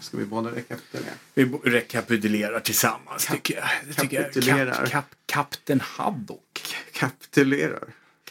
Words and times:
Ska 0.00 0.16
vi 0.16 0.24
båda 0.24 0.50
rekapitulera? 0.50 1.12
Vi 1.34 1.44
rekapitulerar 1.64 2.60
tillsammans 2.60 3.26
tycker 3.26 3.54
jag. 3.56 3.64
Det 3.88 3.94
tycker 4.02 4.16
jag. 4.16 4.24
kapitulerar. 4.32 4.74
Kap, 4.86 4.90
kap, 4.90 5.10
Kapten 5.50 5.80
Haddock. 5.80 6.74
Kapitulerar. 6.92 7.84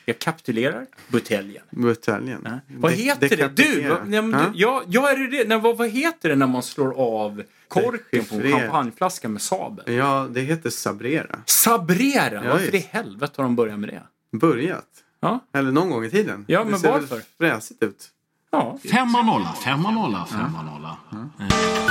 Jag 0.06 0.20
kapitulerar 0.20 0.86
buteljen. 1.08 1.64
Buteljen. 1.70 2.42
Ja. 2.46 2.60
Vad 2.68 2.92
De- 2.92 2.96
heter 2.96 3.38
det? 3.38 3.48
Du, 3.48 3.88
vad, 3.90 4.08
nej, 4.08 4.20
Ja. 4.20 4.52
du, 4.54 4.60
ja, 4.60 4.84
ja, 4.88 5.12
är 5.12 5.18
det 5.18 5.38
det? 5.38 5.48
Nej, 5.50 5.60
vad, 5.60 5.78
vad 5.78 5.90
heter 5.90 6.30
det 6.30 6.36
när 6.36 6.48
man 6.48 6.64
slår 6.64 6.94
av 6.98 7.44
korken 7.68 8.26
på 8.26 8.36
en 8.36 8.52
champagneflaska 8.52 9.30
med 9.30 9.42
sabel? 9.42 9.94
Ja, 9.94 10.28
det 10.32 10.42
heter 10.42 10.70
sabrera. 10.70 11.40
Sabrera! 11.46 12.44
Ja, 12.46 12.52
Varför 12.52 12.76
i 12.76 12.88
helvete 12.92 13.34
har 13.38 13.44
de 13.44 13.56
börjat 13.56 13.80
med 13.80 13.90
det? 13.90 14.04
Börjat. 14.38 14.86
Ja, 15.20 15.46
Eller 15.54 15.72
någon 15.72 15.90
gång 15.90 16.06
i 16.06 16.10
tiden. 16.10 16.46
Ja, 16.48 16.64
det 16.64 16.70
men 16.70 16.80
ser 16.80 16.92
varför? 16.92 17.16
väl 17.16 17.24
fräsigt 17.38 17.84
ut. 17.84 18.10
Ja. 18.52 18.78
Femma 18.92 19.22
nolla, 19.22 19.54
femma 19.64 19.92
nolla, 19.92 20.26
femma 20.26 20.62
nolla. 20.62 20.98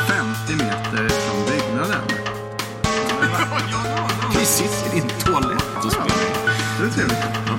50 0.08 0.52
meter 0.64 1.08
från 1.08 1.44
byggnaden. 1.46 2.02
Vi 4.38 4.44
sitter 4.44 4.96
i 4.96 5.00
din 5.00 5.08
toalett 5.08 5.84
och 5.84 5.92
spelar. 5.92 6.08
Det 6.80 6.84
är 6.86 6.90
trevligt. 6.90 7.55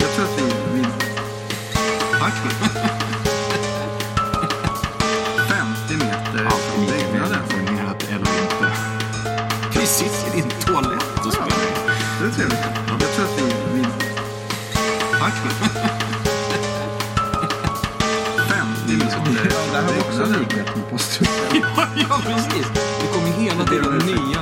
Likhet 20.39 20.75
med 20.75 20.89
posthuset. 20.89 21.53
Ja, 21.53 21.87
ja, 21.95 22.21
precis. 22.25 22.67
Det 23.01 23.07
kommer 23.13 23.31
hela 23.31 23.65
tiden 23.65 23.97
nya, 23.97 24.41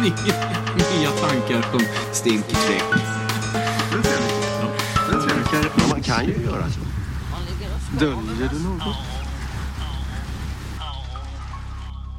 nya, 0.00 0.36
nya 0.76 1.10
tankar 1.10 1.62
som 1.70 1.80
stinker 2.12 2.56
träck. 2.56 2.82
Det 3.92 3.98
är 3.98 4.02
trevligt. 4.02 4.42
Det 5.10 5.16
är 5.16 5.44
trevligt. 5.44 5.88
Man 5.90 6.02
kan 6.02 6.26
ju 6.26 6.32
göra 6.44 6.70
så. 6.70 6.80
Döljer 7.98 8.50
du 8.52 8.62
något? 8.62 8.96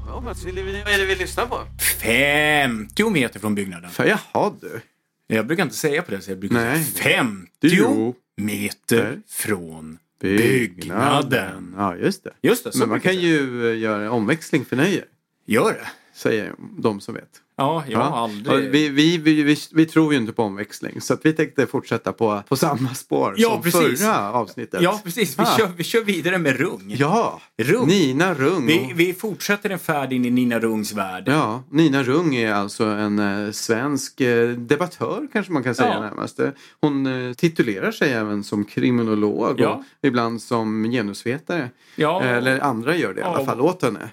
Ja, 0.07 0.19
vad 0.19 0.37
är 0.47 0.97
det 0.97 1.05
vi 1.05 1.15
lyssnar 1.15 1.45
på? 1.45 1.59
50 2.01 3.09
meter 3.09 3.39
från 3.39 3.55
byggnaden. 3.55 3.89
För 3.89 4.05
jaha 4.05 4.51
du. 4.61 4.81
Jag 5.27 5.47
brukar 5.47 5.63
inte 5.63 5.75
säga 5.75 6.01
på 6.01 6.11
det 6.11 6.17
sättet. 6.17 6.29
Jag 6.29 6.39
brukar 6.39 6.55
Nej. 6.55 6.83
säga 6.83 7.17
50 7.17 7.47
Jo. 7.61 8.15
meter 8.37 9.19
från 9.27 9.97
byggnaden. 10.19 11.73
Ja, 11.77 11.95
just 11.95 12.23
det. 12.23 12.33
Just 12.41 12.63
det, 12.63 12.79
Men 12.79 12.89
man 12.89 12.99
kan 12.99 13.13
jag 13.13 13.23
ju 13.23 13.73
göra 13.73 14.11
omväxling 14.11 14.65
för 14.65 14.75
nöje. 14.75 15.05
Gör 15.45 15.73
det? 15.73 15.87
Säger 16.13 16.53
de 16.77 16.99
som 16.99 17.13
vet. 17.13 17.41
Ja, 17.59 17.83
jag 17.87 17.99
har 17.99 18.23
aldrig... 18.23 18.71
Vi, 18.71 18.89
vi, 18.89 19.17
vi, 19.17 19.57
vi, 19.73 19.85
tror 19.85 20.13
ju 20.13 20.19
inte 20.19 20.33
på 20.33 20.43
omväxling 20.43 21.01
så 21.01 21.17
vi 21.23 21.33
tänkte 21.33 21.67
fortsätta 21.67 22.13
på, 22.13 22.43
på 22.49 22.55
samma 22.55 22.93
spår 22.93 23.35
som 23.37 23.63
förra 23.71 24.31
avsnittet. 24.31 24.81
Ja, 24.81 25.01
precis. 25.03 25.39
Vi, 25.39 25.43
Ah. 25.43 25.57
kör, 25.57 25.69
vi 25.77 25.83
kör 25.83 26.03
vidare 26.03 26.37
med 26.37 26.57
Rung. 26.59 26.95
Ja. 26.97 27.41
Nina 27.85 28.33
Rung. 28.33 28.93
Vi, 28.95 29.13
fortsätter 29.13 29.69
en 29.69 29.79
färd 29.79 30.13
in 30.13 30.25
i 30.25 30.29
Nina 30.29 30.59
Rungs 30.59 30.93
värld. 30.93 31.23
Ja, 31.27 31.63
Nina 31.71 32.03
Rung 32.03 32.35
är 32.35 32.53
alltså 32.53 32.83
en 32.85 33.19
eh, 33.19 33.51
svensk 33.51 34.21
eh, 34.21 34.49
debattör 34.49 35.27
kanske 35.33 35.53
man 35.53 35.63
kan 35.63 35.75
säga 35.75 35.93
Ja. 35.93 35.99
närmast. 35.99 36.39
Hon 36.81 37.27
eh, 37.27 37.33
titulerar 37.33 37.91
sig 37.91 38.13
även 38.13 38.43
som 38.43 38.65
kriminolog 38.65 39.59
och 39.59 39.83
ibland 40.01 40.41
som 40.41 40.83
genusvetare. 40.83 41.69
Ja. 41.95 42.21
Eller 42.21 42.59
andra 42.59 42.95
gör 42.95 43.13
det 43.13 43.19
i 43.19 43.23
alla 43.23 43.45
fall 43.45 43.61
åt 43.61 43.83
henne. 43.83 44.09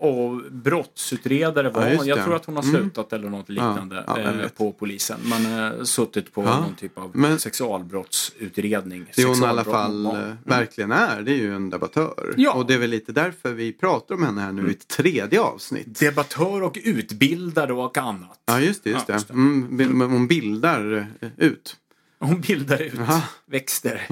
Och, 0.00 0.40
brottsutredare 0.50 1.70
var 1.70 1.96
hon. 1.96 2.06
Jag 2.06 2.24
tror 2.24 2.36
att 2.36 2.46
hon 2.46 2.56
har. 2.56 2.63
Slutat 2.70 3.12
eller 3.12 3.28
något 3.30 3.48
liknande 3.48 4.04
Ja, 4.06 4.20
ja, 4.20 4.40
eh, 4.42 4.48
på 4.48 4.72
polisen. 4.72 5.18
Man 5.24 5.44
har 5.46 5.84
suttit 5.84 6.32
på 6.32 6.42
Ja, 6.44 6.60
någon 6.60 6.74
typ 6.74 6.98
av 6.98 7.10
men- 7.16 7.38
sexualbrottsutredning. 7.38 9.06
Det 9.16 9.24
hon 9.24 9.42
i 9.42 9.46
alla 9.46 9.64
fall 9.64 10.06
eh, 10.06 10.12
verkligen 10.44 10.92
är, 10.92 11.22
det 11.22 11.32
är 11.32 11.36
ju 11.36 11.54
en 11.56 11.70
debattör. 11.70 12.34
Ja. 12.36 12.52
Och 12.52 12.66
det 12.66 12.74
är 12.74 12.78
väl 12.78 12.90
lite 12.90 13.12
därför 13.12 13.52
vi 13.52 13.72
pratar 13.72 14.14
om 14.14 14.22
henne 14.22 14.40
här 14.40 14.52
nu 14.52 14.68
i 14.68 14.70
ett 14.70 14.88
tredje 14.88 15.40
avsnitt. 15.40 15.98
Debattör 15.98 16.62
och 16.62 16.78
utbildare 16.84 17.72
och 17.72 17.98
annat. 17.98 18.40
Ja, 18.46 18.60
just 18.60 18.84
det. 18.84 18.90
Just 18.90 19.06
det. 19.06 19.12
just 19.12 19.28
det. 19.28 19.34
Mm, 19.34 20.00
hon 20.00 20.26
bildar 20.26 21.08
eh, 21.20 21.28
ut. 21.36 21.76
Hon 22.18 22.40
bildar 22.40 22.82
ut 22.82 22.94
Jaha. 22.96 23.22
växter. 23.46 24.06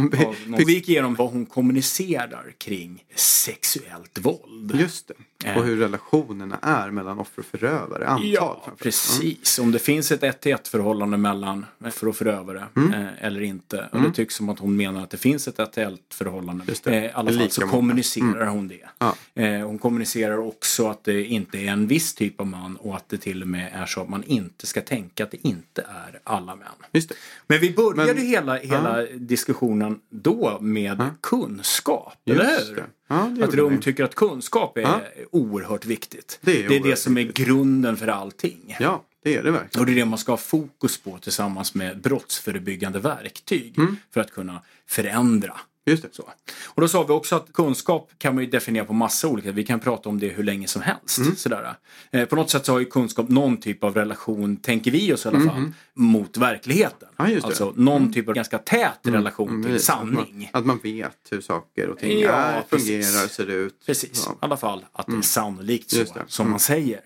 Vi 0.66 0.72
gick 0.74 0.88
igenom 0.88 1.14
vad 1.14 1.30
hon 1.30 1.46
kommunicerar 1.46 2.54
kring 2.58 3.04
sexuellt 3.14 4.18
våld. 4.18 4.74
Just 4.80 5.08
det. 5.08 5.14
Och 5.56 5.64
hur 5.64 5.76
relationerna 5.76 6.58
är 6.62 6.90
mellan 6.90 7.18
offer 7.18 7.38
och 7.40 7.44
förövare. 7.60 8.06
Antal 8.06 8.28
Ja, 8.28 8.62
allt. 8.66 8.78
precis. 8.78 9.58
Om 9.58 9.72
det 9.72 9.78
finns 9.78 10.12
ett 10.12 10.22
ett 10.22 10.40
till 10.40 10.52
ett 10.52 10.68
förhållande 10.68 11.16
mellan 11.16 11.66
offer 11.84 12.08
och 12.08 12.16
förövare 12.16 12.64
Mm. 12.76 12.92
eh, 12.94 13.08
eller 13.20 13.40
inte. 13.40 13.88
Och 13.92 14.02
det 14.02 14.10
tycks 14.12 14.34
som 14.34 14.48
att 14.48 14.58
hon 14.58 14.76
menar 14.76 15.02
att 15.02 15.10
det 15.10 15.16
finns 15.16 15.48
ett 15.48 15.58
ett 15.58 15.72
till 15.72 15.82
ett 15.82 16.14
förhållande. 16.14 16.64
Eh, 16.86 17.04
I 17.04 17.10
alla 17.14 17.32
fall 17.32 17.50
så 17.50 17.60
många. 17.60 17.72
Mm. 17.72 17.80
kommunicerar 17.80 18.46
hon 18.46 18.68
det. 18.68 18.88
Ja. 18.98 19.14
Eh, 19.34 19.66
hon 19.66 19.78
kommunicerar 19.78 20.38
också 20.38 20.88
att 20.88 21.04
det 21.04 21.24
inte 21.24 21.58
är 21.58 21.66
en 21.72 21.86
viss 21.86 22.14
typ 22.14 22.40
av 22.40 22.46
man 22.46 22.76
och 22.76 22.96
att 22.96 23.08
det 23.08 23.18
till 23.18 23.42
och 23.42 23.48
med 23.48 23.70
är 23.74 23.86
så 23.86 24.00
att 24.02 24.08
man 24.08 24.22
inte 24.24 24.66
ska 24.66 24.80
tänka 24.80 25.24
att 25.24 25.30
det 25.30 25.46
inte 25.48 25.82
är 25.82 26.20
alla 26.24 26.54
män. 26.56 26.66
Just 26.92 27.08
det. 27.08 27.14
Men 27.46 27.60
vi 27.60 27.72
började 27.72 28.14
Men- 28.14 28.26
hela, 28.26 28.56
hela 28.56 29.02
diskussionen 29.14 30.00
då 30.10 30.58
med 30.60 31.04
kunskap, 31.20 32.12
eller 32.26 32.44
Just 32.52 32.70
hur? 32.70 32.76
det. 32.76 32.84
Ja, 33.38 33.44
Att 33.44 33.54
Rum 33.54 33.80
tycker 33.80 34.04
att 34.04 34.14
kunskap 34.14 34.76
är 34.76 34.82
Ja. 34.82 35.00
oerhört 35.30 35.84
viktigt. 35.86 36.38
Det 36.42 36.64
är 36.64 36.68
det, 36.68 36.76
är 36.76 36.80
det 36.82 36.96
som 36.96 37.18
är 37.18 37.22
grunden 37.22 37.96
för 37.96 38.08
allting. 38.08 38.76
Ja, 38.80 39.04
det 39.24 39.36
är 39.36 39.42
det 39.42 39.50
verkligen. 39.50 39.80
Och 39.80 39.86
det 39.86 39.92
är 39.92 39.96
det 39.96 40.04
man 40.04 40.18
ska 40.18 40.32
ha 40.32 40.36
fokus 40.36 40.98
på 41.00 41.18
tillsammans 41.18 41.74
med 41.74 42.00
brottsförebyggande 42.00 42.98
verktyg 42.98 43.74
Mm. 43.78 43.96
för 44.14 44.20
att 44.20 44.30
kunna 44.30 44.62
förändra. 44.86 45.56
Just 45.86 46.02
det. 46.02 46.08
Så. 46.12 46.22
Och 46.66 46.80
då 46.82 46.88
sa 46.88 47.02
vi 47.02 47.12
också 47.12 47.36
att 47.36 47.52
kunskap 47.52 48.10
kan 48.18 48.34
man 48.34 48.44
ju 48.44 48.50
definiera 48.50 48.84
på 48.84 48.92
massa 48.92 49.28
olika 49.28 49.52
Vi 49.52 49.64
kan 49.64 49.80
prata 49.80 50.08
om 50.08 50.18
det 50.20 50.28
hur 50.28 50.44
länge 50.44 50.66
som 50.68 50.82
helst. 50.82 51.18
Mm. 51.18 51.36
Sådär. 51.36 51.74
Eh, 52.10 52.24
på 52.24 52.36
något 52.36 52.50
sätt 52.50 52.66
så 52.66 52.72
har 52.72 52.78
ju 52.78 52.84
kunskap 52.84 53.28
någon 53.28 53.56
typ 53.56 53.84
av 53.84 53.94
relation, 53.94 54.56
tänker 54.56 54.90
vi 54.90 55.12
oss 55.12 55.24
i 55.24 55.28
alla 55.28 55.40
fall, 55.40 55.72
mot 55.94 56.36
verkligheten. 56.36 57.08
Ja. 57.16 57.26
Alltså 57.42 57.72
någon 57.76 58.12
typ 58.12 58.28
av 58.28 58.34
ganska 58.34 58.58
tät 58.58 58.98
relation 59.02 59.48
Mm, 59.48 59.62
till 59.62 59.72
precis. 59.72 59.86
sanning. 59.86 60.50
Att 60.52 60.52
man, 60.52 60.60
att 60.60 60.66
man 60.66 60.78
vet 60.82 61.18
hur 61.30 61.40
saker 61.40 61.88
och 61.88 61.98
ting 61.98 62.20
Ja, 62.20 62.30
är, 62.30 62.62
precis. 62.70 62.88
fungerar, 62.88 63.28
ser 63.28 63.50
ut. 63.50 63.86
Precis, 63.86 64.22
Ja. 64.26 64.32
i 64.32 64.36
alla 64.40 64.56
fall 64.56 64.84
att 64.92 65.06
det 65.06 65.16
är 65.16 65.20
sannolikt 65.22 65.90
så 65.90 66.04
som 66.26 66.50
man 66.50 66.60
säger. 66.60 67.00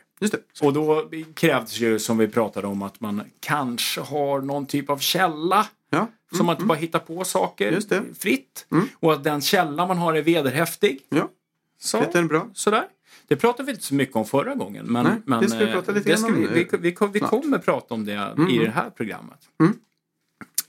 Och 0.63 0.73
då 0.73 1.11
krävs 1.35 1.79
ju 1.81 1.99
som 1.99 2.19
vi 2.19 2.29
pratade 2.29 2.67
om 2.67 2.83
att 2.83 3.01
man 3.01 3.23
kanske 3.41 4.01
har 4.01 4.41
någon 4.41 4.67
typ 4.67 4.91
av 4.91 4.99
källa. 4.99 5.67
Ja. 5.91 6.09
Så 6.37 6.45
man 6.45 6.55
inte 6.57 6.67
bara 6.67 6.79
hittar 6.79 6.99
på 6.99 7.25
saker 7.25 7.81
det. 7.89 8.03
fritt. 8.19 8.67
Och 9.01 9.13
att 9.13 9.25
den 9.25 9.41
källa 9.41 9.87
man 9.87 9.99
har 9.99 10.15
är 10.15 10.23
vederhäftig. 10.23 11.01
Ja. 11.09 11.29
Så, 11.81 11.99
Heter 12.01 12.19
den 12.19 12.29
bra? 12.29 12.51
Sådär. 12.53 12.85
Det 13.29 13.37
pratade 13.37 13.67
vi 13.67 13.73
inte 13.73 13.85
så 13.85 13.95
mycket 13.95 14.17
om 14.17 14.25
förra 14.25 14.55
gången. 14.55 14.87
Men, 14.87 15.05
Nej, 15.05 15.23
men 15.27 15.43
det 15.43 15.49
ska 15.49 15.59
vi 15.59 15.65
eh, 15.65 15.73
prata 15.73 15.93
lite 15.93 16.11
det 16.11 16.17
ska 16.17 16.33
vi, 16.33 16.47
vi, 16.47 16.65
vi, 16.65 16.79
vi, 16.79 16.97
vi 17.13 17.21
kommer 17.21 17.59
prata 17.59 17.95
om 17.95 18.05
det 18.05 18.13
i 18.51 18.59
det 18.59 18.71
här 18.71 18.91
programmet. 18.91 19.39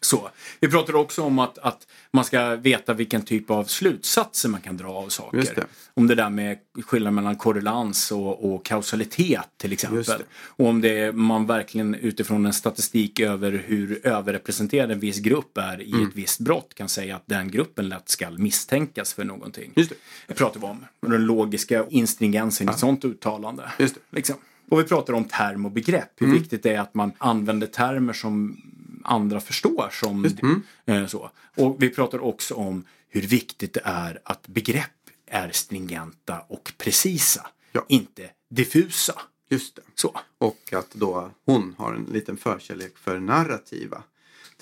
Så. 0.02 0.30
Vi 0.60 0.68
pratade 0.68 0.98
också 0.98 1.22
om 1.24 1.40
att, 1.40 1.58
att 1.58 1.88
man 2.12 2.26
ska 2.26 2.56
veta 2.56 2.94
vilken 2.94 3.22
typ 3.22 3.50
av 3.52 3.64
slutsatser 3.64 4.50
man 4.50 4.62
kan 4.62 4.78
dra 4.78 4.88
av 4.88 5.10
saker. 5.10 5.52
Det. 5.56 5.66
Om 5.94 6.08
det 6.08 6.16
där 6.16 6.30
med 6.30 6.58
skillnaden 6.86 7.16
mellan 7.16 7.36
korrelans 7.36 8.12
och, 8.12 8.54
och 8.54 8.66
kausalitet 8.66 9.48
till 9.58 9.74
exempel. 9.74 10.24
Och 10.40 10.66
om 10.68 10.82
det 10.82 11.00
är, 11.00 11.12
man 11.12 11.46
verkligen 11.46 11.96
utifrån 11.96 12.46
en 12.46 12.54
statistik 12.54 13.20
över 13.20 13.64
hur 13.68 14.08
överrepresenterad 14.08 14.92
en 14.92 15.00
viss 15.00 15.20
grupp 15.20 15.58
är 15.58 15.82
i 15.82 15.92
Mm. 15.92 16.08
ett 16.08 16.16
visst 16.16 16.40
brott 16.40 16.74
kan 16.74 16.90
säga 16.90 17.16
att 17.16 17.24
den 17.26 17.52
gruppen 17.52 17.90
lätt 17.90 18.10
ska 18.10 18.30
misstänkas 18.30 19.14
för 19.14 19.24
någonting. 19.24 19.72
Just 19.76 19.90
det. 19.90 19.96
Det 20.28 20.34
pratar 20.34 20.60
vi 20.60 20.66
om. 20.66 20.86
Den 21.02 21.26
logiska 21.26 21.86
instringensen 21.90 22.68
i 22.70 22.72
ett 22.72 22.80
sånt 22.80 23.06
uttalande. 23.06 23.72
Just 23.80 23.96
det. 23.96 24.02
Liksom. 24.12 24.36
Och 24.70 24.80
vi 24.80 24.84
pratar 24.84 25.14
om 25.14 25.24
term 25.24 25.66
och 25.66 25.72
begrepp. 25.72 26.10
Hur 26.16 26.28
Mm. 26.28 26.40
viktigt 26.40 26.64
det 26.64 26.74
är 26.74 26.80
att 26.80 26.94
man 26.94 27.12
använder 27.18 27.68
termer 27.68 28.14
som 28.14 28.62
andra 29.08 29.40
förstår. 29.40 29.90
Som, 29.92 30.26
Mm. 30.26 30.62
eh, 30.86 31.08
så. 31.08 31.32
Och 31.58 31.76
vi 31.84 31.90
pratar 31.90 32.20
också 32.20 32.54
om 32.56 32.84
hur 33.10 33.22
viktigt 33.22 33.74
det 33.74 33.82
är 33.84 34.20
att 34.24 34.48
begrepp 34.48 34.92
är 35.28 35.50
stringenta 35.52 36.40
och 36.48 36.74
precisa. 36.78 37.48
Ja. 37.72 37.86
Inte 37.88 38.30
diffusa. 38.50 39.22
Just 39.50 39.76
det. 39.76 39.82
Så. 39.96 40.20
Och 40.38 40.74
att 40.74 40.92
då 40.92 41.32
hon 41.46 41.76
har 41.78 41.94
en 41.94 42.04
liten 42.04 42.38
förkärlek 42.38 42.98
för 42.98 43.20
narrativa 43.20 44.04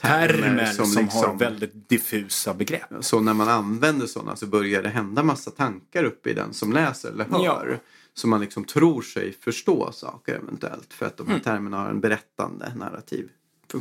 Termer 0.01 0.65
som, 0.65 0.95
har 0.95 1.03
liksom- 1.03 1.37
väldigt 1.37 1.89
diffusa 1.89 2.53
begrepp. 2.53 2.89
Så 3.01 3.19
när 3.19 3.33
man 3.33 3.49
använder 3.49 4.07
sådana 4.07 4.35
så 4.35 4.45
börjar 4.47 4.83
det 4.83 4.89
hända 4.89 5.23
massa 5.23 5.51
tankar 5.51 6.03
uppe 6.03 6.29
i 6.29 6.33
den 6.33 6.53
som 6.53 6.73
läser 6.73 7.09
eller 7.11 7.25
hör. 7.25 7.67
Ja. 7.71 7.77
Så 8.13 8.27
man 8.27 8.41
liksom 8.41 8.63
tror 8.65 9.01
sig 9.01 9.33
förstå 9.41 9.91
saker 9.91 10.35
eventuellt. 10.35 10.93
För 10.93 11.05
att 11.05 11.17
de 11.17 11.27
här 11.27 11.33
Mm. 11.33 11.43
termerna 11.43 11.77
har 11.77 11.89
en 11.89 11.99
berättande 11.99 12.73
narrativ 12.75 13.29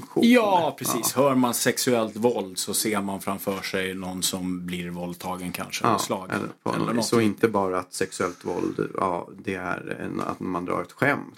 funktion. 0.01 0.31
Ja, 0.31 0.77
precis. 0.79 1.13
Hör 1.13 1.35
man 1.35 1.55
sexuellt 1.55 2.17
våld 2.17 2.59
så 2.59 2.75
ser 2.75 3.01
man 3.01 3.21
framför 3.21 3.63
sig 3.63 3.95
någon 3.95 4.23
som 4.23 4.67
blir 4.67 4.91
våldtagen 4.91 5.53
kanske. 5.53 5.87
Ja, 5.87 5.99
slagen. 5.99 6.31
eller 6.37 6.49
på 6.63 6.75
eller 6.75 6.93
något. 6.93 7.05
Så 7.07 7.21
inte 7.21 7.49
bara 7.49 7.79
att 7.79 7.95
sexuellt 7.95 8.45
våld, 8.45 8.91
ja, 8.95 9.29
det 9.45 9.55
är 9.55 9.99
en, 10.01 10.21
att 10.21 10.41
man 10.41 10.65
drar 10.65 10.83
ett 10.83 10.93
skämt 10.93 11.35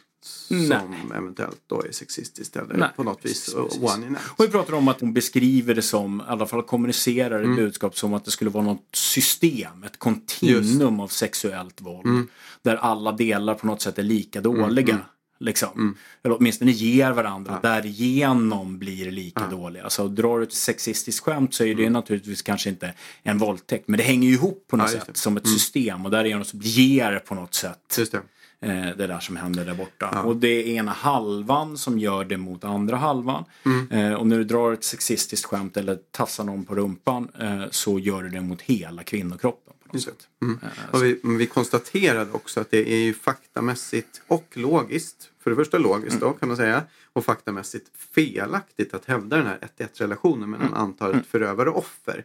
Nej. 0.50 0.68
som 0.68 1.12
eventuellt 1.14 1.60
då 1.66 1.82
är 1.82 1.92
sexistiskt 1.92 2.56
eller 2.56 2.76
Nej, 2.76 2.88
på 2.96 3.02
något 3.02 3.22
precis, 3.22 3.48
vis 3.48 3.54
precis. 3.54 3.82
one 3.96 4.06
in 4.06 4.16
Och 4.36 4.44
vi 4.44 4.48
pratar 4.48 4.72
om 4.74 4.88
att 4.88 5.00
hon 5.00 5.12
beskriver 5.12 5.74
det 5.74 5.82
som, 5.82 6.20
i 6.20 6.24
alla 6.26 6.46
fall 6.46 6.62
kommunicerar 6.62 7.38
Mm. 7.38 7.50
ett 7.52 7.56
budskap 7.58 7.98
som 7.98 8.14
att 8.14 8.24
det 8.24 8.30
skulle 8.30 8.50
vara 8.50 8.64
något 8.64 8.88
system, 8.92 9.84
ett 9.84 9.98
kontinuum 9.98 11.00
av 11.00 11.08
sexuellt 11.08 11.80
våld. 11.80 12.06
Mm. 12.06 12.28
Där 12.62 12.76
alla 12.76 13.12
delar 13.12 13.54
på 13.54 13.66
något 13.66 13.82
sätt 13.82 13.98
är 13.98 14.02
lika 14.02 14.40
dåliga. 14.40 14.98
Liksom. 15.40 15.68
Mm. 15.74 15.96
Eller 16.24 16.36
åtminstone 16.38 16.70
ger 16.70 17.10
varandra, 17.12 17.58
därigenom 17.62 18.78
blir 18.78 19.10
lika 19.10 19.46
dåliga. 19.46 19.84
Alltså 19.84 20.08
drar 20.08 20.38
du 20.38 20.44
ett 20.44 20.52
sexistiskt 20.52 21.24
skämt 21.24 21.54
så 21.54 21.64
är 21.64 21.74
det 21.74 21.90
naturligtvis 21.90 22.42
kanske 22.42 22.68
inte 22.68 22.92
en 23.22 23.38
våldtäkt. 23.38 23.88
Men 23.88 23.98
det 23.98 24.04
hänger 24.04 24.28
ju 24.28 24.34
ihop 24.34 24.64
på 24.68 24.76
något 24.76 24.86
Mm. 24.88 24.98
Ja, 24.98 25.04
sätt 25.06 25.16
som 25.16 25.36
ett 25.36 25.48
system 25.48 26.04
och 26.04 26.10
därigenom 26.10 26.44
så 26.44 26.56
ger 26.56 27.12
det 27.12 27.18
på 27.20 27.34
något 27.34 27.54
sätt 27.54 27.98
det. 28.12 28.16
eh, 28.68 28.96
det 28.96 29.06
där 29.06 29.20
som 29.20 29.36
händer 29.36 29.64
där 29.64 29.74
borta. 29.74 30.22
Och 30.22 30.36
det 30.36 30.48
är 30.48 30.66
ena 30.66 30.92
halvan 30.92 31.78
som 31.78 31.98
gör 31.98 32.24
det 32.24 32.36
mot 32.36 32.64
andra 32.64 32.96
halvan. 32.96 33.44
Mm. 33.64 33.90
Eh, 33.90 34.14
och 34.18 34.26
när 34.26 34.38
du 34.38 34.44
drar 34.44 34.72
ett 34.72 34.84
sexistiskt 34.84 35.46
skämt 35.46 35.76
eller 35.76 35.98
tassar 36.10 36.44
någon 36.44 36.64
på 36.64 36.74
rumpan 36.74 37.28
eh, 37.40 37.62
så 37.70 37.98
gör 37.98 38.22
du 38.22 38.28
det 38.28 38.40
mot 38.40 38.62
hela 38.62 39.02
kvinnokroppen. 39.02 39.74
Just. 39.92 40.28
Mm. 40.42 40.58
Och 40.92 41.02
vi, 41.02 41.20
vi 41.22 41.46
konstaterade 41.46 42.32
också 42.32 42.60
att 42.60 42.70
det 42.70 42.92
är 42.92 42.98
ju 42.98 43.14
faktamässigt 43.14 44.22
och 44.26 44.48
logiskt, 44.52 45.30
för 45.42 45.50
det 45.50 45.56
första 45.56 45.78
logiskt 45.78 46.20
då 46.20 46.32
kan 46.32 46.48
man 46.48 46.56
säga, 46.56 46.82
och 47.12 47.24
faktamässigt 47.24 47.90
felaktigt 48.14 48.94
att 48.94 49.04
hävda 49.04 49.36
den 49.36 49.46
här 49.46 49.58
1-1 49.78 49.88
relationen 49.94 50.50
mellan 50.50 50.74
antalet 50.74 51.26
förövare 51.26 51.70
och 51.70 51.78
offer. 51.78 52.24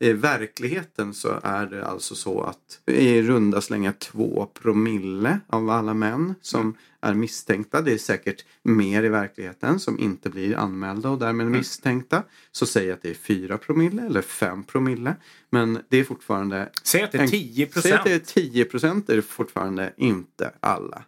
I 0.00 0.12
verkligheten 0.12 1.14
så 1.14 1.40
är 1.42 1.66
det 1.66 1.86
alltså 1.86 2.14
så 2.14 2.42
att 2.42 2.80
i 2.86 3.22
runda 3.22 3.60
slängar 3.60 3.92
två 3.92 4.46
promille 4.54 5.40
av 5.46 5.70
alla 5.70 5.94
män 5.94 6.34
som 6.40 6.74
är 7.00 7.14
misstänkta, 7.14 7.82
det 7.82 7.92
är 7.92 7.98
säkert 7.98 8.44
mer 8.62 9.02
i 9.02 9.08
verkligheten 9.08 9.80
som 9.80 9.98
inte 9.98 10.30
blir 10.30 10.56
anmälda 10.56 11.10
och 11.10 11.18
därmed 11.18 11.46
misstänkta. 11.46 12.22
Så 12.52 12.66
säg 12.66 12.92
att 12.92 13.02
det 13.02 13.10
är 13.10 13.14
fyra 13.14 13.58
promille 13.58 14.02
eller 14.02 14.22
fem 14.22 14.64
promille. 14.64 15.16
Men 15.50 15.78
det 15.88 15.96
är 15.96 16.04
fortfarande 16.04 16.68
Säg 16.82 17.02
att 17.02 17.12
det 17.12 17.18
är 17.18 17.22
en- 17.22 17.28
10 17.30 17.54
Säg 17.54 17.62
att 17.66 17.72
procent. 17.72 18.04
det 18.04 18.12
är 18.12 18.18
10 18.18 18.64
procent 18.64 19.10
är 19.10 19.16
det 19.16 19.22
fortfarande 19.22 19.92
inte 19.96 20.52
alla. 20.60 21.02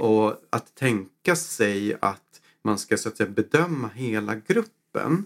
Och 0.00 0.34
att 0.50 0.74
tänka 0.74 1.36
sig 1.36 1.96
att 2.00 2.22
man 2.64 2.78
ska 2.78 2.96
så 2.96 3.08
att 3.08 3.16
säga 3.16 3.30
bedöma 3.30 3.90
hela 3.94 4.34
gruppen 4.34 5.24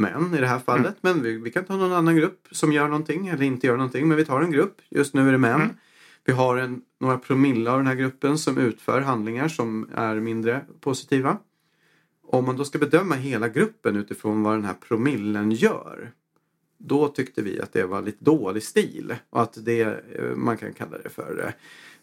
män 0.00 0.34
i 0.34 0.40
det 0.40 0.46
här 0.46 0.58
fallet. 0.58 1.04
Mm. 1.04 1.16
Men 1.16 1.22
vi, 1.22 1.38
vi 1.38 1.50
kan 1.50 1.64
ta 1.64 1.76
någon 1.76 1.92
annan 1.92 2.16
grupp 2.16 2.48
som 2.50 2.72
gör 2.72 2.88
någonting 2.88 3.28
eller 3.28 3.42
inte 3.42 3.66
gör 3.66 3.76
någonting. 3.76 4.08
Men 4.08 4.16
vi 4.16 4.24
tar 4.24 4.40
en 4.40 4.50
grupp. 4.50 4.80
Just 4.88 5.14
nu 5.14 5.28
är 5.28 5.32
det 5.32 5.38
män. 5.38 5.60
Mm. 5.60 5.76
Vi 6.24 6.32
har 6.32 6.56
en, 6.56 6.82
några 7.00 7.18
promille 7.18 7.70
av 7.70 7.78
den 7.78 7.86
här 7.86 7.94
gruppen 7.94 8.38
som 8.38 8.58
utför 8.58 9.00
handlingar 9.00 9.48
som 9.48 9.90
är 9.94 10.20
mindre 10.20 10.64
positiva. 10.80 11.38
Om 12.26 12.44
man 12.44 12.56
då 12.56 12.64
ska 12.64 12.78
bedöma 12.78 13.14
hela 13.14 13.48
gruppen 13.48 13.96
utifrån 13.96 14.42
vad 14.42 14.54
den 14.54 14.64
här 14.64 14.74
promillen 14.88 15.50
gör. 15.50 16.12
Då 16.78 17.08
tyckte 17.08 17.42
vi 17.42 17.60
att 17.60 17.72
det 17.72 17.84
var 17.84 18.02
lite 18.02 18.24
dålig 18.24 18.62
stil 18.62 19.14
och 19.30 19.42
att 19.42 19.64
det, 19.64 19.80
eh, 19.82 20.36
man 20.36 20.56
kan 20.56 20.72
kalla 20.72 20.98
det 20.98 21.08
för 21.08 21.54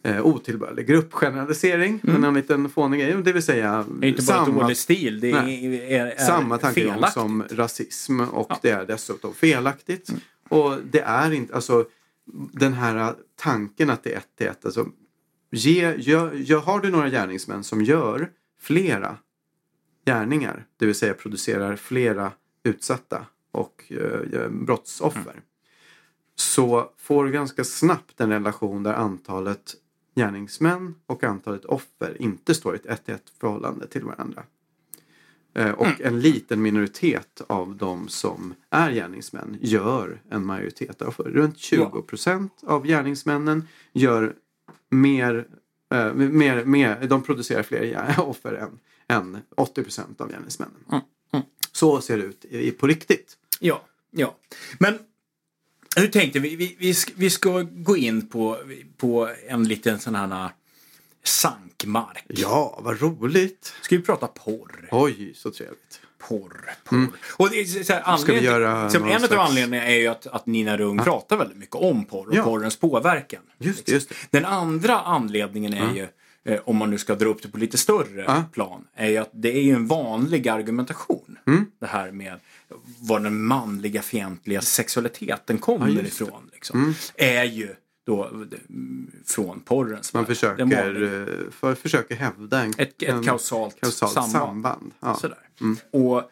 eh, 0.04 0.26
otillbörlig 0.26 0.88
gruppgeneralisering. 0.88 2.00
Men 2.04 2.24
en 2.24 2.34
liten 2.34 2.70
fånig 2.70 3.00
grej. 3.00 3.24
Det 3.24 3.34
vill 3.34 3.44
säga 3.44 3.74
Mm. 3.74 4.00
Det 4.00 4.08
är 4.08 4.10
inte 4.10 4.24
bara 4.26 4.46
samma, 4.46 4.62
dålig 4.62 4.78
stil, 4.78 5.20
det 5.20 5.32
är, 5.32 5.48
är, 5.48 6.06
är 6.06 6.26
samma 6.26 6.58
tankegång 6.58 7.04
som 7.14 7.44
rasism 7.52 8.20
och 8.20 8.52
det 8.62 8.70
är 8.70 8.86
dessutom 8.86 9.34
felaktigt. 9.34 10.10
Och 10.50 10.78
det 10.92 11.02
är 11.02 11.32
inte, 11.32 11.56
alltså 11.56 11.86
den 12.52 12.74
här 12.74 13.16
tanken 13.36 13.90
att 13.90 14.04
det 14.04 14.14
är 14.14 14.18
ett 14.18 14.36
till 14.38 14.48
ett. 14.48 14.66
Alltså, 14.66 14.88
ge, 15.52 15.96
gör, 15.98 16.34
gör, 16.34 16.60
har 16.60 16.80
du 16.80 16.92
några 16.92 17.10
gärningsmän 17.10 17.64
som 17.64 17.82
gör 17.82 18.30
flera 18.60 19.18
gärningar, 20.06 20.66
det 20.78 20.86
vill 20.86 20.96
säga 20.96 21.14
producerar 21.14 21.76
flera 21.76 22.32
utsatta 22.64 23.26
och 23.52 23.92
eh, 23.92 24.50
brottsoffer. 24.50 25.42
Så 26.36 26.92
får 26.98 27.26
du 27.26 27.32
ganska 27.32 27.64
snabbt 27.64 28.22
en 28.22 28.30
relation 28.30 28.84
där 28.84 28.94
antalet 28.94 29.76
gärningsmän 30.18 30.96
och 31.06 31.24
antalet 31.24 31.66
offer 31.66 32.18
inte 32.22 32.54
står 32.54 32.76
i 32.76 32.78
ett 32.78 32.86
ett 32.86 33.06
till 33.06 33.14
ett 33.14 33.30
förhållande 33.40 33.88
till 33.88 34.04
varandra. 34.04 34.44
Eh, 35.54 35.72
Och 35.72 36.02
en 36.02 36.20
liten 36.20 36.62
minoritet 36.62 37.42
av 37.48 37.76
de 37.76 38.08
som 38.08 38.54
är 38.70 38.92
gärningsmän 38.92 39.58
gör 39.62 40.22
en 40.30 40.46
majoritet 40.46 41.02
av 41.02 41.12
Runt 41.18 41.58
20 41.58 42.02
procent 42.02 42.54
av 42.64 42.86
gärningsmännen 42.88 43.68
gör 43.94 44.36
mer, 44.90 45.48
eh, 45.94 46.14
mer, 46.14 46.66
mer, 46.66 47.08
de 47.08 47.24
producerar 47.24 47.64
fler 47.64 48.16
offer 48.20 48.54
än, 48.54 48.80
än 49.08 49.38
80 49.56 49.84
procent 49.84 50.22
av 50.22 50.30
gärningsmännen. 50.30 50.78
Så 51.72 52.02
ser 52.02 52.18
det 52.18 52.24
ut 52.24 52.46
i, 52.46 52.72
på 52.72 52.88
riktigt. 52.88 53.38
Ja, 53.60 53.82
ja. 54.12 54.38
Men 54.80 55.00
hur 56.02 56.08
tänkte 56.08 56.40
vi? 56.40 56.56
Vi, 56.56 56.76
vi, 56.80 56.94
ska, 56.94 57.12
vi 57.16 57.30
ska 57.30 57.62
gå 57.62 57.98
in 57.98 58.28
på, 58.28 58.58
på 58.98 59.30
en 59.48 59.64
liten 59.64 60.00
sån 60.00 60.16
här 60.16 60.50
sankmark. 61.24 62.24
Ja, 62.28 62.80
vad 62.84 63.02
roligt! 63.02 63.74
Ska 63.82 63.96
vi 63.98 64.02
prata 64.02 64.28
porr? 64.28 64.88
Oj, 64.92 65.34
så 65.36 65.52
trevligt. 65.52 66.02
Porr, 66.18 66.72
porr. 66.84 67.08
Och 67.38 67.50
det 67.50 67.86
så 67.86 67.94
här, 67.94 68.04
Mm. 68.08 68.18
Ska 68.18 68.34
vi 68.34 68.40
göra 68.44 68.84
liksom, 68.84 69.02
någon 69.02 69.12
en 69.12 69.24
av 69.24 69.28
slags- 69.28 69.50
anledningarna 69.50 69.88
är 69.88 69.96
ju 69.98 70.08
att, 70.08 70.28
att 70.28 70.46
Nina 70.46 70.78
Rung 70.78 70.98
pratar 71.00 71.38
väldigt 71.38 71.58
mycket 71.58 71.76
om 71.76 72.06
porr 72.06 72.28
och 72.28 72.36
Ja. 72.36 72.44
porrens 72.44 72.76
påverkan. 72.80 73.42
Just 73.58 73.86
det, 73.86 73.92
just 73.92 74.10
det. 74.10 74.16
Den 74.32 74.46
andra 74.46 75.00
anledningen 75.00 75.74
är 75.74 75.94
ju, 75.96 76.02
eh, 76.02 76.08
om 76.66 76.76
man 76.76 76.90
nu 76.90 76.98
ska 76.98 77.16
dra 77.16 77.26
upp 77.30 77.42
det 77.42 77.50
på 77.50 77.58
lite 77.58 77.78
större 77.78 78.24
Ja. 78.28 78.44
plan, 78.54 78.88
är 78.96 79.10
ju 79.10 79.18
att 79.18 79.30
det 79.34 79.58
är 79.58 79.62
ju 79.62 79.72
en 79.74 79.88
vanlig 79.88 80.48
argumentation. 80.48 81.38
Mm. 81.48 81.66
Det 81.80 81.86
här 81.86 82.12
med 82.12 82.40
var 83.00 83.20
den 83.20 83.42
manliga 83.44 84.02
fientliga 84.02 84.62
sexualiteten 84.62 85.58
kommer. 85.58 85.90
Mm. 85.90 86.06
ifrån. 86.06 86.50
Liksom, 86.54 86.94
Är 87.16 87.44
ju 87.44 87.76
då 88.06 88.26
mm, 88.28 89.12
från 89.26 89.60
porrens 89.60 90.14
Man. 90.14 90.24
Den 90.24 90.36
försöker, 90.36 91.04
eh, 91.04 91.52
för, 91.52 91.76
försöker 91.76 92.16
hävda 92.16 92.62
en, 92.64 92.74
ett, 92.78 93.04
ett 93.04 93.26
kausalt, 93.26 93.80
kausalt 93.80 94.14
samband. 94.14 94.32
samband. 94.32 94.92
Ja. 95.00 95.08
Mm. 95.08 95.20
Sådär. 95.20 95.38
Och 95.92 96.32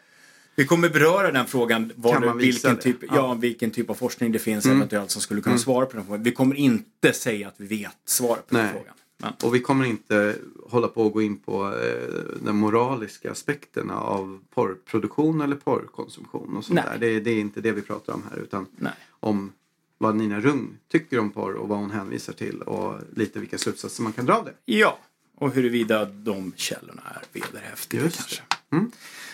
vi 0.56 0.66
kommer 0.66 0.88
beröra 0.88 1.32
den 1.32 1.46
frågan, 1.46 1.92
var 1.96 2.34
vilken, 2.34 2.76
typ, 2.76 2.96
Ja. 3.02 3.08
ja. 3.14 3.34
vilken 3.34 3.70
typ 3.70 3.90
av 3.90 3.94
forskning 3.94 4.32
det 4.32 4.38
finns 4.38 4.66
eventuellt 4.66 5.10
som 5.10 5.22
skulle 5.22 5.40
kunna 5.40 5.58
svara 5.58 5.86
på 5.86 5.96
den 5.96 6.06
frågan. 6.06 6.22
Vi 6.22 6.32
kommer 6.32 6.54
inte 6.54 7.12
säga 7.12 7.48
att 7.48 7.54
vi 7.56 7.66
vet 7.66 7.96
svaret 8.04 8.46
på 8.48 8.54
den 8.54 8.64
Nej. 8.64 8.74
frågan. 8.74 8.94
Men, 9.18 9.32
Och 9.42 9.54
vi 9.54 9.60
kommer 9.60 9.84
inte 9.84 10.36
hålla 10.68 10.88
på 10.88 11.06
att 11.06 11.12
gå 11.12 11.22
in 11.22 11.38
på 11.38 11.74
eh, 11.78 12.08
de 12.42 12.56
moraliska 12.56 13.30
aspekterna 13.32 13.94
av 14.00 14.40
porrproduktion 14.54 15.40
eller 15.40 15.56
porrkonsumtion 15.56 16.56
och 16.56 16.64
sånt 16.64 16.74
Nej. 16.84 16.84
där. 16.92 16.98
Det, 16.98 17.06
är- 17.16 17.20
det 17.20 17.30
är 17.30 17.40
inte 17.40 17.60
det 17.60 17.72
vi 17.72 17.82
pratar 17.82 18.12
om 18.12 18.22
här 18.30 18.38
utan 18.38 18.66
Nej. 18.76 18.92
om 19.10 19.52
vad 19.98 20.16
Nina 20.16 20.40
Rung 20.40 20.78
tycker 20.88 21.18
om 21.18 21.30
porr 21.30 21.54
och 21.54 21.68
vad 21.68 21.78
hon 21.78 21.90
hänvisar 21.90 22.32
till 22.32 22.62
och 22.62 22.94
lite 23.16 23.38
vilka 23.40 23.58
slutsatser 23.58 24.02
man 24.02 24.12
kan 24.12 24.26
dra 24.26 24.34
av 24.34 24.44
det. 24.44 24.54
ja, 24.64 24.98
och 25.36 25.50
huruvida 25.52 26.04
de 26.04 26.52
källorna 26.56 27.02
är 27.14 27.22
vederhäftiga 27.40 28.02
Just 28.02 28.16
kanske. 28.16 28.42
Mm. 28.72 28.90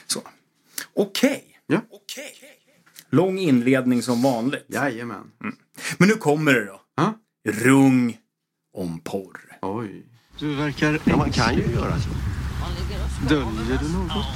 Så. 0.06 0.20
Okej. 0.94 1.44
Ja. 1.66 1.80
Okej. 1.90 2.34
Lång 3.10 3.38
inledning 3.38 4.02
som 4.02 4.22
vanligt. 4.22 4.64
Jajamän. 4.66 5.30
Men 5.98 6.08
nu 6.08 6.14
kommer 6.14 6.52
det 6.54 6.64
då. 6.64 6.80
Ja. 6.94 7.14
Rung 7.48 8.18
om 8.72 9.00
porr. 9.00 9.51
Oj. 9.66 10.02
Du 10.38 10.54
verkar... 10.54 10.98
Ja, 11.04 11.16
man 11.16 11.30
kan 11.32 11.54
ju 11.54 11.62
göra 11.72 11.94
så. 12.00 12.08
Döljer 13.28 13.78
du 13.82 13.92
något? 13.92 14.26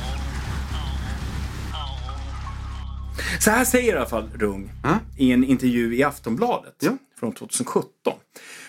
Så 3.40 3.50
här 3.50 3.64
säger 3.64 3.94
i 3.94 3.96
alla 3.96 4.06
fall 4.08 4.30
Rung 4.34 4.72
Ja. 4.82 4.98
i 5.16 5.32
en 5.32 5.44
intervju 5.44 5.96
i 5.96 6.02
Aftonbladet 6.02 6.74
Ja. 6.80 6.96
från 7.20 7.32
2017 7.32 7.88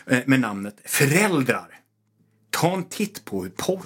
eh, 0.08 0.20
med 0.26 0.40
namnet 0.40 0.76
Föräldrar. 0.86 1.68
Ta 2.50 2.74
en 2.76 2.84
titt 2.84 3.26
på 3.26 3.44
hur 3.44 3.50
porr 3.50 3.82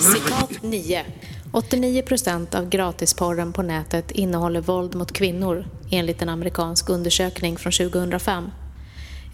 Citat 0.00 0.62
9. 0.62 1.04
89 1.52 2.02
procent 2.02 2.54
av 2.54 2.68
gratisporren 2.68 3.52
på 3.52 3.62
nätet 3.62 4.10
innehåller 4.10 4.60
våld 4.60 4.94
mot 4.94 5.12
kvinnor 5.12 5.64
enligt 5.90 6.22
en 6.22 6.28
amerikansk 6.28 6.88
undersökning 6.88 7.56
från 7.56 7.72
2005. 7.72 8.50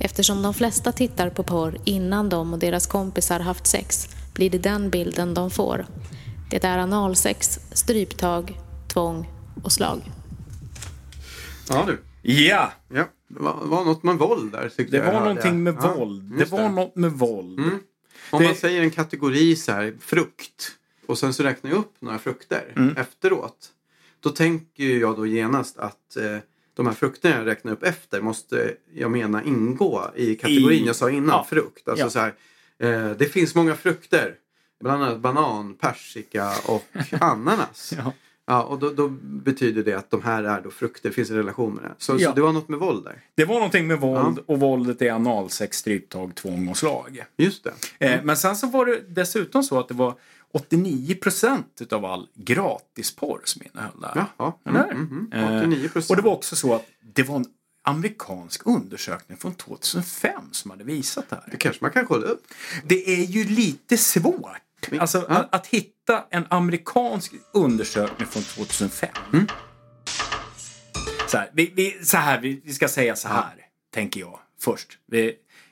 Eftersom 0.01 0.43
de 0.43 0.55
flesta 0.55 0.93
tittar 0.93 1.31
på 1.31 1.43
porr 1.43 1.79
innan 1.85 2.29
de 2.29 2.53
och 2.53 2.59
deras 2.59 2.87
kompisar 2.87 3.41
haft 3.41 3.67
sex 3.67 4.09
blir 4.35 4.51
det 4.51 4.59
den 4.59 4.91
bilden 4.91 5.35
de 5.35 5.51
får. 5.51 5.87
Det 6.51 6.65
är 6.65 6.79
analsex, 6.79 7.61
stryptag, 7.73 8.59
tvång 8.93 9.29
och 9.65 9.73
slag. 9.73 10.01
Ja 11.69 11.85
du. 11.87 12.03
Ja, 12.23 12.73
Ja. 12.95 13.05
Det 13.29 13.41
var, 13.43 13.55
var 13.63 13.85
något 13.85 14.03
med 14.03 14.15
våld 14.17 14.53
där 14.53 14.73
det 14.91 15.01
var 15.01 15.13
någonting 15.21 15.63
med 15.63 15.75
Ja, 15.83 15.95
våld. 15.95 16.39
Det 16.39 16.45
var 16.45 16.69
något 16.69 16.97
med 16.97 17.13
våld. 17.13 17.59
Om 18.31 18.41
Det- 18.41 18.45
man 18.47 18.55
säger 18.55 18.83
en 18.83 18.91
kategori 18.91 19.57
så 19.57 19.73
här, 19.73 19.95
frukt. 20.01 20.71
Och 21.07 21.19
sen 21.19 21.35
så 21.35 21.43
räknar 21.43 21.71
jag 21.71 21.79
upp 21.79 21.95
några 22.01 22.19
frukter 22.19 22.73
Mm. 22.77 22.97
efteråt. 22.97 23.69
Då 24.21 24.31
tänker 24.31 24.85
jag 24.85 25.17
då 25.17 25.27
genast 25.27 25.79
att 25.79 26.17
eh, 26.17 26.39
de 26.75 26.87
här 26.87 26.95
frukterna 26.95 27.37
jag 27.37 27.47
räknar 27.47 27.73
upp 27.73 27.83
efter 27.83 28.21
måste 28.21 28.75
jag 28.95 29.11
mena 29.11 29.45
ingå 29.45 30.11
i 30.17 30.35
kategorin 30.35 30.85
I- 30.85 30.87
jag 30.87 30.97
sa 30.97 31.11
innan, 31.11 31.29
ja. 31.29 31.47
frukt. 31.51 31.89
Alltså 31.89 32.05
Ja. 32.07 32.11
så 32.11 32.19
här, 32.19 32.35
eh, 32.79 33.11
det 33.17 33.27
finns 33.27 33.55
många 33.55 33.75
frukter. 33.77 34.35
Bland 34.81 35.03
annat 35.03 35.21
banan, 35.21 35.75
persika 35.75 36.53
och 36.67 36.85
ananas. 37.21 37.95
Ja. 37.97 38.13
Ja, 38.47 38.63
och 38.63 38.79
då, 38.79 38.91
då 38.91 39.09
betyder 39.23 39.83
det 39.83 39.93
att 39.95 40.11
de 40.11 40.23
här 40.23 40.43
är 40.45 40.61
då 40.61 40.71
frukter, 40.71 41.11
finns 41.11 41.31
en 41.31 41.37
relation 41.37 41.75
med 41.75 41.85
det. 41.85 41.95
Så, 41.99 42.17
Ja. 42.19 42.29
så 42.29 42.35
det 42.35 42.41
var 42.43 42.53
något 42.53 42.69
med 42.69 42.79
våld 42.79 43.05
där. 43.05 43.21
Det 43.35 43.45
var 43.45 43.55
någonting 43.55 43.87
med 43.87 44.01
våld 44.01 44.39
och 44.47 44.61
våldet 44.61 45.03
är 45.03 45.11
analsex, 45.13 45.77
stryptag, 45.79 46.35
tvång 46.35 46.69
och 46.69 46.77
slag. 46.77 47.25
Just 47.37 47.65
det. 47.65 47.73
Eh, 48.07 48.21
men 48.25 48.37
sen 48.37 48.57
så 48.57 48.67
var 48.67 48.87
det 48.87 49.01
dessutom 49.09 49.63
så 49.63 49.79
att 49.79 49.89
det 49.89 49.95
var 49.95 50.15
89 50.55 51.15
procent 51.15 51.79
utav 51.81 52.05
all 52.05 52.29
gratisporr 52.35 53.41
som 53.45 53.63
innehöll 53.63 54.01
det 54.01 54.07
här. 54.15 54.27
Jaha. 54.39 54.53
Mm, 54.67 55.31
Eh, 55.33 55.43
mm, 55.49 55.59
89 55.59 55.89
procent. 55.89 56.11
Och 56.11 56.17
det 56.17 56.23
var 56.23 56.33
också 56.33 56.57
så 56.57 56.75
att 56.75 56.87
det 57.15 57.23
var 57.23 57.37
en 57.37 57.47
amerikansk 57.85 58.67
undersökning 58.67 59.39
från 59.39 59.55
2005 59.55 60.49
som 60.53 60.71
hade 60.71 60.85
visat 60.85 61.31
det 61.31 61.37
Det 61.45 61.51
här. 61.51 61.59
kanske 61.59 61.85
man 61.85 61.91
kan 61.91 62.07
kolla 62.07 62.27
upp. 62.27 62.43
Det 62.87 63.11
är 63.21 63.25
ju 63.25 63.45
lite 63.45 63.97
svårt. 63.97 64.59
Alltså 65.01 65.19
Ja. 65.29 65.35
att, 65.35 65.55
att 65.55 65.67
hitta 65.67 66.25
en 66.31 66.45
amerikansk 66.51 67.33
undersökning 67.53 68.29
från 68.29 68.43
2005. 68.43 69.09
Mm. 69.33 69.47
Så 71.29 71.37
här, 71.39 71.51
vi, 71.53 71.73
vi, 71.77 72.05
så 72.05 72.17
här, 72.17 72.41
vi, 72.41 72.61
vi 72.65 72.73
ska 72.73 72.89
säga 72.89 73.17
så 73.17 73.29
här, 73.29 73.55
tänker 73.95 74.21
jag 74.21 74.39
först. 74.61 74.99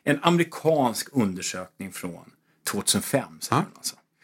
En 0.04 0.18
amerikansk 0.22 1.08
undersökning 1.12 1.92
från 1.92 2.30
2005. 2.70 3.40
Säger 3.40 3.62
Ja. 3.62 3.66
man 3.74 3.82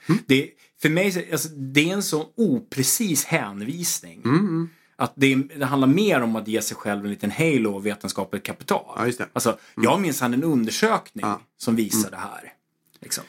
alltså. 0.08 0.24
Det, 0.26 0.50
för 0.82 0.88
mig 0.90 1.12
så- 1.12 1.20
alltså, 1.32 1.48
det 1.48 1.88
är 1.90 1.92
en 1.94 2.02
så 2.02 2.26
oprecis 2.36 3.24
hänvisning. 3.24 4.22
Mm, 4.24 4.68
Att 5.00 5.12
det, 5.16 5.34
det 5.34 5.64
handlar 5.64 5.88
mer 5.88 6.20
om 6.20 6.36
att 6.36 6.48
ge 6.48 6.62
sig 6.62 6.76
själv 6.76 7.04
en 7.04 7.10
liten 7.10 7.30
halo 7.30 7.74
och 7.74 7.86
vetenskapligt 7.86 8.42
kapital. 8.44 8.94
Ja, 8.96 9.06
just 9.06 9.18
det. 9.18 9.24
Mm. 9.24 9.30
Alltså, 9.32 9.58
jag 9.76 10.00
minns 10.00 10.22
en 10.22 10.44
undersökning 10.44 11.22
Ja. 11.22 11.28
Mm. 11.28 11.40
som 11.58 11.76
visar 11.76 12.10
det 12.10 12.16
här. 12.16 12.52
Liksom. 13.00 13.24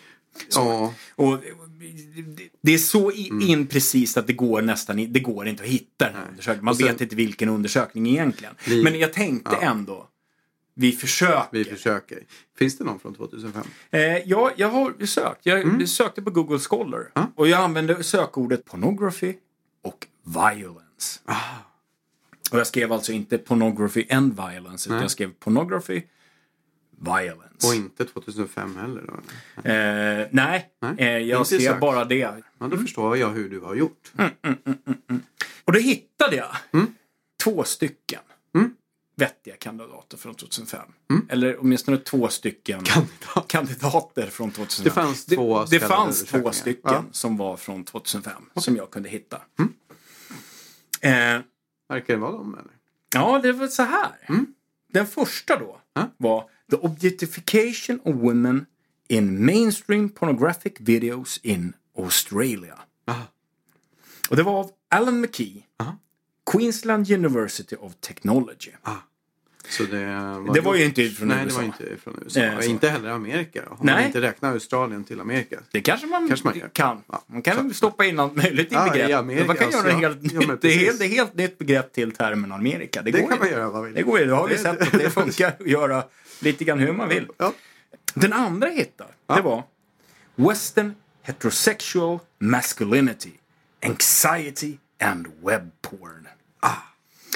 Ja, 0.55 0.93
Och 1.15 1.39
det- 2.61 2.73
är 2.73 2.77
så 2.77 3.11
i- 3.11 3.31
imprecist 3.47 4.17
att 4.17 4.27
det 4.27 4.33
går 4.33 4.61
nästan 4.61 5.13
det 5.13 5.19
går 5.19 5.47
inte 5.47 5.63
att 5.63 5.69
hitta 5.69 6.05
den 6.05 6.15
här 6.15 6.27
undersökningen. 6.29 6.65
Man 6.65 6.75
sen- 6.75 6.87
vet 6.87 7.01
inte 7.01 7.15
vilken 7.15 7.49
undersökning 7.49 8.07
egentligen. 8.07 8.53
Vi- 8.67 8.83
Men 8.83 8.99
jag 8.99 9.13
tänkte 9.13 9.51
Ja. 9.61 9.67
ändå, 9.67 10.08
vi 10.79 10.91
försöker. 10.91 11.47
vi 11.51 11.63
försöker. 11.63 12.23
Finns 12.57 12.77
det 12.77 12.83
någon 12.83 12.99
från 12.99 13.15
2005? 13.15 13.63
Eh, 13.91 14.01
ja, 14.01 14.51
jag 14.55 14.69
har 14.69 15.05
sökt. 15.05 15.45
Jag 15.45 15.89
sökte 15.89 16.21
på 16.21 16.29
Google 16.31 16.59
Scholar. 16.59 16.97
Mm. 16.99 17.11
Ja. 17.13 17.27
Och 17.35 17.47
jag 17.47 17.59
använde 17.59 18.03
sökordet 18.03 18.65
pornography 18.65 19.33
och 19.83 20.07
violence. 20.23 21.19
Ah. 21.25 21.35
Och 22.51 22.59
jag 22.59 22.67
skrev 22.67 22.91
alltså 22.91 23.11
inte 23.11 23.37
pornography 23.37 24.05
and 24.09 24.33
violence, 24.35 24.89
utan 24.89 24.95
Nej. 24.97 25.03
jag 25.03 25.11
skrev 25.11 25.31
pornography, 25.33 26.01
violence. 27.01 27.67
Och 27.67 27.75
inte 27.75 28.05
2005 28.05 28.77
heller 28.77 29.01
då? 29.07 29.13
Eh, 29.69 30.27
nej, 30.31 30.69
Nej, 30.81 30.93
eh, 30.97 31.07
jag 31.17 31.39
inte 31.41 31.45
skrev 31.55 31.59
sökt. 31.69 31.81
bara 31.81 32.05
det. 32.05 32.15
Ja, 32.59 32.67
då 32.67 32.77
förstår 32.77 33.17
jag 33.17 33.29
hur 33.29 33.49
du 33.49 33.59
har 33.59 33.75
gjort. 33.75 34.11
Och 35.65 35.73
då 35.73 35.79
hittade 35.79 36.35
jag 36.35 36.55
Mm. 36.73 36.87
två 37.43 37.63
stycken 37.63 38.19
Mm. 38.55 38.75
Vettiga 39.19 39.55
kandidater 39.57 40.17
från 40.17 40.35
2005. 40.35 40.81
Eller 41.29 41.57
åtminstone 41.61 41.97
två 41.97 42.27
stycken 42.27 42.83
Kandidat. 42.83 43.47
kandidater 43.47 44.27
från 44.27 44.51
2005. 44.51 44.83
Det 44.83 44.91
fanns 44.91 45.25
två 45.25 45.65
Det, 45.65 45.79
det 45.79 45.87
fanns 45.87 46.23
två 46.23 46.51
stycken 46.51 46.81
Ja. 46.91 46.97
Mm. 46.99 47.13
som 47.13 47.37
var 47.37 47.57
från 47.57 47.83
2005 47.83 48.33
som 48.55 48.75
jag 48.75 48.91
kunde 48.91 49.09
hitta. 49.09 49.41
Eh, 51.01 51.11
Verkar 51.89 52.13
det 52.13 52.15
vara 52.19 52.31
dem 52.31 52.53
eller? 52.53 52.71
ja, 53.13 53.39
det 53.43 53.51
var 53.51 53.67
så 53.67 53.83
här. 53.83 54.11
Den 54.93 55.07
första 55.07 55.59
då 55.59 55.81
Ja. 55.93 56.09
var 56.17 56.49
The 56.71 56.75
Objectification 56.75 57.99
of 58.03 58.15
Women 58.15 58.65
in 59.07 59.45
Mainstream 59.45 60.09
Pornographic 60.09 60.73
Videos 60.79 61.37
in 61.43 61.73
Australia. 61.97 62.79
Aha. 63.07 63.23
Och 64.29 64.35
det 64.35 64.43
var 64.43 64.59
av 64.59 64.71
Alan 64.89 65.21
McKee. 65.21 65.63
Aha. 65.79 65.97
Queensland 66.51 67.11
University 67.11 67.75
of 67.75 67.93
Technology. 67.99 68.71
Så 69.69 69.83
det 69.83 70.05
var, 70.05 70.53
Det 70.53 70.61
var 70.61 70.75
ju 70.75 70.85
inte 70.85 71.09
från 71.09 71.27
Nej, 71.27 71.37
USA. 71.45 71.47
det 71.47 71.55
var 71.57 71.63
inte 71.63 72.01
från 72.03 72.19
USA. 72.23 72.39
Eh, 72.39 72.69
inte 72.69 72.89
heller 72.89 73.09
Amerika. 73.09 73.63
Om 73.69 73.77
Nej. 73.81 73.95
man 73.95 74.03
inte 74.03 74.21
räknar 74.21 74.51
Australien 74.51 75.03
till 75.03 75.21
Amerika. 75.21 75.59
Det 75.71 75.81
kanske 75.81 76.07
man, 76.07 76.27
Kanske 76.27 76.47
man 76.47 76.61
kan. 76.73 77.03
Ja. 77.07 77.23
Man 77.27 77.41
kan 77.41 77.67
Så- 77.69 77.73
stoppa 77.73 78.05
in 78.05 78.19
allt 78.19 78.35
möjligt 78.35 78.71
i 78.71 78.75
Ja, 78.75 78.87
i 78.87 78.89
begrepp. 78.89 79.19
Amerika, 79.19 79.45
man 79.47 79.55
kan 79.55 79.65
alltså, 79.65 79.81
göra 79.83 79.93
en 79.95 80.01
ja. 80.01 80.09
helt, 80.09 80.33
Ja, 80.33 80.39
nytt, 80.39 80.61
det 80.61 80.67
är 80.73 80.77
helt, 80.77 80.99
det 80.99 81.05
är 81.05 81.09
helt 81.09 81.33
nytt 81.35 81.57
begrepp 81.57 81.93
till 81.93 82.11
termen 82.11 82.51
Amerika. 82.51 83.01
Det, 83.01 83.11
Det 83.11 83.21
går 83.21 83.27
kan 83.27 83.37
ju. 83.37 83.43
man 83.43 83.49
göra 83.51 83.63
vad 83.65 83.73
man 83.73 83.83
vill. 83.83 83.93
Det 83.93 84.01
går 84.01 84.19
ju. 84.19 84.25
Det 84.25 84.33
har 84.33 84.47
vi 84.47 84.53
Det- 84.55 84.61
sett 84.61 84.81
att 84.81 84.91
det 84.91 85.09
funkar 85.21 85.47
att 85.59 85.67
göra 85.67 86.03
lite 86.39 86.63
grann 86.63 86.79
hur 86.79 86.93
man 86.93 87.09
vill. 87.09 87.27
Ja. 87.37 87.53
Den 88.13 88.33
andra 88.33 88.67
jag 88.67 88.75
hittade, 88.75 89.09
det 89.35 89.41
var 89.41 89.63
Western 90.35 90.93
Heterosexual 91.23 92.19
Masculinity, 92.39 93.31
Anxiety 93.85 94.77
and 95.01 95.27
Web 95.45 95.71
Porn. 95.81 96.27
Ah. 96.59 96.69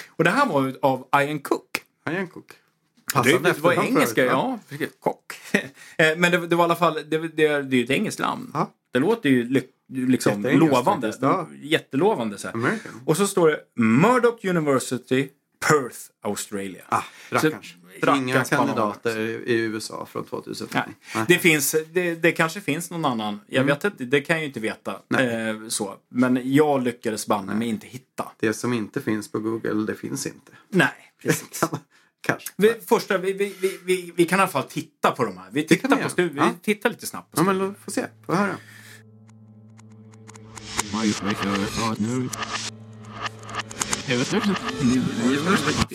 Och 0.10 0.24
det 0.24 0.30
här 0.30 0.46
var 0.46 0.74
av 0.82 1.08
Ian 1.16 1.40
Cook. 1.40 1.73
Ian 2.10 2.28
Cook. 2.28 2.46
Det, 2.48 3.14
Passande 3.14 3.38
det 3.54 3.60
var 3.60 3.72
efternamn 3.72 3.76
för 3.88 3.98
engelska, 3.98 4.26
ja. 4.26 4.60
precis. 4.70 4.90
Kock. 5.00 5.34
Men 6.18 6.32
det, 6.32 6.48
det 6.48 6.56
var 6.56 6.64
i 6.64 6.66
alla 6.66 6.76
fall, 6.76 6.94
det, 6.94 7.18
det, 7.18 7.28
det 7.28 7.44
är 7.46 7.74
ju 7.74 7.84
ett 7.84 7.90
engelskt 7.90 8.20
namn. 8.22 8.52
Ja. 8.54 8.72
Det 8.92 9.00
låter 9.00 9.30
ju 9.30 9.64
liksom 9.90 10.44
lovande. 10.44 11.14
ja. 11.22 11.48
Jättelovande. 11.62 12.38
Så. 12.38 12.50
Och 13.06 13.18
så 13.18 13.28
står 13.28 13.48
det 13.50 13.60
Murdoch 13.76 14.46
University, 14.46 15.30
Perth, 15.68 15.98
Australia. 16.22 16.84
Ah, 16.90 17.04
rackarns. 17.30 17.76
Inga 18.18 18.44
kandidater 18.44 19.18
i 19.20 19.54
USA 19.60 20.06
från 20.06 20.26
2005. 20.26 20.90
Nej. 21.16 21.26
Det, 21.28 21.38
finns, 21.40 21.76
det, 21.94 22.16
det 22.16 22.32
kanske 22.32 22.62
finns 22.62 22.92
någon 22.92 23.06
annan. 23.06 23.40
Jag 23.48 23.62
Mm. 23.64 23.76
vet 23.76 23.84
inte, 23.84 24.04
det 24.06 24.22
kan 24.22 24.36
jag 24.36 24.42
ju 24.42 24.48
inte 24.48 24.60
veta. 24.60 24.92
Eh, 24.92 25.68
så. 25.68 25.96
Men 26.10 26.40
jag 26.54 26.84
lyckades 26.84 27.28
banne 27.28 27.56
mig 27.56 27.68
inte 27.68 27.88
hitta. 27.88 28.32
Det 28.40 28.54
som 28.54 28.74
inte 28.74 29.02
finns 29.02 29.32
på 29.32 29.40
Google, 29.40 29.86
det 29.88 29.96
finns 29.96 30.26
inte. 30.28 30.52
Nej, 30.70 30.90
precis. 31.22 31.64
Kanske. 32.26 32.50
Vi, 32.58 32.74
första, 32.88 33.18
vi, 33.18 33.34
vi, 33.34 33.56
vi, 33.62 33.80
vi, 33.86 34.14
vi 34.16 34.26
kan 34.26 34.40
i 34.40 34.42
alla 34.42 34.52
fall 34.52 34.64
titta 34.64 35.12
på 35.12 35.26
de 35.26 35.38
här. 35.38 35.48
Vi 35.52 35.64
tittar, 35.68 35.96
vi 35.98 36.04
på 36.04 36.10
stu- 36.10 36.30
vi 36.30 36.38
Ja. 36.40 36.52
tittar 36.62 36.90
lite 36.90 37.08
snabbt 37.08 37.32
på 37.36 37.42
Ja, 37.42 37.54
men 37.54 37.76
få 37.76 37.92
se. 37.92 38.06
Få 38.26 38.34
höra. 38.36 38.56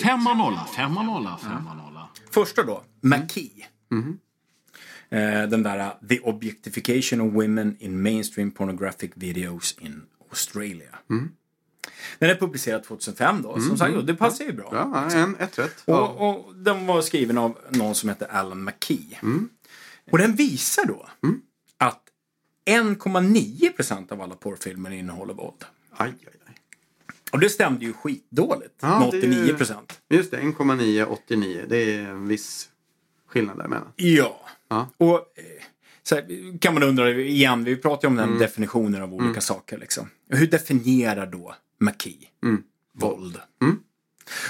Femma 0.03 0.35
nolla, 0.35 0.65
femma 0.77 1.03
nolla, 1.03 1.39
femma 1.39 1.75
nolla. 1.75 2.09
Första 2.31 2.63
då, 2.63 2.85
McKee. 3.01 3.67
Eh, 5.11 5.49
den 5.49 5.63
där 5.63 5.79
uh, 5.87 6.09
The 6.09 6.21
Objectification 6.21 7.21
of 7.21 7.35
Women 7.35 7.77
in 7.79 8.03
Mainstream 8.03 8.51
Pornographic 8.51 9.11
Videos 9.15 9.77
in 9.81 10.03
Australia. 10.31 10.99
Den 12.19 12.31
är 12.31 12.35
publicerad 12.35 12.85
2005 12.85 13.43
då, 13.43 13.61
som 13.61 13.79
sagt, 13.79 13.97
och 13.97 14.05
det 14.05 14.15
passar 14.15 14.45
ju 14.45 14.53
bra. 14.53 14.69
Ja, 14.73 15.11
en, 15.11 15.37
ett 15.37 15.59
rätt. 15.59 15.83
Ja. 15.85 16.09
Och, 16.09 16.47
och 16.47 16.55
den 16.57 16.87
var 16.87 17.03
skriven 17.03 17.39
av 17.39 17.59
någon 17.71 17.95
som 17.95 18.09
heter 18.09 18.27
Alan 18.31 18.65
McKee. 18.65 19.19
Och 20.13 20.19
den 20.19 20.35
visar 20.35 20.85
då 20.87 21.09
att 21.79 22.03
1,9 22.71 23.73
procent 23.73 24.13
av 24.13 24.23
alla 24.23 24.35
porrfilmer 24.35 24.91
innehåller 24.91 25.35
våld. 25.35 25.65
Aj, 25.97 26.09
aj, 26.27 26.33
aj. 26.47 26.55
Och 27.33 27.41
det 27.41 27.49
stämde 27.51 27.85
ju 27.85 27.93
skitdåligt 27.93 28.75
Ja, 28.81 28.99
med 29.01 29.11
det 29.11 29.19
är 29.19 29.23
ju- 29.23 29.29
89 29.41 29.55
procent. 29.57 30.01
Just 30.09 30.31
det, 30.31 30.37
1,9, 30.41 31.05
89. 31.05 31.65
Det 31.69 31.77
är 31.95 32.01
en 32.03 32.29
viss 32.29 32.69
skillnad 33.27 33.57
däremellan. 33.59 33.89
Ja. 33.97 34.41
Ja. 34.69 34.89
Och 34.97 35.15
eh, 35.15 35.23
så 36.03 36.15
här, 36.15 36.59
kan 36.59 36.75
man 36.75 36.83
undra 36.83 37.11
igen, 37.11 37.65
vi 37.65 37.77
pratar 37.77 38.09
ju 38.09 38.13
om 38.13 38.19
Mm. 38.19 38.31
den 38.31 38.39
definitionen 38.39 39.03
av 39.03 39.15
olika 39.15 39.41
saker. 39.41 39.79
Liksom. 39.79 40.11
Hur 40.31 40.47
definierar 40.47 41.27
då 41.27 41.55
McKee 41.79 42.29
Mm. 42.43 42.63
våld? 42.93 43.41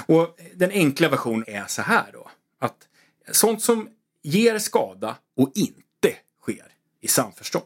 Och 0.07 0.39
den 0.55 0.71
enkla 0.71 1.09
versionen 1.09 1.45
är 1.49 1.65
så 1.67 1.83
här 1.83 2.11
då. 2.13 2.31
Att 2.59 2.89
sånt 3.33 3.63
som 3.63 3.89
ger 4.23 4.59
skada 4.59 5.17
och 5.37 5.53
inte 5.55 6.17
sker 6.43 6.67
i 7.01 7.09
samförstånd. 7.09 7.65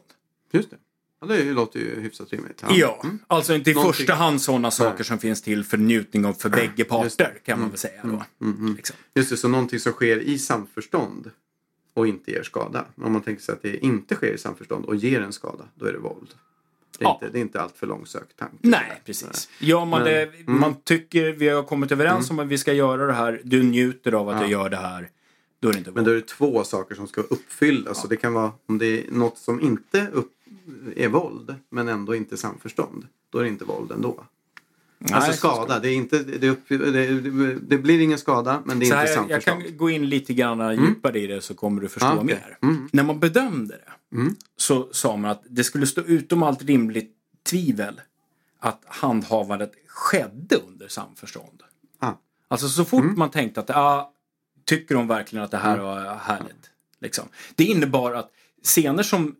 Just 0.51 0.69
det. 0.69 0.77
Ja, 1.21 1.27
det 1.27 1.43
låter 1.53 1.79
ju 1.79 2.01
hyfsat 2.01 2.31
rimligt. 2.33 2.63
Ja, 2.69 2.99
Mm. 3.03 3.19
alltså 3.27 3.53
inte 3.55 3.71
i 3.71 3.73
Någonting- 3.73 3.93
första 3.93 4.13
hand 4.13 4.41
sådana 4.41 4.71
saker 4.71 5.03
som 5.03 5.19
finns 5.19 5.41
till 5.41 5.63
för 5.63 5.77
njutning 5.77 6.25
av 6.25 6.33
för 6.33 6.49
bägge 6.49 6.83
parter 6.83 7.39
kan 7.43 7.59
man 7.59 7.69
väl 7.69 7.77
säga 7.77 8.01
då. 8.03 8.23
Liksom. 8.75 8.95
Just 9.15 9.29
det, 9.29 9.37
så 9.37 9.47
någonting 9.47 9.79
som 9.79 9.91
sker 9.91 10.19
i 10.19 10.39
samförstånd 10.39 11.31
och 11.93 12.07
inte 12.07 12.31
ger 12.31 12.43
skada. 12.43 12.85
Om 12.95 13.13
man 13.13 13.21
tänker 13.21 13.43
sig 13.43 13.53
att 13.53 13.61
det 13.61 13.77
inte 13.85 14.15
sker 14.15 14.33
i 14.33 14.37
samförstånd 14.37 14.85
och 14.85 14.95
ger 14.95 15.21
en 15.21 15.33
skada, 15.33 15.65
då 15.75 15.85
är 15.85 15.93
det 15.93 15.99
våld. 15.99 16.29
Det 16.99 17.05
är, 17.05 17.07
Ja. 17.07 17.13
inte, 17.21 17.29
det 17.33 17.39
är 17.39 17.41
inte 17.41 17.61
allt 17.61 17.77
för 17.77 17.87
långsökt 17.87 18.37
tanke. 18.37 18.55
Nej, 18.61 19.01
precis. 19.05 19.49
Gör 19.59 19.85
man 19.85 20.03
Men- 20.03 20.13
det, 20.13 20.21
mm. 20.23 20.59
man 20.59 20.75
tycker 20.83 21.31
vi 21.31 21.49
har 21.49 21.63
kommit 21.63 21.91
överens 21.91 22.29
om 22.29 22.39
att 22.39 22.47
vi 22.47 22.57
ska 22.57 22.73
göra 22.73 23.07
det 23.07 23.13
här, 23.13 23.41
du 23.43 23.63
njuter 23.63 24.11
av 24.11 24.29
att 24.29 24.35
Ja. 24.35 24.41
jag 24.41 24.51
gör 24.51 24.69
det 24.69 24.77
här, 24.77 25.09
då 25.59 25.69
är 25.69 25.73
det 25.73 25.77
inte 25.79 25.91
Men 25.91 25.95
våld. 25.95 26.07
då 26.07 26.11
är 26.11 26.15
det 26.15 26.27
två 26.27 26.63
saker 26.63 26.95
som 26.95 27.07
ska 27.07 27.21
uppfyllas. 27.21 28.01
Så 28.01 28.07
det 28.07 28.15
kan 28.17 28.33
vara 28.33 28.51
om 28.65 28.77
det 28.77 28.85
är 29.07 29.11
något 29.11 29.37
som 29.37 29.61
inte 29.61 30.07
upp, 30.13 30.31
är 30.95 31.07
våld 31.07 31.55
men 31.69 31.87
ändå 31.89 32.15
inte 32.15 32.37
samförstånd. 32.37 33.07
Då 33.29 33.37
är 33.39 33.43
det 33.43 33.49
inte 33.49 33.65
våld 33.65 33.91
ändå. 33.91 34.23
Alltså 35.11 35.31
så 35.31 35.37
skada. 35.37 35.79
Det, 35.79 35.89
är 35.89 35.95
inte, 35.95 36.19
det, 36.19 36.49
uppfyll, 36.49 36.93
det, 36.93 37.53
det, 37.59 37.77
blir 37.77 37.99
ingen 37.99 38.17
skada 38.17 38.61
men 38.65 38.79
det 38.79 38.85
är 38.85 38.87
Så 38.87 38.95
här, 38.95 39.05
jag 39.05 39.13
samförstånd. 39.13 39.63
kan 39.63 39.77
gå 39.77 39.89
in 39.89 40.09
lite 40.09 40.33
grann 40.33 40.75
djupare 40.75 41.19
i 41.19 41.27
det 41.27 41.41
så 41.41 41.53
kommer 41.53 41.81
du 41.81 41.89
förstå 41.89 42.07
Ja, 42.07 42.13
okej. 42.15 42.25
mer. 42.25 42.57
Mm. 42.61 42.89
När 42.91 43.03
man 43.03 43.19
bedömde 43.19 43.73
det 43.73 43.91
så 44.57 44.89
sa 44.91 45.17
man 45.17 45.31
att 45.31 45.43
det 45.49 45.63
skulle 45.63 45.87
stå 45.87 46.01
utom 46.01 46.43
allt 46.43 46.63
rimligt 46.63 47.11
tvivel 47.49 48.01
att 48.59 48.81
handhavandet 48.85 49.71
skedde 49.87 50.55
under 50.55 50.87
samförstånd. 50.87 51.63
Ah. 51.99 52.11
Alltså 52.47 52.69
så 52.69 52.85
fort 52.85 53.17
man 53.17 53.31
tänkte 53.31 53.59
att 53.59 53.69
ah, 53.69 54.11
tycker 54.65 54.95
de 54.95 55.07
verkligen 55.07 55.45
att 55.45 55.51
det 55.51 55.57
här 55.57 55.77
var 55.77 56.15
härligt? 56.15 56.69
Liksom. 57.01 57.25
Det 57.55 57.63
innebar 57.63 58.13
att 58.13 58.31
scener 58.63 59.03
som 59.03 59.35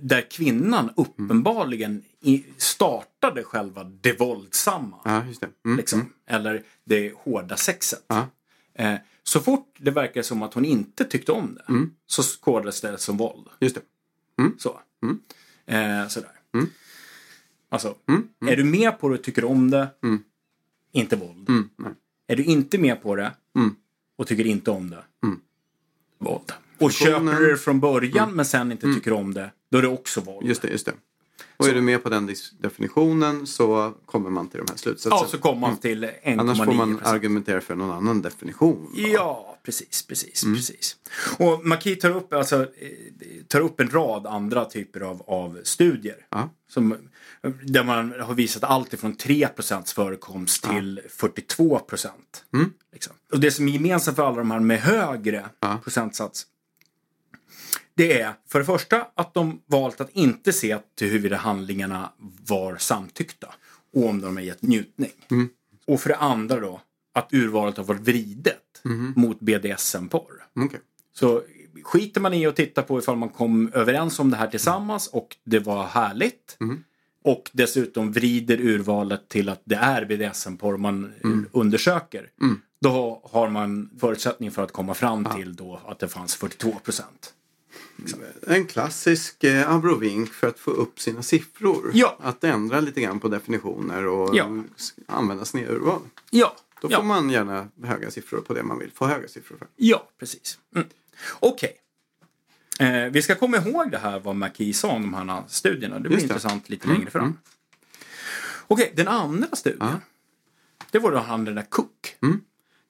där 0.00 0.30
kvinnan 0.30 0.90
uppenbarligen 0.96 2.02
i, 2.20 2.44
startade 2.56 3.42
själva 3.42 3.84
det 3.84 4.20
våldsamma. 4.20 4.96
Ja, 5.04 5.24
det. 5.40 5.48
Mm. 5.64 5.76
Liksom, 5.76 6.12
Eller 6.26 6.62
det 6.84 7.12
hårda 7.16 7.56
sexet. 7.56 8.04
Ja. 8.08 8.26
Eh, 8.74 8.94
så 9.22 9.40
fort 9.40 9.76
det 9.78 9.90
verkar 9.90 10.22
som 10.22 10.42
att 10.42 10.54
hon 10.54 10.64
inte 10.64 11.04
tyckte 11.04 11.32
om 11.32 11.54
det 11.54 11.64
Mm. 11.72 11.90
så 12.06 12.22
kodades 12.40 12.80
det 12.80 12.98
som 12.98 13.16
våld. 13.16 13.46
Just 13.60 13.74
det. 13.74 13.82
Så. 14.58 14.80
Mm. 15.02 15.20
Eh, 16.02 16.08
sådär. 16.08 16.30
Alltså, 17.68 17.94
är 18.46 18.56
du 18.56 18.64
med 18.64 18.98
på 19.00 19.08
det 19.08 19.14
och 19.14 19.22
tycker 19.24 19.44
om 19.44 19.70
det, 19.70 19.88
inte 20.92 21.16
våld. 21.16 21.48
Mm. 21.48 21.68
Är 22.26 22.36
du 22.36 22.44
inte 22.44 22.78
med 22.78 23.02
på 23.02 23.16
det 23.16 23.32
Mm. 23.56 23.74
och 24.16 24.26
tycker 24.26 24.46
inte 24.46 24.70
om 24.70 24.90
det, 24.90 25.04
Mm. 25.24 25.40
våld. 26.18 26.52
Och 26.78 26.92
köper 26.92 27.40
du 27.40 27.50
det 27.50 27.56
från 27.56 27.80
början 27.80 28.32
men 28.32 28.44
sen 28.44 28.72
inte 28.72 28.94
tycker 28.94 29.12
om 29.12 29.34
det, 29.34 29.50
då 29.70 29.78
är 29.78 29.82
det 29.82 29.88
också 29.88 30.20
våld. 30.20 30.46
Just 30.46 30.62
det, 30.62 30.68
just 30.68 30.86
det. 30.86 30.92
Och 31.56 31.68
är 31.68 31.74
du 31.74 31.80
med 31.80 32.02
på 32.02 32.08
den 32.08 32.34
definitionen 32.58 33.46
så 33.46 33.94
kommer 34.06 34.30
man 34.30 34.48
till 34.48 34.58
de 34.60 34.66
här 34.72 34.76
slutsatserna. 34.78 35.22
Ja, 35.22 35.28
så 35.28 35.38
kommer 35.38 35.60
man 35.60 35.76
till 35.76 36.04
1,9 36.04 36.40
Annars 36.40 36.58
får 36.58 36.72
man 36.72 37.00
argumentera 37.02 37.60
för 37.60 37.74
någon 37.74 37.90
annan 37.90 38.22
definition. 38.22 38.92
Ja, 38.96 39.58
precis, 39.62 40.02
precis, 40.06 40.42
Mm. 40.44 40.56
precis. 40.56 40.96
Och 41.38 41.66
Maki 41.66 41.96
tar 41.96 42.10
upp, 42.10 42.32
alltså, 42.32 42.62
eh, 42.62 42.88
tar 43.48 43.60
upp 43.60 43.80
en 43.80 43.90
rad 43.90 44.26
andra 44.26 44.64
typer 44.64 45.00
av, 45.00 45.22
av 45.26 45.60
studier. 45.64 46.26
Ja. 46.30 46.50
Som, 46.68 46.96
där 47.62 47.84
man 47.84 48.14
har 48.20 48.34
visat 48.34 48.64
allt 48.64 48.92
ifrån 48.94 49.16
3% 49.16 49.94
förekomst 49.94 50.64
till 50.64 51.00
42 51.10 51.80
Mm. 52.54 52.72
Liksom. 52.92 53.12
Och 53.32 53.40
det 53.40 53.50
som 53.50 53.68
är 53.68 53.72
gemensamt 53.72 54.16
för 54.16 54.26
alla 54.26 54.36
de 54.36 54.50
här 54.50 54.60
med 54.60 54.80
högre 54.80 55.48
Ja. 55.60 55.78
procentsats 55.84 56.46
det 58.00 58.20
är 58.20 58.32
för 58.48 58.58
det 58.58 58.64
första 58.64 59.06
att 59.14 59.34
de 59.34 59.60
valt 59.66 60.00
att 60.00 60.10
inte 60.12 60.52
se 60.52 60.78
till 60.94 61.08
huruvida 61.08 61.36
handlingarna 61.36 62.12
var 62.48 62.76
samtyckta 62.76 63.54
och 63.94 64.06
om 64.08 64.20
de 64.20 64.36
har 64.36 64.42
gett 64.44 64.62
njutning. 64.62 65.10
Mm. 65.30 65.48
Och 65.86 66.00
för 66.00 66.08
det 66.08 66.16
andra 66.16 66.60
då 66.60 66.80
att 67.14 67.32
urvalet 67.32 67.76
har 67.76 67.84
varit 67.84 68.00
vridet 68.00 68.56
Mm-hmm. 68.84 69.12
mot 69.16 69.40
BDSM-porr. 69.40 70.44
Okej. 70.56 70.80
Så 71.14 71.42
skiter 71.84 72.20
man 72.20 72.34
i 72.34 72.46
att 72.46 72.56
titta 72.56 72.82
på 72.82 72.98
ifall 72.98 73.16
man 73.16 73.28
kom 73.28 73.70
överens 73.74 74.18
om 74.18 74.30
det 74.30 74.36
här 74.36 74.46
tillsammans 74.46 75.06
och 75.06 75.36
det 75.44 75.58
var 75.58 75.86
härligt. 75.86 76.56
Mm. 76.60 76.84
Och 77.24 77.50
dessutom 77.52 78.12
vrider 78.12 78.60
urvalet 78.60 79.28
till 79.28 79.48
att 79.48 79.62
det 79.64 79.74
är 79.74 80.04
BDSM-porr 80.04 80.76
man 80.76 81.12
Mm. 81.24 81.46
undersöker. 81.52 82.30
Då 82.80 83.22
har 83.32 83.48
man 83.48 83.90
förutsättning 84.00 84.50
för 84.50 84.62
att 84.62 84.72
komma 84.72 84.94
fram 84.94 85.24
till 85.24 85.54
då 85.56 85.80
att 85.86 85.98
det 85.98 86.08
fanns 86.08 86.34
42 86.34 86.72
procent. 86.84 87.34
En 88.46 88.66
klassisk 88.66 89.44
eh, 89.44 89.70
abrovink 89.70 90.32
för 90.32 90.46
att 90.46 90.58
få 90.58 90.70
upp 90.70 91.00
sina 91.00 91.22
siffror. 91.22 91.90
Ja. 91.94 92.18
Att 92.22 92.44
ändra 92.44 92.80
lite 92.80 93.00
grann 93.00 93.20
på 93.20 93.28
definitioner 93.28 94.06
och 94.06 94.36
Ja. 94.36 94.62
använda 95.06 95.44
snedurval. 95.44 96.00
Ja, 96.30 96.56
Då 96.80 96.88
ja. 96.90 96.96
får 96.96 97.04
man 97.04 97.30
gärna 97.30 97.68
höga 97.84 98.10
siffror 98.10 98.40
på 98.40 98.54
det 98.54 98.62
man 98.62 98.78
vill 98.78 98.90
få 98.92 99.06
höga 99.06 99.28
siffror 99.28 99.56
för. 99.56 99.66
Ja, 99.76 100.08
precis. 100.18 100.58
Mm. 100.74 100.88
Okej. 101.40 101.76
Eh, 102.80 103.04
vi 103.12 103.22
ska 103.22 103.34
komma 103.34 103.56
ihåg 103.56 103.90
det 103.90 103.98
här 103.98 104.20
vad 104.20 104.36
McKee 104.36 104.72
sa 104.72 104.90
om 104.90 105.02
de 105.02 105.14
här 105.14 105.42
studierna. 105.48 105.94
Det 105.98 106.08
blir 106.08 106.16
det. 106.16 106.22
intressant 106.22 106.68
lite 106.68 106.88
längre 106.88 107.10
fram. 107.10 107.38
Okej, 108.66 108.92
den 108.96 109.08
andra 109.08 109.56
studien. 109.56 109.96
Det 110.90 110.98
var 110.98 111.12
då 111.12 111.18
han 111.18 111.44
den 111.44 111.54
där 111.54 111.66
Cook. 111.68 112.16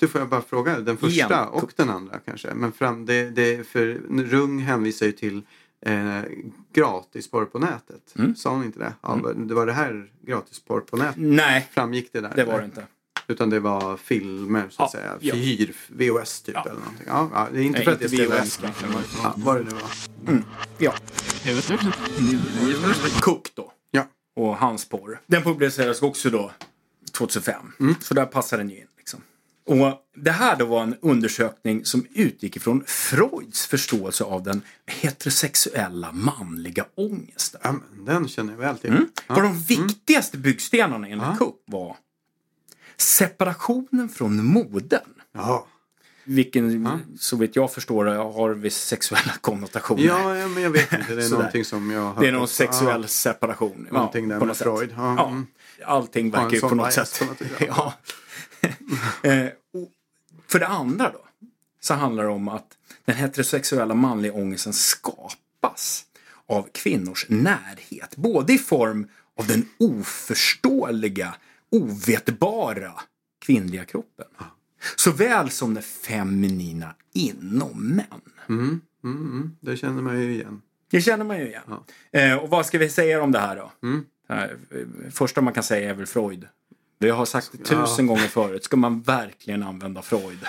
Du 0.00 0.08
får 0.08 0.20
jag 0.20 0.28
bara 0.28 0.42
fråga, 0.42 0.80
den 0.80 0.96
första 0.96 1.26
Igen. 1.34 1.48
och 1.48 1.72
den 1.76 1.90
andra 1.90 2.18
kanske. 2.18 2.54
Men 2.54 2.72
fram, 2.72 3.06
det, 3.06 3.30
det, 3.30 3.66
för 3.66 4.00
Rung 4.10 4.58
hänvisar 4.58 5.06
ju 5.06 5.12
till 5.12 5.42
eh, 5.86 6.20
gratisporr 6.72 7.44
på 7.44 7.58
nätet. 7.58 8.14
Mm. 8.18 8.36
Sa 8.36 8.50
hon 8.50 8.64
inte 8.64 8.78
det? 8.78 8.92
Ja, 9.02 9.18
Det 9.36 9.54
var 9.54 9.66
det 9.66 9.72
här 9.72 10.10
gratisporr 10.26 10.80
på 10.80 10.96
nätet? 10.96 11.14
Nej, 11.16 11.68
Framgick 11.72 12.12
det 12.12 12.20
där? 12.20 12.32
det 12.36 12.44
var 12.44 12.58
det 12.58 12.64
inte. 12.64 12.86
Utan 13.28 13.50
det 13.50 13.60
var 13.60 13.96
filmer 13.96 14.66
så 14.70 14.82
att 14.82 14.94
Ja, 14.94 15.00
säga. 15.00 15.16
ja. 15.20 15.34
Hyr, 15.34 15.74
VHS 15.88 16.42
typ 16.42 16.54
Ja. 16.54 16.62
eller 16.62 16.80
någonting. 16.80 17.06
Ja, 17.06 17.30
ja, 17.34 17.48
det 17.52 17.58
är 17.60 17.62
inte 17.62 17.78
Nej, 17.78 17.84
för 17.84 17.92
att 17.92 18.00
det 18.00 18.08
ska 18.08 18.28
VHS 18.28 18.56
kanske. 18.56 18.86
Ja, 19.22 19.34
vad 19.36 19.56
det 19.56 19.62
nu 19.64 19.70
var. 19.70 20.42
Ja, 20.78 20.94
Cook 23.20 23.48
då. 23.54 23.72
Ja. 23.90 24.06
Och 24.36 24.56
hans 24.56 24.88
porr. 24.88 25.20
Den 25.26 25.42
publicerades 25.42 26.02
också 26.02 26.30
då 26.30 26.50
2005. 27.12 27.72
Så 28.00 28.14
där 28.14 28.26
passar 28.26 28.58
den 28.58 28.70
ju 28.70 28.76
in. 28.76 28.86
Och 29.70 30.00
det 30.16 30.30
här 30.30 30.56
då 30.56 30.64
var 30.64 30.83
en 30.83 30.96
undersökning 31.02 31.85
som 31.85 32.06
utgick 32.14 32.56
ifrån 32.56 32.85
Freuds 32.87 33.66
förståelse 33.66 34.24
av 34.24 34.42
den 34.42 34.62
heterosexuella 34.87 36.12
manliga 36.12 36.85
ångesten. 36.94 37.61
ja 37.64 37.74
den 38.06 38.28
känner 38.28 38.52
jag 38.52 38.59
väl 38.61 38.78
till. 38.78 38.90
Mm. 38.90 39.09
Ja. 39.28 39.35
För 39.35 39.42
de 39.42 39.59
viktigaste 39.59 40.38
byggstenarna 40.38 41.09
enligt 41.09 41.38
Cook 41.38 41.62
var 41.66 41.96
separationen 42.96 44.09
från 44.09 44.44
modern. 44.44 45.00
Ja. 45.33 45.66
Vilken, 46.24 46.98
så 47.18 47.37
vitt 47.37 47.56
jag 47.56 47.72
förstår 47.72 48.04
har 48.06 48.50
viss 48.50 48.76
sexuella 48.78 49.33
konnotationer. 49.40 50.02
Ja, 50.02 50.37
ja, 50.37 50.48
men 50.48 50.62
jag 50.62 50.70
vet 50.70 50.92
inte. 50.92 51.14
Det 51.14 51.24
är 51.24 51.30
någonting 51.30 51.64
som 51.64 51.90
jag 51.90 52.00
har 52.12 52.22
Det 52.22 52.28
är 52.28 52.33
någon 52.33 52.48
sexuell 52.48 53.02
Ja. 53.02 53.09
separation. 53.09 53.88
Någonting 53.90 54.28
där 54.28 54.38
på 54.38 54.44
med. 54.44 54.56
Freud. 54.56 54.94
Ja, 54.96 55.14
Ja, 55.18 55.28
mm. 55.28 55.46
allting 55.85 56.30
Ja, 56.30 56.40
verkar 56.40 56.54
ju 56.54 56.61
på 56.61 56.74
något 56.74 56.92
sätt. 56.92 57.22
ja. 57.68 57.94
Eh, 59.22 59.46
för 60.48 60.59
det 60.59 60.66
andra 60.66 61.11
då, 61.11 61.24
så 61.81 61.94
handlar 61.94 62.24
det 62.24 62.31
om 62.31 62.48
att 62.48 62.79
den 63.05 63.16
heterosexuella 63.16 63.94
manliga 63.94 64.33
ångesten 64.33 64.72
skapas 64.72 66.05
av 66.46 66.68
kvinnors 66.72 67.26
närhet. 67.29 68.16
Både 68.16 68.53
i 68.53 68.59
form 68.59 69.09
av 69.38 69.46
den 69.46 69.68
oförståeliga, 69.79 71.35
ovetbara 71.70 72.92
kvinnliga 73.38 73.85
kroppen. 73.85 74.26
Såväl 74.96 75.50
som 75.50 75.74
det 75.74 75.83
feminina 75.83 76.94
inom 77.12 77.88
män. 77.88 78.20
Mm, 78.48 78.81
mm, 79.05 79.57
det 79.61 79.76
känner 79.76 80.03
man 80.03 80.20
ju 80.20 80.35
igen. 80.35 80.62
Det 80.90 81.00
känner 81.00 81.24
man 81.24 81.38
ju 81.38 81.46
igen. 81.46 81.62
Eh, 82.12 82.35
och 82.35 82.50
vad 82.50 82.66
ska 82.66 82.79
vi 82.79 82.88
säga 82.88 83.22
om 83.22 83.33
det 83.33 83.38
här 83.38 83.57
då? 83.57 83.72
Det 84.29 84.35
här, 84.35 84.57
eh, 84.70 85.11
första 85.11 85.40
man 85.40 85.55
kan 85.55 85.62
säga 85.62 85.90
är 85.90 85.94
väl 85.94 86.07
Freud. 86.07 86.46
Vi 87.02 87.10
har 87.10 87.24
sagt 87.24 87.50
det 87.52 87.64
tusen 87.64 88.06
gånger 88.06 88.28
förut. 88.28 88.64
Ska 88.64 88.76
man 88.76 89.00
verkligen 89.00 89.62
använda 89.62 90.02
Freud? 90.02 90.38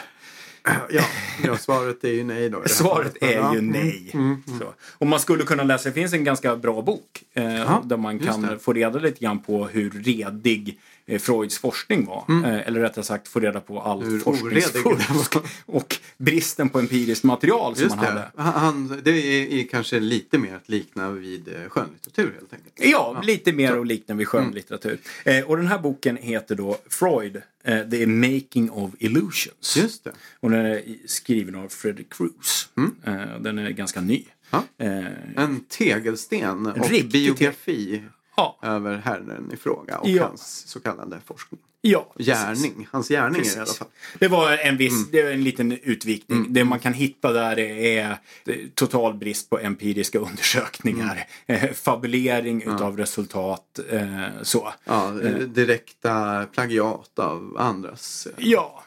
Ja, 0.90 1.04
ja 1.44 1.58
svaret 1.58 2.04
är 2.04 2.10
ju 2.10 2.24
nej 2.24 2.50
då. 2.50 2.62
Svaret 2.66 3.18
är 3.24 3.32
Ja. 3.38 3.56
ju 3.56 3.62
nej. 3.62 4.12
Så. 4.60 4.74
Och 4.98 5.08
man 5.08 5.20
skulle 5.20 5.44
kunna 5.44 5.64
läsa, 5.64 5.90
det 5.90 5.94
finns 5.96 6.14
en 6.14 6.24
ganska 6.24 6.56
bra 6.56 6.82
bok 6.82 7.24
eh, 7.34 7.82
där 7.84 7.98
man 7.98 8.20
kan 8.20 8.60
få 8.60 8.74
reda 8.74 9.00
lite 9.00 9.20
grann 9.20 9.40
på 9.40 9.68
hur 9.68 9.90
redig 9.92 10.80
Freuds 11.20 11.58
forskning 11.58 12.06
var. 12.06 12.26
Eh, 12.30 12.68
eller 12.68 12.80
rättare 12.82 13.06
sagt 13.06 13.28
få 13.28 13.40
reda 13.40 13.60
på 13.62 14.00
Hur 14.04 14.10
den 14.12 14.20
forskningsfusk 14.20 15.34
och 15.66 15.96
bristen 16.18 16.70
på 16.70 16.80
empiriskt 16.80 17.24
material 17.24 17.76
som 17.76 17.84
Just 17.84 17.96
man 17.96 18.06
hade. 18.06 18.20
det. 18.20 18.32
Han, 18.42 18.54
han- 18.54 19.02
det 19.04 19.12
är, 19.12 19.60
är 19.60 19.64
kanske 19.68 20.00
lite 20.00 20.38
mer 20.38 20.56
att 20.56 20.70
likna 20.70 21.12
vid 21.12 21.48
eh, 21.48 21.70
skönlitteratur 21.70 22.34
helt 22.40 22.54
enkelt. 22.54 22.74
Ja, 22.92 23.22
lite 23.24 23.52
mer 23.54 23.78
och 23.78 23.86
liknande 23.86 24.18
vid 24.20 24.28
skönlitteratur. 24.28 24.98
Eh, 25.26 25.40
och 25.46 25.58
den 25.58 25.68
här 25.68 25.80
boken 25.80 26.18
heter 26.18 26.56
då 26.56 26.78
Freud, 26.90 27.42
eh, 27.64 27.90
The 27.90 28.06
Making 28.08 28.70
of 28.72 28.92
Illusions. 29.00 29.78
Just 29.78 30.04
det. 30.04 30.12
Och 30.40 30.50
den 30.52 30.66
är 30.66 30.82
skriven 31.06 31.56
av 31.56 31.68
Fredrik 31.70 32.14
Cruz. 32.14 32.70
Eh, 33.04 33.40
den 33.40 33.58
är 33.58 33.70
ganska 33.70 34.02
ny. 34.02 34.24
Ja. 34.52 34.64
Eh, 34.78 35.06
En 35.44 35.60
tegelsten 35.70 36.66
och 36.68 36.90
riktig 36.90 37.12
biografi 37.12 38.04
ja, 38.38 38.60
över 38.62 38.98
herren 38.98 39.52
i 39.54 39.58
fråga 39.58 39.98
och 39.98 40.10
Ja. 40.10 40.26
hans 40.28 40.68
så 40.68 40.80
kallade 40.80 41.20
forskning. 41.26 41.60
ja, 41.84 42.14
Gärning, 42.18 42.88
hans 42.92 43.08
gärning 43.08 43.42
Precis. 43.42 43.56
i 43.58 43.60
alla 43.60 43.74
fall. 43.74 43.88
Det 44.20 44.28
var 44.28 44.52
en 44.58 44.78
viss, 44.78 44.94
Mm. 44.94 45.10
det 45.12 45.24
var 45.24 45.30
en 45.32 45.44
liten 45.44 45.72
utvikning. 45.72 46.46
Det 46.54 46.64
man 46.64 46.80
kan 46.80 46.94
hitta 46.94 47.32
där 47.34 47.60
är 47.60 48.10
eh, 48.46 48.56
total 48.76 49.14
brist 49.14 49.50
på 49.50 49.60
empiriska 49.60 50.20
undersökningar. 50.20 51.28
Mm. 51.48 51.62
Eh, 51.64 51.74
fabulering 51.74 52.62
utav 52.64 52.98
resultat. 52.98 53.80
Eh, 53.90 54.26
så. 54.42 54.74
Ja, 54.86 55.12
direkta 55.48 56.46
plagiat 56.52 57.20
av 57.20 57.56
andras. 57.60 58.28
Ja, 58.38 58.84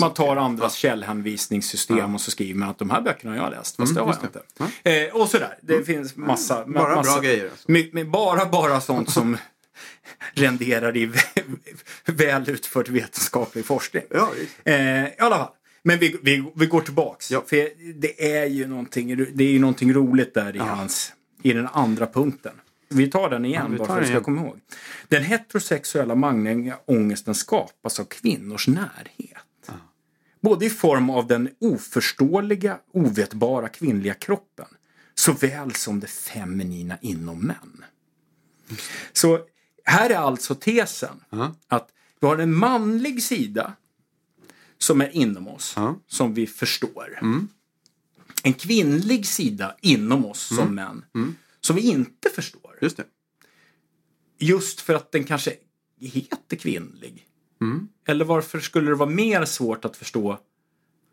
Man 0.00 0.14
tar 0.14 0.36
andras 0.36 0.74
källhänvisningssystem 0.74 2.14
och 2.14 2.20
så 2.20 2.30
skriver 2.30 2.58
man 2.58 2.68
att 2.68 2.78
de 2.78 2.90
här 2.90 3.00
böckerna 3.00 3.30
har 3.30 3.38
jag 3.38 3.50
läst. 3.50 3.76
Fast 3.76 3.94
det 3.94 4.00
har 4.00 4.18
jag 4.22 4.24
inte. 4.24 5.08
Eh, 5.08 5.16
och 5.16 5.28
sådär. 5.28 5.58
Det 5.60 5.84
finns 5.84 6.16
massa. 6.16 6.62
Mm. 6.62 6.72
Bara 6.72 6.96
massa, 6.96 7.12
bra 7.12 7.20
grejer, 7.20 7.44
alltså. 7.44 7.72
My, 7.72 7.90
my, 7.92 8.04
bara, 8.04 8.46
bara 8.46 8.80
sånt 8.80 9.10
som 9.10 9.36
renderar 10.34 10.96
i 10.96 11.12
väl 12.04 12.50
utförd 12.50 12.88
vetenskaplig 12.88 13.64
forskning. 13.64 14.02
Ja. 14.10 14.30
Eh, 14.64 15.04
I 15.04 15.14
alla 15.18 15.36
fall. 15.36 15.50
Men 15.82 15.98
vi, 15.98 16.16
vi, 16.22 16.52
vi 16.54 16.66
går 16.66 16.80
tillbaks. 16.80 17.30
Ja. 17.30 17.44
För 17.46 17.70
det 17.94 18.36
är 18.36 18.46
ju 18.46 18.66
någonting, 18.66 19.26
det 19.34 19.44
är 19.44 19.50
ju 19.50 19.58
någonting 19.58 19.92
roligt 19.92 20.34
där 20.34 20.56
i 20.56 20.58
hans, 20.58 21.12
i 21.42 21.52
den 21.52 21.66
andra 21.66 22.06
punkten. 22.06 22.52
Vi 22.88 23.10
tar 23.10 23.30
den 23.30 23.44
igen 23.44 23.72
vi 23.72 23.78
bara 23.78 23.88
för 23.88 23.96
att 23.96 24.02
vi 24.02 24.10
ska 24.10 24.20
komma 24.20 24.42
ihåg. 24.42 24.60
Den 25.08 25.22
heterosexuella 25.24 26.14
manliga 26.14 26.78
ångesten 26.86 27.34
skapas 27.34 28.00
av 28.00 28.04
kvinnors 28.04 28.68
närhet. 28.68 29.39
Både 30.40 30.66
i 30.66 30.70
form 30.70 31.10
av 31.10 31.26
den 31.26 31.48
oförståeliga, 31.58 32.78
ovetbara 32.92 33.68
kvinnliga 33.68 34.14
kroppen 34.14 34.66
såväl 35.14 35.74
som 35.74 36.00
det 36.00 36.06
feminina 36.06 36.98
inom 37.02 37.40
män. 37.40 37.84
Så 39.12 39.40
här 39.84 40.10
är 40.10 40.14
alltså 40.16 40.54
tesen 40.54 41.24
Ja. 41.30 41.54
att 41.68 41.88
vi 42.20 42.26
har 42.26 42.38
en 42.38 42.54
manlig 42.54 43.22
sida 43.22 43.72
som 44.78 45.00
är 45.00 45.08
inom 45.16 45.48
oss, 45.48 45.72
Ja. 45.76 45.94
som 46.06 46.34
vi 46.34 46.46
förstår. 46.46 47.18
En 48.42 48.52
kvinnlig 48.54 49.26
sida 49.26 49.76
inom 49.80 50.26
oss 50.26 50.56
som 50.56 50.74
män, 50.74 51.04
som 51.60 51.76
vi 51.76 51.82
inte 51.82 52.30
förstår. 52.30 52.78
Just. 52.80 53.00
Just 54.38 54.80
för 54.80 54.94
att 54.94 55.12
den 55.12 55.24
kanske 55.24 55.54
heter 56.00 56.56
kvinnlig. 56.56 57.26
Eller 58.06 58.24
varför 58.24 58.60
skulle 58.60 58.90
det 58.90 58.94
vara 58.96 59.10
mer 59.10 59.44
svårt 59.44 59.84
att 59.84 59.96
förstå 59.96 60.38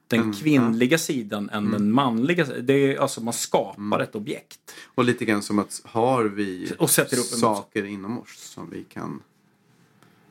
den 0.07 0.33
kvinnliga 0.33 0.97
sidan 0.97 1.49
än 1.49 1.71
den 1.71 1.91
manliga? 1.91 2.45
Det 2.45 2.73
är 2.73 2.97
alltså 3.01 3.21
man 3.21 3.33
skapar 3.33 3.99
ett 3.99 4.15
objekt. 4.15 4.60
Och 4.95 5.03
lite 5.03 5.25
grann 5.25 5.41
som 5.43 5.60
att 5.60 5.81
har 5.86 6.23
vi 6.23 6.71
Och 6.79 6.89
sätter 6.89 7.17
upp 7.19 7.25
saker 7.25 7.83
inom 7.86 8.19
oss 8.19 8.38
som 8.39 8.69
vi 8.69 8.83
kan... 8.83 9.21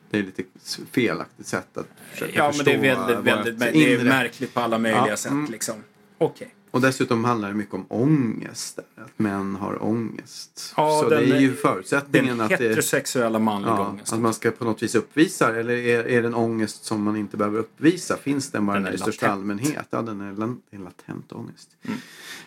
Det 0.09 0.19
är 0.19 0.23
lite 0.23 0.43
felaktigt 0.91 1.47
sätt 1.47 1.77
att 1.77 1.87
försöka 2.11 2.31
Ja, 2.35 2.43
men 2.43 2.53
förstå 2.53 2.71
det 2.71 2.75
är 2.75 2.95
väldigt, 2.95 3.17
vårt 3.17 3.25
väldigt 3.25 3.59
det 3.59 3.93
är 3.93 4.03
märkligt 4.03 4.53
på 4.53 4.59
alla 4.59 4.77
möjliga 4.77 5.07
Ja, 5.07 5.17
sätt. 5.17 5.31
mm. 5.31 5.51
Liksom. 5.51 5.75
Okej. 6.17 6.53
Och 6.77 6.81
dessutom 6.83 7.25
handlar 7.25 7.47
det 7.47 7.53
mycket 7.55 7.73
om 7.73 7.85
ångest. 7.89 8.79
Att 8.95 9.19
män 9.19 9.55
har 9.55 9.83
ångest. 9.83 10.73
Ja, 10.77 10.99
Så 11.03 11.09
den- 11.09 11.29
det 11.29 11.35
är 11.35 11.39
ju 11.39 11.47
Den 11.47 11.57
förutsättningen 11.57 12.41
att 12.41 12.49
det... 12.49 12.55
heterosexuella 12.57 13.39
manliga 13.39 13.71
Ja, 13.71 13.87
ångesten. 13.87 14.15
att 14.17 14.21
man 14.21 14.33
ska 14.33 14.51
på 14.51 14.63
något 14.65 14.83
vis 14.83 14.95
uppvisa 14.95 15.55
eller 15.59 15.73
är, 15.73 16.03
är 16.07 16.21
det 16.21 16.27
en 16.27 16.35
ångest 16.35 16.85
som 16.85 17.03
man 17.03 17.15
inte 17.15 17.37
behöver 17.37 17.59
uppvisa? 17.59 18.17
Finns 18.17 18.51
den 18.51 18.65
bara 18.65 18.79
Den 18.79 18.93
i 18.93 18.97
största 18.97 19.27
allmänhet? 19.31 19.87
Ja, 19.89 20.01
den 20.01 20.21
är, 20.21 20.31
är 20.71 20.77
latent 20.83 21.31
ångest. 21.31 21.69
Mm. 21.83 21.97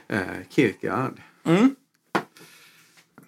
Eh, 0.08 0.36
Kierkegaard. 0.48 1.20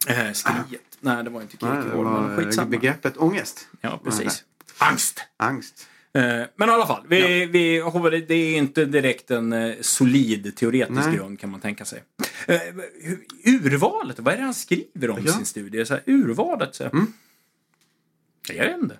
Eh, 0.08 0.32
skriet. 0.32 0.80
Nej, 1.00 1.24
det 1.24 1.30
var 1.30 1.42
inte 1.42 1.56
Nej, 1.60 1.70
det 1.76 1.82
Kierkegaard, 1.82 2.04
men 2.06 2.28
var 2.28 2.36
skitsamma. 2.36 2.68
begreppet 2.68 3.16
ångest. 3.16 3.68
Ja, 3.80 4.00
precis. 4.04 4.44
Angst! 4.78 5.20
Angst. 5.36 5.86
Eh, 6.14 6.42
men 6.56 6.68
i 6.68 6.72
alla 6.72 6.86
fall, 6.86 7.02
vi, 7.08 7.46
vi, 7.46 7.78
har- 7.80 8.10
det 8.10 8.34
är 8.34 8.56
inte 8.56 8.84
direkt 8.84 9.30
en 9.30 9.52
eh, 9.52 9.74
solid 9.80 10.56
teoretisk 10.56 11.06
Nej. 11.06 11.16
grund 11.16 11.40
kan 11.40 11.50
man 11.50 11.60
tänka 11.60 11.84
sig. 11.84 12.02
Eh, 12.46 12.60
urvalet, 13.44 14.18
vad 14.18 14.34
är 14.34 14.38
det 14.38 14.44
han 14.44 14.54
skriver 14.54 15.10
om 15.10 15.18
i 15.18 15.22
Ja. 15.26 15.32
sin 15.32 15.46
studie? 15.46 15.84
Så 15.86 15.94
här, 15.94 16.02
urvalet, 16.06 16.74
så 16.74 16.84
här. 16.84 16.90
Mm. 16.90 17.12
Jag 18.48 18.64
vet 18.64 18.82
inte. 18.82 18.98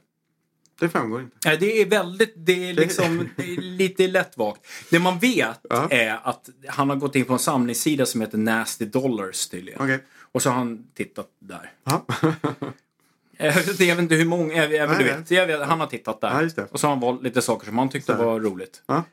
Det 0.81 0.89
framgår 0.89 1.21
inte. 1.21 1.37
Nej, 1.45 1.57
det 1.61 1.81
är 1.83 1.87
väldigt, 1.87 2.33
det 2.37 2.71
är 2.71 2.75
liksom 2.75 3.29
det 3.37 3.43
är 3.43 3.57
lite 3.61 4.07
lättvagt. 4.07 4.61
Det 4.91 4.99
man 4.99 5.19
vet 5.19 5.61
Ja. 5.71 5.89
är 5.91 6.21
att 6.29 6.49
han 6.69 6.89
har 6.91 6.97
gått 6.97 7.17
in 7.17 7.25
på 7.25 7.33
en 7.33 7.39
samlingssida 7.39 8.07
som 8.07 8.21
heter 8.21 8.39
Nasty 8.39 8.85
Dollars 8.85 9.49
tydligen. 9.49 9.81
Okej. 9.83 10.05
Och 10.33 10.43
så 10.43 10.51
har 10.51 10.57
han 10.57 10.85
tittat 10.95 11.29
där. 11.41 11.73
Ja. 11.85 12.07
Jag 13.43 13.55
vet 13.55 13.69
inte, 13.69 13.85
jag 13.85 13.97
vet 13.97 14.03
inte 14.03 14.15
hur 14.15 14.25
många, 14.25 14.55
jag, 14.55 14.73
jag, 14.73 14.89
Nej, 14.89 14.99
du 14.99 15.05
vet, 15.05 15.31
jag 15.31 15.47
vet, 15.47 15.61
han 15.61 15.81
har 15.81 15.87
tittat 15.87 16.21
där. 16.21 16.51
Ja. 16.57 16.65
Och 16.71 16.81
så 16.81 16.87
har 16.87 16.95
han 16.95 17.01
valt 17.01 17.23
lite 17.23 17.43
saker 17.43 17.67
som 17.67 17.79
han 17.79 17.89
tyckte 17.89 18.15
var 18.15 18.41
roligt. 18.41 18.83
Ja. 18.87 19.05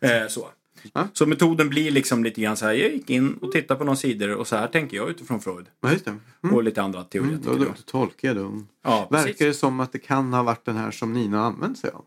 Eh, 0.00 0.28
så. 0.28 0.48
Ja. 0.92 1.08
så 1.12 1.26
metoden 1.26 1.68
blir 1.68 1.90
liksom 1.90 2.24
lite 2.24 2.40
grann 2.40 2.56
så 2.56 2.66
här, 2.66 2.72
jag 2.72 2.92
gick 2.92 3.10
in 3.10 3.34
och 3.34 3.52
tittade 3.52 3.78
på 3.78 3.84
några 3.84 3.96
sidor 3.96 4.34
och 4.34 4.48
så 4.48 4.56
här 4.56 4.66
tänker 4.66 4.96
jag 4.96 5.10
utifrån 5.10 5.40
Freud. 5.40 5.66
Ja. 5.80 5.88
Mm. 6.44 6.56
Och 6.56 6.62
lite 6.62 6.82
andra 6.82 7.04
teoretiker. 7.04 7.50
Då, 7.50 7.56
då, 7.56 7.64
då. 7.64 7.72
tolkar 7.86 8.28
jag 8.28 8.36
det. 8.36 8.62
Ja, 8.84 9.06
precis. 9.10 9.26
Verkar 9.26 9.46
det 9.46 9.54
som 9.54 9.80
att 9.80 9.92
det 9.92 9.98
kan 9.98 10.32
ha 10.32 10.42
varit 10.42 10.64
den 10.64 10.76
här 10.76 10.90
som 10.90 11.12
Nina 11.12 11.44
använt 11.44 11.78
sig 11.78 11.90
av? 11.90 12.04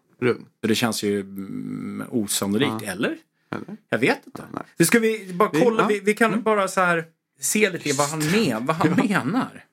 För 0.62 0.68
det 0.68 0.76
känns 0.76 1.04
ju 1.04 1.20
mm, 1.20 2.04
osannolikt, 2.10 2.82
eller? 2.84 3.18
Eller? 3.52 3.78
Jag 3.90 4.00
vet 4.00 4.26
inte. 4.26 4.44
nej. 4.54 4.64
Det 4.78 4.86
ska 4.86 5.00
vi 5.00 5.34
bara 5.34 5.50
kolla, 5.50 5.84
ja. 5.84 5.88
vi, 5.88 6.00
vi 6.00 6.14
kan 6.14 6.42
bara 6.42 6.68
så 6.68 6.82
här 6.82 7.06
se 7.40 7.70
lite 7.70 7.94
vad 7.98 8.10
han, 8.10 8.20
men, 8.20 8.66
vad 8.66 8.76
han 8.76 8.92
menar. 9.08 9.66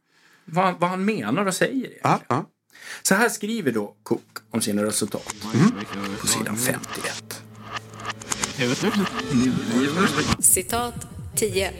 Vad, 0.46 0.74
vad 0.80 0.90
han 0.90 1.04
menar 1.04 1.46
och 1.46 1.54
säger. 1.54 1.92
Ja, 2.02 2.20
ja. 2.28 2.50
Så 3.02 3.14
här 3.14 3.28
skriver 3.28 3.72
då 3.72 3.96
Cook 4.02 4.38
om 4.50 4.60
sina 4.60 4.82
resultat. 4.82 5.34
På 6.20 6.26
sidan 6.26 6.56
51. 6.56 7.42
Citat 10.40 11.06
10. 11.34 11.72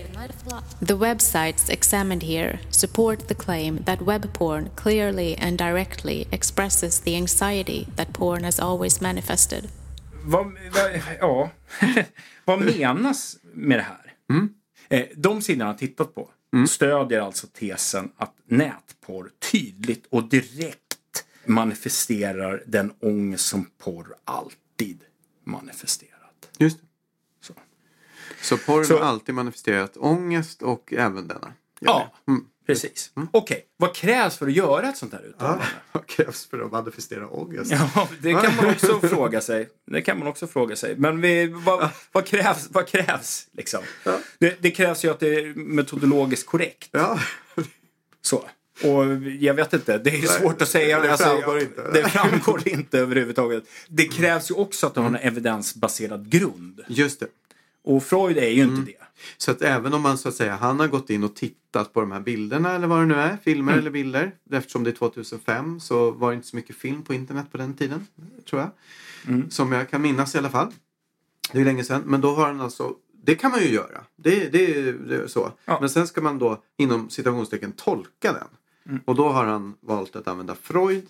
The 0.87 0.95
websites 0.95 1.71
examined 1.71 2.23
here 2.23 2.59
support 2.71 3.29
the 3.29 3.35
claim 3.35 3.85
that 3.85 4.01
web 4.01 4.33
porn 4.33 4.71
clearly 4.77 5.37
and 5.37 5.59
directly 5.59 6.27
expresses 6.31 7.01
the 7.01 7.17
anxiety 7.17 7.87
that 7.97 8.13
porn 8.13 8.45
has 8.45 8.61
always 8.61 9.01
manifested. 9.01 9.69
Vad, 10.25 10.45
vad, 10.47 11.03
ja. 11.21 11.51
vad 12.45 12.61
menas 12.61 13.37
med 13.55 13.79
det 13.79 13.83
här? 13.83 14.13
Eh, 14.89 15.07
de 15.17 15.43
sidorna 15.43 15.67
har 15.67 15.75
tittat 15.75 16.15
på 16.15 16.31
stödjer 16.69 17.21
alltså 17.21 17.47
tesen 17.47 18.13
att 18.17 18.35
nätporr 18.45 19.31
tydligt 19.53 20.07
och 20.11 20.25
direkt 20.29 21.25
manifesterar 21.47 22.63
den 22.67 22.93
ångest 23.01 23.47
som 23.47 23.71
porr 23.79 24.15
alltid 24.25 25.01
manifesterat. 25.45 26.49
Just 26.59 26.81
det. 26.81 26.87
Så. 27.41 27.55
Så 28.43 28.59
porren 28.59 28.85
Så- 28.87 28.99
har 28.99 29.05
alltid 29.05 29.35
manifesterat 29.35 29.97
ångest 29.97 30.63
och 30.63 30.93
även 30.93 31.29
denna. 31.29 31.53
Ja. 31.81 32.13
Mm. 32.29 32.45
Precis. 32.67 33.11
Okej, 33.31 33.65
vad 33.77 33.95
krävs 33.95 34.37
för 34.37 34.47
att 34.47 34.53
göra 34.53 34.89
ett 34.89 34.97
sånt 34.97 35.13
här 35.13 35.23
uttalande? 35.27 35.65
Vad 35.93 36.07
krävs 36.07 36.47
för 36.47 36.59
att 36.59 36.73
manifestera 36.73 37.29
ångest? 37.29 37.73
Ja, 37.73 38.09
det 38.21 38.33
kan 38.33 38.57
man 38.57 38.67
också 38.71 39.01
fråga 39.09 39.41
sig. 39.41 39.69
Det 39.87 40.03
kan 40.03 40.19
man 40.19 40.29
också 40.29 40.47
fråga 40.47 40.77
sig. 40.77 40.97
Men 40.97 41.21
vi, 41.21 41.47
vad, 41.47 41.89
vad 42.13 42.27
krävs? 42.27 42.69
Vad 42.71 42.87
krävs 42.87 43.47
liksom? 43.53 43.81
Det, 44.39 44.63
det 44.63 44.71
krävs 44.71 45.05
ju 45.05 45.11
att 45.11 45.21
det 45.21 45.35
är 45.35 45.55
metodologiskt 45.55 46.47
korrekt. 46.47 46.89
Ja. 46.93 47.19
Så. 48.23 48.45
Och 48.83 49.05
jag 49.41 49.55
vet 49.55 49.73
inte, 49.73 49.99
det 49.99 50.11
är 50.11 50.17
ju 50.17 50.27
svårt 50.27 50.63
att 50.63 50.69
säga. 50.69 51.01
det 51.01 51.11
Alltså, 51.11 51.27
framgår 51.27 51.59
inte. 51.61 51.91
Det 51.93 52.09
framgår 52.09 52.69
inte 52.69 52.99
överhuvudtaget. 52.99 53.65
Det 53.89 54.05
krävs 54.05 54.51
ju 54.51 54.55
också 54.55 54.87
att 54.87 54.95
du 54.95 55.01
har 55.01 55.07
en 55.07 55.17
evidensbaserad 55.17 56.31
grund. 56.31 56.81
Just 56.89 57.21
det. 57.21 57.27
Och 57.87 58.03
Freud 58.03 58.39
är 58.39 58.49
ju 58.49 58.63
inte 58.63 58.73
Mm. 58.75 58.85
det. 58.85 58.93
Så 59.37 59.51
att 59.51 59.63
även 59.63 59.95
om 59.95 60.03
man 60.03 60.19
så 60.19 60.29
att 60.29 60.35
säga, 60.35 60.57
han 60.57 60.81
har 60.81 60.89
gått 60.89 61.11
in 61.11 61.25
och 61.25 61.37
tittat 61.37 61.93
på 61.93 62.01
de 62.01 62.13
här 62.13 62.21
bilderna 62.21 62.73
eller 62.73 62.87
vad 62.87 63.01
det 63.01 63.07
nu 63.07 63.15
är, 63.15 63.37
filmer 63.45 63.73
Mm. 63.73 63.81
eller 63.81 63.91
bilder. 63.91 64.33
Eftersom 64.51 64.85
det 64.85 64.91
är 64.91 64.95
2005 64.95 65.81
så 65.81 66.11
var 66.11 66.31
det 66.31 66.35
inte 66.37 66.49
så 66.49 66.57
mycket 66.57 66.77
film 66.77 67.03
på 67.03 67.15
internet 67.15 67.47
på 67.53 67.59
den 67.59 67.75
tiden, 67.75 68.07
tror 68.51 68.61
jag. 68.63 68.71
Mm. 69.35 69.51
Som 69.51 69.73
jag 69.73 69.91
kan 69.91 70.03
minnas 70.03 70.35
i 70.35 70.39
alla 70.39 70.51
fall. 70.51 70.73
Det 71.53 71.61
är 71.61 71.65
länge 71.65 71.85
sedan. 71.85 72.03
Men 72.07 72.21
då 72.21 72.35
har 72.35 72.47
han 72.47 72.61
alltså, 72.61 72.95
det 73.25 73.35
kan 73.35 73.51
man 73.51 73.61
ju 73.61 73.69
göra. 73.71 74.05
Det, 74.17 74.53
det, 74.53 74.93
det 74.93 75.15
är 75.17 75.27
så. 75.27 75.53
Ja. 75.65 75.79
Men 75.81 75.91
sen 75.91 76.07
ska 76.07 76.21
man 76.21 76.39
då 76.39 76.63
inom 76.77 77.11
citationstecken 77.11 77.73
tolka 77.73 78.33
den. 78.33 78.49
Mm. 78.89 79.01
Och 79.05 79.15
då 79.15 79.29
har 79.29 79.45
han 79.45 79.75
valt 79.81 80.17
att 80.17 80.29
använda 80.29 80.55
Freud. 80.55 81.07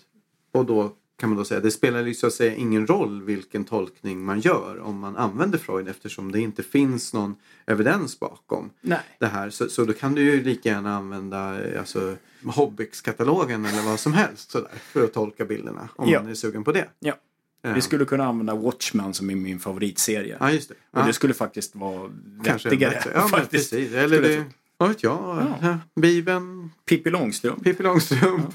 Och 0.51 0.65
då 0.65 0.91
kan 1.19 1.29
man 1.29 1.37
då 1.37 1.45
säga, 1.45 1.59
det 1.59 1.71
spelar 1.71 2.05
ju 2.05 2.13
så 2.13 2.27
att 2.27 2.33
säga 2.33 2.55
ingen 2.55 2.87
roll 2.87 3.21
vilken 3.23 3.63
tolkning 3.65 4.25
man 4.25 4.39
gör 4.39 4.79
om 4.79 4.99
man 4.99 5.17
använder 5.17 5.57
Freud 5.57 5.87
eftersom 5.87 6.31
det 6.31 6.39
inte 6.39 6.63
finns 6.63 7.13
någon 7.13 7.35
evidens 7.65 8.19
bakom 8.19 8.69
Nej. 8.81 8.99
det 9.19 9.25
här. 9.27 9.49
Så, 9.49 9.69
så 9.69 9.85
då 9.85 9.93
kan 9.93 10.15
du 10.15 10.21
ju 10.21 10.43
lika 10.43 10.69
gärna 10.69 10.95
använda 10.95 11.65
eh, 11.65 11.79
alltså, 11.79 12.15
Hobbix-katalogen 12.43 13.65
eller 13.65 13.81
vad 13.81 13.99
som 13.99 14.13
helst 14.13 14.51
sådär, 14.51 14.71
för 14.91 15.03
att 15.03 15.13
tolka 15.13 15.45
bilderna 15.45 15.89
om 15.95 16.09
Ja. 16.09 16.21
man 16.21 16.31
är 16.31 16.35
sugen 16.35 16.63
på 16.63 16.71
det. 16.71 16.85
Ja. 16.99 17.13
Ja. 17.61 17.73
Vi 17.73 17.81
skulle 17.81 18.05
kunna 18.05 18.25
använda 18.25 18.55
Watchmen 18.55 19.13
som 19.13 19.29
är 19.29 19.35
min 19.35 19.59
favoritserie. 19.59 20.37
Ja, 20.39 20.51
just 20.51 20.69
det. 20.69 20.99
Och 20.99 21.05
det 21.07 21.13
skulle 21.13 21.33
faktiskt 21.33 21.75
vara 21.75 22.11
kanske 22.43 22.69
vettigare. 22.69 23.11
Ja, 23.13 23.27
faktiskt. 23.27 23.71
precis. 23.71 23.93
Eller 23.93 24.21
det, 24.21 24.43
vad 24.77 24.89
vet 24.89 25.03
jag, 25.03 25.47
ja. 25.61 25.77
Bibeln, 25.95 26.69
Pippi 26.85 27.09
Långstrump. 27.09 27.63
Pippi 27.63 27.83
Långstrump. 27.83 28.53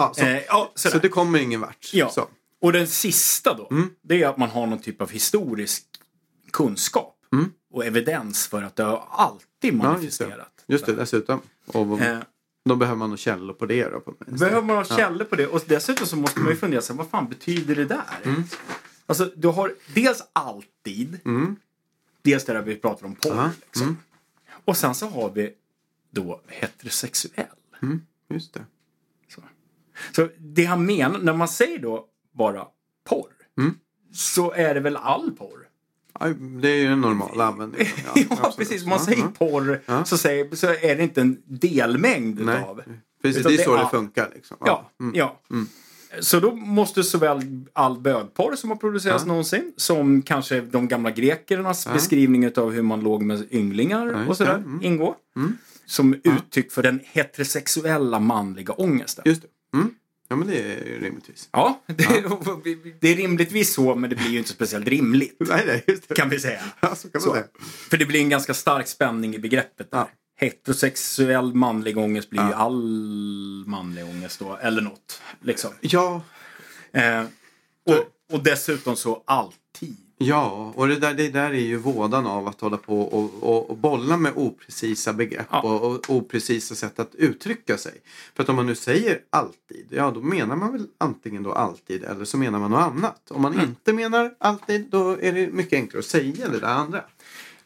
Ja, 0.00 0.12
så, 0.14 0.22
Eh, 0.24 0.42
ja, 0.48 0.72
så 0.74 0.98
det 0.98 1.08
kommer 1.08 1.38
ingen 1.38 1.60
vart. 1.60 1.88
Ja. 1.92 2.08
Så. 2.10 2.28
Och 2.60 2.72
den 2.72 2.86
sista 2.88 3.54
då, 3.54 3.68
Mm. 3.70 3.90
det 4.02 4.22
är 4.22 4.28
att 4.28 4.36
man 4.36 4.50
har 4.50 4.66
någon 4.66 4.78
typ 4.78 5.00
av 5.02 5.10
historisk 5.10 5.84
kunskap 6.50 7.16
Mm. 7.32 7.52
och 7.72 7.84
evidens 7.84 8.46
för 8.46 8.62
att 8.62 8.76
det 8.76 8.82
har 8.82 9.04
alltid 9.10 9.40
Ja, 9.62 9.68
just 9.68 9.72
det. 9.72 9.76
manifesterat. 10.26 10.64
Just 10.66 10.86
det, 10.86 10.92
dessutom. 10.94 11.40
Och 11.66 12.00
Eh, 12.00 12.18
då 12.64 12.76
behöver 12.76 12.98
man 12.98 13.08
nog 13.10 13.18
källor 13.18 13.54
på 13.54 13.66
det 13.66 13.88
då. 13.88 14.00
På 14.00 14.14
behöver 14.26 14.62
man 14.62 14.76
ha 14.76 14.84
källor 14.84 15.24
på 15.24 15.36
det 15.36 15.46
och 15.46 15.62
dessutom 15.66 16.06
så 16.06 16.16
måste 16.16 16.40
man 16.40 16.50
ju 16.50 16.56
fundera 16.56 16.80
sig, 16.82 16.96
vad 16.96 17.10
fan 17.10 17.28
betyder 17.28 17.74
det 17.74 17.84
där? 17.84 18.18
Mm. 18.22 18.42
Alltså, 19.06 19.30
du 19.36 19.48
har 19.48 19.74
dels 19.94 20.22
alltid, 20.32 21.18
dels 22.22 22.44
det 22.44 22.52
där 22.52 22.62
vi 22.62 22.76
pratar 22.76 23.06
om 23.06 23.14
porr. 23.14 23.34
Ja, 23.36 23.50
Liksom. 23.64 23.96
Och 24.64 24.76
sen 24.76 24.94
så 24.94 25.06
har 25.06 25.30
vi 25.30 25.52
då 26.10 26.40
heterosexuell. 26.46 27.46
Just 28.28 28.54
det. 28.54 28.64
Så. 30.12 30.28
det 30.38 30.64
han 30.64 30.86
menar, 30.86 31.18
när 31.18 31.32
man 31.32 31.48
säger 31.48 31.78
då 31.78 32.04
bara 32.32 32.64
porr, 33.08 33.26
så 34.12 34.52
är 34.52 34.74
det 34.74 34.80
väl 34.80 34.96
all 34.96 35.30
porr? 35.30 35.66
Ja, 36.20 36.26
det 36.62 36.68
är 36.68 36.76
ju 36.76 36.88
den 36.88 37.00
normala 37.00 37.44
användningen. 37.48 37.92
Ja, 38.14 38.22
absolut. 38.30 38.56
precis. 38.56 38.82
Om 38.82 38.88
man 38.88 38.98
Ja, 38.98 39.04
säger 39.04 39.22
ja. 39.22 39.32
porr 39.38 40.04
så, 40.04 40.18
säger, 40.18 40.56
så 40.56 40.66
är 40.66 40.96
det 40.96 41.02
inte 41.02 41.20
en 41.20 41.42
delmängd 41.46 42.40
Nej, 42.44 42.58
utav. 42.58 42.82
precis. 43.22 43.42
Det 43.46 43.54
är 43.54 43.64
så 43.64 43.74
det 43.74 43.80
ja. 43.80 43.88
funkar. 43.88 44.30
Liksom. 44.34 44.56
Ja, 44.60 44.90
ja. 45.14 45.40
Så 46.20 46.40
då 46.40 46.54
måste 46.56 47.02
såväl 47.02 47.40
all 47.72 48.00
bögporr 48.00 48.54
som 48.56 48.70
har 48.70 48.76
producerats 48.76 49.24
Ja. 49.24 49.28
någonsin 49.28 49.72
som 49.76 50.22
kanske 50.22 50.60
de 50.60 50.88
gamla 50.88 51.10
grekernas 51.10 51.86
beskrivning 51.92 52.58
av 52.58 52.70
hur 52.72 52.82
man 52.82 53.00
låg 53.00 53.22
med 53.22 53.46
ynglingar 53.50 54.06
just 54.18 54.30
och 54.30 54.36
sådär 54.36 54.52
det. 54.58 54.64
Mm. 54.64 54.82
ingå. 54.82 55.16
Som 55.86 56.14
uttryck 56.24 56.72
för 56.72 56.82
den 56.82 57.00
heterosexuella 57.04 58.20
manliga 58.20 58.72
ångesten. 58.72 59.22
Just 59.26 59.42
det. 59.42 59.48
Mm. 59.74 59.94
Ja, 60.28 60.36
men 60.36 60.48
det 60.48 60.58
är 60.58 60.86
ju 60.86 61.00
rimligtvis. 61.00 61.48
Ja, 61.52 61.82
det, 61.86 61.94
det 63.00 63.08
är 63.08 63.16
rimligtvis 63.16 63.74
så 63.74 63.94
men 63.94 64.10
det 64.10 64.16
blir 64.16 64.30
ju 64.30 64.38
inte 64.38 64.50
speciellt 64.50 64.88
rimligt. 64.88 65.36
Nej, 65.40 65.64
nej, 65.66 65.84
just 65.86 66.08
det. 66.08 66.14
Kan 66.14 66.28
vi 66.28 66.40
säga. 66.40 66.60
Ja, 66.80 66.94
så 66.94 67.02
kan 67.10 67.10
man 67.14 67.22
Så. 67.22 67.32
säga. 67.32 67.44
För 67.90 67.96
det 67.96 68.06
blir 68.06 68.20
en 68.20 68.28
ganska 68.28 68.54
stark 68.54 68.86
spänning 68.88 69.34
i 69.34 69.38
begreppet. 69.38 69.90
Där. 69.90 69.98
Ja. 69.98 70.08
Heterosexuell 70.36 71.54
manlig 71.54 71.98
ångest 71.98 72.30
blir 72.30 72.46
ju 72.46 72.52
all 72.52 72.84
manlig 73.66 74.04
ångest 74.04 74.38
då, 74.38 74.56
eller 74.56 74.82
något. 74.82 75.22
Liksom. 75.40 75.70
Ja, 75.80 76.22
Eh, 76.92 77.22
och, 77.86 78.34
och 78.36 78.42
dessutom 78.42 78.96
så 78.96 79.22
alltid. 79.26 79.59
Ja, 80.22 80.72
och 80.76 80.88
det 80.88 80.96
där, 80.96 81.14
det 81.14 81.28
där 81.28 81.50
är 81.50 81.60
ju 81.60 81.76
vådan 81.76 82.26
av 82.26 82.48
att 82.48 82.60
hålla 82.60 82.76
på 82.76 83.00
och, 83.02 83.42
och, 83.42 83.70
och 83.70 83.76
bolla 83.76 84.16
med 84.16 84.32
oprecisa 84.36 85.12
begrepp 85.12 85.46
Ja. 85.50 85.62
och, 85.62 85.82
och 85.94 86.10
oprecisa 86.10 86.74
sätt 86.74 86.98
att 86.98 87.14
uttrycka 87.14 87.78
sig. 87.78 87.92
För 88.34 88.42
att 88.42 88.48
om 88.48 88.56
man 88.56 88.66
nu 88.66 88.74
säger 88.74 89.18
alltid, 89.30 89.86
ja 89.90 90.10
då 90.14 90.20
menar 90.22 90.56
man 90.56 90.72
väl 90.72 90.86
antingen 90.98 91.42
då 91.42 91.52
alltid 91.52 92.04
eller 92.04 92.24
så 92.24 92.36
menar 92.36 92.58
man 92.58 92.70
något 92.70 92.80
annat. 92.80 93.30
Om 93.30 93.42
man 93.42 93.52
Mm. 93.54 93.64
inte 93.68 93.92
menar 93.92 94.34
alltid 94.38 94.86
då 94.90 95.10
är 95.20 95.32
det 95.32 95.46
mycket 95.52 95.72
enklare 95.76 95.98
att 95.98 96.04
säga 96.04 96.48
det 96.48 96.60
där 96.60 96.66
andra. 96.68 97.04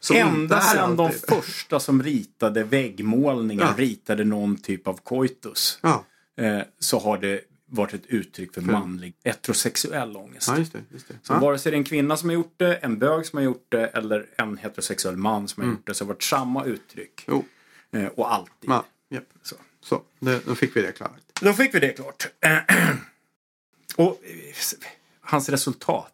Som 0.00 0.16
Ända 0.16 0.60
sedan 0.60 0.96
de 0.96 1.10
första 1.28 1.80
som 1.80 2.02
ritade 2.02 2.64
väggmålningar 2.64 3.74
Ja. 3.78 3.84
ritade 3.84 4.24
någon 4.24 4.56
typ 4.56 4.88
av 4.88 5.00
koitus. 5.02 5.78
Ja, 5.82 6.04
Eh, 6.36 6.60
så 6.78 6.98
har 6.98 7.18
det 7.18 7.40
varit 7.74 7.94
ett 7.94 8.06
uttryck 8.06 8.54
för 8.54 8.60
manlig 8.60 9.14
heterosexuell 9.24 10.16
ångest. 10.16 10.48
ja 10.48 10.58
just 10.58 10.72
det. 10.72 10.84
Just 10.92 11.08
det. 11.08 11.14
Så 11.22 11.32
Ja. 11.32 11.38
vare 11.38 11.58
sig 11.58 11.72
det 11.72 11.76
är 11.76 11.78
en 11.78 11.84
kvinna 11.84 12.16
som 12.16 12.28
har 12.28 12.34
gjort 12.34 12.54
det, 12.56 12.76
en 12.76 12.98
bög 12.98 13.26
som 13.26 13.36
har 13.36 13.44
gjort 13.44 13.66
det 13.68 13.86
eller 13.86 14.26
en 14.38 14.56
heterosexuell 14.58 15.16
man 15.16 15.48
som 15.48 15.60
har 15.60 15.64
Mm. 15.64 15.76
gjort 15.76 15.86
det 15.86 15.94
så 15.94 16.04
har 16.04 16.06
det 16.06 16.14
varit 16.14 16.22
samma 16.22 16.64
uttryck. 16.64 17.24
Jo, 17.28 17.44
Eh, 17.92 18.06
och 18.06 18.34
alltid. 18.34 18.70
ja, 18.70 18.84
japp. 19.10 19.24
Så. 19.42 19.56
Så, 19.80 20.02
det, 20.20 20.46
då 20.46 20.54
fick 20.54 20.76
vi 20.76 20.82
det 20.82 20.92
klart. 20.92 21.20
Då 21.40 21.52
fick 21.52 21.74
vi 21.74 21.78
det 21.80 21.88
klart. 21.92 22.26
och 23.96 24.06
eh, 24.24 24.88
hans 25.20 25.48
resultat. 25.48 26.12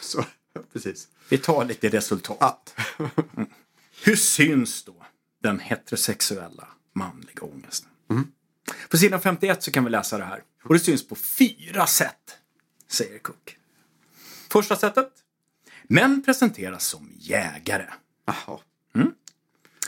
Så, 0.00 0.24
precis. 0.72 1.08
Vi 1.28 1.38
tar 1.38 1.64
lite 1.64 1.88
resultat. 1.88 2.74
Ja. 2.98 3.10
Hur 4.04 4.16
syns 4.16 4.84
då 4.84 4.94
den 5.42 5.58
heterosexuella 5.60 6.68
manliga 6.94 7.42
ångesten? 7.42 7.88
På 8.88 8.98
sidan 8.98 9.20
51 9.20 9.62
så 9.62 9.70
kan 9.70 9.84
vi 9.84 9.90
läsa 9.90 10.18
det 10.18 10.24
här. 10.24 10.42
Och 10.64 10.74
det 10.74 10.80
syns 10.80 11.08
på 11.08 11.14
fyra 11.14 11.86
sätt, 11.86 12.38
säger 12.88 13.18
Cook. 13.18 13.56
Första 14.48 14.76
sättet. 14.76 15.08
Män 15.82 16.22
presenteras 16.22 16.84
som 16.84 17.12
jägare. 17.18 17.86
Jaha. 18.24 18.58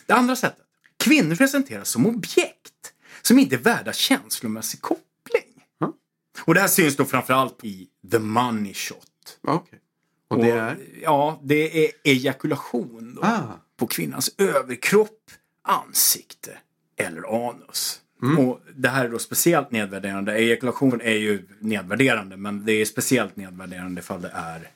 Det 0.06 0.12
andra 0.12 0.36
sättet. 0.36 0.64
Kvinnor 0.96 1.36
presenteras 1.36 1.88
som 1.88 2.06
objekt 2.06 2.92
som 3.22 3.38
inte 3.38 3.54
är 3.54 3.58
värda 3.58 3.92
känslomässig 3.92 4.80
koppling. 4.80 5.64
Ja. 5.78 5.92
Och 6.40 6.54
det 6.54 6.60
här 6.60 6.68
syns 6.68 6.96
då 6.96 7.04
framförallt 7.04 7.64
i 7.64 7.88
The 8.10 8.18
Money 8.18 8.74
Shot. 8.74 9.38
Okej. 9.40 9.80
Och 10.28 10.38
det 10.38 10.50
är? 10.50 10.78
Ja, 11.02 11.40
det 11.42 11.86
är 11.86 11.92
ejakulation 12.04 13.14
då. 13.14 13.22
Ah. 13.22 13.60
På 13.76 13.86
kvinnans 13.86 14.34
överkropp, 14.38 15.30
ansikte 15.62 16.58
eller 16.96 17.48
anus. 17.48 18.00
Mm. 18.24 18.38
Och 18.48 18.60
det 18.74 18.88
här 18.88 19.04
är 19.04 19.08
då 19.08 19.18
speciellt 19.18 19.70
nedvärderande. 19.70 20.34
Ejakulation 20.38 21.00
är 21.00 21.14
ju 21.14 21.46
nedvärderande 21.58 22.36
men 22.36 22.64
det 22.64 22.72
är 22.72 22.84
speciellt 22.84 23.36
nedvärderande 23.36 24.00
ifall 24.00 24.22
det 24.22 24.30
är 24.34 24.70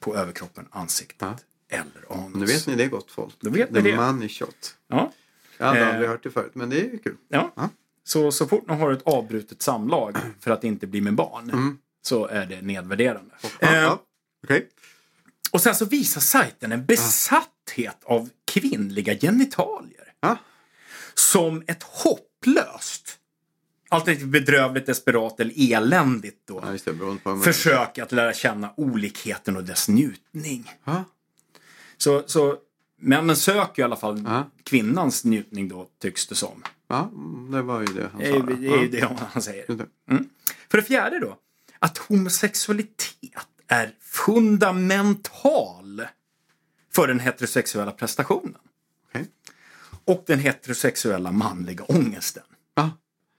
på 0.00 0.16
överkroppen, 0.16 0.66
ansiktet 0.70 1.44
eller 1.68 2.22
anus. 2.24 2.34
Nu 2.36 2.46
vet 2.46 2.66
ni 2.66 2.74
det 2.74 2.86
gott 2.86 3.10
folk. 3.10 3.34
Då 3.40 3.50
vet 3.50 3.74
The 3.74 3.80
det. 3.80 3.96
money 3.96 4.28
shot. 4.28 4.74
Ja. 4.88 5.12
Jag 5.58 5.66
hade 5.66 5.80
Eh. 5.80 5.88
aldrig 5.88 6.08
hört 6.08 6.22
det 6.22 6.30
förut 6.30 6.54
men 6.54 6.70
det 6.70 6.80
är 6.80 6.84
ju 6.92 6.98
kul. 6.98 7.16
Ja. 7.28 7.52
Ja. 7.56 7.68
Så, 8.04 8.32
så 8.32 8.46
fort 8.46 8.66
man 8.68 8.78
har 8.80 8.92
ett 8.92 9.02
avbrutet 9.02 9.62
samlag 9.62 10.16
för 10.40 10.50
att 10.50 10.64
inte 10.64 10.86
bli 10.86 11.00
med 11.00 11.14
barn 11.14 11.78
så 12.02 12.26
är 12.26 12.46
det 12.46 12.62
nedvärderande. 12.62 13.34
Mm. 13.42 13.52
Ja, 13.60 13.68
Eh, 13.68 13.74
ja. 13.82 14.02
Okej. 14.44 14.68
Och 15.52 15.60
sen 15.60 15.74
så 15.74 15.84
visar 15.84 16.20
sajten 16.20 16.72
en 16.72 16.84
besatthet 16.86 17.96
av 18.04 18.28
kvinnliga 18.52 19.14
genitalier. 19.18 20.12
Ja. 20.20 20.36
Som 21.14 21.62
ett 21.66 21.82
hopplöst, 22.46 23.18
alternativt 23.88 24.28
bedrövligt, 24.28 24.86
desperat 24.86 25.40
eller 25.40 25.72
eländigt 25.74 26.40
då. 26.46 26.62
Ja, 26.66 26.72
det. 27.34 27.40
Försök 27.42 27.98
att 27.98 28.12
lära 28.12 28.32
känna 28.32 28.72
olikheten 28.76 29.56
och 29.56 29.64
dess 29.64 29.88
njutning. 29.88 30.70
Så, 31.96 32.22
så 32.26 32.56
männen 33.00 33.36
söker 33.36 33.82
i 33.82 33.84
alla 33.84 33.96
fall 33.96 34.22
Ja. 34.26 34.50
kvinnans 34.62 35.24
njutning 35.24 35.68
då, 35.68 35.88
tycks 36.00 36.26
det 36.26 36.34
som. 36.34 36.62
ja, 36.88 37.10
mm, 37.14 37.50
det 37.50 37.62
var 37.62 37.80
ju 37.80 37.86
det 37.86 38.08
han 38.12 38.20
Det 38.20 38.30
sa. 38.30 38.36
ju- 38.36 38.42
det 38.56 38.68
är 38.74 38.82
ju 38.82 38.88
det 38.88 39.08
han 39.32 39.42
säger. 39.42 39.66
Det. 39.76 39.86
För 40.70 40.78
det 40.78 40.84
fjärde 40.84 41.18
då, 41.20 41.36
att 41.78 41.98
homosexualitet 41.98 43.46
är 43.68 43.94
fundamental 44.00 46.02
för 46.94 47.08
den 47.08 47.20
heterosexuella 47.20 47.92
prestationen. 47.92 48.54
Och 50.08 50.24
den 50.26 50.38
heterosexuella 50.38 51.32
manliga 51.32 51.84
ångesten. 51.84 52.42
Ja. 52.74 52.90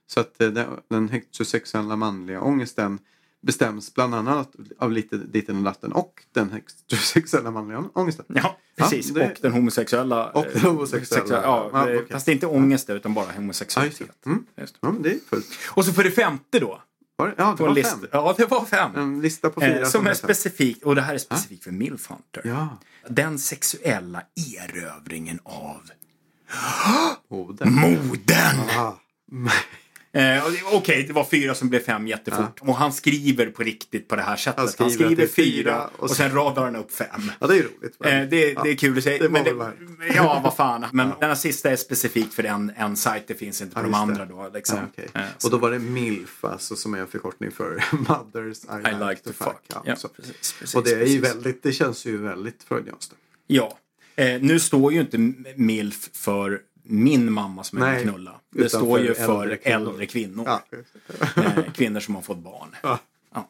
Så 0.06 0.20
att 0.20 0.40
eh, 0.40 0.48
den, 0.88 1.08
heterosexuella 1.08 1.96
manliga 1.96 2.40
ångesten 2.40 2.98
bestäms 3.42 3.94
bland 3.94 4.14
annat 4.14 4.52
av 4.78 4.92
lite 4.92 5.16
ditten 5.16 5.56
och 5.56 5.62
datten 5.62 5.92
och 5.92 6.22
den 6.32 6.50
heterosexuella 6.52 7.50
manliga 7.50 7.84
ångesten. 7.94 8.24
Ja, 8.28 8.56
precis. 8.76 9.08
Ja, 9.08 9.14
det- 9.14 9.26
Och 9.30 9.36
den 9.42 9.52
homosexuella. 9.52 10.30
Och 10.30 10.44
den 10.44 10.56
eh, 10.56 10.62
homosexuella. 10.62 11.24
sexuella- 11.26 11.42
Ja, 11.42 11.70
Ja, 11.72 11.78
eh, 11.90 11.96
okej. 11.96 12.06
Fast 12.10 12.26
det 12.26 12.32
är 12.32 12.34
inte 12.34 12.46
ångest 12.46 12.90
utan 12.90 13.14
bara 13.14 13.26
Ja, 13.26 13.32
homosexualitet. 13.36 14.10
det. 14.24 14.30
Mm. 14.30 14.44
Ja, 14.80 14.94
det 15.00 15.10
är 15.12 15.18
fullt. 15.30 15.46
Och 15.70 15.84
så 15.84 15.92
för 15.92 16.04
det 16.04 16.10
femte 16.10 16.58
då. 16.58 16.82
Var 17.16 17.28
det? 17.28 17.34
Ja, 17.38 17.54
det 17.58 17.62
var 17.62 17.74
lista. 17.74 17.96
fem. 17.96 18.08
Ja, 18.12 18.34
det 18.36 18.46
var 18.50 18.64
fem. 18.64 18.90
En 18.96 19.20
lista 19.20 19.50
på 19.50 19.60
fyra. 19.60 19.78
Eh, 19.80 19.88
som 19.88 20.00
är 20.00 20.04
fem. 20.06 20.14
specifik, 20.14 20.86
och 20.86 20.94
det 20.94 21.02
här 21.02 21.14
är 21.14 21.18
specifikt 21.18 21.64
för 21.64 21.70
Milf 21.70 22.06
Hunter. 22.10 22.42
Ja. 22.44 22.78
Den 23.08 23.38
sexuella 23.38 24.22
erövringen 24.58 25.38
av 25.44 25.80
Moden. 27.30 27.72
moden. 27.72 28.56
Eh, 30.12 30.44
Okej, 30.72 31.04
det 31.06 31.12
var 31.12 31.24
fyra 31.24 31.54
som 31.54 31.68
blev 31.68 31.80
fem 31.80 32.06
jättefort. 32.06 32.58
Och 32.60 32.74
han 32.76 32.92
skriver 32.92 33.46
på 33.46 33.62
riktigt 33.62 34.08
på 34.08 34.16
det 34.16 34.22
här 34.22 34.36
sättet. 34.36 34.58
Han 34.58 34.68
skriver 34.68 34.90
skriver, 34.94 35.16
det 35.16 35.22
är 35.22 35.26
fyra 35.26 35.86
och, 35.96 36.02
och 36.02 36.10
sen 36.10 36.30
radar 36.34 36.64
han 36.64 36.76
upp 36.76 36.92
fem. 36.92 37.32
Ja, 37.38 37.46
det 37.46 37.54
är 37.58 37.62
roligt. 37.62 37.96
Eh, 38.04 38.10
det, 38.10 38.28
det 38.62 38.70
är 38.70 38.76
kul 38.76 38.98
att 38.98 39.04
säga. 39.04 39.28
men 39.30 39.44
det, 39.44 39.74
ja, 40.14 40.40
vad 40.44 40.56
fan. 40.56 40.86
Men 40.92 41.08
den 41.20 41.28
här 41.28 41.34
sista 41.34 41.70
är 41.70 41.76
specifik 41.76 42.32
för 42.32 42.44
en, 42.44 42.72
en 42.76 42.96
sajt. 42.96 43.24
Det 43.26 43.34
finns 43.34 43.62
inte 43.62 43.74
på 43.74 43.80
Ja, 43.80 43.84
de 43.84 43.94
andra 43.94 44.24
det. 44.24 44.32
då. 44.32 44.50
Liksom. 44.54 44.76
Ja, 44.78 44.82
okej. 44.92 45.08
Eh, 45.14 45.22
Och 45.44 45.50
då 45.50 45.58
var 45.58 45.70
det 45.70 45.78
MILF 45.78 46.44
alltså, 46.44 46.76
som 46.76 46.94
är 46.94 46.98
en 46.98 47.06
förkortning 47.06 47.50
för 47.50 47.84
Mothers 47.92 48.58
I, 48.64 48.88
I 48.88 49.08
like 49.08 49.22
to 49.22 49.32
fuck. 49.32 49.56
Ja, 49.68 49.82
Ja, 49.84 49.94
precis, 50.16 50.52
precis, 50.58 50.74
och 50.74 50.84
det 50.84 50.90
är 50.92 51.06
ju 51.06 51.20
väldigt, 51.20 51.62
det 51.62 51.72
känns 51.72 52.04
ju 52.06 52.16
väldigt 52.16 52.62
freudianskt. 52.62 53.12
Ja. 53.46 53.78
Eh, 54.20 54.42
nu 54.42 54.60
står 54.60 54.92
ju 54.92 55.00
inte 55.00 55.18
MILF 55.56 56.10
för 56.12 56.62
min 56.82 57.32
mamma 57.32 57.64
som 57.64 57.78
är 57.78 57.82
Nej, 57.82 58.02
en 58.02 58.08
knulla. 58.08 58.40
Det 58.50 58.68
står 58.68 59.00
ju 59.00 59.14
för 59.14 59.42
äldre 59.42 59.56
kvinnor. 59.56 59.88
äldre 59.88 60.06
kvinnor. 60.06 60.44
Ja, 60.46 60.64
eh, 61.36 61.64
kvinnor 61.74 62.00
som 62.00 62.14
har 62.14 62.22
fått 62.22 62.38
barn. 62.38 62.76
Ja. 62.82 62.98
Ja. 63.34 63.48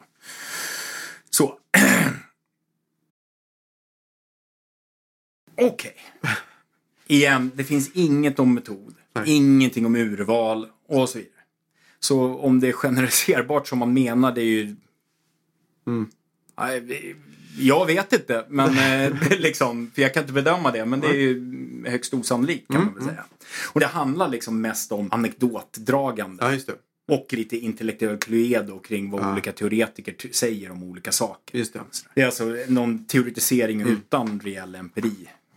Så. 1.29 1.57
Okej. 5.61 5.95
Igen, 7.07 7.51
det 7.55 7.63
finns 7.63 7.91
inget 7.93 8.39
om 8.39 8.53
metod. 8.53 8.95
Nej. 9.13 9.35
Ingenting 9.35 9.85
om 9.85 9.95
urval 9.95 10.67
och 10.87 11.09
så 11.09 11.17
vidare. 11.17 11.33
Så 11.99 12.35
om 12.35 12.59
det 12.59 12.67
är 12.67 12.73
generaliserbart 12.73 13.67
som 13.67 13.79
man 13.79 13.93
menar, 13.93 14.31
det 14.31 14.41
är 14.41 14.45
ju... 14.45 14.75
Mm. 15.87 16.09
Jag 17.59 17.85
vet 17.85 18.13
inte, 18.13 18.45
men 18.49 18.77
eh, 18.77 19.13
liksom, 19.39 19.91
för 19.95 20.01
jag 20.01 20.13
kan 20.13 20.23
inte 20.23 20.33
bedöma 20.33 20.71
det, 20.71 20.85
men 20.85 20.99
det 20.99 21.07
är 21.07 21.13
ju 21.13 21.43
högst 21.87 22.13
osannolikt 22.13 22.67
kan 22.67 22.75
Mm, 22.81 22.87
man 22.87 22.95
väl 22.95 23.03
säga. 23.13 23.25
Och 23.73 23.79
det 23.79 23.85
handlar 23.85 24.27
liksom 24.29 24.61
mest 24.61 24.91
om 24.91 25.09
anekdotdragande. 25.11 26.43
ja, 26.45 26.53
just 26.53 26.67
det. 26.67 26.73
Och 27.11 27.27
lite 27.33 27.57
intellektuell 27.57 28.17
cluedo 28.17 28.79
kring 28.79 29.09
vad 29.11 29.31
olika 29.31 29.51
teoretiker 29.51 30.15
säger 30.31 30.71
om 30.71 30.83
olika 30.83 31.11
saker. 31.11 31.57
Just 31.57 31.73
det. 31.73 31.79
Det 32.15 32.21
är 32.21 32.25
alltså 32.25 32.55
någon 32.67 33.05
teoretisering 33.05 33.81
utan 33.81 34.39
reell 34.43 34.75
empiri 34.75 35.15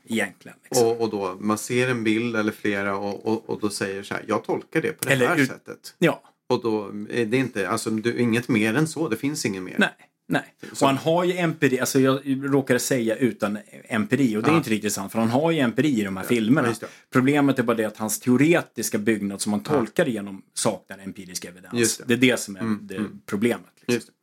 egentligen. 0.09 0.57
Liksom. 0.65 0.87
Och, 0.89 1.01
och 1.01 1.11
då 1.11 1.37
man 1.41 1.59
ser 1.59 1.89
en 1.91 2.05
bild 2.05 2.37
eller 2.37 2.53
flera 2.53 2.97
och, 2.97 3.27
och, 3.27 3.51
och 3.51 3.61
då 3.61 3.71
säger 3.71 4.03
så 4.03 4.15
här, 4.15 4.25
jag 4.29 4.45
tolkar 4.45 4.83
det 4.83 4.93
på 4.93 5.05
det 5.09 5.13
Eller 5.13 5.27
här 5.27 5.37
ut- 5.37 5.49
sättet. 5.49 5.95
Ja, 5.99 6.23
Och 6.49 6.63
då 6.63 6.89
är 7.11 7.27
det 7.27 7.37
inte, 7.37 7.69
alltså 7.69 7.91
du, 7.91 8.19
inget 8.19 8.49
mer 8.49 8.75
än 8.75 8.89
så, 8.89 9.09
det 9.09 9.17
finns 9.17 9.47
inget 9.47 9.63
mer. 9.63 9.77
nej. 9.79 9.91
Nej, 10.29 10.55
och 10.81 10.87
han 10.87 10.97
har 10.97 11.25
ju 11.25 11.33
empiri, 11.37 11.81
alltså 11.81 12.01
jag 12.01 12.21
råkade 12.55 12.79
säga 12.81 13.17
utan 13.17 13.59
empiri 13.85 14.37
och 14.37 14.43
det 14.43 14.49
är 14.49 14.53
Ja. 14.53 14.57
inte 14.57 14.71
riktigt 14.71 14.93
sant 14.93 15.13
för 15.13 15.19
han 15.19 15.29
har 15.31 15.51
ju 15.51 15.59
empiri 15.59 16.01
i 16.01 16.05
de 16.05 16.17
här 16.17 16.25
filmerna. 16.25 16.69
just 16.69 16.81
det. 16.81 16.89
Problemet 17.11 17.59
är 17.59 17.63
bara 17.63 17.77
det 17.77 17.85
att 17.85 17.97
hans 17.97 18.21
teoretiska 18.21 18.99
byggnad 18.99 19.41
som 19.41 19.53
han 19.53 19.63
tolkar 19.63 20.09
igenom 20.09 20.43
saknar 20.55 20.99
empirisk 20.99 21.45
evidens. 21.45 21.97
Det. 21.99 22.05
det. 22.05 22.15
är 22.15 22.19
det 22.19 22.41
som 22.41 22.57
är 22.57 22.79
det 22.81 23.07
problemet. 23.27 23.71
Liksom. 23.87 24.15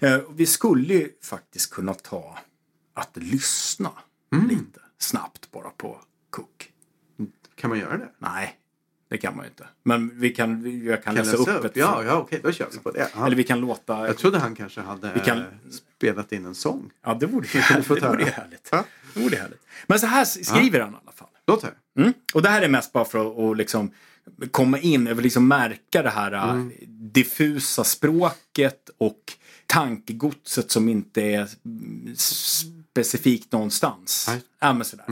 Eh, 0.00 0.20
Vi 0.36 0.46
skulle 0.46 0.94
ju 0.94 1.12
faktiskt 1.22 1.70
kunna 1.70 1.94
ta 1.94 2.38
att 2.94 3.16
lyssna 3.16 3.90
Mm. 4.32 4.48
lite 4.48 4.80
snabbt 4.98 5.50
bara 5.50 5.70
på 5.70 6.00
Cook. 6.30 6.72
Kan 7.54 7.70
man 7.70 7.78
göra 7.78 7.96
det? 7.98 8.08
Nej, 8.18 8.56
det 9.14 9.18
kan 9.18 9.36
man 9.36 9.44
ju 9.44 9.48
inte. 9.50 9.66
Men 9.82 10.20
vi 10.20 10.30
kan, 10.30 10.82
jag 10.84 11.04
kan, 11.04 11.14
Kan 11.16 11.24
läsa 11.24 11.36
upp, 11.36 11.64
ett 11.64 11.76
Ja, 11.76 12.04
ja 12.04 12.14
okej, 12.16 12.40
då 12.42 12.52
kör 12.52 12.68
vi 12.72 12.78
på 12.78 12.90
det. 12.90 13.08
Ja. 13.16 13.26
Eller 13.26 13.36
vi 13.36 13.44
kan 13.44 13.60
låta... 13.60 14.06
Jag 14.06 14.18
trodde 14.18 14.38
han 14.38 14.54
kanske 14.54 14.80
hade 14.80 15.10
Vi 15.14 15.20
kan- 15.20 15.44
spelat 15.96 16.32
in 16.32 16.46
en 16.46 16.54
sång. 16.54 16.90
Ja, 17.04 17.14
det 17.14 17.26
vore 17.26 17.46
ju 17.54 17.60
härligt. 17.60 17.88
Det 18.00 18.00
vore 18.08 18.24
härligt. 18.24 18.68
Ja. 18.72 18.84
Det 19.14 19.20
vore 19.20 19.36
härligt. 19.36 19.60
Men 19.86 19.98
så 19.98 20.06
här 20.06 20.24
skriver 20.24 20.80
han 20.80 20.92
i 20.92 20.96
alla 21.02 21.12
fall. 21.12 21.28
Låt 21.46 21.62
här. 21.62 21.72
Mm. 21.98 22.12
Och 22.34 22.42
det 22.42 22.48
här 22.48 22.62
är 22.62 22.68
mest 22.68 22.92
bara 22.92 23.04
för 23.04 23.30
att, 23.30 23.38
att 23.38 23.56
liksom 23.56 23.90
komma 24.50 24.78
in, 24.78 25.06
över 25.06 25.22
liksom 25.22 25.48
märka 25.48 26.02
det 26.02 26.10
här 26.10 26.32
Mm. 26.32 26.70
äh, 26.80 26.88
diffusa 26.88 27.84
språket 27.84 28.90
och 28.98 29.32
tankegodset 29.66 30.70
som 30.70 30.88
inte 30.88 31.22
är 31.22 31.48
mm, 31.64 32.16
specifikt 32.16 33.52
någonstans. 33.52 34.26
Nej. 34.28 34.42
Ja, 34.60 34.72
men 34.72 34.84
sådär. 34.84 35.04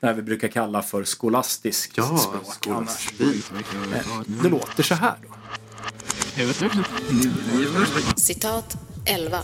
Det 0.00 0.06
här 0.06 0.14
vi 0.14 0.22
brukar 0.22 0.48
kalla 0.48 0.82
för 0.82 1.04
skolastiskt 1.04 1.92
Ja, 1.96 2.16
språk. 2.18 2.66
annars. 2.76 2.88
skolastik. 3.10 3.46
Eh, 3.94 4.20
Det 4.42 4.48
låter 4.48 4.82
så 4.82 4.94
här 4.94 5.14
då. 5.22 5.34
Citat 8.16 8.76
11. 9.04 9.40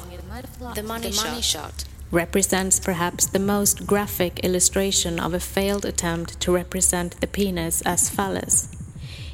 The 0.74 0.82
money, 0.82 1.12
shot. 1.42 1.86
represents 2.10 2.80
perhaps 2.80 3.26
the 3.26 3.38
most 3.38 3.78
graphic 3.80 4.32
illustration 4.36 5.20
of 5.20 5.34
a 5.34 5.40
failed 5.40 5.84
attempt 5.84 6.40
to 6.40 6.52
represent 6.56 7.20
the 7.20 7.26
penis 7.26 7.82
as 7.84 8.10
phallus. 8.10 8.68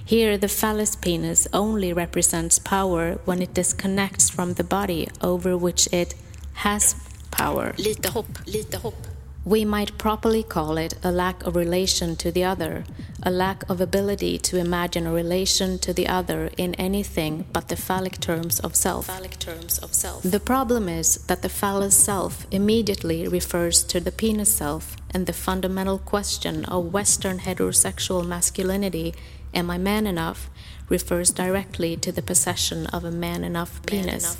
Here, 0.06 0.38
the 0.38 0.48
phallus 0.48 0.96
penis 0.96 1.46
only 1.52 1.92
represents 1.92 2.58
power 2.58 3.18
when 3.24 3.42
it 3.42 3.54
disconnects 3.54 4.30
from 4.30 4.54
the 4.54 4.64
body 4.64 5.08
over 5.20 5.56
which 5.64 5.88
it 5.92 6.14
has 6.54 6.96
power. 7.30 7.74
Lite 7.78 8.08
hopp, 8.08 8.26
lite 8.46 8.76
hopp. 8.76 9.06
We 9.44 9.64
might 9.64 9.96
properly 9.96 10.42
call 10.42 10.76
it 10.76 10.94
a 11.02 11.10
lack 11.10 11.42
of 11.44 11.56
relation 11.56 12.14
to 12.16 12.30
the 12.30 12.44
other, 12.44 12.84
a 13.22 13.30
lack 13.30 13.68
of 13.70 13.80
ability 13.80 14.36
to 14.38 14.58
imagine 14.58 15.06
a 15.06 15.12
relation 15.12 15.78
to 15.78 15.94
the 15.94 16.08
other 16.08 16.50
in 16.58 16.74
anything 16.74 17.46
but 17.50 17.68
the 17.68 17.76
phallic 17.76 18.20
terms 18.20 18.60
of 18.60 18.76
self. 18.76 19.06
The 19.06 20.42
problem 20.44 20.88
is 20.90 21.24
that 21.26 21.40
the 21.40 21.48
phallus 21.48 21.96
self 21.96 22.46
immediately 22.50 23.26
refers 23.28 23.82
to 23.84 23.98
the 23.98 24.12
penis 24.12 24.54
self, 24.54 24.94
and 25.12 25.26
the 25.26 25.32
fundamental 25.32 25.98
question 25.98 26.66
of 26.66 26.92
Western 26.92 27.38
heterosexual 27.38 28.26
masculinity, 28.26 29.14
am 29.54 29.70
I 29.70 29.78
man 29.78 30.06
enough, 30.06 30.50
refers 30.90 31.30
directly 31.30 31.96
to 31.96 32.12
the 32.12 32.22
possession 32.22 32.86
of 32.88 33.04
a 33.04 33.10
man 33.10 33.42
enough 33.44 33.80
penis. 33.86 34.36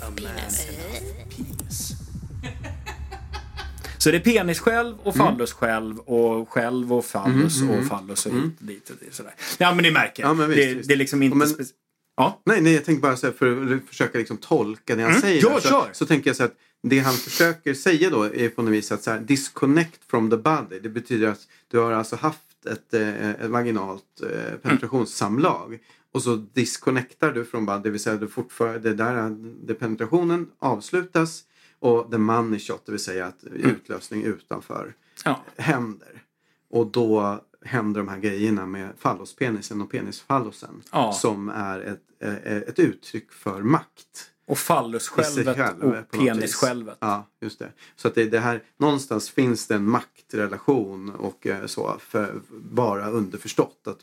Så 4.01 4.11
det 4.11 4.17
är 4.17 4.19
penis 4.21 4.59
själv 4.59 4.95
och 5.03 5.15
fallus 5.15 5.53
själv 5.53 5.99
och 5.99 6.49
själv 6.49 6.93
och 6.93 7.05
fallus 7.05 7.61
och 7.61 7.85
fallus 7.85 8.25
och 8.25 8.33
hit 8.33 8.53
dit 8.59 8.89
och 8.89 8.95
dit, 8.99 9.13
sådär. 9.13 9.33
Ja 9.57 9.73
men 9.75 9.83
ni 9.83 9.91
märker. 9.91 10.23
Ja, 10.23 10.33
men 10.33 10.49
visst, 10.49 10.61
det, 10.61 10.73
visst. 10.73 10.87
det 10.87 10.93
är 10.93 10.97
liksom 10.97 11.23
inte... 11.23 11.37
Men- 11.37 11.47
speci- 11.47 11.71
ja. 12.17 12.41
Nej, 12.45 12.61
nej, 12.61 12.73
jag 12.73 12.85
tänkte 12.85 13.01
bara 13.01 13.17
så 13.17 13.27
här, 13.27 13.33
för 13.33 13.73
att 13.75 13.87
försöka 13.89 14.17
liksom 14.17 14.37
tolka 14.37 14.95
det 14.95 15.01
han 15.01 15.11
Mm. 15.11 15.21
säger. 15.21 15.41
Ja, 15.43 15.59
så, 15.61 15.67
kör. 15.69 15.89
så 15.93 16.05
tänker 16.05 16.29
jag 16.29 16.37
så 16.37 16.43
att 16.43 16.53
det 16.83 16.99
han 16.99 17.13
försöker 17.13 17.73
säga 17.73 18.09
då 18.09 18.23
är 18.23 18.49
på 18.49 18.61
något 18.61 18.73
vis 18.73 18.91
att 18.91 19.03
så 19.03 19.11
här, 19.11 19.19
disconnect 19.19 19.99
from 20.09 20.29
the 20.29 20.37
body. 20.37 20.79
Det 20.83 20.89
betyder 20.89 21.27
att 21.27 21.41
du 21.71 21.77
har 21.79 21.91
alltså 21.91 22.15
haft 22.15 22.65
ett, 22.71 22.93
eh, 22.93 23.29
ett 23.29 23.49
vaginalt 23.49 24.03
eh, 24.23 24.57
penetrationssamlag. 24.61 25.79
Och 26.13 26.23
så 26.23 26.35
disconnectar 26.35 27.31
du 27.31 27.45
från 27.45 27.65
body, 27.65 27.83
det 27.83 27.89
vill 27.89 27.99
säga 27.99 28.15
du 28.15 28.27
fortfarande, 28.27 28.79
det 28.79 28.93
där, 28.93 29.29
det 29.67 29.73
penetrationen 29.73 30.47
avslutas 30.59 31.43
och 31.81 32.11
the 32.11 32.17
money 32.17 32.59
shot, 32.59 32.85
det 32.85 32.91
vill 32.91 33.01
säga 33.03 33.25
att 33.25 33.43
utlösning 33.43 34.23
utanför 34.23 34.93
Ja. 35.25 35.39
händer. 35.57 36.23
Och 36.69 36.87
då 36.87 37.39
händer 37.65 37.99
de 37.99 38.07
här 38.07 38.17
grejerna 38.17 38.65
med 38.65 38.89
fallospenisen 38.97 39.81
och 39.81 39.91
penisfallosen. 39.91 40.81
Ja. 40.91 41.13
Som 41.13 41.49
är 41.49 41.79
ett, 41.79 42.01
eh, 42.19 42.57
ett 42.57 42.79
uttryck 42.79 43.31
för 43.31 43.61
makt. 43.61 44.31
Och 44.45 44.57
fallusskälvet 44.57 45.57
själv, 45.57 45.83
och 45.83 46.11
penisskälvet. 46.11 46.97
Ja, 46.99 47.27
just 47.41 47.59
det. 47.59 47.71
Så 47.95 48.07
att 48.07 48.15
det, 48.15 48.25
det 48.25 48.39
här, 48.39 48.63
någonstans 48.77 49.29
finns 49.29 49.67
det 49.67 49.75
en 49.75 49.89
maktrelation 49.89 51.09
och 51.15 51.47
eh, 51.47 51.65
så. 51.65 51.97
För, 51.99 52.41
bara 52.49 53.09
underförstått. 53.09 53.87
Att, 53.87 53.97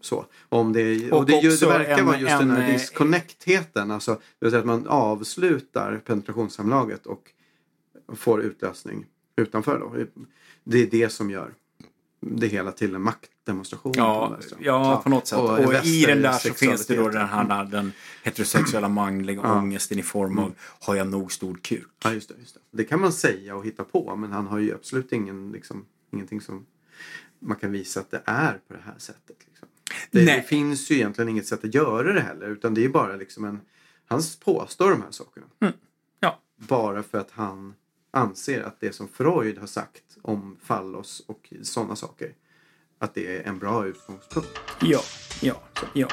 så. 0.00 0.26
Om 0.48 0.72
det, 0.72 1.12
och, 1.12 1.18
Och 1.18 1.26
det, 1.26 1.40
det 1.40 1.66
verkar 1.66 2.02
vara 2.02 2.18
just 2.18 2.38
den 2.38 2.50
en, 2.50 2.56
här 2.56 2.68
eh, 2.68 2.72
disconnectheten. 2.72 3.90
Alltså, 3.90 4.12
det 4.12 4.20
vill 4.46 4.50
säga 4.50 4.60
att 4.60 4.66
man 4.66 4.86
avslutar 4.86 6.00
penetrationssamlaget 6.06 7.06
och 7.06 7.22
får 8.16 8.42
utlösning 8.42 9.06
utanför. 9.36 9.78
Då. 9.78 10.04
Det 10.64 10.82
är 10.82 10.86
det 10.86 11.08
som 11.08 11.30
gör 11.30 11.52
det 12.20 12.46
hela 12.46 12.72
till 12.72 12.94
en 12.94 13.02
maktdemonstration. 13.02 13.92
Ja, 13.96 14.38
ja, 14.58 15.00
på 15.04 15.10
något 15.10 15.26
sätt. 15.26 15.38
Och, 15.38 15.72
väster 15.72 15.88
i 15.88 16.04
den 16.06 16.22
där 16.22 16.32
så 16.32 16.54
finns 16.54 16.86
det 16.86 16.96
då 16.96 17.08
den 17.08 17.28
här 17.28 17.64
den 17.64 17.92
heterosexuella 18.22 18.88
manliga 18.88 19.40
Ja. 19.42 19.58
ångesten 19.58 19.98
i 19.98 20.02
form 20.02 20.38
av 20.38 20.54
har 20.80 20.94
jag 20.94 21.06
nog 21.06 21.32
stor 21.32 21.58
kuk? 21.62 21.88
Ja, 22.04 22.12
just 22.12 22.28
det, 22.28 22.34
just 22.38 22.54
det. 22.54 22.60
Det 22.70 22.84
kan 22.84 23.00
man 23.00 23.12
säga 23.12 23.56
och 23.56 23.66
hitta 23.66 23.84
på 23.84 24.16
men 24.16 24.32
han 24.32 24.46
har 24.46 24.58
ju 24.58 24.74
absolut 24.74 25.12
ingen, 25.12 25.52
liksom, 25.52 25.84
ingenting 26.12 26.40
som 26.40 26.66
man 27.38 27.56
kan 27.56 27.72
visa 27.72 28.00
att 28.00 28.10
det 28.10 28.22
är 28.24 28.52
på 28.68 28.74
det 28.74 28.82
här 28.84 28.98
sättet. 28.98 29.36
Liksom. 29.46 29.68
Det, 30.10 30.24
det 30.24 30.42
finns 30.42 30.90
ju 30.90 30.94
egentligen 30.94 31.28
inget 31.28 31.46
sätt 31.46 31.64
att 31.64 31.74
göra 31.74 32.12
det 32.12 32.20
heller 32.20 32.48
utan 32.48 32.74
det 32.74 32.84
är 32.84 32.88
bara 32.88 33.16
liksom 33.16 33.44
en... 33.44 33.60
Han 34.06 34.22
påstår 34.44 34.90
de 34.90 35.02
här 35.02 35.10
sakerna. 35.10 35.46
Ja. 36.20 36.40
Bara 36.56 37.02
för 37.02 37.18
att 37.18 37.30
han 37.30 37.74
anser 38.10 38.62
att 38.62 38.80
det 38.80 38.92
som 38.92 39.08
Freud 39.08 39.58
har 39.58 39.66
sagt 39.66 40.02
om 40.22 40.56
fallos 40.64 41.22
och 41.26 41.52
sådana 41.62 41.96
saker 41.96 42.32
att 42.98 43.14
det 43.14 43.36
är 43.36 43.42
en 43.48 43.58
bra 43.58 43.86
utgångspunkt. 43.86 44.48
Ja, 44.80 45.00
ja, 45.42 45.62
ja. 45.94 46.08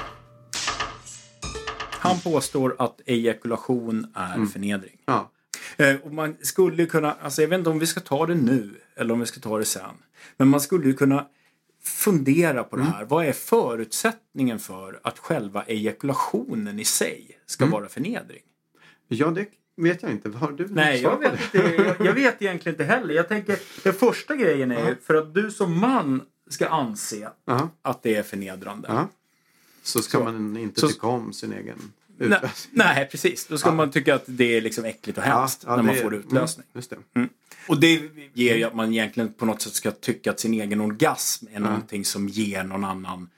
Han 1.92 2.20
påstår 2.20 2.76
att 2.80 3.02
ejakulation 3.06 4.08
är 4.16 4.36
Mm. 4.36 4.48
förnedring. 4.48 4.98
Ja, 5.06 5.32
Eh, 5.78 5.96
och 5.96 6.13
man 6.13 6.36
skulle 6.42 6.86
kunna, 6.86 7.13
alltså 7.13 7.42
jag 7.42 7.50
vet 7.50 7.58
inte 7.58 7.70
om 7.70 7.80
vi 7.80 7.88
ska 7.88 8.00
ta 8.00 8.26
det 8.26 8.36
nu 8.36 8.76
eller 8.96 9.13
om 9.13 9.20
vi 9.20 9.26
ska 9.26 9.40
ta 9.40 9.58
det 9.58 9.66
sen. 9.66 9.96
Men 10.38 10.48
man 10.48 10.62
skulle 10.62 10.86
ju 10.86 10.94
kunna 10.94 11.28
fundera 11.88 12.63
på 12.63 12.76
det 12.76 12.82
Mm. 12.82 12.93
här. 12.93 13.06
Vad 13.06 13.26
är 13.26 13.34
förutsättningen 13.34 14.60
för 14.60 15.00
att 15.04 15.19
själva 15.19 15.63
ejakulationen 15.63 16.80
i 16.80 16.86
sig 16.86 17.38
ska 17.45 17.63
Mm. 17.63 17.71
vara 17.71 17.89
förnedring? 17.89 18.41
ja 19.08 19.28
det 19.32 19.45
vet 19.78 20.04
jag 20.04 20.12
inte. 20.12 20.30
Har 20.30 20.52
du 20.52 20.67
Nej, 20.67 21.02
jag 21.02 21.19
vet, 21.19 21.34
inte, 21.54 21.84
jag, 21.97 22.08
jag 22.08 22.13
vet 22.13 22.41
egentligen 22.41 22.73
inte 22.73 22.84
heller. 22.84 23.13
Jag 23.13 23.28
tänker, 23.28 23.60
den 23.84 23.93
första 23.93 24.36
grejen 24.36 24.71
är 24.71 24.89
ju 24.89 24.95
för 24.95 25.15
att 25.15 25.34
du 25.34 25.52
som 25.52 25.80
man 25.80 26.21
ska 26.50 26.67
anse 26.67 27.30
Ja, 27.45 27.69
att 27.82 28.04
det 28.04 28.15
är 28.15 28.23
förnedrande. 28.23 28.88
ja. 28.91 29.08
Så 29.84 30.02
ska 30.02 30.17
Så- 30.17 30.23
man 30.23 30.58
inte 30.58 30.80
så- 30.82 30.88
tycka 30.88 31.08
om 31.08 31.34
sin 31.34 31.54
egen 31.54 31.78
Nej, 32.17 32.27
utlösning. 32.27 32.71
nej, 32.77 33.08
precis. 33.12 33.47
Då 33.47 33.58
ska 33.58 33.69
Ja. 33.69 33.73
man 33.75 33.91
tycka 33.91 34.15
att 34.15 34.23
det 34.25 34.58
är 34.58 34.62
liksom 34.62 34.86
äckligt 34.86 35.17
och 35.17 35.23
hemskt 35.23 35.65
när 35.67 35.82
man 35.84 35.95
får 35.95 36.15
utlösning. 36.15 36.65
Mm, 36.73 36.75
just 36.75 36.89
det. 36.89 37.27
Och 37.67 37.80
det 37.80 38.01
ger 38.34 38.56
ju 38.56 38.63
att 38.63 38.75
man 38.75 38.91
egentligen 38.93 39.34
på 39.34 39.45
något 39.45 39.62
sätt 39.62 39.73
ska 39.73 39.91
tycka 39.91 40.32
att 40.32 40.39
sin 40.39 40.53
egen 40.53 40.82
orgasm 40.82 41.45
är 41.53 41.60
någonting 41.60 42.06
som 42.06 42.27
ger 42.27 42.63
någon 42.63 42.84
annan 42.84 43.30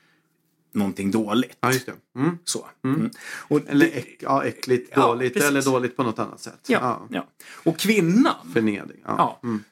någonting 0.73 1.11
dåligt. 1.11 1.57
Ja, 1.61 1.71
just 1.73 1.85
det. 1.85 1.93
Mm. 2.19 2.37
Så. 2.43 2.67
Mm. 2.85 3.09
Och 3.47 3.61
Eller 3.67 3.85
äck, 3.85 4.17
ja, 4.19 4.43
äckligt, 4.45 4.91
Ja, 4.95 5.01
dåligt 5.07 5.33
precis. 5.33 5.49
eller 5.49 5.61
dåligt 5.61 5.95
på 5.97 6.03
något 6.03 6.19
annat 6.19 6.39
sätt. 6.39 6.59
ja, 6.67 7.07
ja. 7.09 7.27
Och 7.63 7.77
kvinnan, 7.77 8.51
Förnedring. 8.53 8.99
Ja. 9.05 9.15
ja, 9.17 9.39
Mm. 9.43 9.63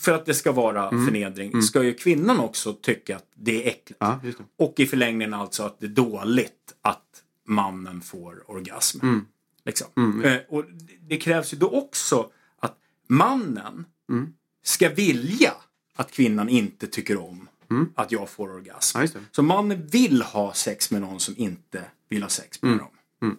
för 0.00 0.12
att 0.12 0.26
det 0.26 0.34
ska 0.34 0.52
vara 0.52 0.90
förnedring, 0.90 1.62
ska 1.62 1.82
ju 1.82 1.94
kvinnan 1.94 2.40
också 2.40 2.72
tycka 2.72 3.16
att 3.16 3.26
det 3.34 3.64
är 3.64 3.68
äckligt. 3.68 3.96
ja, 3.98 4.20
just 4.24 4.38
det. 4.38 4.44
Och 4.58 4.74
i 4.80 4.86
förlängningen 4.86 5.34
alltså 5.34 5.62
att 5.62 5.80
det 5.80 5.86
är 5.86 5.90
dåligt 5.90 6.74
att 6.82 7.11
mannen 7.46 8.00
får 8.00 8.50
orgasm. 8.50 8.98
Mm. 9.02 9.26
Liksom. 9.64 10.22
Eh, 10.24 10.36
och 10.48 10.64
det- 11.00 11.16
krävs 11.16 11.52
ju 11.54 11.58
då 11.58 11.68
också 11.70 12.30
att 12.58 12.78
mannen 13.08 13.84
Mm. 14.10 14.32
ska 14.64 14.88
vilja 14.88 15.52
att 15.96 16.12
kvinnan 16.12 16.48
inte 16.48 16.86
tycker 16.86 17.16
om 17.16 17.48
att 17.94 18.12
jag 18.12 18.28
får 18.30 18.50
orgasm. 18.50 18.98
Ja. 19.00 19.06
Så 19.32 19.42
mannen 19.42 19.86
vill 19.86 20.22
ha 20.22 20.54
sex 20.54 20.90
med 20.90 21.00
någon 21.00 21.20
som 21.20 21.34
inte 21.38 21.84
vill 22.08 22.22
ha 22.22 22.28
sex 22.28 22.62
med 22.62 22.78
dem. 22.78 23.36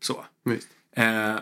Så. 0.00 0.24
Eh, 0.96 1.36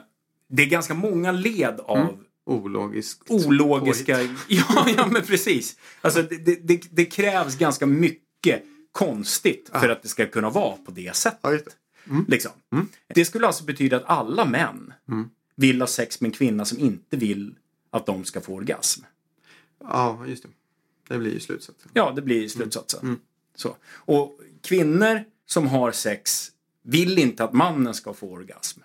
det 0.48 0.62
är 0.62 0.66
ganska 0.66 0.94
många 0.94 1.32
led 1.32 1.80
av 1.80 2.24
Ologiskt. 2.44 3.22
ologiska... 3.30 4.22
Ja, 4.48 4.88
ja, 4.96 5.06
men 5.06 5.22
precis. 5.22 5.76
Alltså, 6.00 6.22
det, 6.22 6.36
det, 6.36 6.54
det, 6.62 6.82
det 6.90 7.04
krävs 7.04 7.56
ganska 7.58 7.86
mycket 7.86 8.62
konstigt 8.92 9.70
för 9.72 9.88
att 9.88 10.02
det 10.02 10.08
ska 10.08 10.26
kunna 10.26 10.50
vara 10.50 10.76
på 10.76 10.90
det 10.90 11.16
sättet. 11.16 11.76
Det. 12.04 12.24
Liksom. 12.28 12.52
Det 13.14 13.24
skulle 13.24 13.46
alltså 13.46 13.64
betyda 13.64 13.96
att 13.96 14.04
alla 14.06 14.44
män 14.44 14.92
vill 15.54 15.80
ha 15.80 15.86
sex 15.86 16.20
med 16.20 16.28
en 16.28 16.32
kvinna 16.32 16.64
som 16.64 16.78
inte 16.78 17.16
vill 17.16 17.54
att 17.90 18.06
de 18.06 18.24
ska 18.24 18.40
få 18.40 18.54
orgasm. 18.54 19.02
Ja, 19.80 20.26
just 20.26 20.42
det. 20.42 20.48
Det 21.08 21.18
blir 21.18 21.32
ju 21.32 21.40
slutsatsen. 21.40 21.90
Ja, 21.94 22.12
det 22.16 22.22
blir 22.22 22.48
slutsatsen. 22.48 23.20
Så. 23.54 23.76
Och 23.94 24.40
kvinnor 24.62 25.24
som 25.46 25.66
har 25.66 25.92
sex 25.92 26.48
vill 26.82 27.18
inte 27.18 27.44
att 27.44 27.52
mannen 27.52 27.94
ska 27.94 28.14
få 28.14 28.30
orgasm. 28.32 28.80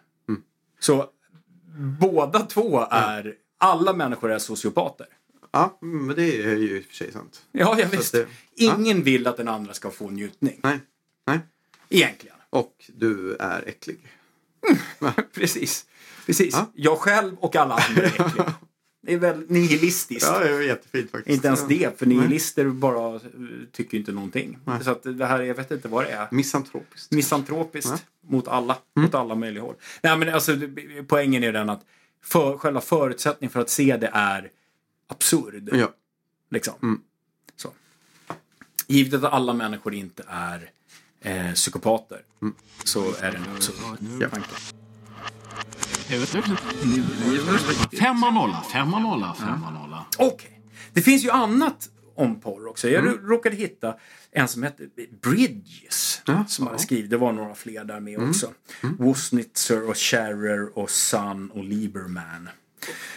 Så 0.80 1.09
båda 1.99 2.39
två 2.39 2.80
är, 2.91 3.34
alla 3.57 3.93
människor 3.93 4.32
är 4.32 4.39
sociopater. 4.39 5.07
Ja, 5.51 5.78
men 5.82 6.15
det 6.15 6.24
är 6.43 6.55
ju 6.55 6.78
i 6.78 6.82
och 6.82 6.86
för 6.86 6.93
sig 6.95 7.11
sant. 7.11 7.45
Ja, 7.51 7.80
ja 7.80 7.88
visst. 7.91 8.11
det- 8.11 8.28
Ingen 8.55 9.03
vill 9.03 9.28
att 9.28 9.38
den 9.38 9.47
andra 9.47 9.74
ska 9.74 9.91
få 9.91 10.09
njutning. 10.09 10.59
Nej. 10.63 10.80
Nej. 11.26 11.39
Egentligen. 11.89 12.37
Och 12.58 12.86
du 12.88 13.36
är 13.39 13.68
äcklig. 13.68 13.99
Precis. 15.34 15.86
Precis. 16.26 16.53
Ja. 16.53 16.72
Jag 16.76 16.97
själv 16.97 17.36
och 17.39 17.55
alla 17.55 17.76
andra 17.76 18.01
är 18.01 18.08
äckliga. 18.08 18.53
Det 19.01 19.14
är 19.14 19.18
väl 19.18 19.45
nihilistiskt. 19.47 20.28
Ja, 20.32 20.39
det 20.39 20.49
är 20.49 20.62
jättefint 20.62 21.12
faktiskt. 21.12 21.36
Inte 21.36 21.47
ens 21.47 21.68
det, 21.68 21.99
för 21.99 22.05
nihilister 22.05 22.66
bara 22.66 23.16
eh, 23.16 23.22
tycker 23.72 23.97
inte 23.97 24.12
någonting. 24.12 24.58
Så 24.82 24.91
att 24.91 25.03
det 25.03 25.26
här, 25.26 25.41
jag 25.41 25.55
vet 25.55 25.72
inte 25.72 25.88
vad 25.88 26.05
det 26.05 26.12
är. 26.12 26.28
Misantropiskt. 26.32 27.12
Misantropiskt 27.12 27.91
Ja. 27.91 28.30
mot 28.30 28.47
alla, 28.47 28.78
mot 28.95 29.16
alla 29.16 29.36
möjliga 29.36 29.64
håll. 29.64 29.76
Nej, 30.01 30.18
men 30.18 30.30
alltså, 30.34 30.51
poängen 31.08 31.43
är 31.43 31.53
den 31.53 31.70
att 31.70 31.86
för, 32.24 32.58
själva 32.58 32.82
förutsättningen 32.82 33.51
för 33.51 33.60
att 33.60 33.70
se 33.70 33.97
det 33.97 34.10
är 34.14 34.49
absurd. 35.08 35.70
Ja. 35.74 35.93
Liksom. 36.49 37.01
Så. 37.55 37.72
Givet 38.88 39.24
att 39.24 39.34
alla 39.34 39.53
människor 39.53 39.93
inte 39.93 40.24
är 40.28 40.70
eh, 41.28 41.54
psykopater 41.54 42.22
så 42.84 43.14
är 43.22 43.32
det 43.32 43.40
absurd 43.56 43.76
Ja. 44.20 44.28
Femma 48.00 48.32
nolla, 48.32 48.64
femma 48.74 49.00
nolla, 49.00 49.34
femma 49.34 49.72
nolla. 49.72 50.06
Okej. 50.18 50.62
Det 50.94 51.02
finns 51.02 51.26
ju 51.26 51.30
annat 51.30 51.90
om 52.16 52.40
porr 52.40 52.68
också. 52.68 52.90
Jag 52.90 53.18
råkade 53.24 53.56
hitta 53.56 53.96
en 54.32 54.48
som 54.48 54.64
hette 54.64 54.84
Bridges. 55.22 56.22
Ja, 56.26 56.46
som 56.48 56.68
hade 56.68 56.78
ja. 56.78 56.80
skrivit. 56.84 57.10
Det 57.10 57.18
var 57.18 57.34
några 57.34 57.56
fler 57.56 57.84
där 57.84 58.00
med 58.00 58.30
också. 58.30 58.54
Wasnitzer 58.82 59.90
och 59.90 59.98
Scherer 59.98 60.78
och 60.78 60.90
Sun 60.90 61.52
och 61.52 61.64
Lieberman. 61.64 62.50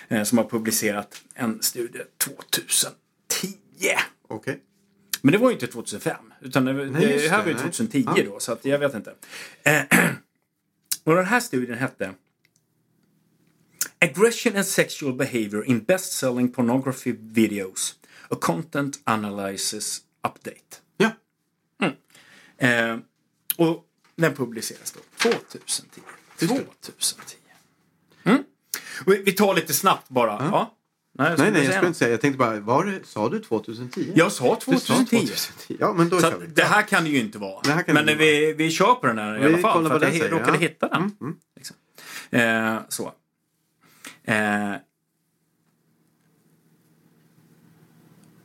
Eh, 0.08 0.22
som 0.22 0.38
har 0.38 0.44
publicerat 0.44 1.22
en 1.34 1.62
studie 1.62 2.02
2010. 2.18 2.94
Okej. 4.28 4.60
Men 5.22 5.32
det 5.32 5.38
var 5.38 5.48
ju 5.50 5.54
inte 5.54 5.66
2005. 5.66 6.29
Utan 6.40 6.64
det, 6.64 6.72
just 6.72 6.94
det 6.94 7.28
här 7.30 7.38
var 7.38 7.46
ju 7.46 7.54
nej. 7.54 7.62
2010 7.62 8.04
Ja. 8.16 8.24
då. 8.24 8.40
Så 8.40 8.52
att 8.52 8.64
jag 8.64 8.78
vet 8.78 8.94
inte. 8.94 9.14
Eh, 9.62 9.82
och 11.04 11.14
den 11.14 11.24
här 11.24 11.40
studien 11.40 11.78
hette 11.78 12.14
Aggression 13.98 14.56
and 14.56 14.66
sexual 14.66 15.14
behavior 15.14 15.64
in 15.64 15.80
best-selling 15.80 16.52
pornography 16.52 17.16
videos. 17.20 17.94
A 18.28 18.36
content 18.40 19.00
analysis 19.04 20.02
update. 20.28 20.76
Ja. 20.96 21.10
Eh, 22.58 22.98
och 23.56 23.84
den 24.16 24.34
publiceras 24.34 24.92
då 24.92 25.00
2010. 25.30 26.00
2010. 26.38 27.16
Mm. 28.24 28.44
Vi 29.06 29.32
tar 29.32 29.54
lite 29.54 29.74
snabbt 29.74 30.08
bara. 30.08 30.32
Ja. 30.32 30.76
Nej, 31.12 31.34
Nej, 31.38 31.50
nej, 31.50 31.64
jag 31.64 31.72
skulle 31.72 31.86
inte 31.86 31.98
säga. 31.98 32.10
Jag 32.10 32.20
tänkte 32.20 32.38
bara, 32.38 32.60
var 32.60 32.84
det, 32.84 33.06
sa 33.06 33.28
du 33.28 33.38
2010? 33.40 34.12
Jag 34.14 34.32
sa 34.32 34.58
Du 34.66 34.78
sa 34.78 34.94
2010. 34.94 35.16
2010. 35.26 35.76
Ja, 35.80 35.92
men 35.92 36.08
då 36.08 36.20
Så 36.20 36.30
kör 36.30 36.38
vi. 36.38 36.46
det 36.46 36.62
här 36.62 36.82
kan 36.82 37.04
det 37.04 37.10
ju 37.10 37.18
inte 37.18 37.38
vara. 37.38 37.60
Det 37.64 37.72
här 37.72 37.82
kan 37.82 37.94
Men 37.94 38.06
det 38.06 38.14
vi, 38.14 38.52
vi 38.52 38.70
kör 38.70 38.94
på 38.94 39.06
den 39.06 39.18
här 39.18 39.36
i 39.36 39.40
Vi 39.40 39.46
alla 39.46 39.58
fall. 39.58 39.88
För 39.88 39.96
att 40.06 40.16
jag 40.16 40.32
råkade 40.32 40.52
ja. 40.52 40.58
hitta 40.58 40.88
den. 40.88 41.12
Liksom. 41.56 41.76
Eh, 42.30 42.76
så. 42.88 43.12
Eh. 44.24 44.74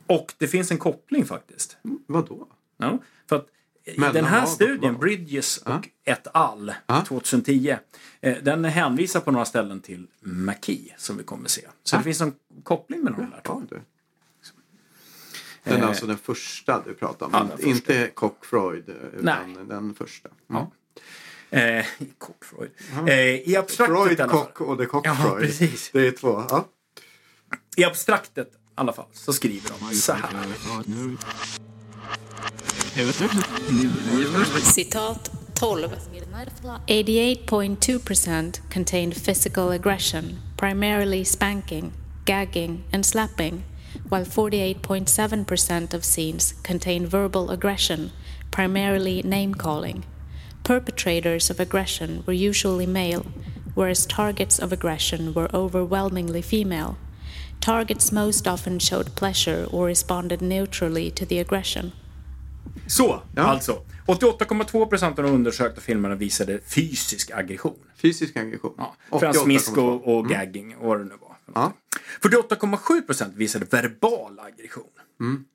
Och 0.06 0.34
det 0.38 0.48
finns 0.48 0.70
en 0.70 0.78
koppling 0.78 1.24
faktiskt. 1.24 1.76
Vadå? 2.06 2.48
Ja, 2.76 2.98
för 3.28 3.36
att 3.36 3.46
Mellan 3.96 4.14
den 4.14 4.24
här 4.24 4.46
studien, 4.46 4.92
vad? 4.92 5.00
Bridges 5.00 5.58
och 5.58 5.88
et 6.04 6.26
al. 6.34 6.74
Ja. 6.86 7.04
2010, 7.08 7.76
eh, 8.20 8.36
den 8.42 8.64
hänvisar 8.64 9.20
på 9.20 9.30
några 9.30 9.44
ställen 9.44 9.80
till 9.80 10.06
McKee 10.20 10.94
som 10.96 11.16
vi 11.16 11.22
kommer 11.24 11.48
se. 11.48 11.62
Så 11.82 11.96
det 11.96 12.02
finns 12.02 12.20
en 12.20 12.34
koppling 12.62 13.00
mellan 13.00 13.20
de 13.20 13.30
där 13.30 13.40
två. 13.46 13.62
du. 13.70 13.80
Den 15.64 15.74
är 15.76 15.82
Eh. 15.82 15.88
alltså 15.88 16.06
den 16.06 16.18
första 16.18 16.82
du 16.86 16.94
pratar 16.94 17.26
om. 17.26 17.32
Ja, 17.32 17.48
första. 17.56 17.68
inte 17.68 18.10
Koch 18.14 18.44
Freud, 18.46 18.88
utan 18.88 19.54
Nej. 19.54 19.64
den 19.68 19.94
första. 19.94 20.28
Ja. 20.46 20.70
Eh, 21.50 21.86
Koch 22.18 22.44
Freud. 22.44 22.70
Eh, 23.08 23.14
I 23.50 23.56
abstraktet 23.56 24.16
Freud. 24.16 24.30
Koch 24.30 24.60
och 24.60 24.76
det 24.76 24.86
Koch 24.86 25.06
Ja, 25.06 25.14
Freud. 25.14 25.46
precis. 25.46 25.90
Det 25.92 26.06
är 26.06 26.10
två. 26.12 26.44
Ja. 26.48 26.68
I 27.76 27.84
abstraktet 27.84 28.48
i 28.54 28.58
alla 28.74 28.92
fall 28.92 29.06
så 29.12 29.32
skriver 29.32 29.70
de 29.80 29.94
så 29.94 30.12
här. 30.12 30.46
Citat 32.96 35.28
12. 35.54 36.08
88.2% 36.88 38.70
contained 38.70 39.14
physical 39.14 39.70
aggression, 39.70 40.40
primarily 40.56 41.22
spanking, 41.22 41.92
gagging, 42.24 42.84
and 42.90 43.04
slapping, 43.04 43.64
while 44.08 44.24
48.7% 44.24 45.92
of 45.92 46.06
scenes 46.06 46.54
contained 46.62 47.08
verbal 47.08 47.50
aggression, 47.50 48.12
primarily 48.50 49.22
name 49.22 49.54
calling. 49.54 50.06
Perpetrators 50.64 51.50
of 51.50 51.60
aggression 51.60 52.24
were 52.26 52.32
usually 52.32 52.86
male, 52.86 53.26
whereas 53.74 54.06
targets 54.06 54.58
of 54.58 54.72
aggression 54.72 55.34
were 55.34 55.54
overwhelmingly 55.54 56.40
female. 56.40 56.96
Targets 57.60 58.10
most 58.10 58.48
often 58.48 58.78
showed 58.78 59.14
pleasure 59.14 59.66
or 59.70 59.84
responded 59.84 60.40
neutrally 60.40 61.10
to 61.10 61.26
the 61.26 61.38
aggression. 61.38 61.92
Så, 62.86 63.22
Ja. 63.36 63.42
alltså. 63.42 63.82
88,2% 64.06 65.04
av 65.18 65.24
de 65.24 65.32
undersökta 65.32 65.80
filmerna 65.80 66.14
visade 66.14 66.60
fysisk 66.60 67.30
aggression. 67.30 67.78
Fysisk 67.96 68.36
aggression. 68.36 68.74
Ja, 68.78 68.96
88,2. 69.10 69.20
transmisk 69.20 69.76
och, 69.76 70.16
och 70.16 70.28
gagging 70.28 70.76
och 70.76 70.88
vad 70.88 70.98
det 70.98 71.04
nu 71.04 71.14
var. 71.20 71.36
Ja. 71.54 71.72
48,7% 72.20 73.34
visade 73.34 73.64
verbal 73.64 74.38
aggression. 74.40 74.84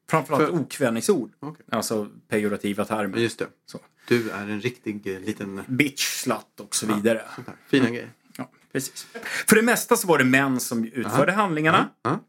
Framförallt 0.10 0.44
För- 0.46 0.54
okvädningsord. 0.60 1.32
Okej. 1.40 1.66
Alltså 1.72 2.08
pejorativa 2.28 2.86
termer. 2.86 3.18
Just 3.18 3.40
det. 3.40 3.48
Så. 3.66 3.80
Du 4.08 4.30
är 4.30 4.42
en 4.42 4.62
riktig 4.62 5.08
eh, 5.16 5.20
liten... 5.20 5.62
Bitch, 5.68 6.04
slatt 6.22 6.60
och 6.60 6.76
så 6.76 6.86
vidare. 6.86 7.22
Här. 7.30 7.56
Fina 7.68 7.90
grejer. 7.90 8.10
Ja, 8.38 8.50
precis. 8.74 9.08
För 9.48 9.56
det 9.56 9.62
mesta 9.62 9.96
så 9.96 10.08
var 10.08 10.18
det 10.18 10.24
män 10.24 10.60
som 10.60 10.84
utförde 10.86 11.32
handlingarna. 11.32 11.90
Ja. 12.04 12.20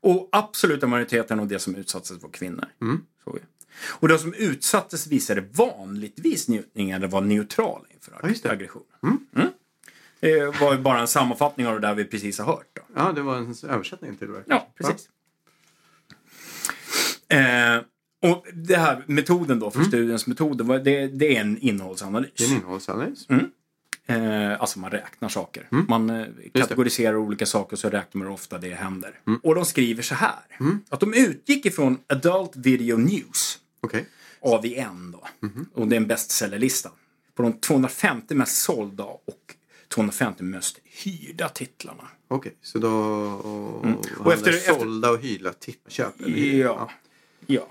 Och 0.00 0.28
absoluta 0.32 0.86
majoriteten 0.86 1.40
av 1.40 1.46
det 1.48 1.58
som 1.58 1.74
utsattes 1.74 2.22
var 2.22 2.30
kvinnor. 2.30 2.64
Mm. 2.82 3.00
Så. 3.24 3.38
Och 3.88 4.08
de 4.08 4.18
som 4.18 4.34
utsattes 4.34 5.06
visade 5.06 5.40
vanligtvis 5.52 6.48
njutning 6.48 6.90
eller 6.90 7.06
var 7.08 7.20
neutrala 7.20 7.84
inför 7.94 8.34
Ja, 8.44 8.50
aggression. 8.50 8.82
Mm. 9.02 9.18
Det 10.20 10.60
var 10.60 10.72
ju 10.74 10.80
bara 10.80 11.00
en 11.00 11.08
sammanfattning 11.08 11.66
av 11.66 11.80
det 11.80 11.86
där 11.86 11.94
vi 11.94 12.04
precis 12.04 12.38
har 12.38 12.46
hört. 12.46 12.66
Då. 12.74 12.82
Ja, 12.96 13.12
det 13.12 13.22
var 13.22 13.36
en 13.36 13.54
översättning 13.68 14.16
till 14.16 14.28
det. 14.32 14.42
Ja, 14.46 14.68
precis. 14.78 15.08
Eh, 17.28 17.82
och 18.30 18.46
det 18.52 18.76
här 18.76 19.04
metoden 19.06 19.58
då, 19.58 19.70
för 19.70 19.82
studiens 19.84 20.26
metoder, 20.26 20.64
vad- 20.64 20.84
det, 20.84 21.06
det 21.06 21.36
är 21.36 21.40
en 21.40 21.58
innehållsanalys. 21.58 22.30
Det 22.36 22.44
är 22.44 22.48
en 22.48 22.54
innehållsanalys. 22.56 23.26
Eh, 24.06 24.60
alltså 24.60 24.78
man 24.78 24.90
räknar 24.90 25.28
saker. 25.28 25.66
Man 25.88 26.10
eh, 26.10 26.26
kategoriserar 26.54 27.16
olika 27.16 27.46
saker 27.46 27.76
så 27.76 27.88
räknar 27.90 28.18
man 28.18 28.26
hur 28.26 28.34
ofta 28.34 28.58
det 28.58 28.74
händer. 28.74 29.20
Och 29.42 29.54
de 29.54 29.64
skriver 29.64 30.02
så 30.02 30.14
här. 30.14 30.38
Att 30.88 31.00
de 31.00 31.14
utgick 31.14 31.66
ifrån 31.66 31.98
Adult 32.06 32.56
Video 32.56 32.96
News, 32.96 33.58
Okej. 33.80 34.06
AVN 34.40 35.10
då. 35.10 35.26
Och 35.74 35.88
det 35.88 35.96
är 35.96 36.00
en 36.00 36.06
bestsellerlista. 36.06 36.90
På 37.34 37.42
de 37.42 37.52
250 37.52 38.34
mest 38.34 38.62
sålda 38.62 39.04
och 39.04 39.54
250 39.88 40.42
mest 40.42 40.78
hyrda 40.84 41.48
titlarna. 41.48 42.08
Okej, 42.28 42.56
så 42.62 42.78
då... 42.78 42.90
Och, 42.90 43.84
Mm. 43.86 43.96
Och 44.18 44.32
efter- 44.32 44.52
sålda 44.52 45.10
och 45.10 45.18
hyla, 45.20 45.52
tippa, 45.52 45.90
köp 45.90 46.20
eller 46.20 46.36
hyra. 46.36 46.68
Ja. 46.68 46.90
ja. 47.46 47.66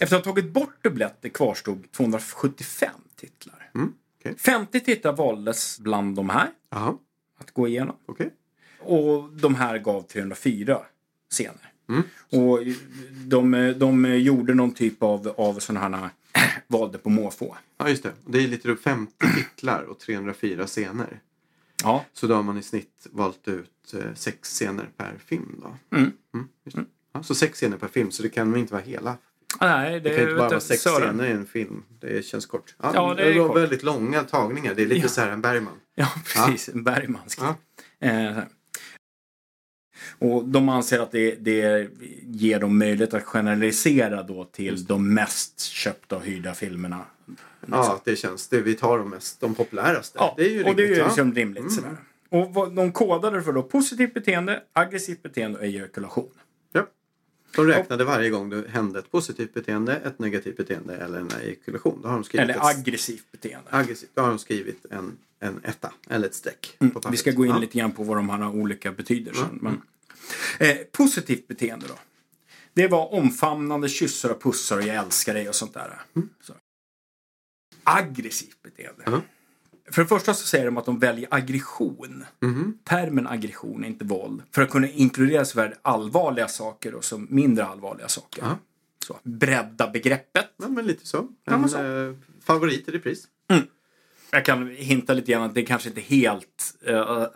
Efter 0.00 0.16
att 0.16 0.24
ha 0.26 0.32
tagit 0.34 0.52
bort 0.52 0.82
dubbletter 0.84 1.28
kvarstod 1.28 1.92
275 1.92 2.90
titlar. 3.16 3.70
Mm. 3.74 3.92
okej. 4.20 4.34
50 4.38 4.80
titlar 4.80 5.12
valdes 5.12 5.78
bland 5.78 6.16
de 6.16 6.30
här 6.30 6.50
Jaha, 6.70 6.94
att 7.38 7.50
gå 7.50 7.68
igenom. 7.68 7.96
okej. 8.06 8.30
Och 8.80 9.30
de 9.32 9.54
här 9.54 9.78
gav 9.78 10.02
304 10.02 10.80
scener. 11.30 11.67
Och 12.30 12.60
de, 13.26 13.74
de 13.76 14.04
gjorde 14.18 14.54
någon 14.54 14.74
typ 14.74 15.02
av, 15.02 15.34
av 15.36 15.58
sådana 15.58 15.96
här 15.96 16.10
valde 16.66 16.98
på 16.98 17.08
måfå. 17.10 17.56
Ja, 17.78 17.88
just 17.88 18.02
det. 18.02 18.12
Det 18.26 18.38
är 18.38 18.48
lite 18.48 18.68
runt 18.68 18.80
50 18.80 19.12
titlar 19.36 19.82
och 19.82 19.98
304 19.98 20.66
scener. 20.66 21.20
Ja. 21.82 22.04
Så 22.12 22.26
då 22.26 22.34
har 22.34 22.42
man 22.42 22.58
i 22.58 22.62
snitt 22.62 23.06
valt 23.10 23.48
ut 23.48 23.94
eh, 23.94 24.14
sex 24.14 24.48
scener 24.48 24.88
per 24.96 25.14
film. 25.26 25.62
Då. 25.62 25.96
Mm. 25.96 26.12
det. 26.64 26.84
Ja, 27.12 27.22
så 27.22 27.34
sex 27.34 27.54
scener 27.58 27.76
per 27.76 27.88
film, 27.88 28.10
så 28.10 28.22
det 28.22 28.28
kan 28.28 28.56
inte 28.56 28.72
vara 28.72 28.82
hela. 28.82 29.16
Nej, 29.60 29.92
det, 29.92 29.98
Det 30.00 30.16
kan 30.16 30.22
inte 30.22 30.34
bara 30.34 30.48
vara 30.48 30.60
sex 30.60 30.82
Sören. 30.82 31.08
scener 31.08 31.24
i 31.28 31.32
en 31.32 31.46
film. 31.46 31.82
Det 32.00 32.24
känns 32.24 32.46
kort. 32.46 32.74
Ja, 32.82 32.90
Ja, 32.94 33.14
det 33.14 33.22
är 33.22 33.40
var 33.40 33.54
väldigt 33.54 33.82
långa 33.82 34.22
tagningar. 34.22 34.74
Det 34.74 34.82
är 34.82 34.86
lite 34.86 35.08
så 35.08 35.20
här 35.20 35.28
en 35.30 35.40
Bergman. 35.40 35.74
Ja, 35.94 36.08
precis. 36.24 36.68
En 36.68 36.84
Bergmansk. 36.84 37.40
Eh. 38.00 38.38
Och 40.18 40.44
de 40.44 40.68
anser 40.68 41.00
att 41.00 41.12
det, 41.12 41.34
det 41.34 41.90
ger 42.22 42.60
dem 42.60 42.78
möjlighet 42.78 43.14
att 43.14 43.24
generalisera 43.24 44.22
då 44.22 44.44
till 44.44 44.84
de 44.84 45.14
mest 45.14 45.60
köpta 45.60 46.16
och 46.16 46.24
hyrda 46.24 46.54
filmerna. 46.54 47.04
Ja, 47.66 48.00
det 48.04 48.16
känns. 48.16 48.48
Det, 48.48 48.60
vi 48.60 48.74
tar 48.74 48.98
de 48.98 49.10
mest, 49.10 49.40
de 49.40 49.54
populäraste. 49.54 50.18
Ja, 50.20 50.34
det 50.36 50.44
är 50.44 50.50
ju 50.50 50.64
och 50.64 50.76
det 50.76 50.82
är 50.82 50.86
ju 50.86 50.94
rimligt, 50.94 51.06
liksom 51.06 51.34
rimligt. 51.34 51.72
Sådär. 51.72 51.96
Och 52.28 52.54
vad, 52.54 52.74
de 52.74 52.92
kodade 52.92 53.42
för 53.42 53.52
då 53.52 53.62
positivt 53.62 54.14
beteende, 54.14 54.62
aggressivt 54.72 55.22
beteende 55.22 55.58
och 55.58 55.64
ejakulation. 55.64 56.30
Ja. 56.72 56.86
De 57.56 57.66
räknade 57.66 58.04
varje 58.04 58.30
gång 58.30 58.50
det 58.50 58.68
hände 58.68 58.98
ett 58.98 59.10
positivt 59.10 59.54
beteende, 59.54 59.96
ett 59.96 60.18
negativt 60.18 60.56
beteende 60.56 60.96
eller 60.96 61.20
en 61.20 61.30
ejakulation. 61.44 62.00
Då 62.02 62.08
har 62.08 62.14
de 62.14 62.24
skrivit 62.24 62.44
Eller 62.44 62.54
ett, 62.54 62.78
aggressivt 62.78 63.32
beteende. 63.32 63.68
aggressivt. 63.70 64.10
Då 64.14 64.22
har 64.22 64.28
de 64.28 64.38
skrivit 64.38 64.86
en, 64.90 65.18
en 65.40 65.60
etta 65.64 65.92
eller 66.10 66.26
ett 66.26 66.34
streck. 66.34 66.76
Mm, 66.80 66.94
Vi 67.10 67.16
ska 67.16 67.30
gå 67.30 67.44
in 67.44 67.50
Ja. 67.50 67.58
lite 67.58 67.78
grann 67.78 67.92
på 67.92 68.02
vad 68.02 68.16
de 68.16 68.30
här 68.30 68.48
olika 68.48 68.92
betyder 68.92 69.32
sen. 69.32 69.58
Men, 69.62 69.82
eh, 70.58 70.76
positivt 70.92 71.48
beteende 71.48 71.86
då. 71.88 71.94
Det 72.74 72.88
var 72.88 73.12
omfamnande, 73.14 73.88
kyssar 73.88 74.30
och 74.30 74.42
pussar 74.42 74.76
och 74.76 74.82
jag 74.82 74.96
älskar 74.96 75.34
dig 75.34 75.48
och 75.48 75.54
sånt 75.54 75.74
där. 75.74 76.00
Så. 76.40 76.52
Aggressivt 77.84 78.62
beteende. 78.62 79.02
Ja. 79.06 79.20
För 79.90 80.02
det 80.02 80.08
första 80.08 80.34
så 80.34 80.46
säger 80.46 80.64
de 80.64 80.76
att 80.76 80.84
de 80.84 80.98
väljer 80.98 81.28
aggression. 81.34 82.24
Mhm. 82.40 82.78
Termen 82.84 83.26
aggression, 83.26 83.84
inte 83.84 84.04
våld. 84.04 84.42
För 84.52 84.62
att 84.62 84.70
kunna 84.70 84.88
inkludera 84.88 85.44
såväl 85.44 85.74
allvarliga 85.82 86.48
saker 86.48 86.94
och 86.94 87.04
som 87.04 87.26
mindre 87.30 87.64
allvarliga 87.66 88.08
saker. 88.08 88.42
Ja. 88.42 88.58
Så, 89.06 89.18
bredda 89.22 89.90
begreppet. 89.90 90.46
Ja, 90.56 90.68
men 90.68 90.86
lite 90.86 91.06
så. 91.06 91.28
Ja, 91.44 91.52
En 91.54 91.60
men 91.60 91.70
så. 91.70 91.82
eh, 91.84 92.14
favorit 92.40 92.88
i 92.88 92.92
repris. 92.92 93.28
Jag 94.30 94.44
kan 94.44 94.68
hinta 94.76 95.12
lite 95.12 95.32
grann 95.32 95.42
att 95.42 95.54
det 95.54 95.62
kanske 95.62 95.88
inte 95.88 96.00
helt... 96.00 96.74
eh, 96.86 96.94
eh, 96.96 97.26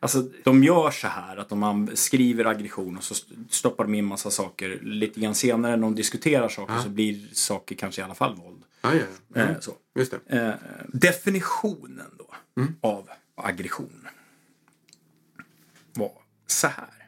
alltså, 0.00 0.22
de 0.44 0.64
gör 0.64 0.90
så 0.90 1.06
här 1.06 1.36
att 1.36 1.52
om 1.52 1.58
man 1.58 1.90
skriver 1.96 2.44
aggression 2.44 2.96
och 2.96 3.04
så 3.04 3.14
st- 3.14 3.34
stoppar 3.50 3.84
de 3.84 3.94
in 3.94 4.04
massa 4.04 4.30
saker. 4.30 4.78
Lite 4.82 5.20
grann 5.20 5.34
senare 5.34 5.76
när 5.76 5.82
de 5.82 5.94
diskuterar 5.94 6.48
saker 6.48 6.78
så 6.78 6.88
blir 6.88 7.28
saker 7.34 7.74
kanske 7.74 8.00
i 8.00 8.04
alla 8.04 8.14
fall 8.14 8.34
våld. 8.36 8.62
Ja, 8.82 8.94
ja, 8.94 9.02
ja. 9.34 9.40
Eh, 9.40 9.58
så. 9.60 9.72
Just 9.94 10.14
det. 10.26 10.58
Definitionen 10.92 12.10
då 12.18 12.28
av 12.80 13.08
aggression 13.34 14.08
var 15.94 16.12
så 16.46 16.66
här. 16.66 17.01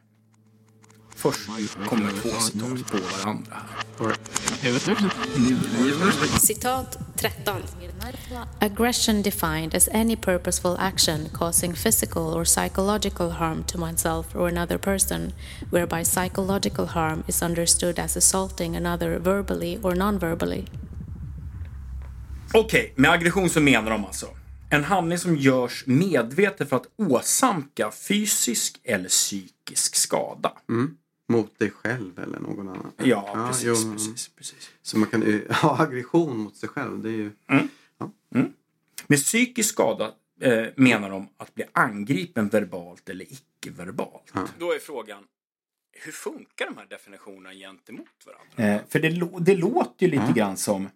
Först 1.24 1.48
kommer 1.88 2.10
två 2.10 2.28
citat 2.28 2.90
på 2.90 2.98
varandra. 2.98 3.56
Citat 6.40 6.98
13. 7.16 7.62
Aggression 8.60 9.22
defined 9.22 9.74
as 9.74 9.88
any 9.88 10.16
purposeful 10.16 10.76
action 10.78 11.28
causing 11.32 11.74
physical 11.74 12.22
or 12.22 12.44
psychological 12.44 13.30
harm 13.30 13.64
to 13.64 13.82
oneself 13.82 14.36
or 14.36 14.48
another 14.48 14.78
person, 14.78 15.32
whereby 15.72 16.04
psychological 16.04 16.86
harm 16.86 17.22
is 17.28 17.42
understood 17.42 17.98
as 17.98 18.16
assaulting 18.16 18.76
another 18.76 19.18
verbally 19.18 19.78
or 19.82 19.94
non-verbally. 19.94 20.64
Okej, 22.54 22.92
med 22.96 23.10
aggression 23.10 23.50
så 23.50 23.60
menar 23.60 23.90
de 23.90 24.04
alltså 24.04 24.26
en 24.70 24.84
handling 24.84 25.18
som 25.18 25.36
görs 25.36 25.84
medvetet 25.86 26.68
för 26.68 26.76
att 26.76 26.86
åsamka 26.96 27.90
fysisk 27.90 28.80
eller 28.84 29.08
psykisk 29.08 29.96
skada. 29.96 30.52
Mot 31.28 31.58
dig 31.58 31.70
själv 31.70 32.18
eller 32.18 32.38
någon 32.38 32.68
annan. 32.68 32.92
Ja, 32.96 33.46
precis, 33.48 33.64
jo, 33.84 33.92
precis, 33.92 34.28
precis. 34.28 34.70
Så 34.82 34.98
man 34.98 35.08
kan 35.08 35.22
ju 35.22 35.48
ha 35.50 35.82
aggression 35.82 36.36
mot 36.38 36.56
sig 36.56 36.68
själv. 36.68 37.02
Det 37.02 37.08
är 37.08 37.12
ju... 37.12 37.30
Med 39.06 39.18
psykisk 39.18 39.68
skada 39.68 40.12
eh, 40.40 40.66
menar 40.76 41.10
de 41.10 41.28
att 41.36 41.54
bli 41.54 41.64
angripen 41.72 42.48
verbalt 42.48 43.08
eller 43.08 43.24
icke-verbalt. 43.32 44.32
Då 44.58 44.72
är 44.72 44.78
frågan, 44.78 45.22
hur 45.92 46.12
funkar 46.12 46.66
de 46.66 46.76
här 46.76 46.86
definitionerna 46.86 47.54
gentemot 47.54 48.06
varandra? 48.26 48.74
Eh, 48.74 48.82
för 48.88 48.98
det, 49.00 49.10
lå- 49.10 49.40
det 49.40 49.54
låter 49.56 50.06
ju 50.06 50.12
lite 50.12 50.32
grann 50.34 50.56
som... 50.56 50.88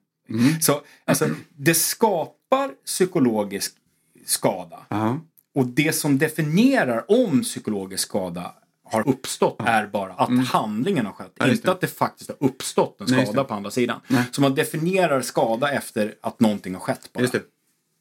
Så, 0.60 0.82
alltså, 1.04 1.28
det 1.56 1.74
skapar 1.74 2.74
psykologisk 2.84 3.76
skada. 4.24 4.86
Ja. 4.88 5.20
Och 5.54 5.66
det 5.66 5.92
som 5.92 6.18
definierar 6.18 7.10
om 7.10 7.42
psykologisk 7.42 8.02
skada 8.08 8.54
har 8.90 9.08
uppstått 9.08 9.56
är 9.64 9.86
bara 9.86 10.12
att 10.12 10.46
handlingen 10.48 11.06
har 11.06 11.12
skett. 11.12 11.32
just 11.40 11.52
inte 11.52 11.72
att 11.72 11.80
det 11.80 11.86
faktiskt 11.86 12.30
har 12.30 12.48
uppstått 12.48 13.00
en 13.00 13.06
Nej, 13.10 13.26
skada 13.26 13.42
det. 13.42 13.48
på 13.48 13.54
andra 13.54 13.70
sidan. 13.70 14.00
Så 14.32 14.40
man 14.40 14.54
definierar 14.54 15.20
skada 15.22 15.72
efter 15.72 16.14
att 16.20 16.40
någonting 16.40 16.74
har 16.74 16.80
skett 16.80 17.10
bara. 17.12 17.20
Just 17.20 17.32
det. 17.32 17.42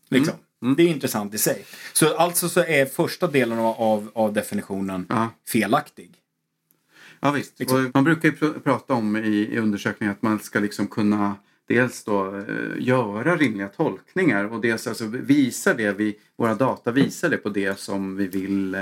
Liksom. 0.10 0.34
Det 0.78 0.84
är 0.84 0.88
intressant 0.88 1.34
i 1.34 1.38
sig. 1.38 1.66
Så 1.94 2.18
alltså 2.18 2.50
så 2.50 2.60
är 2.64 2.86
första 2.86 3.28
delen 3.28 3.60
av, 3.60 4.12
av, 4.16 4.34
definitionen 4.34 5.06
Ja. 5.10 5.30
felaktig. 5.50 6.12
Ja 7.20 7.32
visst. 7.32 7.60
Liksom. 7.60 7.92
Man 7.94 8.04
brukar 8.04 8.30
ju 8.30 8.36
pr- 8.36 8.60
prata 8.60 8.94
om 8.94 9.18
i, 9.18 9.28
i 9.30 9.58
undersökningar 9.60 10.14
att 10.14 10.22
man 10.22 10.40
ska 10.40 10.60
liksom 10.60 10.88
kunna 10.88 11.36
dels 11.68 12.04
då 12.04 12.38
eh, 12.38 12.44
göra 12.80 13.36
rimliga 13.36 13.68
tolkningar 13.68 14.44
och 14.54 14.62
dels 14.62 14.88
alltså 14.88 15.06
visa 15.08 15.74
det 15.74 15.92
vi, 15.92 16.16
våra 16.38 16.56
data 16.56 16.92
visar 16.92 17.30
det 17.30 17.38
på 17.38 17.50
det 17.50 17.80
som 17.80 18.16
vi 18.16 18.28
vill, 18.28 18.76
eh, 18.76 18.82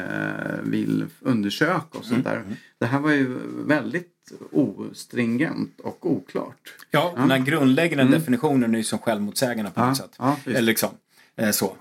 vill 0.63 1.05
undersöka 1.19 1.97
och 1.97 2.05
sånt 2.05 2.23
där. 2.23 2.43
Det 2.79 2.86
här 2.86 2.99
var 2.99 3.11
ju 3.11 3.38
väldigt 3.65 4.11
ostringent 4.51 5.79
och 5.79 6.11
oklart. 6.11 6.73
Ja, 6.91 7.13
den 7.17 7.31
här 7.31 7.39
grundläggande 7.39 8.17
definitionen 8.17 8.73
är 8.73 8.77
ju 8.77 8.83
som 8.83 8.99
självmotsägande 8.99 9.71
på 9.71 9.79
något 9.79 9.89
Ja, 9.89 9.95
sätt. 10.05 10.15
ja. 10.17 10.38
Eller 10.45 10.61
liksom. 10.61 10.89
Eh, 11.38 11.51
så. 11.51 11.75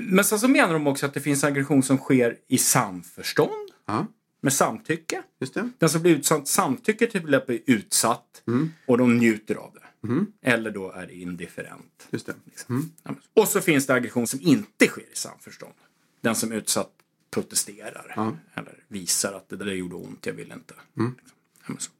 Men 0.00 0.24
sen 0.24 0.38
så 0.38 0.48
menar 0.48 0.72
de 0.72 0.86
också 0.86 1.06
att 1.06 1.14
det 1.14 1.20
finns 1.20 1.44
aggression 1.44 1.82
som 1.82 1.98
sker 1.98 2.36
i 2.48 2.58
samförstånd. 2.58 3.50
Ja, 3.86 4.06
Med 4.40 4.52
samtycke. 4.52 5.22
just 5.38 5.54
det. 5.54 5.70
Den 5.78 5.88
som 5.88 6.02
blir 6.02 6.16
utsatt 6.16 6.48
samtycker 6.48 7.06
till 7.06 7.34
att 7.34 7.46
bli 7.46 7.62
utsatt 7.66 8.42
och 8.86 8.98
de 8.98 9.16
njuter 9.18 9.54
av 9.54 9.74
det. 9.74 9.82
Eller 10.42 10.70
då 10.70 10.92
är 10.92 11.06
det 11.06 11.14
indifferent. 11.14 12.08
Just 12.10 12.26
det. 12.26 12.34
Ja, 12.46 12.54
men- 13.02 13.20
Och 13.34 13.48
så 13.48 13.60
finns 13.60 13.86
det 13.86 13.94
aggression 13.94 14.26
som 14.26 14.40
inte 14.42 14.86
sker 14.86 15.12
i 15.12 15.16
samförstånd. 15.16 15.74
Den 16.20 16.34
som 16.34 16.52
utsatt 16.52 16.92
protesterar. 17.30 18.12
Ja. 18.16 18.36
Eller 18.54 18.84
visar 18.88 19.32
att 19.32 19.48
det 19.48 19.56
där 19.56 19.66
gjorde 19.72 19.94
ont, 19.94 20.26
jag 20.26 20.32
vill 20.32 20.52
inte. 20.52 20.74
Liksom. 21.68 21.92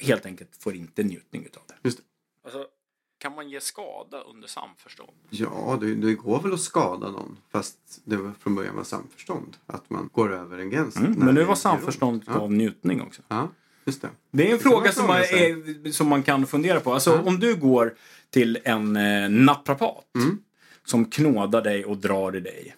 Helt 0.00 0.26
enkelt 0.26 0.56
får 0.58 0.74
inte 0.74 1.02
njutning 1.02 1.44
utav 1.44 1.62
det. 1.68 1.74
Just 1.82 1.98
det. 1.98 2.04
Alltså, 2.44 2.66
kan 3.20 3.34
man 3.34 3.48
ge 3.48 3.60
skada 3.60 4.20
under 4.20 4.48
samförstånd? 4.48 5.10
Ja, 5.30 5.78
det, 5.80 5.94
det 5.94 6.14
går 6.14 6.42
väl 6.42 6.54
att 6.54 6.60
skada 6.60 7.10
någon 7.10 7.36
fast 7.52 7.78
det 8.04 8.16
var 8.16 8.32
från 8.40 8.54
början 8.54 8.76
var 8.76 8.84
samförstånd. 8.84 9.56
Att 9.66 9.90
man 9.90 10.10
går 10.12 10.32
över 10.32 10.58
en 10.58 10.70
gräns. 10.70 10.96
Mm, 10.96 11.12
men 11.12 11.34
nu 11.34 11.44
var 11.44 11.54
samförstånd. 11.54 12.22
Ja, 12.26 12.32
av 12.34 12.52
njutning 12.52 13.02
också. 13.02 13.22
ja, 13.28 13.48
just 13.84 14.02
det. 14.02 14.08
Det 14.30 14.42
är 14.48 14.52
en 14.52 14.56
Det 14.56 14.62
fråga 14.62 14.92
som 14.92 15.06
man, 15.06 15.16
är, 15.16 15.92
som 15.92 16.08
man 16.08 16.22
kan 16.22 16.46
fundera 16.46 16.80
på. 16.80 16.94
Alltså 16.94 17.20
om 17.20 17.40
du 17.40 17.56
går 17.56 17.94
till 18.30 18.58
en 18.64 18.96
eh, 18.96 19.28
naprapat 19.30 20.04
som 20.84 21.04
knådar 21.04 21.62
dig 21.62 21.84
och 21.84 21.96
drar 21.96 22.36
i 22.36 22.40
dig. 22.40 22.76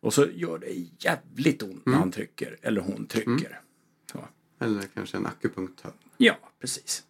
Och 0.00 0.14
så 0.14 0.26
gör 0.34 0.58
det 0.58 0.86
jävligt 0.98 1.62
ont 1.62 1.86
när 1.86 1.94
han 1.94 2.10
trycker 2.10 2.56
eller 2.62 2.80
hon 2.80 3.06
trycker. 3.06 3.60
Så. 4.12 4.18
Eller 4.60 4.82
kanske 4.94 5.16
en 5.16 5.26
akupunktör. 5.26 5.92
Ja, 6.16 6.38
precis. 6.60 7.04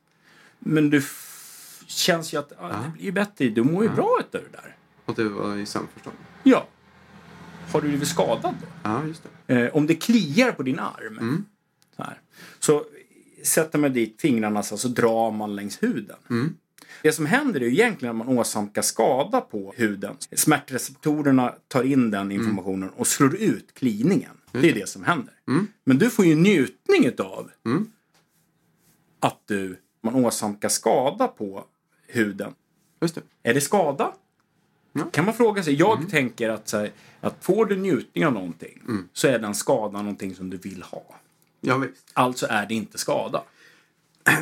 Men 0.59 0.91
du 0.91 1.03
känns 1.91 2.35
ju 2.35 2.39
att 2.39 2.53
ah, 2.59 2.69
det 2.69 2.91
blir 2.95 3.05
ju 3.05 3.13
bättre, 3.13 3.49
du 3.49 3.63
mår 3.63 3.83
ju 3.83 3.89
bra 3.91 4.17
utav 4.21 4.41
det 4.51 4.57
där. 4.57 4.77
Och 5.05 5.15
det 5.15 5.29
var 5.29 5.57
i 5.57 5.67
samförstånd. 5.67 6.17
Ja. 6.43 6.67
Har 7.73 7.81
du 7.81 7.89
blivit 7.89 8.09
skadad 8.09 8.55
då? 8.61 8.67
Ja, 8.83 9.07
just 9.07 9.23
det. 9.47 9.55
Eh, 9.55 9.77
om 9.77 9.87
det 9.87 9.95
kliar 9.95 10.53
på 10.53 10.63
din 10.63 10.79
arm. 10.79 11.45
Så, 11.97 12.03
här, 12.03 12.21
så 12.59 12.85
sätter 13.43 13.79
man 13.79 13.93
dit 13.93 14.21
fingrarna 14.21 14.63
så, 14.63 14.77
så 14.77 14.89
drar 14.89 15.31
man 15.31 15.57
längs 15.57 15.83
huden. 15.83 16.17
Det 17.03 17.13
som 17.13 17.27
händer 17.27 17.63
är 17.63 17.67
egentligen 17.67 18.21
att 18.21 18.27
man 18.27 18.39
åsamkar 18.39 18.83
skada 18.83 19.41
på 19.41 19.75
huden. 19.77 20.17
Smärtreceptorerna 20.33 21.55
tar 21.69 21.83
in 21.83 22.11
den 22.11 22.33
informationen 22.33 22.91
och 22.91 23.07
slår 23.07 23.37
ut 23.37 23.75
kliningen. 23.75 24.37
Det 24.53 24.71
är 24.71 24.75
det 24.75 24.89
som 24.89 25.05
händer. 25.05 25.35
Men 25.85 25.99
du 25.99 26.11
får 26.11 26.25
ju 26.25 26.35
njutning 26.35 27.05
utav 27.05 27.51
att 29.21 29.41
du, 29.47 29.77
man 30.03 30.15
åsamkar 30.15 30.69
skada 30.69 31.29
på 31.29 31.65
huden. 32.13 32.55
Just 33.01 33.15
det. 33.15 33.23
Är 33.43 33.55
det 33.55 33.61
skada? 33.61 34.13
Kan 35.11 35.25
man 35.25 35.35
fråga 35.35 35.63
sig. 35.63 35.75
Jag 35.75 36.11
tänker 36.11 36.49
att, 36.49 36.69
så 36.69 36.79
här, 36.79 36.93
att 37.21 37.45
får 37.45 37.67
du 37.67 37.77
njutning 37.77 38.27
av 38.27 38.33
någonting 38.33 38.83
så 39.13 39.29
är 39.29 39.39
den 39.39 39.55
skadan 39.55 40.05
någonting 40.05 40.35
som 40.35 40.51
du 40.51 40.57
vill 40.57 40.83
ha. 40.83 41.05
Ja, 41.61 41.77
visst. 41.77 42.11
Alltså 42.13 42.47
är 42.51 42.67
det 42.67 42.75
inte 42.75 42.99
skada. 42.99 43.43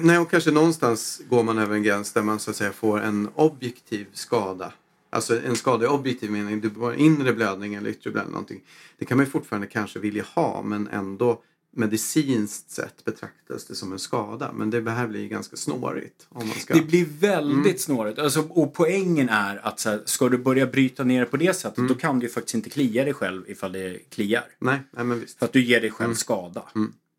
Nej, 0.00 0.18
och 0.18 0.30
kanske 0.30 0.50
någonstans 0.50 1.22
går 1.28 1.42
man 1.42 1.58
över 1.58 1.74
en 1.74 1.82
gräns 1.82 2.12
där 2.12 2.22
man 2.22 2.38
så 2.38 2.50
att 2.50 2.56
säga 2.56 2.72
får 2.72 3.00
en 3.00 3.28
objektiv 3.34 4.06
skada. 4.12 4.72
Alltså 5.10 5.42
en 5.42 5.56
skada 5.56 5.84
i 5.84 5.88
objektiv 5.88 6.30
mening. 6.30 6.60
Du 6.60 6.70
har 6.80 6.92
inre 6.92 7.32
blödning 7.32 7.74
eller 7.74 7.90
yttre 7.90 8.10
blödning. 8.10 8.32
Någonting. 8.32 8.60
Det 8.98 9.04
kan 9.04 9.16
man 9.16 9.26
ju 9.26 9.32
fortfarande 9.32 9.66
kanske 9.66 9.98
vilja 9.98 10.24
ha 10.34 10.62
men 10.62 10.88
ändå 10.88 11.42
medicinskt 11.78 12.70
sett 12.70 13.04
betraktas 13.04 13.66
det 13.66 13.74
som 13.74 13.92
en 13.92 13.98
skada. 13.98 14.52
Men 14.52 14.70
det 14.70 14.90
här 14.90 15.06
blir 15.08 15.28
ganska 15.28 15.56
snårigt. 15.56 16.26
Om 16.28 16.48
man 16.48 16.56
ska... 16.56 16.74
Det 16.74 16.82
blir 16.82 17.06
väldigt 17.20 17.80
snårigt. 17.80 18.18
Alltså, 18.18 18.40
och 18.48 18.74
poängen 18.74 19.28
är 19.28 19.66
att 19.66 19.80
så 19.80 19.90
här, 19.90 20.02
ska 20.04 20.28
du 20.28 20.38
börja 20.38 20.66
bryta 20.66 21.04
ner 21.04 21.20
det 21.20 21.26
på 21.26 21.36
det 21.36 21.56
sättet 21.56 21.88
då 21.88 21.94
kan 21.94 22.18
du 22.18 22.26
ju 22.26 22.32
faktiskt 22.32 22.54
inte 22.54 22.70
klia 22.70 23.04
dig 23.04 23.14
själv 23.14 23.50
ifall 23.50 23.72
det 23.72 23.98
kliar. 24.10 24.44
Nej, 24.58 24.80
nej, 24.90 25.04
men 25.04 25.20
visst. 25.20 25.38
För 25.38 25.46
att 25.46 25.52
du 25.52 25.64
ger 25.64 25.80
dig 25.80 25.90
själv 25.90 26.14
skada. 26.14 26.62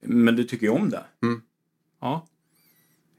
Men 0.05 0.36
du 0.36 0.43
tycker 0.43 0.66
ju 0.66 0.72
om 0.72 0.89
det. 0.89 1.03
Mm. 1.24 1.41
Ja. 2.01 2.28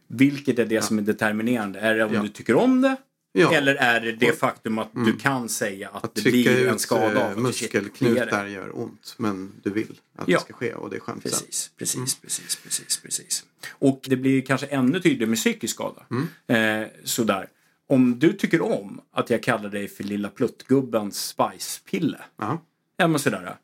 Vilket 0.08 0.58
är 0.58 0.66
det 0.66 0.82
som 0.82 0.98
är 0.98 1.02
determinerande? 1.02 1.80
Är 1.80 1.94
det 1.94 2.04
om 2.04 2.14
Ja. 2.14 2.22
du 2.22 2.28
tycker 2.28 2.54
om 2.54 2.80
det? 2.80 2.96
Ja. 3.32 3.52
Eller 3.54 3.74
är 3.74 4.00
det 4.00 4.12
det 4.12 4.38
faktum 4.38 4.78
att 4.78 4.90
du 4.94 5.16
kan 5.16 5.48
säga 5.48 5.88
att, 5.88 6.04
Att 6.04 6.14
det 6.14 6.22
blir 6.22 6.68
en 6.68 6.78
skada 6.78 7.06
av 7.06 7.16
eh, 7.16 7.30
att 7.30 7.38
muskelknutar 7.38 8.46
gör 8.46 8.78
ont. 8.78 9.14
Men 9.18 9.52
du 9.62 9.70
vill 9.70 10.00
att 10.16 10.28
Ja. 10.28 10.38
det 10.38 10.44
ska 10.44 10.52
ske 10.52 10.74
och 10.74 10.90
det 10.90 10.96
är 10.96 11.00
skönt. 11.00 11.22
Precis, 11.22 11.70
precis, 11.76 12.14
precis, 12.20 12.56
precis, 12.56 12.98
precis. 13.02 13.44
Och 13.70 14.00
det 14.08 14.16
blir 14.16 14.40
kanske 14.42 14.66
ännu 14.66 15.00
tydligare 15.00 15.26
med 15.30 15.38
psykisk 15.38 15.74
skada. 15.74 16.02
Eh, 16.46 16.86
sådär. 17.04 17.48
Om 17.86 18.18
du 18.18 18.32
tycker 18.32 18.60
om 18.62 19.00
att 19.12 19.30
jag 19.30 19.42
kallar 19.42 19.68
dig 19.70 19.88
för 19.88 20.04
lilla 20.04 20.28
pluttgubbens 20.28 21.26
spicepille. 21.26 22.18
Ja. 22.38 22.62
Ja 22.96 23.06
men 23.06 23.20
sådär. 23.20 23.56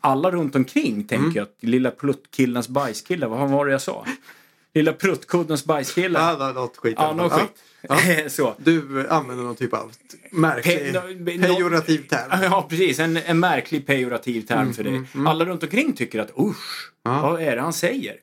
Alla 0.00 0.30
runt 0.30 0.54
omkring 0.54 1.04
tänker 1.04 1.42
att 1.42 1.56
lilla 1.60 1.90
pluttkillens 1.90 2.68
bajskille, 2.68 3.26
vad 3.26 3.50
var 3.50 3.66
det 3.66 3.72
jag 3.72 3.82
sa? 3.82 4.06
Lilla 4.78 4.92
pruttkuddens 4.92 5.64
bajskille. 5.64 6.18
Ja, 6.18 6.48
är 6.50 6.52
något 6.54 6.76
skit. 6.76 6.94
Ja, 6.98 7.28
fall. 7.30 7.40
skit. 7.98 8.32
Så. 8.32 8.54
Du 8.58 9.08
använder 9.08 9.44
någon 9.44 9.56
typ 9.56 9.74
av 9.74 9.92
märklig 10.30 10.76
Pe- 10.76 10.92
no- 10.92 11.42
pejorativ 11.46 12.08
term. 12.08 12.42
Ja, 12.42 12.66
precis. 12.70 12.98
En, 12.98 13.16
en 13.16 13.40
märklig 13.40 13.86
pejorativ 13.86 14.42
term 14.42 14.72
för 14.74 14.84
dig. 14.84 15.02
Alla 15.26 15.44
runt 15.44 15.62
omkring 15.62 15.92
tycker 15.92 16.18
att 16.20 16.30
usch, 16.38 16.92
Ja. 17.02 17.20
vad 17.22 17.42
är 17.42 17.56
det 17.56 17.62
han 17.62 17.72
säger? 17.72 18.16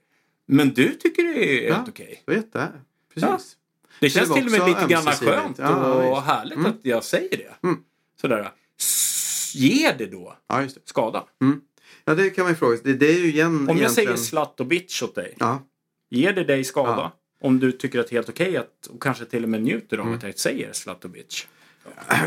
Men 0.47 0.69
du 0.73 0.89
tycker 0.89 1.23
det 1.23 1.67
är 1.67 1.73
helt 1.75 1.89
okej. 1.89 2.21
Jag 2.25 2.33
vet 2.33 2.53
det. 2.53 2.67
Precis. 3.13 3.55
Det 3.99 4.09
känns 4.09 4.33
till 4.33 4.45
och 4.45 4.51
med 4.51 4.67
lite 4.67 4.85
grann 4.87 5.03
skönt 5.05 5.57
Ja, 5.59 5.75
och 5.93 6.01
visst. 6.01 6.11
Mm. 6.11 6.23
härligt 6.23 6.65
att 6.67 6.79
jag 6.81 7.03
säger 7.03 7.37
det. 7.37 7.69
Sådär. 8.21 8.51
S- 8.79 9.51
Ge 9.55 9.91
det 9.97 10.05
då 10.05 10.37
Ja, 10.49 10.57
det. 10.59 10.69
skada. 10.85 11.23
Ja, 12.05 12.15
det 12.15 12.29
kan 12.29 12.43
man 12.43 12.51
ju 12.51 12.55
fråga 12.57 12.77
sig. 12.77 12.85
Det, 12.85 12.93
det 12.93 13.09
är 13.13 13.19
ju 13.19 13.27
igen 13.29 13.47
Om 13.55 13.67
jag 13.67 13.77
egentligen... 13.77 13.91
säger 13.91 14.15
slatt 14.17 14.59
och 14.59 14.65
bitch 14.65 15.03
åt 15.03 15.15
dig, 15.15 15.35
Ja, 15.39 15.61
ger 16.09 16.33
det 16.33 16.43
dig 16.43 16.63
skada? 16.63 16.89
Ja. 16.91 17.11
Om 17.41 17.59
du 17.59 17.71
tycker 17.71 17.99
att 17.99 18.07
det 18.07 18.13
är 18.13 18.17
helt 18.17 18.29
okej 18.29 18.57
att, 18.57 18.87
och 18.87 19.01
kanske 19.01 19.25
till 19.25 19.43
och 19.43 19.49
med 19.49 19.63
njuter 19.63 19.97
Mm. 19.97 20.07
av 20.09 20.13
att 20.15 20.23
jag 20.23 20.39
säger 20.39 21.07
bitch. 21.07 21.45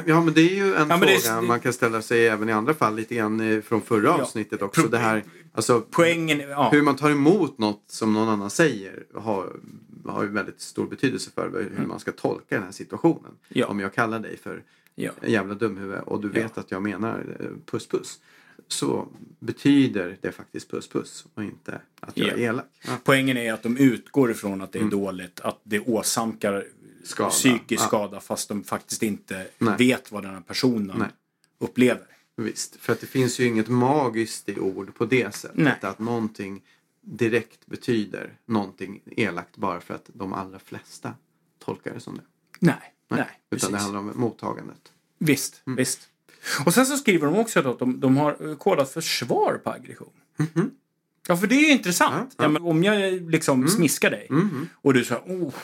ja, 0.07 0.21
men 0.21 0.35
det 0.35 0.41
är 0.41 0.55
ju 0.55 0.75
en 0.75 0.89
men 0.89 0.99
fråga 1.01 1.13
är- 1.37 1.41
man 1.41 1.61
kan 1.61 1.73
ställa 1.73 2.03
sig 2.03 2.29
även 2.29 2.49
i 2.49 2.53
andra 2.53 2.75
fall 2.75 2.97
lite 2.97 3.15
grann 3.15 3.41
eh, 3.41 3.61
från 3.61 3.83
förra 3.83 4.05
Ja. 4.07 4.23
avsnittet 4.23 4.63
också. 4.63 4.81
Pro- 4.83 4.91
Det 4.91 4.99
här, 4.99 5.25
alltså, 5.53 5.85
Poängen, 5.91 6.41
ja. 6.41 6.69
hur 6.73 6.83
man 6.83 6.97
tar 6.97 7.11
emot 7.11 7.59
något 7.59 7.85
som 7.87 8.13
någon 8.13 8.29
annan 8.29 8.51
säger 8.51 9.05
har, 9.15 9.53
har 10.07 10.23
ju 10.23 10.29
väldigt 10.29 10.61
stor 10.61 10.87
betydelse 10.87 11.31
för 11.35 11.71
hur 11.79 11.87
man 11.87 12.01
ska 12.01 12.13
tolka 12.13 12.55
den 12.55 12.63
här 12.65 12.73
situationen. 12.73 13.19
Mm. 13.25 13.37
Ja. 13.49 13.67
Om 13.67 13.81
jag 13.81 13.95
kallar 13.95 14.19
dig 14.21 14.37
för 14.37 14.63
Ja. 14.95 15.11
en 15.21 15.33
jävla 15.33 15.55
dumhuvud 15.55 15.99
och 16.01 16.21
du 16.21 16.29
vet 16.29 16.59
att 16.59 16.71
jag 16.71 16.83
menar 16.83 17.37
eh, 17.41 17.47
puss 17.71 17.87
puss. 17.87 18.19
Så 18.69 19.09
betyder 19.41 20.19
det 20.21 20.33
faktiskt 20.33 20.71
puss 20.71 20.89
puss 20.89 21.27
och 21.35 21.45
inte 21.45 21.81
att 22.01 22.17
jag 22.17 22.29
är 22.29 22.39
elak. 22.39 22.67
Ja. 22.87 22.97
Poängen 23.05 23.37
är 23.37 23.53
att 23.53 23.63
de 23.63 23.77
utgår 23.77 24.31
ifrån 24.31 24.61
att 24.63 24.73
det 24.73 24.79
är 24.79 24.85
dåligt, 24.85 25.41
att 25.41 25.61
det 25.65 25.81
åsamkar 25.81 26.53
Mm. 26.53 26.67
Skada. 27.05 27.31
psykisk 27.31 27.83
Ja. 27.83 27.87
skada 27.87 28.21
fast 28.21 28.49
de 28.49 28.65
faktiskt 28.65 29.03
inte 29.03 29.47
Nej. 29.59 29.75
vet 29.79 30.13
vad 30.13 30.23
den 30.23 30.35
här 30.35 30.41
personen 30.41 30.99
Nej. 30.99 31.09
upplever. 31.59 32.07
Visst, 32.37 32.77
för 32.77 32.93
att 32.93 33.01
det 33.01 33.07
finns 33.07 33.39
ju 33.41 33.45
inget 33.47 33.69
magiskt 33.69 34.49
i 34.49 34.59
ord 34.59 34.95
på 34.95 35.05
det 35.07 35.35
sättet. 35.35 35.57
Nej. 35.57 35.75
Att 35.81 35.99
någonting 35.99 36.63
direkt 37.01 37.67
betyder 37.67 38.33
någonting 38.47 39.01
elakt 39.07 39.57
bara 39.57 39.81
för 39.81 39.95
att 39.95 40.11
de 40.15 40.33
allra 40.33 40.59
flesta 40.59 41.15
tolkar 41.59 41.95
det 41.95 42.01
som 42.01 42.17
det. 42.17 42.23
Nej, 42.61 42.77
nej, 43.09 43.21
Utan 43.21 43.31
precis. 43.51 43.69
det 43.69 43.79
handlar 43.79 44.01
om 44.01 44.13
mottagandet. 44.15 44.93
Visst, 45.19 45.63
Mm. 45.67 45.77
visst. 45.77 46.09
Och 46.67 46.75
sen 46.75 46.87
så 46.87 46.97
skriver 46.97 47.27
de 47.27 47.37
också 47.37 47.69
att 47.69 47.79
de, 47.79 48.01
de 48.01 48.17
har 48.17 48.55
kodat 48.57 48.91
för 48.91 49.01
svar 49.01 49.61
på 49.65 49.71
aggression. 49.71 50.13
Ja, 51.29 51.37
för 51.37 51.47
det 51.47 51.55
är 51.55 51.61
ju 51.61 51.73
intressant. 51.73 52.35
Ja, 52.39 52.45
Mm. 52.45 52.55
Ja, 52.55 52.61
men 52.61 52.71
om 52.71 52.85
jag 52.85 53.31
liksom 53.31 53.69
smiskar 53.69 54.11
dig 54.11 54.29
och 54.75 54.95
du 54.95 55.05
säger 55.05 55.23
oh, 55.23 55.55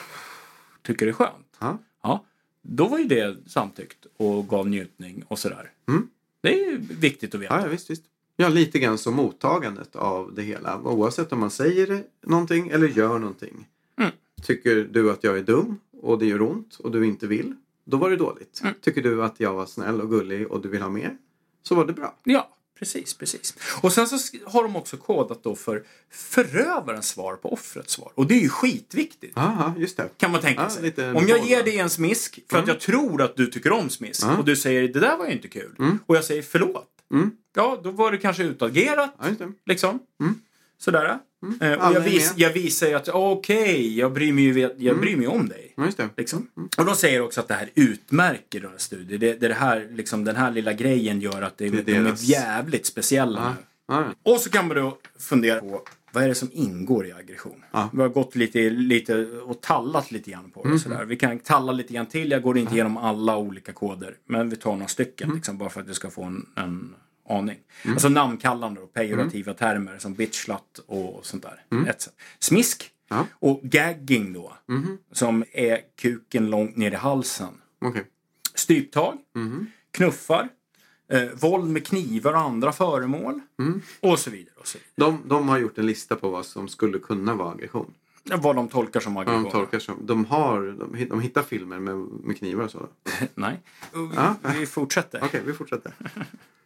tycker 0.81 1.05
det 1.05 1.09
är 1.11 1.13
skönt. 1.13 1.57
Ja. 1.59 1.79
Ja, 2.03 2.25
då 2.61 2.87
var 2.87 2.97
ju 2.99 3.05
det 3.05 3.37
samtyckt 3.47 4.05
och 4.17 4.47
gav 4.47 4.69
njutning 4.69 5.23
och 5.27 5.39
sådär. 5.39 5.71
Det 6.41 6.53
är 6.53 6.71
ju 6.71 6.77
viktigt 6.99 7.35
att 7.35 7.41
veta. 7.41 7.53
Mm. 7.53 7.63
Ja, 7.63 7.67
ja 7.67 7.71
visst, 7.71 7.89
visst. 7.89 8.03
Ja, 8.37 8.49
lite 8.49 8.79
grann 8.79 8.97
som 8.97 9.13
mottagandet 9.13 9.95
av 9.95 10.33
det 10.35 10.41
hela. 10.41 10.81
Oavsett 10.81 11.31
om 11.31 11.39
man 11.39 11.51
säger 11.51 12.03
någonting 12.25 12.69
eller 12.69 12.87
gör 12.87 13.19
någonting. 13.19 13.67
Mm. 13.99 14.11
Tycker 14.43 14.87
du 14.91 15.11
att 15.11 15.23
jag 15.23 15.37
är 15.37 15.43
dum 15.43 15.79
och 16.01 16.19
det 16.19 16.25
gör 16.25 16.41
ont 16.41 16.75
och 16.75 16.91
du 16.91 17.05
inte 17.05 17.27
vill, 17.27 17.55
då 17.85 17.97
var 17.97 18.09
det 18.09 18.15
dåligt. 18.15 18.61
Mm. 18.63 18.73
Tycker 18.81 19.01
du 19.01 19.23
att 19.23 19.39
jag 19.39 19.53
var 19.53 19.65
snäll 19.65 20.01
och 20.01 20.09
gullig 20.09 20.51
och 20.51 20.61
du 20.61 20.69
vill 20.69 20.81
ha 20.81 20.89
mer, 20.89 21.17
så 21.63 21.75
var 21.75 21.85
det 21.85 21.93
bra. 21.93 22.15
Ja, 22.23 22.49
precis, 22.79 23.13
precis. 23.13 23.53
Och 23.81 23.93
sen 23.93 24.07
så 24.07 24.37
har 24.45 24.63
de 24.63 24.75
också 24.75 24.97
kodat 24.97 25.43
då 25.43 25.55
för 25.55 25.83
förövarens 26.11 27.07
svar 27.07 27.35
på 27.35 27.53
offrets 27.53 27.93
svar. 27.93 28.11
Och 28.15 28.27
det 28.27 28.33
är 28.35 28.39
ju 28.41 28.49
skitviktigt. 28.49 29.37
Aha, 29.37 29.73
just 29.77 29.97
det. 29.97 30.09
Kan 30.17 30.31
man 30.31 30.41
tänka 30.41 30.61
Ja, 30.61 30.69
sig. 30.69 31.13
Om 31.13 31.27
jag 31.27 31.45
ger 31.45 31.63
dig 31.63 31.79
en 31.79 31.89
smisk 31.89 32.39
för 32.49 32.57
att 32.59 32.67
jag 32.67 32.79
tror 32.79 33.21
att 33.21 33.35
du 33.35 33.47
tycker 33.47 33.71
om 33.71 33.89
smisk 33.89 34.23
Ja. 34.23 34.37
och 34.37 34.45
du 34.45 34.55
säger 34.55 34.87
det 34.87 34.99
där 34.99 35.17
var 35.17 35.25
ju 35.25 35.31
inte 35.31 35.47
kul. 35.47 35.75
Och 36.05 36.15
jag 36.15 36.23
säger 36.23 36.41
förlåt. 36.41 36.89
Mm. 37.13 37.31
Ja, 37.55 37.79
då 37.83 37.91
var 37.91 38.11
det 38.11 38.17
kanske 38.17 38.43
utagerat. 38.43 39.15
Ja. 39.19 39.47
Liksom. 39.65 39.99
Sådär. 40.77 41.05
Eh, 41.61 41.71
och 41.73 41.93
jag, 41.93 41.95
är 41.95 41.99
vis, 41.99 42.33
jag 42.35 42.53
visar 42.53 42.87
ju 42.87 42.93
att 42.93 43.09
okej, 43.09 43.97
jag, 43.97 44.13
bryr 44.13 44.33
mig 44.33 44.43
ju, 44.43 44.69
jag 44.77 44.99
bryr 44.99 45.15
mig 45.17 45.27
om 45.27 45.49
dig. 45.49 45.73
Ja. 45.97 46.07
Liksom. 46.17 46.47
Och 46.77 46.85
de 46.85 46.95
säger 46.95 47.21
också 47.21 47.39
att 47.41 47.47
det 47.47 47.53
här 47.53 47.69
utmärker 47.75 48.59
deras 48.59 48.81
studier. 48.81 49.17
Det, 49.19 49.33
det, 49.33 49.45
är 49.47 49.51
här, 49.51 49.87
liksom, 49.91 50.23
den 50.23 50.35
här 50.35 50.51
lilla 50.51 50.73
grejen 50.73 51.19
gör 51.21 51.41
att 51.41 51.57
det, 51.57 51.69
Det 51.69 51.79
är 51.79 51.83
de 51.83 51.91
är 51.95 52.03
deras- 52.03 52.21
jävligt 52.23 52.85
speciella 52.85 53.55
Ja. 53.87 54.03
Ja. 54.23 54.33
Och 54.33 54.39
så 54.41 54.49
kan 54.49 54.67
man 54.67 54.77
då 54.77 54.97
fundera 55.19 55.59
på 55.59 55.81
vad 56.11 56.23
är 56.23 56.27
det 56.27 56.35
som 56.35 56.49
ingår 56.53 57.07
i 57.07 57.11
aggression? 57.11 57.63
Vi 57.93 58.01
har 58.01 58.09
gått 58.09 58.35
lite, 58.35 58.69
lite 58.69 59.15
och 59.25 59.61
tallat 59.61 60.11
lite 60.11 60.31
grann 60.31 60.51
på 60.51 60.61
det. 60.63 60.67
Mm. 60.67 60.79
Sådär. 60.79 61.05
Vi 61.05 61.15
kan 61.15 61.39
talla 61.39 61.71
lite 61.71 61.93
grann 61.93 62.05
till. 62.05 62.31
Jag 62.31 62.41
går 62.41 62.57
inte 62.57 62.73
igenom 62.73 62.97
alla 62.97 63.37
olika 63.37 63.73
koder. 63.73 64.15
Men 64.27 64.49
vi 64.49 64.55
tar 64.55 64.71
några 64.73 64.87
stycken 64.87 65.25
Mm. 65.25 65.35
liksom, 65.35 65.57
bara 65.57 65.69
för 65.69 65.81
att 65.81 65.87
du 65.87 65.93
ska 65.93 66.09
få 66.09 66.23
en, 66.23 66.45
en 66.55 66.95
aning. 67.29 67.57
Alltså 67.89 68.09
namnkallande 68.09 68.81
och 68.81 68.93
pejorativa 68.93 69.51
Mm. 69.51 69.57
termer 69.57 69.97
som 69.97 70.13
bitch, 70.13 70.43
slut 70.43 70.79
och 70.87 71.25
sånt 71.25 71.43
där. 71.69 71.85
Ett 71.89 72.01
sätt. 72.01 72.13
Smisk. 72.39 72.91
Ja. 73.07 73.27
Och 73.33 73.59
gagging 73.63 74.33
då. 74.33 74.53
Mhm. 74.67 74.97
Som 75.11 75.43
är 75.51 75.81
kuken 75.95 76.49
långt 76.49 76.75
ner 76.77 76.91
i 76.91 76.95
halsen. 76.95 77.61
Okej. 77.81 78.05
Stryptag. 78.55 79.17
Mhm. 79.35 79.67
Knuffar. 79.91 80.49
Eh, 81.11 81.23
våld 81.23 81.69
med 81.69 81.87
knivar 81.87 82.33
och 82.33 82.39
andra 82.39 82.71
föremål. 82.71 83.39
Mm. 83.59 83.81
Och 83.99 84.19
så 84.19 84.29
vidare. 84.29 84.53
Och 84.57 84.67
så 84.67 84.77
vidare. 84.77 85.11
De, 85.11 85.29
de 85.29 85.49
har 85.49 85.57
gjort 85.57 85.77
en 85.77 85.85
lista 85.85 86.15
på 86.15 86.29
vad 86.29 86.45
som 86.45 86.67
skulle 86.67 86.99
kunna 86.99 87.35
vara 87.35 87.51
aggression. 87.51 87.93
Vad 88.23 88.55
de 88.55 88.67
tolkar 88.67 88.99
som 88.99 89.17
aggression. 89.17 89.43
de 89.43 89.51
tolkar 89.51 89.79
som. 89.79 90.05
De, 90.05 90.25
har, 90.25 90.61
de, 90.61 91.05
de 91.09 91.19
hittar 91.21 91.43
filmer 91.43 91.79
med, 91.79 91.95
med 91.97 92.37
knivar 92.37 92.63
och 92.63 92.71
så. 92.71 92.87
Nej. 93.35 93.59
Ja. 94.15 94.35
Vi 94.59 94.65
fortsätter. 94.65 95.21
Okej, 95.23 95.41
vi 95.45 95.53
fortsätter. 95.53 95.93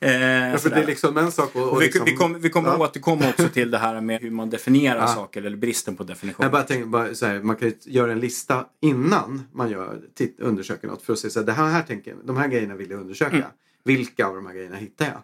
Eh, 0.00 0.10
Ja, 0.50 0.58
för 0.58 0.70
det 0.70 0.76
är 0.82 0.86
liksom 0.86 1.16
en 1.16 1.32
sak 1.32 1.56
och, 1.56 1.72
och 1.72 1.80
vi, 1.80 1.84
liksom, 1.84 2.04
vi 2.04 2.16
kommer, 2.16 2.38
vi 2.38 2.50
kommer 2.50 2.68
Ja. 2.68 2.78
återkomma 2.78 3.28
också 3.28 3.48
till 3.48 3.70
det 3.70 3.78
här 3.78 4.00
med 4.00 4.20
hur 4.20 4.30
man 4.30 4.50
definierar 4.50 5.00
Ja. 5.00 5.06
saker 5.06 5.42
eller 5.42 5.56
bristen 5.56 5.96
på 5.96 6.04
definition. 6.04 6.42
Jag 6.44 6.52
bara 6.52 6.62
tänker 6.62 6.86
bara 6.86 7.14
så 7.14 7.26
här, 7.26 7.42
man 7.42 7.56
kan 7.56 7.68
ju 7.68 7.74
göra 7.84 8.12
en 8.12 8.20
lista 8.20 8.66
innan 8.80 9.42
man 9.52 9.70
gör, 9.70 10.00
titt, 10.14 10.40
undersöker 10.40 10.88
något 10.88 11.02
för 11.02 11.12
att 11.12 11.18
se 11.18 11.30
så 11.30 11.38
här, 11.40 11.46
det 11.46 11.52
här, 11.52 11.68
här 11.68 11.82
tänker, 11.82 12.16
de 12.24 12.36
här 12.36 12.48
grejerna 12.48 12.74
vill 12.76 12.90
jag 12.90 13.00
undersöka. 13.00 13.36
Mm. 13.36 13.48
Vilka 13.84 14.26
av 14.26 14.34
de 14.34 14.46
här 14.46 14.54
grejerna 14.54 14.76
hittar 14.76 15.06
jag? 15.06 15.22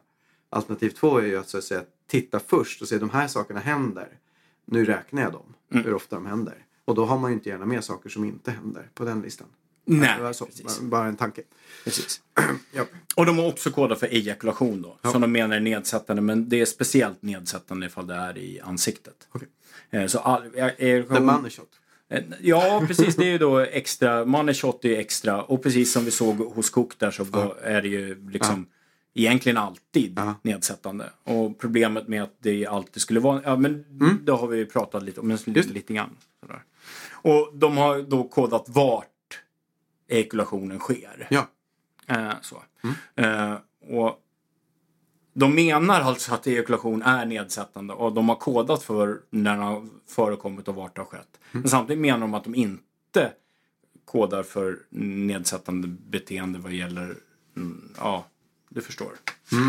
Alternativ 0.50 0.90
två 0.90 1.18
är 1.18 1.26
ju 1.26 1.36
att, 1.38 1.48
så 1.48 1.58
att 1.58 1.64
säga, 1.64 1.82
titta 2.10 2.40
först 2.40 2.82
och 2.82 2.88
se 2.88 2.98
de 2.98 3.10
här 3.10 3.26
sakerna 3.28 3.60
händer. 3.60 4.08
Nu 4.66 4.84
räknar 4.84 5.22
jag 5.22 5.32
dem, 5.32 5.54
Mm. 5.72 5.84
hur 5.84 5.94
ofta 5.94 6.16
de 6.16 6.26
händer. 6.26 6.54
Och 6.84 6.94
då 6.94 7.04
har 7.04 7.18
man 7.18 7.30
ju 7.30 7.34
inte 7.34 7.48
gärna 7.48 7.66
med 7.66 7.84
saker 7.84 8.08
som 8.10 8.24
inte 8.24 8.50
händer 8.50 8.88
på 8.94 9.04
den 9.04 9.20
listan. 9.22 9.46
Nej, 9.84 10.20
var 10.20 10.32
så, 10.32 10.46
precis. 10.46 10.80
bara- 10.80 11.06
en 11.06 11.16
tanke. 11.16 11.42
precis. 11.84 12.20
Ja. 12.72 12.84
Och 13.16 13.26
de 13.26 13.38
har 13.38 13.46
också 13.48 13.70
kodat 13.70 14.00
för 14.00 14.06
ejakulation 14.06 14.82
då. 14.82 15.10
Som 15.10 15.20
de 15.20 15.32
menar 15.32 15.56
är 15.56 15.60
nedsättande. 15.60 16.22
Men 16.22 16.48
det 16.48 16.60
är 16.60 16.64
speciellt 16.66 17.22
nedsättande 17.22 17.86
ifall 17.86 18.06
det 18.06 18.14
är 18.14 18.38
i 18.38 18.60
ansiktet. 18.60 19.28
Okej. 19.32 19.48
Eh, 19.90 20.06
Så 20.06 20.18
all, 20.18 20.42
ejakulation, 20.78 21.16
The 21.16 21.22
money 21.22 21.50
shot. 21.50 21.68
Eh, 22.10 22.22
Ja, 22.40 22.84
precis. 22.86 23.16
Det 23.16 23.24
är 23.24 23.30
ju 23.30 23.38
då 23.38 23.58
extra. 23.58 24.24
Money 24.24 24.54
shot 24.54 24.84
är 24.84 24.88
ju 24.88 24.96
extra. 24.96 25.42
Och 25.42 25.62
precis 25.62 25.92
som 25.92 26.04
vi 26.04 26.10
såg 26.10 26.36
hos 26.36 26.70
Cook 26.70 26.98
där 26.98 27.10
så 27.10 27.24
var- 27.24 27.56
är 27.62 27.82
det 27.82 27.88
ju 27.88 28.30
liksom 28.30 28.66
egentligen 29.14 29.56
alltid 29.56 30.12
Ja. 30.16 30.34
nedsättande. 30.42 31.10
Och 31.24 31.58
problemet 31.58 32.08
med 32.08 32.22
att 32.22 32.36
det 32.42 32.66
alltid 32.66 33.02
skulle 33.02 33.20
vara, 33.20 33.40
ja 33.44 33.56
men 33.56 33.84
det 34.22 34.32
har 34.32 34.46
vi 34.48 34.56
ju 34.58 34.66
pratat 34.66 35.02
lite 35.02 35.20
om, 35.20 35.28
men 35.28 35.38
lite, 35.46 35.68
lite 35.68 35.94
grann. 35.94 36.16
Sådär. 36.40 36.62
Och 37.12 37.50
de 37.54 37.76
har 37.76 38.02
då 38.02 38.24
kodat 38.28 38.64
vart 38.68 39.06
ejakulationen 40.08 40.78
sker. 40.78 41.26
Ja. 41.30 41.46
Eh, 42.06 42.32
så. 42.42 42.62
Eh, 43.14 43.54
och 43.80 44.20
de 45.32 45.54
menar 45.54 46.00
alltså 46.00 46.34
att 46.34 46.46
ejakulation 46.46 47.02
är 47.02 47.26
nedsättande 47.26 47.94
och 47.94 48.12
de 48.12 48.28
har 48.28 48.36
kodat 48.36 48.82
för 48.82 49.20
när 49.30 49.50
den 49.50 49.62
har 49.62 49.86
förekommit 50.06 50.68
och 50.68 50.74
vart 50.74 50.94
det 50.94 51.00
har 51.00 51.06
skett. 51.06 51.40
Men 51.52 51.68
samtidigt 51.68 52.00
menar 52.00 52.20
de 52.20 52.34
att 52.34 52.44
de 52.44 52.54
inte 52.54 53.32
kodar 54.04 54.42
för 54.42 54.78
nedsättande 55.26 55.88
beteende 55.88 56.58
vad 56.58 56.72
gäller, 56.72 57.16
mm, 57.56 57.94
ja, 57.98 58.26
du 58.74 58.80
förstår. 58.80 59.06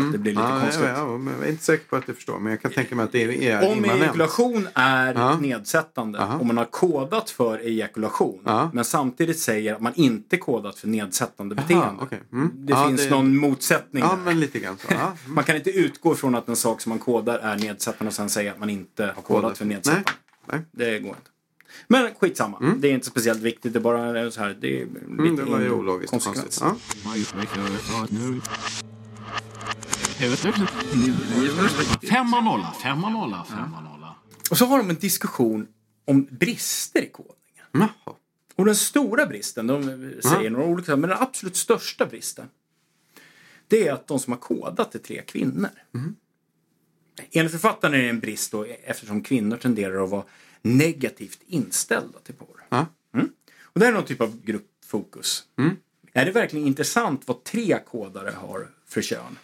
Att 0.06 0.12
det 0.12 0.18
blir 0.18 0.32
lite 0.32 0.42
Ja, 0.42 0.60
konstigt. 0.60 0.84
ja, 0.84 0.88
ja, 1.24 1.30
jag 1.38 1.46
är 1.46 1.50
inte 1.50 1.64
säker 1.64 1.84
på 1.88 1.96
att 1.96 2.04
jag 2.06 2.16
förstår, 2.16 2.38
men 2.38 2.50
jag 2.52 2.62
kan 2.62 2.70
tänka 2.70 2.94
mig 2.94 3.04
att 3.04 3.12
det 3.12 3.48
är 3.48 3.68
Om 3.70 3.78
immanent. 3.78 4.02
ejakulation 4.02 4.68
är 4.74 5.14
Ja. 5.14 5.38
nedsättande 5.38 6.18
Aha. 6.20 6.38
och 6.38 6.46
man 6.46 6.56
har 6.56 6.64
kodat 6.64 7.30
för 7.30 7.58
ejakulation 7.58 8.40
Ja. 8.44 8.70
men 8.74 8.84
samtidigt 8.84 9.38
säger 9.38 9.74
att 9.74 9.80
man 9.80 9.92
inte 9.94 10.36
kodat 10.36 10.78
för 10.78 10.88
nedsättande 10.88 11.54
beteende. 11.54 12.02
okej. 12.02 12.20
Mm. 12.32 12.50
Det 12.54 12.72
Ja, 12.72 12.88
finns 12.88 13.02
det- 13.04 13.10
någon 13.10 13.36
motsättning 13.36 14.02
Ja, 14.02 14.08
där. 14.10 14.24
men 14.24 14.40
lite 14.40 14.58
grann 14.58 14.76
så. 14.78 14.88
Mm. 14.94 15.34
Man 15.34 15.44
kan 15.44 15.56
inte 15.56 15.70
utgå 15.70 16.14
från 16.14 16.34
att 16.34 16.48
en 16.48 16.56
sak 16.56 16.80
som 16.80 16.90
man 16.90 16.98
kodar 16.98 17.38
är 17.38 17.56
nedsättande 17.56 18.08
och 18.08 18.14
sen 18.14 18.28
säga 18.30 18.52
att 18.52 18.58
man 18.58 18.70
inte 18.70 19.04
har 19.14 19.22
kodat 19.22 19.58
för 19.58 19.64
nedsättande. 19.64 20.10
Nej. 20.52 20.60
Det 20.72 20.98
går 20.98 21.08
inte. 21.10 21.30
Men 21.88 22.08
skitsamma. 22.20 22.74
Det 22.78 22.88
är 22.88 22.92
inte 22.92 23.06
speciellt 23.06 23.40
viktigt. 23.42 23.72
Det 23.72 23.78
är 23.78 23.80
bara 23.80 24.30
så 24.30 24.40
här. 24.40 24.56
Det 24.60 24.80
är 24.82 24.86
lite 24.86 24.98
Mm, 25.08 25.36
det 25.36 25.42
var 25.44 25.60
ju 25.60 25.70
ologiskt 25.70 26.10
konstigt. 26.10 26.62
Femma 32.08 32.40
nolla, 32.40 32.74
femma 32.82 33.08
nolla, 33.08 33.44
femma 33.44 33.80
nolla. 33.80 34.14
Och 34.50 34.58
så 34.58 34.66
har 34.66 34.78
de 34.78 34.90
en 34.90 34.96
diskussion 34.96 35.66
om 36.04 36.28
brister 36.30 37.02
i 37.02 37.08
kodningen. 37.08 37.66
Jaha. 37.72 38.16
Och 38.54 38.64
den 38.64 38.76
stora 38.76 39.26
bristen, 39.26 39.66
de 39.66 39.82
säger 40.22 40.50
några 40.50 40.66
olika 40.66 40.96
men 40.96 41.10
den 41.10 41.18
absolut 41.18 41.56
största 41.56 42.06
bristen 42.06 42.48
det 43.68 43.88
är 43.88 43.92
att 43.92 44.06
de 44.06 44.18
som 44.18 44.32
har 44.32 44.40
kodat 44.40 44.94
är 44.94 44.98
tre 44.98 45.22
kvinnor. 45.22 45.70
Enligt 47.30 47.52
författaren 47.52 47.94
är 47.94 47.98
det 47.98 48.08
en 48.08 48.20
brist 48.20 48.52
då, 48.52 48.66
eftersom 48.84 49.22
kvinnor 49.22 49.56
tenderar 49.56 50.04
att 50.04 50.10
vara 50.10 50.24
negativt 50.62 51.40
inställda 51.46 52.18
till 52.18 52.34
porr. 52.34 52.66
Ja. 52.68 52.86
Mm. 53.14 53.28
Och 53.62 53.80
det 53.80 53.86
är 53.86 53.92
någon 53.92 54.04
typ 54.04 54.20
av 54.20 54.40
gruppfokus. 54.44 55.44
Är 56.12 56.24
det 56.24 56.30
verkligen 56.30 56.66
intressant 56.66 57.22
vad 57.26 57.44
tre 57.44 57.78
kodare 57.86 58.30
har 58.30 58.68
för 58.86 59.02
kön? 59.02 59.38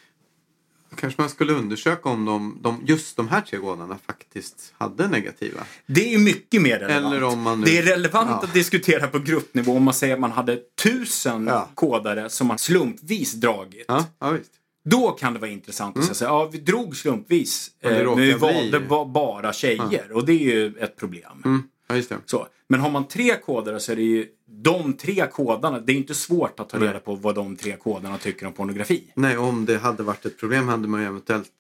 Kanske 0.97 1.21
man 1.23 1.31
skulle 1.31 1.53
undersöka 1.53 2.09
om 2.09 2.25
de, 2.25 2.59
de, 2.63 2.83
just 2.87 3.17
de 3.17 3.29
här 3.29 3.41
tre 3.41 3.59
gångarna 3.59 3.99
faktiskt 4.07 4.75
hade 4.79 5.09
negativa. 5.09 5.61
Det 5.87 6.07
är 6.07 6.11
ju 6.11 6.19
mycket 6.19 6.63
mer 6.63 6.79
relevant. 6.79 7.15
Eller 7.15 7.25
om 7.25 7.41
man 7.43 7.61
nu- 7.61 7.67
Det 7.67 7.79
är 7.79 7.83
relevant 7.83 8.29
Ja. 8.31 8.41
att 8.43 8.55
diskutera 8.55 9.07
på 9.09 9.19
gruppnivå 9.19 9.73
om 9.77 9.83
man 9.83 9.95
säger 9.95 10.15
att 10.15 10.21
man 10.21 10.33
hade 10.33 10.59
tusen 10.83 11.47
Ja. 11.47 11.69
kodare 11.75 12.31
som 12.31 12.47
man 12.47 12.59
slumpvis 12.59 13.33
dragit. 13.33 13.85
Ja, 13.89 14.05
ja. 14.21 14.37
Då 14.85 15.11
kan 15.11 15.35
det 15.35 15.39
vara 15.41 15.51
intressant 15.51 15.97
att 15.99 16.17
säga 16.17 16.31
ja 16.31 16.49
vi 16.53 16.59
drog 16.59 16.97
slumpvis 16.97 17.71
Men 17.83 17.93
eh, 18.07 18.15
vi 18.15 18.33
valde 18.33 18.81
ba- 18.81 19.05
bara 19.05 19.53
tjejer 19.53 20.13
och 20.13 20.27
det 20.27 20.33
är 20.33 20.55
ju 20.55 20.75
ett 20.81 20.97
problem. 20.97 21.43
Mm. 21.45 21.63
Ja, 21.93 21.97
just 21.97 22.09
det. 22.09 22.19
Så. 22.27 22.47
Men 22.69 22.81
har 22.81 22.91
man 22.91 23.09
tre 23.09 23.37
kodare 23.37 23.81
så 23.81 23.93
är 23.93 23.97
det 23.97 24.03
ju 24.03 24.27
de 24.47 24.93
tre 24.93 25.27
kodarna, 25.33 25.81
det 25.81 25.93
är 25.93 25.97
inte 25.97 26.15
svårt 26.15 26.61
att 26.61 26.69
ta 26.69 26.79
reda 26.79 27.01
på 27.01 27.15
vad 27.15 27.35
de 27.35 27.57
tre 27.57 27.77
kodarna 27.77 28.19
tycker 28.19 28.47
om 28.47 28.53
pornografi. 28.53 29.13
Nej, 29.15 29.39
om 29.39 29.65
det 29.65 29.79
hade 29.79 30.03
varit 30.03 30.27
ett 30.27 30.39
problem 30.39 30.69
hade 30.69 30.89
man 30.89 31.01
ju 31.01 31.07
eventuellt 31.07 31.51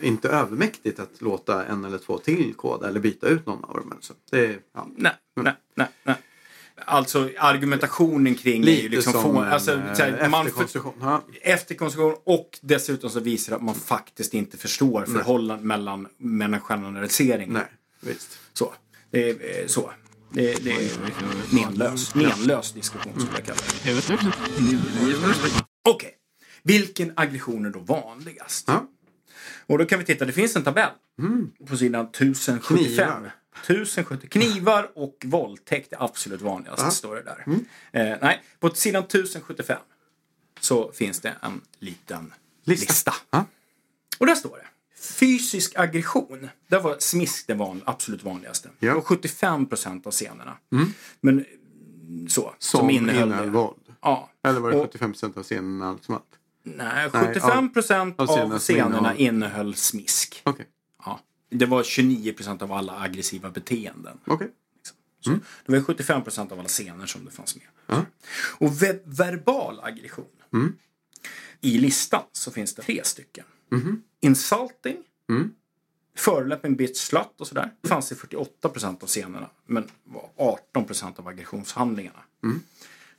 inte 0.00 0.28
övermäktigt 0.28 1.00
att 1.00 1.20
låta 1.22 1.64
en 1.64 1.84
eller 1.84 1.98
två 1.98 2.18
till 2.18 2.54
koda 2.54 2.88
eller 2.88 3.00
byta 3.00 3.28
ut 3.28 3.46
någon 3.46 3.64
av 3.64 3.76
dem. 3.76 3.92
Alltså. 3.92 4.12
Det 4.30 4.58
ja. 4.74 4.88
Nej, 4.96 5.12
nej, 5.36 5.54
nej, 5.74 5.86
nej. 6.04 6.16
Alltså 6.84 7.30
argumentationen 7.38 8.34
kring 8.34 8.62
är 8.62 8.66
ju 8.66 8.74
Lite 8.74 8.88
liksom 8.88 9.12
som 9.12 9.22
få, 9.22 9.38
en 9.38 9.52
alltså, 9.52 9.82
så 9.94 10.02
här, 10.02 10.28
man 10.28 10.42
för, 10.44 10.48
efterkonstruktion. 10.48 10.94
Ja. 11.00 11.22
efterkonstruktion 11.42 12.14
och 12.24 12.58
dessutom 12.62 13.10
så 13.10 13.20
visar 13.20 13.50
det 13.50 13.56
att 13.56 13.62
man 13.62 13.74
faktiskt 13.74 14.34
inte 14.34 14.56
förstår 14.56 15.04
förhållandet 15.04 15.66
mellan 15.66 16.08
människan 16.16 16.78
och 16.78 16.88
generalisering. 16.88 17.52
Nej, 17.52 17.66
visst. 18.00 18.38
Så. 18.52 18.72
Det 19.10 19.30
är 19.30 19.60
eh, 19.62 19.66
så. 19.66 19.92
Det, 20.32 20.64
det 20.64 20.70
är 20.70 20.90
menlös, 21.54 22.14
menlös 22.14 22.72
diskussion 22.72 23.12
skulle 23.20 23.36
jag 23.36 23.44
kalla 23.44 23.60
det. 23.84 25.64
Okej. 25.88 26.14
Vilken 26.62 27.12
aggression 27.16 27.66
är 27.66 27.70
då 27.70 27.78
vanligast? 27.78 28.64
Ja. 28.68 28.86
Och 29.66 29.78
då 29.78 29.84
kan 29.84 29.98
vi 29.98 30.04
titta, 30.04 30.24
det 30.24 30.32
finns 30.32 30.56
en 30.56 30.64
tabell 30.64 30.90
på 31.68 31.76
sidan 31.76 32.06
1075. 32.06 32.86
Knivar. 32.86 33.34
1070. 33.64 34.28
Knivar 34.28 34.90
och 34.94 35.16
våldtäkt 35.24 35.92
är 35.92 36.04
absolut 36.04 36.40
vanligast, 36.42 36.82
Ja. 36.82 36.90
står 36.90 37.16
det 37.16 37.22
där. 37.22 37.44
Eh, 37.92 38.18
nej, 38.22 38.42
på 38.60 38.70
sidan 38.70 39.02
1075 39.02 39.78
så 40.60 40.92
finns 40.92 41.20
det 41.20 41.34
en 41.42 41.60
liten 41.78 42.32
lista. 42.64 42.86
Lista. 42.92 43.14
Ja. 43.30 43.44
Och 44.18 44.26
där 44.26 44.34
står 44.34 44.56
det. 44.56 44.66
Fysisk 45.12 45.72
aggression. 45.78 46.48
Där 46.68 46.80
var 46.80 46.96
smisk 46.98 47.46
det 47.46 47.54
van, 47.54 47.82
absolut 47.86 48.24
vanligaste. 48.24 48.68
Ja. 48.78 48.88
Det 48.88 48.94
var 48.94 49.02
75 49.02 49.66
procent 49.68 50.06
av 50.06 50.10
scenerna. 50.12 50.56
Men 51.20 51.44
mm, 52.08 52.28
så. 52.28 52.54
Som, 52.58 52.80
Som 52.80 52.90
innehöll 52.90 53.22
innehöll 53.28 53.50
våld. 53.50 53.76
Ja. 54.02 54.30
Eller 54.44 54.60
var 54.60 54.70
det 54.70 54.76
Och- 54.76 54.82
75 54.86 55.12
procent 55.12 55.36
av 55.36 55.42
scenen 55.42 55.82
allt 55.82 56.04
som 56.04 56.14
allt? 56.14 56.24
Nej, 56.62 57.10
75 57.10 57.72
procent 57.72 58.20
av 58.20 58.30
av 58.30 58.36
scenerna 58.36 58.58
som 58.58 58.74
scenerna 58.74 59.14
innehöll- 59.16 59.74
smisk. 59.74 60.40
Okej. 60.44 60.66
Ja. 61.04 61.20
Det 61.50 61.66
var 61.66 61.82
29 61.82 62.32
procent 62.32 62.62
av 62.62 62.72
alla 62.72 63.00
aggressiva 63.00 63.50
beteenden. 63.50 64.18
Okej. 64.26 64.48
Så 65.20 65.30
Det 65.66 65.72
var 65.72 65.80
75 65.80 66.22
procent 66.24 66.52
av 66.52 66.58
alla 66.58 66.68
scener 66.68 67.06
som 67.06 67.24
det 67.24 67.30
fanns 67.30 67.56
med. 67.56 67.64
Ja. 67.86 68.04
Och 68.58 68.82
ve- 68.82 69.00
verbal 69.04 69.80
aggression. 69.82 70.24
I 71.60 71.78
listan 71.78 72.22
så 72.32 72.50
finns 72.50 72.74
det 72.74 72.82
tre 72.82 73.00
stycken. 73.04 73.44
Insulting. 74.20 74.96
Förolämpning, 76.16 76.76
bitch, 76.76 76.98
slut 76.98 77.40
och 77.40 77.46
sådär. 77.46 77.70
Det 77.80 77.88
fanns 77.88 78.12
i 78.12 78.14
48 78.14 78.68
procent 78.68 79.02
av 79.02 79.06
scenerna. 79.06 79.50
Men 79.66 79.90
var 80.04 80.30
18 80.36 80.84
procent 80.84 81.18
av 81.18 81.28
aggressionshandlingarna. 81.28 82.24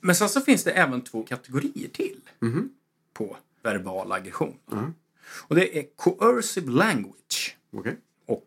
Men 0.00 0.14
sen 0.14 0.28
så 0.28 0.40
finns 0.40 0.64
det 0.64 0.70
även 0.70 1.00
två 1.00 1.22
kategorier 1.22 1.88
till. 1.88 2.20
På 3.12 3.36
verbal 3.62 4.12
aggression. 4.12 4.56
Och 5.48 5.54
det 5.54 5.78
är 5.78 5.86
coercive 5.96 6.70
language 6.70 7.56
Okej. 7.72 7.96
och 8.26 8.44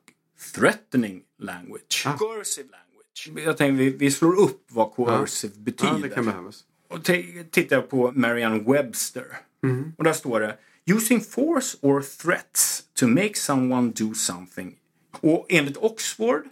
threatening 0.56 1.24
language. 1.40 2.08
Coercive 2.18 2.70
language. 2.70 3.46
Jag 3.46 3.58
tänkte 3.58 3.84
vi, 3.84 3.90
vi 3.90 4.12
slår 4.12 4.40
upp 4.40 4.66
vad 4.68 4.92
coercive 4.92 5.54
betyder. 5.58 5.94
Ja, 5.94 6.00
det 6.00 6.10
kan 6.10 6.26
behövas. 6.26 6.64
Och 6.88 7.04
tittar 7.52 7.76
jag 7.76 7.90
på 7.90 8.12
Marianne 8.12 8.64
Webster. 8.72 9.26
Och 9.98 10.04
där 10.04 10.14
står 10.14 10.40
det 10.40 10.58
Using 10.86 11.22
force 11.22 11.78
or 11.82 12.02
threats 12.02 12.84
to 12.94 13.08
make 13.08 13.36
someone 13.36 13.92
do 13.92 14.14
something. 14.14 14.78
Och 15.12 15.46
enligt 15.50 15.78
Oxford 15.78 16.44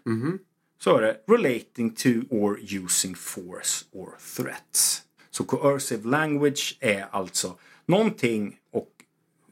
så 0.80 0.98
är 0.98 1.02
det 1.02 1.18
relating 1.28 1.90
to 1.90 2.10
or 2.30 2.60
using 2.60 3.16
force 3.16 3.86
or 3.92 4.10
threats. 4.36 5.04
Så 5.32 5.44
coercive 5.44 6.10
language 6.10 6.78
är 6.80 7.08
alltså 7.12 7.58
någonting 7.86 8.58
och 8.72 8.90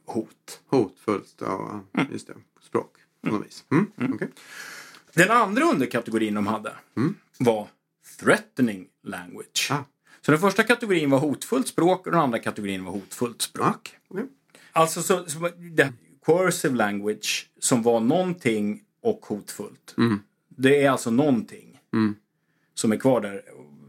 hot. 0.05 0.61
Hotfullt, 0.67 1.35
ja. 1.39 1.83
Just 2.11 2.27
det. 2.27 2.33
Språk. 2.61 2.97
På 3.21 3.29
något 3.29 3.45
vis. 3.47 3.63
Mm. 3.71 4.13
Okej. 4.13 4.29
Den 5.13 5.31
andra 5.31 5.65
underkategorin 5.65 6.33
de 6.33 6.47
hade 6.47 6.75
var 7.37 7.67
threatening 8.19 8.87
language. 9.03 9.71
Ah. 9.71 9.83
Så 10.21 10.31
den 10.31 10.41
första 10.41 10.63
kategorin 10.63 11.09
var 11.09 11.19
hotfullt 11.19 11.67
språk 11.67 12.05
och 12.05 12.11
den 12.11 12.21
andra 12.21 12.39
kategorin 12.39 12.83
var 12.83 12.91
hotfullt 12.91 13.41
språk. 13.41 13.95
Okej. 14.07 14.25
Alltså 14.77 15.01
så, 15.01 15.23
så 15.27 15.49
det, 15.75 15.93
coercive 16.25 16.75
language 16.75 17.49
som 17.59 17.81
var 17.83 17.99
någonting 17.99 18.81
och 19.03 19.25
hotfullt. 19.25 19.95
Mm. 19.97 20.19
Det 20.49 20.83
är 20.83 20.89
alltså 20.91 21.11
någonting 21.11 21.79
som 22.73 22.91
är 22.91 22.97
kvar 22.97 23.21
där. 23.21 23.41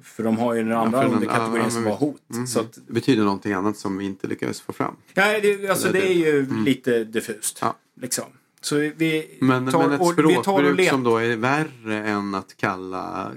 För 0.02 0.22
de 0.22 0.38
har 0.38 0.54
ju 0.54 0.62
den 0.62 0.72
andra 0.72 1.02
den- 1.02 1.12
underkategorin 1.14 1.64
ja, 1.64 1.70
som 1.70 1.84
var 1.84 1.96
hot. 1.96 2.22
Så 2.48 2.60
att, 2.60 2.78
Det 2.86 2.92
betyder 2.92 3.22
någonting 3.24 3.52
annat 3.52 3.76
som 3.76 3.98
vi 3.98 4.04
inte 4.04 4.26
lyckades 4.26 4.60
få 4.60 4.72
fram. 4.72 4.96
nej, 5.14 5.40
det, 5.40 5.68
alltså 5.68 5.88
Eller 5.88 6.00
det 6.00 6.08
är 6.08 6.14
ju 6.14 6.64
lite 6.64 7.04
diffust. 7.04 7.58
Ja. 7.60 7.76
Liksom. 8.00 8.24
Så 8.60 8.76
vi 8.76 9.38
Men, 9.40 9.70
tar, 9.70 9.78
men 9.78 9.92
ett 10.00 10.06
språkbruk 10.12 10.88
som 10.88 11.04
då 11.04 11.16
är 11.16 11.36
värre 11.36 12.06
än 12.08 12.34
att 12.34 12.56
kalla, 12.56 13.32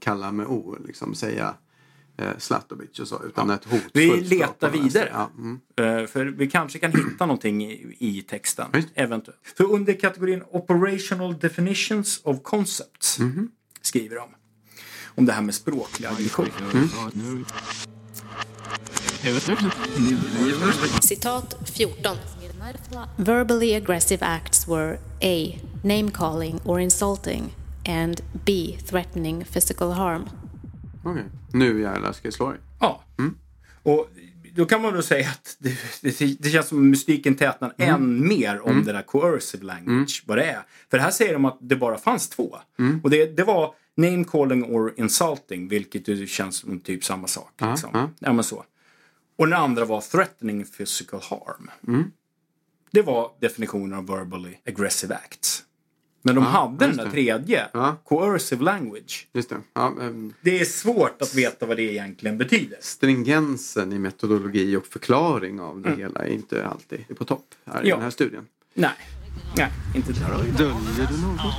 kalla 0.00 0.32
med 0.32 0.46
ord, 0.46 0.78
liksom 0.86 1.14
säga 1.14 1.54
eh, 2.18 2.30
och 3.00 3.08
så, 3.08 3.22
utan 3.24 3.50
ett 3.50 3.64
hotfullt 3.64 3.90
Vi 3.92 4.20
letar 4.20 4.70
vidare. 4.70 5.08
Ja, 5.12 5.30
mm. 5.38 5.60
Eh, 6.00 6.06
För 6.06 6.24
vi 6.24 6.50
kanske 6.50 6.78
kan 6.78 6.90
hitta 6.92 7.26
någonting 7.26 7.64
i, 7.64 7.96
i 7.98 8.22
texten. 8.22 8.66
Eventuellt. 8.94 9.38
För 9.56 9.64
under 9.64 10.00
kategorin 10.00 10.42
Operational 10.50 11.38
Definitions 11.38 12.20
of 12.24 12.42
Concepts 12.42 13.18
Mhm. 13.18 13.50
skriver 13.82 14.16
de 14.16 14.28
om 15.14 15.26
det 15.26 15.32
här 15.32 15.42
med 15.42 15.54
språklig 15.54 16.08
aggression. 16.08 16.48
Citat 21.02 21.54
14. 21.74 22.16
Verbally 23.16 23.74
aggressive 23.74 24.26
acts 24.26 24.68
were 24.68 24.98
A. 25.22 25.58
Name 25.82 26.10
calling 26.10 26.60
or 26.64 26.80
insulting 26.80 27.54
and 27.88 28.20
B. 28.44 28.78
Threatening 28.86 29.44
physical 29.44 29.92
harm. 29.92 30.28
Okej. 31.06 31.24
Nu 31.52 31.80
jävlar 31.80 32.12
ska 32.12 32.26
jag 32.26 32.34
slå 32.34 32.50
dig. 32.50 32.60
Ja. 32.80 33.04
Och 33.82 34.08
då 34.54 34.66
kan 34.66 34.82
man 34.82 34.94
då 34.94 35.02
säga 35.02 35.28
att 35.28 35.56
det, 35.58 35.78
det, 36.00 36.42
det 36.42 36.50
känns 36.50 36.68
som 36.68 36.90
mystiken 36.90 37.34
tätnar 37.34 37.74
än 37.78 38.28
mer 38.28 38.60
om 38.60 38.84
det 38.84 38.92
där 38.92 39.02
coercive 39.02 39.64
language, 39.64 40.24
vad 40.26 40.38
det 40.38 40.44
är. 40.44 40.62
För 40.90 40.98
här 40.98 41.10
säger 41.10 41.32
de 41.32 41.44
att 41.44 41.58
det 41.60 41.76
bara 41.76 41.98
fanns 41.98 42.28
två. 42.28 42.56
Och 43.02 43.10
det, 43.10 43.36
det 43.36 43.44
var 43.44 43.74
name 43.96 44.24
calling 44.24 44.64
or 44.64 44.94
insulting, 44.96 45.68
vilket 45.68 46.08
ju 46.08 46.26
känns 46.26 46.56
som 46.56 46.80
typ 46.80 47.04
samma 47.04 47.26
sak. 47.26 47.52
Liksom. 47.70 47.90
ja. 47.92 48.10
Ja, 48.18 48.32
men 48.32 48.44
så. 48.44 48.64
Och 49.38 49.46
den 49.48 49.58
andra 49.60 49.84
var 49.84 50.00
threatening 50.00 50.64
physical 50.64 51.20
harm. 51.22 51.70
Det 52.90 53.02
var 53.02 53.30
definitionen 53.40 53.98
av 53.98 54.06
verbally 54.06 54.56
aggressive 54.66 55.14
acts. 55.14 55.62
Men 56.26 56.34
de 56.34 56.44
hade 56.44 56.86
den 56.86 56.96
där 56.96 57.04
det. 57.04 57.10
tredje, 57.10 57.66
Ja. 57.72 57.96
coercive 58.04 58.64
language. 58.64 59.28
Just 59.32 59.48
det. 59.48 59.56
Ja, 59.74 59.92
ehm, 60.00 60.32
Det 60.40 60.60
är 60.60 60.64
svårt 60.64 61.22
att 61.22 61.34
veta 61.34 61.66
vad 61.66 61.76
det 61.76 61.82
egentligen 61.82 62.38
betyder. 62.38 62.78
stringensen 62.80 63.92
i 63.92 63.98
metodologi 63.98 64.76
och 64.76 64.86
förklaring 64.86 65.60
av 65.60 65.80
det 65.80 65.96
hela 65.96 66.20
är 66.24 66.28
inte 66.30 66.66
alltid 66.66 67.18
på 67.18 67.24
topp 67.24 67.44
här 67.64 67.84
i 67.84 67.88
Ja. 67.88 67.94
den 67.94 68.02
här 68.02 68.10
studien. 68.10 68.46
Nej, 68.74 68.90
nej, 69.56 69.70
inte 69.94 70.12
det. 70.12 70.18
Döljer 70.58 71.08
du 71.10 71.20
något? 71.26 71.54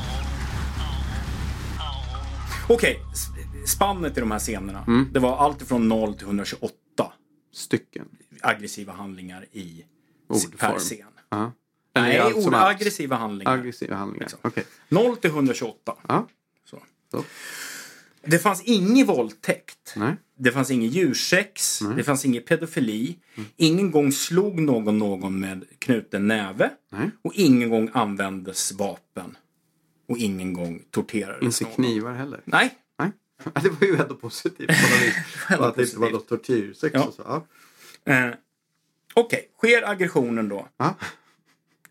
Okej, 2.70 3.00
s- 3.14 3.72
spannet 3.72 4.18
i 4.18 4.20
de 4.20 4.32
här 4.32 4.40
scenerna. 4.40 5.06
Det 5.14 5.20
var 5.20 5.38
allt 5.38 5.62
från 5.62 5.88
0 5.88 6.14
till 6.14 6.26
128 6.28 7.12
Stycken. 7.54 8.06
aggressiva 8.42 8.94
handlingar 8.94 9.46
i 9.52 9.84
Ordform. 10.30 10.52
per 10.58 10.80
scen. 10.80 11.08
Ja. 11.30 11.52
Nej, 12.02 12.16
Eller 12.16 12.26
allt 12.26 12.36
ord, 12.36 12.44
som 12.44 12.54
allt. 12.54 12.76
aggressiva 12.76 13.16
handlingar. 13.16 13.54
Aggressiva 13.54 13.96
handlingar. 13.96 14.24
Liksom. 14.26 14.40
Okej. 14.42 14.64
0 14.90 15.18
till 15.18 15.30
128. 15.30 15.94
Ja. 16.08 16.28
Så. 16.66 16.80
Så. 17.12 17.24
Det 18.26 18.40
fanns 18.40 18.62
ingen 18.64 19.08
våldtäkt. 19.08 19.94
Nej. 19.96 20.16
Det 20.38 20.52
fanns 20.52 20.72
ingen 20.72 20.90
djursex. 20.90 21.80
Det 21.96 22.04
fanns 22.04 22.26
ingen 22.26 22.44
pedofili. 22.44 23.18
Ingen 23.58 23.92
gång 23.92 24.12
slog 24.12 24.60
någon 24.62 24.98
någon 25.00 25.40
med 25.40 25.66
knuten 25.80 26.28
näve. 26.28 26.70
Nej. 26.92 27.10
Och 27.22 27.34
ingen 27.36 27.70
gång 27.70 27.90
användes 27.94 28.72
vapen. 28.72 29.38
Och 30.08 30.18
ingen 30.18 30.54
gång 30.54 30.84
torterades 30.92 31.44
Inte 31.62 31.64
någon. 31.64 31.74
knivar 31.76 32.14
heller. 32.14 32.42
Nej. 32.46 32.78
Nej. 33.00 33.12
Det 33.64 33.70
var 33.70 33.88
ju 33.88 33.96
ändå 33.96 34.16
positivt 34.16 34.68
på 34.68 34.74
något 34.74 35.02
vis. 35.02 35.16
att 35.60 35.76
det 35.76 35.84
inte 35.84 36.00
var 36.00 36.10
något 36.12 36.28
tortyrsex 36.28 36.94
Ja. 36.94 37.04
och 37.04 37.14
så. 37.14 37.44
Ja. 38.04 38.14
Eh, 38.14 38.34
Okej, 39.14 39.50
sker 39.58 39.90
aggressionen 39.90 40.50
då 40.50 40.68
Ja. 40.78 40.96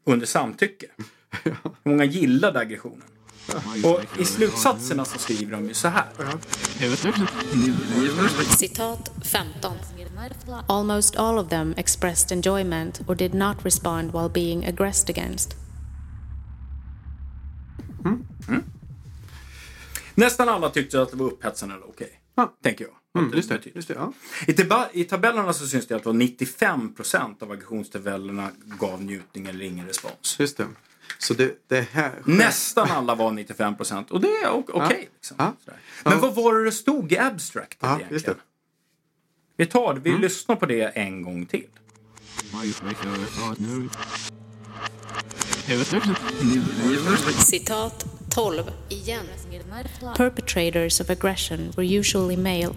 Under 0.07 0.27
samtycke? 0.27 0.87
Hur 1.43 1.57
många 1.83 2.05
gillade 2.05 2.59
aggressionen? 2.59 3.03
Och 3.85 4.21
i 4.21 4.25
slutsatserna 4.25 5.05
så 5.05 5.19
skriver 5.19 5.53
de 5.53 5.69
ju 5.69 5.75
så 5.75 5.89
här. 5.89 6.07
Citat 8.57 9.11
15. 9.25 9.73
Almost 10.67 11.17
all 11.17 11.39
of 11.39 11.49
them 11.49 11.75
expressed 11.77 12.33
enjoyment 12.33 13.01
or 13.07 13.15
did 13.15 13.35
not 13.35 13.57
respond 13.63 14.13
while 14.13 14.29
being 14.29 14.67
aggressed 14.67 15.11
against. 15.11 15.57
Nästan 20.15 20.49
alla 20.49 20.71
tyckte 20.71 21.03
att 21.03 21.11
det 21.11 21.17
var 21.17 21.27
upphetsande 21.27 21.75
eller 21.75 21.89
okej. 21.89 22.21
Ja. 22.35 22.57
Tänker 22.63 22.85
jag. 22.85 22.96
Mm, 23.19 23.31
det 23.31 23.37
just 23.37 23.49
det. 23.49 23.55
betyder. 23.55 23.77
Just 23.77 23.89
det 23.89 23.95
ja. 23.95 24.13
I, 24.95 25.01
I 25.01 25.05
tabellerna 25.05 25.53
så 25.53 25.67
syns 25.67 25.87
det 25.87 25.95
att 25.97 26.03
det 26.03 26.09
var 26.09 26.15
95 26.15 26.95
procent 26.95 27.43
av 27.43 27.51
aggressionstabellerna 27.53 28.51
gav 28.65 29.03
njutning 29.03 29.47
eller 29.47 29.65
ingen 29.65 29.87
respons. 29.87 30.37
Just 30.39 30.57
det. 30.57 30.67
Så 31.19 31.35
det, 31.35 31.55
det 31.69 31.81
här... 31.93 32.13
Nästan 32.25 32.91
alla 32.91 33.15
var 33.15 33.31
95 33.33 33.77
procent 33.77 34.11
och 34.11 34.21
det 34.21 34.29
är 34.29 34.51
okej. 34.51 35.09
liksom. 35.15 35.37
Ja. 35.39 35.53
Sådär. 35.65 35.81
Men 36.05 36.21
vad 36.21 36.35
var 36.35 36.55
det 36.55 36.65
det 36.65 36.73
stod 36.73 37.13
i 37.13 37.19
abstractet 37.19 37.79
Ja, 37.81 37.89
egentligen? 37.89 38.13
just 38.13 38.27
det. 38.27 38.35
Vi 39.57 39.67
tar 39.67 39.95
det, 39.95 40.01
vi 40.01 40.19
lyssnar 40.19 40.57
på 40.57 40.67
det 40.67 40.83
en 40.83 41.23
gång 41.23 41.47
till. 41.47 41.67
Citat 47.39 48.07
12. 48.31 48.71
Igen. 48.89 49.25
Perpetrators 50.17 51.01
of 51.01 51.11
aggression 51.11 51.73
were 51.77 51.83
usually 51.85 52.37
male, 52.37 52.75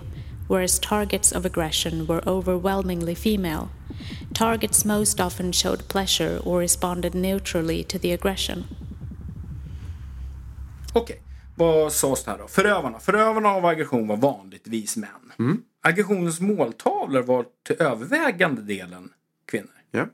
whereas 0.50 0.80
targets 0.80 1.32
of 1.32 1.46
aggression 1.46 2.06
were 2.06 2.22
overwhelmingly 2.30 3.16
female. 3.16 3.68
Targets 4.34 4.86
most 4.86 5.20
often 5.20 5.54
showed 5.54 5.88
pleasure 5.88 6.40
or 6.44 6.60
responded 6.60 7.16
neutrally 7.16 7.84
to 7.84 8.00
the 8.00 8.14
aggression. 8.14 8.64
Okej, 10.94 11.22
vad 11.56 11.94
sades 11.94 12.24
det 12.24 12.32
här 12.32 12.38
då? 12.38 12.48
Förövarna. 12.48 13.00
Förövarna 13.00 13.50
av 13.50 13.66
aggression 13.66 14.08
var 14.08 14.18
vanligtvis 14.18 14.98
män. 14.98 15.10
Mm. 15.40 15.62
Aggressionens 15.82 16.40
måltavlor 16.40 17.22
var 17.22 17.46
till 17.68 17.76
övervägande 17.80 18.62
delen 18.62 19.10
kvinnor. 19.46 19.70
Ja. 19.92 20.08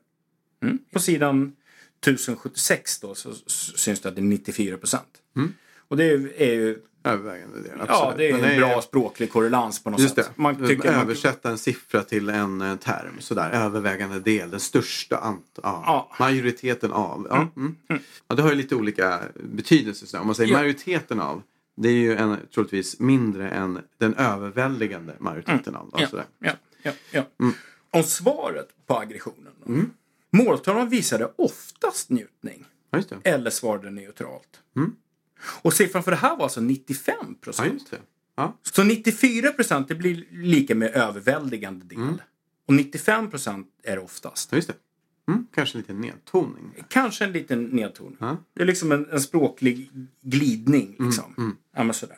På 0.94 1.00
sidan 1.00 1.56
1076 2.02 3.00
då 3.00 3.16
så 3.16 3.34
syns 3.76 4.00
det 4.00 4.10
att 4.10 4.16
det 4.16 4.22
är 4.22 4.24
94 4.24 4.78
procent. 4.78 5.22
Mm. 5.36 5.54
Och 5.88 5.98
det 5.98 6.04
är 6.04 6.42
är 6.42 6.54
ju, 6.54 6.82
Övervägande 7.06 7.62
del. 7.62 7.72
ja 7.78 7.86
absolut. 7.88 8.18
det 8.18 8.30
är 8.30 8.42
Men 8.42 8.52
en 8.52 8.58
bra 8.60 8.82
språklig 8.82 9.32
korrelans 9.32 9.84
på 9.84 9.90
något 9.90 10.00
Just 10.00 10.16
sätt. 10.16 10.26
det. 10.36 10.42
Man 10.42 10.68
tycker 10.68 10.92
man, 10.92 11.02
Översätta 11.02 11.50
en 11.50 11.58
siffra 11.58 12.04
till 12.04 12.30
en 12.30 12.62
eh, 12.62 12.76
term. 12.76 13.16
Sådär. 13.20 13.50
Övervägande 13.52 14.20
del. 14.20 14.50
Den 14.52 14.60
största 14.60 15.16
ant- 15.18 15.60
ja. 15.64 15.84
Ja. 15.86 16.16
Majoriteten 16.20 16.92
av. 16.92 17.28
Ja. 17.30 17.48
Mm. 17.56 17.76
Ja, 18.28 18.36
det 18.36 18.42
har 18.42 18.50
ju 18.50 18.56
lite 18.56 18.76
olika 18.76 19.20
betydelse. 19.36 20.08
Så 20.08 20.20
Om 20.20 20.26
man 20.26 20.36
säger 20.36 20.52
Ja. 20.52 20.58
majoriteten 20.58 21.20
av. 21.20 21.42
Det 21.78 21.90
är 21.90 21.94
ju 21.94 22.16
en, 22.16 22.38
troligtvis 22.54 23.00
mindre 23.00 23.50
än 23.50 23.80
den 23.98 24.14
överväldigande 24.16 25.14
majoriteten 25.20 25.76
av. 25.76 25.82
Mm. 25.82 25.92
ja, 25.94 26.00
Alltså 26.02 26.16
där. 26.16 26.26
ja, 26.40 26.52
ja, 26.84 26.92
ja. 27.12 27.24
Mm. 27.40 27.54
Om 27.92 28.04
svaret 28.04 28.68
på 28.88 28.98
aggressionen. 29.00 29.54
då. 29.66 29.74
Måltavlan 30.38 30.90
visade 30.90 31.32
oftast 31.36 32.10
njutning. 32.10 32.66
Ja, 32.92 32.98
just 32.98 33.10
det. 33.10 33.18
Eller 33.30 33.50
svarade 33.50 33.92
neutralt. 33.92 34.62
Och 35.44 35.74
siffran 35.74 36.04
för 36.04 36.12
det 36.12 36.18
här 36.18 36.36
var 36.36 36.44
alltså 36.44 36.62
95 36.62 37.16
Ja, 37.20 37.34
procent. 37.42 37.94
Ja. 38.36 38.58
Så 38.62 38.84
94 38.84 39.52
procent 39.52 39.88
det 39.88 39.96
blir 39.96 40.26
lika 40.32 40.76
med 40.76 40.96
överväldigande 40.96 41.86
del. 41.86 42.22
Och 42.68 42.74
95 42.74 43.30
procent 43.30 43.68
är 43.84 43.96
det 43.96 44.02
oftast. 44.02 44.52
Ja, 44.52 44.56
just 44.56 44.68
det. 44.68 44.76
Mm. 45.32 45.48
Kanske 45.56 45.78
lite 45.78 45.94
nedtoning. 45.94 46.74
Kanske 46.90 47.26
en 47.26 47.32
liten 47.32 47.64
nedton. 47.64 48.18
Ja. 48.20 48.38
Det 48.54 48.62
är 48.62 48.66
liksom 48.66 48.92
en, 48.92 49.10
en 49.12 49.22
språklig 49.22 49.90
glidning. 50.22 50.96
Liksom. 51.00 51.58
Ja, 51.76 51.84
men 51.84 51.94
sådär. 51.94 52.18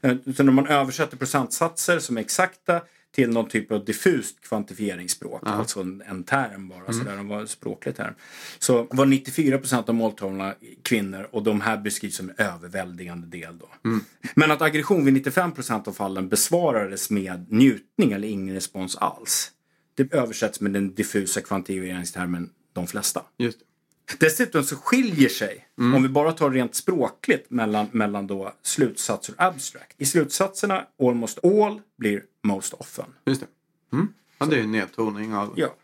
Eh, 0.00 0.16
Så 0.36 0.42
när 0.42 0.52
man 0.52 0.66
översätter 0.66 1.16
procentsatser 1.16 1.98
som 1.98 2.16
är 2.16 2.20
exakta 2.20 2.80
till 3.16 3.30
någon 3.30 3.48
typ 3.48 3.72
av 3.72 3.84
diffust 3.84 4.40
kvantifieringsspråk, 4.40 5.42
alltså 5.44 5.80
en, 5.80 6.02
en 6.06 6.24
term 6.24 6.68
bara, 6.68 6.92
sådär, 6.92 7.12
en 7.12 7.28
var- 7.28 7.46
språklig 7.46 7.96
term. 7.96 8.14
Så 8.58 8.86
var 8.90 9.06
94 9.06 9.58
procent 9.58 9.88
av 9.88 9.94
måltavlorna 9.94 10.54
kvinnor 10.82 11.28
och 11.32 11.42
de 11.42 11.60
här 11.60 11.76
beskrivs 11.76 12.16
som 12.16 12.28
en 12.30 12.34
överväldigande 12.46 13.26
del 13.26 13.58
då. 13.58 13.68
Men 14.34 14.50
att 14.50 14.62
aggression 14.62 15.04
vid 15.04 15.14
95 15.14 15.52
procent 15.52 15.88
av 15.88 15.92
fallen 15.92 16.28
besvarades 16.28 17.10
med 17.10 17.46
njutning 17.52 18.12
eller 18.12 18.28
ingen 18.28 18.54
respons 18.54 18.96
alls. 18.96 19.50
Det 19.94 20.14
översätts 20.14 20.60
med 20.60 20.72
den 20.72 20.94
diffusa 20.94 21.40
kvantifieringstermen 21.40 22.50
de 22.72 22.86
flesta. 22.86 23.22
Just. 23.38 23.58
Dessutom 24.18 24.62
så 24.64 24.76
skiljer 24.76 25.28
sig, 25.28 25.66
om 25.76 26.02
vi 26.02 26.08
bara 26.08 26.32
tar 26.32 26.50
rent 26.50 26.74
språkligt, 26.74 27.50
mellan, 27.50 27.86
mellan 27.92 28.26
då 28.26 28.52
slutsatser 28.62 29.34
och 29.38 29.42
abstract. 29.42 29.94
I 29.98 30.06
slutsatserna, 30.06 30.84
almost 31.02 31.44
all 31.44 31.80
blir 31.98 32.22
most 32.44 32.72
often. 32.72 33.04
Just 33.26 33.40
det. 33.40 33.46
Mm. 33.96 34.08
Ja, 34.38 34.46
det 34.46 34.56
är 34.56 34.60
en 34.60 34.72
nedtoning 34.72 35.34
av 35.34 35.52
Ja. 35.56 35.74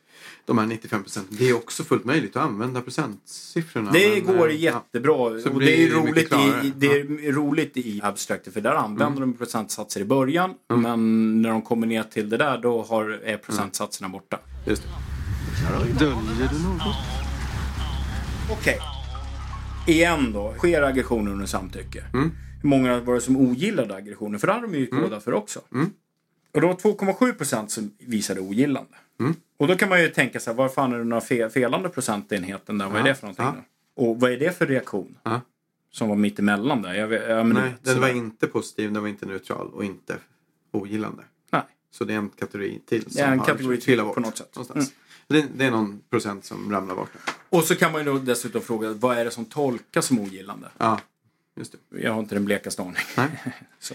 de 0.45 0.59
här 0.59 0.67
95 0.67 1.03
procenten. 1.03 1.37
Det 1.39 1.49
är 1.49 1.55
också 1.57 1.85
fullt 1.85 2.05
möjligt 2.05 2.37
att 2.37 2.43
använda 2.43 2.81
procentsiffrorna. 2.81 3.93
Det 3.93 4.25
men, 4.25 4.37
går 4.37 4.51
eh, 4.51 4.57
jättebra. 4.57 5.15
Och 5.15 5.61
det 5.61 5.85
är, 5.87 5.91
roligt 5.91 6.33
i, 6.33 6.73
det 6.77 6.87
är 6.87 7.33
roligt 7.33 7.77
i 7.77 8.01
abstract 8.03 8.53
för 8.53 8.61
där 8.61 8.75
använder 8.75 9.21
de 9.21 9.33
procentsatser 9.33 10.01
i 10.01 10.05
början. 10.05 10.55
Men 10.69 11.43
när 11.43 11.51
de 11.51 11.63
kommer 11.63 11.87
ner 11.87 12.03
till 12.03 12.29
det 12.29 12.37
där 12.37 12.59
då 12.59 12.83
har, 12.83 13.11
är 13.11 13.37
procentsatserna 13.37 14.09
borta. 14.09 14.39
Ja, 14.65 14.71
just 14.71 14.83
det. 14.83 14.89
Döljer 15.99 16.51
du 16.53 16.69
något? 16.69 17.32
Okej. 18.51 18.79
Igen 19.87 20.33
då. 20.33 20.55
Sker 20.59 20.83
aggression 20.83 21.29
under 21.29 21.47
samtycke? 21.47 22.05
Mm. 22.15 22.31
Hur 22.63 22.69
många 22.69 23.01
var 23.01 23.15
det 23.15 23.21
som 23.21 23.37
ogillade 23.37 23.95
aggressionen? 23.95 24.41
För 24.41 24.47
det 24.47 24.53
hade 24.53 24.67
de 24.67 24.79
ju 24.79 24.87
kodat 24.87 25.25
för 25.25 25.35
också. 25.35 25.61
Mm. 25.75 25.91
Och 26.55 26.61
det 26.61 26.67
var 26.67 26.75
2,7 26.75 27.33
procent 27.33 27.71
som 27.71 27.91
visade 27.99 28.41
ogillande. 28.41 28.95
Mm. 29.21 29.35
Och 29.57 29.67
då 29.69 29.75
kan 29.77 29.89
man 29.89 30.03
ju 30.03 30.09
tänka 30.09 30.41
sig, 30.41 30.55
vad 30.55 30.75
fan 30.75 30.93
är 30.93 30.99
det 30.99 31.05
några 31.05 31.21
fe 31.21 31.51
felande 31.51 31.89
procentenheten 31.89 32.79
där? 32.79 32.87
Vad 32.89 32.97
är 33.01 33.05
det 33.05 33.15
för 33.15 33.23
någonting? 33.27 33.45
ja. 33.45 33.55
då? 33.97 34.03
Och 34.03 34.21
vad 34.21 34.33
är 34.33 34.37
det 34.37 34.59
för 34.59 34.67
reaktion? 34.67 35.19
Ja. 35.23 35.41
Som 35.91 36.09
var 36.09 36.17
mitt 36.17 36.39
emellan 36.39 36.83
där? 36.83 36.95
Jag, 36.95 37.09
vet- 37.09 37.29
ja, 37.29 37.45
men 37.45 37.63
Nej, 37.63 37.75
den 37.83 38.01
var 38.01 38.09
inte 38.09 38.47
positiv, 38.47 38.93
den 38.93 39.03
var 39.03 39.09
inte 39.09 39.27
neutral 39.27 39.69
och 39.69 39.85
inte 39.85 40.17
ogillande. 40.71 41.23
Nej. 41.51 41.63
Så 41.91 42.05
det 42.05 42.15
är 42.15 42.19
en 42.19 42.29
kategori 42.29 42.83
till 42.87 43.03
som 43.03 43.13
Det 43.15 43.21
är 43.21 43.33
en 43.33 43.39
har 43.39 43.47
kategori 43.47 43.81
till 43.81 43.99
på 43.99 44.21
något 44.21 44.37
sätt. 44.39 44.57
Mm. 44.57 44.67
Någonstans. 44.69 44.93
Det, 45.33 45.47
det 45.57 45.65
är 45.65 45.71
någon 45.71 46.01
procent 46.11 46.45
som 46.45 46.73
ramlar 46.73 46.95
bort. 46.95 47.11
Och 47.49 47.65
så 47.65 47.77
kan 47.77 47.93
man 47.93 48.01
ju 48.05 48.13
då 48.13 48.19
dessutom 48.19 48.63
fråga, 48.63 48.93
vad 48.93 49.19
är 49.19 49.25
det 49.25 49.31
som 49.31 49.45
tolkas 49.45 50.07
som 50.07 50.19
ogillande? 50.19 50.69
Ja, 50.79 51.01
just 51.57 51.73
det. 51.91 52.01
Jag 52.03 52.13
har 52.13 52.21
inte 52.21 52.35
den 52.35 52.45
blekaste 52.45 52.83
aning. 52.83 52.97
Nej, 53.17 53.43
Så. 53.81 53.95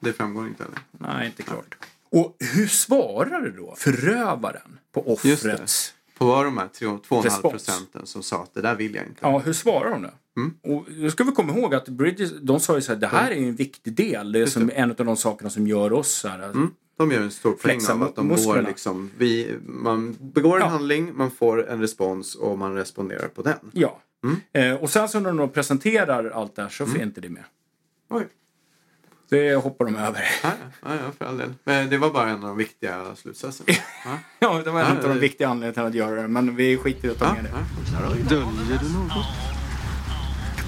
det 0.00 0.12
framgår 0.12 0.46
inte 0.46 0.62
heller. 0.64 0.78
Nej, 0.90 1.26
inte 1.26 1.42
klart. 1.42 1.74
Och 2.10 2.36
hur 2.54 2.66
svarar 2.66 3.54
då 3.56 3.74
förövaren 3.78 4.78
på 4.92 5.18
Just 5.24 5.42
det. 5.42 5.54
offrets... 5.54 5.94
På 6.18 6.26
var 6.26 6.44
de 6.44 6.58
här 6.58 6.68
2,5 6.68 7.22
Respons. 7.22 7.52
procenten 7.52 8.06
som 8.06 8.22
sa 8.22 8.42
att 8.42 8.54
det 8.54 8.60
där 8.60 8.74
vill 8.74 8.94
jag 8.94 9.06
inte. 9.06 9.18
Ja, 9.20 9.38
hur 9.38 9.52
svarar 9.52 9.90
de 9.90 10.02
då? 10.02 10.10
Mm. 10.36 10.54
Och 10.62 10.92
då 10.92 11.10
ska 11.10 11.24
vi 11.24 11.32
komma 11.32 11.58
ihåg 11.58 11.74
att 11.74 11.88
Bridges, 11.88 12.32
de 12.42 12.60
sa 12.60 12.74
ju 12.74 12.82
så 12.82 12.92
här, 12.92 13.00
det 13.00 13.06
här 13.06 13.30
är 13.30 13.34
ju 13.36 13.48
en 13.48 13.54
viktig 13.56 13.92
del. 13.92 14.32
Det 14.32 14.40
är 14.40 14.46
som 14.46 14.70
en 14.74 14.90
av 14.90 14.96
de 14.96 15.16
sakerna 15.16 15.50
som 15.50 15.66
gör 15.66 15.92
oss 15.92 16.12
så 16.12 16.28
här. 16.28 16.42
Mm. 16.44 16.70
De 16.96 17.10
gör 17.10 17.20
en 17.20 17.30
stor 17.30 17.52
poäng 17.52 17.80
av 17.90 18.02
att 18.02 18.16
de 18.16 18.26
musklerna. 18.28 18.60
går 18.62 18.68
liksom, 18.68 19.10
vi, 19.18 19.56
man 19.66 20.16
begår 20.20 20.56
en 20.56 20.60
Ja. 20.62 20.66
handling, 20.68 21.10
man 21.14 21.30
får 21.30 21.68
en 21.68 21.80
respons 21.80 22.34
och 22.34 22.58
man 22.58 22.74
responderar 22.74 23.28
på 23.28 23.42
den. 23.42 23.58
Ja. 23.72 24.00
Mm. 24.24 24.36
Eh, 24.72 24.82
och 24.82 24.90
sen 24.90 25.08
så 25.08 25.20
när 25.20 25.32
de 25.32 25.48
presenterar 25.48 26.30
allt 26.30 26.56
det 26.56 26.62
här 26.62 26.68
så 26.68 26.86
får 26.86 27.00
inte 27.02 27.20
det 27.20 27.28
med. 27.28 27.44
Oj. 28.10 28.28
Det 29.28 29.54
hoppar 29.54 29.84
de 29.84 29.96
över. 29.96 30.24
Ja, 30.42 30.50
ja, 30.82 30.90
för 31.18 31.24
all 31.24 31.38
del. 31.38 31.54
Men 31.64 31.90
det 31.90 31.98
var 31.98 32.10
bara 32.10 32.28
en 32.28 32.34
av 32.36 32.40
de 32.42 32.56
viktiga 32.56 33.16
slutsatserna. 33.16 33.72
Ja, 34.04 34.18
Ja, 34.38 34.62
det 34.64 34.70
var 34.70 34.80
en 34.80 34.96
av 34.98 35.02
de 35.08 35.18
viktiga 35.18 35.48
anledningarna 35.48 35.90
till 35.90 36.00
att 36.00 36.08
göra 36.08 36.22
det. 36.22 36.28
Men 36.28 36.56
vi 36.56 36.76
skiter 36.76 37.08
i 37.08 37.10
att 37.10 37.18
ta 37.18 37.34
med 37.34 37.44
det. 37.44 38.28
Döljer 38.28 38.78
du 38.82 38.92
något? 38.92 39.61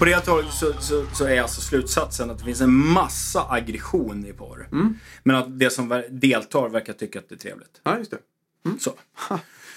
På 0.04 0.10
det 0.10 0.20
taget 0.20 0.52
så, 0.52 0.72
så, 0.80 1.06
så 1.12 1.24
är 1.24 1.42
alltså 1.42 1.60
slutsatsen 1.60 2.30
att 2.30 2.38
det 2.38 2.44
finns 2.44 2.60
en 2.60 2.74
massa 2.74 3.46
aggression 3.50 4.26
i 4.26 4.32
porr. 4.32 4.68
Mm. 4.72 4.98
Men 5.22 5.36
att 5.36 5.58
det 5.58 5.70
som 5.70 6.02
deltar 6.10 6.68
verkar 6.68 6.92
tycka 6.92 7.18
att 7.18 7.28
det 7.28 7.34
är 7.34 7.38
trevligt. 7.38 7.80
ja 7.82 7.98
just 7.98 8.10
det. 8.10 8.18
Så. 8.80 8.94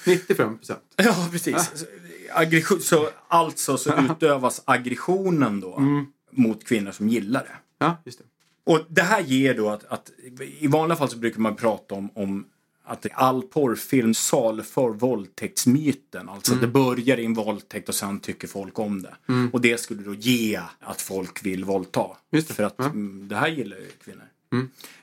95 0.06 0.58
procent. 0.58 0.80
Ja, 0.96 1.28
precis. 1.32 1.72
Så, 1.76 1.86
Aggression, 2.34 2.80
så 2.82 3.10
alltså 3.28 3.78
så 3.78 3.94
utövas 4.12 4.62
aggressionen 4.66 5.60
då 5.60 5.78
Mm. 5.78 6.06
mot 6.32 6.68
kvinnor 6.68 6.92
som 6.92 7.10
gillar 7.10 7.44
det. 7.44 7.86
Ja, 7.86 7.98
just 8.06 8.20
det. 8.20 8.26
Och 8.64 8.86
det 8.90 9.02
här 9.02 9.22
ger 9.22 9.54
då 9.54 9.70
att, 9.70 9.86
att 9.86 10.12
i 10.60 10.68
vanliga 10.68 10.96
fall 10.98 11.10
så 11.10 11.18
brukar 11.18 11.40
man 11.40 11.56
prata 11.56 11.96
om, 11.96 12.10
om 12.16 12.46
att 12.88 13.06
all 13.14 13.42
porrfilm 13.42 14.14
saluför 14.14 14.90
våldtäktsmyten. 14.90 16.30
Alltså 16.30 16.54
att 16.54 16.62
det 16.62 16.68
börjar 16.68 17.18
i 17.20 17.26
en 17.26 17.34
våldtäkt 17.34 17.90
och 17.90 17.96
sen 17.96 18.20
tycker 18.20 18.48
folk 18.48 18.80
om 18.80 19.02
det. 19.02 19.16
Och 19.54 19.62
det 19.62 19.78
skulle 19.80 20.02
då 20.04 20.14
ge 20.14 20.62
att 20.80 21.02
folk 21.02 21.46
vill 21.46 21.64
våldta. 21.66 22.06
Just 22.32 22.48
det. 22.48 22.54
För 22.54 22.64
att 22.64 22.76
Ja. 22.78 22.86
mm, 22.86 23.28
det 23.28 23.36
här 23.36 23.48
gillar 23.48 23.78
ju 23.78 23.88
kvinnor. 24.04 24.24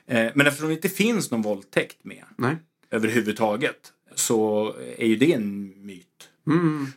Eh, 0.07 0.31
men 0.35 0.47
eftersom 0.47 0.67
det 0.67 0.73
inte 0.75 0.89
finns 0.89 1.31
någon 1.31 1.41
våldtäkt 1.41 1.97
med 2.03 2.23
Nej. 2.37 2.55
överhuvudtaget 2.91 3.91
så 4.15 4.73
är 4.97 5.05
ju 5.07 5.15
det 5.15 5.33
en 5.33 5.73
myt. 5.85 6.29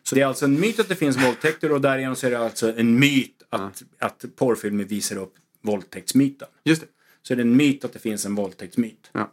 Så 0.03 0.14
det 0.14 0.20
är 0.20 0.26
alltså 0.26 0.45
en 0.45 0.61
myt 0.61 0.80
att 0.80 0.89
det 0.89 0.97
finns 0.97 1.16
våldtäkter 1.24 1.72
och 1.72 1.80
därigenom 1.80 2.16
så 2.16 2.26
är 2.26 2.30
det 2.30 2.39
alltså 2.39 2.78
en 2.78 2.99
myt 2.99 3.43
att, 3.49 3.82
att 3.99 4.24
porrfilmer 4.36 4.84
visar 4.84 5.16
upp 5.16 5.34
våldtäktsmyten. 5.62 6.49
Just 6.64 6.80
det. 6.80 6.86
Så 7.22 7.32
är 7.34 7.36
det 7.36 7.43
en 7.43 7.57
myt 7.57 7.84
att 7.84 7.93
det 7.93 7.99
finns 7.99 8.26
en 8.26 8.34
våldtäktsmyt. 8.34 9.11
Ja. 9.12 9.32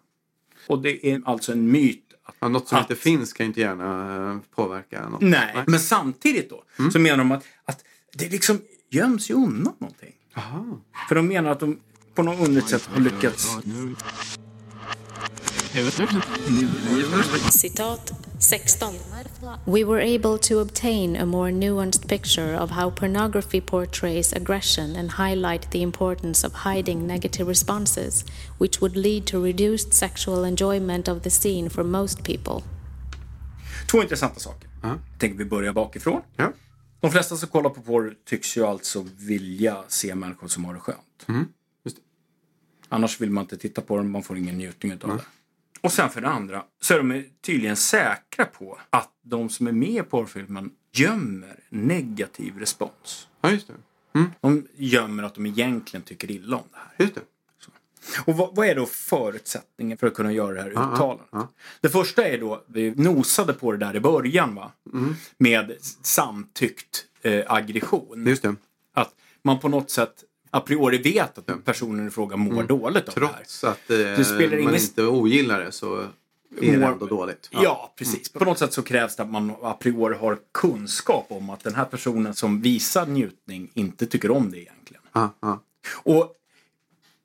Och 0.68 0.82
det 0.82 1.08
är 1.12 1.22
alltså 1.26 1.52
en 1.52 1.72
myt 1.72 2.02
att 2.24 2.36
Ja, 2.40 2.48
något 2.48 2.68
som 2.68 2.78
Att- 2.78 2.90
inte 2.92 3.02
finns 3.04 3.34
kan 3.34 3.44
ju 3.46 3.48
inte 3.48 3.62
gärna 3.62 4.32
eh, 4.32 4.38
påverka 4.56 5.10
något. 5.10 5.22
Nej, 5.22 5.64
men 5.68 5.80
samtidigt 5.80 6.50
då 6.50 6.64
så 6.92 7.00
menar 7.00 7.18
de 7.18 7.32
att, 7.32 7.44
att 7.66 7.84
det 8.14 8.30
liksom 8.32 8.62
göms 8.90 9.30
ju 9.30 9.34
undan 9.34 9.74
någonting. 9.80 10.14
Aha. 10.38 10.66
För 11.08 11.16
de 11.16 11.28
menar 11.28 11.50
att 11.52 11.60
de 11.60 11.80
på 12.16 12.24
något 12.24 12.40
underligt 12.40 12.70
sätt 12.70 12.90
har 12.94 13.02
lyckats... 13.02 13.58
Citat 17.52 18.14
16. 18.46 19.00
We 19.66 19.84
were 19.84 20.00
able 20.00 20.38
to 20.38 20.60
obtain 20.60 21.16
a 21.16 21.26
more 21.26 21.52
nuanced 21.52 22.08
picture 22.08 22.56
of 22.56 22.72
how 22.72 22.92
pornography 22.92 23.62
portrays 23.62 24.34
aggression 24.34 24.96
and 24.96 25.12
highlight 25.12 25.72
the 25.72 25.82
importance 25.82 26.48
of 26.48 26.54
hiding 26.54 27.08
negative 27.08 27.48
responses, 27.48 28.26
which 28.60 28.82
would 28.82 28.96
lead 28.96 29.26
to 29.26 29.44
reduced 29.44 29.94
sexual 29.94 30.44
enjoyment 30.44 31.08
of 31.08 31.22
the 31.24 31.30
scene 31.30 31.70
for 31.70 31.84
most 31.84 32.24
people. 32.24 32.62
Två 33.92 34.02
intressanta 34.02 34.40
saker. 34.40 34.70
Ja. 34.82 34.90
Jag 34.90 35.20
tänker 35.20 35.38
vi 35.38 35.46
börjar 35.46 35.74
bakifrån. 35.74 36.22
Ja. 36.36 36.52
De 37.00 37.12
flesta 37.12 37.36
som 37.36 37.50
kollar 37.50 37.70
på 37.70 37.82
porr 37.82 38.16
tycks 38.26 38.58
ju 38.58 38.66
alltså 38.66 39.06
vilja 39.18 39.84
se 39.88 40.16
människor 40.16 40.48
som 40.48 40.66
har 40.66 40.74
det 40.74 40.80
skönt. 40.80 41.26
Mm. 41.28 41.48
Just 41.84 41.98
det. 41.98 42.04
Annars 42.90 43.22
vill 43.22 43.30
man 43.30 43.44
inte 43.44 43.58
titta 43.58 43.82
på 43.82 43.98
dem, 43.98 44.12
man 44.12 44.24
får 44.24 44.38
ingen 44.38 44.58
njutning 44.58 44.94
av 44.94 45.00
det. 45.00 45.24
Och 45.82 45.92
sen 45.92 46.10
för 46.10 46.22
det 46.22 46.28
andra 46.28 46.64
så 46.82 46.94
är 46.94 46.98
de 46.98 47.26
tydligen 47.42 47.76
säkra 47.76 48.46
på 48.46 48.80
att 48.90 49.12
de 49.22 49.50
som 49.50 49.68
är 49.68 49.72
med 49.72 49.90
i 49.90 50.02
porrfilmen 50.02 50.72
gömmer 50.92 51.60
negativ 51.70 52.60
respons. 52.60 53.28
Ja, 53.42 53.52
just 53.52 53.68
det. 53.68 53.74
De 54.42 54.68
gömmer 54.76 55.24
att 55.24 55.36
de 55.36 55.46
egentligen 55.46 56.04
tycker 56.04 56.32
illa 56.32 56.58
om 56.58 56.64
det 56.72 56.78
här. 56.78 57.06
Just 57.06 57.16
det. 57.16 57.22
Och 58.26 58.38
vad, 58.38 58.56
vad 58.56 58.68
är 58.68 58.76
då 58.76 58.86
förutsättningen 58.86 59.98
för 59.98 60.08
att 60.08 60.14
kunna 60.14 60.32
göra 60.32 60.54
det 60.54 60.62
här 60.62 60.72
ja, 60.72 60.94
uttalandet? 60.94 61.28
ja. 61.32 61.48
Det 61.82 61.90
första 61.90 62.28
är 62.28 62.38
då, 62.38 62.64
vi 62.68 62.92
nosade 62.92 63.54
på 63.54 63.72
det 63.72 63.78
där 63.78 63.96
i 63.96 64.00
början 64.00 64.56
va? 64.56 64.72
Mm. 64.94 65.16
Med 65.38 65.76
samtyckt 66.02 67.06
eh, 67.22 67.44
aggression. 67.48 68.26
Just 68.28 68.44
det. 68.44 68.56
Att 68.94 69.16
man 69.42 69.60
på 69.60 69.70
något 69.70 69.92
sätt 69.92 70.24
a 70.56 70.60
priori 70.62 70.98
vet 70.98 71.38
att 71.38 71.66
personen 71.66 72.08
i 72.08 72.12
fråga 72.12 72.38
mår 72.38 72.64
dåligt 72.64 73.10
av 73.10 73.16
det 73.16 73.26
här. 73.28 73.34
Trots 73.34 73.64
att 73.64 73.90
eh, 73.90 73.98
Det 73.98 74.26
spelar 74.26 74.58
man 74.58 74.76
inte 74.76 75.04
ogillar 75.04 75.60
det 75.60 75.72
så 75.72 75.96
är 76.62 76.78
det 76.78 76.86
ändå 76.86 77.06
dåligt. 77.06 77.50
Ja, 77.52 77.94
precis. 77.98 78.30
På 78.30 78.46
något 78.46 78.60
sätt 78.60 78.74
så 78.74 78.82
krävs 78.82 79.16
det 79.16 79.24
att 79.24 79.30
man 79.30 79.54
a 79.62 79.78
priori 79.80 80.16
har 80.16 80.38
kunskap 80.54 81.26
om 81.30 81.50
att 81.50 81.64
den 81.64 81.76
här 81.76 81.86
personen 81.86 82.34
som 82.34 82.62
visar 82.62 83.06
njutning 83.06 83.72
inte 83.74 84.06
tycker 84.06 84.32
om 84.32 84.52
det 84.52 84.58
egentligen. 84.62 85.02
Ja, 85.14 85.30
ja. 85.40 85.60
Och 85.94 86.34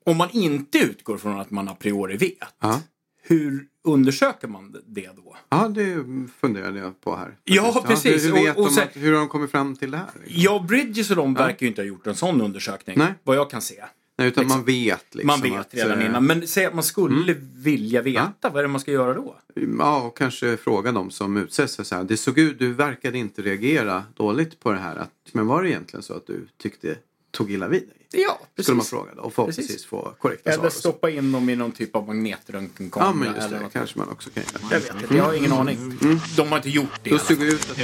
om 0.05 0.17
man 0.17 0.29
inte 0.31 0.77
utgår 0.77 1.17
från 1.17 1.39
att 1.39 1.51
man 1.51 1.67
a 1.67 1.75
priori 1.79 2.17
vet, 2.17 2.37
Ja. 2.61 2.81
hur 3.21 3.67
undersöker 3.83 4.47
man 4.47 4.75
det 4.87 5.09
då? 5.15 5.35
ja, 5.49 5.67
det 5.67 6.05
funderade 6.41 6.79
jag 6.79 7.01
på 7.01 7.15
här. 7.15 7.35
Ja, 7.43 7.73
faktiskt. 7.73 8.03
precis. 8.03 8.25
hur, 8.27 8.33
vet 8.33 8.57
Och- 8.57 8.63
och 8.63 8.69
de 8.69 8.75
sen- 8.75 8.83
att, 8.83 8.95
hur 8.97 9.11
har 9.11 9.19
de 9.19 9.27
kommit 9.29 9.51
fram 9.51 9.75
till 9.75 9.91
det 9.91 9.97
här? 9.97 10.07
Ja, 10.27 10.65
Bridges 10.67 11.09
och 11.09 11.15
de 11.15 11.33
verkar 11.33 11.57
ju 11.61 11.67
inte 11.67 11.81
ha 11.81 11.87
gjort 11.87 12.07
en 12.07 12.15
sån 12.15 12.41
undersökning, 12.41 12.97
Nej. 12.99 13.13
vad 13.23 13.35
jag 13.35 13.49
kan 13.49 13.61
se. 13.61 13.83
Nej, 14.17 14.27
utan 14.27 14.47
man 14.47 14.63
vet 14.63 15.05
liksom 15.15 15.27
man 15.27 15.41
vet 15.41 15.59
att, 15.59 15.73
redan 15.73 15.99
eh, 15.99 16.05
innan. 16.05 16.25
Men 16.25 16.47
säg 16.47 16.65
att 16.65 16.73
man 16.73 16.83
skulle 16.83 17.35
vilja 17.53 18.01
veta, 18.01 18.49
vad 18.49 18.57
är 18.57 18.61
det 18.61 18.67
man 18.67 18.81
ska 18.81 18.91
göra 18.91 19.13
då? 19.13 19.35
Ja, 19.79 20.01
och 20.01 20.17
kanske 20.17 20.57
fråga 20.57 20.91
dem 20.91 21.11
som 21.11 21.37
utsätts. 21.37 21.79
Så 21.87 21.95
här, 21.95 22.03
det 22.03 22.17
såg 22.17 22.37
ut, 22.39 22.59
du 22.59 22.73
verkade 22.73 23.17
inte 23.17 23.41
reagera 23.41 24.03
dåligt 24.15 24.59
på 24.59 24.71
det 24.71 24.79
här. 24.79 24.95
Att, 24.95 25.11
men 25.31 25.47
var 25.47 25.63
det 25.63 25.69
egentligen 25.69 26.03
så 26.03 26.13
att 26.13 26.27
du 26.27 26.47
tyckte, 26.61 26.95
tog 27.31 27.51
illa 27.51 27.67
vid 27.67 27.81
dig? 27.87 27.97
Ja, 28.23 28.39
Skulle 28.63 28.75
man 28.75 28.79
precis. 28.79 28.89
fråga 28.89 29.15
då 29.15 29.21
och 29.21 29.33
förhoppningsvis 29.33 29.67
Precis. 29.67 29.85
få 29.85 30.15
korrekta 30.19 30.51
svar. 30.51 30.59
Eller 30.59 30.69
stoppa 30.69 31.09
in 31.09 31.31
dem 31.31 31.49
i 31.49 31.55
någon 31.55 31.71
typ 31.71 31.95
av 31.95 32.07
magnetröntgenkamera. 32.07 33.09
Ja, 33.09 33.13
men 33.13 33.27
just 33.35 33.47
eller 33.47 33.57
det. 33.57 33.63
något. 33.63 33.73
kanske 33.73 33.99
man 33.99 34.09
också 34.09 34.29
kan 34.29 34.43
göra. 34.43 34.63
Jag 34.71 34.79
vet 34.79 35.01
inte, 35.01 35.15
jag 35.15 35.23
har 35.23 35.33
ingen 35.33 35.51
aning. 35.51 35.97
De 36.37 36.47
har 36.49 36.57
inte 36.57 36.69
gjort 36.69 36.99
det. 37.03 37.09
Då 37.09 37.17
fall. 37.17 37.37
det 37.37 37.45
ut 37.45 37.71
att... 37.71 37.77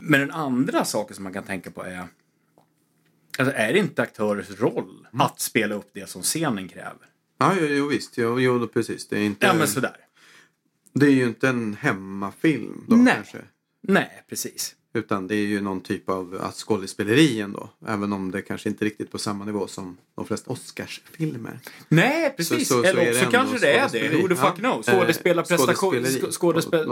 Men 0.00 0.20
den 0.20 0.30
andra 0.30 0.84
saken 0.84 1.14
som 1.14 1.24
man 1.24 1.32
kan 1.32 1.44
tänka 1.44 1.70
på 1.70 1.82
är 1.82 2.06
Alltså 3.38 3.54
är 3.56 3.72
det 3.72 3.78
inte 3.78 4.02
aktörers 4.02 4.50
roll 4.60 5.06
att 5.12 5.40
spela 5.40 5.74
upp 5.74 5.90
det 5.94 6.08
som 6.08 6.22
scenen 6.22 6.68
kräver? 6.68 7.06
Ja, 7.38 7.54
jo, 7.60 7.66
jo 7.66 7.86
visst. 7.86 8.12
Jo, 8.18 8.40
jo, 8.40 8.66
precis. 8.66 9.08
Det 9.08 9.18
är, 9.18 9.22
inte, 9.22 9.46
Ja, 9.46 9.54
men 9.54 9.68
sådär. 9.68 9.96
det 10.92 11.06
är 11.06 11.10
ju 11.10 11.24
inte 11.24 11.48
en 11.48 11.74
hemmafilm 11.80 12.84
då 12.88 12.96
Nej. 12.96 13.14
kanske. 13.14 13.38
Nej, 13.82 14.22
precis. 14.28 14.74
Utan 14.96 15.26
det 15.26 15.34
är 15.34 15.46
ju 15.46 15.60
någon 15.60 15.80
typ 15.80 16.08
av 16.08 16.52
skådespeleri 16.52 17.40
ändå. 17.40 17.68
Även 17.86 18.12
om 18.12 18.30
det 18.30 18.42
kanske 18.42 18.68
inte 18.68 18.84
riktigt 18.84 19.10
på 19.12 19.18
samma 19.18 19.44
nivå 19.44 19.66
som 19.66 19.96
de 20.16 20.26
flesta 20.26 20.50
Oscarsfilmer. 20.50 21.58
Nej, 21.88 22.34
precis. 22.36 22.68
Så- 22.68 22.74
så- 22.74 22.82
så 22.82 22.86
Eller 22.88 23.10
också 23.10 23.30
kanske 23.30 23.58
det 23.58 23.72
är 23.74 23.88
det. 23.92 24.16
Who 24.22 24.28
the 24.28 24.34
fuck 24.34 24.44
Ja. 24.44 24.52
knows? 24.52 24.88
Eh, 24.88 24.94
Skådespelarprestation, 25.00 26.04
skådespeleri. 26.30 26.86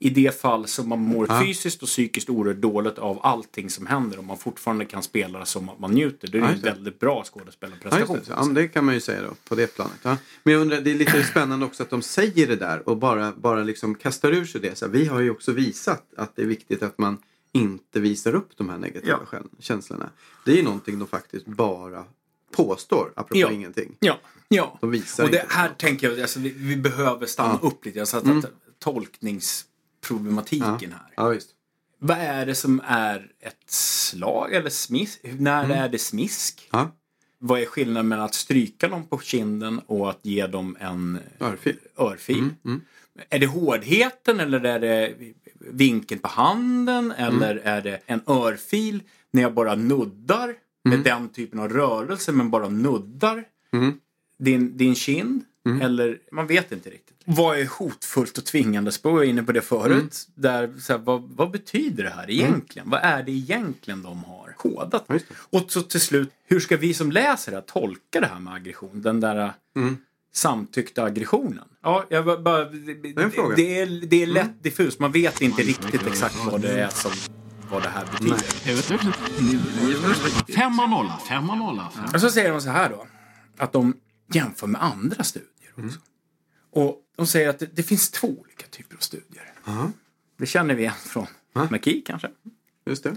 I 0.00 0.10
det 0.10 0.40
fall 0.40 0.66
som 0.66 0.88
man 0.88 0.98
mår 0.98 1.26
Ja. 1.28 1.42
fysiskt 1.46 1.82
och 1.82 1.88
psykiskt 1.88 2.30
oerhört 2.30 2.56
dåligt 2.56 2.98
av 2.98 3.18
allting 3.22 3.70
som 3.70 3.86
händer 3.86 4.18
och 4.18 4.24
man 4.24 4.38
fortfarande 4.38 4.84
kan 4.84 5.02
spela 5.02 5.44
som 5.46 5.68
att 5.68 5.78
man 5.78 5.90
njuter. 5.90 6.28
Det 6.28 6.38
är 6.38 6.42
Ja, 6.42 6.46
ju 6.46 6.48
en 6.48 6.52
just 6.54 6.64
det. 6.64 6.70
väldigt 6.72 6.98
bra 7.00 7.16
Ja, 7.16 7.24
skådespelarprestation. 7.24 8.16
det. 8.16 8.22
Ja, 8.28 8.44
men 8.44 8.54
det 8.54 8.68
kan 8.68 8.84
man 8.84 8.94
ju 8.94 9.00
säga 9.00 9.22
då, 9.22 9.34
på 9.48 9.54
det 9.54 9.74
planet. 9.74 9.98
Ja. 10.02 10.16
Men 10.42 10.52
jag 10.54 10.60
undrar, 10.60 10.80
det 10.80 10.90
är 10.90 10.94
lite 10.94 11.24
spännande 11.30 11.66
också 11.66 11.82
att 11.82 11.90
de 11.90 12.02
säger 12.02 12.46
det 12.46 12.56
där 12.56 12.88
och 12.88 12.96
bara, 12.96 13.32
bara 13.32 13.62
liksom 13.62 13.94
kastar 13.94 14.32
ur 14.32 14.44
sig 14.44 14.60
det. 14.60 14.78
Så 14.78 14.84
här, 14.86 14.92
vi 14.92 15.06
har 15.06 15.20
ju 15.20 15.30
också 15.30 15.52
visat 15.52 16.04
att 16.16 16.36
det 16.36 16.42
är 16.42 16.46
viktigt 16.46 16.82
att 16.82 16.98
man 16.98 17.18
inte 17.52 18.00
visar 18.00 18.34
upp 18.34 18.48
de 18.56 18.68
här 18.68 18.78
negativa 18.78 19.18
Ja. 19.32 19.38
käns- 19.38 19.50
känslorna. 19.64 20.10
Det 20.44 20.52
är 20.52 20.56
ju 20.56 20.62
någonting 20.62 20.98
de 20.98 21.08
faktiskt 21.08 21.46
bara 21.46 22.04
påstår, 22.56 23.12
apropå 23.16 23.38
Ja. 23.38 23.50
ingenting. 23.50 23.96
Ja, 24.00 24.18
ja. 24.48 24.78
De 24.80 24.90
visar 24.90 25.24
och 25.24 25.30
det 25.30 25.44
här 25.48 25.68
något. 25.68 25.78
tänker 25.78 26.10
jag, 26.10 26.20
alltså, 26.20 26.40
vi, 26.40 26.48
vi 26.56 26.76
behöver 26.76 27.26
stanna 27.26 27.58
Ja. 27.62 27.68
upp 27.68 27.84
lite. 27.84 28.00
Alltså, 28.00 28.16
att, 28.16 28.26
att, 28.26 28.44
tolkningsproblematiken 30.08 30.92
här. 30.92 31.12
Ja, 31.16 31.28
visst. 31.28 31.50
Vad 31.98 32.18
är 32.18 32.46
det 32.46 32.54
som 32.54 32.80
är 32.86 33.30
ett 33.40 33.70
slag 33.70 34.52
eller 34.54 34.70
smisk? 34.70 35.20
När 35.38 35.70
är 35.70 35.88
det 35.88 35.98
smisk? 35.98 36.68
Ja. 36.72 36.90
vad 37.40 37.60
är 37.60 37.66
skillnaden 37.66 38.08
mellan 38.08 38.24
att 38.24 38.34
stryka 38.34 38.88
någon 38.88 39.06
på 39.06 39.18
kinden 39.20 39.78
och 39.86 40.10
att 40.10 40.18
ge 40.22 40.46
dem 40.46 40.76
en 40.80 41.18
Örfil. 41.40 41.76
örfil? 41.98 42.48
mm. 42.64 42.80
Är 43.30 43.38
det 43.38 43.46
hårdheten 43.46 44.40
eller 44.40 44.64
är 44.66 44.80
det 44.80 45.14
vinkeln 45.60 46.20
på 46.20 46.28
handen 46.28 47.12
eller 47.12 47.50
Mm. 47.50 47.62
är 47.64 47.82
det 47.82 48.00
en 48.06 48.20
örfil 48.26 49.02
när 49.30 49.42
jag 49.42 49.54
bara 49.54 49.74
nuddar 49.74 50.54
med 50.84 51.00
den 51.00 51.28
typen 51.28 51.58
av 51.60 51.68
rörelse 51.68 52.32
men 52.32 52.50
bara 52.50 52.68
nuddar 52.68 53.44
Mm. 53.72 53.92
din, 54.38 54.76
din 54.76 54.94
kind? 54.94 55.44
Eller 55.82 56.18
man 56.32 56.46
vet 56.46 56.72
inte 56.72 56.90
riktigt. 56.90 57.16
Vad 57.24 57.58
är 57.58 57.66
hotfullt 57.66 58.38
och 58.38 58.44
tvingande? 58.44 58.92
Spår 58.92 59.12
jag 59.12 59.16
var 59.16 59.24
inne 59.24 59.42
på 59.42 59.52
det 59.52 59.60
förut. 59.60 59.96
Mm. 59.96 60.10
Där, 60.34 60.80
så 60.80 60.92
här, 60.92 61.00
vad, 61.00 61.22
vad 61.22 61.50
betyder 61.50 62.04
det 62.04 62.10
här 62.10 62.30
egentligen? 62.30 62.90
Vad 62.90 63.00
är 63.02 63.22
det 63.22 63.32
egentligen 63.32 64.02
de 64.02 64.24
har 64.24 64.54
kodat? 64.56 65.08
Och 65.50 65.64
så 65.68 65.82
till 65.82 66.00
slut, 66.00 66.30
hur 66.46 66.60
ska 66.60 66.76
vi 66.76 66.94
som 66.94 67.12
läser 67.12 67.52
det 67.52 67.56
här 67.56 67.62
tolka 67.62 68.20
det 68.20 68.26
här 68.26 68.40
med 68.40 68.54
aggression? 68.54 69.02
Den 69.02 69.20
där 69.20 69.52
Mm. 69.76 69.96
samtyckta 70.34 71.02
aggressionen. 71.04 71.64
Ja, 71.82 72.06
jag 72.10 72.42
bara, 72.42 72.64
det, 72.64 72.80
är 72.80 73.56
det, 73.56 73.80
är, 73.80 74.06
det 74.06 74.22
är 74.22 74.26
lätt 74.26 74.62
diffust. 74.62 74.98
Man 74.98 75.12
vet 75.12 75.40
inte 75.40 75.62
riktigt 75.62 76.06
exakt 76.06 76.36
vad 76.50 76.60
det 76.60 76.80
är 76.80 76.88
som 76.88 77.10
vad 77.70 77.82
det 77.82 77.88
här 77.88 78.06
betyder. 78.12 78.38
Femma 80.54 80.86
nolla, 80.86 81.20
femma 81.28 81.54
nolla. 81.54 81.92
Och 82.14 82.20
så 82.20 82.30
säger 82.30 82.50
de 82.50 82.60
så 82.60 82.70
här 82.70 82.90
då. 82.90 83.06
Att 83.58 83.72
de 83.72 83.94
jämför 84.32 84.66
med 84.66 84.82
andra 84.84 85.24
studier 85.24 85.50
också. 85.84 85.98
Och 86.70 87.02
de 87.16 87.26
säger 87.26 87.48
att 87.48 87.58
det, 87.58 87.66
det 87.76 87.82
finns 87.82 88.10
två 88.10 88.28
olika 88.28 88.66
typer 88.66 88.96
av 88.96 89.00
studier. 89.00 89.52
Ja, 89.64 89.90
Det 90.36 90.46
känner 90.46 90.74
vi 90.74 90.82
igen 90.82 90.94
från 91.06 91.26
McKee 91.70 92.02
kanske. 92.06 92.30
just 92.86 93.04
det. 93.04 93.16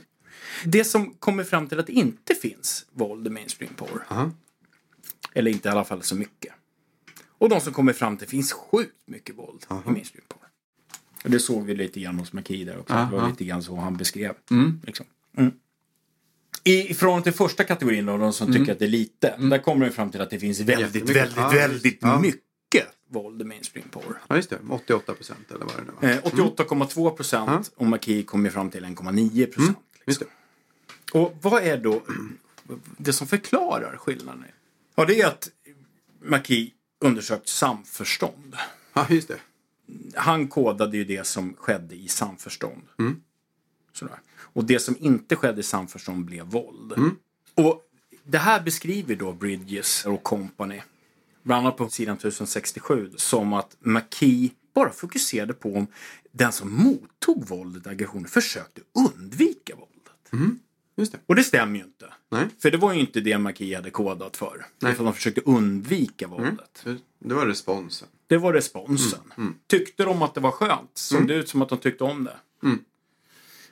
Det 0.65 0.83
som 0.83 1.13
kommer 1.13 1.43
fram 1.43 1.67
till 1.67 1.79
att 1.79 1.87
det 1.87 1.93
inte 1.93 2.35
finns 2.35 2.85
våld 2.91 3.27
i 3.27 3.29
mainstream 3.29 3.73
porr. 3.73 4.05
Aha. 4.07 4.31
Eller 5.33 5.51
inte 5.51 5.69
i 5.69 5.71
alla 5.71 5.83
fall 5.83 6.03
så 6.03 6.15
mycket. 6.15 6.53
Och 7.27 7.49
de 7.49 7.61
som 7.61 7.73
kommer 7.73 7.93
fram 7.93 8.17
till 8.17 8.25
att 8.25 8.29
det 8.29 8.31
finns 8.31 8.53
sjukt 8.53 8.95
mycket 9.05 9.37
våld 9.37 9.65
i 9.69 9.89
mainstream 9.89 10.25
porr. 10.27 10.47
Och 11.23 11.29
det 11.29 11.39
såg 11.39 11.65
vi 11.65 11.75
lite 11.75 11.99
grann 11.99 12.19
hos 12.19 12.33
McKee 12.33 12.65
där 12.65 12.79
också. 12.79 12.93
Det 12.93 13.17
var 13.17 13.29
lite 13.29 13.45
grann 13.45 13.63
så 13.63 13.75
han 13.75 13.97
beskrev. 13.97 14.35
Liksom. 14.83 15.05
Mm. 15.37 15.51
I 16.63 16.93
förhållande 16.93 17.23
till 17.23 17.33
första 17.33 17.63
kategorin 17.63 18.05
då, 18.05 18.17
de 18.17 18.33
som 18.33 18.53
tycker 18.53 18.71
att 18.71 18.79
det 18.79 18.85
är 18.85 18.89
lite. 18.89 19.37
Där 19.37 19.57
kommer 19.57 19.85
det 19.85 19.91
fram 19.91 20.11
till 20.11 20.21
att 20.21 20.29
det 20.29 20.39
finns 20.39 20.59
väldigt, 20.59 21.09
väldigt, 21.09 21.53
väldigt 21.53 21.97
ja. 22.01 22.19
mycket 22.19 22.41
våld 23.11 23.41
i 23.41 23.43
mainstream 23.43 23.89
porr. 23.89 24.21
Ja, 24.27 24.35
just 24.35 24.49
det. 24.49 24.59
88 24.69 25.13
procent 25.13 25.51
eller 25.51 25.65
vad 25.65 25.75
det 25.77 25.83
nu 25.83 25.91
var. 26.01 26.09
Eh, 26.09 26.47
88,2 26.47 27.09
procent 27.09 27.71
och 27.75 27.87
McKee 27.87 28.23
kommer 28.23 28.49
fram 28.49 28.69
till 28.69 28.85
1,9 28.85 29.45
procent. 29.45 29.77
Just 30.05 30.19
det. 30.19 30.25
Och 31.19 31.37
vad 31.41 31.63
är 31.63 31.77
då 31.77 32.01
det 32.97 33.13
som 33.13 33.27
förklarar 33.27 33.97
skillnaden? 33.97 34.45
Ja, 34.95 35.05
det 35.05 35.21
är 35.21 35.27
att 35.27 35.49
McKee 36.19 36.71
undersökt 36.99 37.47
samförstånd. 37.47 38.55
Ja, 38.93 39.05
just 39.09 39.27
det. 39.27 39.39
Han 40.15 40.47
kodade 40.47 40.97
ju 40.97 41.03
det 41.03 41.27
som 41.27 41.53
skedde 41.53 41.95
i 41.95 42.07
samförstånd. 42.07 42.81
Sådär. 43.93 44.19
Och 44.39 44.63
det 44.63 44.79
som 44.79 44.95
inte 44.99 45.35
skedde 45.35 45.59
i 45.59 45.63
samförstånd 45.63 46.25
blev 46.25 46.45
våld. 46.45 46.93
Och 47.55 47.87
det 48.23 48.37
här 48.37 48.61
beskriver 48.61 49.15
då 49.15 49.33
Bridges 49.33 50.05
och 50.05 50.23
Company, 50.23 50.81
bland 51.43 51.65
annat 51.65 51.77
på 51.77 51.89
sidan 51.89 52.15
1067, 52.15 53.11
som 53.17 53.53
att 53.53 53.77
McKee 53.79 54.49
bara 54.73 54.89
fokuserade 54.89 55.53
på 55.53 55.75
om 55.75 55.87
den 56.31 56.51
som 56.51 56.71
mottog 56.73 57.47
våldet, 57.47 57.87
aggressionen, 57.87 58.27
försökte 58.27 58.81
undvika 59.07 59.75
våldet. 59.75 60.57
Just 60.95 61.11
det. 61.11 61.19
Och 61.25 61.35
det 61.35 61.43
stämmer 61.43 61.79
ju 61.79 61.85
inte. 61.85 62.13
Nej. 62.29 62.47
För 62.59 62.71
det 62.71 62.77
var 62.77 62.93
ju 62.93 62.99
inte 62.99 63.19
det 63.21 63.37
McKee 63.37 63.75
hade 63.75 63.89
kodat 63.89 64.37
för. 64.37 64.65
Nej. 64.79 64.93
Utan 64.93 65.05
de 65.05 65.13
försökte 65.13 65.41
undvika 65.41 66.27
våldet. 66.27 66.81
Det- 66.83 66.97
Det 67.19 67.33
var 67.33 67.45
responsen. 67.45 68.07
Det 68.27 68.37
var 68.37 68.53
responsen. 68.53 69.19
Mm, 69.37 69.55
Tyckte 69.67 70.03
de 70.03 70.21
att 70.21 70.33
det 70.33 70.41
var 70.41 70.51
skönt? 70.51 70.91
Såg 70.93 71.27
det 71.27 71.33
ut 71.35 71.49
som 71.49 71.61
att 71.61 71.69
de 71.69 71.77
tyckte 71.77 72.03
om 72.03 72.23
det? 72.23 72.35
Mm. 72.63 72.79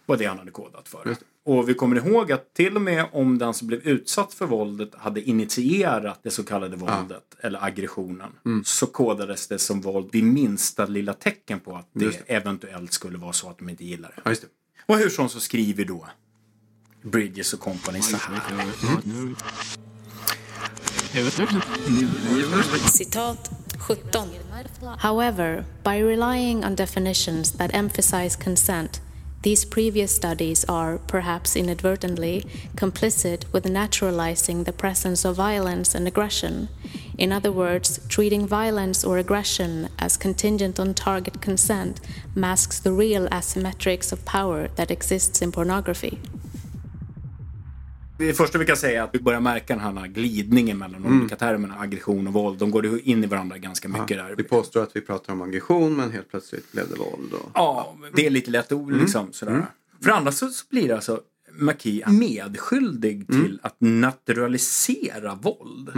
var 0.05 0.17
det 0.17 0.25
han 0.25 0.37
hade 0.39 0.51
kodat 0.51 0.89
för. 0.89 1.15
Det. 1.49 1.59
Och 1.59 1.69
vi 1.69 1.73
kommer 1.73 1.95
ihåg 1.95 2.31
att 2.31 2.53
till 2.53 2.75
och 2.75 2.81
med 2.81 3.05
om 3.11 3.37
den 3.37 3.53
som 3.53 3.67
blev 3.67 3.79
utsatt 3.87 4.33
för 4.33 4.45
våldet 4.45 4.95
hade 4.95 5.21
initierat 5.21 6.19
det 6.23 6.31
så 6.31 6.43
kallade 6.43 6.77
våldet 6.77 7.23
eller 7.41 7.65
aggressionen 7.65 8.31
Mm. 8.45 8.63
så 8.65 8.85
kodades 8.85 9.47
det 9.47 9.59
som 9.59 9.81
våld 9.81 10.09
vid 10.11 10.23
minsta 10.23 10.85
lilla 10.85 11.13
tecken 11.13 11.59
på 11.59 11.75
att 11.75 11.89
det, 11.93 12.05
Just 12.05 12.19
eventuellt 12.27 12.93
skulle 12.93 13.17
vara 13.17 13.33
så 13.33 13.49
att 13.49 13.57
de 13.57 13.69
inte 13.69 13.85
gillar 13.85 14.09
det. 14.15 14.21
Ja, 14.25 14.31
just 14.31 14.41
det. 14.41 14.47
Och 14.85 14.97
hur 14.97 15.09
som 15.09 15.29
så 15.29 15.39
skriver 15.39 15.85
då 15.85 16.07
Bridges 17.01 17.53
och 17.53 17.59
Company 17.59 18.01
så 18.01 18.17
här. 18.17 18.39
Citat 22.89 23.49
17. 23.87 24.29
However, 24.99 25.65
by 25.83 26.01
relying 26.03 26.65
on 26.65 26.75
definitions 26.75 27.51
that 27.51 27.71
emphasize 27.73 28.43
consent, 28.43 29.01
these 29.41 29.63
previous 29.63 30.13
studies 30.13 30.65
are, 30.65 30.97
perhaps 30.97 31.55
inadvertently, 31.55 32.45
complicit 32.75 33.45
with 33.53 33.69
naturalizing 33.69 34.65
the 34.65 34.73
presence 34.73 35.23
of 35.23 35.37
violence 35.37 35.95
and 35.95 36.05
aggression. 36.05 36.67
In 37.17 37.31
other 37.31 37.51
words, 37.51 38.01
treating 38.09 38.45
violence 38.45 39.05
or 39.05 39.17
aggression 39.17 39.89
as 39.97 40.17
contingent 40.17 40.77
on 40.77 40.93
target 40.93 41.41
consent 41.41 42.01
masks 42.35 42.79
the 42.79 42.91
real 42.91 43.29
asymmetrics 43.29 44.11
of 44.11 44.25
power 44.25 44.67
that 44.75 44.91
exists 44.91 45.41
in 45.41 45.53
pornography. 45.53 46.19
Det 48.19 48.33
första 48.33 48.57
vi 48.57 48.65
kan 48.65 48.77
säga 48.77 48.99
är 49.01 49.03
att 49.03 49.15
vi 49.15 49.19
börjar 49.19 49.39
märka 49.39 49.75
den 49.75 49.97
här 49.97 50.07
glidningen 50.07 50.77
mellan 50.77 51.01
de 51.01 51.07
Mm. 51.07 51.19
olika 51.21 51.35
termerna 51.35 51.79
aggression 51.79 52.27
och 52.27 52.33
våld. 52.33 52.59
De 52.59 52.71
går 52.71 52.99
in 52.99 53.23
i 53.23 53.27
varandra 53.27 53.57
ganska 53.57 53.87
mycket 53.87 54.17
där. 54.17 54.35
Vi 54.37 54.43
påstår 54.43 54.83
att 54.83 54.95
vi 54.95 55.01
pratar 55.01 55.33
om 55.33 55.41
aggression 55.41 55.95
men 55.95 56.11
helt 56.11 56.29
plötsligt 56.29 56.71
blev 56.71 56.89
det 56.89 56.95
våld. 56.95 57.33
Och... 57.33 57.51
Ja, 57.53 57.95
det 58.15 58.25
är 58.25 58.29
lite 58.29 58.51
lätt 58.51 58.71
ord 58.71 58.91
liksom. 58.91 59.33
Sådär. 59.33 59.65
För 60.03 60.11
andra 60.11 60.31
så, 60.31 60.49
så 60.49 60.65
blir 60.69 60.87
det 60.87 60.95
alltså 60.95 61.21
McKee 61.51 62.03
medskyldig 62.11 63.27
till 63.27 63.59
att 63.63 63.75
naturalisera 63.79 65.35
våld. 65.35 65.91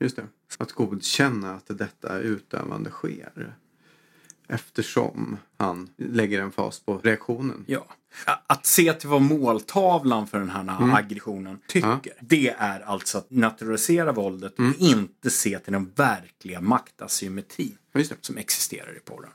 Just 0.00 0.16
det. 0.16 0.26
Att 0.58 0.72
godkänna 0.72 1.54
att 1.54 1.78
detta 1.78 2.18
utövande 2.18 2.90
sker. 2.90 3.54
Eftersom 4.48 5.36
han 5.56 5.88
lägger 5.96 6.42
en 6.42 6.52
fas 6.52 6.80
på 6.80 6.98
reaktionen. 6.98 7.64
Ja. 7.66 7.86
Att 8.46 8.66
se 8.66 8.92
till 8.92 9.08
vad 9.08 9.22
måltavlan 9.22 10.26
för 10.26 10.38
den 10.38 10.50
här 10.50 10.96
aggressionen 10.98 11.58
tycker. 11.68 12.12
Det 12.20 12.48
är 12.58 12.80
alltså 12.80 13.18
att 13.18 13.30
naturalisera 13.30 14.12
våldet 14.12 14.58
och 14.58 14.64
inte 14.78 15.30
se 15.30 15.58
till 15.58 15.72
den 15.72 15.92
verkliga 15.96 16.60
det. 16.60 17.76
som 18.24 18.36
existerar 18.38 18.96
i 18.96 19.00
porren. 19.00 19.30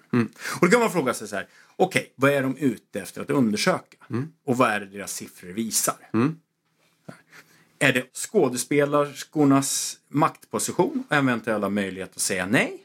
Och 0.61 0.65
då 0.65 0.71
kan 0.71 0.79
man 0.79 0.91
fråga 0.91 1.13
sig 1.13 1.27
så 1.27 1.35
här. 1.35 1.47
Okej, 1.75 2.13
vad 2.15 2.31
är 2.31 2.41
de 2.43 2.57
ute 2.57 2.99
efter 3.01 3.21
att 3.21 3.29
undersöka? 3.29 3.97
Och 4.45 4.57
vad 4.57 4.69
är 4.69 4.79
det 4.79 4.85
deras 4.85 5.13
siffror 5.13 5.49
visar? 5.49 5.95
Är 7.79 7.93
det 7.93 8.15
skådespelerskornas 8.15 9.97
maktposition 10.09 11.03
och 11.09 11.15
eventuella 11.15 11.69
möjlighet 11.69 12.11
att 12.15 12.21
säga 12.21 12.45
nej? 12.45 12.77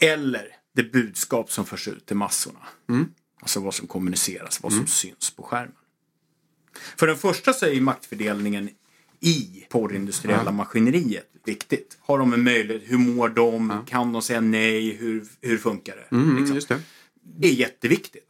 Eller 0.00 0.56
det 0.74 0.82
budskap 0.92 1.50
som 1.50 1.64
förs 1.64 1.88
ut 1.88 2.06
till 2.06 2.16
massorna? 2.16 2.58
Alltså 3.40 3.60
vad 3.60 3.74
som 3.74 3.86
kommuniceras, 3.86 4.62
vad 4.62 4.72
som 4.72 4.86
syns 4.86 5.30
på 5.30 5.42
skärmen. 5.42 5.72
För 6.96 7.06
den 7.06 7.16
första 7.16 7.52
så 7.52 7.66
är 7.66 7.70
ju 7.70 7.80
maktfördelningen 7.80 8.70
i 9.20 9.66
porrindustriella 9.70 10.52
maskineriet 10.52 11.28
viktigt. 11.44 11.98
Har 12.00 12.18
de 12.18 12.32
en 12.32 12.44
möjlighet? 12.44 12.82
Hur 12.86 12.98
mår 12.98 13.28
de? 13.28 13.82
Kan 13.86 14.12
de 14.12 14.22
säga 14.22 14.40
nej? 14.40 14.96
Hur, 14.96 15.24
hur 15.40 15.58
funkar 15.58 15.96
det? 15.96 16.16
Mm, 16.16 16.36
Liksom. 16.36 16.54
just 16.54 16.68
det. 16.68 16.80
Det 17.38 17.48
är 17.48 17.52
jätteviktigt. 17.52 18.26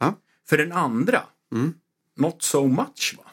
För 0.49 0.57
den 0.57 0.71
andra, 0.71 1.23
not 2.15 2.43
so 2.43 2.67
much. 2.67 3.15
Va? 3.17 3.23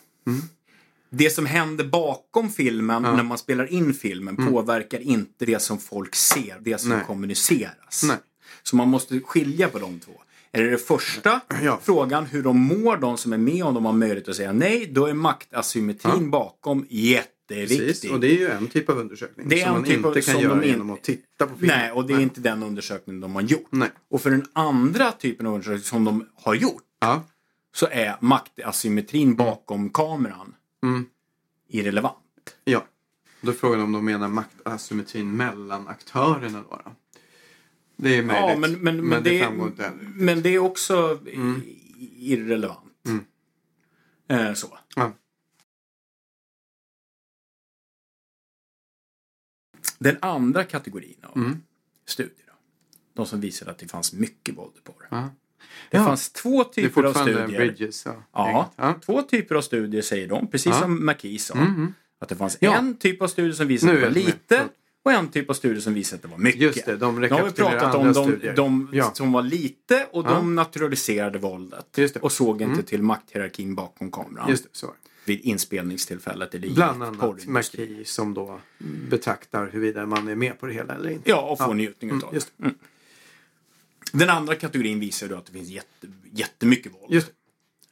Det 1.11 1.31
som 1.31 1.47
händer 1.47 1.85
bakom 1.85 2.51
filmen 2.53 3.03
när 3.03 3.23
man 3.23 3.39
spelar 3.39 3.73
in 3.73 3.95
filmen 3.95 4.37
påverkar 4.37 4.99
inte 5.01 5.47
det 5.47 5.63
som 5.63 5.79
folk 5.79 6.15
ser, 6.15 6.59
det 6.61 6.79
som 6.79 6.91
Nej. 6.91 7.05
kommuniceras. 7.07 8.03
Nej. 8.03 8.17
Så 8.63 8.77
man 8.77 8.89
måste 8.89 9.21
skilja 9.21 9.69
på 9.69 9.79
de 9.79 10.01
två. 10.01 10.23
Är 10.55 10.63
det 10.65 10.71
det 10.71 10.79
första 10.79 11.41
Ja. 11.63 11.81
frågan, 11.83 12.27
hur 12.27 12.43
de 12.43 12.61
mår, 12.61 12.97
de 12.97 13.17
som 13.17 13.33
är 13.33 13.39
med, 13.39 13.65
om 13.65 13.75
de 13.75 13.85
har 13.85 13.93
möjlighet 13.93 14.29
att 14.29 14.37
säga 14.37 14.53
nej, 14.53 14.87
då 14.93 15.07
är 15.07 15.15
maktasymmetrin 15.15 16.31
bakom 16.31 16.87
jätteviktig. 16.91 17.79
Precis. 17.79 18.11
Och 18.11 18.21
det 18.21 18.27
är 18.29 18.39
ju 18.39 18.49
en 18.51 18.69
typ 18.69 18.89
av 18.89 18.99
undersökning. 18.99 19.49
Det 19.49 19.61
är 19.61 19.65
som 19.65 19.73
man 19.73 19.85
typ 19.85 20.07
inte 20.07 20.21
kan 20.21 20.41
göra 20.41 20.65
in- 20.65 20.71
genom 20.71 20.91
att 20.91 21.03
titta 21.03 21.47
på 21.47 21.57
filmen. 21.59 21.79
Nej, 21.79 21.93
och 21.93 22.07
det 22.07 22.15
är 22.15 22.21
inte 22.21 22.41
den 22.41 22.63
undersökningen 22.63 23.21
de 23.21 23.35
har 23.35 23.43
gjort. 23.43 23.67
Nej. 23.71 23.91
Och 24.11 24.21
för 24.21 24.31
den 24.31 24.45
andra 24.53 25.13
typen 25.13 25.47
av 25.47 25.53
undersökning 25.55 25.83
som 25.85 26.05
de 26.05 26.27
har 26.35 26.55
gjort 26.55 26.83
Ja. 27.01 27.23
så 27.75 27.87
är 27.91 28.17
maktasymmetrin 28.21 29.35
bakom 29.37 29.91
kameran 29.91 30.55
Mm. 30.83 31.07
irrelevant. 31.69 32.17
ja. 32.65 32.85
Då 33.41 33.51
är 33.51 33.55
frågan 33.55 33.81
om 33.81 33.93
de 33.93 34.05
menar 34.05 34.29
maktasymmetrin 34.29 35.37
mellan 35.37 35.89
aktörerna 35.89 36.63
då. 36.71 36.81
då. 36.85 36.93
Det 37.97 38.17
är 38.19 38.23
möjligt. 38.23 38.49
Ja, 38.51 38.57
men, 38.57 38.73
men, 38.73 39.09
men, 39.09 39.23
det, 39.23 39.31
det, 39.31 39.39
framgår 39.41 39.67
inte 39.67 39.83
heller. 39.83 40.13
men 40.15 40.43
det 40.43 40.49
är 40.49 40.59
också 40.59 41.21
i- 41.27 42.33
irrelevant. 42.33 42.81
Eh, 44.29 44.53
så. 44.55 44.79
Ja. 44.97 45.13
Den 49.99 50.17
andra 50.21 50.65
kategorin 50.65 51.17
av 51.23 51.37
Mm. 51.39 51.63
studier, 52.07 52.47
då, 52.47 52.53
de 53.15 53.27
som 53.27 53.41
visade 53.41 53.71
att 53.71 53.79
det 53.79 53.89
fanns 53.89 54.13
mycket 54.13 54.57
våld 54.57 54.73
i 54.77 54.81
porr. 54.81 55.09
Ja. 55.11 55.31
Det 55.91 55.97
Ja. 55.97 56.05
fanns 56.05 56.31
två 56.33 56.65
typer 56.65 57.03
av 57.03 57.13
studier. 57.13 57.47
Bridges. 57.59 58.05
Ja. 58.33 58.71
Ja, 58.77 59.01
två 59.05 59.23
typer 59.23 59.55
av 59.55 59.63
studier 59.63 60.03
säger 60.03 60.29
de, 60.29 60.47
precis 60.51 60.79
som 60.79 61.07
McKee 61.07 61.39
sa. 61.39 61.55
Mhm. 61.55 61.95
Att 62.19 62.29
det 62.29 62.37
fanns 62.37 62.57
en 62.61 62.97
typ 62.97 63.23
av 63.23 63.29
studier 63.29 63.53
som 63.53 63.67
visade 63.69 63.93
var 63.93 64.01
jag 64.01 64.15
med. 64.15 64.69
Och 65.05 65.13
en 65.13 65.29
typ 65.29 65.51
av 65.51 65.55
studier 65.55 65.81
som 65.81 65.95
visade 65.95 66.17
att 66.17 66.23
det 66.23 66.29
var 66.29 66.39
mycket. 66.39 66.61
Just 66.61 66.87
det, 66.87 66.97
de 66.97 67.21
Nu 67.21 67.29
har 67.29 67.45
vi 67.45 67.51
pratat 67.53 67.95
om 67.95 68.13
de, 68.13 68.55
de 68.57 68.89
Ja. 68.93 69.11
som 69.15 69.33
var 69.33 69.43
lite 69.43 70.07
och 70.13 70.25
Ja. 70.27 70.31
de 70.31 70.55
naturaliserade 70.55 71.39
våldet. 71.39 71.87
Det. 71.95 72.17
Och 72.17 72.33
såg 72.33 72.63
inte 72.63 72.73
Mm. 72.73 72.85
till 72.85 73.03
makthierarkin 73.03 73.75
bakom 73.75 74.11
kameran 74.11 74.51
Just 74.51 74.63
det, 74.65 74.69
så. 74.73 74.87
det. 74.87 74.93
vid 75.25 75.41
inspelningstillfället. 75.41 76.55
Eller 76.55 76.69
i 76.69 76.75
Bland 76.75 77.03
annat. 77.03 77.47
McKee 77.47 78.05
som 78.05 78.35
då 78.35 78.61
betraktar 79.11 79.67
huruvida 79.73 80.07
man 80.07 80.29
är 80.29 80.35
med 80.35 80.61
på 80.61 80.67
det 80.67 80.73
hela 80.73 80.95
eller 80.95 81.11
inte. 81.11 81.31
Ja, 81.31 81.41
och 81.41 81.59
får 81.59 81.67
Ja. 81.69 81.73
njutning 81.75 82.11
Mm, 82.11 82.19
utav 82.19 82.31
det. 82.31 82.35
just 82.37 82.53
Mm. 82.61 82.75
Den 84.13 84.31
andra 84.31 84.55
kategorin 84.55 85.01
visar 85.01 85.29
då 85.29 85.37
att 85.37 85.47
det 85.47 85.53
finns 85.53 85.69
jätte, 85.69 86.07
jättemycket 86.33 86.93
våld. 86.93 87.13
Just 87.15 87.27
det. 87.27 87.33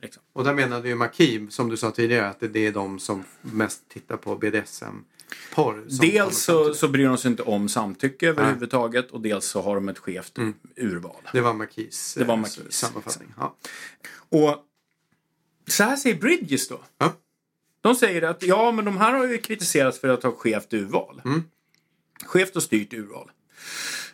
Liksom. 0.02 0.22
Och 0.32 0.44
där 0.44 0.54
menade 0.54 0.88
ju 0.88 0.94
McKee, 0.94 1.46
som 1.50 1.68
du 1.68 1.76
sa 1.76 1.90
tidigare, 1.90 2.28
att 2.28 2.40
det 2.40 2.66
är 2.66 2.72
de 2.72 2.98
som 2.98 3.24
mest 3.42 3.88
tittar 3.88 4.16
på 4.16 4.36
BDSM-porr. 4.36 5.04
Kommer 5.54 6.00
Dels 6.00 6.42
så, 6.42 6.74
så 6.74 6.88
bryr 6.88 7.04
de 7.06 7.18
sig 7.18 7.30
inte 7.30 7.42
om 7.42 7.68
samtycke 7.68 8.28
överhuvudtaget 8.28 9.10
och 9.10 9.20
dels 9.20 9.44
så 9.46 9.62
har 9.62 9.74
de 9.74 9.88
ett 9.88 9.98
skevt 9.98 10.38
Mm. 10.38 10.54
urval. 10.76 11.28
Det 11.32 11.40
var 11.40 11.54
McKees, 11.54 12.14
Det 12.14 12.24
var 12.24 12.34
eh, 12.34 12.40
McKees, 12.40 12.74
sammanfattning. 12.74 13.34
Ja. 13.36 13.56
Och 14.28 14.56
så 15.66 15.84
här 15.84 15.96
säger 15.96 16.16
Bridges 16.16 16.68
då. 16.68 16.80
Ja. 16.98 17.12
De 17.80 17.94
säger 17.94 18.22
att 18.22 18.42
ja, 18.42 18.72
men 18.72 18.84
de 18.84 18.96
här 18.96 19.12
har 19.12 19.26
ju 19.26 19.38
kritiserats 19.38 19.98
för 20.00 20.08
att 20.08 20.22
ha 20.22 20.32
skevt 20.32 20.72
urval. 20.72 21.22
Mm. 21.24 21.42
Skevt 22.24 22.56
och 22.56 22.62
styrt 22.62 22.92
urval. 22.92 23.30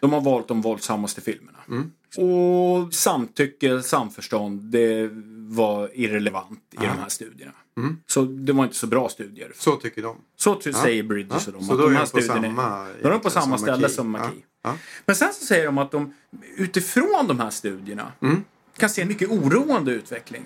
De 0.00 0.12
har 0.12 0.20
valt 0.20 0.48
de 0.48 0.60
våldsammaste 0.62 1.20
filmerna. 1.20 1.58
Mm. 1.68 1.90
Och 2.16 2.94
samtycke, 2.94 3.82
samförstånd, 3.82 4.60
det 4.62 5.10
var 5.48 5.90
irrelevant 5.94 6.60
i 6.72 6.76
de 6.76 6.86
här 6.86 7.08
studierna. 7.08 7.52
Mm. 7.76 7.96
Så 8.06 8.22
det 8.22 8.52
var 8.52 8.64
inte 8.64 8.76
så 8.76 8.86
bra 8.86 9.08
studier. 9.08 9.52
Så 9.54 9.76
tycker 9.76 10.02
de. 10.02 10.16
Så 10.36 10.54
ty- 10.54 10.72
säger 10.72 11.02
Bridges 11.02 11.46
och 11.46 11.52
de. 11.52 11.62
Så 11.64 11.72
att 11.72 11.78
då 11.78 11.84
de 11.86 11.94
är 11.94 11.98
här 11.98 12.06
de 12.06 12.10
på 12.10 12.20
samma, 12.20 12.86
då 13.02 13.08
är 13.08 13.12
de 13.12 13.20
på 13.20 13.30
samma 13.30 13.58
ställe 13.58 13.76
McKee. 13.76 13.88
som. 13.88 14.12
McKee. 14.12 14.72
Men 15.06 15.16
sen 15.16 15.32
så 15.32 15.44
säger 15.46 15.64
de 15.66 15.78
att 15.78 15.90
de 15.90 16.14
utifrån 16.56 17.26
de 17.28 17.40
här 17.40 17.50
studierna 17.50 18.12
Mm. 18.22 18.44
kan 18.76 18.90
se 18.90 19.02
en 19.02 19.08
mycket 19.08 19.30
oroande 19.30 19.92
utveckling. 19.92 20.42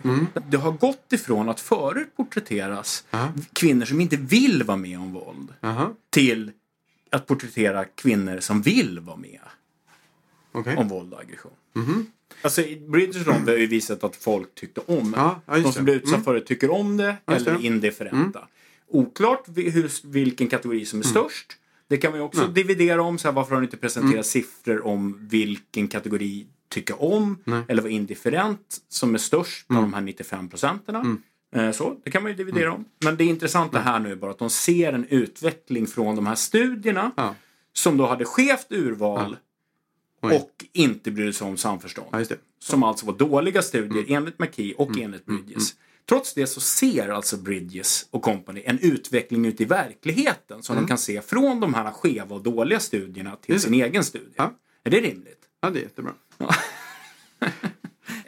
Det 0.50 0.56
har 0.56 0.72
gått 0.72 1.12
ifrån 1.12 1.48
att 1.48 1.60
förut 1.60 2.16
porträtteras 2.16 3.04
Ja. 3.10 3.28
kvinnor 3.52 3.84
som 3.84 4.00
inte 4.00 4.16
vill 4.16 4.62
vara 4.62 4.76
med 4.76 4.98
om 4.98 5.12
våld 5.12 5.48
Jaha, 5.60 5.90
till 6.10 6.50
att 7.12 7.26
porträttera 7.26 7.84
kvinnor 7.84 8.40
som 8.40 8.62
vill 8.62 9.00
vara 9.00 9.16
med 9.16 9.40
okej. 10.52 10.76
om 10.76 10.88
våld 10.88 11.12
och 11.14 11.20
aggression. 11.20 11.52
Alltså, 12.42 12.62
i 12.62 12.76
British 12.88 13.26
Rom 13.26 13.42
har 13.46 13.52
ju 13.56 13.66
visat 13.66 14.04
att 14.04 14.16
folk 14.16 14.54
tyckte 14.54 14.80
om 14.86 15.14
Ja, 15.16 15.40
ja, 15.46 15.58
De 15.58 15.72
som 15.72 15.84
blir 15.84 15.94
utsatta 15.94 16.14
Mm. 16.14 16.24
för 16.24 16.34
det 16.34 16.40
tycker 16.40 16.70
om 16.70 16.96
det 16.96 17.16
Just 17.28 17.46
eller 17.46 17.58
det. 17.58 17.66
indifferenta. 17.66 18.48
Oklart 18.88 19.44
vi- 19.48 19.70
hur, 19.70 19.90
vilken 20.06 20.48
kategori 20.48 20.84
som 20.86 21.00
är 21.00 21.04
Mm. 21.04 21.10
störst. 21.10 21.52
Det 21.88 21.96
kan 21.96 22.10
man 22.10 22.20
ju 22.20 22.24
också 22.24 22.46
dividera 22.48 23.02
om. 23.02 23.18
Så 23.18 23.28
här, 23.28 23.32
varför 23.34 23.54
har 23.54 23.60
ni 23.60 23.66
inte 23.66 23.76
presenterat 23.76 24.12
Mm. 24.12 24.24
siffror 24.24 24.86
om 24.86 25.18
vilken 25.30 25.88
kategori 25.88 26.46
tycka 26.68 26.94
om 26.94 27.38
Nej. 27.44 27.62
eller 27.68 27.82
vara 27.82 27.92
indifferent 27.92 28.78
som 28.88 29.14
är 29.14 29.18
störst 29.18 29.68
bland 29.68 29.78
Mm. 29.84 29.90
de 29.90 29.94
här 29.96 30.02
95 30.02 30.48
procenterna. 30.48 30.98
Eh, 31.00 31.14
Så, 31.72 31.96
det 32.04 32.10
kan 32.10 32.22
man 32.22 32.32
ju 32.32 32.36
dividera 32.36 32.72
om. 32.72 32.84
Men 33.04 33.16
det 33.16 33.24
intressanta 33.24 33.78
här 33.78 33.98
nu 34.00 34.12
är 34.12 34.16
bara 34.16 34.30
att 34.30 34.38
de 34.38 34.50
ser 34.50 34.92
en 34.92 35.04
utveckling 35.08 35.86
från 35.86 36.16
de 36.16 36.26
här 36.26 36.34
studierna 36.34 37.10
Ja. 37.16 37.34
som 37.72 37.96
då 37.96 38.06
hade 38.06 38.24
skevt 38.24 38.66
urval 38.72 39.36
Oj. 40.22 40.34
och 40.36 40.64
inte 40.72 41.10
brydde 41.10 41.32
sig 41.32 41.46
om 41.46 41.56
samförstånd. 41.56 42.08
Ja. 42.12 42.24
Som 42.58 42.82
alltså 42.82 43.06
var 43.06 43.12
dåliga 43.18 43.62
studier 43.62 44.02
Mm. 44.02 44.14
enligt 44.16 44.38
McKee 44.38 44.74
och 44.74 44.98
enligt 44.98 45.26
Bridges. 45.26 45.74
Trots 46.08 46.34
det 46.34 46.46
så 46.46 46.60
ser 46.60 47.08
alltså 47.08 47.36
Bridges 47.36 48.06
och 48.10 48.22
company 48.22 48.62
en 48.66 48.78
utveckling 48.78 49.46
ute 49.46 49.62
i 49.62 49.66
verkligheten 49.66 50.62
som 50.62 50.76
de 50.76 50.86
kan 50.86 50.98
se 50.98 51.22
från 51.22 51.60
de 51.60 51.74
här 51.74 51.90
skeva 51.90 52.34
och 52.36 52.42
dåliga 52.42 52.80
studierna 52.80 53.36
till 53.36 53.50
Mm. 53.54 53.60
Sin 53.60 53.74
egen 53.74 54.04
studie. 54.04 54.32
Ja. 54.36 54.52
Är 54.84 54.90
det 54.90 55.00
rimligt? 55.00 55.40
Ja, 55.60 55.70
det 55.70 55.78
är 55.78 55.82
jättebra. 55.82 56.12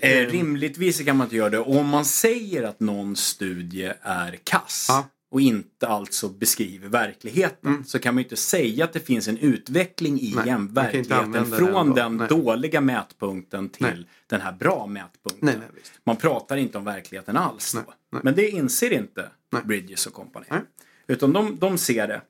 Eh, 0.05 0.27
rimligtvis 0.31 1.05
kan 1.05 1.17
man 1.17 1.27
inte 1.27 1.37
göra 1.37 1.51
det. 1.51 1.59
Och 1.59 1.77
om 1.77 1.89
man 1.89 2.05
säger 2.05 2.63
att 2.63 2.81
någon 2.81 3.17
studie 3.17 3.93
är 4.03 4.39
kass 4.45 4.87
Ja. 4.89 5.09
och 5.31 5.41
inte 5.41 5.89
alltså 5.89 6.29
beskriver 6.29 6.89
verkligheten 6.89 7.85
så 7.85 7.99
kan 7.99 8.15
man 8.15 8.21
ju 8.21 8.25
inte 8.25 8.37
säga 8.37 8.85
att 8.85 8.93
det 8.93 9.01
finns 9.01 9.29
en 9.29 9.39
utveckling 9.39 10.21
i 10.21 10.33
Nej, 10.37 10.57
verkligheten 10.59 11.47
från 11.47 11.95
den 11.95 12.17
Nej. 12.17 12.29
dåliga 12.29 12.81
mätpunkten 12.81 13.69
till 13.69 13.87
Nej. 13.87 14.07
den 14.27 14.41
här 14.41 14.53
bra 14.53 14.87
mätpunkten. 14.87 15.63
Man 16.05 16.17
pratar 16.17 16.57
inte 16.57 16.79
om 16.79 16.85
verkligheten 16.85 17.37
alls 17.37 17.73
då. 17.73 18.19
Men 18.23 18.35
det 18.35 18.51
inser 18.51 18.91
inte. 18.93 19.29
Bridges 19.65 20.07
och 20.07 20.13
company. 20.13 20.47
Nej. 20.51 20.61
Utan 21.07 21.33
de, 21.33 21.57
de 21.59 21.79
ser 21.79 22.09
det. 22.09 22.23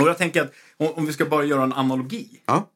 Och 0.00 0.08
jag 0.08 0.18
tänker 0.18 0.42
att 0.42 0.52
om, 0.76 0.88
om 0.94 1.06
vi 1.06 1.12
ska 1.12 1.24
bara 1.24 1.44
göra 1.44 1.62
en 1.62 1.72
analogi. 1.72 2.42
Ja. 2.46 2.68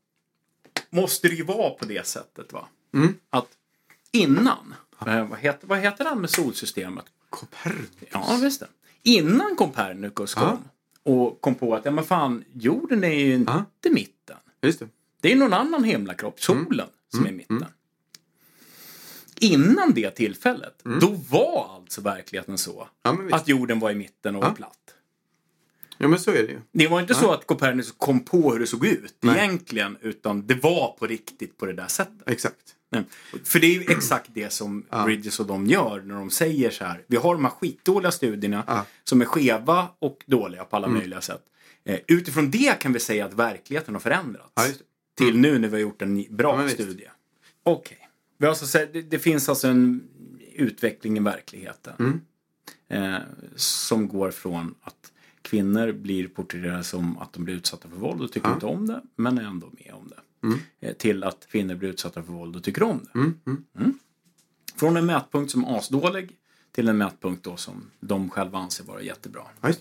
Måste 0.90 1.28
det 1.28 1.34
ju 1.34 1.44
vara 1.44 1.70
på 1.70 1.84
det 1.84 2.06
sättet 2.06 2.52
va? 2.52 2.68
Mm. 2.94 3.14
Att 3.30 3.46
innan, 4.12 4.74
eh, 5.06 5.24
vad, 5.28 5.38
heter, 5.38 5.66
vad 5.66 5.78
heter 5.78 6.04
han 6.04 6.20
med 6.20 6.30
solsystemet? 6.30 7.04
Copernicus. 7.30 8.08
Ja, 8.12 8.38
visst 8.42 8.60
det. 8.60 8.66
Innan 9.02 9.56
Copernicus 9.56 10.34
kom 10.34 10.58
och 11.02 11.40
kom 11.40 11.54
på 11.54 11.74
att 11.74 11.84
ja, 11.84 11.90
men 11.90 12.04
fan, 12.04 12.44
jorden 12.52 13.04
är 13.04 13.08
ju 13.14 13.34
inte 13.34 13.52
Ja. 13.82 13.90
mitten. 13.90 14.36
Just 14.62 14.78
det. 14.78 14.88
Det 15.20 15.32
är 15.32 15.36
någon 15.36 15.52
annan 15.52 15.84
himlakropp, 15.84 16.40
solen, 16.42 16.88
som 17.08 17.26
är 17.26 17.32
mitten. 17.32 17.64
Innan 19.40 19.92
det 19.94 20.10
tillfället, 20.10 20.82
då 21.00 21.06
var 21.30 21.74
alltså 21.74 22.00
verkligheten 22.00 22.58
så 22.58 22.88
Ja, 23.02 23.18
att 23.32 23.48
jorden 23.48 23.78
var 23.80 23.90
i 23.90 23.94
mitten 23.94 24.36
och 24.36 24.44
Ja. 24.44 24.48
var 24.48 24.54
platt. 24.54 24.76
Ja, 25.98 26.08
men 26.08 26.18
så 26.20 26.30
är 26.30 26.34
det 26.42 26.52
ju. 26.52 26.60
Det 26.72 26.88
var 26.88 27.00
inte 27.00 27.14
så 27.14 27.32
att 27.32 27.46
Copernicus 27.46 27.94
kom 27.98 28.20
på 28.20 28.52
hur 28.52 28.60
det 28.60 28.66
såg 28.66 28.86
ut 28.86 29.14
Nej. 29.20 29.38
egentligen, 29.38 29.96
utan 30.00 30.46
det 30.46 30.54
var 30.54 30.96
på 30.98 31.06
riktigt 31.06 31.56
på 31.58 31.66
det 31.66 31.72
där 31.72 31.86
sättet. 31.88 32.28
Exakt. 32.28 32.74
För 33.44 33.60
det 33.60 33.66
är 33.66 33.74
ju 33.74 33.92
exakt 33.92 34.30
det 34.34 34.52
som 34.52 34.84
Bridges 35.04 35.40
och 35.40 35.46
de 35.46 35.66
gör 35.66 36.00
när 36.00 36.14
de 36.14 36.30
säger 36.30 36.70
så 36.70 36.84
här. 36.84 37.02
Vi 37.06 37.16
har 37.16 37.34
de 37.34 37.44
här 37.44 37.52
skitdåliga 37.52 38.10
studierna 38.12 38.84
som 39.04 39.20
är 39.20 39.24
skeva 39.24 39.88
och 39.98 40.22
dåliga 40.26 40.64
på 40.64 40.76
alla 40.76 40.88
möjliga 40.88 41.20
sätt. 41.20 41.42
Eh, 41.84 41.98
utifrån 42.06 42.50
det 42.50 42.80
kan 42.80 42.92
vi 42.92 43.00
säga 43.00 43.24
att 43.26 43.34
verkligheten 43.34 43.94
har 43.94 44.00
förändrats. 44.00 44.52
Ja. 44.56 44.64
Till 45.16 45.38
nu 45.38 45.58
när 45.58 45.68
vi 45.68 45.74
har 45.74 45.80
gjort 45.80 46.02
en 46.02 46.24
bra 46.36 46.62
Ja, 46.62 46.68
studie. 46.68 47.08
Okej. 47.62 48.08
Vi 48.38 48.46
har 48.46 48.50
alltså 48.50 48.66
sett- 48.66 48.92
det, 48.92 49.02
det 49.02 49.18
finns 49.18 49.48
alltså 49.48 49.68
en 49.68 50.02
utveckling 50.54 51.16
i 51.16 51.20
verkligheten. 51.20 51.92
Mm. 51.98 52.20
Eh, 53.14 53.20
som 53.56 54.08
går 54.08 54.30
från 54.30 54.74
att 54.82 55.12
kvinnor 55.42 55.92
blir 55.92 56.28
porträtterade 56.28 56.84
som 56.84 57.18
att 57.18 57.32
de 57.32 57.44
blir 57.44 57.54
utsatta 57.54 57.88
för 57.88 57.96
våld 57.96 58.22
och 58.22 58.32
tycker 58.32 58.48
Ja. 58.48 58.54
inte 58.54 58.66
om 58.66 58.86
det, 58.86 59.00
men 59.16 59.38
är 59.38 59.42
ändå 59.42 59.70
med 59.72 59.94
om 59.94 60.08
det. 60.08 60.16
Mm. 60.42 60.58
Eh, 60.80 60.92
till 60.92 61.24
att 61.24 61.46
kvinnor 61.50 61.74
blir 61.74 61.88
utsatta 61.88 62.22
för 62.22 62.32
våld 62.32 62.56
och 62.56 62.64
tycker 62.64 62.82
om 62.82 63.06
det. 63.12 63.18
Mm. 63.18 63.38
Mm. 63.78 63.98
Från 64.76 64.96
en 64.96 65.06
mätpunkt 65.06 65.52
som 65.52 65.64
asdålig 65.64 66.36
till 66.72 66.88
en 66.88 66.98
mätpunkt 66.98 67.44
då 67.44 67.56
som 67.56 67.90
de 68.00 68.30
själva 68.30 68.58
anser 68.58 68.84
vara 68.84 69.02
jättebra. 69.02 69.42
Det. 69.60 69.76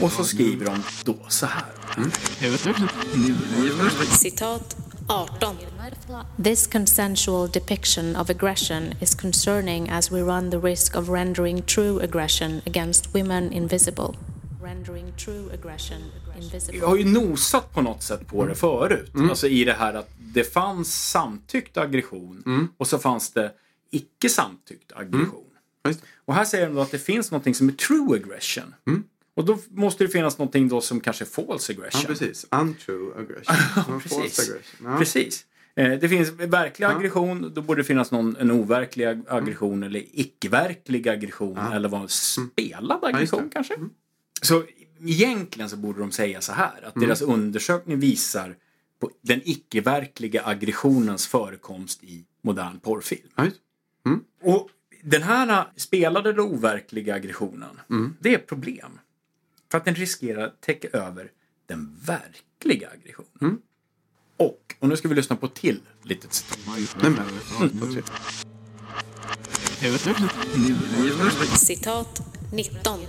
Och 0.00 0.12
så 0.12 0.24
skriver 0.24 0.66
de 0.66 0.82
då 1.04 1.16
så 1.28 1.46
här. 1.46 1.64
Citat 4.06 4.76
18. 5.08 5.56
This 6.44 6.66
consensual 6.66 7.48
depiction 7.48 8.16
of 8.16 8.30
aggression 8.30 8.94
is 9.00 9.14
concerning 9.14 9.90
as 9.90 10.12
we 10.12 10.20
run 10.20 10.50
the 10.50 10.58
risk 10.58 10.96
of 10.96 11.08
rendering 11.08 11.62
true 11.62 12.02
aggression 12.02 12.62
against 12.66 13.14
women 13.14 13.52
invisible. 13.52 14.14
Rendering 14.62 15.12
true 15.16 15.50
aggression 15.52 16.02
invisible. 16.42 16.78
Jag 16.80 16.86
har 16.86 16.96
ju 16.96 17.04
nosat 17.04 17.74
på 17.74 17.82
något 17.82 18.02
sätt 18.02 18.26
på 18.26 18.46
det 18.46 18.54
förut. 18.54 19.10
Alltså 19.30 19.46
i 19.48 19.64
det 19.64 19.72
här 19.72 19.94
att 19.94 20.10
det 20.18 20.44
fanns 20.52 21.10
samtyckt 21.10 21.76
aggression 21.76 22.68
och 22.76 22.86
så 22.86 22.98
fanns 22.98 23.30
det 23.32 23.52
icke 23.90 24.28
samtyckt 24.28 24.92
aggression. 24.92 25.42
Det. 25.82 25.98
Och 26.24 26.34
här 26.34 26.44
säger 26.44 26.66
de 26.66 26.78
att 26.78 26.90
det 26.90 26.98
finns 26.98 27.30
något 27.30 27.56
som 27.56 27.68
är 27.68 27.72
true 27.72 28.16
aggression. 28.16 28.74
Och 29.34 29.44
då 29.44 29.58
måste 29.70 30.04
det 30.04 30.08
finnas 30.08 30.38
något 30.38 30.52
då 30.52 30.80
som 30.80 31.00
kanske 31.00 31.24
är 31.24 31.26
false 31.26 31.72
aggression. 31.72 32.00
Ja, 32.02 32.08
precis. 32.08 32.46
Untrue 32.50 33.12
aggression. 33.18 33.44
Ja, 33.76 33.98
Precis. 34.02 34.18
false 34.18 34.42
aggression. 34.42 34.86
Ja. 34.92 34.98
Precis. 34.98 35.46
Eh, 35.76 35.92
Det 35.92 36.08
finns 36.08 36.30
verklig 36.30 36.86
Ja. 36.86 36.90
aggression, 36.96 37.52
då 37.54 37.62
borde 37.62 37.80
det 37.80 37.84
finnas 37.84 38.10
någon, 38.10 38.36
en 38.36 38.50
overklig 38.50 39.04
ag- 39.06 39.24
aggression 39.28 39.82
eller 39.82 40.02
icke-verklig 40.12 41.08
aggression 41.08 41.58
eller 41.58 41.88
vad 41.88 42.10
spelad 42.10 43.04
aggression. 43.04 43.38
Mm. 43.40 43.50
kanske. 43.50 43.74
Så 44.42 44.62
egentligen 45.04 45.70
så 45.70 45.76
borde 45.76 46.00
de 46.00 46.12
säga 46.12 46.40
så 46.40 46.52
här 46.52 46.82
att 46.86 46.94
deras 46.94 47.22
undersökning 47.22 48.00
visar 48.00 48.56
på 49.00 49.10
den 49.22 49.40
icke-verkliga 49.44 50.42
aggressionens 50.46 51.26
förekomst 51.26 52.04
i 52.04 52.24
modern 52.42 52.80
porrfilm. 52.80 53.28
Det. 53.36 53.50
Och 54.42 54.68
den 55.02 55.22
här 55.22 55.66
spelade 55.76 56.30
eller 56.30 56.40
overkliga 56.40 57.14
aggressionen, 57.14 57.80
Mm. 57.90 58.16
det 58.20 58.34
är 58.34 58.38
ett 58.38 58.46
problem. 58.46 58.98
För 59.70 59.78
att 59.78 59.84
den 59.84 59.94
riskerar 59.94 60.46
att 60.46 60.60
täcka 60.60 60.88
över 60.88 61.30
den 61.66 61.96
verkliga 62.06 62.88
aggressionen. 62.90 63.30
Mm. 63.40 63.58
Och, 64.36 64.74
och 64.78 64.88
nu 64.88 64.96
ska 64.96 65.08
vi 65.08 65.14
lyssna 65.14 65.36
på 65.36 65.48
till 65.48 65.80
litet 66.02 66.32
citat. 66.34 67.18
Citat 71.58 72.22
19. 72.52 73.00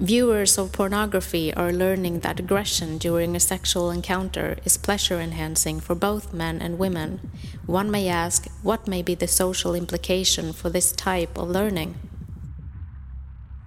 Viewers 0.00 0.58
of 0.58 0.70
pornography 0.72 1.52
are 1.54 1.72
learning 1.72 2.20
that 2.20 2.38
aggression 2.40 2.98
during 2.98 3.34
a 3.36 3.40
sexual 3.40 3.90
encounter 3.90 4.58
is 4.64 4.78
pleasure 4.78 5.20
enhancing 5.20 5.80
for 5.80 5.96
both 5.96 6.32
men 6.32 6.60
and 6.60 6.78
women. 6.78 7.18
One 7.66 7.90
may 7.90 8.08
ask, 8.08 8.46
what 8.62 8.86
may 8.86 9.02
be 9.02 9.16
the 9.16 9.26
social 9.26 9.74
implication 9.74 10.52
for 10.52 10.70
this 10.70 10.92
type 10.92 11.36
of 11.36 11.50
learning? 11.50 11.94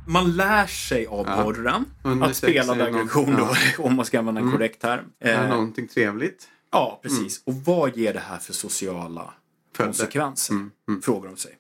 Man 0.08 0.36
lär 0.36 0.68
sig 0.68 1.08
av 1.08 1.24
porren 1.44 1.86
Under 2.04 2.28
att 2.28 2.36
spela 2.36 2.76
det 2.76 2.84
aggression 2.84 3.32
någon- 3.34 3.56
då, 3.78 3.84
om 3.84 3.96
man 3.96 4.06
ska 4.06 4.20
använda 4.20 4.42
en 4.42 4.52
korrekt 4.52 4.82
term. 4.82 5.06
Eh, 5.20 5.50
någonting 5.50 5.88
trevligt? 5.88 6.48
Ja, 6.72 7.00
precis. 7.04 7.42
Och 7.46 7.54
vad 7.56 7.98
ger 7.98 8.14
det 8.14 8.20
här 8.20 8.38
för 8.38 8.54
sociala 8.54 9.34
Följder. 9.76 9.94
konsekvenser? 9.94 10.56
Frågar 11.04 11.30
de 11.30 11.38
sig. 11.38 11.52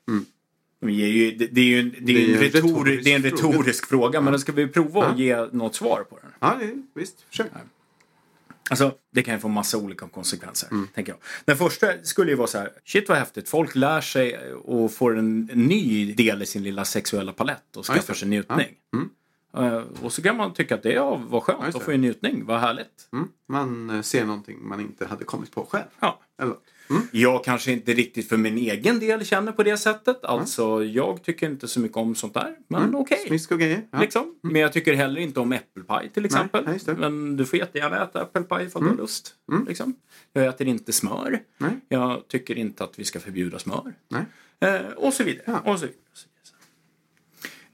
De 0.81 0.89
ger 0.89 1.07
ju, 1.07 1.31
det, 1.31 1.47
det 1.47 1.61
är 1.61 1.65
ju 1.65 1.79
en, 1.79 1.95
det 2.01 2.11
är 2.11 2.15
Det 2.15 2.31
är 2.33 2.35
en, 2.35 2.39
retor, 2.41 2.61
retorisk 2.85 3.03
det 3.03 3.11
är 3.11 3.15
en 3.15 3.21
fråga. 3.21 3.35
retorisk 3.57 3.85
fråga, 3.87 4.21
men 4.21 4.33
då 4.33 4.39
ska 4.39 4.51
vi 4.51 4.67
prova 4.67 5.05
att 5.05 5.19
ge 5.19 5.45
något 5.51 5.75
svar 5.75 6.03
på 6.09 6.19
den. 6.21 6.31
Ja, 6.39 6.57
det, 6.59 6.73
visst. 7.01 7.25
Försök. 7.29 7.47
Alltså, 8.69 8.93
det 9.11 9.23
kan 9.23 9.33
ju 9.33 9.39
få 9.39 9.47
massa 9.47 9.77
olika 9.77 10.07
konsekvenser, 10.07 10.69
tänker 10.95 11.11
jag. 11.11 11.19
Den 11.45 11.57
första 11.57 11.87
skulle 12.03 12.31
ju 12.31 12.37
vara 12.37 12.47
så 12.47 12.57
här, 12.57 12.69
shit 12.85 13.09
vad 13.09 13.17
häftigt, 13.17 13.49
folk 13.49 13.75
lär 13.75 14.01
sig 14.01 14.53
och 14.53 14.91
får 14.93 15.17
en 15.17 15.49
ny 15.53 16.13
del 16.13 16.41
i 16.41 16.45
sin 16.45 16.63
lilla 16.63 16.85
sexuella 16.85 17.33
palett 17.33 17.77
och 17.77 17.85
Ja, 17.89 17.93
skaffar 17.93 18.13
det. 18.13 18.19
sig 18.19 18.27
njutning. 18.27 18.67
Eh, 19.57 19.83
och 20.01 20.13
så 20.13 20.21
kan 20.21 20.37
man 20.37 20.53
tycka 20.53 20.75
att 20.75 20.83
det 20.83 20.91
ja, 20.93 21.15
var 21.15 21.39
skönt 21.39 21.63
att 21.63 21.73
det. 21.73 21.79
få 21.79 21.91
en 21.91 22.01
njutning, 22.01 22.45
vad 22.45 22.59
härligt. 22.59 23.09
Mm. 23.13 23.27
Man 23.49 23.89
eh, 23.89 24.01
ser 24.01 24.25
någonting 24.25 24.57
man 24.67 24.79
inte 24.79 25.05
hade 25.05 25.23
kommit 25.23 25.51
på 25.51 25.65
själv. 25.65 25.85
Ja. 25.99 26.19
Eller? 26.41 26.55
Jag 27.11 27.43
kanske 27.43 27.71
inte 27.71 27.93
riktigt 27.93 28.29
för 28.29 28.37
min 28.37 28.57
egen 28.57 28.99
del 28.99 29.25
känner 29.25 29.51
på 29.51 29.63
det 29.63 29.77
sättet. 29.77 30.23
Alltså, 30.23 30.83
jag 30.83 31.23
tycker 31.23 31.49
inte 31.49 31.67
så 31.67 31.79
mycket 31.79 31.97
om 31.97 32.15
sånt 32.15 32.33
där. 32.33 32.55
Men 32.67 32.95
okej. 32.95 33.23
Smisk 33.27 33.51
och 33.51 33.59
grejer. 33.59 33.87
Ja. 33.91 33.99
Liksom. 33.99 34.35
Men 34.41 34.61
jag 34.61 34.73
tycker 34.73 34.93
heller 34.93 35.21
inte 35.21 35.39
om 35.39 35.51
äppelpaj 35.51 36.09
till 36.13 36.25
exempel. 36.25 36.65
nej. 36.65 36.95
Men 36.97 37.37
du 37.37 37.45
får 37.45 37.59
jättegärna 37.59 38.03
äta 38.03 38.21
äppelpaj 38.21 38.65
ifall 38.65 38.83
du 38.83 38.89
har 38.89 38.95
lust. 38.95 39.35
Liksom. 39.67 39.95
Jag 40.33 40.45
äter 40.45 40.67
inte 40.67 40.91
smör. 40.91 41.39
Nej. 41.57 41.79
Jag 41.89 42.27
tycker 42.27 42.57
inte 42.57 42.83
att 42.83 42.99
vi 42.99 43.03
ska 43.03 43.19
förbjuda 43.19 43.59
smör. 43.59 43.93
Nej. 44.09 44.25
Eh, 44.59 44.91
och 44.91 45.13
så 45.13 45.23
vidare. 45.23 45.43
Ja. 45.45 45.59
Och 45.71 45.79
så 45.79 45.85
vidare. 45.85 46.01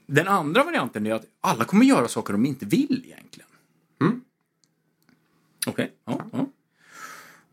Den 0.06 0.28
andra 0.28 0.64
varianten 0.64 1.06
är 1.06 1.14
att 1.14 1.26
alla 1.40 1.64
kommer 1.64 1.84
göra 1.86 2.08
saker 2.08 2.32
de 2.32 2.46
inte 2.46 2.66
vill 2.66 3.02
egentligen. 3.04 3.48
Mm. 4.00 4.20
Okej. 5.66 5.92
Ja, 6.04 6.24
ja. 6.32 6.46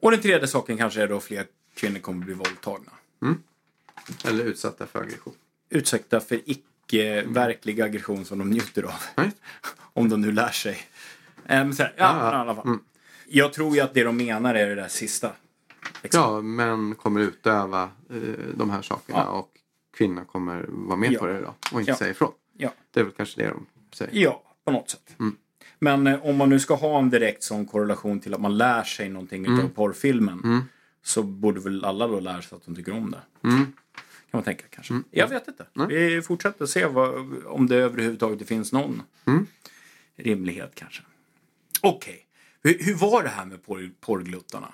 Och 0.06 0.12
den 0.12 0.22
tredje 0.22 0.48
saken 0.48 0.78
kanske 0.78 1.02
är 1.02 1.08
då 1.08 1.20
fler 1.20 1.46
kvinnor 1.76 2.00
kommer 2.00 2.26
bli 2.26 2.34
våldtagna. 2.34 2.92
Eller 4.26 4.46
utsatta 4.46 4.88
för 4.88 5.02
aggression. 5.02 5.34
Utsatta 5.70 6.20
för 6.20 6.42
icke-verklig 6.46 7.82
aggression 7.82 8.26
som 8.26 8.40
de 8.40 8.50
njuter 8.50 8.84
av. 8.84 8.94
Nej. 9.16 9.32
Om 9.94 10.10
de 10.10 10.22
nu 10.22 10.32
lär 10.32 10.50
sig. 10.50 10.78
Så 11.48 11.54
här, 11.54 11.70
ja, 11.78 11.94
Ja, 11.98 12.46
ja. 12.48 12.56
fall. 12.56 12.78
Jag 13.28 13.54
tror 13.54 13.76
ju 13.76 13.82
att 13.82 13.94
det 13.94 14.04
de 14.04 14.18
menar 14.18 14.56
är 14.56 14.68
det 14.70 14.76
där 14.76 14.88
sista. 14.88 15.32
Liksom. 16.04 16.22
Ja, 16.22 16.42
män 16.42 16.96
kommer 16.96 17.22
utöva 17.22 17.84
eh, 18.10 18.18
de 18.56 18.70
här 18.70 18.82
sakerna 18.82 19.20
Ja. 19.20 19.26
och 19.26 19.52
kvinnor 19.98 20.26
kommer 20.26 20.66
vara 20.70 20.98
med 20.98 21.20
på 21.20 21.26
det 21.26 21.42
då 21.42 21.54
och 21.74 21.80
inte 21.80 21.96
säga 21.96 22.12
ifrån. 22.12 22.32
Det 22.92 23.00
är 23.00 23.04
väl 23.04 23.14
kanske 23.18 23.42
det 23.42 23.48
de 23.50 23.66
säger. 23.94 24.12
Ja, 24.24 24.44
på 24.66 24.72
något 24.72 24.90
sätt. 24.90 25.16
Mm. 25.20 25.38
Men 25.80 26.08
eh, 26.08 26.26
om 26.26 26.36
man 26.38 26.50
nu 26.50 26.60
ska 26.60 26.74
ha 26.76 27.00
en 27.00 27.10
direkt 27.10 27.44
sån 27.44 27.66
korrelation 27.66 28.20
till 28.20 28.34
att 28.34 28.42
man 28.42 28.58
lär 28.58 28.84
sig 28.84 29.10
någonting 29.10 29.46
Mm. 29.46 29.60
utav 29.60 29.70
porrfilmen 29.70 30.62
så 31.04 31.24
borde 31.24 31.60
väl 31.60 31.86
alla 31.86 32.08
då 32.08 32.20
lära 32.20 32.42
sig 32.42 32.56
att 32.56 32.66
de 32.66 32.76
tycker 32.76 32.92
om 32.94 33.12
det. 33.12 33.48
Mm. 33.50 33.58
Kan 33.66 33.72
man 34.32 34.44
tänka 34.44 34.64
kanske. 34.70 35.02
Jag 35.12 35.28
vet 35.28 35.48
inte. 35.48 35.66
Vi 35.88 36.22
fortsätter 36.22 36.66
se 36.66 36.86
vad, 36.86 37.16
om 37.46 37.68
det 37.68 37.76
överhuvudtaget 37.76 38.48
finns 38.48 38.72
någon 38.74 39.02
Mm. 39.26 39.48
rimlighet 40.16 40.72
kanske. 40.76 41.02
Okej, 41.82 42.26
hur, 42.64 42.78
hur 42.80 42.96
var 42.96 43.24
det 43.24 43.30
här 43.30 43.46
med 43.46 43.66
porr, 43.66 43.90
porrgluttarna? 44.00 44.74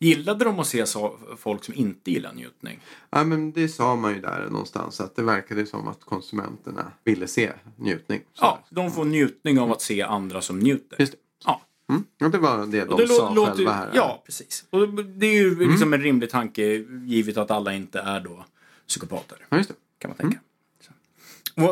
Mm. 0.00 0.10
Gillade 0.10 0.44
de 0.44 0.60
att 0.60 0.66
se 0.66 0.86
så, 0.86 1.18
folk 1.38 1.64
som 1.64 1.74
inte 1.74 2.10
gillar 2.10 2.32
njutning? 2.32 2.80
Ja, 3.10 3.24
men 3.24 3.52
det 3.52 3.68
sa 3.68 3.96
man 3.96 4.14
ju 4.14 4.20
där 4.20 4.46
någonstans 4.50 5.00
att 5.00 5.16
det 5.16 5.22
verkade 5.22 5.66
som 5.66 5.88
att 5.88 6.04
konsumenterna 6.04 6.92
ville 7.04 7.26
se 7.28 7.52
njutning. 7.76 8.20
Ja, 8.40 8.64
de 8.70 8.90
får 8.92 9.04
njutning 9.04 9.58
av 9.60 9.72
att 9.72 9.82
se 9.82 10.02
andra 10.02 10.40
som 10.42 10.58
njuter. 10.58 10.96
Just 11.00 11.12
det. 11.12 11.18
Ja, 11.44 11.62
Mm. 11.88 12.04
Och 12.20 12.30
det 12.30 12.38
var 12.38 12.66
det 12.66 12.84
de 12.84 12.96
det 13.00 13.08
sa 13.08 13.28
lå- 13.30 13.34
låter, 13.34 13.52
själva 13.54 13.72
här. 13.72 13.84
Mm. 13.84 13.96
Ja, 13.96 14.22
precis. 14.26 14.64
Och 14.70 14.88
det 15.04 15.26
är 15.26 15.32
ju 15.34 15.68
liksom 15.70 15.92
en 15.92 16.00
rimlig 16.00 16.30
tanke 16.30 16.62
givet 17.04 17.36
att 17.36 17.50
alla 17.50 17.74
inte 17.74 18.00
är 18.00 18.20
då 18.20 18.44
psykopater. 18.88 19.46
ja, 19.48 19.56
just 19.56 19.68
det. 19.68 19.74
Kan 19.98 20.08
man 20.10 20.16
tänka. 20.16 20.38
Så. 20.80 20.92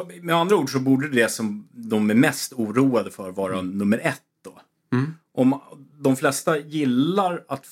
Och 0.00 0.10
med 0.22 0.34
andra 0.36 0.56
ord 0.56 0.70
så 0.72 0.80
borde 0.80 1.08
det 1.08 1.28
som 1.30 1.68
de 1.72 2.10
är 2.10 2.14
mest 2.14 2.52
oroade 2.52 3.10
för 3.10 3.30
vara 3.30 3.62
nummer 3.62 3.98
ett 4.02 4.22
då. 4.44 4.60
Om 5.34 5.60
de 5.98 6.16
flesta 6.16 6.58
gillar 6.58 7.44
att 7.48 7.66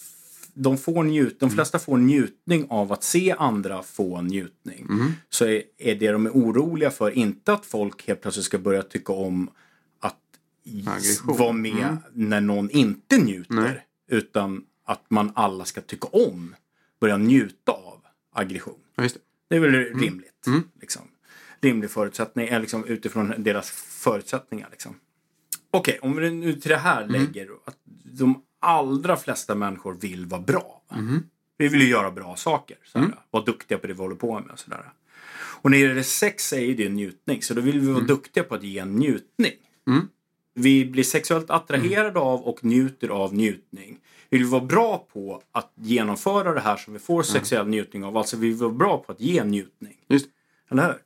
de, 0.55 0.79
får 0.79 1.05
njut, 1.05 1.41
de 1.41 1.51
flesta 1.51 1.79
får 1.79 1.99
njutning 1.99 2.67
av 2.71 2.93
att 2.93 3.03
se 3.03 3.35
andra 3.39 3.83
få 3.83 4.21
njutning. 4.21 4.87
Så 5.29 5.45
är, 5.45 5.63
är 5.79 5.95
det 5.95 6.13
de 6.13 6.27
är 6.27 6.31
oroliga 6.31 6.91
för 6.91 7.11
inte 7.11 7.53
att 7.53 7.67
folk 7.67 8.09
helt 8.09 8.21
plötsligt 8.21 8.47
ska 8.47 8.59
börja 8.59 8.83
tycka 8.83 9.13
om 9.13 9.51
att 10.01 10.19
Aggression. 10.87 11.37
vara 11.37 11.53
med 11.53 11.97
när 12.13 12.41
någon 12.41 12.71
inte 12.71 13.19
njuter. 13.19 13.55
Nej. 13.55 13.87
Utan 14.09 14.65
att 14.85 15.11
man 15.11 15.33
alla 15.35 15.65
ska 15.65 15.81
tycka 15.81 16.09
om, 16.09 16.55
börja 17.01 17.17
njuta 17.17 17.73
av 17.73 18.01
aggression. 18.33 18.79
Ja, 18.97 19.03
det. 19.03 19.17
Det 19.49 19.57
är 19.57 19.61
väl 19.61 19.73
rimligt. 19.73 20.47
Liksom. 20.81 21.03
Rimlig 21.61 21.91
förutsättning, 21.91 22.49
eh, 22.49 22.61
liksom, 22.61 22.85
utifrån 22.85 23.35
deras 23.39 23.71
förutsättningar. 23.71 24.69
Liksom. 24.71 24.95
Okej, 25.71 25.99
om 26.03 26.17
vi 26.17 26.31
nu 26.31 26.53
till 26.53 26.71
det 26.71 26.77
här 26.77 27.07
lägger 27.07 27.49
att 27.65 27.77
de 28.05 28.43
allra 28.63 29.17
flesta 29.17 29.55
människor 29.55 29.95
vill 29.95 30.27
vara 30.27 30.41
bra. 30.41 30.83
Vi 31.59 31.69
vill 31.69 31.81
ju 31.81 31.89
göra 31.89 32.11
bra 32.11 32.37
saker. 32.37 32.77
Sådär. 32.85 33.15
Vara 33.31 33.45
duktiga 33.45 33.79
på 33.79 33.87
det 33.87 33.93
vi 33.93 33.99
håller 33.99 34.17
på 34.17 34.41
med. 34.41 34.59
Sådär. 34.59 34.93
Och 35.63 35.71
när 35.71 35.79
det 35.79 35.85
gäller 35.85 36.03
sex 36.03 36.53
är 36.53 36.61
ju 36.61 36.75
det 36.75 36.87
en 36.87 36.95
njutning. 36.95 37.43
Så 37.43 37.55
då 37.55 37.61
vill 37.61 37.81
vi 37.81 37.93
vara 37.93 38.05
duktiga 38.05 38.45
på 38.45 38.55
att 38.55 38.63
ge 38.63 38.79
en 38.79 38.97
njutning. 38.97 39.53
Vi 40.55 40.85
blir 40.85 41.05
sexuellt 41.05 41.51
attraherade 41.51 42.21
av 42.21 42.41
och 42.41 42.65
njuter 42.65 43.09
av 43.09 43.35
njutning. 43.35 43.99
Vi 44.31 44.39
vill 44.39 44.47
vara 44.47 44.65
bra 44.65 45.07
på 45.13 45.43
att 45.53 45.73
genomföra 45.75 46.55
det 46.55 46.61
här 46.61 46.77
som 46.77 46.93
vi 46.93 46.99
får 46.99 47.23
sexuell 47.23 47.69
njutning 47.69 48.05
av. 48.05 48.17
Alltså 48.17 48.37
vi 48.37 48.49
vill 48.49 48.57
vara 48.57 48.73
bra 48.73 48.99
på 48.99 49.13
att 49.13 49.21
ge 49.21 49.45
njutning. 49.45 49.97
Just. 50.09 50.27
Eller 50.71 50.87
hur? 50.87 50.99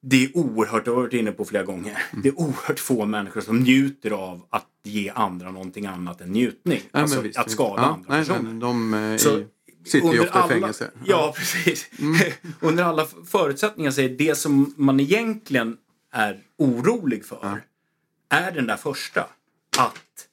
Det 0.00 0.24
är 0.24 0.36
oerhört, 0.36 0.84
det 0.84 0.90
har 0.90 0.96
jag 0.98 1.02
varit 1.02 1.12
inne 1.14 1.32
på 1.32 1.44
flera 1.44 1.62
gånger. 1.64 2.02
Det 2.22 2.28
är 2.28 2.40
oerhört 2.40 2.80
få 2.80 3.06
människor 3.06 3.40
som 3.40 3.58
njuter 3.58 4.10
av 4.10 4.46
att 4.50 4.66
ge 4.82 5.10
andra 5.14 5.50
någonting 5.50 5.86
annat 5.86 6.20
än 6.20 6.28
njutning. 6.32 6.80
Ja, 6.92 7.00
alltså 7.00 7.20
visst, 7.20 7.38
att 7.38 7.50
skada 7.50 7.82
ja, 7.82 7.88
andra 7.88 8.08
nej, 8.16 8.20
personer. 8.26 8.40
men 8.42 8.58
De 8.60 8.94
eh, 8.94 9.16
Så 9.16 9.38
i, 9.38 9.46
sitter 9.84 10.12
ju 10.12 10.20
ofta 10.20 10.38
i 10.38 10.42
alla- 10.42 10.48
fängelse. 10.48 10.90
Ja, 11.04 11.34
precis. 11.36 11.90
under 12.60 12.84
alla 12.84 13.06
förutsättningar 13.26 13.90
så 13.90 14.00
är 14.00 14.08
det 14.08 14.34
som 14.34 14.74
man 14.76 15.00
egentligen 15.00 15.76
är 16.12 16.40
orolig 16.58 17.24
för 17.24 17.60
är 18.28 18.52
den 18.52 18.66
där 18.66 18.76
första. 18.76 19.26
Att 19.78 20.26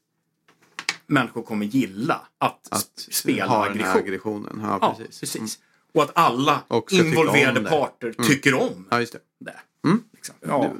människor 1.07 1.43
kommer 1.43 1.65
gilla 1.65 2.21
att, 2.37 2.67
Att 2.71 2.81
sp- 2.81 3.11
spela 3.11 3.45
ha 3.47 3.65
aggression. 3.69 3.97
aggressionen. 4.01 4.59
Ja, 4.63 4.77
Ja, 4.81 4.97
precis. 5.09 5.59
Och 5.97 6.03
att 6.03 6.11
alla 6.13 6.63
Och 6.67 6.93
involverade 6.93 7.61
parter 7.61 8.13
tycker 8.27 8.53
om 8.53 8.87
Ja, 8.91 8.97
det. 8.97 9.19
det. 9.39 9.55
Liksom. 10.13 10.35
Ja. 10.47 10.73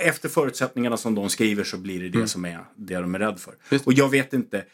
Efter 0.00 0.28
förutsättningarna 0.28 0.96
som 0.96 1.14
de 1.14 1.28
skriver 1.28 1.64
så 1.64 1.76
blir 1.76 2.00
det 2.10 2.20
det 2.20 2.28
som 2.28 2.44
är 2.44 2.64
det 2.76 2.94
de 2.94 3.14
är 3.14 3.18
rädda 3.18 3.36
för. 3.36 3.54
Just. 3.70 3.86
Och 3.86 3.92
jag 3.92 4.08
vet 4.08 4.32
inte, 4.32 4.64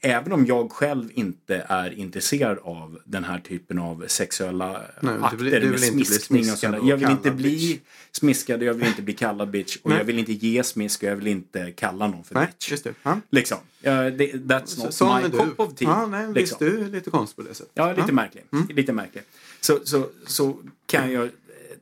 även 0.00 0.32
om 0.32 0.46
jag 0.46 0.72
själv 0.72 1.08
inte 1.14 1.66
är 1.68 1.90
intresserad 1.98 2.58
av 2.62 2.98
den 3.04 3.24
här 3.24 3.38
typen 3.38 3.78
av 3.78 4.04
sexuella 4.06 4.82
Nej, 5.00 5.14
du 5.18 5.22
akter 5.24 5.36
vill- 5.36 5.60
du 5.60 5.70
med 5.70 5.80
smiskning 5.80 6.40
och 6.52 6.58
sådär. 6.58 6.80
Jag 6.84 6.96
vill 6.96 7.10
inte 7.10 7.30
bli 7.30 7.50
bitch. 7.56 7.80
smiskad 8.12 8.60
och 8.60 8.66
jag 8.66 8.74
vill 8.74 8.86
inte 8.86 9.02
bli 9.02 9.14
kallad 9.14 9.50
bitch. 9.50 9.76
Och 9.82 9.90
Nej. 9.90 9.98
jag 9.98 10.04
vill 10.04 10.18
inte 10.18 10.32
ge 10.32 10.64
smisk 10.64 11.02
och 11.02 11.08
jag 11.08 11.16
vill 11.16 11.26
inte 11.26 11.70
kalla 11.72 12.06
någon 12.06 12.24
för 12.24 12.34
Nej, 12.34 12.46
bitch. 12.46 12.70
just 12.70 12.84
det. 12.84 12.94
Ja. 13.02 13.20
Liksom. 13.30 13.58
Ja, 13.82 13.92
det, 14.10 14.32
that's 14.32 14.66
Så, 14.66 14.84
not 14.84 14.94
sån 14.94 15.22
my 15.22 15.28
du. 15.28 15.38
cup 15.38 15.60
of 15.60 15.74
tea. 15.74 15.88
Ja, 15.88 16.06
nej, 16.06 16.26
visst, 16.26 16.36
liksom. 16.36 16.58
du 16.60 16.80
är 16.80 16.84
lite 16.88 17.10
konstig 17.10 17.36
på 17.44 17.48
det 17.48 17.54
sättet. 17.54 17.72
Ja, 17.74 17.92
lite 17.92 18.12
märklig. 18.12 18.44
Lite 18.68 18.92
märklig. 18.92 19.22
Så, 19.60 19.78
så, 19.84 20.06
så 20.26 20.56
kan 20.86 21.12
jag 21.12 21.24
eh, 21.24 21.30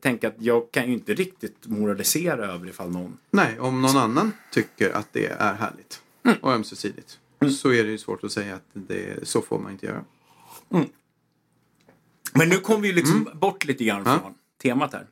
tänka 0.01 0.29
att 0.29 0.35
jag 0.39 0.71
kan 0.71 0.87
ju 0.87 0.93
inte 0.93 1.15
riktigt 1.15 1.67
moralisera 1.67 2.47
över 2.47 2.69
ifall 2.69 2.91
någon... 2.91 3.19
Nej, 3.31 3.61
om 3.61 3.83
någon 3.83 3.97
annan 3.97 4.33
tycker 4.53 4.91
att 4.91 5.09
det 5.13 5.27
är 5.27 5.55
härligt 5.55 6.01
Mm. 6.25 6.39
och 6.43 6.53
ömsesidigt 6.53 7.19
så 7.61 7.73
är 7.73 7.85
det 7.85 7.91
ju 7.91 7.99
svårt 7.99 8.25
att 8.25 8.33
säga 8.33 8.55
att 8.55 8.67
det, 8.73 9.29
så 9.29 9.43
får 9.43 9.59
man 9.59 9.73
inte 9.73 9.87
göra. 9.87 10.05
Men 12.35 12.49
nu 12.49 12.57
kom 12.57 12.83
vi 12.83 12.89
ju 12.89 12.95
liksom 12.95 13.29
bort 13.35 13.65
lite 13.65 13.85
grann 13.85 14.05
från 14.05 14.35
temat 14.63 14.93
här. 14.93 15.07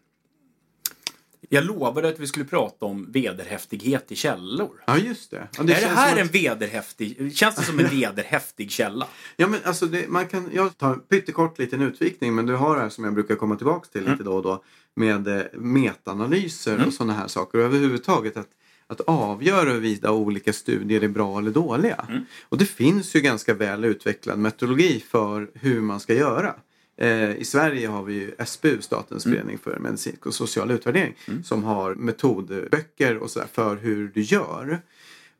Jag 1.48 1.64
lovade 1.64 2.08
att 2.08 2.18
vi 2.18 2.26
skulle 2.26 2.44
prata 2.44 2.86
om 2.86 3.12
vederhäftighet 3.12 4.12
i 4.12 4.16
källor. 4.16 4.82
Ja, 4.86 4.98
just 4.98 5.30
det. 5.30 5.48
Ja, 5.56 5.62
är 5.62 5.66
det 5.66 5.74
här 5.74 6.16
en 6.16 6.26
att- 6.26 6.34
vederhäftig... 6.34 7.36
Känns 7.36 7.56
det 7.56 7.62
som 7.62 7.78
en 7.78 7.88
vederhäftig 7.90 8.70
källa? 8.70 9.06
Ja, 9.36 9.46
men 9.48 9.60
alltså 9.64 9.86
det, 9.86 10.08
man 10.08 10.26
kan, 10.26 10.50
jag 10.52 10.78
tar 10.78 10.92
en 10.92 11.00
pyttekort 11.00 11.58
liten 11.58 11.82
utvikning 11.82 12.34
men 12.34 12.46
du 12.46 12.54
har 12.54 12.76
det 12.76 12.82
här 12.82 12.88
som 12.88 13.04
jag 13.04 13.14
brukar 13.14 13.34
komma 13.36 13.56
tillbaka 13.56 13.88
till 13.92 14.10
lite 14.10 14.22
då 14.22 14.32
och 14.36 14.42
då 14.42 14.62
med 14.94 15.28
eh, 15.28 15.42
metaanalyser 15.54 16.86
och 16.86 16.92
sådana 16.92 17.12
här 17.12 17.28
saker 17.28 17.58
och 17.58 17.64
överhuvudtaget 17.64 18.36
att, 18.36 18.48
att 18.88 19.00
avgöra 19.00 19.68
huruvida 19.68 20.10
olika 20.12 20.52
studier 20.52 21.04
är 21.04 21.08
bra 21.08 21.38
eller 21.38 21.50
dåliga. 21.50 22.06
Och 22.48 22.58
det 22.58 22.64
finns 22.64 23.16
ju 23.16 23.20
ganska 23.20 23.54
väl 23.54 23.84
utvecklad 23.84 24.38
metodologi 24.38 25.04
för 25.08 25.50
hur 25.54 25.80
man 25.80 26.00
ska 26.00 26.14
göra. 26.14 26.54
Eh, 26.98 27.36
I 27.36 27.44
Sverige 27.44 27.88
har 27.88 28.02
vi 28.02 28.14
ju 28.14 28.34
SBU, 28.46 28.80
Statens 28.80 29.26
beredning 29.26 29.58
för 29.58 29.78
medicinsk 29.78 30.26
och 30.26 30.34
social 30.34 30.70
utvärdering, 30.70 31.14
som 31.44 31.64
har 31.64 31.94
metodböcker 31.94 33.16
och 33.16 33.30
sådär 33.30 33.48
för 33.52 33.76
hur 33.76 34.10
du 34.14 34.22
gör. 34.22 34.80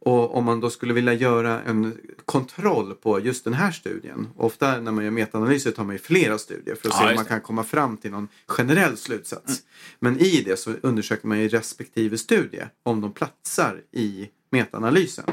Och 0.07 0.35
om 0.35 0.45
man 0.45 0.61
då 0.61 0.71
skulle 0.71 0.95
vilja 0.95 1.13
göra 1.13 1.63
en 1.63 1.99
kontroll 2.25 2.95
på 2.95 3.21
just 3.21 3.45
den 3.45 3.55
här 3.55 3.71
studien. 3.71 4.29
Ofta 4.37 4.81
när 4.81 4.93
man 4.93 5.05
gör 5.05 5.11
metaanalyser 5.11 5.71
tar 5.71 5.85
man 5.85 5.95
ju 5.95 5.99
flera 5.99 6.39
studier 6.39 6.75
för 6.75 6.89
att 6.89 6.95
Ja, 6.95 7.01
se 7.01 7.09
om 7.09 7.15
man 7.15 7.25
kan 7.25 7.41
komma 7.41 7.65
fram 7.65 7.97
till 7.97 8.11
någon 8.11 8.29
generell 8.47 8.97
slutsats. 8.97 9.63
Men 9.99 10.19
i 10.19 10.43
det 10.43 10.57
så 10.57 10.73
undersöker 10.83 11.29
man 11.29 11.39
ju 11.39 11.49
respektive 11.49 12.19
studie 12.19 12.63
om 12.83 13.01
de 13.01 13.13
platsar 13.13 13.83
i 13.93 14.29
metaanalysen. 14.51 15.25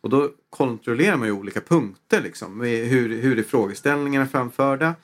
Och 0.00 0.10
då 0.10 0.30
kontrollerar 0.50 1.16
man 1.16 1.28
ju 1.28 1.32
olika 1.32 1.60
punkter 1.60 2.22
liksom. 2.22 2.60
Hur, 2.60 3.22
hur 3.22 3.38
är 3.38 3.42
frågeställningarna 3.42 4.26
framförda? 4.26 4.94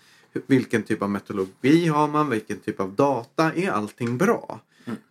Vilken 0.46 0.82
typ 0.82 1.02
av 1.02 1.10
metodologi 1.10 1.86
har 1.86 2.08
man? 2.08 2.30
Vilken 2.30 2.58
typ 2.58 2.80
av 2.80 2.94
data? 2.94 3.52
Är 3.52 3.70
allting 3.70 4.18
bra? 4.18 4.60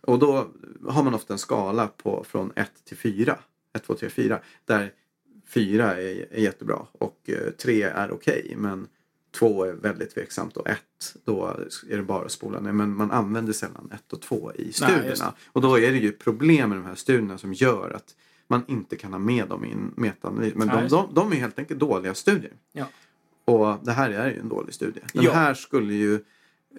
Och 0.00 0.18
då 0.18 0.48
har 0.88 1.02
man 1.02 1.14
ofta 1.14 1.32
en 1.32 1.38
skala 1.38 1.86
på, 1.86 2.24
från 2.28 2.52
1 2.56 2.70
till 2.84 2.96
4. 2.96 3.38
1, 3.78 3.84
2, 3.86 3.94
3, 3.94 4.08
4. 4.10 4.40
Där 4.64 4.92
4 5.46 5.94
är, 5.96 6.26
är 6.32 6.40
jättebra 6.40 6.86
och 6.92 7.30
3 7.62 7.82
är 7.82 8.10
okej. 8.10 8.54
men 8.56 8.86
2 9.34 9.64
är 9.64 9.72
väldigt 9.72 10.14
tveksamt 10.14 10.56
och 10.56 10.68
1 10.68 10.78
då 11.24 11.56
är 11.90 11.96
det 11.96 12.02
bara 12.02 12.24
att 12.24 12.32
spola 12.32 12.60
ner. 12.60 12.72
Men 12.72 12.94
man 12.96 13.10
använder 13.10 13.52
sällan 13.52 13.90
1 13.94 14.12
och 14.12 14.22
2 14.22 14.52
i 14.54 14.72
studierna. 14.72 15.04
det. 15.08 15.32
och 15.52 15.60
då 15.60 15.78
är 15.78 15.92
det 15.92 15.98
ju 15.98 16.12
problem 16.12 16.68
med 16.68 16.78
de 16.78 16.84
här 16.84 16.94
studierna 16.94 17.38
som 17.38 17.52
gör 17.52 17.90
att 17.90 18.16
man 18.46 18.64
inte 18.68 18.96
kan 18.96 19.12
ha 19.12 19.18
med 19.18 19.48
dem 19.48 19.64
i 19.64 19.72
en 19.72 19.92
metaanalys. 19.96 20.54
Men 20.54 20.68
de, 20.68 20.88
de, 20.88 21.14
de 21.14 21.32
är 21.32 21.36
helt 21.36 21.58
enkelt 21.58 21.80
dåliga 21.80 22.14
studier. 22.14 22.52
Ja. 22.72 22.86
Och 23.44 23.78
det 23.84 23.92
här 23.92 24.10
är 24.10 24.30
ju 24.30 24.38
en 24.38 24.48
dålig 24.48 24.74
studie. 24.74 25.00
Den 25.12 25.24
Ja. 25.24 25.32
här 25.32 25.54
skulle 25.54 25.94
ju 25.94 26.14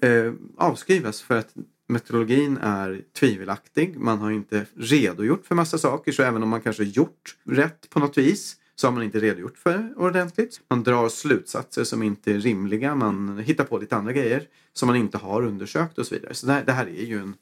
eh, 0.01 0.33
avskrivas 0.57 1.21
för 1.21 1.35
att 1.35 1.53
metodologin 1.89 2.57
är 2.57 3.01
tvivelaktig. 3.19 3.97
Man 3.99 4.17
har 4.19 4.31
inte 4.31 4.65
redogjort 4.77 5.45
för 5.45 5.55
massa 5.55 5.77
saker 5.77 6.11
så 6.11 6.23
även 6.23 6.43
om 6.43 6.49
man 6.49 6.61
kanske 6.61 6.83
gjort 6.83 7.35
rätt 7.49 7.89
på 7.89 7.99
något 7.99 8.17
vis 8.17 8.55
så 8.75 8.87
har 8.87 8.91
man 8.91 9.03
inte 9.03 9.19
redogjort 9.19 9.57
för 9.57 9.77
det 9.77 9.93
ordentligt. 9.97 10.61
Man 10.69 10.83
drar 10.83 11.09
slutsatser 11.09 11.83
som 11.83 12.03
inte 12.03 12.31
är 12.31 12.39
rimliga. 12.39 12.95
Man 12.95 13.37
hittar 13.37 13.63
på 13.63 13.77
lite 13.77 13.95
andra 13.95 14.13
grejer 14.13 14.43
som 14.73 14.87
man 14.87 14.95
inte 14.95 15.17
har 15.17 15.41
undersökt 15.45 15.97
och 15.97 16.05
så 16.07 16.15
vidare. 16.15 16.33
Så 16.33 16.45
det 16.47 16.53
här, 16.53 16.63
det 16.65 16.71
här 16.71 16.85
är 16.87 17.05
ju 17.05 17.19
en, 17.19 17.35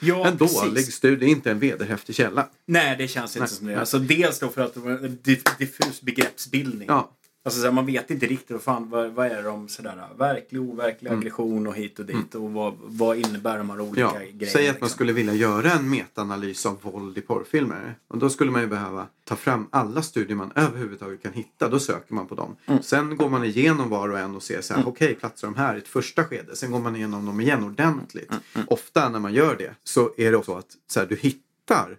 Ja, 0.00 0.26
en 0.26 0.38
precis. 0.38 0.60
dålig 0.62 0.92
studie, 0.92 1.26
inte 1.26 1.50
en 1.50 1.58
vederhäftig 1.58 2.14
källa. 2.14 2.48
Nej, 2.66 2.96
det 2.98 3.08
känns 3.08 3.36
inte 3.36 3.40
Nej. 3.40 3.48
som 3.56 3.66
det. 3.66 3.74
Alltså, 3.80 3.98
dels 3.98 4.38
då 4.38 4.48
för 4.48 4.62
att 4.62 4.74
det 4.74 4.80
var 4.80 4.90
en 4.90 5.18
diff- 5.22 5.58
diffus 5.58 6.00
begreppsbildning. 6.02 6.88
Ja, 6.88 7.12
Alltså, 7.42 7.60
så 7.60 7.66
här, 7.66 7.72
man 7.72 7.86
vet 7.86 8.10
inte 8.10 8.26
riktigt 8.26 8.50
vad, 8.50 8.62
fan, 8.62 8.90
vad, 8.90 9.10
vad 9.12 9.26
är 9.26 9.42
de 9.42 9.68
sådär, 9.68 10.08
verklig, 10.18 10.60
overklig 10.60 11.08
Mm. 11.08 11.18
aggression 11.20 11.66
och 11.66 11.74
hit 11.74 11.98
och 11.98 12.04
dit. 12.06 12.34
Och 12.34 12.50
vad, 12.52 12.74
vad 12.82 13.16
innebär 13.16 13.58
de 13.58 13.70
här 13.70 13.80
olika 13.80 14.00
Ja, 14.00 14.12
grejerna? 14.18 14.46
säg 14.46 14.68
att 14.68 14.74
man 14.74 14.74
liksom? 14.74 14.88
skulle 14.88 15.12
vilja 15.12 15.34
göra 15.34 15.72
en 15.72 15.90
metaanalys 15.90 16.66
av 16.66 16.78
våld 16.82 17.18
i 17.18 17.20
porrfilmer. 17.20 17.94
Och 18.08 18.18
då 18.18 18.30
skulle 18.30 18.50
man 18.50 18.60
ju 18.60 18.66
behöva 18.66 19.06
ta 19.24 19.36
fram 19.36 19.66
alla 19.70 20.02
studier 20.02 20.36
man 20.36 20.52
överhuvudtaget 20.54 21.22
kan 21.22 21.32
hitta. 21.32 21.68
Då 21.68 21.78
söker 21.78 22.14
man 22.14 22.26
på 22.26 22.34
dem. 22.34 22.56
Mm. 22.66 22.82
Sen 22.82 23.16
går 23.16 23.28
man 23.28 23.44
igenom 23.44 23.88
var 23.88 24.08
och 24.08 24.18
en 24.18 24.34
och 24.36 24.42
ser 24.42 24.60
så 24.60 24.74
här, 24.74 24.88
okej, 24.88 25.14
platsar 25.14 25.48
de 25.48 25.54
här 25.54 25.74
i 25.74 25.78
ett 25.78 25.88
första 25.88 26.24
skede? 26.24 26.56
Sen 26.56 26.70
går 26.70 26.80
man 26.80 26.96
igenom 26.96 27.26
dem 27.26 27.40
igen 27.40 27.64
ordentligt. 27.64 28.30
Mm, 28.54 28.66
Ofta 28.70 29.08
när 29.08 29.18
man 29.20 29.34
gör 29.34 29.56
det 29.56 29.74
så 29.84 30.10
är 30.16 30.30
det 30.30 30.36
också 30.36 30.54
att 30.54 30.76
så 30.86 31.00
här, 31.00 31.06
du 31.06 31.16
hittar 31.16 31.96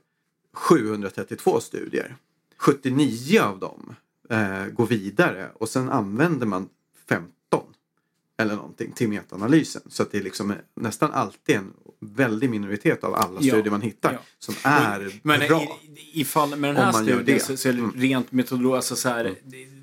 732 0.54 1.60
studier. 1.60 2.16
79 2.58 3.40
av 3.42 3.60
dem 3.60 3.96
eh, 4.32 4.66
går 4.66 4.86
vidare 4.88 5.50
och 5.54 5.70
sen 5.70 5.90
använder 5.90 6.46
man 6.46 6.70
15 7.10 7.28
eller 8.38 8.56
någonting 8.56 8.92
till 8.92 9.10
metaanalysen. 9.10 9.82
Så 9.90 10.04
att 10.04 10.12
det 10.12 10.18
är 10.18 10.24
liksom 10.24 10.54
nästan 10.76 11.12
alltid 11.12 11.56
en 11.56 11.74
väldig 12.00 12.50
minoritet 12.50 13.04
av 13.04 13.16
alla 13.16 13.40
Ja, 13.42 13.52
studier 13.54 13.72
man 13.72 13.82
hittar 13.82 14.14
ja. 14.14 14.20
som 14.40 14.56
är 14.64 15.20
Men 15.24 15.40
bra. 15.48 15.62
i, 15.62 16.22
ifall 16.22 16.56
med 16.56 16.76
den 16.76 16.84
här 16.86 16.92
studien 16.92 17.40
så, 17.40 17.58
så 17.58 17.70
är 17.70 17.74
det 17.74 17.80
Mm. 17.80 17.92
rent 17.96 18.32
metodologiskt, 18.32 18.92
alltså 18.92 18.96
så 18.96 19.10
här, 19.10 19.36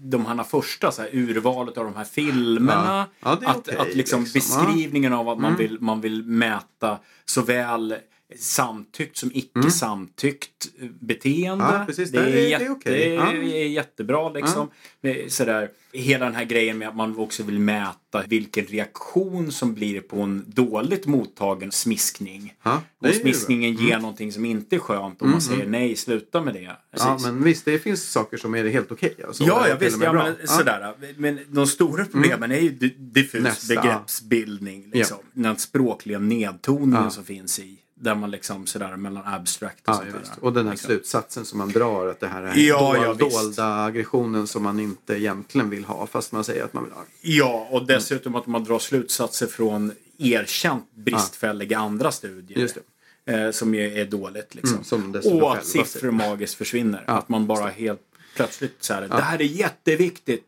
de 0.03 0.27
här 0.27 0.45
första 0.45 0.93
så 0.93 1.03
här, 1.03 1.11
urvalet 1.13 1.79
av 1.79 1.85
de 1.85 1.95
här 1.97 2.05
filmerna. 2.05 3.07
Ja. 3.21 3.39
Ja, 3.43 3.51
att, 3.51 3.59
okej, 3.59 3.77
att 3.79 3.95
liksom, 3.95 4.25
liksom. 4.35 4.65
beskrivningen 4.67 5.13
av 5.13 5.29
att 5.29 5.39
man, 5.39 5.53
Mm. 5.55 5.59
vill, 5.59 5.81
man 5.81 6.01
vill 6.01 6.25
mäta 6.25 6.99
såväl 7.25 7.97
samtyckt 8.37 9.17
som 9.17 9.31
icke 9.35 9.71
samtyckt 9.71 10.69
beteende. 11.01 11.65
Mm. 11.65 11.77
Ja, 11.81 11.85
precis. 11.87 12.11
Det, 12.11 12.21
Det 12.21 12.25
är, 12.25 12.29
är- 12.29 12.33
det 12.33 12.41
är 12.47 12.49
jätte, 12.51 12.71
okej. 12.71 13.15
Ja. 13.15 13.33
är 13.33 13.67
jättebra 13.67 14.29
liksom. 14.29 14.71
Det 15.01 15.25
är 15.25 15.29
Sådär, 15.29 15.71
hela 15.93 16.25
den 16.25 16.35
här 16.35 16.45
grejen 16.45 16.79
med 16.79 16.89
att 16.89 16.97
man 16.97 17.19
också 17.19 17.43
vill 17.43 17.59
mäta 17.59 18.23
vilken 18.27 18.65
reaktion 18.67 19.53
som 19.53 19.75
blir 19.75 20.01
på 20.01 20.21
en 20.21 20.45
dåligt 20.47 21.07
mottagen 21.07 21.73
smiskning. 21.73 22.55
Ja, 22.63 22.83
det 23.01 23.09
Och 23.09 23.15
är 23.15 23.19
smiskningen 23.19 23.75
ger 23.75 23.99
någonting 23.99 24.33
som 24.33 24.45
inte 24.45 24.77
är 24.77 24.81
skönt 24.81 25.23
om 25.23 25.31
man 25.31 25.41
säger 25.41 25.67
nej, 25.67 25.97
sluta 25.97 26.41
med 26.41 26.55
det. 26.55 26.61
Ja, 26.61 26.77
Precis. 26.93 27.27
men 27.27 27.45
visst, 27.45 27.65
det 27.65 27.79
finns 27.79 28.11
saker 28.11 28.37
som 28.37 28.55
är 28.55 28.69
helt 28.69 28.93
okej. 28.93 29.15
Alltså, 29.27 29.45
Ja, 29.45 29.69
ja 29.69 29.77
visst. 29.81 29.99
Ja, 30.03 30.13
men, 30.13 30.49
sådär. 30.49 30.95
men 31.17 31.39
de 31.49 31.67
stora 31.67 32.05
problemen 32.05 32.53
är 32.53 32.61
ju 32.61 32.69
di- 32.71 32.95
diffus 32.99 33.43
Nästa. 33.43 33.75
begreppsbildning. 33.75 34.91
Liksom. 34.93 35.19
Den 35.33 35.57
språkliga 35.59 36.19
nedtoningen 36.19 37.11
som 37.11 37.25
finns 37.25 37.59
i. 37.59 37.79
Där 38.01 38.15
man 38.15 38.31
liksom 38.31 38.67
sådär 38.67 38.97
mellan 38.97 39.23
abstract 39.27 39.89
och 39.89 39.95
Ja, 39.95 39.95
sånt 39.95 40.07
ja, 40.07 40.13
där. 40.13 40.19
visst. 40.21 40.33
Och 40.41 40.53
den 40.53 40.67
här 40.67 40.73
Liksom. 40.73 40.87
slutsatsen 40.89 41.45
som 41.45 41.59
man 41.59 41.69
drar 41.69 42.07
att 42.07 42.21
det 42.21 42.29
här 42.29 42.43
är 42.43 42.57
Ja, 42.57 42.95
dol- 42.97 43.05
ja, 43.05 43.13
visst. 43.13 43.37
dolda 43.37 43.85
aggressionen 43.85 44.47
som 44.47 44.63
man 44.63 44.81
inte 44.81 45.15
egentligen 45.15 45.71
vill 45.71 45.85
ha 45.85 46.07
fast 46.07 46.33
man 46.33 46.45
säger 46.45 46.65
att 46.65 46.73
man 46.73 46.85
vill 46.85 46.93
ha. 46.93 47.05
Ja, 47.23 47.69
och 47.71 47.87
dessutom 47.87 48.35
att 48.35 48.47
man 48.47 48.65
drar 48.65 48.79
slutsatser 48.79 49.47
från 49.47 49.93
erkänt 50.19 50.95
bristfälliga 50.95 51.79
andra 51.79 52.13
studier. 52.13 52.59
Just 52.59 52.77
Eh, 53.25 53.51
som 53.51 53.75
ju 53.75 54.01
är 54.01 54.05
dåligt 54.05 54.55
liksom. 54.55 54.85
Mm, 54.93 55.43
och 55.43 55.57
att 55.57 55.67
siffror 55.67 56.11
magiskt 56.11 56.55
försvinner. 56.55 57.05
Ja, 57.07 57.13
att 57.13 57.29
man 57.29 57.47
bara 57.47 57.69
helt 57.69 58.01
plötsligt 58.37 58.77
så 58.81 58.95
här, 58.95 59.09
det 59.09 59.21
här 59.23 59.39
är 59.39 59.45
jätteviktigt. 59.45 60.45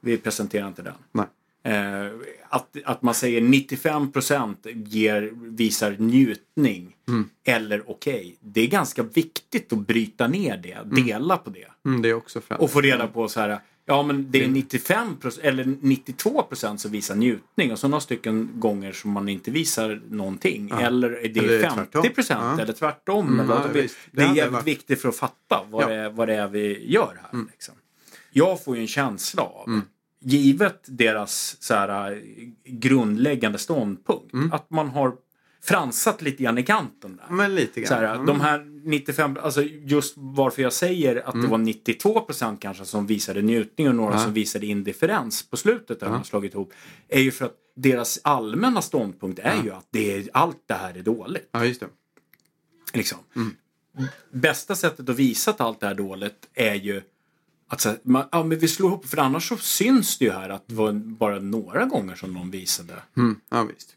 Vi 0.00 0.18
presenterar 0.18 0.68
inte 0.68 0.82
den. 0.82 0.94
Nej. 1.12 1.26
Eh, 1.62 2.06
att, 2.48 2.76
att 2.84 3.02
man 3.02 3.14
säger 3.14 3.40
95% 3.40 4.56
ger, 4.88 5.30
visar 5.34 5.96
njutning 5.98 6.96
Mm. 7.08 7.28
eller 7.44 7.90
okej. 7.90 8.36
Det 8.40 8.60
är 8.60 8.66
ganska 8.66 9.02
viktigt 9.02 9.72
att 9.72 9.78
bryta 9.86 10.26
ner 10.28 10.56
det, 10.56 11.02
dela 11.04 11.36
på 11.36 11.50
det. 11.50 11.66
Mm, 11.86 12.02
det 12.02 12.08
är 12.08 12.14
också 12.14 12.40
främt. 12.40 12.60
Och 12.60 12.70
få 12.70 12.80
reda 12.80 13.06
på 13.06 13.28
så 13.28 13.40
här, 13.40 13.58
ja 13.86 14.02
men 14.02 14.30
det 14.30 14.44
är 14.44 14.48
95% 14.48 15.38
eller 15.42 15.64
92% 15.64 16.76
som 16.76 16.90
visar 16.90 17.14
njutning 17.14 17.72
och 17.72 17.78
så 17.78 17.88
några 17.88 18.00
stycken 18.00 18.50
gånger 18.54 18.92
som 18.92 19.10
man 19.10 19.28
inte 19.28 19.50
visar 19.50 20.02
någonting. 20.10 20.70
Eller 20.80 21.10
är 21.10 21.28
det 21.28 21.40
Eller 21.40 21.62
50% 21.62 21.74
tvärtom. 21.74 22.04
Ja. 22.28 22.60
eller 22.62 22.72
tvärtom. 22.72 23.26
Mm, 23.28 23.40
eller 23.40 23.54
ja. 23.54 23.66
Det 23.72 23.88
det 24.12 24.22
är 24.22 24.34
jävligt 24.34 24.66
viktigt 24.66 25.00
för 25.02 25.08
att 25.08 25.16
fatta 25.16 25.64
vad, 25.70 25.82
Ja. 25.82 25.86
Mm. 25.90 25.98
det, 25.98 26.04
är, 26.04 26.10
vad 26.10 26.28
det 26.28 26.34
är 26.34 26.48
vi 26.48 26.92
gör 26.92 27.20
här. 27.32 27.44
Liksom. 27.52 27.74
Jag 28.30 28.64
får 28.64 28.76
ju 28.76 28.82
en 28.82 28.88
känsla 28.88 29.42
av, 29.42 29.68
Mm. 29.68 29.82
Givet 30.20 30.80
deras 30.86 31.56
så 31.60 31.74
här, 31.74 32.22
grundläggande 32.64 33.58
ståndpunkt, 33.58 34.32
Mm. 34.32 34.52
att 34.52 34.70
man 34.70 34.88
har 34.88 35.12
fransat 35.62 36.22
lite 36.22 36.42
grann 36.42 36.58
i 36.58 36.62
kanten 36.62 37.16
där. 37.16 37.34
Men 37.34 37.54
lite 37.54 37.72
Så 37.86 37.94
grann. 37.94 38.04
här, 38.04 38.14
Mm. 38.14 38.26
De 38.26 38.40
här 38.40 38.58
95, 38.84 39.36
alltså 39.42 39.62
just 39.62 40.14
varför 40.16 40.62
jag 40.62 40.72
säger 40.72 41.28
att 41.28 41.42
det 41.42 41.48
var 41.48 41.58
92% 41.58 42.60
kanske 42.60 42.84
som 42.84 43.06
visade 43.06 43.42
njutning 43.42 43.88
och 43.88 43.94
några 43.94 44.14
Ja. 44.14 44.18
som 44.24 44.32
visade 44.32 44.66
indifferens 44.66 45.50
på 45.50 45.56
slutet 45.56 46.00
där 46.00 46.06
de 46.06 46.16
har 46.16 46.22
slagit 46.24 46.54
ihop. 46.54 46.72
Är 47.08 47.20
ju 47.20 47.30
för 47.30 47.44
att 47.44 47.56
deras 47.76 48.20
allmänna 48.24 48.82
ståndpunkt 48.82 49.38
är 49.38 49.62
ju 49.64 49.70
att 49.72 49.86
det 49.90 50.14
är, 50.16 50.28
allt 50.32 50.62
det 50.66 50.74
här 50.74 50.94
är 50.94 51.02
dåligt. 51.02 51.48
Ja, 51.52 51.64
just 51.64 51.80
det. 51.80 51.88
Liksom. 52.94 53.18
Mm. 53.36 53.54
Bästa 54.32 54.74
sättet 54.74 55.08
att 55.08 55.16
visa 55.16 55.50
att 55.50 55.60
allt 55.60 55.80
det 55.80 55.86
här 55.86 55.94
är 55.94 55.98
dåligt 55.98 56.48
är 56.54 56.74
ju 56.74 57.02
att 57.72 57.80
så 57.80 57.88
här, 57.88 57.98
man, 58.02 58.24
ja, 58.32 58.44
men 58.44 58.58
vi 58.58 58.68
slår 58.68 58.88
ihop, 58.90 59.06
för 59.06 59.18
annars 59.18 59.48
så 59.48 59.56
syns 59.56 60.18
det 60.18 60.24
ju 60.24 60.30
här 60.30 60.48
att 60.50 60.68
det 60.68 60.74
var 60.74 60.92
bara 60.92 61.38
några 61.38 61.84
gånger 61.84 62.14
som 62.14 62.34
de 62.34 62.50
visade 62.50 63.02
Mm. 63.16 63.40
Ja, 63.50 63.62
visst. 63.62 63.94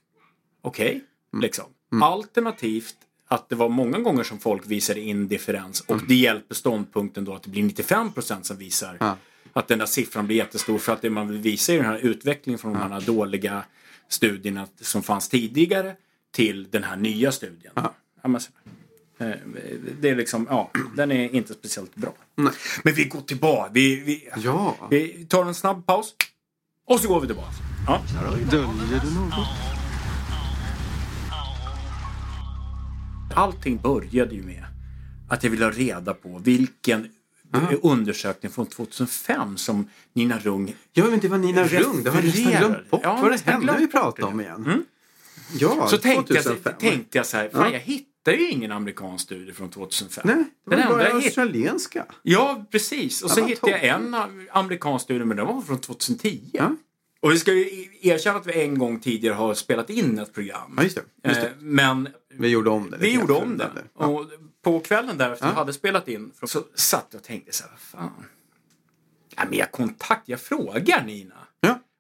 okej. 0.62 1.04
Mm. 1.34 1.42
Liksom. 1.42 1.66
Alternativt 2.02 2.96
att 3.28 3.50
det 3.50 3.56
var 3.56 3.70
många 3.70 4.00
gånger 4.00 4.24
som 4.24 4.40
folk 4.40 4.64
visade 4.66 5.00
indifferens 5.00 5.82
och 5.82 6.00
det 6.08 6.16
hjälper 6.16 6.56
ståndpunkten 6.56 7.26
då 7.26 7.34
att 7.36 7.44
det 7.44 7.50
blir 7.50 7.64
95% 7.64 8.42
som 8.44 8.58
visar 8.58 8.90
Mm. 8.90 8.98
Ja. 9.00 9.18
att 9.54 9.68
den 9.68 9.80
där 9.80 9.86
siffran 9.86 10.26
blir 10.28 10.38
jättestor 10.38 10.78
för 10.78 10.94
att 10.94 11.02
det 11.02 11.10
man 11.10 11.28
vill 11.28 11.38
visa 11.38 11.74
är 11.74 11.78
den 11.78 11.86
här 11.86 11.98
utvecklingen 11.98 12.60
från 12.60 12.74
de 12.74 12.92
här 12.92 13.02
dåliga 13.02 13.64
studierna 14.08 14.68
som 14.82 15.04
fanns 15.04 15.30
tidigare 15.30 15.96
till 16.32 16.70
den 16.70 16.84
här 16.84 16.96
nya 16.96 17.32
studien. 17.32 17.74
Ja, 17.76 17.94
det 20.02 20.10
är 20.10 20.16
liksom, 20.16 20.48
ja, 20.50 20.72
den 20.96 21.12
är 21.12 21.36
inte 21.36 21.54
speciellt 21.54 21.96
bra. 21.96 22.14
Nej. 22.36 22.54
Men 22.84 22.94
vi 22.94 23.06
går 23.06 23.22
tillbaka. 23.22 23.70
Vi, 23.74 23.96
vi, 24.00 24.30
Ja. 24.44 24.76
vi 24.90 25.26
tar 25.30 25.46
en 25.46 25.54
snabb 25.54 25.86
paus. 25.86 26.16
Och 26.88 27.00
så 27.00 27.08
går 27.08 27.22
vi 27.22 27.28
tillbaka. 27.28 27.52
Ja. 27.88 28.02
Döljer 28.52 29.02
du 29.04 29.14
något? 29.20 29.48
Allting 33.36 33.78
började 33.78 34.36
ju 34.36 34.44
med 34.44 34.64
att 35.30 35.44
jag 35.44 35.52
ville 35.52 35.66
ha 35.66 35.72
reda 35.72 36.14
på 36.14 36.38
vilken 36.44 37.10
undersökning 37.82 38.52
från 38.52 38.66
2005 38.66 39.58
som 39.58 39.90
Nina 40.14 40.40
Rung 40.40 40.76
Ja, 40.94 41.06
men 41.06 41.20
det 41.20 41.28
var 41.28 41.38
Nina 41.38 41.64
Rung. 41.64 42.04
Det 42.04 42.10
har 42.10 42.18
jag 42.18 42.26
nästan 42.26 42.52
glömt 42.52 42.90
bort 42.90 43.02
Ja, 43.04 43.20
vad 43.22 43.32
det 43.32 43.46
hände 43.46 43.76
vi 43.80 43.88
pratade 43.88 44.28
om 44.28 44.42
igen. 44.42 44.86
Ja, 45.60 45.88
Så 45.90 45.98
tänkte 45.98 46.34
jag, 46.34 46.44
2005. 46.44 46.74
tänkte 46.80 47.18
jag 47.18 47.26
så 47.26 47.38
här, 47.38 47.50
fan 47.50 47.72
Ja. 47.74 47.80
Jag 48.32 48.34
hittar 48.34 48.44
ju 48.46 48.50
ingen 48.50 48.72
amerikansk 48.72 49.24
studie 49.26 49.54
från 49.54 49.70
2005. 49.70 50.22
Nej, 50.26 50.36
det 50.36 50.76
Den 50.76 50.88
var 50.90 51.00
enda 51.00 51.10
bara 51.14 51.14
australienska. 51.24 52.06
Ja, 52.24 52.66
precis. 52.72 53.22
Och 53.24 53.32
så 53.32 53.46
hittade 53.46 53.72
jag 53.72 53.84
en 53.84 54.16
amerikansk 54.52 55.04
studie, 55.04 55.26
men 55.26 55.38
den 55.38 55.48
var 55.48 55.62
från 55.62 55.82
2010. 55.82 56.42
Ja. 56.54 56.76
Och 57.20 57.32
vi 57.32 57.40
ska 57.40 57.54
ju 57.54 57.88
erkänna 58.02 58.38
att 58.40 58.48
vi 58.48 58.62
en 58.62 58.78
gång 58.78 59.00
tidigare 59.00 59.34
har 59.36 59.54
spelat 59.54 59.90
in 59.90 60.20
ett 60.20 60.34
program. 60.34 60.74
Ja, 60.78 60.84
just 60.84 60.96
det. 61.24 61.28
Just 61.30 61.42
det. 61.42 61.48
Eh, 61.48 61.54
Men 61.60 62.10
Vi 62.34 62.48
gjorde 62.48 62.70
om 62.70 62.92
det. 62.92 62.98
vi 62.98 63.14
gjorde 63.14 63.34
om 63.34 63.58
det. 63.58 63.72
den. 63.76 63.84
Ja. 64.00 64.06
Och 64.06 64.26
på 64.64 64.80
kvällen 64.80 65.18
där 65.18 65.32
efter 65.32 65.46
Ja. 65.46 65.52
vi 65.52 65.58
hade 65.58 65.74
spelat 65.74 66.08
in 66.08 66.32
så 66.44 66.64
satt 66.76 67.08
jag 67.12 67.20
och 67.20 67.24
tänkte 67.26 67.52
så 67.54 67.64
här, 67.64 67.72
vad 67.72 67.80
fan. 67.80 68.26
Ja, 69.36 69.44
men 69.50 69.58
jag 69.58 69.72
kontakt, 69.72 70.30
jag 70.30 70.40
frågar 70.40 71.04
Nina. 71.04 71.36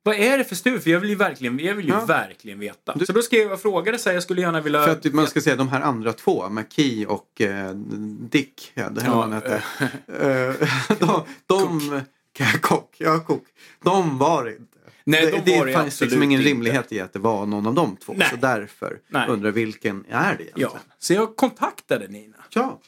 Vad 0.05 0.15
är 0.15 0.37
det 0.37 0.43
för 0.43 0.55
studie? 0.55 0.79
För 0.79 0.89
jag 0.89 0.99
vill 0.99 1.09
ju 1.09 1.15
verkligen, 1.15 1.59
jag 1.59 1.75
vill 1.75 1.85
ju 1.87 1.91
Ja. 1.93 2.05
verkligen 2.05 2.59
veta. 2.59 2.93
Du- 2.95 3.05
Så 3.05 3.13
då 3.13 3.21
skrev 3.21 3.41
jag 3.41 3.51
och 3.53 3.61
frågade 3.61 3.97
så 3.97 4.09
här, 4.09 4.13
jag 4.13 4.23
skulle 4.23 4.41
gärna 4.41 4.61
vilja... 4.61 4.83
För 4.83 4.91
att 4.91 5.13
man 5.13 5.27
ska 5.27 5.41
säga 5.41 5.55
de 5.55 5.67
här 5.69 5.81
andra 5.81 6.13
två, 6.13 6.49
McKee 6.49 7.05
och 7.05 7.41
eh, 7.41 7.71
Dick, 8.29 8.71
ja, 8.73 8.89
det 8.89 9.01
här 9.01 9.09
Ja, 9.09 9.15
vad 9.15 9.23
han 9.23 9.33
hette. 9.33 9.63
De, 10.99 11.23
de 11.47 12.01
Kock, 12.61 12.95
ja, 12.97 13.19
Kock, 13.19 13.43
de 13.83 14.17
var 14.17 14.49
inte. 14.49 14.63
Nej, 15.05 15.31
de 15.31 15.51
det, 15.51 15.59
var 15.59 15.65
det 15.65 15.73
fanns 15.73 16.01
liksom 16.01 16.23
ingen 16.23 16.39
inte. 16.39 16.49
rimlighet 16.51 16.91
i 16.91 16.99
att 16.99 17.13
det 17.13 17.19
var 17.19 17.45
någon 17.45 17.67
av 17.67 17.73
de 17.73 17.95
två. 17.95 18.13
Nej. 18.17 18.27
Så 18.29 18.35
därför 18.35 18.99
Nej. 19.09 19.29
undrar 19.29 19.51
vilken 19.51 20.05
är 20.09 20.35
det 20.35 20.43
egentligen? 20.43 20.69
Ja, 20.73 20.79
så 20.99 21.13
jag 21.13 21.35
kontaktade 21.35 22.07
Nina. 22.07 22.37
ja. 22.49 22.81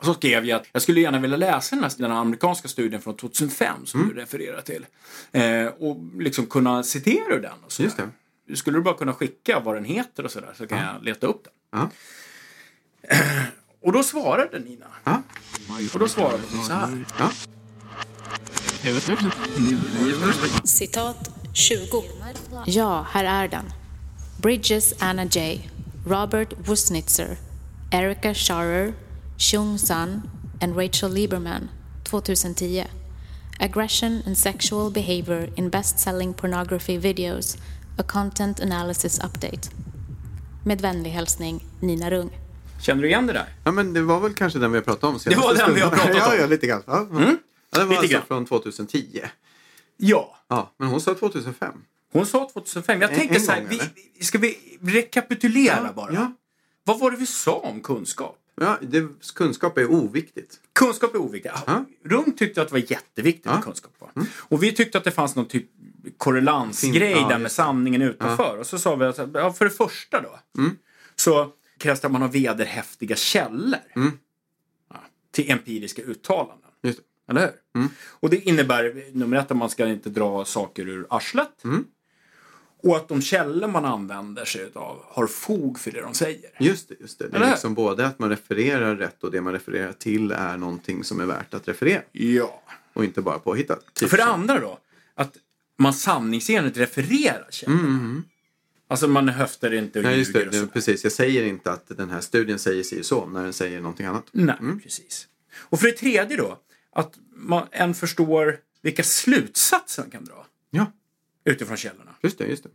Och 0.00 0.06
så 0.06 0.14
skrev 0.14 0.44
jag 0.44 0.60
att 0.60 0.66
jag 0.72 0.82
skulle 0.82 1.00
gärna 1.00 1.18
vilja 1.18 1.36
läsa 1.36 1.76
den 1.76 1.82
här, 1.84 1.92
den 1.96 2.10
här 2.10 2.18
amerikanska 2.18 2.68
studien 2.68 3.00
från 3.02 3.16
2005 3.16 3.86
som 3.86 4.00
Mm. 4.00 4.14
du 4.14 4.20
refererar 4.20 4.60
till. 4.60 4.86
Eh, 5.32 5.66
och 5.66 5.96
liksom 6.18 6.46
kunna 6.46 6.82
citera 6.82 7.34
ur 7.34 7.40
den. 7.40 7.64
Och 7.66 7.72
så 7.72 7.82
Just 7.82 7.96
där. 7.96 8.08
det. 8.46 8.56
Skulle 8.56 8.78
du 8.78 8.82
bara 8.82 8.94
kunna 8.94 9.12
skicka 9.14 9.60
vad 9.60 9.74
den 9.74 9.84
heter 9.84 10.24
och 10.24 10.30
sådär 10.30 10.52
så 10.56 10.66
kan 10.66 10.78
jag 10.78 11.04
leta 11.04 11.26
upp 11.26 11.44
den. 11.44 11.52
Ja. 11.80 11.90
Och 13.82 13.92
då 13.92 14.02
svarade 14.02 14.58
Nina. 14.58 14.86
Ja. 15.04 15.22
Och 15.94 15.98
då 16.00 16.08
svarade 16.08 16.38
hon 16.52 16.64
så 16.64 16.72
här. 16.72 17.04
Ja. 17.18 17.30
Citat 20.64 21.30
20. 21.54 22.02
Ja, 22.66 23.06
här 23.10 23.24
är 23.24 23.48
den. 23.48 23.64
Bridges 24.42 24.94
Anna 24.98 25.24
J. 25.24 25.70
Robert 26.06 26.52
Wusnitzer. 26.68 27.36
Erica 27.92 28.34
Scharer. 28.34 28.92
Chung 29.40 29.78
Sun 29.78 30.22
and 30.60 30.76
Rachel 30.76 31.10
Lieberman. 31.12 31.68
2010. 32.04 32.86
Aggression 33.60 34.22
and 34.26 34.36
sexual 34.38 34.90
behavior 34.90 35.48
in 35.56 35.70
best-selling 35.70 36.34
pornography 36.34 36.98
videos. 36.98 37.56
A 37.98 38.02
content 38.02 38.60
analysis 38.60 39.18
update. 39.18 39.70
Med 40.64 40.80
vänlig 40.80 41.10
hälsning 41.10 41.64
Nina 41.80 42.10
Rung. 42.10 42.30
Känner 42.80 43.02
du 43.02 43.08
igen 43.08 43.26
det 43.26 43.32
där? 43.32 43.46
ja, 43.64 43.70
men 43.72 43.92
det 43.92 44.02
var 44.02 44.20
väl 44.20 44.34
kanske 44.34 44.58
den 44.58 44.72
vi 44.72 44.80
pratade 44.80 45.12
om 45.12 45.18
senast. 45.20 45.40
Det 45.42 45.46
var 45.46 45.54
den 45.54 45.74
vi 45.74 45.80
har 45.80 45.90
pratat 45.90 46.10
om. 46.10 46.16
ja, 46.18 46.34
ja, 46.36 46.46
lite 46.46 46.66
grann. 46.66 46.82
Ja. 46.86 47.06
Ja, 47.12 47.78
det 47.78 47.84
var 47.84 47.86
Lite 47.86 47.98
alltså 47.98 48.12
grann. 48.12 48.22
från 48.26 48.46
2010. 48.46 49.20
Ja. 49.96 50.36
Ja, 50.48 50.74
men 50.78 50.88
hon 50.88 51.00
sa 51.00 51.14
2005. 51.14 51.72
Hon 52.12 52.26
sa 52.26 52.50
2005. 52.52 53.00
Jag 53.00 53.10
En- 53.10 53.16
tänkte 53.18 53.36
en 53.36 53.42
så 53.42 53.52
här, 53.52 53.60
gång, 53.60 53.68
vi, 54.18 54.24
ska 54.24 54.38
vi 54.38 54.58
rekapitulera 54.82 55.92
bara? 55.92 56.12
Ja. 56.12 56.32
Vad 56.84 56.98
var 57.00 57.10
det 57.10 57.16
vi 57.16 57.26
sa 57.26 57.52
om 57.58 57.80
kunskap? 57.80 58.36
Ja, 58.54 58.78
det, 58.82 59.08
kunskap 59.34 59.78
är 59.78 59.90
oviktigt. 59.90 60.60
Kunskap 60.72 61.14
är 61.14 61.18
oviktigt. 61.18 61.54
Ja. 61.66 61.84
Rum 62.04 62.32
tyckte 62.36 62.62
att 62.62 62.68
det 62.68 62.72
var 62.72 62.90
jätteviktigt 62.92 63.46
Ja. 63.46 63.54
med 63.54 63.64
kunskap. 63.64 63.92
Va? 63.98 64.26
Och 64.36 64.62
vi 64.62 64.72
tyckte 64.72 64.98
att 64.98 65.04
det 65.04 65.10
fanns 65.10 65.36
någon 65.36 65.46
typ 65.48 65.66
korrelansgrej 66.16 67.10
ja, 67.10 67.28
där 67.28 67.38
med 67.38 67.52
sanningen 67.52 68.02
utanför. 68.02 68.58
Och 68.58 68.66
så 68.66 68.78
sa 68.78 68.96
vi 68.96 69.04
att 69.04 69.18
ja, 69.34 69.52
för 69.52 69.64
det 69.64 69.70
första 69.70 70.20
då. 70.20 70.38
Så 71.16 71.52
krävs 71.78 72.00
det 72.00 72.06
att 72.06 72.12
man 72.12 72.22
har 72.22 72.28
vederhäftiga 72.28 73.16
källor. 73.16 73.80
Ja, 74.90 75.00
till 75.30 75.50
empiriska 75.50 76.02
uttalanden. 76.02 76.70
Eller 77.28 77.40
hur? 77.74 77.88
Och 78.06 78.30
det 78.30 78.36
innebär 78.36 79.10
nummer 79.12 79.36
ett 79.36 79.50
att 79.50 79.56
man 79.56 79.70
ska 79.70 79.86
inte 79.86 80.10
dra 80.10 80.44
saker 80.44 80.88
ur 80.88 81.06
arslet. 81.10 81.62
Och 82.82 82.96
att 82.96 83.08
de 83.08 83.22
källor 83.22 83.68
man 83.68 83.84
använder 83.84 84.44
sig 84.44 84.70
av 84.74 85.04
har 85.08 85.26
fog 85.26 85.78
för 85.78 85.90
det 85.90 86.00
de 86.00 86.14
säger. 86.14 86.50
Just 86.58 86.88
det, 86.88 86.94
just 87.00 87.18
det. 87.18 87.28
Det 87.28 87.36
Eller 87.36 87.40
är 87.40 87.48
hur? 87.48 87.54
liksom 87.54 87.74
både 87.74 88.06
att 88.06 88.18
man 88.18 88.28
refererar 88.28 88.96
rätt 88.96 89.24
och 89.24 89.30
det 89.30 89.40
man 89.40 89.52
refererar 89.52 89.92
till 89.92 90.30
är 90.30 90.56
någonting 90.56 91.04
som 91.04 91.20
är 91.20 91.26
värt 91.26 91.54
att 91.54 91.68
referera. 91.68 92.02
Ja. 92.12 92.62
Och 92.92 93.04
inte 93.04 93.22
bara 93.22 93.38
påhittat. 93.38 93.94
Typ 93.94 94.08
För 94.08 94.16
det 94.16 94.24
andra 94.24 94.60
då, 94.60 94.78
att 95.14 95.36
man 95.76 95.94
sanningsenligt 95.94 96.76
refererar 96.76 97.46
källorna. 97.50 98.22
Alltså 98.88 99.08
man 99.08 99.28
höftar 99.28 99.74
inte 99.74 99.98
och 99.98 100.04
Nej, 100.04 100.18
just 100.18 100.32
det, 100.32 100.46
och 100.46 100.52
det, 100.52 100.66
precis. 100.66 101.04
Jag 101.04 101.12
säger 101.12 101.44
inte 101.44 101.72
att 101.72 101.96
den 101.96 102.10
här 102.10 102.20
studien 102.20 102.58
säger 102.58 102.82
si 102.82 103.00
och 103.00 103.06
så 103.06 103.26
när 103.26 103.42
den 103.44 103.52
säger 103.52 103.80
någonting 103.80 104.06
annat. 104.06 104.24
Nej, 104.32 104.56
precis. 104.82 105.28
Och 105.56 105.80
för 105.80 105.86
det 105.86 105.92
tredje 105.92 106.36
då, 106.36 106.58
att 106.92 107.14
man 107.34 107.66
en 107.70 107.94
förstår 107.94 108.58
vilka 108.82 109.02
slutsatser 109.02 110.02
man 110.02 110.10
kan 110.10 110.24
dra 110.24 110.46
Ja, 110.70 110.92
utifrån 111.44 111.76
källorna. 111.76 112.14
just 112.22 112.38
det, 112.38 112.46
just 112.46 112.62
det. 112.62 112.70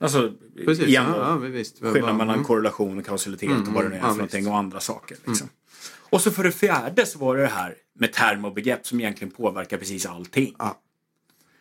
Alltså, 0.00 0.32
Precis. 0.64 0.86
igen 0.86 1.04
ja, 1.08 1.16
ja, 1.18 1.36
visst. 1.36 1.78
skillnad 1.78 2.16
mellan 2.16 2.34
mm. 2.34 2.44
korrelation 2.44 2.98
och 2.98 3.06
kausalitet 3.06 3.68
och 3.68 3.74
vad 3.74 3.84
det 3.84 3.88
nu 3.88 3.94
är 3.94 4.00
ja, 4.00 4.08
för 4.08 4.14
någonting 4.14 4.46
och 4.46 4.56
andra 4.56 4.80
saker. 4.80 5.16
Liksom. 5.24 5.48
Och 6.10 6.20
så 6.20 6.30
för 6.30 6.44
det 6.44 6.52
fjärde 6.52 7.06
så 7.06 7.18
var 7.18 7.36
det 7.36 7.42
det 7.42 7.48
här 7.48 7.76
med 7.94 8.12
term 8.12 8.44
och 8.44 8.54
begrepp 8.54 8.86
som 8.86 9.00
egentligen 9.00 9.30
påverkar 9.30 9.78
precis 9.78 10.06
allting. 10.06 10.54
Ja. 10.58 10.80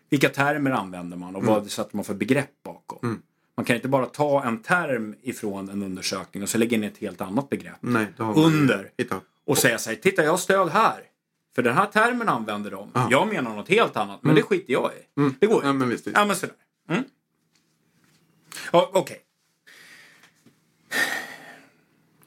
Vilka 0.09 0.29
termer 0.29 0.71
använder 0.71 1.17
man 1.17 1.35
och 1.35 1.43
vad 1.43 1.71
sätter 1.71 1.95
man 1.95 2.05
för 2.05 2.13
begrepp 2.13 2.63
bakom? 2.63 3.21
Man 3.55 3.65
kan 3.65 3.75
inte 3.75 3.87
bara 3.87 4.05
ta 4.05 4.43
en 4.43 4.61
term 4.61 5.15
ifrån 5.21 5.69
en 5.69 5.83
undersökning 5.83 6.43
och 6.43 6.49
så 6.49 6.57
lägga 6.57 6.77
in 6.77 6.83
ett 6.83 6.97
helt 6.97 7.21
annat 7.21 7.49
begrepp 7.49 7.77
Nej, 7.79 8.07
under 8.17 8.91
och 9.45 9.57
säga 9.57 9.77
så 9.77 9.89
här, 9.89 9.97
titta 9.97 10.23
jag 10.23 10.31
har 10.31 10.37
stöd 10.37 10.69
här. 10.69 11.03
För 11.55 11.61
den 11.63 11.73
här 11.75 11.85
termen 11.85 12.29
använder 12.29 12.71
de. 12.71 12.91
Jag 13.11 13.27
menar 13.27 13.55
något 13.55 13.69
helt 13.69 13.97
annat, 13.97 14.23
men 14.23 14.35
det 14.35 14.41
skiter 14.41 14.73
jag 14.73 14.91
i. 14.93 15.31
Det 15.39 15.47
går 15.47 15.61
ju. 15.63 15.67
Ja, 15.67 15.73
men 15.73 15.89
visst, 15.89 16.07
visst. 16.07 16.17
Ja, 16.17 16.25
men 16.25 16.35
sådär. 16.35 16.55
Mm. 16.89 17.03
Ja, 18.71 18.89
Okej. 18.93 19.21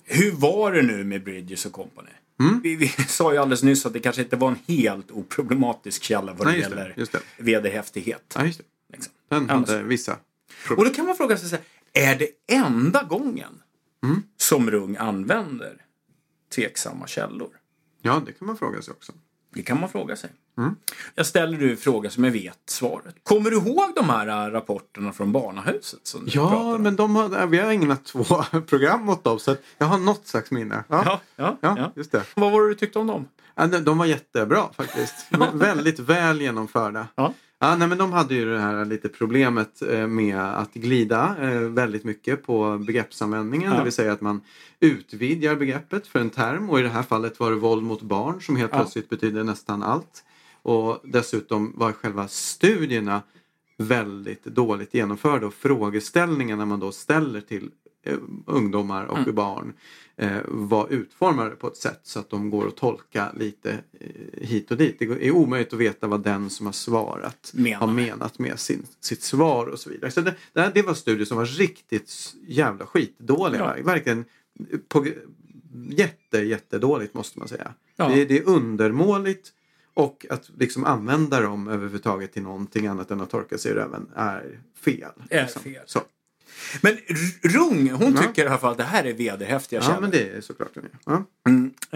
Hur 0.05 0.33
var 0.33 0.73
det 0.73 0.83
nu 0.83 1.05
med 1.05 1.25
Bridges 1.25 1.67
och 1.67 1.73
Company? 1.73 2.11
Mm. 2.41 2.61
Vi, 2.63 2.77
vi 2.77 2.89
sa 3.09 3.33
ju 3.33 3.39
alldeles 3.39 3.63
nyss 3.63 3.87
att 3.87 3.93
det 3.93 4.01
kanske 4.01 4.23
inte 4.23 4.37
var 4.37 4.49
en 4.49 4.59
helt 4.77 5.11
oproblematisk 5.11 6.03
källa 6.03 6.33
vad 6.33 6.47
det 6.47 6.51
Nej, 6.51 6.57
just 6.61 6.71
det, 6.71 6.77
gäller 6.77 6.95
just 6.97 7.13
det. 7.13 7.21
vederhäftighet. 7.39 8.35
Ja, 8.39 8.45
just 8.47 8.59
det. 8.59 8.65
Liksom. 8.93 9.13
Den 9.29 9.51
hade 9.51 9.67
så- 9.67 9.83
vissa. 9.83 10.17
Och 10.77 10.85
då 10.85 10.91
kan 10.91 11.07
man 11.07 11.17
fråga 11.17 11.37
sig, 11.37 11.49
så 11.49 11.57
här, 11.57 11.65
är 12.13 12.19
det 12.19 12.29
enda 12.57 13.03
gången 13.03 13.61
Mm. 14.05 14.23
som 14.37 14.71
Rung 14.71 14.97
använder 14.97 15.77
tveksamma 16.55 17.07
källor? 17.07 17.49
Ja, 18.05 18.23
det 18.27 18.33
kan 18.33 18.47
man 18.47 18.57
fråga 18.57 18.83
sig 18.83 18.93
också. 18.93 19.13
Det 19.55 19.63
kan 19.63 19.81
man 19.81 19.89
fråga 19.89 20.17
sig. 20.17 20.31
Mm. 20.59 20.77
Jag 21.15 21.27
ställer 21.27 21.59
du 21.59 21.71
en 21.71 21.77
fråga 21.77 22.11
som 22.11 22.25
jag 22.25 22.31
vet 22.31 22.59
svaret. 22.67 23.15
Kommer 23.23 23.51
du 23.51 23.57
ihåg 23.57 23.93
de 23.97 24.09
här 24.11 24.47
äh, 24.49 24.53
rapporterna 24.53 25.13
från 25.13 25.33
Barnahuset? 25.33 26.01
Som 26.07 26.25
du 26.25 26.31
Ja, 26.35 26.79
men 26.79 26.97
de 26.97 27.17
har, 27.17 27.47
vi 27.47 27.59
har 27.59 27.71
ägnat 27.71 28.05
två 28.05 28.25
program 28.67 29.09
åt 29.09 29.25
dem 29.25 29.39
så 29.39 29.57
jag 29.79 29.87
har 29.87 29.99
något 29.99 30.27
slags 30.27 30.51
minne. 30.51 30.85
Ja, 30.89 31.03
Ja, 31.07 31.21
ja, 31.37 31.57
ja, 31.61 31.75
ja. 31.79 31.93
just 31.97 32.13
det. 32.13 32.23
Vad 32.35 32.53
var 32.53 32.63
det 32.63 32.69
du 32.69 32.75
tyckte 32.75 32.99
om 32.99 33.07
dem? 33.07 33.29
De, 33.85 33.99
var 33.99 34.07
jättebra 34.07 34.69
faktiskt. 34.77 35.15
Vä- 35.31 35.59
Väldigt 35.59 35.99
väl 35.99 36.41
genomförda. 36.41 37.07
Ja. 37.15 37.33
Ja, 37.65 37.77
nej, 37.77 37.89
men 37.89 37.99
de 37.99 38.13
hade 38.13 38.35
ju 38.35 38.45
det 38.53 38.59
här 38.59 38.85
lite 38.85 39.09
problemet 39.09 39.83
eh, 39.83 40.07
med 40.07 40.39
att 40.41 40.75
glida 40.75 41.37
eh, 41.41 41.61
väldigt 41.61 42.05
mycket 42.05 42.47
på 42.47 42.79
begreppsanvändningen. 42.79 43.73
Ja. 43.73 43.79
Det 43.79 43.85
vill 43.85 43.93
säga 43.93 44.13
att 44.13 44.21
man 44.21 44.41
utvidgar 44.81 45.57
begreppet 45.57 46.07
för 46.07 46.19
en 46.19 46.31
term 46.31 46.71
och 46.71 46.81
i 46.81 46.83
det 46.83 46.89
här 46.89 47.03
fallet 47.03 47.41
var 47.41 47.51
det 47.51 47.57
våld 47.57 47.83
mot 47.83 48.03
barn 48.03 48.41
som 48.43 48.57
helt 48.57 48.73
Ja. 48.73 48.79
plötsligt 48.79 49.09
betyder 49.09 49.45
nästan 49.45 49.83
allt. 49.83 50.25
Och 50.63 51.01
dessutom 51.05 51.73
var 51.77 51.93
själva 51.93 52.29
studierna 52.29 53.23
väldigt 53.79 54.45
dåligt 54.45 54.95
genomförda 54.95 55.47
och 55.47 55.55
frågeställningarna 55.55 56.67
man 56.67 56.81
då 56.81 56.93
ställer 56.93 57.41
till 57.41 57.71
eh, 58.07 58.17
ungdomar 58.47 59.05
och 59.05 59.19
Mm. 59.19 59.35
barn 59.35 59.73
var 60.45 60.89
utformade 60.93 61.51
på 61.51 61.67
ett 61.67 61.77
sätt 61.77 62.01
så 62.03 62.19
att 62.19 62.31
de 62.31 62.51
går 62.51 62.69
att 62.69 62.77
tolka 62.77 63.33
lite 63.37 63.71
eh, 64.01 64.47
hit 64.47 64.71
och 64.71 64.77
dit. 64.77 64.99
Det 64.99 65.05
är 65.27 65.31
omöjligt 65.31 65.73
att 65.73 65.79
veta 65.79 66.07
vad 66.07 66.23
den 66.23 66.51
som 66.51 66.67
har 66.67 66.73
svarat 66.73 67.51
Menar. 67.55 67.81
har 67.81 67.87
menat 67.87 68.39
med 68.39 68.59
sin, 68.59 68.87
sitt 69.01 69.23
svar 69.23 69.67
och 69.67 69.79
så 69.79 69.91
vidare. 69.91 70.11
Så 70.11 70.21
det, 70.21 70.35
det, 70.53 70.71
det 70.75 70.83
var 70.83 70.95
studier 70.95 71.25
som 71.25 71.37
var 71.37 71.47
riktigt 71.47 72.35
jävla 72.47 72.87
skitdåliga. 72.87 73.75
Ja. 73.77 73.85
Verkligen 73.85 74.25
på, 74.89 75.07
jätte, 75.89 76.39
jättedåligt 76.39 77.15
måste 77.15 77.39
man 77.39 77.49
säga. 77.49 77.75
Ja. 77.97 78.09
Det, 78.09 78.25
det 78.25 78.39
är 78.39 78.49
undermåligt 78.49 79.53
och 79.95 80.27
att 80.31 80.51
liksom 80.59 80.85
använda 80.85 81.41
dem 81.41 81.69
överhuvudtaget 81.69 82.33
till 82.33 82.43
någonting 82.43 82.87
annat 82.87 83.11
än 83.11 83.21
att 83.21 83.31
torka 83.31 83.59
sig 83.59 83.73
i 83.73 83.75
röven 83.75 84.07
är 84.17 84.61
fel. 84.77 85.11
Är 85.31 85.43
liksom. 85.43 85.63
fel. 85.63 85.83
Så. 85.87 86.01
Men 86.81 86.99
Rung, 87.43 87.91
hon 87.91 88.15
Ja. 88.15 88.23
tycker 88.23 88.45
i 88.45 88.49
alla 88.49 88.59
fall 88.59 88.73
att 88.73 88.79
det 88.79 88.85
här 88.85 89.05
är 89.05 89.13
vederhäftiga 89.13 89.81
Ja, 89.81 89.87
källor. 89.87 90.01
men 90.01 90.11
det 90.11 90.29
är 90.37 90.41
såklart. 90.41 90.73
Ja. 91.05 91.25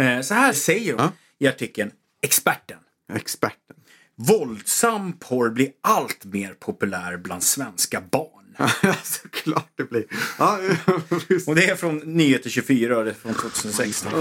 Eh, 0.04 0.20
Så 0.20 0.34
här 0.34 0.52
säger 0.52 0.92
hon 0.92 1.02
Ja. 1.02 1.12
i 1.38 1.48
artikeln 1.48 1.90
Experten. 2.22 2.78
Experten. 3.14 3.76
Våldsam 4.16 5.12
porr 5.12 5.50
blir 5.50 5.68
allt 5.82 6.24
mer 6.24 6.54
populär 6.54 7.16
bland 7.16 7.42
svenska 7.42 8.00
barn. 8.00 8.34
Såklart 9.02 9.72
det 9.76 9.84
blir. 9.90 10.04
Ja. 10.38 10.58
Och 11.46 11.54
det 11.54 11.64
är 11.70 11.76
från 11.76 11.98
Nyheter 11.98 12.50
24 12.50 12.98
och 12.98 13.04
det 13.04 13.10
är 13.10 13.14
från 13.14 13.34
2016. 13.34 14.12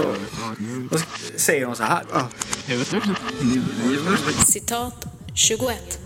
Då 0.90 0.98
säger 1.36 1.66
hon 1.66 1.76
så 1.76 1.82
här. 1.82 2.04
Citat 4.46 5.06
21. 5.38 5.98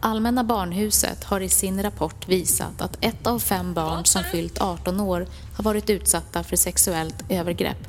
Allmänna 0.00 0.44
barnhuset 0.44 1.24
har 1.24 1.40
i 1.40 1.48
sin 1.48 1.82
rapport 1.82 2.28
visat 2.28 2.80
att 2.80 2.98
ett 3.00 3.26
av 3.26 3.38
fem 3.38 3.74
barn 3.74 4.04
som 4.04 4.22
fyllt 4.24 4.60
18 4.60 5.00
år 5.00 5.26
har 5.56 5.64
varit 5.64 5.90
utsatta 5.90 6.42
för 6.42 6.56
sexuellt 6.56 7.24
övergrepp. 7.28 7.88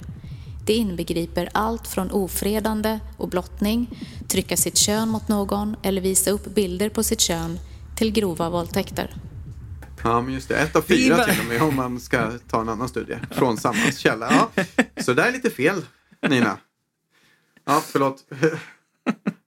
Det 0.65 0.73
inbegriper 0.73 1.49
allt 1.51 1.87
från 1.87 2.11
ofredande 2.11 2.99
och 3.17 3.29
blottning, 3.29 3.99
trycka 4.27 4.57
sitt 4.57 4.77
kön 4.77 5.09
mot 5.09 5.27
någon 5.27 5.75
eller 5.83 6.01
visa 6.01 6.31
upp 6.31 6.45
bilder 6.45 6.89
på 6.89 7.03
sitt 7.03 7.19
kön 7.21 7.59
till 7.97 8.11
grova 8.11 8.49
våldtäkter. 8.49 9.15
Ja, 10.03 10.21
men 10.21 10.33
just 10.33 10.49
det. 10.49 10.55
Ett 10.55 10.75
av 10.75 10.81
fyra 10.81 11.23
till 11.25 11.39
och 11.39 11.45
med 11.45 11.61
om 11.61 11.75
man 11.75 11.99
ska 11.99 12.31
ta 12.49 12.61
en 12.61 12.69
annan 12.69 12.89
studie 12.89 13.17
från 13.31 13.57
samma 13.57 13.91
källa. 13.91 14.49
Ja. 14.55 14.63
Så 15.03 15.13
det 15.13 15.23
är 15.23 15.31
lite 15.31 15.49
fel, 15.49 15.85
Nina. 16.29 16.57
Ja, 17.65 17.81
förlåt. 17.85 18.23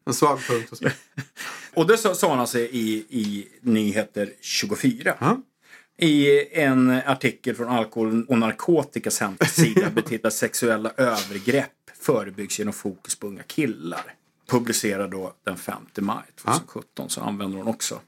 En 0.06 0.14
svag 0.14 0.40
punkt 0.40 0.80
mig. 0.80 0.92
Och 1.74 1.86
det 1.86 1.98
sa 1.98 2.14
sa 2.14 2.30
hon 2.30 2.40
alltså 2.40 2.58
i, 2.58 3.06
i 3.08 3.48
Nyheter 3.60 4.32
24. 4.40 5.16
Ja. 5.20 5.40
I 5.96 6.46
en 6.60 6.90
artikel 6.90 7.54
från 7.54 7.68
Alkohol 7.68 8.24
och 8.28 8.38
narkotikas 8.38 9.20
hemsida 9.20 9.90
betitlad 9.94 10.32
Sexuella 10.32 10.90
övergrepp 10.96 11.70
förebyggs 12.00 12.58
genom 12.58 12.74
fokus 12.74 13.16
på 13.16 13.26
unga 13.26 13.42
killar. 13.42 14.14
Publicerad 14.46 15.10
då 15.10 15.34
den 15.44 15.56
5 15.56 15.76
maj 15.98 16.24
2017 16.42 17.10
så 17.10 17.20
använder 17.20 17.58
hon 17.58 17.68
också 17.68 18.00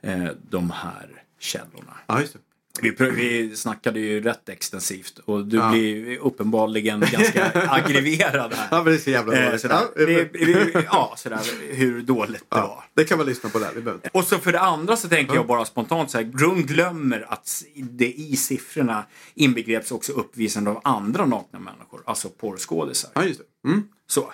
eh, 0.00 0.28
de 0.50 0.70
här 0.70 1.22
källorna. 1.38 1.96
Ja, 2.06 2.20
just 2.20 2.32
det. 2.32 2.38
Vi, 2.82 2.90
vi 3.10 3.56
snackade 3.56 4.00
ju 4.00 4.20
rätt 4.20 4.48
extensivt 4.48 5.18
och 5.24 5.46
du 5.46 5.56
Ja. 5.56 5.70
blir 5.70 6.18
uppenbarligen 6.18 7.00
ganska 7.00 7.44
aggravagerad 7.68 8.52
här. 8.54 8.68
Ja, 8.70 8.76
men 8.76 8.84
det 8.84 8.92
är 8.94 8.98
så 8.98 9.10
jävla 9.10 9.36
Eh, 9.36 9.46
dåligt. 9.46 9.60
sådär. 9.60 9.76
Ja, 9.96 10.04
Vi, 10.06 10.28
vi, 10.32 10.72
ja, 10.90 11.14
sådär 11.16 11.40
hur 11.70 12.02
dåligt 12.02 12.44
det 12.48 12.56
var. 12.56 12.62
ja, 12.62 12.84
det 12.94 13.04
kan 13.04 13.18
man 13.18 13.26
lyssna 13.26 13.50
på 13.50 13.58
där. 13.58 13.70
Vi. 13.74 14.08
Och 14.12 14.24
så 14.24 14.38
för 14.38 14.52
det 14.52 14.60
andra 14.60 14.96
så 14.96 15.08
tänker 15.08 15.34
jag 15.34 15.46
bara 15.46 15.64
spontant 15.64 16.10
så 16.10 16.18
här, 16.18 16.24
Grun 16.24 16.66
glömmer 16.66 17.26
att 17.28 17.62
det 17.76 18.12
i 18.12 18.36
siffrorna 18.36 19.04
inbegreps 19.34 19.90
också 19.92 20.12
uppvisande 20.12 20.70
av 20.70 20.80
andra 20.84 21.26
nakna 21.26 21.58
människor, 21.58 22.00
alltså 22.06 22.28
porrskådisar. 22.28 23.10
Ja, 23.14 23.24
just 23.24 23.40
det. 23.40 23.68
Mm. 23.68 23.82
Så. 24.10 24.32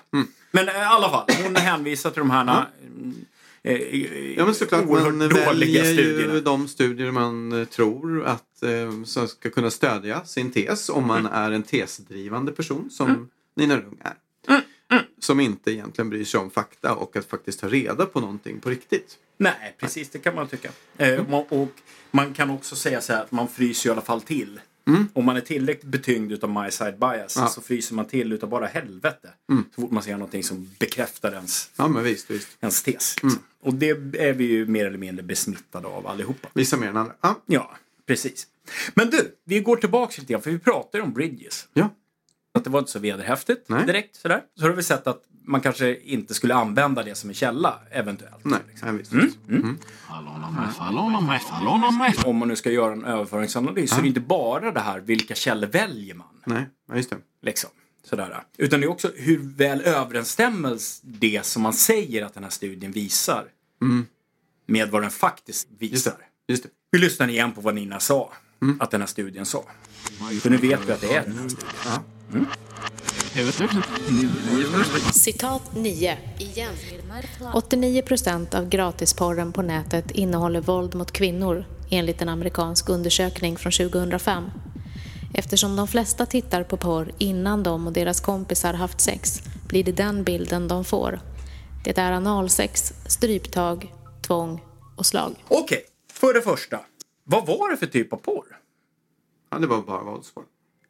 Men 0.50 0.68
eh, 0.68 0.74
i 0.74 0.78
alla 0.78 1.10
fall, 1.10 1.24
hon 1.44 1.56
hänvisar 1.56 2.10
till 2.10 2.18
de 2.20 2.30
här 2.30 2.42
mm, 2.42 3.14
eh, 3.64 4.34
Ja, 4.36 4.44
men 4.44 4.54
såklart. 4.54 4.84
oerhört 4.86 5.14
Man 5.14 5.28
dåliga 5.28 5.46
väljer 5.82 5.84
studierna. 5.84 6.34
ju 6.34 6.40
de 6.40 6.68
studier 6.68 7.10
man 7.10 7.52
eh, 7.52 7.64
tror 7.64 8.24
att 8.24 8.62
eh, 8.62 9.26
ska 9.26 9.50
kunna 9.50 9.70
stödja 9.70 10.24
sin 10.24 10.50
tes 10.52 10.88
om 10.88 11.06
man 11.06 11.26
är 11.26 11.50
en 11.50 11.62
tesdrivande 11.62 12.52
person 12.52 12.90
som 12.90 13.30
Nina 13.56 13.76
Rung 13.76 13.98
är. 14.00 14.14
Som 15.20 15.40
inte 15.40 15.72
egentligen 15.72 16.10
bryr 16.10 16.24
sig 16.24 16.40
om 16.40 16.50
fakta 16.50 16.94
och 16.94 17.16
att 17.16 17.24
faktiskt 17.26 17.60
ta 17.60 17.68
reda 17.68 18.06
på 18.06 18.20
någonting 18.20 18.60
på 18.60 18.70
riktigt. 18.70 19.16
Nej, 19.36 19.74
precis 19.78 20.08
det 20.10 20.18
kan 20.18 20.34
man 20.34 20.48
tycka. 20.48 20.70
Eh, 20.96 21.28
man- 21.28 21.44
och 21.48 21.72
man 22.10 22.34
kan 22.34 22.50
också 22.50 22.76
säga 22.76 23.00
så 23.00 23.12
här 23.12 23.22
att 23.22 23.32
man 23.32 23.48
fryser 23.48 23.88
i 23.88 23.92
alla 23.92 24.00
fall 24.00 24.20
till. 24.20 24.60
Om 25.12 25.24
man 25.24 25.36
är 25.36 25.40
tillräckligt 25.40 25.90
betyngd 25.90 26.32
utav 26.32 26.50
my 26.64 26.70
side 26.70 26.98
bias 26.98 27.36
Ja. 27.36 27.46
så 27.48 27.60
fryser 27.60 27.94
man 27.94 28.04
till 28.04 28.32
utav 28.32 28.48
bara 28.48 28.66
helvete. 28.66 29.30
Så 29.74 29.80
fort 29.80 29.90
man 29.90 30.02
ser 30.02 30.12
någonting 30.12 30.42
som 30.42 30.70
bekräftar 30.78 31.32
ens, 31.32 31.70
Ja, 31.76 31.88
visst, 31.88 32.30
visst. 32.30 32.48
ens 32.60 32.82
tes. 32.82 33.22
Liksom. 33.22 33.42
Och 33.60 33.74
det 33.74 33.88
är 34.18 34.32
vi 34.32 34.44
ju 34.44 34.66
mer 34.66 34.86
eller 34.86 34.98
mindre 34.98 35.22
besmittade 35.22 35.86
av 35.88 36.06
allihopa. 36.06 36.48
Vissa 36.54 36.76
mer 36.76 36.88
än 36.88 36.96
andra. 36.96 37.14
Ja. 37.20 37.42
Ja, 37.46 37.76
precis. 38.06 38.46
Men 38.94 39.10
du, 39.10 39.34
vi 39.44 39.60
går 39.60 39.76
tillbaka 39.76 40.14
lite 40.18 40.32
grann 40.32 40.42
för 40.42 40.50
vi 40.50 40.58
pratar 40.58 40.98
ju 40.98 41.02
om 41.04 41.12
bridges. 41.12 41.68
ja. 41.72 41.90
Att 42.58 42.64
det 42.64 42.70
var 42.70 42.78
inte 42.78 42.90
så 42.90 42.98
vederhäftigt 42.98 43.68
Nej. 43.68 43.86
direkt 43.86 44.16
sådär. 44.16 44.42
Så 44.58 44.62
har 44.66 44.70
vi 44.72 44.82
sett 44.82 45.06
att 45.06 45.22
man 45.46 45.60
kanske 45.60 46.00
inte 46.00 46.34
skulle 46.34 46.54
använda 46.54 47.02
det 47.02 47.14
som 47.14 47.30
en 47.30 47.34
källa 47.34 47.78
eventuellt. 47.90 48.44
Nej, 48.44 48.60
visst. 48.92 49.12
Om 52.24 52.36
man 52.36 52.48
nu 52.48 52.56
ska 52.56 52.70
göra 52.70 52.92
en 52.92 53.04
överföringsanalys 53.04 53.90
så 53.90 53.96
är 53.96 54.02
det 54.02 54.08
inte 54.08 54.20
bara 54.20 54.70
det 54.72 54.80
här 54.80 55.00
vilka 55.00 55.34
källor 55.34 55.68
väljer 55.68 56.14
man. 56.14 56.26
Nej, 56.44 56.68
ja, 56.88 56.96
just 56.96 57.10
det. 57.10 57.16
Liksom. 57.42 57.70
Sådär. 58.04 58.42
Utan 58.58 58.80
det 58.80 58.86
är 58.86 58.90
också 58.90 59.10
hur 59.16 59.38
väl 59.56 59.80
överensstämmer 59.80 60.78
det 61.02 61.46
som 61.46 61.62
man 61.62 61.72
säger 61.72 62.24
att 62.24 62.34
den 62.34 62.42
här 62.42 62.50
studien 62.50 62.92
visar 62.92 63.44
med 64.66 64.90
vad 64.90 65.02
den 65.02 65.10
faktiskt 65.10 65.68
Just 65.70 65.92
visar. 65.92 66.12
det. 66.46 66.52
Just 66.52 66.62
det. 66.62 66.68
Vi 66.90 66.98
lyssnar 66.98 67.28
igen 67.28 67.52
på 67.52 67.60
vad 67.60 67.74
Nina 67.74 68.00
sa 68.00 68.32
att 68.80 68.90
den 68.90 69.00
här 69.00 69.08
studien 69.08 69.46
sa. 69.46 69.64
För 70.40 70.50
nu 70.50 70.56
vet 70.56 70.88
vi 70.88 70.92
att 70.92 71.00
det 71.00 71.14
är 71.14 71.22
den 71.22 71.38
här 71.38 71.48
studien. 71.48 72.46
Citat 75.12 75.62
9. 75.74 76.18
Igen. 76.38 76.72
89 77.54 78.02
procent 78.02 78.54
av 78.54 78.68
gratisporren 78.68 79.52
på 79.52 79.62
nätet 79.62 80.10
innehåller 80.10 80.60
våld 80.60 80.94
mot 80.94 81.12
kvinnor 81.12 81.64
enligt 81.90 82.22
en 82.22 82.28
amerikansk 82.28 82.88
undersökning 82.88 83.56
från 83.56 83.72
2005. 83.72 84.44
Eftersom 85.34 85.76
de 85.76 85.88
flesta 85.88 86.26
tittar 86.26 86.64
på 86.64 86.76
porr 86.76 87.12
innan 87.18 87.62
de 87.62 87.86
och 87.86 87.92
deras 87.92 88.20
kompisar 88.20 88.74
haft 88.74 89.00
sex 89.00 89.40
blir 89.68 89.84
det 89.84 89.92
den 89.92 90.24
bilden 90.24 90.68
de 90.68 90.84
får. 90.84 91.20
Det 91.84 91.98
är 91.98 92.12
analsex, 92.12 92.92
stryptag, 93.06 93.94
tvång 94.26 94.62
och 94.96 95.06
slag. 95.06 95.44
Okej, 95.48 95.84
för 96.12 96.34
det 96.34 96.42
första. 96.42 96.80
Vad 97.24 97.46
var 97.46 97.70
det 97.70 97.76
för 97.76 97.86
typ 97.86 98.12
av 98.12 98.16
porr? 98.16 98.60
Ja, 99.50 99.58
det 99.58 99.66
var 99.66 99.82
bara 99.82 100.02
våldsporr. 100.02 100.44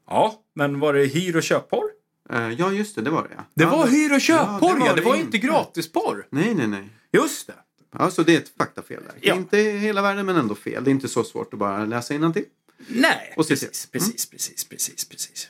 Ja, 0.06 0.34
men 0.54 0.80
var 0.80 0.92
det 0.94 1.04
hyr 1.04 1.36
och 1.36 1.42
köpporr? 1.42 2.03
Eh, 2.30 2.50
ja, 2.50 2.72
just 2.72 2.94
det. 2.94 3.02
Det 3.02 3.10
var 3.10 3.22
det. 3.22 3.34
Ja. 3.36 3.44
Det 3.54 3.62
ja, 3.62 3.76
var 3.76 3.86
hyr 3.86 4.14
och 4.14 4.20
köpporr, 4.20 4.86
ja. 4.86 4.94
Det 4.94 5.02
var 5.02 5.16
inte. 5.16 5.38
gratisporr. 5.38 6.26
Nej, 6.30 6.54
nej, 6.54 6.66
nej. 6.66 6.88
Just 7.12 7.46
det. 7.46 7.54
Alltså 7.90 8.24
det 8.24 8.34
är 8.34 8.38
ett 8.38 8.52
faktafel 8.58 9.02
där. 9.06 9.14
Ja. 9.20 9.34
Inte 9.34 9.58
hela 9.58 10.02
världen 10.02 10.26
men 10.26 10.36
ändå 10.36 10.54
fel. 10.54 10.84
Det 10.84 10.90
är 10.90 10.92
inte 10.92 11.08
så 11.08 11.24
svårt 11.24 11.52
att 11.52 11.58
bara 11.58 11.84
läsa 11.84 12.14
innantill. 12.14 12.44
Nej, 12.88 13.34
Och 13.36 13.48
precis, 13.48 13.86
precis, 13.86 14.30
precis, 14.30 14.64
precis, 14.64 15.04
precis. 15.08 15.48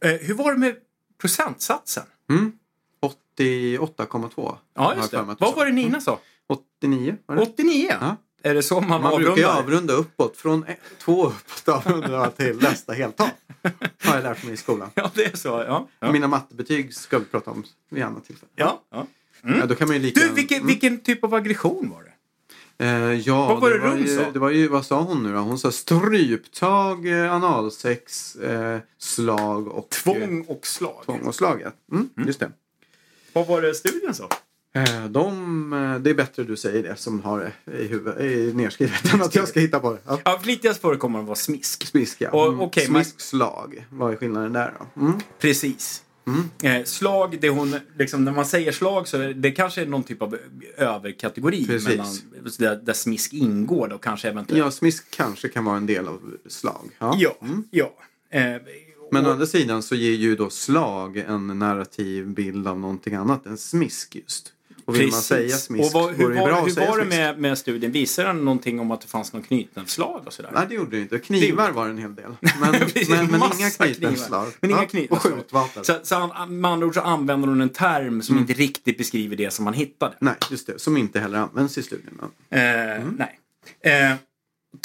Eh, 0.00 0.10
hur 0.10 0.34
var 0.34 0.52
det 0.52 0.58
med 0.58 0.76
procentsatsen? 1.18 2.04
88,2. 3.38 4.56
Ja, 4.74 4.94
just 4.96 5.10
det. 5.10 5.36
Vad 5.38 5.54
var 5.54 5.66
det 5.66 5.72
Nina 5.72 6.00
sa? 6.00 6.20
89 6.46 7.16
var 7.26 7.36
det? 7.36 7.42
89? 7.42 7.96
Ja. 8.00 8.16
Är 8.42 8.54
det 8.54 8.62
så 8.62 8.80
man, 8.80 9.02
Man 9.02 9.16
brukar 9.16 9.36
ju 9.36 9.44
avrundar? 9.44 9.58
avrunda 9.62 9.92
uppåt. 9.92 10.36
Från 10.36 10.64
ett, 10.64 10.78
två 10.98 11.26
uppåt 11.26 11.68
avrundar 11.68 12.30
till 12.30 12.56
nästa 12.56 12.92
heltal. 12.92 13.28
Har 14.04 14.14
jag 14.14 14.22
lärt 14.22 14.44
mig 14.44 14.52
i 14.54 14.56
skolan. 14.56 14.90
Ja, 14.94 15.10
det 15.14 15.24
är 15.24 15.36
så. 15.36 15.48
Ja. 15.48 15.88
Ja. 16.00 16.12
Mina 16.12 16.28
mattebetyg 16.28 16.94
ska 16.94 17.18
vi 17.18 17.24
prata 17.24 17.50
om 17.50 17.64
vid 17.90 18.02
annat 18.02 18.24
tillfälle. 18.24 18.50
ja. 18.56 18.82
ja. 18.90 19.06
Ja, 19.42 19.66
då 19.66 19.74
kan 19.74 19.88
man 19.88 19.96
ju 19.96 20.02
lika... 20.02 20.20
Du, 20.20 20.28
vilken, 20.32 20.66
vilken 20.66 21.00
typ 21.00 21.24
av 21.24 21.34
aggression 21.34 21.90
var 21.90 22.02
det? 22.02 22.84
Eh, 22.84 23.12
ja, 23.20 23.48
Vad 23.48 23.60
var 23.60 23.70
det 23.70 23.78
var 23.78 23.88
Rum 23.88 23.98
ju, 23.98 24.16
sa? 24.16 24.30
det 24.32 24.38
var 24.38 24.50
ju, 24.50 24.68
vad 24.68 24.86
sa 24.86 25.02
hon 25.02 25.22
nu 25.22 25.32
då? 25.32 25.38
Hon 25.38 25.58
sa 25.58 25.72
stryptag, 25.72 27.06
eh, 27.24 27.32
analsex, 27.34 28.36
eh, 28.36 28.78
slag 28.98 29.68
och... 29.68 29.88
Tvång 29.90 30.44
och 30.48 30.66
slag. 30.66 31.02
Tvång 31.04 31.20
och 31.20 31.34
slag, 31.34 31.60
ja. 31.64 31.70
Mm, 31.96 32.08
Just 32.26 32.40
det. 32.40 32.50
Vad 33.32 33.46
var 33.46 33.62
det 33.62 33.74
studien 33.74 34.14
sa? 34.14 34.28
Eh, 34.74 35.04
de, 35.04 35.72
eh, 35.72 35.98
det 35.98 36.10
är 36.10 36.14
bättre 36.14 36.44
du 36.44 36.56
säger 36.56 36.82
det 36.82 36.96
som 36.96 37.20
har 37.22 37.52
det 37.66 37.78
i 37.78 37.86
huvudet, 37.86 38.20
i 38.20 38.52
nedskrivet 38.54 39.12
än 39.14 39.22
att 39.22 39.34
jag 39.34 39.48
ska 39.48 39.60
hitta 39.60 39.80
på 39.80 39.92
det. 39.92 39.98
Ja. 40.06 40.20
Ja, 40.24 40.40
flitigast 40.42 40.80
förekommande 40.80 41.28
var 41.28 41.34
smisk. 41.34 41.86
Smisk, 41.86 42.20
ja. 42.20 42.30
Och, 42.30 42.46
Mm. 42.48 42.60
okej, 42.60 42.90
man- 42.90 43.04
Smiskslag. 43.04 43.86
Vad 43.90 44.12
är 44.12 44.16
skillnaden 44.16 44.52
där 44.52 44.74
då? 44.94 45.00
Mm. 45.00 45.18
Precis. 45.38 46.02
Eh, 46.62 46.84
slag, 46.84 47.38
det 47.40 47.48
hon, 47.48 47.74
liksom, 47.98 48.24
när 48.24 48.32
man 48.32 48.46
säger 48.46 48.72
slag 48.72 49.08
så 49.08 49.16
är 49.20 49.28
det 49.34 49.50
kanske 49.50 49.82
är 49.82 49.86
någon 49.86 50.02
typ 50.02 50.22
av 50.22 50.36
överkategori 50.76 51.66
Precis. 51.66 51.88
mellan, 51.88 52.06
där, 52.58 52.76
där 52.76 52.92
smisk 52.92 53.32
ingår 53.32 53.88
då 53.88 53.98
kanske 53.98 54.28
eventuellt. 54.28 54.58
Ja, 54.64 54.70
smisk 54.70 55.10
kanske 55.10 55.48
kan 55.48 55.64
vara 55.64 55.76
en 55.76 55.86
del 55.86 56.08
av 56.08 56.20
slag. 56.48 56.90
Ja. 56.98 57.14
Ja, 57.18 57.36
ja. 57.70 57.92
Eh, 58.30 58.56
Men 59.12 59.26
å 59.26 59.30
andra 59.30 59.46
sidan 59.46 59.82
så 59.82 59.94
ger 59.94 60.12
ju 60.12 60.36
då 60.36 60.50
slag 60.50 61.16
en 61.16 61.58
narrativ 61.58 62.26
bild 62.28 62.68
av 62.68 62.78
någonting 62.80 63.14
annat 63.14 63.46
än 63.46 63.58
smisk 63.58 64.16
just. 64.16 64.52
Och 64.88 64.94
vill 64.94 65.02
man 65.02 65.10
Precis. 65.10 65.26
säga 65.26 65.56
smisk 65.56 65.94
och 65.94 66.02
vad, 66.02 66.14
hur 66.14 66.24
går 66.24 66.30
det 66.30 66.36
bra 66.36 66.44
var, 66.44 66.58
att 66.60 66.66
hur 66.66 66.72
säga 66.72 66.90
var 66.90 66.98
det 66.98 67.04
med, 67.04 67.38
med 67.38 67.58
studien? 67.58 67.92
Visade 67.92 68.28
den 68.28 68.44
någonting 68.44 68.80
om 68.80 68.90
att 68.90 69.00
det 69.00 69.06
fanns 69.06 69.32
någon 69.32 69.42
knytnävsslag 69.42 70.22
och 70.26 70.32
sådär? 70.32 70.50
Nej, 70.54 70.66
det 70.68 70.74
gjorde 70.74 70.96
det 70.96 71.02
inte. 71.02 71.18
Knivar 71.18 71.70
var 71.70 71.84
det 71.84 71.90
en 71.90 71.98
hel 71.98 72.14
del. 72.14 72.36
Men, 72.40 72.50
men, 73.08 73.26
men 73.26 73.42
inga 73.58 73.70
knytnävsslag. 73.70 74.46
Men 74.60 74.70
inga 74.70 74.86
Ja, 74.92 75.06
Och 75.10 75.22
skjutvapen. 75.22 75.84
Så, 75.84 75.98
så 76.02 76.14
han, 76.14 76.60
med 76.60 76.70
andra 76.70 76.86
ord 76.86 76.94
så 76.94 77.00
använder 77.00 77.48
hon 77.48 77.60
en 77.60 77.68
term 77.68 78.22
som 78.22 78.38
inte 78.38 78.52
riktigt 78.52 78.98
beskriver 78.98 79.36
det 79.36 79.50
som 79.50 79.64
man 79.64 79.74
hittade. 79.74 80.14
Nej, 80.20 80.34
just 80.50 80.66
det. 80.66 80.78
Som 80.78 80.96
inte 80.96 81.20
heller 81.20 81.38
används 81.38 81.78
i 81.78 81.82
studien. 81.82 82.20
Eh, 82.50 82.58
Nej. 83.16 83.38
Eh, 83.80 84.16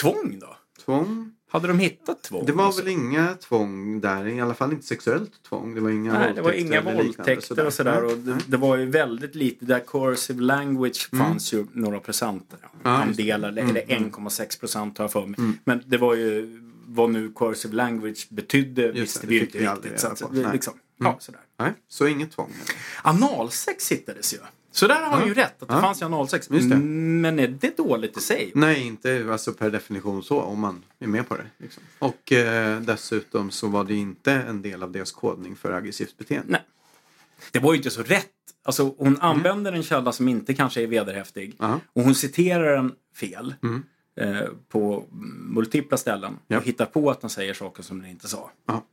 tvång 0.01 0.39
då? 0.39 0.57
Tvång. 0.85 1.32
Hade 1.53 1.67
de 1.67 1.79
hittat 1.79 2.21
tvång? 2.21 2.45
Det 2.45 2.51
var 2.51 2.65
Alltså, 2.65 2.81
väl 2.81 2.91
inga 2.91 3.35
tvång 3.35 4.01
där, 4.01 4.27
i 4.27 4.41
alla 4.41 4.53
fall 4.53 4.71
inte 4.71 4.85
sexuellt 4.85 5.31
tvång. 5.49 5.75
Det 5.75 5.81
var 5.81 5.89
inga 5.89 6.13
Nej, 6.13 6.33
det 6.35 6.41
var 6.41 6.51
inga 6.51 6.81
våldtäkter 6.81 7.65
och 7.65 7.73
sådär. 7.73 8.03
Och 8.03 8.17
det, 8.17 8.31
Nej. 8.31 8.41
det 8.47 8.57
var 8.57 8.77
ju 8.77 8.85
väldigt 8.85 9.35
lite. 9.35 9.65
Där 9.65 9.79
cursive 9.79 10.41
language 10.41 11.09
fanns 11.17 11.53
ju 11.53 11.65
några 11.71 11.99
procent. 11.99 12.53
Ja, 12.61 12.67
det. 12.83 12.89
Andelar, 12.89 13.49
eller 13.49 13.81
1,6 13.81 14.59
procent 14.59 14.97
har 14.97 15.03
jag 15.05 15.11
för 15.11 15.25
mig. 15.25 15.39
Men 15.63 15.83
det 15.85 15.97
var 15.97 16.15
ju 16.15 16.59
vad 16.87 17.09
nu 17.09 17.31
cursive 17.35 17.75
language 17.75 18.27
betydde 18.29 18.91
visste 18.91 19.19
det, 19.21 19.27
vi 19.27 19.39
inte 19.39 19.57
riktigt. 19.73 19.99
Så 19.99 20.07
att, 20.07 20.53
liksom, 20.53 20.73
ja, 20.99 21.17
sådär. 21.19 21.41
Nej, 21.59 21.73
så 21.87 22.07
inget 22.07 22.31
tvång. 22.31 22.53
Analsex 23.01 23.91
hittades 23.91 24.33
ju. 24.33 24.37
Så 24.75 24.87
där 24.87 25.01
har 25.01 25.17
han 25.17 25.27
ju 25.27 25.33
rätt, 25.33 25.61
att 25.63 25.69
det 25.69 25.75
Ja. 25.75 25.81
fanns. 25.81 26.01
Just 26.49 26.69
det. 26.69 26.75
Men 26.77 27.39
är 27.39 27.47
det 27.47 27.77
dåligt 27.77 28.17
i 28.17 28.21
sig? 28.21 28.51
Nej, 28.55 28.87
inte 28.87 29.27
alltså 29.31 29.53
per 29.53 29.69
definition 29.69 30.23
så, 30.23 30.41
om 30.41 30.59
man 30.59 30.83
är 30.99 31.07
med 31.07 31.29
på 31.29 31.37
det. 31.37 31.45
Liksom. 31.57 31.83
Och 31.99 32.31
eh, 32.31 32.81
dessutom 32.81 33.51
så 33.51 33.67
var 33.67 33.83
det 33.83 33.95
inte 33.95 34.31
en 34.33 34.61
del 34.61 34.83
av 34.83 34.91
deras 34.91 35.11
kodning 35.11 35.55
för 35.55 35.71
aggressivt 35.71 36.17
beteende. 36.17 36.51
Nej. 36.51 36.61
Det 37.51 37.59
var 37.59 37.73
ju 37.73 37.77
inte 37.77 37.89
så 37.89 38.03
rätt. 38.03 38.29
Alltså 38.65 38.95
hon 38.97 39.17
använder 39.21 39.73
en 39.73 39.83
källa 39.83 40.11
som 40.11 40.27
inte 40.27 40.53
kanske 40.53 40.81
är 40.83 40.87
vederhäftig. 40.87 41.55
Ja. 41.59 41.79
Och 41.93 42.03
hon 42.03 42.15
citerar 42.15 42.75
den 42.75 42.91
fel. 43.15 43.55
Eh, 44.15 44.41
på 44.69 45.05
multipla 45.49 45.97
ställen. 45.97 46.37
Ja. 46.47 46.57
Och 46.57 46.63
hittar 46.63 46.85
på 46.85 47.11
att 47.11 47.21
den 47.21 47.29
säger 47.29 47.53
saker 47.53 47.83
som 47.83 48.01
den 48.01 48.09
inte 48.11 48.27
sa. 48.27 48.51
Ja. 48.67 48.85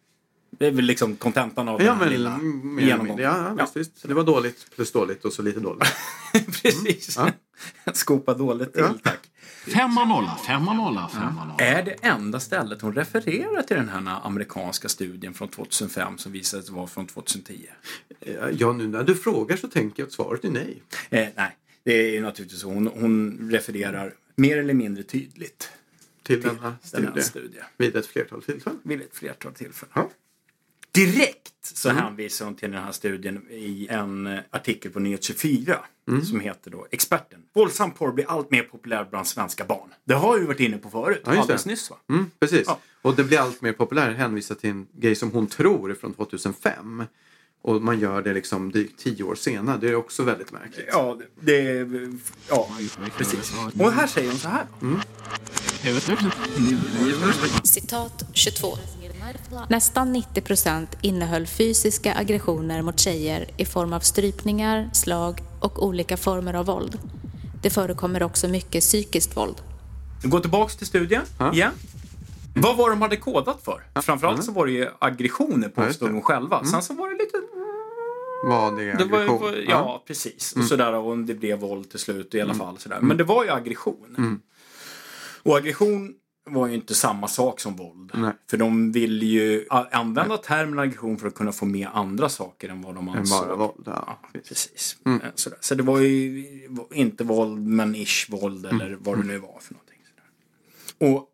Det 0.51 0.67
är 0.67 0.71
väl 0.71 0.85
liksom 0.85 1.17
kontentan 1.17 1.69
av 1.69 1.83
Ja, 1.83 1.87
den 1.87 1.95
här 1.97 2.05
men 2.05 2.13
lilla 2.13 2.39
mer 2.39 2.83
genomgången. 2.87 3.25
Ja, 3.25 3.55
ja, 3.59 3.65
visst, 3.65 3.77
visst. 3.77 4.09
Det 4.09 4.15
var 4.15 4.25
dåligt 4.25 4.67
plus 4.75 4.93
dåligt 4.93 5.25
och 5.25 5.33
så 5.33 5.43
lite 5.43 5.61
dåligt. 5.61 5.85
Precis. 6.63 7.17
Ja. 7.17 7.31
Skopa 7.93 8.35
dåligt 8.35 8.73
till, 8.73 8.83
Ja. 8.83 8.95
tack. 9.03 9.19
Femma 9.67 10.05
nolla, 10.05 10.39
femma 10.47 10.73
nolla, 10.75 11.09
femma 11.09 11.45
nolla. 11.45 11.57
Är 11.65 11.83
det 11.83 11.91
enda 12.03 12.41
stället 12.41 12.83
hon 12.83 12.95
refererar 12.95 13.63
till 13.63 13.77
den 13.77 13.89
här 13.89 14.21
amerikanska 14.27 14.89
studien 14.89 15.35
från 15.35 15.49
2005 15.49 16.19
som 16.19 16.33
visade 16.33 16.63
sig 16.63 16.75
vara 16.75 16.87
från 16.87 17.07
2010? 17.07 17.67
Eh, 18.21 18.35
Ja, 18.53 18.73
nu 18.73 18.89
när 18.89 19.05
du 19.05 19.15
frågar 19.15 19.57
så 19.57 19.69
tänker 19.69 20.03
jag 20.03 20.07
att 20.07 20.13
svaret 20.13 20.45
är 20.45 20.51
nej. 20.51 20.83
Eh, 21.11 21.29
nej, 21.37 21.57
det 21.85 21.93
är 21.93 22.13
ju 22.13 22.21
naturligtvis 22.21 22.61
så. 22.61 22.69
Hon, 22.69 22.87
hon 22.87 23.39
refererar 23.53 24.15
mer 24.37 24.57
eller 24.59 24.75
mindre 24.75 25.03
tydligt 25.03 25.71
Till 26.23 26.43
till 26.43 26.49
denna 26.51 26.63
den 26.63 26.77
studie. 26.83 27.07
här 27.15 27.21
studien 27.23 27.65
Vid 27.77 27.97
ett 27.97 28.07
flertal 28.07 28.43
tillfällen. 28.43 28.79
vid 28.83 29.01
ett 29.01 29.15
flertal 29.17 29.53
tillfällen. 29.53 29.93
Ja. 29.95 30.11
Direkt 30.93 31.53
så 31.63 31.91
hänvisar 31.91 32.45
hon 32.45 32.55
till 32.55 32.71
den 32.71 32.83
här 32.85 32.93
studien 32.93 33.47
i 33.51 33.87
en 33.91 34.27
eh, 34.27 34.39
artikel 34.51 34.91
på 34.93 35.01
Nyhet 35.01 35.23
24 35.25 35.79
som 36.29 36.41
heter 36.41 36.71
då 36.71 36.87
Experten. 36.91 37.39
Våldsam 37.55 37.91
porr 37.91 38.13
blir 38.13 38.31
allt 38.31 38.51
mer 38.51 38.63
populär 38.63 39.07
bland 39.11 39.27
svenska 39.27 39.65
barn. 39.65 39.89
Det 40.05 40.15
har 40.15 40.39
vi 40.39 40.47
varit 40.47 40.61
inne 40.61 40.79
på 40.79 40.91
förut, 40.91 41.23
Ja, 41.25 41.31
just 41.31 41.37
det. 41.37 41.41
alldeles 41.41 41.67
nyss 41.67 41.91
va? 41.91 41.97
Mm, 42.11 42.31
precis. 42.41 42.63
Ja. 42.67 42.79
Och 43.03 43.15
det 43.17 43.25
blir 43.25 43.39
allt 43.39 43.63
mer 43.63 43.73
populärt 43.73 44.11
att 44.11 44.17
hänvisa 44.17 44.55
till 44.55 44.71
en 44.71 44.87
grej 44.93 45.15
som 45.15 45.31
hon 45.31 45.47
tror 45.47 45.91
är 45.91 45.95
från 45.95 46.15
2005. 46.15 47.05
Och 47.63 47.83
man 47.83 48.01
gör 48.01 48.23
det 48.23 48.35
liksom 48.35 48.73
drygt 48.73 48.99
tio 49.01 49.23
år 49.25 49.35
senare. 49.35 49.79
Det 49.81 49.89
är 49.89 49.95
också 49.95 50.23
väldigt 50.23 50.53
märkligt. 50.53 50.87
Ja, 50.93 51.19
det 51.41 51.61
är... 51.69 52.13
Ja, 52.49 52.69
precis. 53.17 53.53
Och 53.79 53.93
här 53.93 54.07
säger 54.07 54.29
hon 54.31 54.39
så 54.39 54.49
här. 54.49 54.67
Citat 57.65 58.25
22. 58.33 58.77
Nästan 59.69 60.13
90 60.13 60.41
procent 60.41 60.97
innehöll 61.01 61.47
fysiska 61.47 62.15
aggressioner 62.15 62.83
mot 62.83 62.99
tjejer 63.01 63.51
i 63.57 63.65
form 63.65 63.93
av 63.93 64.01
strypningar, 64.01 64.91
slag 64.93 65.41
och 65.61 65.87
olika 65.87 66.17
former 66.17 66.55
av 66.55 66.67
våld. 66.67 66.99
Det 67.63 67.71
förekommer 67.71 68.23
också 68.23 68.49
mycket 68.49 68.81
psykiskt 68.81 69.37
våld. 69.37 69.57
Gå 70.23 70.41
tillbaks 70.41 70.77
till 70.77 70.87
studien 70.87 71.23
igen. 71.53 71.73
Vad 72.55 72.77
var 72.77 72.91
de 72.91 73.03
hade 73.03 73.17
kodat 73.17 73.61
för? 73.65 73.83
Framförallt 74.03 74.45
så 74.45 74.53
var 74.53 74.67
det 74.67 74.73
ju 74.73 74.89
aggressioner 74.99 75.73
Ja, 75.77 75.83
påstod 75.85 76.09
de 76.11 76.23
själva. 76.23 76.65
Sen 76.65 76.83
så 76.83 76.95
var 76.95 77.09
det 77.09 77.15
lite... 77.25 77.37
Vad 78.45 78.77
det 78.77 78.91
är 78.91 78.99
Det 78.99 79.05
var, 79.05 79.19
aggression. 79.19 79.41
var, 79.41 79.53
ja, 79.69 80.05
precis. 80.07 80.53
Och 80.57 80.65
sådär 80.65 80.93
och 80.95 81.19
det 81.19 81.35
blev 81.35 81.59
våld 81.59 81.91
till 81.91 81.99
slut 81.99 82.35
i 82.35 82.41
alla 82.41 82.55
fall. 82.55 82.79
Sådär. 82.79 82.99
Men 83.01 83.17
det 83.17 83.25
var 83.25 83.45
ju 83.45 83.51
aggression. 83.51 84.41
Och 85.43 85.57
aggression 85.57 86.15
var 86.53 86.67
ju 86.67 86.75
inte 86.75 86.95
samma 86.95 87.29
sak 87.29 87.61
som 87.61 87.77
våld. 87.77 88.11
Nej. 88.15 88.33
För 88.51 88.57
de 88.57 88.93
ville 88.93 89.27
ju 89.27 89.67
använda 89.71 90.37
termen 90.37 90.79
aggression 90.79 91.17
för 91.19 91.29
att 91.29 91.35
kunna 91.35 91.53
få 91.53 91.65
med 91.67 91.89
andra 91.93 92.29
saker 92.29 92.69
än 92.69 92.83
vad 92.83 92.95
de 92.95 93.09
Än 93.09 93.19
ansåg. 93.19 93.47
bara 93.47 93.57
våld. 93.57 93.83
Ja, 93.87 94.19
Ja, 94.33 94.41
precis. 94.43 94.97
Eh, 95.07 95.17
Sådär. 95.35 95.59
Så 95.61 95.75
det 95.75 95.83
var 95.83 95.99
ju 96.01 96.45
inte 96.93 97.25
våld, 97.25 97.67
men 97.67 97.95
ish 97.97 98.27
våld 98.31 98.67
eller 98.67 98.97
vad 99.01 99.19
det 99.19 99.25
nu 99.27 99.39
var 99.39 99.59
för 99.61 99.75
någonting. 99.75 99.99
Sådär. 100.99 101.13
Och 101.15 101.27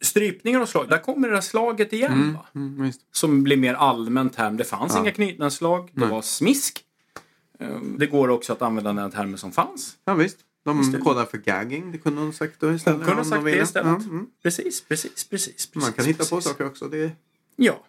strypningar 0.00 0.60
och 0.60 0.68
slag, 0.68 0.88
där 0.88 0.98
kommer 0.98 1.28
det 1.28 1.34
där 1.34 1.40
slaget 1.40 1.92
igen. 1.92 2.34
Va? 2.34 2.46
Mm. 2.60 2.92
Som 3.12 3.42
blir 3.42 3.56
mer 3.56 3.74
allmän 3.74 4.30
term. 4.30 4.56
Det 4.56 4.64
fanns 4.64 4.96
inga 4.96 5.10
knytnävsslag, 5.10 5.90
det 5.92 6.06
var 6.06 6.22
smisk. 6.22 6.84
Eh, 7.58 7.76
Det 7.98 8.06
går 8.06 8.28
också 8.28 8.52
att 8.52 8.62
använda 8.62 8.92
den 8.92 9.10
termen 9.10 9.38
som 9.38 9.52
fanns. 9.52 9.96
Ja, 10.04 10.14
visst. 10.14 10.38
De 10.64 11.00
kodar 11.04 11.24
för 11.26 11.38
gagging. 11.38 11.92
Det 11.92 11.98
kunde 11.98 12.20
hon 12.20 12.32
sagt 12.32 12.60
då 12.60 12.72
istället. 12.72 12.98
Hon 12.98 13.06
kunde 13.06 13.22
ha 13.22 13.30
sagt 13.30 13.44
det 13.44 13.56
istället. 13.56 14.02
Ja, 14.02 14.10
mm. 14.10 14.26
Precis, 14.42 14.80
precis, 14.80 15.24
precis, 15.24 15.66
precis. 15.66 15.74
Man 15.74 15.92
kan 15.92 16.04
hitta 16.04 16.24
på 16.24 16.36
precis. 16.36 16.50
saker 16.50 16.66
också. 16.66 16.88
Det 16.88 17.12
Ja. 17.56 17.86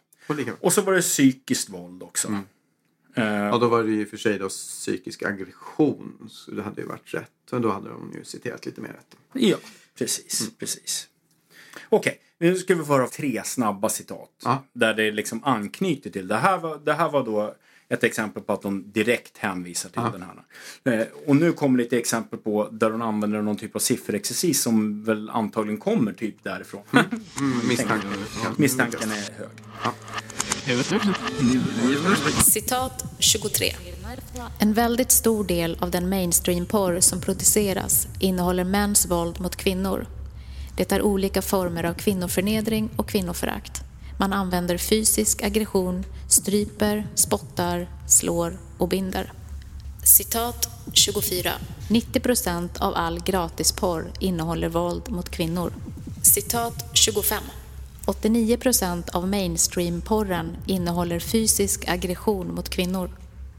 Och 0.59 0.73
så 0.73 0.81
var 0.81 0.93
det 0.93 1.01
psykiskt 1.01 1.69
våld 1.69 2.03
också. 2.03 2.27
Mm. 2.27 2.41
Eh, 3.15 3.23
Ja, 3.25 3.57
då 3.57 3.67
var 3.67 3.83
det 3.83 3.91
ju 3.91 4.05
för 4.05 4.17
sig 4.17 4.39
då 4.39 4.49
psykisk 4.49 5.23
aggression. 5.23 6.29
Så 6.29 6.51
det 6.51 6.61
hade 6.61 6.81
ju 6.81 6.87
varit 6.87 7.13
rätt. 7.13 7.51
Och 7.51 7.61
då 7.61 7.71
hade 7.71 7.89
de 7.89 8.11
ju 8.15 8.23
citerat 8.23 8.65
lite 8.65 8.81
mer 8.81 8.89
rätt. 8.89 9.15
Ja, 9.33 9.57
precis, 9.97 10.51
precis. 10.57 11.07
Okej, 11.89 12.19
nu 12.37 12.55
ska 12.55 12.75
vi 12.75 12.83
få 12.83 12.93
höra 12.93 13.07
tre 13.07 13.41
snabba 13.45 13.89
citat. 13.89 14.31
Ja. 14.43 14.63
Där 14.73 14.93
det 14.93 15.11
liksom 15.11 15.43
anknyter 15.43 16.09
till. 16.09 16.27
Det 16.27 16.37
här 16.37 16.57
var, 16.57 16.77
det 16.77 16.93
här 16.93 17.09
var 17.09 17.25
då 17.25 17.55
ett 17.93 18.03
exempel 18.03 18.43
på 18.43 18.53
att 18.53 18.61
de 18.61 18.91
direkt 18.91 19.37
hänvisar 19.37 19.89
till 19.89 20.01
den 20.01 20.23
här. 20.23 20.99
Eh, 20.99 21.07
och 21.25 21.35
nu 21.35 21.51
kommer 21.51 21.77
lite 21.77 21.97
exempel 21.97 22.39
på 22.39 22.69
där 22.71 22.89
de 22.89 23.01
använder 23.01 23.41
någon 23.41 23.57
typ 23.57 23.75
av 23.75 23.79
sifferexercis 23.79 24.61
som 24.61 25.03
väl 25.03 25.29
antagligen 25.29 25.79
kommer 25.79 26.13
typ 26.13 26.43
därifrån. 26.43 26.81
Mm, 26.91 27.67
misstanken. 27.67 28.09
Misstanken 28.57 29.11
är 29.11 29.29
hög. 29.37 29.49
Citat 32.45 33.05
23. 33.19 33.65
En 34.59 34.73
väldigt 34.73 35.11
stor 35.11 35.43
del 35.43 35.77
av 35.79 35.91
den 35.91 36.09
mainstream-porr 36.09 36.99
som 36.99 37.21
produceras 37.21 38.07
innehåller 38.19 38.63
mäns 38.63 39.05
våld 39.05 39.41
mot 39.41 39.55
kvinnor. 39.55 40.05
Det 40.77 40.91
är 40.91 41.01
olika 41.01 41.41
former 41.41 41.83
av 41.83 41.93
kvinnoförnedring 41.93 42.89
och 42.95 43.09
kvinnoförakt. 43.09 43.82
Man 44.19 44.33
använder 44.33 44.77
fysisk 44.77 45.43
aggression, 45.43 46.03
stryper, 46.29 47.07
spottar, 47.15 47.87
slår 48.07 48.57
och 48.77 48.89
binder. 48.89 49.31
Citat 50.05 50.69
24. 50.93 51.51
90 51.89 52.19
procent 52.19 52.81
av 52.81 52.93
all 52.95 53.19
gratisporr 53.23 54.11
innehåller 54.19 54.69
våld 54.69 55.09
mot 55.11 55.29
kvinnor. 55.29 55.73
Citat 56.23 56.85
25. 56.93 57.43
89 58.05 58.57
procent 58.57 59.09
av 59.09 59.27
mainstream-porren 59.27 60.57
innehåller 60.67 61.19
fysisk 61.19 61.87
aggression 61.87 62.55
mot 62.55 62.69
kvinnor. 62.69 63.11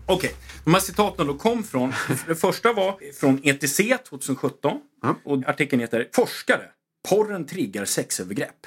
Okej, 0.06 0.34
de 0.64 0.74
här 0.74 0.80
citaten 0.80 1.26
då 1.26 1.34
kom 1.34 1.64
från, 1.64 1.92
det 2.28 2.34
första 2.34 2.72
var 2.72 2.98
från 3.20 3.40
ETC 3.44 3.80
2017 4.08 4.72
Ja. 5.02 5.16
och 5.24 5.48
artikeln 5.48 5.80
heter 5.80 6.08
Forskare, 6.12 6.62
porren 7.08 7.46
triggar 7.46 7.84
sexövergrepp. 7.84 8.66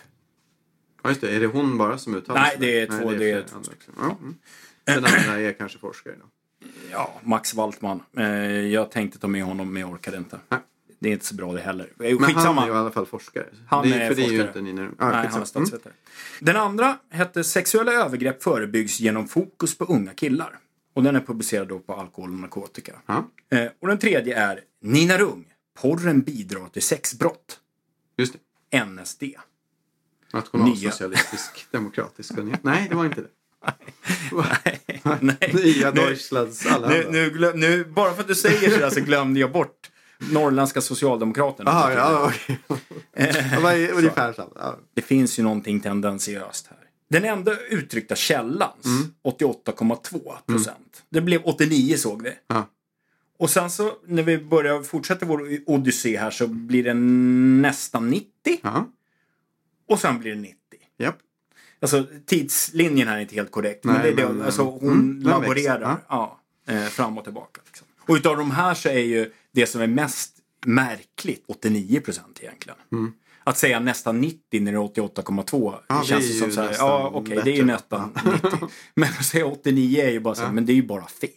Ja, 1.07 1.11
just 1.11 1.21
det. 1.21 1.35
Är 1.35 1.39
det 1.39 1.47
hon 1.47 1.77
bara 1.77 1.97
som 1.97 2.15
uttalar 2.15 2.41
Nej, 2.41 2.49
sig? 2.51 2.59
det 2.59 2.79
är 2.81 2.85
två, 2.87 3.09
det 3.09 3.15
är 3.15 3.17
flera 3.17 3.41
två 3.47 3.55
andra 3.57 3.71
också. 3.71 3.91
Ja, 3.97 4.17
mm. 4.21 4.35
Den 4.85 5.05
andra 5.05 5.39
är 5.41 5.53
kanske 5.57 5.79
forskare 5.79 6.15
då. 6.19 6.25
Ja, 6.91 7.19
Max 7.23 7.53
Waltman. 7.53 8.03
Eh, 8.17 8.25
jag 8.67 8.91
tänkte 8.91 9.19
ta 9.19 9.27
med 9.27 9.43
honom 9.43 9.73
men 9.73 9.81
jag 9.81 9.91
orkade 9.91 10.17
inte. 10.17 10.39
Nej. 10.49 10.59
Det 10.99 11.09
är 11.09 11.13
inte 11.13 11.25
så 11.25 11.35
bra 11.35 11.53
det 11.53 11.61
heller. 11.61 11.85
Eh, 11.85 11.89
Men 11.99 12.17
Skitsamma. 12.19 12.61
han 12.61 12.63
är 12.63 12.67
ju 12.67 12.73
i 12.73 12.77
alla 12.77 12.91
fall 12.91 13.05
forskare. 13.05 13.45
Han 13.67 13.89
det 13.89 13.95
är 13.95 14.07
för 14.07 14.15
det 14.15 14.21
är 14.21 14.23
ju 14.31 14.37
forskare. 14.37 14.47
inte 14.47 14.61
Nina. 14.61 14.81
Ja, 14.81 14.87
Nej, 14.89 14.95
han 14.99 15.13
är 15.15 15.23
skitsamma. 15.23 15.45
statsvetare. 15.45 15.93
Den 16.39 16.55
andra 16.55 16.97
hette 17.09 17.43
Sexuella 17.43 17.91
övergrepp 17.93 18.43
förebyggs 18.43 18.99
genom 18.99 19.27
fokus 19.27 19.77
på 19.77 19.85
unga 19.85 20.13
killar. 20.13 20.59
Och 20.93 21.03
den 21.03 21.15
är 21.15 21.19
publicerad 21.21 21.67
då 21.67 21.79
på 21.79 21.93
alkohol 21.93 22.29
och 22.33 22.39
narkotika. 22.39 22.93
Eh, 23.51 23.65
och 23.81 23.87
den 23.87 23.97
tredje 23.97 24.37
är 24.37 24.59
Nina 24.81 25.17
Rung. 25.17 25.45
Porren 25.81 26.21
bidrar 26.21 26.67
till 26.69 26.81
sexbrott. 26.81 27.59
just 28.17 28.33
det. 28.69 28.83
NSD. 28.85 29.23
Nationalsocialistisk 30.33 31.67
demokratisk 31.71 32.37
union. 32.37 32.57
Nej, 32.61 32.87
det 32.89 32.95
var 32.95 33.05
inte 33.05 33.21
det. 33.21 33.27
Nej. 34.65 35.01
Nej. 35.21 35.51
Nya 35.53 35.91
Deutschlands 35.91 36.65
alla 36.65 36.87
Nu, 36.89 37.07
nu, 37.11 37.51
nu, 37.55 37.85
bara 37.85 38.13
för 38.13 38.21
att 38.21 38.27
du 38.27 38.35
säger 38.35 38.69
sådär 38.71 38.89
så 38.89 38.99
glömde 39.01 39.39
jag 39.39 39.51
bort 39.51 39.91
Norrländska 40.31 40.81
Socialdemokraterna. 40.81 41.71
Aha, 41.71 41.91
ja. 41.91 42.31
Det 43.15 43.77
i- 43.77 43.91
ungefär 43.91 44.33
samma. 44.33 44.51
Ja. 44.55 44.77
Det 44.93 45.01
finns 45.01 45.39
ju 45.39 45.43
någonting 45.43 45.79
tendensiöst 45.79 46.67
här. 46.69 46.77
Den 47.09 47.25
enda 47.25 47.57
uttryckta 47.69 48.15
källans 48.15 48.85
Mm. 48.85 49.13
88,2 49.23 50.33
procent. 50.45 51.03
Det 51.09 51.21
blev 51.21 51.41
89 51.45 51.97
såg 51.97 52.21
vi. 52.21 52.33
Ja. 52.47 52.69
Och 53.39 53.49
sen 53.49 53.69
så 53.69 53.91
när 54.07 54.23
vi 54.23 54.37
börjar 54.37 54.83
fortsätta 54.83 55.25
vår 55.25 55.49
odyssé 55.65 56.17
här 56.17 56.31
så 56.31 56.47
blir 56.47 56.83
den 56.83 57.61
nästan 57.61 58.09
90. 58.09 58.27
Ja. 58.61 58.87
Och 59.87 59.99
sen 59.99 60.19
blir 60.19 60.31
det 60.35 60.41
90. 60.41 60.57
Japp. 60.97 61.17
Alltså 61.79 62.05
tidslinjen 62.25 63.07
här 63.07 63.17
är 63.17 63.21
inte 63.21 63.35
helt 63.35 63.51
korrekt. 63.51 63.83
men 63.83 63.95
Nej, 63.95 64.03
det 64.03 64.21
är 64.21 64.27
det, 64.27 64.33
men, 64.33 64.45
alltså, 64.45 64.61
eh, 64.61 64.67
hon 64.67 64.91
mm, 64.91 65.19
laborerar 65.21 65.79
växer, 65.79 66.05
ja. 66.09 66.39
eh, 66.67 66.83
fram 66.83 67.17
och 67.17 67.23
tillbaka. 67.23 67.61
Liksom. 67.65 67.87
Och 67.99 68.15
utav 68.15 68.37
de 68.37 68.51
här 68.51 68.73
så 68.73 68.89
är 68.89 68.99
ju 68.99 69.31
det 69.51 69.67
som 69.67 69.81
är 69.81 69.87
mest 69.87 70.33
märkligt 70.65 71.43
89 71.47 71.99
procent 71.99 72.39
egentligen. 72.41 72.77
Att 73.43 73.57
säga 73.57 73.79
nästan 73.79 74.21
90 74.21 74.61
när 74.61 74.71
det 74.71 74.77
är 74.77 74.81
88,2 74.81 75.67
Mm. 75.67 75.79
Ja, 75.87 76.03
känns 76.03 76.27
det 76.27 76.33
som 76.33 76.51
så 76.51 76.61
här, 76.61 76.75
ja 76.77 77.11
okej 77.13 77.41
det 77.43 77.51
är 77.51 77.55
ju 77.55 77.65
nästan 77.65 78.17
90. 78.43 78.69
Men 78.95 79.09
att 79.09 79.25
säga 79.25 79.45
89 79.45 80.01
är 80.03 80.09
ju 80.09 80.19
bara 80.19 80.35
så 80.35 80.43
här, 80.43 80.51
men 80.51 80.65
det 80.65 80.71
är 80.71 80.75
ju 80.75 80.83
bara 80.83 81.07
fel. 81.07 81.29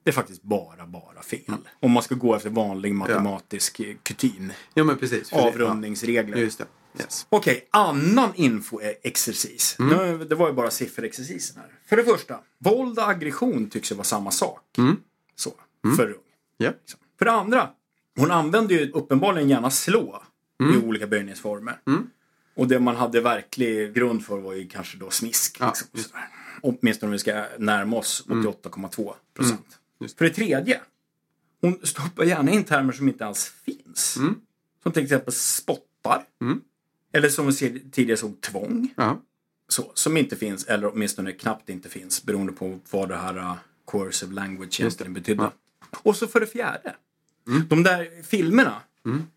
Ja. 0.00 0.04
Det 0.04 0.10
är 0.10 0.14
faktiskt 0.14 0.42
bara, 0.42 0.86
bara 0.86 1.22
fel. 1.22 1.40
Om 1.80 1.90
man 1.90 2.02
ska 2.02 2.14
gå 2.14 2.34
efter 2.36 2.50
vanlig 2.50 2.94
matematisk 2.94 3.80
eh, 3.80 3.96
kutym. 4.02 4.52
ja, 4.74 4.84
men 4.84 4.98
precis. 4.98 5.32
Avrundningsregler. 5.32 6.36
Ja, 6.36 6.42
just 6.42 6.58
det. 6.58 6.66
Yes. 7.00 7.26
Okej, 7.28 7.68
annan 7.70 8.30
infoexercis. 8.34 9.76
Nu, 9.78 10.24
det 10.24 10.34
var 10.34 10.48
ju 10.48 10.54
bara 10.54 10.70
sifferexercisen 10.70 11.56
här. 11.56 11.70
För 11.86 11.96
det 11.96 12.04
första, 12.04 12.40
våld 12.58 12.98
och 12.98 13.08
aggression 13.08 13.70
tycks 13.70 13.92
ju 13.92 13.96
vara 13.96 14.04
samma 14.04 14.30
sak. 14.30 14.78
Så, 15.36 15.52
för 15.96 16.06
ung. 16.08 16.14
Ja. 16.58 16.72
För 17.18 17.24
det 17.24 17.32
andra, 17.32 17.68
hon 18.18 18.30
använde 18.30 18.74
ju 18.74 18.90
uppenbarligen 18.90 19.48
gärna 19.48 19.70
slå 19.70 20.22
i 20.74 20.86
olika 20.86 21.06
böjningsformer. 21.06 21.80
Och 22.56 22.68
det 22.68 22.80
man 22.80 22.96
hade 22.96 23.20
verklig 23.20 23.94
grund 23.94 24.24
för 24.24 24.38
var 24.38 24.52
ju 24.54 24.68
kanske 24.68 24.98
då 24.98 25.10
smisk. 25.10 25.56
Ja, 25.60 25.74
Liksom. 25.92 26.18
Åtminstone 26.62 27.08
om 27.08 27.12
vi 27.12 27.18
ska 27.18 27.44
närma 27.58 27.96
oss 27.96 28.24
88,2 28.28 29.14
procent. 29.36 29.78
Just 30.00 30.18
För 30.18 30.24
det 30.24 30.30
tredje, 30.30 30.80
hon 31.60 31.80
stoppar 31.82 32.24
gärna 32.24 32.50
in 32.50 32.64
termer 32.64 32.92
som 32.92 33.08
inte 33.08 33.26
alls 33.26 33.52
finns. 33.64 34.18
Som 34.82 34.92
till 34.92 35.02
exempel 35.02 35.32
spottar. 35.32 36.24
Eller 37.12 37.28
som 37.28 37.46
vi 37.46 37.52
tidigare 37.90 38.16
såg 38.16 38.40
tvång. 38.40 38.94
Ja. 38.96 39.22
Så, 39.68 39.92
som 39.94 40.16
inte 40.16 40.36
finns, 40.36 40.64
eller 40.64 40.92
åtminstone 40.92 41.32
knappt 41.32 41.68
inte 41.68 41.88
finns, 41.88 42.22
beroende 42.24 42.52
på 42.52 42.78
vad 42.90 43.08
det 43.08 43.16
här 43.16 43.38
uh, 43.38 43.54
coercive 43.84 44.34
language 44.34 44.80
egentligen 44.80 45.14
betydde. 45.14 45.50
Och 46.02 46.16
så 46.16 46.26
för 46.26 46.40
det 46.40 46.46
fjärde, 46.46 46.96
de 47.68 47.82
där 47.82 48.22
filmerna 48.22 48.82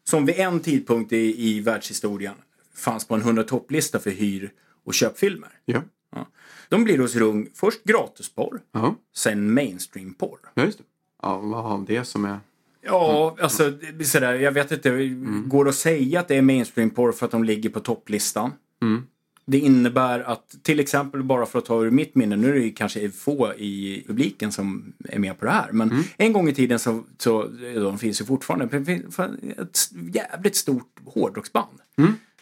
som 0.04 0.26
vid 0.26 0.36
en 0.36 0.60
tidpunkt 0.60 1.14
i, 1.14 1.50
i 1.50 1.60
världshistorien 1.60 2.36
fanns 2.74 3.08
på 3.08 3.16
en 3.16 3.22
100 3.22 3.44
topplista 3.44 4.00
för 4.00 4.12
hyr 4.12 4.52
och 4.84 4.94
köpfilmer. 4.94 5.50
Ja. 5.66 5.84
Ja. 6.12 6.28
De 6.74 6.84
blir 6.84 6.98
hos 7.00 7.16
Rung 7.16 7.48
först 7.54 7.84
gratisporr, 7.84 8.60
Ja. 8.72 8.96
sen 9.16 9.54
mainstream-porr. 9.54 10.38
ja, 10.54 10.64
just 10.66 10.78
det. 10.78 10.84
Ja, 11.22 11.38
vad 11.38 11.64
har 11.64 11.86
det 11.88 12.06
som 12.06 12.26
är... 12.26 12.40
Ja, 12.82 13.36
alltså 13.42 13.72
sådär, 14.04 14.34
jag 14.34 14.52
vet 14.52 14.72
inte, 14.72 15.08
går 15.46 15.64
det 15.66 15.70
att 15.70 15.76
säga 15.76 16.20
att 16.20 16.28
det 16.28 16.36
är 16.36 16.42
mainstream-porr 16.42 17.12
för 17.12 17.26
att 17.26 17.32
de 17.32 17.44
ligger 17.44 17.70
på 17.70 17.80
topplistan? 17.80 18.52
Det 19.46 19.60
innebär 19.60 20.20
att, 20.20 20.56
till 20.64 20.80
exempel 20.80 21.24
bara 21.24 21.46
för 21.46 21.60
att 21.60 21.66
ta 21.66 21.84
ur 21.84 21.92
mitt 21.92 22.16
minne, 22.16 22.36
nu 22.36 22.50
är 22.50 22.54
det 22.54 22.60
ju 22.60 22.72
kanske 22.72 23.10
få 23.10 23.54
i 23.54 24.04
publiken 24.08 24.52
som 24.52 24.94
är 25.10 25.20
med 25.20 25.40
på 25.40 25.46
det 25.46 25.52
här, 25.52 25.72
men 25.72 26.04
en 26.18 26.34
gång 26.34 26.50
i 26.50 26.54
tiden 26.54 26.80
så, 26.80 27.04
så 27.18 27.44
de 27.76 27.98
finns 27.98 28.22
ju 28.22 28.26
fortfarande, 28.26 28.78
ett 29.62 29.80
jävligt 30.14 30.56
stort 30.56 31.00
hårdrocksband 31.06 31.78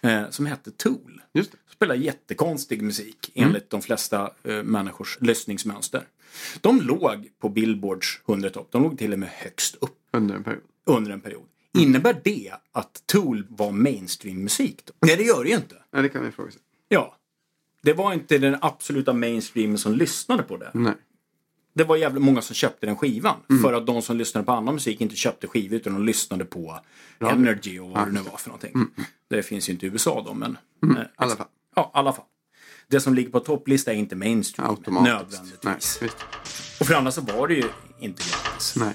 eh, 0.01 0.29
som 0.29 0.45
hette 0.45 0.71
Tool. 0.71 1.21
Just 1.33 1.51
det. 1.51 1.57
Spelar 1.71 1.95
jättekonstig 1.95 2.81
musik 2.81 3.31
enligt 3.35 3.69
de 3.69 3.81
flesta 3.81 4.31
eh, 4.43 4.63
människors 4.63 5.17
lyssningsmönster. 5.21 6.03
De 6.61 6.81
låg 6.81 7.29
på 7.39 7.49
Billboards 7.49 8.21
100-topp, 8.25 8.67
de 8.71 8.83
låg 8.83 8.97
till 8.97 9.13
och 9.13 9.19
med 9.19 9.29
högst 9.29 9.75
upp 9.75 9.97
Under 10.13 10.35
en 10.35 10.43
period. 10.43 10.63
under 10.85 11.11
en 11.11 11.21
period. 11.21 11.43
Innebär 11.77 12.21
det 12.23 12.53
att 12.71 13.03
Tool 13.05 13.45
var 13.49 13.71
mainstream-musik? 13.71 14.81
Nej, 14.99 15.15
det 15.17 15.23
gör 15.23 15.43
det 15.43 15.49
ju 15.49 15.55
inte. 15.55 15.75
Ja, 15.91 16.01
det 16.01 16.09
kan 16.09 16.25
vi 16.25 16.31
fråga 16.31 16.51
sig. 16.51 16.61
Ja. 16.89 17.17
Det 17.81 17.93
var 17.93 18.13
inte 18.13 18.37
den 18.37 18.57
absoluta 18.61 19.13
mainstreamen 19.13 19.77
som 19.77 19.93
lyssnade 19.95 20.43
på 20.43 20.57
det. 20.57 20.71
Nej. 20.73 20.93
Det 21.73 21.83
var 21.83 21.95
jävligt 21.95 22.23
många 22.23 22.41
som 22.41 22.55
köpte 22.55 22.85
den 22.85 22.95
skivan. 22.97 23.35
För 23.61 23.73
att 23.73 23.85
de 23.87 24.01
som 24.01 24.17
lyssnade 24.17 24.45
på 24.45 24.51
annan 24.51 24.73
musik 24.73 25.01
inte 25.01 25.15
köpte 25.15 25.47
skivor 25.47 25.75
utan 25.77 25.93
de 25.93 26.05
lyssnade 26.05 26.45
på 26.45 26.79
Energy 27.19 27.79
och 27.79 27.89
vad 27.89 28.07
det 28.07 28.11
nu 28.11 28.19
var 28.31 28.37
för 28.37 28.49
någonting. 28.49 28.87
Det 29.29 29.43
finns 29.43 29.69
ju 29.69 29.73
inte 29.73 29.85
i 29.85 29.89
USA 29.89 30.23
då, 30.27 30.33
men... 30.33 30.57
eh, 30.97 31.01
I 31.03 31.05
alla 31.15 31.35
fall. 31.35 31.47
Ja, 31.75 31.91
i 31.95 31.97
alla 31.97 32.13
fall. 32.13 32.25
Det 32.87 32.99
som 32.99 33.13
ligger 33.13 33.29
på 33.31 33.39
topplista 33.39 33.91
är 33.91 33.95
inte 33.95 34.15
mainstream 34.15 34.69
Automatiskt. 34.69 35.41
nödvändigtvis. 35.43 35.99
Nej. 36.01 36.09
Och 36.79 36.87
för 36.87 36.93
andra 36.93 37.11
så 37.11 37.21
var 37.21 37.47
det 37.47 37.53
ju 37.53 37.63
inte 37.99 38.23
gratis. 38.23 38.73
Nej. 38.77 38.93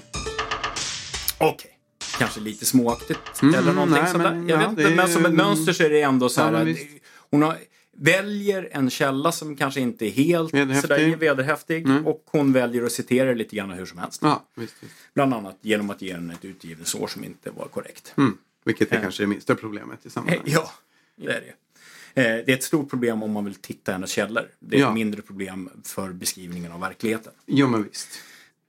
Okej. 1.39 1.71
Kanske 2.17 2.39
lite 2.39 2.65
småaktigt 2.65 3.19
eller 3.41 3.73
någonting 3.73 4.01
nej, 4.03 4.11
sånt 4.11 4.23
där. 4.23 4.31
men, 4.33 4.49
Jag 4.49 4.61
ja, 4.63 4.69
vet 4.69 4.79
inte, 4.79 4.95
men 4.95 5.09
som 5.09 5.25
ett 5.25 5.33
mönster 5.33 5.73
så 5.73 5.83
är 5.83 5.89
det 5.89 6.01
ändå 6.01 6.29
så 6.29 6.41
Ja, 6.41 6.45
här 6.45 6.65
visst. 6.65 6.85
hon 7.31 7.41
har, 7.41 7.57
väljer 7.99 8.69
en 8.71 8.89
källa 8.89 9.31
som 9.31 9.55
kanske 9.55 9.79
inte 9.79 10.05
är 10.05 10.09
helt 10.11 10.49
sådär 10.81 11.15
vederhäftig 11.15 11.87
och 12.05 12.23
hon 12.25 12.53
väljer 12.53 12.83
att 12.83 12.91
citera 12.91 13.33
lite 13.33 13.55
grann 13.55 13.69
hur 13.71 13.85
som 13.85 13.97
helst. 13.99 14.21
Ja, 14.23 14.45
visst. 14.55 14.75
visst. 14.79 14.93
Bland 15.13 15.33
annat 15.33 15.57
genom 15.61 15.89
att 15.89 16.01
ge 16.01 16.13
den 16.13 16.31
ett 16.31 16.45
utgivningsår 16.45 17.07
som 17.07 17.23
inte 17.23 17.49
var 17.51 17.67
korrekt. 17.67 18.13
Mm. 18.17 18.37
Vilket 18.65 18.91
är 18.91 19.01
kanske 19.01 19.23
det 19.23 19.27
minsta 19.27 19.55
problemet 19.55 19.99
i 20.03 20.07
Eh, 20.07 20.11
sammanhanget. 20.11 20.43
Ja, 20.53 20.71
det 21.15 21.31
är 21.31 21.41
det. 21.41 22.21
Eh, 22.21 22.45
Det 22.45 22.51
är 22.51 22.55
ett 22.57 22.63
stort 22.63 22.89
problem 22.89 23.23
om 23.23 23.31
man 23.31 23.45
vill 23.45 23.55
titta 23.55 23.91
hennes 23.91 24.09
källor. 24.11 24.43
Det 24.59 24.75
är 24.75 24.79
Ja. 24.79 24.87
ett 24.87 24.93
mindre 24.93 25.21
problem 25.21 25.69
för 25.83 26.09
beskrivningen 26.13 26.71
av 26.71 26.79
verkligheten. 26.79 27.33
Jo, 27.45 27.67
men 27.67 27.83
visst. 27.83 28.07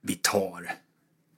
Vi 0.01 0.15
tar 0.15 0.71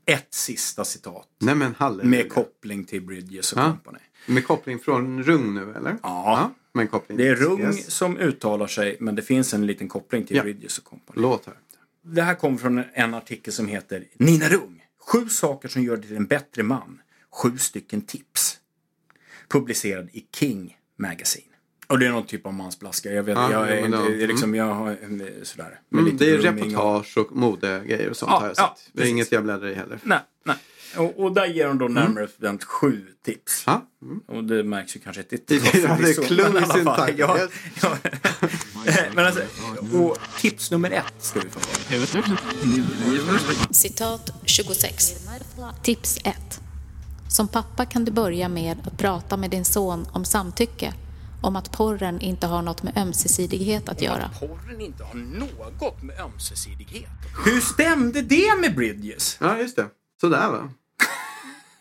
ett 0.06 0.34
sista 0.34 0.86
citat 0.86 1.28
Nej, 1.40 1.56
med 2.04 2.30
koppling 2.30 2.84
till 2.86 3.02
Bridges 3.02 3.54
och 3.54 3.60
Ja. 3.60 3.64
Company. 3.64 4.00
Med 4.26 4.48
koppling 4.48 4.80
från 4.80 5.24
Rung 5.24 5.54
nu, 5.56 5.74
eller? 5.78 5.98
Ja. 6.04 6.52
Men 6.74 6.88
koppling 6.88 7.18
Det 7.18 7.28
är 7.28 7.36
Rung 7.36 7.74
CS. 7.74 7.92
som 7.92 8.18
uttalar 8.18 8.68
sig, 8.68 8.98
men 9.00 9.16
det 9.16 9.22
finns 9.22 9.54
en 9.54 9.66
liten 9.66 9.88
koppling 9.88 10.24
till 10.26 10.36
Ja. 10.38 10.44
Bridges 10.44 10.78
och 10.78 10.84
Company. 10.84 11.22
Låt 11.22 11.46
här. 11.46 11.56
Det 12.02 12.22
här 12.22 12.36
kommer 12.36 12.58
från 12.58 12.84
en 12.94 13.14
artikel 13.14 13.54
som 13.54 13.68
heter 13.68 14.04
Nina 14.14 14.48
Rung. 14.50 14.84
Sju 15.12 15.30
saker 15.30 15.68
som 15.70 15.84
gör 15.84 15.98
dig 15.98 16.08
till 16.08 16.16
en 16.18 16.26
bättre 16.26 16.64
man. 16.64 17.02
Sju 17.44 17.58
stycken 17.58 18.02
tips. 18.02 18.58
Publicerad 19.48 20.10
i 20.14 20.26
King 20.36 20.78
Magazine. 20.98 21.46
Och 21.88 22.00
det 22.00 22.06
är 22.06 22.10
någon 22.12 22.26
typ 22.26 22.46
av 22.46 22.54
mansblaska. 22.54 23.12
Jag 23.12 23.24
vet, 23.24 23.38
Ja, 23.38 23.52
jag 23.52 23.70
är 23.70 23.76
jo, 23.84 23.90
men 23.90 24.00
inte, 24.02 24.14
ja. 24.22 24.28
liksom, 24.28 24.56
jag 24.56 24.66
har 24.74 24.98
sådär. 25.44 25.80
Mm, 25.94 26.18
det 26.18 26.26
är 26.32 26.38
grooming 26.42 26.64
och- 26.64 26.70
reportage 26.72 27.18
och 27.18 27.36
modegrejer 27.36 28.10
och 28.10 28.18
sånt 28.18 28.30
Ja, 28.32 28.40
har 28.40 28.48
jag 28.48 28.54
ja, 28.58 28.76
sett. 28.78 28.90
det 28.94 28.98
är 28.98 29.02
precis. 29.02 29.12
inget 29.12 29.32
jag 29.32 29.44
bläddrar 29.44 29.68
i 29.70 29.74
heller. 29.74 30.00
Nej, 30.04 30.20
nej. 30.44 30.56
Och, 30.98 31.20
och 31.20 31.32
där 31.34 31.46
ger 31.46 31.68
de 31.68 31.78
då 31.78 31.88
närmare 31.88 32.26
bestämt 32.26 32.64
sju 32.64 33.06
tips. 33.26 33.64
Ja. 33.66 33.88
Mm. 34.02 34.20
Och 34.28 34.44
det 34.44 34.64
märks 34.64 34.96
ju 34.96 35.00
kanske 35.00 35.22
inte. 35.22 35.56
Ja, 35.56 35.62
det 35.72 35.84
är 35.84 35.96
förvisso, 35.96 36.22
clue 36.22 36.50
men 36.50 36.64
i 36.64 36.66
sin 36.66 36.86
tanke. 36.86 37.14
ja, 37.18 37.38
ja. 37.82 37.98
Men 39.16 39.26
alltså, 39.26 39.42
och 39.98 40.18
tips 40.40 40.72
nummer 40.72 40.92
ett 40.92 41.14
ska 41.20 41.40
vi 41.40 41.50
få 41.50 41.60
höra. 41.60 42.38
Citat 43.72 44.34
26. 44.46 45.28
Tips 45.84 46.18
1. 46.24 46.62
Som 47.30 47.48
pappa 47.48 47.86
kan 47.86 48.06
du 48.06 48.12
börja 48.12 48.50
med 48.50 48.78
att 48.88 48.98
prata 48.98 49.38
med 49.38 49.50
din 49.50 49.66
son 49.66 50.08
om 50.12 50.26
samtycke, 50.26 50.94
om 51.42 51.56
att 51.56 51.72
porren 51.72 52.22
inte 52.22 52.48
har 52.48 52.62
något 52.62 52.84
med 52.84 52.98
ömsesidighet 52.98 53.90
att 53.90 54.02
göra. 54.02 54.30
Porren 54.40 54.82
inte 54.82 55.04
har 55.04 55.16
något 55.16 56.04
med 56.04 56.20
ömsesidighet. 56.20 57.10
Hur 57.46 57.62
stämde 57.62 58.22
det 58.22 58.56
med 58.62 58.76
Bridges? 58.76 59.38
ja, 59.40 59.58
just 59.58 59.76
det. 59.76 59.88
Sådär 60.22 60.50
va. 60.50 60.70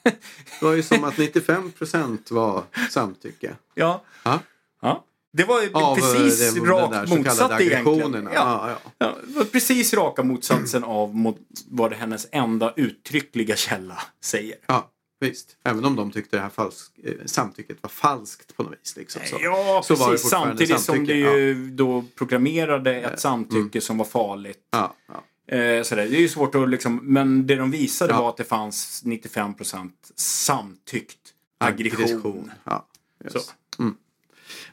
Det 0.03 0.67
var 0.67 0.73
ju 0.73 0.83
som 0.83 1.05
att 1.05 1.19
95 1.19 1.73
procent 1.73 2.31
var 2.31 2.65
samtycke. 2.91 3.55
Ja. 3.75 4.05
Ja. 4.25 4.41
ja. 4.83 5.05
Det 5.33 5.45
var 5.45 5.63
ju 5.63 5.71
Av 5.73 5.99
eh, 5.99 6.05
precis 6.05 6.55
den 6.55 6.67
rakt 6.67 7.11
motsatt 7.11 7.61
egentligen. 7.61 8.25
Ja. 8.25 8.31
Ja, 8.35 8.71
ja. 8.71 8.91
Ja, 8.99 9.17
det 9.27 9.39
var 9.39 9.45
precis 9.45 9.95
raka 9.95 10.23
motsatsen 10.23 10.85
av 10.85 11.17
mot 11.17 11.39
vad 11.69 11.93
hennes 11.93 12.29
enda 12.33 12.73
uttryckliga 12.77 13.57
källa 13.57 14.03
säger. 14.25 14.57
ja, 14.67 14.91
visst. 15.21 15.57
Även 15.65 15.85
om 15.85 15.97
de 15.97 16.11
tyckte 16.11 16.37
det 16.37 16.43
här 16.43 16.51
falsk, 16.51 16.93
eh, 17.05 17.13
samtycket 17.27 17.83
var 17.83 17.91
falskt 17.91 18.57
på 18.57 18.63
något 18.63 18.73
vis. 18.73 18.97
Liksom, 18.97 19.23
så. 19.27 19.39
Ja, 19.41 19.83
så 19.85 19.97
precis. 19.97 20.31
Samtidigt 20.31 20.81
som 20.81 20.95
det 20.95 21.07
samtycke. 21.07 21.39
ju 21.39 21.71
då 21.71 22.05
proklamerade 22.15 23.01
ett 23.01 23.21
samtycke 23.21 23.81
som 23.81 23.99
var 23.99 24.05
farligt. 24.05 24.59
Ja, 24.71 24.95
ja. 25.09 25.25
Eh, 25.51 25.83
sådär. 25.83 26.07
Det 26.09 26.17
är 26.17 26.21
ju 26.21 26.29
svårt 26.29 26.55
att 26.55 26.69
liksom, 26.71 27.01
men 27.03 27.47
det 27.47 27.55
de 27.57 27.71
visade 27.71 28.13
Ja. 28.13 28.21
var 28.23 28.29
att 28.29 28.37
det 28.37 28.45
fanns 28.45 29.03
95% 29.05 29.93
samtyckt 30.15 31.19
aggression. 31.59 32.51
Ja, 32.65 32.87
just. 33.25 33.47
Så. 33.47 33.53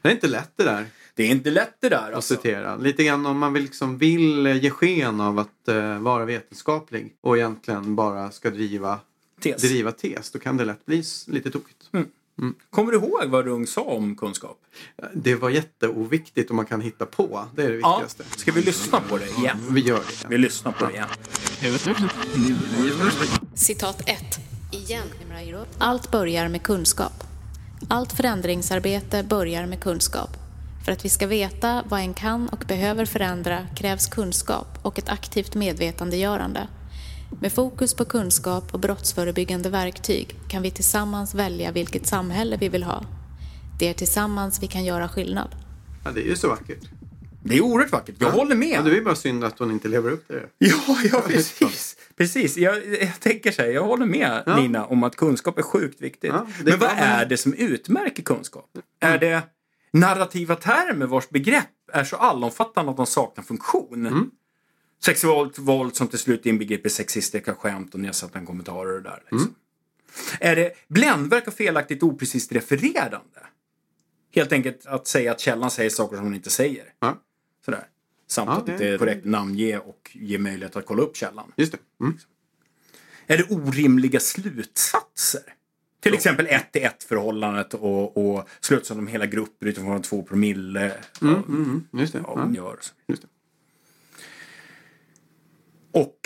Det 0.02 0.08
är 0.08 0.12
inte 0.12 0.26
lätt 0.28 0.52
det 0.56 0.64
där. 0.64 0.86
Det 1.14 1.22
är 1.22 1.28
inte 1.30 1.50
lätt 1.50 1.74
det 1.80 1.88
där 1.88 2.08
att 2.08 2.14
alltså. 2.14 2.34
citera. 2.34 2.76
Lite 2.76 3.04
grann 3.04 3.26
om 3.26 3.38
man 3.38 3.52
vill, 3.52 3.62
liksom 3.62 3.98
vill 3.98 4.46
ge 4.46 4.70
sken 4.70 5.20
av 5.20 5.38
att 5.38 5.68
eh, 5.68 5.98
vara 5.98 6.24
vetenskaplig 6.24 7.14
och 7.20 7.36
egentligen 7.36 7.94
bara 7.96 8.30
ska 8.30 8.50
driva 8.50 9.00
Tes. 9.40 9.62
driva 9.62 9.92
tes, 9.92 10.30
då 10.30 10.38
kan 10.38 10.56
det 10.56 10.64
lätt 10.64 10.86
bli 10.86 11.02
lite 11.26 11.50
tokigt. 11.50 11.90
Kommer 12.70 12.92
du 12.92 12.98
ihåg 12.98 13.24
vad 13.26 13.44
Rung 13.44 13.66
sa 13.66 13.80
om 13.82 14.16
kunskap? 14.16 14.58
Det 15.14 15.34
var 15.34 15.50
jätteoviktigt 15.50 16.50
om 16.50 16.56
man 16.56 16.66
kan 16.66 16.80
hitta 16.80 17.06
på. 17.06 17.44
Det 17.54 17.62
är 17.62 17.68
det 17.70 17.78
Ja. 17.78 17.98
viktigaste. 17.98 18.38
Ska 18.38 18.52
vi 18.52 18.62
lyssna 18.62 19.00
på 19.00 19.18
det 19.18 19.28
igen? 19.28 19.58
Vi 19.70 19.80
gör 19.80 19.96
det. 19.98 20.28
Vi 20.28 20.38
lyssnar 20.38 20.72
på 20.72 20.86
det 20.86 20.92
igen. 20.92 21.08
Citat 23.54 24.00
1. 24.08 24.40
Igen. 24.72 25.02
Allt 25.78 26.10
börjar 26.10 26.48
med 26.48 26.62
kunskap. 26.62 27.24
Allt 27.88 28.12
förändringsarbete 28.12 29.22
börjar 29.22 29.66
med 29.66 29.80
kunskap. 29.80 30.30
För 30.84 30.92
att 30.92 31.04
vi 31.04 31.08
ska 31.08 31.26
veta 31.26 31.84
vad 31.88 32.00
en 32.00 32.14
kan 32.14 32.48
och 32.48 32.64
behöver 32.68 33.04
förändra 33.04 33.66
krävs 33.76 34.06
kunskap 34.06 34.78
och 34.82 34.98
ett 34.98 35.08
aktivt 35.08 35.54
medvetandegörande. 35.54 36.68
Med 37.40 37.52
fokus 37.52 37.94
på 37.94 38.04
kunskap 38.04 38.74
och 38.74 38.80
brottsförebyggande 38.80 39.70
verktyg 39.70 40.36
kan 40.48 40.62
vi 40.62 40.70
tillsammans 40.70 41.34
välja 41.34 41.72
vilket 41.72 42.06
samhälle 42.06 42.56
vi 42.56 42.68
vill 42.68 42.82
ha. 42.82 43.04
Det 43.78 43.88
är 43.88 43.94
tillsammans 43.94 44.62
vi 44.62 44.66
kan 44.66 44.84
göra 44.84 45.08
skillnad. 45.08 45.48
Ja, 46.04 46.10
det 46.10 46.20
är 46.20 46.24
ju 46.24 46.36
så 46.36 46.48
vackert. 46.48 46.88
Det 47.44 47.56
är 47.56 47.60
oerhört 47.60 47.92
vackert. 47.92 48.14
Jag 48.18 48.30
håller 48.30 48.56
med. 48.56 48.68
Ja, 48.68 48.82
det 48.82 48.96
är 48.96 49.02
bara 49.02 49.14
synd 49.14 49.44
att 49.44 49.58
hon 49.58 49.70
inte 49.70 49.88
lever 49.88 50.10
upp 50.10 50.26
till 50.26 50.36
det. 50.36 50.48
Ja, 50.58 50.98
ja 51.12 51.22
precis. 51.26 51.96
precis. 52.16 52.56
Jag, 52.56 52.86
jag 53.00 53.20
tänker 53.20 53.52
så 53.52 53.62
här, 53.62 53.68
jag 53.68 53.84
håller 53.84 54.06
med 54.06 54.42
Ja. 54.46 54.60
Nina 54.60 54.84
om 54.84 55.02
att 55.02 55.16
kunskap 55.16 55.58
är 55.58 55.62
sjukt 55.62 56.00
viktigt. 56.00 56.30
Ja, 56.30 56.46
är 56.60 56.64
men 56.64 56.78
vad 56.78 56.90
bra, 56.90 56.98
är 56.98 57.26
det 57.26 57.36
som 57.36 57.54
utmärker 57.54 58.22
kunskap? 58.22 58.70
Är 59.00 59.18
det 59.18 59.42
narrativa 59.92 60.54
termer 60.54 61.06
vars 61.06 61.28
begrepp 61.28 61.64
är 61.92 62.04
så 62.04 62.16
allomfattande 62.16 62.90
att 62.90 62.96
de 62.96 63.06
saknar 63.06 63.44
funktion? 63.44 64.06
Mm. 64.06 64.30
Sexuellt 65.04 65.58
våld 65.58 65.96
som 65.96 66.08
till 66.08 66.18
slut 66.18 66.46
inbegriper 66.46 66.88
sexistiska 66.88 67.54
skämt 67.54 67.94
och 67.94 68.00
nedsättande 68.00 68.46
kommentarer 68.46 68.92
och 68.96 69.02
det 69.02 69.08
där. 69.08 69.22
Liksom. 69.30 69.38
Mm. 69.38 69.54
Är 70.40 70.56
det 70.56 70.72
bländverk 70.88 71.48
och 71.48 71.54
felaktigt 71.54 72.02
oprecist 72.02 72.52
refererande? 72.52 73.40
Helt 74.34 74.52
enkelt 74.52 74.86
att 74.86 75.06
säga 75.06 75.32
att 75.32 75.40
källan 75.40 75.70
säger 75.70 75.90
saker 75.90 76.16
som 76.16 76.24
hon 76.24 76.34
inte 76.34 76.50
säger. 76.50 76.92
Ja. 77.00 77.18
Sådär. 77.64 77.86
Samt 78.26 78.48
Ja, 78.50 78.56
att 78.56 78.66
det- 78.66 78.72
inte 78.72 78.98
korrekt 78.98 79.24
namnge 79.24 79.78
och 79.78 80.10
ge 80.14 80.38
möjlighet 80.38 80.76
att 80.76 80.86
kolla 80.86 81.02
upp 81.02 81.16
källan. 81.16 81.52
Just 81.56 81.72
det. 81.72 81.78
Mm. 82.04 82.18
Är 83.26 83.38
det 83.38 83.50
orimliga 83.50 84.20
slutsatser? 84.20 85.42
Till 86.00 86.14
exempel 86.14 86.46
ett 86.46 86.72
till 86.72 86.82
ett 86.84 87.04
förhållandet 87.04 87.74
och, 87.74 88.16
och 88.36 88.48
slutsatser 88.60 88.98
om 88.98 89.06
hela 89.06 89.26
grupper 89.26 89.66
utifrån 89.66 90.02
två 90.02 90.22
promille 90.22 90.92
av, 91.20 91.28
Mm, 91.28 91.42
mm, 91.48 91.86
just 91.92 92.12
det. 92.12 92.18
Ja. 92.26 92.50
gör. 92.54 92.72
och 92.74 92.84
så. 92.84 92.92
Just 93.08 93.22
det. 93.22 93.28
Och 95.92 96.18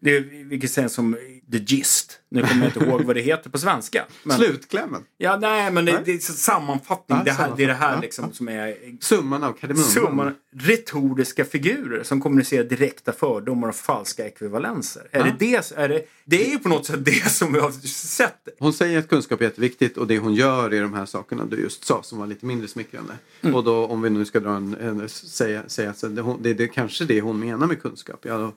det 0.00 0.20
vilket 0.20 0.70
sen 0.70 0.90
som 0.90 1.16
the 1.52 1.58
gist. 1.58 2.20
Nu 2.28 2.42
kommer 2.42 2.62
jag 2.62 2.76
inte 2.76 2.84
ihåg 2.84 3.02
vad 3.02 3.16
det 3.16 3.22
heter 3.22 3.50
på 3.50 3.58
svenska. 3.58 4.04
Men, 4.22 4.36
Slutklämmen. 4.36 5.04
Ja, 5.18 5.36
nej, 5.36 5.70
men 5.70 5.84
det, 5.84 6.02
det 6.04 6.12
är 6.12 6.18
sammanfattning. 6.18 7.18
Ja, 7.18 7.24
det, 7.24 7.32
här, 7.32 7.52
det 7.56 7.62
är 7.62 7.66
det 7.66 7.74
här 7.74 7.80
sammanfattning. 7.80 8.02
liksom 8.02 8.32
som 8.32 8.48
är 8.48 8.76
Summan 9.00 9.44
av 9.44 9.52
kardemumman. 9.52 9.90
Summan 9.90 10.34
retoriska 10.56 11.44
figurer 11.44 12.02
som 12.02 12.20
kommunicerar 12.20 12.64
direkta 12.64 13.12
fördomar 13.12 13.68
och 13.68 13.74
falska 13.74 14.26
ekvivalenser. 14.26 15.08
Är 15.10 15.24
det 15.24 15.34
det, 15.38 15.72
är 15.76 15.88
det, 15.88 16.02
det 16.24 16.46
är 16.46 16.50
ju 16.50 16.58
på 16.58 16.68
något 16.68 16.86
sätt 16.86 17.04
det 17.04 17.30
som 17.30 17.52
vi 17.52 17.60
har 17.60 17.70
sett. 17.86 18.48
Hon 18.58 18.72
säger 18.72 18.98
att 18.98 19.08
kunskap 19.08 19.40
är 19.40 19.44
jätteviktigt 19.44 19.96
och 19.96 20.06
det 20.06 20.18
hon 20.18 20.34
gör 20.34 20.74
är 20.74 20.82
de 20.82 20.94
här 20.94 21.06
sakerna 21.06 21.44
du 21.44 21.56
just 21.56 21.84
sa 21.84 22.02
som 22.02 22.18
var 22.18 22.26
lite 22.26 22.46
mindre 22.46 22.68
smickrande. 22.68 23.14
Mm. 23.40 23.54
Och 23.54 23.64
då 23.64 23.86
om 23.86 24.02
vi 24.02 24.10
nu 24.10 24.24
ska 24.24 24.40
dra 24.40 24.50
en, 24.50 24.74
en 24.74 25.08
säga, 25.08 25.62
säga 25.66 25.90
att 25.90 26.00
det, 26.00 26.36
det 26.40 26.54
det, 26.54 26.68
kanske 26.68 27.04
det 27.04 27.20
hon 27.20 27.40
menar 27.40 27.66
med 27.66 27.82
kunskap. 27.82 28.20
Ja, 28.22 28.38
då, 28.38 28.52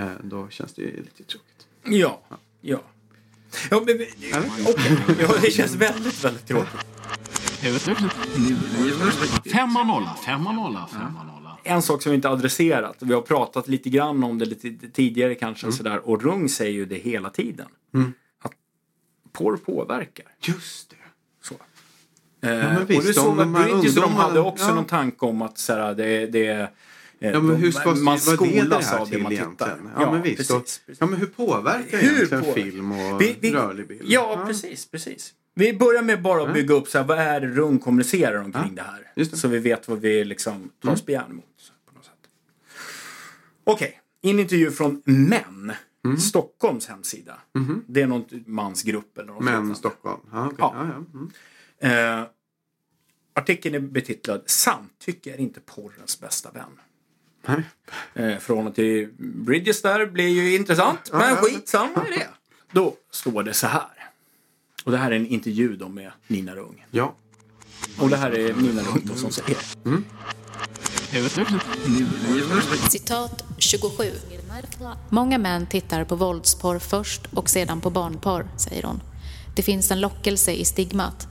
eh, 0.00 0.10
då 0.22 0.48
känns 0.48 0.74
det 0.74 0.82
ju 0.82 0.96
lite 0.96 1.24
tråkigt. 1.24 1.59
Ja, 1.84 2.20
ja. 2.60 2.80
ja 3.70 3.82
men, 3.86 3.94
okej. 4.66 4.96
ja, 5.20 5.28
det 5.42 5.50
känns 5.50 5.74
väldigt, 5.74 6.24
väldigt 6.24 6.46
tråkigt. 6.46 6.86
Femma 9.52 9.84
nolla, 9.84 10.14
femma 10.26 10.52
nolla, 10.52 10.86
femma 10.92 11.22
nolla. 11.24 11.58
En 11.64 11.82
sak 11.82 12.02
som 12.02 12.10
vi 12.10 12.16
inte 12.16 12.28
adresserat, 12.28 12.96
vi 13.00 13.14
har 13.14 13.22
pratat 13.22 13.68
lite 13.68 13.90
grann 13.90 14.24
om 14.24 14.38
det 14.38 14.44
lite 14.44 14.88
tidigare 14.88 15.34
kanske, 15.34 15.66
Mm. 15.66 15.72
sådär, 15.76 16.08
och 16.08 16.22
Rung 16.22 16.48
säger 16.48 16.72
ju 16.72 16.86
det 16.86 16.96
hela 16.98 17.30
tiden. 17.30 17.66
Att 18.42 18.52
porr 19.32 19.56
påverkar. 19.56 20.26
Just 20.40 20.90
det. 20.90 20.96
Så. 21.42 21.54
men 22.40 22.60
Eh, 22.60 22.78
visst, 22.86 22.98
och 23.00 23.06
du 23.06 23.12
såg 23.12 23.36
de- 23.36 23.54
att 23.54 23.66
de 23.66 23.72
Bridges 23.72 23.94
de 23.94 24.00
ungdomarna- 24.00 24.22
hade 24.22 24.40
också 24.40 24.64
ja. 24.68 24.74
någon 24.74 24.84
tanke 24.84 25.26
om 25.26 25.42
att 25.42 25.58
såhär, 25.58 25.94
det, 25.94 26.26
det 26.26 26.46
eh, 26.46 26.68
Ja, 27.22 27.40
men 27.40 27.56
hur 27.56 27.72
ska, 27.72 27.94
man 27.94 28.14
det 28.14 28.20
skolas 28.20 28.86
här 28.86 28.98
av 28.98 29.06
det 29.06 29.12
till 29.12 29.22
man 29.22 29.30
tittar. 29.32 29.44
egentligen? 29.46 29.90
Ja, 29.98 30.12
men 30.12 30.22
visst. 30.22 30.36
precis, 30.36 30.80
precis. 30.86 31.00
Ja, 31.00 31.06
men 31.06 31.18
hur 31.18 31.26
påverkar 31.26 31.98
Hur 31.98 32.14
egentligen 32.16 32.44
påverkar- 32.44 32.62
film 32.62 32.92
och 32.92 33.20
Vi- 33.20 33.36
vi- 33.40 33.52
rörlig 33.52 33.88
bild? 33.88 34.02
Ja, 34.04 34.44
precis, 34.46 34.86
precis. 34.90 35.34
Vi 35.54 35.72
börjar 35.72 36.02
med 36.02 36.22
bara 36.22 36.42
att 36.42 36.54
bygga 36.54 36.74
upp 36.74 36.88
så 36.88 36.98
här, 36.98 37.04
vad 37.04 37.18
är 37.18 37.40
det 37.40 37.46
Rung 37.46 37.78
kommunicerar 37.78 38.36
omkring 38.44 38.74
det 38.74 38.82
här. 38.82 39.12
det. 39.14 39.24
Så 39.36 39.48
vi 39.48 39.58
vet 39.58 39.88
vad 39.88 39.98
vi 40.00 40.24
liksom 40.24 40.70
tar 40.82 40.92
oss 40.92 41.02
på 41.06 41.12
något 41.12 42.04
sätt. 42.04 42.14
Okej, 43.64 44.00
en 44.22 44.38
intervju 44.40 44.70
från 44.70 45.02
Män. 45.04 45.72
Stockholms 46.18 46.86
hemsida. 46.88 47.38
Det 47.86 48.02
är 48.02 48.06
någon 48.06 48.24
mansgrupp 48.46 49.18
eller 49.18 49.32
något 49.32 49.44
liknande. 49.44 49.74
Stockholm. 49.74 50.20
Ja, 50.32 50.46
okej. 50.46 50.56
Ja. 50.58 50.72
Ja. 50.74 51.04
Ja, 51.82 51.88
mm. 51.88 52.20
Eh, 52.22 52.26
artikeln 53.34 53.74
är 53.74 53.80
betitlad 53.80 54.42
Samtycke 54.46 55.32
är 55.34 55.36
inte 55.40 55.60
porrens 55.60 56.20
bästa 56.20 56.50
vän. 56.50 56.64
Nej. 57.46 57.62
Eh, 58.14 58.38
förhållande 58.38 58.74
till 58.74 59.08
Bridges 59.18 59.82
där 59.82 60.06
blir 60.06 60.28
ju 60.28 60.56
intressant. 60.56 61.10
Men 61.12 61.36
skitsamma 61.36 62.06
i 62.08 62.18
det. 62.18 62.28
Då 62.72 62.94
står 63.10 63.42
det 63.42 63.54
så 63.54 63.66
här. 63.66 64.10
Och 64.84 64.92
det 64.92 64.98
här 64.98 65.10
är 65.10 65.16
en 65.16 65.26
intervju 65.26 65.76
då 65.76 65.88
med 65.88 66.12
Nina 66.26 66.54
Rung. 66.56 66.86
ja. 66.90 67.14
Och 67.98 68.08
det 68.10 68.16
här 68.16 68.30
är 68.30 68.54
Nina 68.54 68.82
Rung 68.82 69.02
då 69.04 69.14
som 69.14 69.30
säger. 69.32 69.56
Citat 72.90 73.44
27. 73.58 74.04
Många 75.08 75.38
män 75.38 75.66
tittar 75.66 76.04
på 76.04 76.16
våldsporr 76.16 76.78
först 76.78 77.22
och 77.34 77.50
sedan 77.50 77.80
på 77.80 77.90
barnporr, 77.90 78.46
säger 78.56 78.82
hon. 78.82 79.00
Det 79.56 79.62
finns 79.62 79.90
en 79.90 80.00
lockelse 80.00 80.52
i 80.52 80.64
stigmat. 80.64 81.28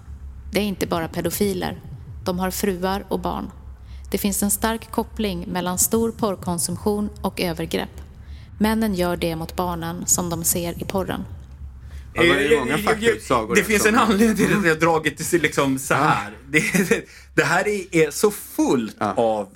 Det 0.54 0.60
är 0.60 0.64
inte 0.64 0.88
bara 0.88 1.08
pedofiler. 1.08 1.82
De 2.26 2.40
har 2.40 2.52
fruar 2.52 3.06
och 3.10 3.20
barn. 3.20 3.52
Det 4.12 4.18
finns 4.18 4.44
en 4.44 4.52
stark 4.52 4.92
koppling 4.92 5.46
mellan 5.48 5.78
stor 5.78 6.12
porrkonsumtion 6.12 7.10
och 7.22 7.42
övergrepp. 7.42 8.02
Männen 8.60 8.96
gör 8.96 9.18
det 9.18 9.36
mot 9.36 9.56
barnen 9.56 10.06
som 10.06 10.30
de 10.30 10.44
ser 10.44 10.82
i 10.82 10.86
porren. 10.86 11.24
Ja, 12.14 12.22
det 12.24 12.30
är 12.30 12.50
ju 12.50 12.60
många 12.60 12.74
Eh, 12.74 12.80
eh, 12.80 12.86
faktautsagor 12.86 13.56
Det 13.56 13.64
finns 13.64 13.86
en 13.86 13.96
anledning 13.96 14.38
till 14.38 14.58
att 14.58 14.66
jag 14.66 14.76
har 14.76 14.80
dragit 14.80 15.18
det 15.18 15.24
till 15.24 15.42
liksom 15.42 15.80
så 15.80 15.94
här. 15.94 16.38
Det, 16.50 16.64
det 17.36 17.44
här 17.44 17.68
är, 17.68 18.12
så 18.12 18.32
fullt 18.32 18.96
Ja. 19.00 19.14
av... 19.14 19.50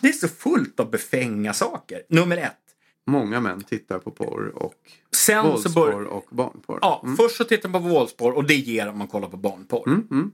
Det 0.00 0.08
är 0.08 0.12
så 0.12 0.28
fullt 0.28 0.80
av 0.80 0.90
befänga 0.90 1.52
saker. 1.52 2.02
Nummer 2.08 2.36
ett. 2.36 2.58
Många 3.06 3.40
män 3.40 3.60
tittar 3.60 3.98
på 3.98 4.10
porr 4.10 4.52
och 4.54 4.74
Sen 5.16 5.42
så 5.42 5.50
våldsporr 5.50 5.92
bör, 5.92 6.04
och 6.04 6.26
barnporr. 6.30 6.78
Ja, 6.82 7.04
först 7.18 7.36
så 7.36 7.44
tittar 7.44 7.68
man 7.68 7.82
på 7.82 7.88
våldsporr 7.88 8.32
och 8.32 8.44
det 8.44 8.54
ger 8.54 8.88
om 8.88 8.98
man 8.98 9.08
kollar 9.08 9.28
på 9.28 9.36
barnporr. 9.36 9.86
Mm, 9.86 10.32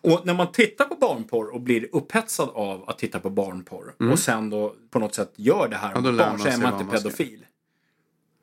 Och 0.00 0.26
när 0.26 0.34
man 0.34 0.52
tittar 0.52 0.84
på 0.84 0.94
barnporr 0.94 1.54
och 1.54 1.60
blir 1.60 1.88
upphetsad 1.92 2.48
av 2.54 2.88
att 2.88 2.98
titta 2.98 3.20
på 3.20 3.30
barnporr 3.30 3.94
och 4.12 4.18
sen 4.18 4.50
då 4.50 4.74
på 4.90 4.98
något 4.98 5.14
sätt 5.14 5.32
gör 5.36 5.68
det 5.68 5.76
här 5.76 5.92
Mm. 5.96 6.04
Ja, 6.04 6.10
lär 6.10 6.30
barn 6.30 6.38
så 6.38 6.48
är 6.48 6.58
man 6.58 6.72
inte 6.72 6.84
man 6.84 6.98
ska. 6.98 7.08
pedofil. 7.08 7.46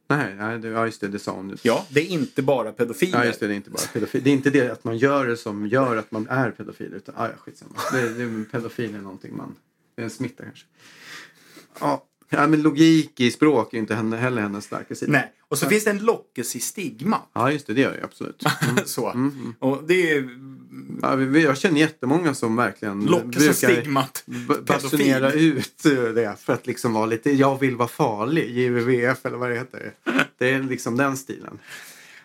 Nej, 0.08 0.36
nej 0.36 0.60
det, 0.60 0.68
ja, 0.68 0.86
just 0.86 1.02
det, 1.02 1.08
det 1.08 1.20
sa 1.20 1.32
hon. 1.32 1.58
Ja, 1.62 1.86
det 1.90 2.00
är 2.02 2.06
inte 2.06 2.42
bara 2.42 2.72
pedofiler. 2.72 3.20
Ja, 3.20 3.26
just 3.26 3.40
det, 3.40 3.48
det 3.48 3.54
är 3.54 3.56
inte 3.56 3.70
bara 3.70 3.84
pedofil. 3.94 4.24
Det 4.24 4.30
är 4.30 4.34
inte 4.34 4.50
det 4.50 4.70
att 4.70 4.84
man 4.84 4.98
gör 4.98 5.28
det 5.28 5.38
som 5.38 5.68
gör 5.68 5.98
att 5.98 6.12
man 6.12 6.28
är 6.30 6.52
pedofil. 6.52 6.94
Utan, 6.94 7.16
ah, 7.18 7.28
ja, 7.28 7.34
skitsamma. 7.38 7.72
Det, 7.92 8.10
det, 8.10 8.44
pedofil 8.52 8.96
är 8.96 9.00
någonting 9.00 9.38
man... 9.38 9.56
Det 9.96 10.02
är 10.02 10.04
en 10.04 10.10
smitta 10.10 10.44
kanske. 10.44 10.66
Ja, 11.80 12.04
ja 12.30 12.48
men 12.48 12.62
logik 12.62 13.20
i 13.20 13.32
språk 13.32 13.74
är 13.74 13.78
inte 13.78 13.96
henne, 13.96 14.18
heller 14.18 14.42
hennes 14.42 14.66
starka 14.66 14.96
sida. 14.96 15.12
Nej, 15.12 15.32
och 15.42 15.58
så 15.58 15.66
finns 15.70 15.84
det 15.84 15.90
en 15.90 16.00
lockelse 16.06 16.58
i 16.58 16.62
stigma. 16.62 17.18
Ja, 17.34 17.52
just 17.52 17.68
det, 17.68 17.74
det 17.74 17.82
gör 17.82 17.96
jag 17.96 18.04
absolut. 18.04 18.44
så. 18.86 19.32
Och 19.60 19.84
det 19.88 20.12
är 20.12 20.30
Ja, 21.02 21.22
jag 21.22 21.58
känner 21.58 21.80
jättemånga 21.80 22.34
som 22.34 22.56
verkligen 22.56 23.14
och 23.14 23.34
stigmat. 23.56 24.24
basunera 24.68 25.32
ut 25.32 25.86
eh, 25.86 25.92
det 25.92 26.40
för 26.40 26.54
att 26.54 26.68
liksom 26.68 26.94
vara 26.94 27.06
lite, 27.06 27.32
jag 27.32 27.60
vill 27.60 27.76
vara 27.76 27.88
farlig, 27.88 28.58
JVVF 28.58 29.26
eller 29.26 29.38
vad 29.38 29.50
det 29.50 29.56
heter. 29.56 29.94
Det 30.38 30.50
är 30.50 30.64
liksom 30.64 30.98
den 30.98 31.18
stilen. 31.18 31.60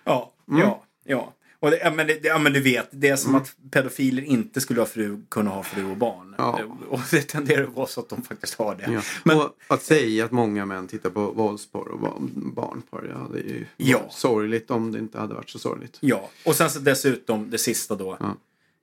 Ja, 0.04 0.34
Mm. 0.50 0.60
ja, 0.60 0.84
ja. 1.04 1.34
Och 1.60 1.70
det, 1.70 1.78
ja, 1.78 1.90
men 1.90 2.06
det, 2.06 2.24
ja, 2.24 2.38
men 2.38 2.52
du 2.52 2.60
vet, 2.60 2.88
det 2.90 3.08
är 3.08 3.16
som 3.16 3.34
att 3.34 3.56
pedofiler 3.70 4.22
inte 4.22 4.60
skulle 4.60 4.80
ha 4.80 4.86
fru, 4.86 5.22
kunna 5.28 5.50
ha 5.50 5.62
fru 5.62 5.84
och 5.90 5.96
barn. 5.96 6.34
Ja. 6.38 6.60
Och 6.88 7.00
det 7.10 7.22
tenderar 7.22 7.62
att 7.64 7.74
vara 7.74 7.86
så 7.86 8.00
att 8.00 8.08
de 8.08 8.22
faktiskt 8.22 8.54
har 8.54 8.74
det. 8.74 8.92
Ja. 8.92 9.02
Men, 9.24 9.36
Och 9.40 9.54
att 9.68 9.82
säga 9.82 10.24
att 10.24 10.30
många 10.30 10.66
män 10.66 10.86
tittar 10.88 11.10
på 11.10 11.30
våldsporr 11.30 11.88
och 11.88 12.00
ba- 12.00 12.18
barnporr, 12.34 13.08
ja 13.10 13.28
det 13.32 13.40
är 13.40 13.44
ju 13.54 13.66
Ja. 13.76 14.06
sorgligt 14.10 14.70
om 14.70 14.92
det 14.92 14.98
inte 14.98 15.18
hade 15.18 15.34
varit 15.34 15.50
så 15.50 15.58
sorgligt. 15.58 15.96
ja, 16.00 16.30
och 16.44 16.56
sen 16.56 16.70
så 16.70 16.78
dessutom 16.78 17.50
det 17.50 17.58
sista 17.58 17.94
då. 17.94 18.18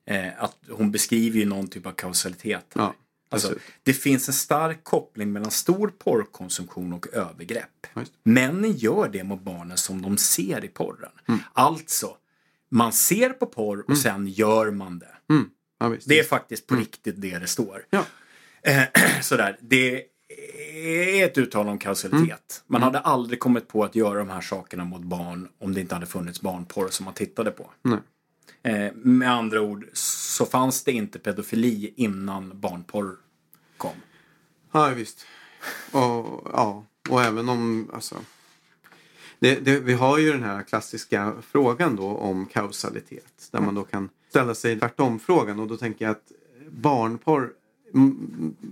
Eh, 0.08 0.42
att 0.42 0.56
hon 0.70 0.90
beskriver 0.90 1.38
ju 1.38 1.44
någon 1.46 1.68
typ 1.68 1.86
av 1.86 1.90
kausalitet. 1.92 2.64
här. 2.74 2.90
Alltså, 3.28 3.54
det 3.82 3.92
finns 3.92 4.28
en 4.28 4.34
stark 4.34 4.84
koppling 4.84 5.32
mellan 5.32 5.50
stor 5.50 5.92
porrkonsumtion 5.98 6.92
och 6.92 7.06
övergrepp. 7.12 7.86
Just 7.96 8.12
Männen 8.22 8.72
gör 8.72 9.08
det 9.12 9.24
mot 9.24 9.40
barnen 9.42 9.76
som 9.76 10.02
de 10.02 10.16
ser 10.18 10.64
i 10.64 10.68
porren. 10.68 11.10
Mm. 11.28 11.40
Alltså, 11.52 12.16
man 12.68 12.92
ser 12.92 13.30
på 13.30 13.46
porr 13.46 13.84
och 13.88 13.98
sen 13.98 14.26
gör 14.26 14.70
man 14.70 14.98
det. 14.98 15.16
Ja, 15.78 15.88
visst. 15.88 16.08
Det 16.08 16.18
är 16.18 16.24
faktiskt 16.24 16.66
på 16.66 16.74
riktigt 16.74 17.20
det 17.20 17.38
det 17.38 17.46
står. 17.46 17.86
Ja. 17.90 18.04
Eh, 18.62 18.82
sådär, 19.22 19.58
det 19.60 20.02
är 21.18 21.24
ett 21.24 21.38
uttalande 21.38 21.72
om 21.72 21.78
kausalitet. 21.78 22.64
Man 22.66 22.82
hade 22.82 22.98
aldrig 22.98 23.40
kommit 23.40 23.68
på 23.68 23.84
att 23.84 23.94
göra 23.94 24.18
de 24.18 24.30
här 24.30 24.40
sakerna 24.40 24.84
mot 24.84 25.02
barn 25.02 25.48
om 25.58 25.74
det 25.74 25.80
inte 25.80 25.94
hade 25.94 26.06
funnits 26.06 26.40
barnporr 26.40 26.88
som 26.88 27.04
man 27.04 27.14
tittade 27.14 27.50
på. 27.50 27.70
Eh, 28.62 28.92
med 28.94 29.30
andra 29.30 29.60
ord 29.60 29.86
så 29.92 30.46
fanns 30.46 30.84
det 30.84 30.92
inte 30.92 31.18
pedofili 31.18 31.94
innan 31.96 32.60
barnporr 32.60 33.16
kom. 33.76 33.90
Ja, 34.72 34.88
visst. 34.88 35.26
Och, 35.92 36.50
ja, 36.52 36.84
och 37.08 37.22
även 37.22 37.48
om... 37.48 37.90
Alltså, 37.94 38.16
det, 39.38 39.64
det, 39.64 39.80
vi 39.80 39.92
har 39.92 40.18
ju 40.18 40.32
den 40.32 40.42
här 40.42 40.62
klassiska 40.62 41.32
frågan 41.42 41.96
då 41.96 42.06
om 42.06 42.46
kausalitet. 42.46 43.48
Där 43.50 43.60
man 43.60 43.74
då 43.74 43.84
kan 43.84 44.08
ställa 44.28 44.54
sig 44.54 44.78
tvärtom-frågan. 44.78 45.60
Och 45.60 45.66
då 45.66 45.76
tänker 45.76 46.04
jag 46.04 46.12
att 46.12 46.32
barnporr 46.70 47.52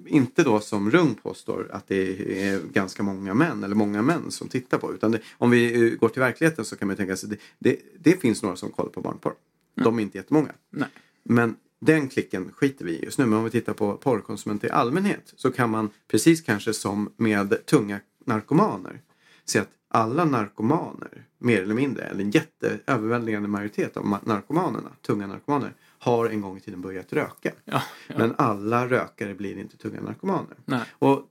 inte 0.07 0.43
då 0.43 0.61
som 0.61 0.91
Rung 0.91 1.15
påstår 1.15 1.69
att 1.73 1.89
det 1.89 2.49
är 2.49 2.61
ganska 2.73 3.03
många 3.03 3.35
män 3.35 3.65
eller 3.65 3.75
många 3.75 4.03
män 4.03 4.31
som 4.31 4.49
tittar 4.49 4.79
på. 4.79 4.95
Utan 4.95 5.13
det, 5.13 5.21
om 5.39 5.51
vi 5.51 5.93
eh, 5.93 5.99
går 5.99 6.09
till 6.09 6.21
verkligheten 6.21 6.65
så 6.65 6.77
kan 6.77 6.89
man 6.89 6.97
tänka 6.97 7.17
sig 7.17 7.29
det, 7.29 7.37
det, 7.59 7.81
det 7.99 8.21
finns 8.21 8.43
några 8.43 8.57
som 8.57 8.71
kollar 8.71 8.91
på 8.91 9.01
barnporr. 9.01 9.35
De 9.75 9.99
är 9.99 10.03
inte 10.03 10.19
jättemånga. 10.19 10.53
Nej. 10.71 10.89
Men 11.23 11.57
den 11.81 12.09
klicken 12.09 12.53
skiter 12.53 12.85
vi 12.85 12.93
i 12.93 13.05
just 13.05 13.19
nu. 13.19 13.27
Men 13.27 13.39
om 13.39 13.45
vi 13.45 13.51
tittar 13.51 13.73
på 13.73 13.97
porrkonsumenter 13.97 14.69
i 14.69 14.71
allmänhet 14.71 15.33
så 15.37 15.51
kan 15.51 15.71
man 15.71 15.91
precis 16.09 16.41
kanske 16.43 16.73
som 16.73 17.13
med 17.17 17.67
tunga 17.67 18.01
narkomaner 18.25 19.01
se 19.45 19.59
att 19.59 19.71
alla 19.95 20.25
narkomaner, 20.25 21.27
mer 21.39 21.63
eller 21.63 21.75
mindre, 21.75 22.05
eller 22.05 22.21
en 22.21 22.31
jätteöverväldigande 22.31 23.49
majoritet 23.49 23.97
av 23.97 24.05
ma- 24.05 24.19
narkomanerna, 24.29 24.91
tunga 25.07 25.27
narkomaner, 25.27 25.73
har 25.99 26.27
en 26.27 26.41
gång 26.41 26.57
i 26.57 26.61
tiden 26.61 26.81
börjat 26.81 27.13
röka. 27.13 27.53
Ja, 27.65 27.83
ja. 28.07 28.15
Men 28.19 28.35
alla 28.39 28.87
rökare 28.89 29.35
blir 29.35 29.59
inte 29.59 29.77
tunga 29.77 30.01
narkomaner. 30.01 30.57
Nej. 30.65 30.81
Och 30.99 31.23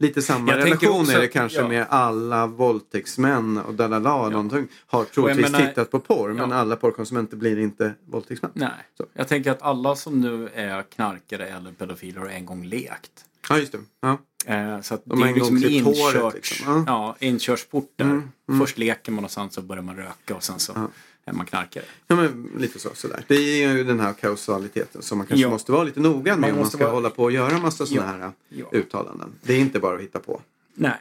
lite 0.00 0.22
samma 0.22 0.52
Jag 0.52 0.64
relation 0.64 1.00
också 1.00 1.12
är 1.12 1.20
det 1.20 1.28
kanske 1.28 1.58
ja. 1.58 1.68
med 1.68 1.86
alla 1.90 2.46
våldtäktsmän 2.46 3.58
och 3.58 3.74
dalala 3.74 4.14
och 4.14 4.32
någonting 4.32 4.68
har 4.86 5.04
troligtvis 5.04 5.50
menar- 5.52 5.66
tittat 5.66 5.90
på 5.90 6.00
porr 6.00 6.28
men 6.32 6.50
Ja. 6.50 6.56
alla 6.56 6.76
porrkonsumenter 6.76 7.36
blir 7.36 7.58
inte 7.58 7.94
våldtäktsmän. 8.06 8.50
Nej, 8.54 8.70
Så. 8.96 9.04
jag 9.12 9.28
tänker 9.28 9.50
att 9.50 9.62
alla 9.62 9.96
som 9.96 10.20
nu 10.20 10.48
är 10.54 10.82
knarkare 10.82 11.46
eller 11.48 11.72
pedofiler 11.72 12.20
har 12.20 12.28
en 12.28 12.46
gång 12.46 12.64
lekt. 12.64 13.24
Ja 13.50 13.58
just 13.58 13.72
det. 13.72 13.78
Ja. 14.00 14.18
Eh, 14.46 14.80
så 14.80 14.94
att 14.94 15.02
De 15.04 15.20
det 15.20 15.26
är 15.26 15.28
en 15.28 15.34
liksom 15.34 15.56
en 15.56 15.62
klippt 15.62 15.84
håret, 15.86 16.34
liksom. 16.34 16.56
Ja. 16.66 16.72
Mm, 16.72 16.84
ja, 16.86 17.16
inkörsport 17.18 17.92
där. 17.96 18.22
Först 18.58 18.78
leker 18.78 19.12
man 19.12 19.24
och 19.24 19.30
sen 19.30 19.50
så 19.50 19.62
börjar 19.62 19.82
man 19.82 19.96
röka 19.96 20.34
och 20.36 20.42
sen 20.42 20.58
så 20.58 20.90
är 21.24 21.32
man 21.32 21.46
knarkare. 21.46 21.84
Ja 22.06 22.16
men 22.16 22.50
lite 22.58 22.78
så, 22.78 22.88
sådär. 22.94 23.24
Det 23.28 23.34
är 23.34 23.68
ju 23.68 23.84
den 23.84 24.00
här 24.00 24.12
kausaliteten 24.12 25.02
som 25.02 25.18
man 25.18 25.26
kanske 25.26 25.42
Ja. 25.42 25.50
måste 25.50 25.72
vara 25.72 25.84
lite 25.84 26.00
noga 26.00 26.32
med 26.36 26.40
Man 26.40 26.50
om 26.50 26.56
man 26.56 26.68
ska 26.70 26.78
vara- 26.78 26.90
hålla 26.90 27.10
på 27.10 27.22
och 27.24 27.32
göra 27.32 27.58
massa 27.58 27.86
sådana 27.86 28.12
Ja. 28.18 28.24
här 28.24 28.32
Ja. 28.48 28.78
uttalanden. 28.78 29.32
Det 29.42 29.54
är 29.54 29.58
inte 29.58 29.80
bara 29.80 29.96
att 29.96 30.02
hitta 30.02 30.18
på. 30.18 30.40
Nej. 30.74 31.00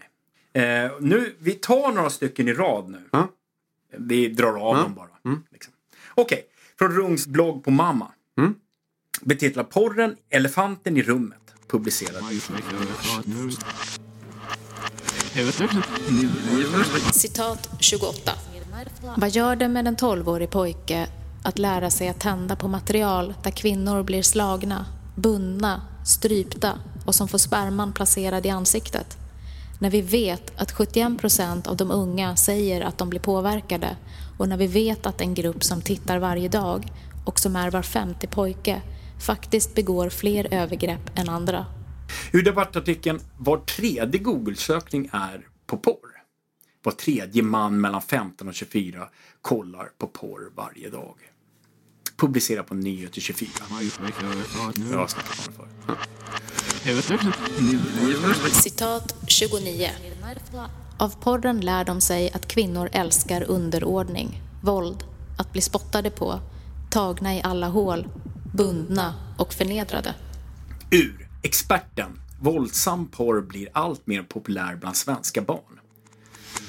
Eh, 0.54 0.92
nu, 1.00 1.36
vi 1.40 1.52
tar 1.52 1.92
några 1.92 2.10
stycken 2.10 2.48
i 2.48 2.54
rad 2.54 2.90
nu. 2.90 3.02
Ja. 3.12 3.28
Vi 3.98 4.28
drar 4.28 4.54
av 4.70 4.78
Ja. 4.78 4.84
dem 4.84 4.94
bara. 4.96 5.36
Liksom. 5.52 5.74
Okej, 6.16 6.44
från 6.80 6.92
Rungs 6.92 7.28
blogg 7.28 7.64
på 7.64 7.72
Mamma. 7.72 8.12
Mm. 8.38 8.54
Betitlad 9.22 9.70
Porren, 9.70 10.16
Elefanten 10.30 10.98
i 10.98 11.02
rummet. 11.02 11.39
Publicerad. 11.70 12.24
Citat 17.14 17.70
28. 17.80 18.32
Vad 19.18 19.30
gör 19.30 19.56
det 19.56 19.68
med 19.68 19.88
en 19.88 19.96
12-årig 19.96 20.50
pojke 20.50 21.08
att 21.44 21.60
lära 21.60 21.90
sig 21.90 22.10
att 22.10 22.20
tända 22.20 22.56
på 22.56 22.68
material 22.68 23.34
där 23.44 23.52
kvinnor 23.52 24.04
blir 24.04 24.24
slagna, 24.24 24.86
bundna, 25.16 25.82
strypta 26.06 26.80
och 27.06 27.16
som 27.16 27.28
får 27.28 27.38
sperman 27.38 27.94
placerad 27.94 28.46
i 28.46 28.50
ansiktet? 28.50 29.18
När 29.80 29.90
vi 29.90 30.02
vet 30.02 30.60
att 30.60 30.74
71% 30.74 31.68
av 31.68 31.78
de 31.78 31.92
unga 31.92 32.36
säger 32.36 32.82
att 32.82 32.98
de 32.98 33.10
blir 33.10 33.20
påverkade 33.20 33.98
och 34.38 34.50
när 34.50 34.58
vi 34.58 34.68
vet 34.68 35.06
att 35.06 35.22
en 35.22 35.34
grupp 35.34 35.64
som 35.64 35.82
tittar 35.82 36.18
varje 36.18 36.50
dag 36.50 36.92
och 37.26 37.40
som 37.40 37.56
är 37.56 37.72
var 37.72 37.82
femte 37.82 38.28
pojke 38.28 38.82
faktiskt 39.20 39.76
begår 39.76 40.10
fler 40.10 40.54
övergrepp 40.54 41.20
än 41.20 41.30
andra. 41.30 41.66
Ur 42.32 42.44
debattartikeln 42.44 43.20
Var 43.38 43.58
tredje 43.58 44.20
Google-sökning 44.20 45.10
är 45.12 45.48
på 45.66 45.78
porr. 45.78 46.10
Var 46.84 46.92
tredje 46.92 47.44
man 47.44 47.82
mellan 47.82 48.02
15 48.02 48.48
och 48.48 48.54
24 48.54 49.08
kollar 49.42 49.90
på 49.98 50.08
porr 50.08 50.52
varje 50.56 50.90
dag. 50.90 51.16
Publicerad 52.18 52.68
på 52.68 52.76
Nyheter 52.76 53.22
24. 53.22 53.50
Jag 53.70 53.76
har 53.76 53.84
snackat 53.84 54.24
om 54.24 54.30
det 54.30 54.44
förut. 58.14 58.54
Citat 58.54 59.16
29. 59.28 59.90
Av 60.98 61.10
porren 61.22 61.62
lär 61.62 61.86
de 61.86 62.02
sig 62.02 62.32
att 62.32 62.48
kvinnor 62.48 62.90
älskar 62.92 63.44
underordning, 63.50 64.42
våld, 64.64 65.04
att 65.38 65.54
bli 65.54 65.62
spottade 65.62 66.10
på, 66.12 66.40
tagna 66.90 67.36
i 67.36 67.42
alla 67.42 67.68
hål, 67.68 68.08
bundna 68.54 69.14
och 69.38 69.54
förnedrade. 69.54 70.16
Ur 70.92 71.30
Experten. 71.42 72.22
Våldsam 72.42 73.08
porr 73.08 73.42
blir 73.42 73.70
allt 73.74 74.08
mer 74.08 74.24
populär 74.24 74.76
bland 74.76 74.98
svenska 74.98 75.42
barn. 75.42 75.80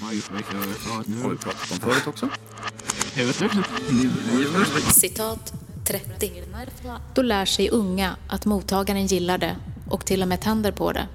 Har 0.01 1.31
vi 1.31 1.37
pratat 1.37 1.73
om 1.73 1.79
förut 1.79 2.07
också. 2.07 2.29
Citat 4.93 5.53
30. 5.87 6.43
Då 7.15 7.23
lär 7.23 7.45
sig 7.45 7.71
unga 7.71 8.17
att 8.29 8.47
mottagaren 8.47 9.07
gillar 9.07 9.39
det 9.39 9.57
och 9.91 10.07
till 10.07 10.23
och 10.23 10.29
med 10.29 10.41
tänder 10.41 10.73
på 10.73 10.93
det. 10.93 11.09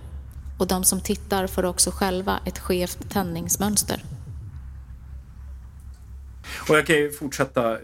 Och 0.60 0.68
de 0.68 0.84
som 0.84 1.02
tittar 1.02 1.48
får 1.48 1.66
också 1.66 1.92
själva 1.92 2.40
ett 2.46 2.60
skevt 2.60 3.10
tändningsmönster. 3.10 4.04
Och 6.70 6.76
jag 6.76 6.88
kan 6.88 6.96
ju 6.96 7.12
fortsätta 7.12 7.78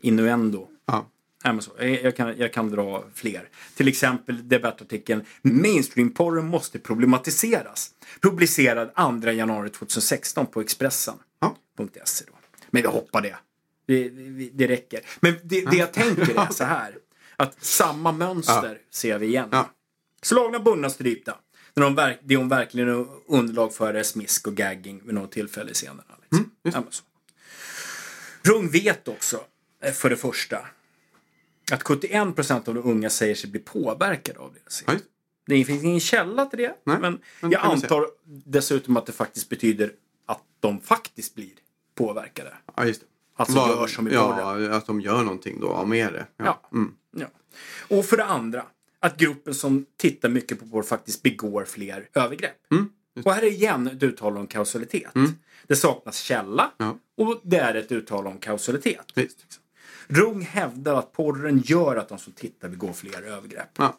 innuendo. 0.00 0.68
Ja. 1.44 1.52
Nej, 1.52 1.54
men 1.54 1.62
så. 1.62 2.04
Jag, 2.04 2.16
kan, 2.16 2.38
jag 2.38 2.52
kan 2.52 2.70
dra 2.70 3.04
fler. 3.14 3.48
Till 3.74 3.88
exempel 3.88 4.48
debattartikeln 4.48 5.24
Mainstream-porren 5.42 6.46
måste 6.46 6.78
problematiseras. 6.78 7.90
Publicerad 8.20 8.90
2 9.22 9.30
januari 9.30 9.70
2016 9.70 10.46
på 10.46 10.60
Expressen. 10.60 11.14
Ja. 11.40 11.56
då. 11.76 11.84
Men 12.70 12.82
vi 12.82 12.88
hoppar 12.88 13.22
det. 13.22 13.36
Det, 13.86 14.08
det, 14.08 14.50
det 14.52 14.68
räcker. 14.68 15.00
Men 15.20 15.34
det, 15.42 15.64
det 15.70 15.76
jag 15.76 15.92
tänker 15.92 16.40
är 16.40 16.52
så 16.52 16.64
här. 16.64 16.98
Att 17.36 17.64
samma 17.64 18.12
mönster 18.12 18.78
ser 18.90 19.18
vi 19.18 19.26
igen. 19.26 19.48
Ja. 19.52 19.70
Slagna, 20.22 20.58
bundna, 20.58 20.90
strypta. 20.90 21.34
När 21.74 21.84
de 21.84 21.94
verk, 21.94 22.20
det 22.22 22.36
hon 22.36 22.48
verkligen 22.48 23.06
underlag 23.28 23.74
för 23.74 23.94
är 23.94 24.02
smisk 24.02 24.46
och 24.46 24.54
gagging 24.54 25.02
vid 25.04 25.14
något 25.14 25.32
tillfälle 25.32 25.70
i 25.70 25.74
scenerna. 25.74 26.14
Liksom. 26.22 26.50
ja, 26.62 26.84
så. 26.90 27.02
Rung 28.42 28.70
vet 28.70 29.08
också, 29.08 29.40
eh, 29.82 29.92
för 29.92 30.10
det 30.10 30.16
första, 30.16 30.66
att 31.72 31.82
71 31.82 32.34
procent 32.36 32.68
av 32.68 32.74
de 32.74 32.84
unga 32.84 33.10
säger 33.10 33.34
sig 33.34 33.50
bli 33.50 33.60
påverkade 33.60 34.38
av 34.38 34.52
det 34.54 34.60
de 34.64 34.70
ser. 34.70 34.84
Ja, 34.86 34.92
just 34.92 35.04
Det 35.46 35.64
finns 35.64 35.84
ingen 35.84 36.00
källa 36.00 36.46
till 36.46 36.58
det, 36.58 36.74
Nej, 36.84 36.98
men 37.00 37.18
men 37.40 37.50
jag 37.50 37.62
antar 37.64 38.06
dessutom 38.44 38.96
att 38.96 39.06
det 39.06 39.12
faktiskt 39.12 39.48
betyder 39.48 39.92
att 40.26 40.42
de 40.60 40.80
faktiskt 40.80 41.34
blir 41.34 41.50
påverkade. 41.94 42.54
Ja, 42.76 42.84
just 42.86 43.00
det. 43.00 43.06
Alltså 43.36 43.56
Vad- 43.56 43.68
gör 43.70 43.86
som 43.86 44.08
i 44.08 44.12
Ja, 44.12 44.76
att 44.76 44.86
de 44.86 45.00
gör 45.00 45.22
någonting 45.22 45.60
då 45.60 45.84
med 45.86 46.12
det. 46.12 46.26
Ja. 46.36 46.60
Mm. 46.72 46.94
Ja. 47.16 47.26
Och 47.96 48.04
för 48.04 48.16
det 48.16 48.24
andra, 48.24 48.64
att 49.00 49.16
gruppen 49.16 49.54
som 49.54 49.86
tittar 49.96 50.28
mycket 50.28 50.60
på 50.60 50.66
porr 50.66 50.82
faktiskt 50.82 51.22
begår 51.22 51.64
fler 51.64 52.08
övergrepp. 52.14 52.72
Mm, 52.72 52.88
Och 53.24 53.32
här 53.32 53.42
är 53.42 53.46
igen 53.46 53.86
ett 53.86 54.02
uttal 54.02 54.36
om 54.38 54.46
kausalitet. 54.46 55.12
Det 55.66 55.76
saknas 55.76 56.16
källa 56.18 56.70
Ja. 56.76 56.98
och 57.16 57.40
det 57.44 57.56
är 57.58 57.74
ett 57.74 57.92
uttal 57.92 58.26
om 58.26 58.38
kausalitet. 58.38 59.06
Visst. 59.14 59.60
Rung 60.06 60.42
hävdar 60.42 60.94
att 60.94 61.12
porren 61.12 61.58
gör 61.64 61.96
att 61.96 62.08
de 62.08 62.18
som 62.18 62.32
tittar 62.32 62.68
begår 62.68 62.92
fler 62.92 63.22
övergrepp. 63.22 63.68
Ja. 63.76 63.98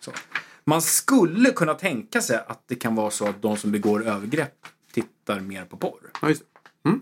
Så. 0.00 0.12
Man 0.64 0.82
skulle 0.82 1.50
kunna 1.50 1.74
tänka 1.74 2.22
sig 2.22 2.44
att 2.46 2.62
det 2.66 2.74
kan 2.74 2.94
vara 2.94 3.10
så 3.10 3.26
att 3.26 3.42
de 3.42 3.56
som 3.56 3.72
begår 3.72 4.06
övergrepp 4.06 4.66
tittar 4.92 5.40
mer 5.40 5.64
på 5.64 5.76
porr. 5.76 6.10
Ja, 6.22 6.28
just 6.28 6.42
det. 6.82 6.88
Mm. 6.88 7.00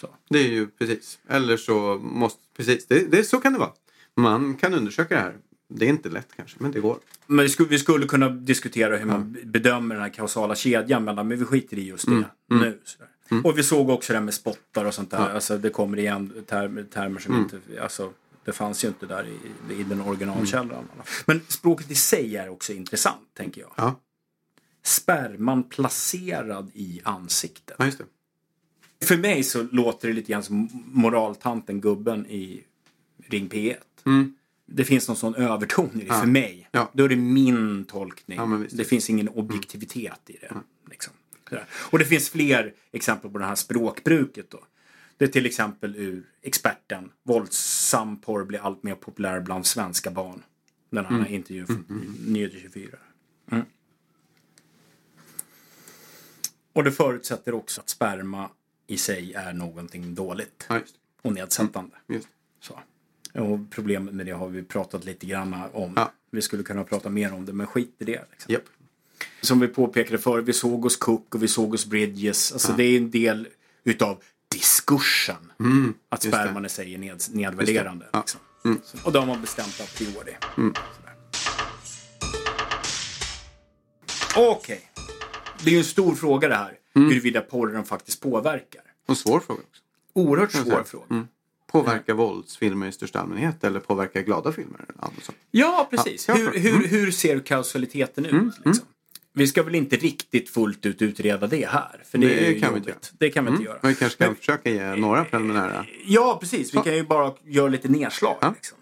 Så. 0.00 0.08
Det 0.30 0.38
är 0.38 0.48
ju 0.48 0.66
precis. 0.66 1.18
Eller 1.28 1.56
så 1.56 1.98
måste... 2.02 2.40
Precis, 2.56 2.86
det, 2.86 3.10
det, 3.10 3.24
så 3.24 3.40
kan 3.40 3.52
det 3.52 3.58
vara. 3.58 3.72
Man 4.16 4.54
kan 4.54 4.74
undersöka 4.74 5.14
det 5.14 5.20
här. 5.20 5.36
Det 5.68 5.84
är 5.84 5.88
inte 5.88 6.08
lätt 6.08 6.28
kanske, 6.36 6.56
men 6.60 6.72
det 6.72 6.80
går. 6.80 6.98
Men 7.26 7.42
vi 7.42 7.48
skulle, 7.48 7.68
vi 7.68 7.78
skulle 7.78 8.06
kunna 8.06 8.28
diskutera 8.28 8.96
hur 8.96 9.06
man 9.06 9.36
bedömer 9.44 9.94
den 9.94 10.02
här 10.04 10.10
kausala 10.10 10.54
kedjan 10.54 11.04
mellan, 11.04 11.28
men 11.28 11.38
vi 11.38 11.44
skiter 11.44 11.78
i 11.78 11.86
just 11.88 12.06
det 12.06 12.12
Mm. 12.12 12.24
nu. 12.48 12.80
Sådär. 12.84 13.08
Och 13.44 13.58
vi 13.58 13.62
såg 13.62 13.90
också 13.90 14.12
det 14.12 14.18
här 14.18 14.24
med 14.24 14.34
spottar 14.34 14.84
och 14.84 14.94
sånt 14.94 15.10
där. 15.10 15.34
Alltså 15.34 15.58
det 15.58 15.70
kommer 15.70 15.98
igen 15.98 16.44
termer, 16.46 16.82
termer 16.82 17.20
som 17.20 17.36
inte, 17.36 17.60
alltså 17.82 18.12
Det 18.44 18.52
fanns 18.52 18.84
ju 18.84 18.88
inte 18.88 19.06
där 19.06 19.26
i, 19.70 19.74
i 19.80 19.82
den 19.82 20.00
originalkällan. 20.00 20.84
Men 21.26 21.40
språket 21.48 21.90
i 21.90 21.94
sig 21.94 22.36
är 22.36 22.48
också 22.48 22.72
intressant, 22.72 23.34
tänker 23.34 23.60
jag. 23.60 23.70
Ja, 23.76 24.00
Sperman 24.82 25.62
placerad 25.62 26.70
i 26.74 27.00
ansiktet. 27.04 27.76
ja. 27.78 27.90
För 29.04 29.16
mig 29.16 29.42
så 29.42 29.62
låter 29.62 30.08
det 30.08 30.14
lite 30.14 30.32
grann 30.32 30.42
som 30.42 30.68
moraltanten 30.86 31.80
gubben 31.80 32.26
i 32.26 32.64
Ring 33.28 33.48
P1. 33.48 33.76
Det 34.66 34.84
finns 34.84 35.08
någon 35.08 35.16
sån 35.16 35.34
överton 35.34 36.00
i 36.00 36.04
det 36.04 36.14
för 36.14 36.26
mig. 36.26 36.52
Mm. 36.52 36.66
Ja. 36.70 36.90
Då 36.92 37.04
är 37.04 37.08
det 37.08 37.16
min 37.16 37.84
tolkning. 37.84 38.38
Ja, 38.38 38.64
det 38.70 38.84
finns 38.84 39.10
ingen 39.10 39.28
objektivitet 39.28 40.20
i 40.26 40.36
det. 40.40 40.54
Liksom. 40.90 41.12
Sådär. 41.52 41.66
Och 41.90 41.98
det 41.98 42.04
finns 42.04 42.30
fler 42.30 42.74
exempel 42.92 43.30
på 43.30 43.38
det 43.38 43.44
här 43.44 43.54
språkbruket. 43.54 44.50
Då. 44.50 44.64
Det 45.16 45.24
är 45.24 45.28
till 45.28 45.46
exempel 45.46 45.96
ur 45.96 46.24
Experten. 46.42 47.10
Våldsam 47.22 48.20
porr 48.20 48.44
blir 48.44 48.58
allt 48.58 48.82
mer 48.82 48.94
populär 48.94 49.40
bland 49.40 49.66
svenska 49.66 50.10
barn. 50.10 50.42
Den 50.90 51.04
här 51.06 51.16
Mm. 51.16 51.32
intervjun 51.34 51.66
från 51.66 52.16
Nyheter 52.26 52.58
24. 52.60 52.98
Mm. 53.50 53.64
Och 56.72 56.84
det 56.84 56.92
förutsätter 56.92 57.54
också 57.54 57.80
att 57.80 57.88
sperma 57.88 58.50
i 58.86 58.96
sig 58.96 59.32
är 59.34 59.52
någonting 59.52 60.14
dåligt 60.14 60.66
Ja, 60.68 60.80
och 61.22 61.32
nedsättande. 61.32 61.96
Det. 62.06 62.26
Så. 62.60 62.80
Och 63.34 63.58
problemet 63.70 64.14
med 64.14 64.26
det 64.26 64.32
har 64.32 64.48
vi 64.48 64.62
pratat 64.62 65.04
lite 65.04 65.26
grann 65.26 65.54
om. 65.72 65.92
Ja. 65.96 66.12
Vi 66.30 66.42
skulle 66.42 66.62
kunna 66.62 66.84
prata 66.84 67.08
mer 67.08 67.32
om 67.32 67.46
det, 67.46 67.52
men 67.52 67.66
skit 67.66 67.94
i 67.98 68.04
det. 68.04 68.24
Liksom. 68.30 68.52
Japp. 68.52 68.62
Som 69.40 69.60
vi 69.60 69.68
påpekade 69.68 70.18
förr, 70.18 70.40
vi 70.40 70.52
såg 70.52 70.84
oss 70.84 70.96
Cook 70.96 71.34
och 71.34 71.42
vi 71.42 71.48
såg 71.48 71.74
oss 71.74 71.86
Bridges. 71.86 72.52
Alltså 72.52 72.72
det 72.72 72.84
är 72.84 72.96
en 72.96 73.10
del 73.10 73.48
utav 73.84 74.22
diskursen. 74.48 75.36
att 75.52 75.60
Mm, 75.60 75.94
det. 76.10 76.18
sperman 76.18 76.64
i 76.64 76.68
sig 76.68 76.94
är 76.94 76.98
ned, 76.98 77.22
nedvärderande. 77.30 78.06
Ja. 78.12 78.24
Mm. 78.64 78.76
Liksom. 78.76 79.00
Så- 79.00 79.06
Och 79.06 79.12
då 79.12 79.18
har 79.18 79.26
man 79.26 79.40
bestämt 79.40 79.80
a 79.80 79.84
priori. 79.96 80.36
Sådär. 80.54 81.14
Okej. 84.36 84.90
Det 85.64 85.70
är 85.70 85.72
ju 85.72 85.78
en 85.78 85.84
stor 85.84 86.14
fråga 86.14 86.48
det 86.48 86.54
här. 86.54 86.78
Mm. 86.94 87.08
Huruvida 87.08 87.40
porren 87.40 87.84
faktiskt 87.84 88.20
påverkar. 88.20 88.82
Och 89.06 89.18
svår 89.18 89.40
fråga 89.40 89.60
också. 89.70 89.82
Oerhört 90.12 90.52
svår 90.52 90.84
fråga. 90.84 91.26
Påverkar 91.66 92.14
våldsfilmer 92.14 92.86
i 92.88 92.92
största 92.92 93.20
allmänhet 93.20 93.64
eller 93.64 93.80
påverkar 93.80 94.20
glada 94.22 94.52
filmer? 94.52 94.84
Ja, 95.00 95.10
så. 95.22 95.32
Ja, 95.50 95.86
precis. 95.90 96.28
Ja, 96.28 96.34
hur, 96.34 96.58
hur, 96.58 96.86
hur 96.88 97.10
ser 97.10 97.40
kausaliteten 97.40 98.24
ut? 98.26 98.52
Liksom? 98.64 98.86
Vi 99.34 99.46
ska 99.46 99.62
väl 99.62 99.74
inte 99.74 99.96
riktigt 99.96 100.50
fullt 100.50 100.86
ut 100.86 101.02
utreda 101.02 101.46
det 101.46 101.66
här. 101.68 102.02
För 102.10 102.18
det, 102.18 102.26
Det 102.26 102.46
är 102.56 102.60
kan 102.60 102.72
vi 102.74 102.78
inte. 102.78 102.94
Det 103.18 103.30
kan 103.30 103.44
vi 103.44 103.50
inte 103.50 103.62
göra. 103.64 103.78
Men 103.82 103.90
vi 103.90 103.96
kanske 103.96 104.24
kan 104.24 104.36
försöka 104.36 104.70
ge 104.70 104.94
några 104.96 105.24
preliminära. 105.24 105.86
Ja, 106.06 106.38
precis. 106.40 106.74
Vi 106.74 106.78
kan 106.78 106.94
ju 106.96 107.02
bara 107.04 107.32
göra 107.44 107.68
lite 107.68 107.88
nedslag. 107.88 108.36
Ja. 108.40 108.52
Liksom. 108.56 108.78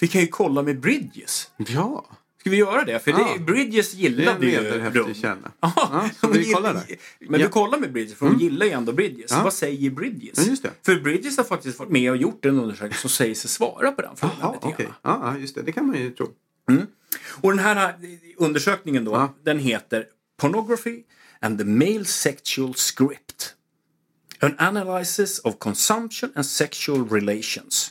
Vi 0.00 0.08
kan 0.08 0.20
ju 0.20 0.26
kolla 0.26 0.62
med 0.62 0.80
Bridges. 0.80 1.50
Ja, 1.56 2.06
Ska 2.40 2.50
vi 2.50 2.56
göra 2.56 2.84
det? 2.84 2.98
För 2.98 3.10
Ja. 3.10 3.34
det, 3.38 3.44
Bridges 3.44 3.92
det 3.92 3.96
är 4.06 4.06
en 4.06 4.12
gillade 4.14 4.46
ju 4.46 4.58
rum. 4.90 5.14
källa. 5.14 5.52
Ja, 5.60 5.72
Ja, 5.76 6.10
så 6.20 6.28
vi 6.32 6.52
kollar 6.52 6.74
där. 6.74 6.82
Men 7.20 7.40
Ja. 7.40 7.46
du 7.46 7.52
kollar 7.52 7.78
med 7.78 7.92
Bridges, 7.92 8.14
för 8.14 8.26
hon 8.26 8.38
gillar 8.38 8.66
ju 8.66 8.72
ändå 8.72 8.92
Bridges. 8.92 9.30
Ja. 9.30 9.42
Vad 9.44 9.52
säger 9.52 9.90
Bridges? 9.90 10.38
Ja, 10.38 10.50
just 10.50 10.62
det. 10.62 10.70
För 10.82 10.96
Bridges 11.00 11.36
har 11.36 11.44
faktiskt 11.44 11.78
varit 11.78 11.90
med 11.90 12.10
och 12.10 12.16
gjort 12.16 12.44
en 12.44 12.58
undersökning 12.60 12.94
som 12.98 13.10
säger 13.10 13.34
sig 13.34 13.50
svara 13.50 13.92
på 13.92 14.02
den 14.02 14.16
frågan. 14.16 14.36
Jaha, 14.40 14.54
okej. 14.62 14.88
Ja, 15.02 15.20
ja, 15.34 15.38
just 15.38 15.54
det. 15.54 15.62
Det 15.62 15.72
kan 15.72 15.86
man 15.86 15.96
ju 15.96 16.10
tro. 16.10 16.28
Och 17.40 17.50
den 17.50 17.58
här 17.58 17.76
eh, 17.88 17.92
undersökningen 18.36 19.04
då, 19.04 19.12
Ja. 19.12 19.34
den 19.42 19.58
heter 19.58 20.06
Pornography 20.40 21.02
and 21.40 21.58
the 21.58 21.64
Male 21.64 22.04
Sexual 22.04 22.74
Script. 22.74 23.54
An 24.40 24.54
analysis 24.58 25.38
of 25.38 25.58
consumption 25.58 26.30
and 26.34 26.46
sexual 26.46 27.08
relations. 27.08 27.90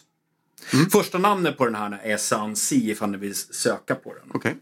Mm. 0.74 0.90
Första 0.90 1.18
namnet 1.18 1.58
på 1.58 1.66
den 1.66 1.76
här 1.76 2.00
är 2.04 2.18
Sansi 2.18 2.92
ifall 2.92 3.12
ni 3.12 3.18
vill 3.18 3.36
söka 3.36 3.96
på 3.96 4.14
den. 4.14 4.32
Okej. 4.34 4.56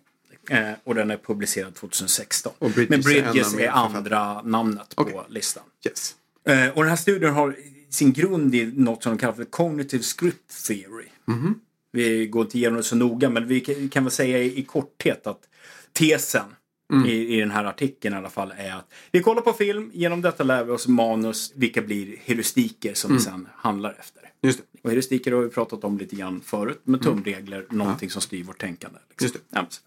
Eh, 0.50 0.72
och 0.84 0.96
den 0.96 1.12
är 1.12 1.18
publicerad 1.18 1.76
2016. 1.76 2.54
Och 2.60 2.72
Bridges 2.72 2.90
Men 2.90 3.00
är 3.00 3.04
Bridges 3.04 3.54
är, 3.54 3.58
medförfattarna. 3.58 3.98
andra 3.98 4.42
namnet 4.42 4.96
på 4.96 5.02
Okej. 5.02 5.20
listan. 5.30 5.64
Yes. 5.88 6.16
Eh, 6.48 6.68
och 6.70 6.82
den 6.84 6.90
här 6.90 6.96
studien 6.96 7.34
har 7.34 7.56
sin 7.90 8.14
grund 8.14 8.56
i 8.56 8.66
något 8.76 9.04
som 9.04 9.12
de 9.12 9.18
kallar 9.20 9.34
för 9.34 9.44
cognitive 9.46 10.04
script 10.04 10.66
theory. 10.68 11.06
Mhm. 11.26 11.60
Vi 11.92 12.28
går 12.28 12.42
inte 12.42 12.58
igenom 12.58 12.78
det 12.78 12.84
så 12.84 12.96
noga 12.96 13.30
men 13.30 13.48
vi 13.48 13.60
kan, 13.60 13.90
kan 13.90 14.04
väl 14.04 14.12
säga 14.12 14.38
i, 14.38 14.60
i 14.60 14.64
korthet 14.64 15.28
att 15.28 15.42
tesen 15.94 16.56
Mm. 16.94 17.06
i, 17.06 17.36
i 17.36 17.40
den 17.40 17.52
här 17.52 17.66
artikeln 17.66 18.16
i 18.16 18.18
alla 18.18 18.30
fall 18.30 18.54
är 18.58 18.74
att 18.74 18.94
vi 19.12 19.22
kollar 19.22 19.42
på 19.42 19.54
film, 19.54 19.92
genom 19.94 20.22
detta 20.22 20.44
lär 20.44 20.64
vi 20.64 20.72
oss 20.72 20.88
manus, 20.88 21.52
vilka 21.56 21.82
blir 21.82 22.18
heuristiker 22.18 22.94
som 22.94 23.14
vi 23.14 23.20
sen 23.20 23.48
handlar 23.56 23.96
efter. 24.00 24.32
Just 24.42 24.60
det. 24.60 24.66
Och 24.82 24.90
heuristiker 24.90 25.32
har 25.32 25.42
vi 25.42 25.50
pratat 25.50 25.84
om 25.84 25.98
lite 25.98 26.16
grann 26.16 26.42
förut 26.42 26.82
med 26.84 27.02
tumregler, 27.02 27.66
någonting 27.70 28.10
som 28.10 28.22
styr 28.22 28.44
vårt 28.44 28.62
tänkande. 28.62 29.00
Liksom. 29.10 29.26
Just 29.26 29.34
det. 29.36 29.42
Ja, 29.50 29.68
så. 29.70 29.82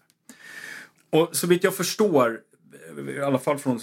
Och 1.09 1.35
så 1.35 1.47
vitt 1.47 1.63
jag 1.63 1.75
förstår, 1.75 2.39
i 3.17 3.19
alla 3.19 3.39
fall 3.39 3.57
från 3.57 3.75
eh, 3.75 3.81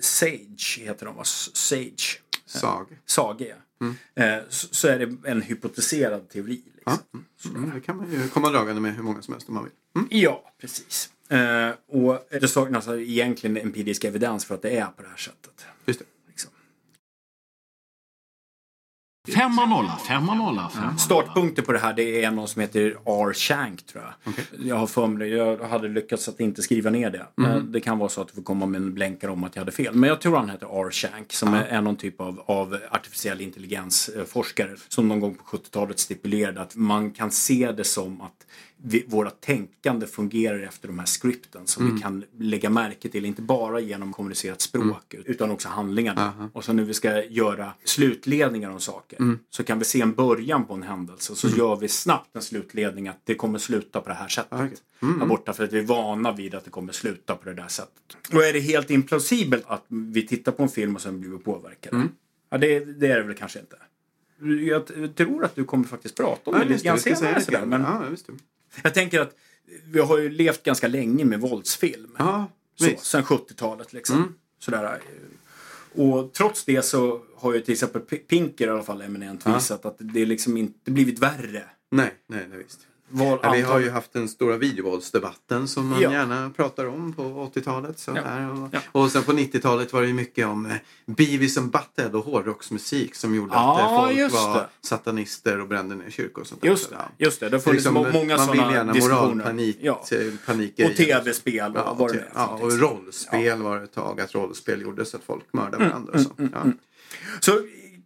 Sage, 0.00 0.80
heter 0.80 1.06
de 1.06 1.16
va? 1.16 1.24
Sage. 1.24 2.20
Sag. 2.46 2.86
Sage, 3.06 3.54
ja. 3.78 3.86
Eh, 4.24 4.42
så, 4.48 4.88
är 4.88 4.98
det 4.98 5.30
en 5.30 5.42
hypotiserad 5.42 6.28
teori. 6.28 6.62
Liksom. 6.74 6.98
Ja. 7.44 7.50
Mm, 7.50 7.70
det 7.74 7.80
kan 7.80 7.96
man 7.96 8.12
ju 8.12 8.28
komma 8.28 8.50
dragande 8.50 8.80
med 8.80 8.96
hur 8.96 9.02
många 9.02 9.22
som 9.22 9.34
helst 9.34 9.48
om 9.48 9.54
man 9.54 9.64
vill. 9.64 9.72
Mm. 9.96 10.08
Ja, 10.10 10.52
precis. 10.60 11.10
Eh, 11.28 11.70
och 11.88 12.26
det 12.40 12.48
saknas 12.48 12.88
alltså 12.88 13.00
egentligen 13.00 13.56
empirisk 13.56 14.04
evidens 14.04 14.44
för 14.44 14.54
att 14.54 14.62
det 14.62 14.76
är 14.78 14.86
på 14.86 15.02
det 15.02 15.08
här 15.08 15.16
sättet. 15.16 15.66
Just 15.86 15.98
det. 16.00 16.06
Liksom. 16.28 16.50
Femma 19.34 19.66
nolla, 19.66 19.98
femma 20.08 20.34
nolla, 20.34 20.68
femma 20.68 20.96
Startpunkten 20.98 21.64
på 21.64 21.72
det 21.72 21.78
här 21.78 21.94
det 21.94 22.24
är 22.24 22.30
någon 22.30 22.48
som 22.48 22.60
heter 22.60 22.96
R. 23.04 23.32
Shank 23.34 23.86
tror 23.86 24.04
jag. 24.04 24.34
Jag 24.66 24.76
har 24.76 24.86
för 24.86 25.06
mig, 25.06 25.28
jag 25.28 25.56
hade 25.58 25.88
lyckats 25.88 26.28
att 26.28 26.40
inte 26.40 26.62
skriva 26.62 26.90
ner 26.90 27.10
det. 27.10 27.26
Eh, 27.46 27.56
Det 27.58 27.80
kan 27.80 27.98
vara 27.98 28.08
så 28.08 28.20
att 28.20 28.28
du 28.28 28.34
får 28.34 28.42
komma 28.42 28.66
med 28.66 28.80
en 28.80 28.94
blänkare 28.94 29.30
om 29.30 29.44
att 29.44 29.56
jag 29.56 29.60
hade 29.60 29.72
fel. 29.72 29.94
Men 29.94 30.08
jag 30.08 30.20
tror 30.20 30.36
han 30.36 30.50
heter 30.50 30.86
R. 30.86 30.90
Shank 30.90 31.32
som 31.32 31.54
är, 31.54 31.64
är 31.64 31.80
någon 31.80 31.96
typ 31.96 32.20
av, 32.20 32.42
av 32.46 32.78
artificiell 32.90 33.40
intelligensforskare. 33.40 34.76
Som 34.88 35.08
någon 35.08 35.20
gång 35.20 35.34
på 35.34 35.56
70-talet 35.56 35.98
stipulerade 35.98 36.60
att 36.60 36.76
man 36.76 37.10
kan 37.10 37.30
se 37.30 37.72
det 37.72 37.84
som 37.84 38.20
att 38.20 38.46
vi, 38.82 39.04
våra 39.08 39.30
tänkande 39.30 40.06
fungerar 40.06 40.60
efter 40.60 40.88
de 40.88 40.98
här 40.98 41.06
skripten 41.06 41.66
som 41.66 41.94
vi 41.94 42.00
kan 42.00 42.24
lägga 42.38 42.70
märke 42.70 43.08
till. 43.08 43.24
Inte 43.24 43.42
bara 43.42 43.80
genom 43.80 44.12
kommunicerat 44.12 44.60
språk 44.60 45.14
utan 45.24 45.50
också 45.50 45.68
handlingarna. 45.68 46.50
Och 46.52 46.64
så 46.64 46.72
när 46.72 46.82
vi 46.82 46.94
ska 46.94 47.24
göra 47.24 47.72
slutledningar 47.84 48.70
om 48.70 48.80
saker 48.80 49.38
så 49.50 49.64
kan 49.64 49.78
vi 49.78 49.84
se 49.84 50.00
en 50.00 50.12
början 50.12 50.64
på 50.64 50.74
en 50.74 50.82
händelse 50.82 51.32
och 51.32 51.38
så 51.38 51.48
gör 51.48 51.76
vi 51.76 51.88
snabbt 51.88 52.36
en 52.36 52.42
slutledning 52.42 53.08
att 53.08 53.20
det 53.24 53.34
kommer 53.34 53.58
sluta 53.58 54.00
på 54.00 54.08
det 54.08 54.14
här 54.14 54.28
sättet. 54.28 54.52
Okej. 54.52 54.72
Här 55.20 55.26
borta 55.26 55.52
för 55.52 55.64
att 55.64 55.72
vi 55.72 55.78
är 55.78 55.82
vana 55.82 56.32
vid 56.32 56.54
att 56.54 56.64
det 56.64 56.70
kommer 56.70 56.92
sluta 56.92 57.34
på 57.36 57.48
det 57.48 57.54
där 57.54 57.68
sättet. 57.68 58.16
Och 58.32 58.44
är 58.44 58.52
det 58.52 58.60
helt 58.60 58.90
implausibelt 58.90 59.64
att 59.66 59.84
vi 59.88 60.26
tittar 60.26 60.52
på 60.52 60.62
en 60.62 60.68
film 60.68 60.94
och 60.94 61.02
sen 61.02 61.20
blir 61.20 61.30
vi 61.30 61.38
påverkade? 61.38 62.08
Ja, 62.50 62.58
det, 62.58 62.80
det 62.84 63.06
är 63.06 63.16
det 63.16 63.22
väl 63.22 63.36
kanske 63.36 63.58
inte. 63.60 63.76
Jag 64.66 65.14
tror 65.16 65.44
att 65.44 65.54
du 65.54 65.64
kommer 65.64 65.84
faktiskt 65.84 66.16
prata 66.16 66.50
om 66.50 66.56
Ja, 66.56 66.64
det 66.64 66.68
lite 66.70 66.84
grann 66.84 66.98
senare. 66.98 67.66
men 67.66 67.80
Ja, 67.80 68.02
visst 68.10 68.26
det. 68.26 68.32
Jag 68.82 68.94
tänker 68.94 69.20
att 69.20 69.36
vi 69.84 70.00
har 70.00 70.18
ju 70.18 70.30
levt 70.30 70.62
ganska 70.62 70.88
länge 70.88 71.24
med 71.24 71.40
våldsfilm. 71.40 72.16
Ja, 72.18 72.50
så, 72.74 72.90
sen 72.98 73.22
70-talet 73.22 73.92
liksom. 73.92 74.34
Sådär. 74.58 75.00
Och 75.94 76.32
trots 76.32 76.64
det 76.64 76.82
så 76.82 77.22
har 77.36 77.54
ju 77.54 77.60
till 77.60 77.72
exempel 77.72 78.02
Pinker 78.02 78.66
i 78.66 78.70
alla 78.70 78.82
fall 78.82 79.02
eminent 79.02 79.46
visat 79.46 79.86
att 79.86 79.96
det 79.98 80.26
liksom 80.26 80.56
inte 80.56 80.90
blivit 80.90 81.18
värre. 81.18 81.64
Nej, 81.90 82.14
nej, 82.26 82.46
nej 82.48 82.58
visst. 82.58 82.86
Ja, 83.12 83.38
vi 83.52 83.60
har 83.62 83.74
antal- 83.74 83.82
ju 83.82 83.90
haft 83.90 84.12
den 84.12 84.28
stora 84.28 84.56
videovåldsdebatten 84.56 85.68
som 85.68 85.88
man 85.88 86.00
Ja. 86.00 86.12
gärna 86.12 86.50
pratar 86.50 86.84
om 86.86 87.12
på 87.12 87.22
80-talet. 87.22 87.98
Så 87.98 88.12
Ja. 88.16 88.22
där. 88.22 88.50
Och, 88.62 88.68
Ja. 88.72 88.78
och 88.92 89.10
sen 89.12 89.22
på 89.22 89.32
90-talet 89.32 89.92
var 89.92 90.02
det 90.02 90.12
mycket 90.12 90.46
om 90.46 90.66
eh, 90.66 90.72
Beavis 91.06 91.58
and 91.58 91.70
Butthead 91.70 92.18
och 92.18 92.24
hårdrocksmusik 92.24 93.14
som 93.14 93.34
gjorde 93.34 93.54
Ja, 93.54 93.74
att 93.74 94.10
eh, 94.10 94.18
folk 94.28 94.32
var 94.32 94.54
det. 94.54 94.66
satanister 94.80 95.60
och 95.60 95.68
brände 95.68 95.94
ner 95.94 96.10
kyrkor 96.10 96.40
och 96.40 96.46
sånt 96.46 96.62
där. 96.62 96.68
Just 96.68 96.84
Så, 96.84 96.90
det, 96.90 97.24
just 97.24 97.40
det. 97.40 97.48
Det 97.48 97.72
liksom, 97.72 97.94
må- 97.94 98.10
många 98.12 98.36
man 98.36 98.50
vill 98.52 98.60
gärna 98.60 98.94
moralpanik, 98.94 99.78
Ja. 99.80 100.04
eh. 100.12 100.86
Och 100.90 100.96
tv-spel 100.96 101.70
och 101.72 101.78
Ja, 101.78 101.82
och, 101.90 102.12
det 102.12 102.18
är 102.18 102.20
för 102.20 102.28
ja, 102.34 102.46
och 102.62 102.72
rollspel 102.72 103.62
var 103.62 103.78
det 103.78 103.84
ett 103.84 103.92
tag 103.94 104.20
att 104.20 104.34
rollspel 104.34 104.82
gjorde 104.82 105.04
så 105.04 105.16
att 105.16 105.22
folk 105.24 105.44
mördade 105.52 105.76
Mm, 105.76 105.88
varandra. 105.88 106.12
Och 106.12 106.20
så. 106.20 106.30
Ja. 106.36 106.72
Så 107.40 107.52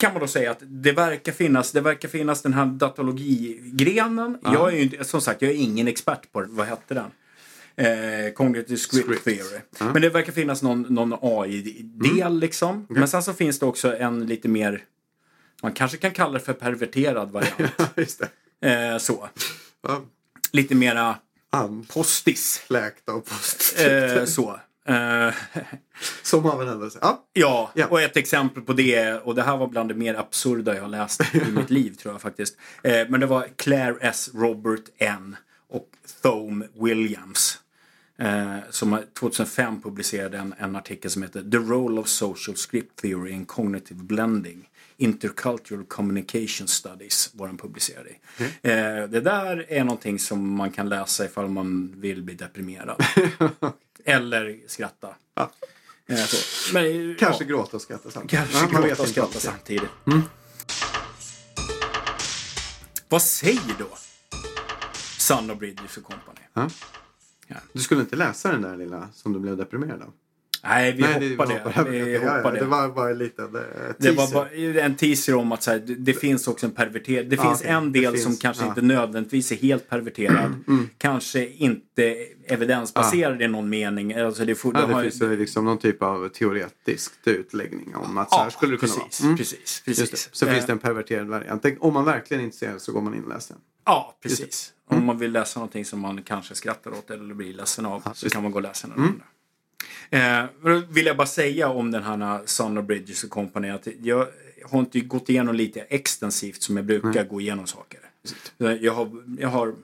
kan 0.00 0.12
man 0.12 0.20
då 0.20 0.26
säga 0.26 0.50
att 0.50 0.58
det 0.62 0.92
verkar 0.92 1.32
finnas, 1.32 1.72
det 1.72 1.80
verkar 1.80 2.08
finnas 2.08 2.42
den 2.42 2.52
här 2.54 2.66
datologigrenen. 2.66 4.38
Jag 4.42 4.72
är 4.72 4.76
ju 4.76 4.82
inte, 4.82 5.04
som 5.04 5.20
sagt, 5.20 5.42
jag 5.42 5.50
är 5.50 5.54
ingen 5.54 5.88
expert 5.88 6.32
på 6.32 6.40
det. 6.40 6.46
Vad 6.50 6.66
hette 6.66 6.94
den? 6.94 7.10
Eh, 7.86 8.32
Cognitive 8.32 8.76
Script, 8.78 9.06
Script. 9.06 9.24
Theory. 9.24 9.60
Ja. 9.78 9.92
Men 9.92 10.02
det 10.02 10.10
verkar 10.10 10.32
finnas 10.32 10.62
någon, 10.62 10.82
någon 10.82 11.14
AI-del 11.22 12.38
liksom. 12.38 12.86
Men 12.88 13.08
sen 13.08 13.22
så 13.22 13.32
finns 13.32 13.58
det 13.58 13.66
också 13.66 13.96
en 13.96 14.26
lite 14.26 14.48
mer, 14.48 14.84
man 15.62 15.72
kanske 15.72 15.96
kan 15.96 16.10
kalla 16.10 16.32
det 16.32 16.44
för 16.44 16.52
perverterad 16.52 17.30
variant. 17.30 17.72
Just 17.96 18.22
det. 18.60 18.92
eh, 18.92 18.98
så. 18.98 19.28
Ja. 19.82 20.02
Lite 20.52 20.74
mera 20.74 21.16
Anfläkta 21.50 21.92
postis. 21.94 22.62
och 23.06 23.24
post. 23.26 23.78
Eh, 23.80 24.24
så. 24.24 24.60
Eh, 24.90 25.34
Som 26.22 26.46
av 26.46 26.62
en 26.62 26.68
händelse. 26.68 26.98
Ja. 27.02 27.24
Ja, 27.32 27.70
Ja. 27.74 27.86
och 27.86 28.00
ett 28.02 28.16
exempel 28.16 28.62
på 28.62 28.72
det, 28.72 29.12
och 29.14 29.34
det 29.34 29.42
här 29.42 29.56
var 29.56 29.66
bland 29.66 29.88
det 29.90 29.94
mer 29.94 30.14
absurda 30.14 30.74
jag 30.74 30.82
har 30.82 30.88
läst 30.88 31.20
i 31.34 31.40
mitt 31.50 31.70
liv 31.70 31.90
tror 31.94 32.14
jag 32.14 32.20
faktiskt. 32.22 32.56
Eh, 32.82 33.08
men 33.08 33.20
det 33.20 33.26
var 33.26 33.46
Claire 33.56 33.96
S. 34.00 34.30
Robert 34.34 34.84
N. 34.98 35.36
och 35.68 35.88
Thome 36.22 36.66
Williams. 36.80 37.58
Eh, 38.18 38.56
som 38.70 38.92
har- 38.92 39.04
2005 39.18 39.82
publicerade 39.82 40.38
en, 40.38 40.54
en 40.58 40.76
artikel 40.76 41.10
som 41.10 41.22
heter 41.22 41.42
The 41.50 41.56
Role 41.56 42.00
of 42.00 42.08
Social 42.08 42.56
Script 42.56 42.96
Theory 43.02 43.30
in 43.30 43.44
Cognitive 43.46 44.02
Blending. 44.02 44.66
Intercultural 44.96 45.84
Communication 45.84 46.68
Studies 46.68 47.30
var 47.34 47.46
den 47.46 47.56
publicerad 47.56 48.06
i. 48.06 48.16
Eh, 48.62 49.08
det 49.08 49.20
där 49.20 49.66
är 49.72 49.84
någonting 49.84 50.18
som 50.18 50.54
man 50.54 50.70
kan 50.70 50.88
läsa 50.88 51.24
ifall 51.24 51.48
man 51.48 51.94
vill 51.96 52.22
bli 52.22 52.34
deprimerad. 52.34 53.04
Eller 54.04 54.58
skratta. 54.66 55.14
Ja. 55.34 55.50
Eh. 56.06 56.18
Men, 56.72 57.16
Kanske 57.18 57.44
ja. 57.44 57.48
gråta 57.48 57.76
och 57.76 57.82
skratta 57.82 58.10
samtidigt. 58.10 58.30
Kanske 58.30 58.58
Ja, 58.58 58.72
man 58.72 58.88
gråta 58.88 59.02
och 59.02 59.08
skratta 59.08 59.40
samtidigt. 59.40 59.90
Vad 63.08 63.22
säger 63.22 63.74
då 63.78 63.88
Sun 65.18 65.50
och 65.50 65.56
Bridges 65.56 65.96
och 65.96 66.04
Company? 66.04 66.40
Du 67.72 67.80
skulle 67.80 68.00
inte 68.00 68.16
läsa 68.16 68.52
den 68.52 68.62
där 68.62 68.76
lilla 68.76 69.08
som 69.12 69.32
du 69.32 69.38
blev 69.38 69.56
deprimerad 69.56 70.02
av? 70.02 70.12
Nej, 70.64 70.92
vi 70.92 71.02
Nej, 71.02 71.30
hoppar 71.36 71.46
det. 71.84 71.90
Vi 71.90 71.98
Ja, 72.14 72.20
ja, 72.22 72.36
hoppar 72.36 72.52
Det 72.52 72.58
det. 72.58 72.64
var 72.66 72.88
bara 72.88 73.10
en 73.10 73.18
liten 73.18 73.44
eh, 73.44 73.60
Det 73.98 74.10
var 74.10 74.26
teaser. 74.26 74.34
bara 74.74 74.82
en 74.84 74.94
teaser 74.96 75.34
om 75.34 75.52
att 75.52 75.62
så 75.62 75.70
här, 75.70 75.78
det, 75.78 75.94
det 75.94 76.12
finns 76.14 76.48
också 76.48 76.66
en 76.66 76.72
perverterad. 76.72 77.26
Det 77.26 77.36
Ja, 77.36 77.42
finns 77.42 77.60
okej. 77.60 77.70
en 77.72 77.92
del 77.92 78.12
finns, 78.12 78.24
som 78.24 78.36
kanske 78.36 78.62
ja. 78.64 78.68
inte 78.68 78.82
nödvändigtvis 78.82 79.52
är 79.52 79.56
helt 79.56 79.88
perverterad. 79.88 80.54
Kanske 80.98 81.46
inte 81.48 82.16
evidensbaserad 82.46 83.42
i 83.42 83.48
någon 83.48 83.68
mening. 83.68 84.14
Alltså 84.14 84.44
det 84.44 84.54
får, 84.54 84.74
Ja, 84.74 84.86
det 84.86 84.94
har- 84.94 85.02
finns 85.02 85.22
ju 85.22 85.36
liksom 85.36 85.64
någon 85.64 85.78
typ 85.78 86.02
av 86.02 86.28
teoretisk 86.28 87.12
utläggning 87.24 87.94
om 87.96 88.18
att 88.18 88.30
så 88.30 88.38
här 88.38 88.50
skulle 88.50 88.72
det 88.72 88.76
kunna 88.78 88.92
precis, 88.92 89.20
vara. 89.20 89.26
Mm. 89.28 89.38
precis, 89.38 89.82
precis. 89.84 90.28
Så 90.32 90.46
Eh, 90.46 90.52
finns 90.52 90.66
det 90.66 90.72
en 90.72 90.78
perverterad 90.78 91.26
variant. 91.26 91.64
Om 91.80 91.94
man 91.94 92.04
verkligen 92.04 92.40
är 92.40 92.44
intresserad 92.44 92.80
så 92.82 92.92
går 92.92 93.00
man 93.00 93.14
in 93.14 93.22
och 93.22 93.28
läser 93.28 93.54
den. 93.54 93.62
Ja, 93.86 94.18
precis. 94.22 94.72
Om 94.86 95.04
man 95.06 95.18
vill 95.18 95.32
läsa 95.32 95.60
någonting 95.60 95.84
som 95.84 96.00
man 96.00 96.22
kanske 96.22 96.54
skrattar 96.54 96.90
åt 96.90 97.10
eller 97.10 97.34
blir 97.34 97.52
ledsen 97.54 97.86
av 97.86 98.00
så 98.14 98.26
just 98.26 98.32
kan 98.34 98.42
man 98.42 98.52
gå 98.52 98.56
och 98.58 98.62
läsa 98.62 98.88
den 98.88 98.98
andra. 98.98 99.24
Eh, 100.10 100.44
vill 100.88 101.06
jag 101.06 101.16
bara 101.16 101.26
säga 101.26 101.68
om 101.68 101.90
den 101.90 102.02
här 102.02 102.78
of 102.78 102.84
Bridges 102.86 103.24
och 103.24 103.30
Company 103.30 103.68
att 103.68 103.88
jag 104.02 104.26
har 104.70 104.78
inte 104.80 105.00
gått 105.00 105.28
igenom 105.28 105.54
lite 105.54 105.80
extensivt 105.80 106.62
som 106.62 106.76
jag 106.76 106.86
brukar 106.86 107.24
gå 107.24 107.40
igenom 107.40 107.66
saker. 107.66 108.00
Jag 108.58 108.92
har, 108.94 109.22
jag 109.38 109.48
har 109.48 109.74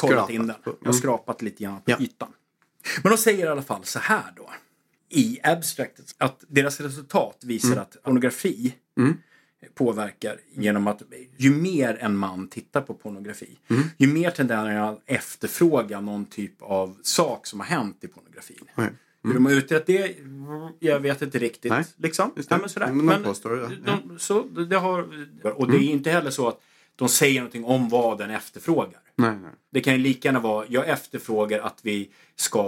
kollat 0.00 0.30
in 0.30 0.46
den. 0.46 0.56
Jag 0.64 0.86
har 0.86 0.92
skrapat 0.92 1.42
lite 1.42 1.62
grann 1.62 1.76
på 1.82 1.90
Ja. 1.90 1.96
ytan. 2.00 2.28
Men 3.02 3.10
de 3.12 3.18
säger 3.18 3.46
i 3.46 3.48
alla 3.48 3.62
fall 3.62 3.84
så 3.84 3.98
här 3.98 4.32
då. 4.36 4.50
I 5.08 5.38
abstractet 5.42 6.14
att 6.18 6.44
deras 6.48 6.80
resultat 6.80 7.38
visar 7.44 7.76
att 7.76 7.96
pornografi 8.02 8.74
påverkar 9.74 10.36
genom 10.54 10.86
att 10.86 11.02
ju 11.36 11.50
mer 11.50 11.96
en 12.00 12.16
man 12.16 12.48
tittar 12.48 12.80
på 12.80 12.94
pornografi, 12.94 13.58
ju 13.98 14.06
mer 14.06 14.30
tenderar 14.30 14.74
han 14.74 14.88
att 14.94 15.02
efterfråga 15.06 16.00
någon 16.00 16.24
typ 16.26 16.62
av 16.62 16.98
sak 17.02 17.46
som 17.46 17.60
har 17.60 17.66
hänt 17.66 17.98
i 18.04 18.08
pornografin. 18.08 18.64
Hur 19.22 19.34
de 19.34 19.46
har 19.46 19.52
utrett 19.52 19.86
det, 19.86 20.16
jag 20.78 21.00
vet 21.00 21.22
inte 21.22 21.38
riktigt. 21.38 21.70
Nej, 21.72 21.84
liksom. 21.96 22.32
just 22.36 22.48
det. 22.48 22.54
Ja, 22.54 22.58
men 22.60 22.68
sådär. 22.68 22.92
Men 22.92 23.06
de 23.06 23.22
påstår 23.28 23.50
det, 23.50 23.76
de, 23.84 24.18
så, 24.18 24.42
det 24.42 24.76
har, 24.76 25.08
och 25.42 25.70
det 25.70 25.76
är 25.76 25.80
inte 25.80 26.10
heller 26.10 26.30
så 26.30 26.48
att 26.48 26.60
de 26.96 27.08
säger 27.08 27.40
någonting 27.40 27.64
om 27.64 27.88
vad 27.88 28.18
den 28.18 28.30
efterfrågar. 28.30 29.00
Nej, 29.16 29.36
nej. 29.42 29.50
Det 29.70 29.80
kan 29.80 29.92
ju 29.92 29.98
lika 29.98 30.28
gärna 30.28 30.40
vara, 30.40 30.66
jag 30.68 30.88
efterfrågar 30.88 31.60
att 31.60 31.78
vi 31.82 32.10
ska 32.36 32.62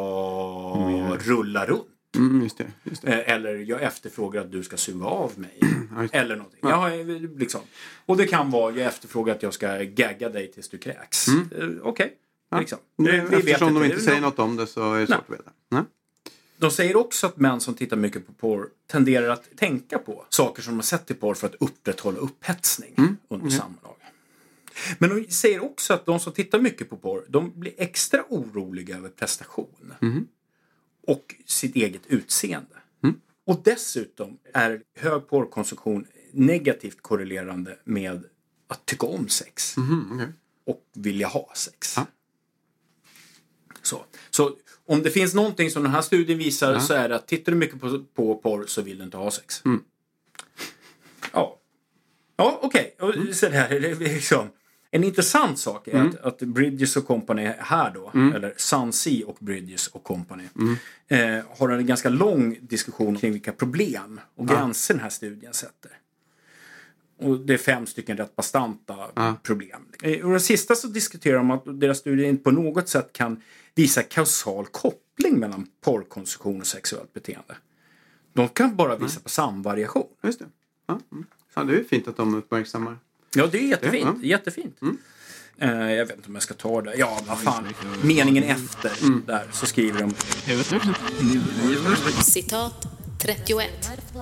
rulla 1.21 1.67
runt. 1.67 1.87
Mm, 2.17 2.43
just 2.43 2.59
det. 2.59 2.73
Just 2.85 3.03
det. 3.03 3.23
Eh, 3.23 3.35
Eller 3.35 3.55
jag 3.57 3.83
efterfrågar 3.83 4.41
att 4.41 4.53
du 4.53 4.63
ska 4.63 4.77
suga 4.77 5.07
av 5.07 5.33
mig. 5.37 5.59
Ja, 5.95 6.03
just 6.03 6.13
det. 6.13 6.19
Eller 6.19 6.37
någonting. 6.37 6.61
Jag 6.63 6.77
har, 6.77 7.39
liksom. 7.39 7.61
Och 8.07 8.17
det 8.17 8.27
kan 8.27 8.51
vara, 8.51 8.77
jag 8.77 8.87
efterfrågar 8.87 9.35
att 9.35 9.43
jag 9.43 9.55
ska 9.55 9.79
gagga 9.79 10.29
dig 10.29 10.53
tills 10.53 10.69
du 10.69 10.79
kräks. 10.79 11.29
Eh, 11.29 11.69
Okej. 11.83 12.13
Liksom. 12.59 12.79
Eh, 12.99 13.05
vi 13.05 13.19
vet 13.21 13.33
eftersom 13.33 13.75
de 13.75 13.85
inte. 13.85 13.95
inte 13.95 14.05
säger 14.07 14.21
något 14.21 14.39
om 14.39 14.57
det 14.57 14.67
så 14.67 14.95
är 14.95 15.01
det 15.01 15.07
svårt 15.07 15.17
att 15.17 15.31
veta. 15.31 15.51
Nej. 15.71 15.83
De 16.63 16.71
säger 16.71 16.97
också 16.97 17.27
att 17.27 17.37
män 17.37 17.61
som 17.61 17.75
tittar 17.75 17.97
mycket 17.97 18.27
på 18.27 18.33
porr 18.33 18.69
tenderar 18.87 19.29
att 19.29 19.57
tänka 19.57 19.99
på 19.99 20.27
saker 20.29 20.63
som 20.63 20.73
de 20.73 20.77
har 20.77 20.83
sett 20.83 21.11
i 21.11 21.15
porr 21.15 21.35
för 21.35 21.47
att 21.47 21.55
upprätthålla 21.61 22.19
upphetsning 22.19 22.95
Mm. 22.99 23.17
under 23.29 23.51
samma 23.51 23.75
dag. 23.83 23.97
Men 24.99 25.11
de 25.11 25.31
säger 25.31 25.65
också 25.65 25.95
att 25.95 26.07
de 26.07 26.21
som 26.21 26.33
tittar 26.33 26.59
mycket 26.61 26.91
på 26.91 26.97
porr, 26.97 27.25
de 27.29 27.53
blir 27.61 27.73
extra 27.77 28.25
oroliga 28.29 28.97
över 28.97 29.09
prestation. 29.09 29.95
Mm. 30.03 30.27
Och 31.07 31.35
sitt 31.47 31.77
eget 31.77 32.07
utseende. 32.07 32.77
Mm. 33.03 33.21
Och 33.45 33.61
dessutom 33.65 34.39
är 34.55 34.83
hög 34.95 35.29
porrkonsumtion 35.29 36.07
negativt 36.33 37.03
korrelerande 37.03 37.79
med 37.85 38.25
att 38.67 38.87
tycka 38.87 39.07
om 39.07 39.29
sex. 39.29 39.77
Mhm, 39.77 40.11
okej. 40.15 40.29
Och 40.65 40.85
vilja 40.93 41.27
ha 41.27 41.53
sex. 41.55 41.95
Ja. 41.97 42.07
Så. 43.83 44.05
så 44.31 44.57
om 44.93 45.03
det 45.03 45.11
finns 45.11 45.35
någonting 45.35 45.71
som 45.71 45.83
den 45.83 45.93
här 45.93 46.03
studien 46.03 46.39
visar 46.39 46.79
så 46.79 46.95
är 46.95 47.09
det 47.09 47.15
att 47.17 47.27
tittar 47.29 47.53
du 47.53 47.59
mycket 47.59 47.81
på, 47.81 48.05
på 48.15 48.35
porr 48.35 48.65
så 48.67 48.83
vill 48.83 48.99
du 48.99 49.05
inte 49.05 49.17
ha 49.17 49.31
sex. 49.31 49.63
Mm. 49.65 49.81
Ja, 51.33 51.59
ja 52.37 52.59
okej. 52.63 52.97
Och 53.01 53.15
Så 53.33 53.49
det 53.49 53.57
här 53.57 53.71
är 53.71 53.81
det 53.81 53.95
liksom. 53.95 54.49
En 54.95 55.05
intressant 55.05 55.59
sak 55.59 55.89
är 55.89 56.01
att, 56.01 56.17
att 56.21 56.39
Bridges 56.39 56.97
och 56.97 57.07
Company 57.07 57.53
här 57.59 57.91
då, 57.95 58.11
eller 58.35 58.55
Sunsea 58.57 59.27
och 59.27 59.37
Bridges 59.41 59.87
och 59.87 60.05
Company, 60.05 60.45
eh, 61.09 61.39
har 61.59 61.69
en 61.69 61.87
ganska 61.87 62.09
lång 62.09 62.59
diskussion 62.61 63.17
kring 63.17 63.33
vilka 63.33 63.53
problem 63.53 64.21
och 64.37 64.49
gränser 64.49 64.95
den 64.95 65.03
här 65.03 65.11
studien 65.11 65.53
sätter. 65.53 65.91
Och 67.19 67.41
det 67.41 67.55
är 67.55 67.59
fem 67.59 67.87
stycken 67.87 68.17
rätt 68.17 68.37
bastanta 68.37 68.95
problem. 69.43 69.81
Eh, 70.03 70.25
Och 70.25 70.31
den 70.31 70.41
sista 70.41 70.75
så 70.75 70.87
diskuterar 70.87 71.37
de 71.37 71.51
att 71.51 71.81
deras 71.81 71.99
studie 71.99 72.25
inte 72.25 72.43
på 72.45 72.51
något 72.51 72.89
sätt 72.89 73.11
kan 73.13 73.43
visa 73.75 74.03
kausal 74.03 74.67
koppling 74.67 75.39
mellan 75.39 75.67
porrkonsumtion 75.81 76.61
och 76.61 76.67
sexuellt 76.67 77.13
beteende. 77.13 77.57
De 78.33 78.49
kan 78.49 78.77
bara 78.77 78.97
visa 78.97 79.21
på 79.21 79.29
samvariation. 79.29 80.07
Just 80.23 80.39
det. 80.39 80.47
Ja, 80.87 81.01
mm. 81.13 81.27
ja, 81.55 81.65
det 81.65 81.73
är 81.73 81.77
ju 81.77 81.85
fint 81.85 82.09
att 82.09 82.17
de 82.17 82.35
uppmärksammar. 82.35 82.99
Ja, 83.35 83.47
det 83.47 83.59
är 83.59 83.69
jättefint. 83.69 84.05
Ja, 84.05 84.15
ja. 84.21 84.27
Jättefint. 84.29 84.81
Eh, 85.59 85.93
jag 85.93 86.07
vet 86.07 86.17
inte 86.17 86.29
om 86.29 86.35
jag 86.35 86.43
ska 86.43 86.55
ta 86.55 86.83
det. 86.83 86.95
Ja, 86.97 87.21
vad 87.29 87.39
fan. 87.39 87.65
Meningen 88.03 88.45
efter, 88.45 88.93
där, 89.27 89.49
så 89.53 89.67
skriver 89.67 90.01
de 90.01 90.15
Citat 92.23 93.02
31. 93.23 93.71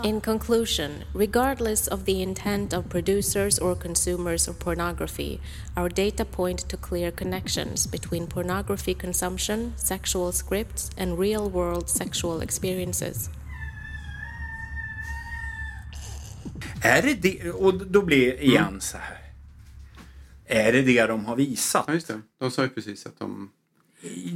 In 0.05 0.21
conclusion, 0.21 1.05
regardless 1.15 1.89
of 1.89 2.05
the 2.05 2.21
intent 2.23 2.75
of 2.75 2.91
producers 2.91 3.59
or 3.59 3.75
consumers 3.75 4.47
of 4.47 4.59
pornography, 4.59 5.41
our 5.75 5.89
data 5.89 6.25
point 6.25 6.69
to 6.69 6.77
clear 6.77 7.11
connections 7.11 7.87
between 7.87 8.27
pornography 8.27 8.93
consumption, 8.93 9.73
sexual 9.77 10.33
scripts, 10.33 10.91
and 10.99 11.19
real 11.19 11.49
world 11.49 11.89
sexual 11.89 12.43
experiences. 12.43 13.31
Är 16.83 17.03
det 17.03 17.15
det? 17.15 17.51
Och 17.51 17.75
då 17.75 18.03
blir 18.03 18.41
igen 18.41 18.81
så 18.81 18.99
här. 18.99 19.19
Är 20.47 20.73
det 20.73 20.83
det 20.83 21.07
de 21.07 21.25
har 21.25 21.37
visat? 21.37 21.85
Ja, 21.87 21.95
just 21.95 22.09
det. 22.09 22.21
De 22.39 22.51
sa 22.51 22.63
ju 22.63 22.69
precis 22.69 23.07
att 23.07 23.19
de, 23.19 23.51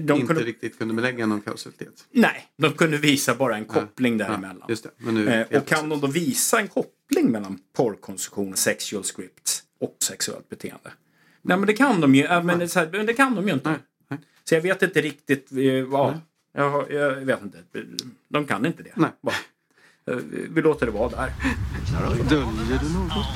De 0.06 0.12
inte 0.20 0.26
kunde, 0.26 0.43
riktigt 0.48 0.78
kunde 0.78 0.94
belägga 0.94 1.26
någon 1.26 1.40
kausalitet. 1.40 2.05
nej, 2.10 2.48
de 2.59 2.72
kunde 2.72 2.97
visa 2.97 3.35
bara 3.35 3.56
en 3.56 3.64
koppling 3.64 4.18
däremellan. 4.18 4.59
Ja, 4.60 4.66
just 4.68 4.82
det. 4.85 4.90
Men 4.97 5.14
nu, 5.14 5.28
Eh, 5.28 5.59
och 5.60 5.66
kan 5.66 5.89
de 5.89 6.01
då 6.01 6.06
visa 6.06 6.60
en 6.60 6.68
koppling 6.68 7.31
mellan 7.31 7.59
porrkonsumtion, 7.76 8.56
sexual 8.56 9.05
scripts 9.05 9.62
och 9.81 9.97
sexuellt 10.02 10.48
beteende? 10.48 10.90
Nej, 11.43 11.56
men 11.56 11.66
det 11.66 11.72
kan 11.72 12.01
de 12.01 12.14
ju. 12.14 12.24
äh, 12.24 12.43
Men 12.43 12.59
det, 12.59 12.74
här, 12.74 12.89
men 12.93 13.06
det 13.06 13.14
kan 13.14 13.35
de 13.35 13.48
ju 13.48 13.55
inte. 13.55 13.68
Nej, 13.70 13.78
nej. 14.09 14.18
Så 14.44 14.55
jag 14.55 14.60
vet 14.60 14.82
inte 14.82 15.01
riktigt. 15.01 15.52
eh, 15.52 15.85
vad. 15.86 16.20
Jag, 16.56 16.93
jag 16.93 17.10
vet 17.14 17.43
inte. 17.43 17.59
De 18.28 18.47
kan 18.47 18.66
inte 18.66 18.82
det. 18.82 18.93
Nej. 18.97 19.10
Bara. 19.22 19.35
Eh, 20.10 20.16
Vi 20.51 20.62
låter 20.62 20.86
det 20.86 20.93
vara 20.93 21.09
där. 21.09 21.32
Döljer 22.28 22.78
du 22.82 22.93
något? 22.93 23.26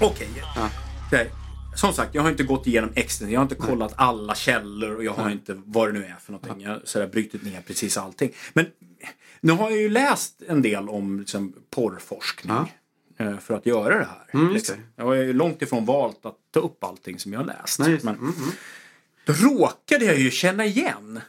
Okej. 0.00 0.28
Det- 1.10 1.30
Som 1.76 1.92
sagt, 1.92 2.14
jag 2.14 2.22
har 2.22 2.30
inte 2.30 2.42
gått 2.44 2.66
igenom 2.66 2.90
exten. 2.94 3.30
Jag 3.30 3.40
har 3.40 3.42
inte 3.44 3.54
kollat 3.54 3.92
alla 3.96 4.34
källor 4.34 4.94
och 4.96 5.04
jag 5.04 5.12
har 5.12 5.30
inte 5.30 5.62
vad 5.64 5.88
det 5.88 5.92
nu 5.92 6.04
är 6.04 6.16
för 6.20 6.32
någonting. 6.32 6.60
Jag 6.64 6.70
har 6.70 6.80
sådär 6.84 7.06
brutit 7.06 7.42
ner 7.42 7.60
precis 7.66 7.96
allting. 7.96 8.32
Men 8.52 8.66
nu 9.40 9.52
har 9.52 9.70
jag 9.70 9.80
ju 9.80 9.88
läst 9.88 10.42
en 10.48 10.62
del 10.62 10.88
om 10.88 11.20
liksom, 11.20 11.54
porrforskning. 11.70 12.74
eh, 13.18 13.38
För 13.38 13.54
att 13.54 13.66
göra 13.66 13.98
det 13.98 14.04
här. 14.04 14.40
Mm, 14.40 14.52
liksom. 14.54 14.76
Jag 14.96 15.04
har 15.04 15.14
ju 15.14 15.32
långt 15.32 15.62
ifrån 15.62 15.84
valt 15.84 16.26
att 16.26 16.36
ta 16.50 16.60
upp 16.60 16.84
allting 16.84 17.18
som 17.18 17.32
jag 17.32 17.40
har 17.40 17.46
läst. 17.46 17.78
Nej. 17.78 18.00
Men 18.02 18.14
Mm, 18.14 18.34
mm. 18.38 18.50
då 19.26 19.32
råkade 19.32 20.04
jag 20.04 20.18
ju 20.18 20.30
känna 20.30 20.64
igen 20.66 21.20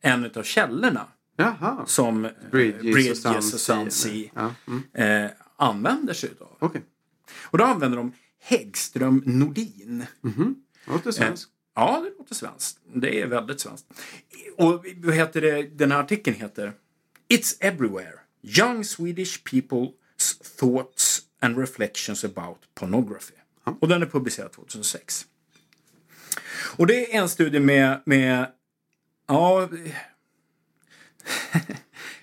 en 0.00 0.30
av 0.36 0.42
källorna 0.42 1.06
Jaha. 1.36 1.82
som 1.86 2.24
eh, 2.24 2.30
Bridges, 2.50 2.80
Bridges 3.22 3.54
och 3.54 3.60
Sunsea. 3.60 4.30
Ja, 4.34 4.54
mm. 4.66 5.24
eh, 5.24 5.30
använder 5.56 6.14
sig 6.14 6.30
utav. 6.30 6.56
Okej. 6.58 6.82
Och 7.42 7.58
då 7.58 7.64
använder 7.64 7.98
de 7.98 8.12
Häggström 8.44 9.22
Nordin. 9.26 10.06
Låter 10.86 11.12
svenskt. 11.12 11.50
Ja, 11.74 12.00
det 12.04 12.18
låter 12.18 12.34
svenskt. 12.34 12.78
Det 12.94 13.20
är 13.20 13.26
väldigt 13.26 13.60
svenskt. 13.60 13.86
Och 14.56 14.84
vad 14.96 15.14
heter 15.14 15.40
det, 15.40 15.62
den 15.62 15.92
här 15.92 16.00
artikeln 16.00 16.36
heter 16.36 16.72
It's 17.28 17.56
everywhere. 17.60 18.12
Young 18.42 18.84
Swedish 18.84 19.42
people's 19.44 19.92
thoughts 20.58 21.22
and 21.40 21.58
reflections 21.58 22.24
about 22.24 22.58
pornography. 22.74 23.34
Och 23.80 23.88
den 23.88 24.02
är 24.02 24.06
publicerad 24.06 24.52
2006. 24.52 25.26
Och 26.76 26.86
det 26.86 27.14
är 27.14 27.22
en 27.22 27.28
studie 27.28 27.60
med, 27.60 28.02
med 28.06 28.52
ja, 29.26 29.68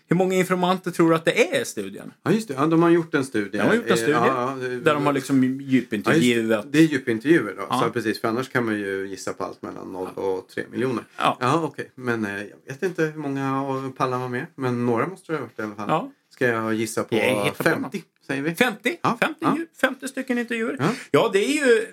hur 0.09 0.15
många 0.15 0.35
informanter 0.35 0.91
tror 0.91 1.09
du 1.09 1.15
att 1.15 1.25
det 1.25 1.55
är 1.55 1.61
i 1.61 1.65
studien? 1.65 2.11
Ja, 2.23 2.31
just 2.31 2.47
det. 2.47 2.53
Ja, 2.53 2.65
de 2.65 2.83
har 2.83 2.89
gjort 2.89 3.13
en 3.13 3.25
studie. 3.25 3.57
De 3.57 3.63
har 3.63 3.73
gjort 3.75 3.85
en 3.85 3.91
Eh, 3.91 3.95
studie 3.97 4.11
ja, 4.11 4.55
ja, 4.61 4.67
där 4.83 4.93
de 4.93 5.05
har 5.05 5.13
liksom 5.13 5.43
djupintervjuat. 5.61 6.65
det. 6.71 6.79
är 6.79 6.83
djupintervjuer 6.83 7.55
då. 7.69 7.79
Så 7.79 7.89
precis, 7.89 8.21
för 8.21 8.27
annars 8.27 8.49
kan 8.49 8.65
man 8.65 8.79
ju 8.79 9.07
gissa 9.07 9.33
på 9.33 9.43
allt 9.43 9.61
mellan 9.61 9.93
0 9.93 10.07
och 10.15 10.47
3 10.47 10.63
miljoner. 10.71 11.03
Ja. 11.17 11.37
Ja, 11.39 11.61
okej. 11.63 11.91
Men 11.95 12.25
eh, 12.25 12.31
jag 12.31 12.73
vet 12.73 12.83
inte 12.83 13.03
hur 13.03 13.19
många 13.19 13.61
av 13.61 13.91
pallar 13.97 14.17
var 14.19 14.29
med. 14.29 14.45
Men 14.55 14.85
några 14.85 15.07
måste 15.07 15.31
det 15.31 15.37
ha 15.37 15.45
varit 15.45 15.59
i 15.59 15.61
alla 15.61 15.75
fall. 15.75 15.89
Ja. 15.89 16.11
Ska 16.33 16.47
jag 16.47 16.73
gissa 16.73 17.03
på 17.03 17.15
Jag 17.15 17.21
hittar 17.23 17.51
på 17.51 17.63
50, 17.63 18.03
säger 18.27 18.41
vi? 18.41 18.55
50, 18.55 18.97
Ja, 19.01 19.17
50, 19.21 19.35
ja. 19.39 19.55
ju- 19.57 19.67
50 19.81 20.07
stycken 20.07 20.37
intervjuer. 20.37 20.93
Ja. 21.11 21.29
Det 21.33 21.39
är 21.45 21.65
ju... 21.65 21.85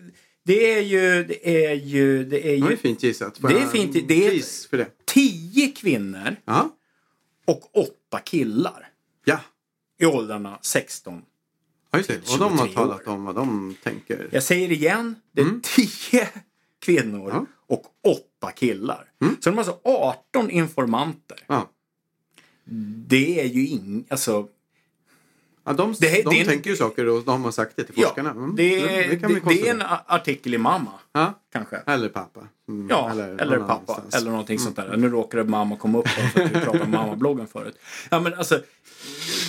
Det 0.44 0.72
är 0.78 0.82
ju... 0.82 1.24
Det 1.24 1.66
är 1.66 1.74
ju... 1.74 2.24
Det 2.24 2.48
är 2.48 2.56
Ja, 2.56 2.60
det 2.64 2.66
är 2.66 2.70
ju 2.70 2.76
fint 2.76 3.02
gissat. 3.02 3.38
Det 3.43 3.55
är 3.59 3.66
fint. 3.66 4.09
Det 4.09 4.26
är- 4.26 4.30
Pris 4.30 4.66
för 4.70 4.76
det. 4.78 4.86
tio 5.05 5.68
kvinnor 5.68 6.36
Ja. 6.44 6.70
och 7.44 7.76
åtta 7.76 7.90
killar 8.18 8.88
Ja. 9.24 9.40
i 9.98 10.06
åldrarna 10.06 10.59
16. 10.62 11.22
Ja, 11.90 11.98
just 11.98 12.09
det. 12.10 12.32
Och 12.32 12.38
de 12.38 12.59
har 12.59 12.66
23 12.66 12.74
talat 12.74 13.06
år. 13.09 13.12
om 13.12 13.24
vad 13.24 13.34
de 13.34 13.76
tänker. 13.82 14.28
Jag 14.32 14.43
säger 14.43 14.72
igen, 14.72 15.14
det 15.32 15.40
är 15.43 15.60
tio 15.62 16.28
kvinnor 16.80 17.30
Ja. 17.30 17.47
och 17.66 17.84
åtta 18.09 18.52
killar. 18.52 19.10
Så 19.40 19.51
de 19.51 19.59
har 19.59 19.59
alltså 19.59 19.78
18 19.84 20.51
informanter. 20.51 21.38
Ja. 21.47 21.70
Det 23.06 23.40
är 23.40 23.44
ju 23.47 23.66
ing... 23.68 24.05
Alltså, 24.09 24.48
Ja, 25.66 25.72
de 25.72 25.93
Det 26.01 26.06
de 26.09 26.22
det 26.30 26.36
är 26.36 26.40
en- 26.40 26.47
tänker 26.47 26.70
ju 26.70 26.76
saker 26.76 27.06
och 27.09 27.22
de 27.24 27.44
har 27.44 27.51
sagt 27.51 27.76
det 27.76 27.84
till 27.84 27.94
forskarna. 27.94 28.30
Mm, 28.30 28.56
det, 28.56 28.62
det, 28.62 29.05
är, 29.05 29.10
det 29.28 29.40
det, 29.48 29.68
är 29.68 29.74
en 29.74 29.82
artikel 30.06 30.55
i 30.55 30.59
Mamma, 30.59 30.90
Ja. 31.12 31.34
kanske. 31.52 31.76
Eller 31.86 32.09
pappa. 32.09 32.40
Mm, 32.68 32.86
Ja, 32.90 33.10
eller, 33.10 33.28
någon 33.59 33.66
pappa. 33.66 33.72
annanstans. 33.93 34.14
Eller 34.14 34.30
någonting 34.30 34.59
sånt 34.59 34.76
där. 34.76 34.97
Nu 34.97 35.09
råkade 35.09 35.44
mamma 35.44 35.76
komma 35.76 35.98
upp 35.98 36.09
för 36.09 36.40
att 36.43 36.51
vi 36.51 36.55
pratade 36.60 36.84
om 36.84 36.90
mammabloggen 36.90 37.47
förut. 37.47 37.78
Ja, 38.10 38.20
men 38.20 38.34
alltså, 38.34 38.60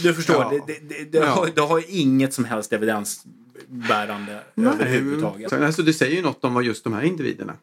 du 0.04 0.14
förstår. 0.14 0.36
Ja. 0.36 0.76
Det, 1.12 1.20
har, 1.26 1.50
det 1.56 1.62
har 1.62 1.84
inget 1.88 2.34
som 2.34 2.46
helst 2.46 2.74
evidensbärande 2.74 4.42
överhuvudtaget. 4.56 5.50
Så, 5.50 5.66
alltså, 5.66 5.82
det 5.84 5.94
säger 5.94 6.16
ju 6.16 6.22
något 6.22 6.44
om 6.44 6.54
vad 6.54 6.64
just 6.64 6.84
de 6.84 6.94
här 6.94 7.02
individerna 7.04 7.54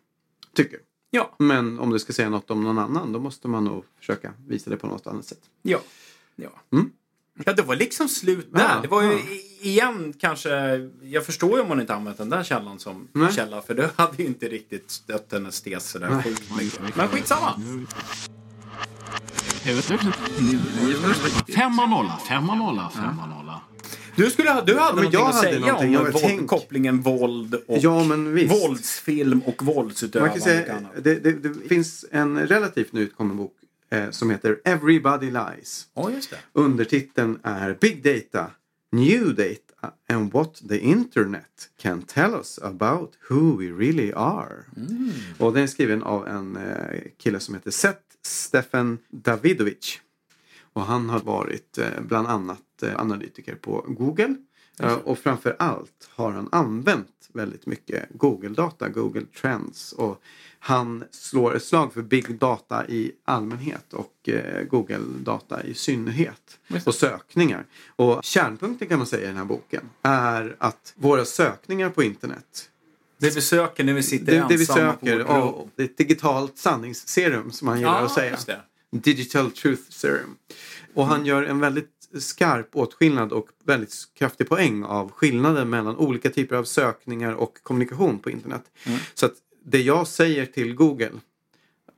tycker. 0.54 0.78
Ja, 1.10 1.34
Men 1.38 1.78
om 1.78 1.90
det 1.90 1.98
ska 2.00 2.12
säga 2.12 2.28
något 2.30 2.50
om 2.50 2.62
någon 2.62 2.78
annan 2.78 3.12
då 3.12 3.18
måste 3.20 3.48
man 3.48 3.64
nog 3.64 3.84
försöka 3.98 4.32
visa 4.48 4.70
det 4.70 4.76
på 4.76 4.86
något 4.86 5.06
annat 5.06 5.24
sätt. 5.24 5.40
ja. 5.62 5.78
Ja. 6.36 6.48
Mm. 6.72 6.90
Ja, 7.44 7.52
det 7.52 7.62
var 7.62 7.76
liksom 7.76 8.08
slut 8.08 8.48
där. 8.52 8.60
Ja, 8.60 8.80
det 8.82 8.88
var 8.88 9.02
ju 9.02 9.08
ja. 9.12 9.18
igen 9.60 10.14
kanske... 10.20 10.50
Jag 11.02 11.26
förstår 11.26 11.56
ju 11.56 11.60
om 11.62 11.68
man 11.68 11.80
inte 11.80 11.94
använt 11.94 12.18
den 12.18 12.30
där 12.30 12.42
källan 12.42 12.78
som 12.78 13.08
Nej. 13.12 13.32
källa. 13.32 13.62
För 13.62 13.74
det 13.74 13.90
hade 13.96 14.22
ju 14.22 14.26
inte 14.28 14.48
riktigt 14.48 14.90
stött 14.90 15.32
hennes 15.32 15.62
tes 15.62 15.90
sådär 15.90 16.22
sjukt 16.22 16.56
mycket. 16.56 16.96
Men 16.96 17.08
skitsamma. 17.08 17.60
Femma 21.56 21.86
nolla, 21.86 22.18
femma 22.28 22.54
nolla, 22.54 22.90
femma 22.94 23.26
nolla. 23.26 23.60
Du, 24.16 24.30
skulle 24.30 24.50
ha, 24.50 24.60
du 24.62 24.78
hade 24.78 24.94
Men 24.94 25.04
någonting 25.04 25.20
jag 25.20 25.28
att 25.28 25.34
hade 25.34 25.48
säga 25.48 25.60
någonting. 25.60 25.88
om 25.88 26.04
Jag 26.04 26.12
våld, 26.12 26.24
tänk- 26.26 26.48
kopplingen 26.48 27.00
våld 27.00 27.54
och 27.54 27.78
Ja, 27.80 28.04
men 28.04 28.34
visst. 28.34 28.52
våldsfilm 28.64 29.40
och 29.40 29.62
Man 29.62 29.74
våldsutövande 29.74 30.30
kan 30.32 30.38
och 30.40 30.44
säga, 30.44 30.80
det, 31.02 31.14
det, 31.14 31.32
det 31.32 31.68
finns 31.68 32.04
en 32.10 32.46
relativt 32.46 32.92
nyutkommen 32.92 33.36
bok 33.36 33.52
eh, 33.94 34.10
som 34.10 34.30
heter 34.30 34.60
Everybody 34.64 35.30
Lies. 35.30 35.86
Ja, 35.94 36.10
just 36.10 36.30
det. 36.30 36.36
Undertiteln 36.52 37.38
är 37.42 37.78
Big 37.80 38.02
Data, 38.02 38.50
New 38.92 39.34
Data 39.34 39.92
and 40.08 40.32
what 40.32 40.62
the 40.68 40.78
Internet 40.78 41.70
can 41.76 42.02
tell 42.02 42.34
us 42.34 42.58
about 42.62 43.16
who 43.28 43.56
we 43.56 43.70
really 43.72 44.12
are. 44.12 44.64
Och 45.38 45.52
den 45.52 45.62
är 45.62 45.66
skriven 45.66 46.02
av 46.02 46.28
en 46.28 46.56
eh, 46.56 47.00
kille 47.18 47.40
som 47.40 47.54
heter 47.54 47.70
Seth 47.70 48.00
Stefan 48.22 48.98
Davidovic. 49.08 50.00
Och 50.72 50.82
han 50.82 51.08
har 51.10 51.20
varit 51.20 51.78
eh, 51.78 52.00
bland 52.00 52.28
annat 52.28 52.82
eh, 52.82 53.00
analytiker 53.00 53.54
på 53.54 53.84
Google. 53.88 54.36
Och 55.04 55.18
framför 55.18 55.56
allt 55.58 56.08
har 56.10 56.32
han 56.32 56.48
använt 56.52 57.08
väldigt 57.32 57.66
mycket 57.66 58.08
Google-data, 58.10 58.88
Google 58.88 59.26
Trends. 59.40 59.92
Och 59.92 60.22
han 60.58 61.04
slår 61.10 61.56
ett 61.56 61.64
slag 61.64 61.92
för 61.92 62.02
big 62.02 62.38
data 62.38 62.86
i 62.88 63.12
allmänhet 63.24 63.92
och 63.92 64.28
eh, 64.28 64.62
Google-data 64.62 65.62
i 65.64 65.74
synnerhet. 65.74 66.58
Och 66.86 66.94
sökningar. 66.94 67.66
Och 67.96 68.24
kärnpunkten 68.24 68.88
kan 68.88 68.98
man 68.98 69.06
säga 69.06 69.24
i 69.24 69.26
den 69.26 69.36
här 69.36 69.44
boken 69.44 69.90
är 70.02 70.56
att 70.58 70.92
våra 70.96 71.24
sökningar 71.24 71.90
på 71.90 72.02
internet 72.02 72.70
Det 73.18 73.36
vi 73.36 73.40
söker 73.40 73.84
när 73.84 73.92
vi 73.92 74.02
sitter 74.02 74.32
det, 74.32 74.46
det 74.48 74.56
vi 74.56 74.62
ensamma 74.62 74.92
söker, 74.92 75.24
på 75.24 75.34
rum. 75.34 75.42
och 75.42 75.68
det 75.76 75.82
är 75.82 75.86
ett 75.86 75.96
digitalt 75.96 76.58
sanningsserum 76.58 77.50
som 77.50 77.68
han 77.68 77.78
gillar 77.78 77.98
Ja, 78.00 78.04
att 78.04 78.40
säga. 78.40 78.60
Digital 78.90 79.50
Truth 79.50 79.82
Serum. 79.88 80.36
Och 80.94 81.06
han 81.06 81.26
gör 81.26 81.42
en 81.42 81.60
väldigt 81.60 81.93
skarp 82.18 82.76
åtskillnad 82.76 83.32
och 83.32 83.48
väldigt 83.64 83.94
kraftig 84.14 84.48
poäng 84.48 84.84
av 84.84 85.10
skillnaden 85.10 85.70
mellan 85.70 85.96
olika 85.96 86.30
typer 86.30 86.56
av 86.56 86.64
sökningar 86.64 87.32
och 87.32 87.62
kommunikation 87.62 88.18
på 88.18 88.30
internet. 88.30 88.62
Mm. 88.86 88.98
Så 89.14 89.26
att 89.26 89.34
det 89.64 89.82
jag 89.82 90.06
säger 90.06 90.46
till 90.46 90.74
Google 90.74 91.12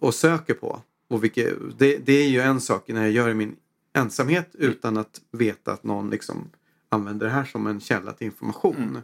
och 0.01 0.14
söker 0.14 0.55
på, 0.55 0.82
och 1.09 1.24
vilket, 1.24 1.55
det, 1.78 1.97
det 1.97 2.12
är 2.12 2.28
ju 2.28 2.40
en 2.40 2.60
sak 2.60 2.88
när 2.88 3.02
jag 3.02 3.10
gör 3.10 3.28
i 3.28 3.34
min 3.34 3.56
ensamhet 3.93 4.51
utan 4.52 4.97
att 4.97 5.20
veta 5.32 5.72
att 5.72 5.84
någon 5.84 6.10
liksom 6.10 6.51
använder 6.88 7.26
det 7.26 7.32
här 7.32 7.44
som 7.44 7.66
en 7.66 7.80
källa 7.80 8.12
till 8.12 8.26
information. 8.26 9.02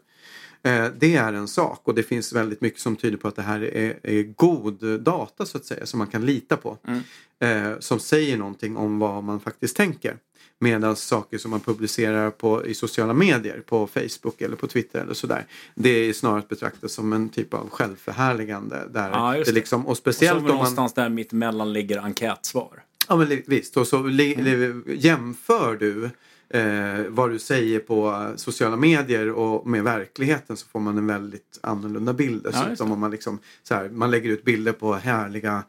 Eh, 0.62 0.86
Det 0.98 1.16
är 1.16 1.32
en 1.32 1.48
sak 1.48 1.80
och 1.84 1.94
det 1.94 2.02
finns 2.02 2.32
väldigt 2.32 2.60
mycket 2.60 2.80
som 2.80 2.96
tyder 2.96 3.16
på 3.16 3.28
att 3.28 3.36
det 3.36 3.42
här 3.42 3.60
är, 3.60 4.00
är 4.02 4.22
god 4.22 5.00
data 5.00 5.46
så 5.46 5.58
att 5.58 5.64
säga 5.64 5.86
som 5.86 5.98
man 5.98 6.06
kan 6.06 6.26
lita 6.26 6.56
på. 6.56 6.78
Eh, 7.38 7.78
som 7.78 8.00
säger 8.00 8.36
någonting 8.36 8.76
om 8.76 8.98
vad 8.98 9.24
man 9.24 9.40
faktiskt 9.40 9.76
tänker. 9.76 10.16
Medan 10.62 10.96
saker 10.96 11.38
som 11.38 11.50
man 11.50 11.60
publicerar 11.60 12.30
på, 12.30 12.66
i 12.66 12.74
sociala 12.74 13.12
medier, 13.14 13.62
på 13.66 13.86
Facebook 13.86 14.40
eller 14.40 14.56
på 14.56 14.66
Twitter 14.66 15.00
eller 15.00 15.14
sådär. 15.14 15.46
Det 15.74 15.88
är 15.90 16.12
snarare 16.12 16.38
att 16.38 16.48
betrakta 16.48 16.88
som 16.88 17.12
en 17.12 17.28
typ 17.28 17.54
av 17.54 17.70
självförhärligande. 17.70 18.88
Där 18.90 19.10
Ja, 19.10 19.32
det 19.32 19.44
det. 19.44 19.52
liksom, 19.52 19.84
och 19.84 19.90
Och 19.90 19.96
speciellt 19.96 20.38
om 20.38 20.44
man... 20.44 20.52
någonstans 20.54 20.92
där 20.92 21.08
mitt 21.08 21.32
emellan 21.32 21.72
ligger 21.72 21.98
enkätsvar. 21.98 22.82
Ja 23.08 23.16
men 23.16 23.42
visst. 23.46 23.76
Och 23.76 23.86
så 23.86 23.96
Mm. 23.98 24.84
jämför 24.86 25.76
du 25.76 26.10
eh, 26.58 27.04
vad 27.08 27.30
du 27.30 27.38
säger 27.38 27.78
på 27.78 28.26
sociala 28.36 28.76
medier 28.76 29.30
och 29.30 29.66
med 29.66 29.84
verkligheten 29.84 30.56
så 30.56 30.66
får 30.66 30.80
man 30.80 30.98
en 30.98 31.06
väldigt 31.06 31.58
annorlunda 31.62 32.12
bild. 32.12 32.42
Dessutom 32.42 32.86
det. 32.88 32.94
om 32.94 33.00
man 33.00 33.10
liksom 33.10 33.38
så 33.62 33.74
här, 33.74 33.88
man 33.88 34.10
lägger 34.10 34.30
ut 34.30 34.44
bilder 34.44 34.72
på 34.72 34.94
härliga 34.94 35.62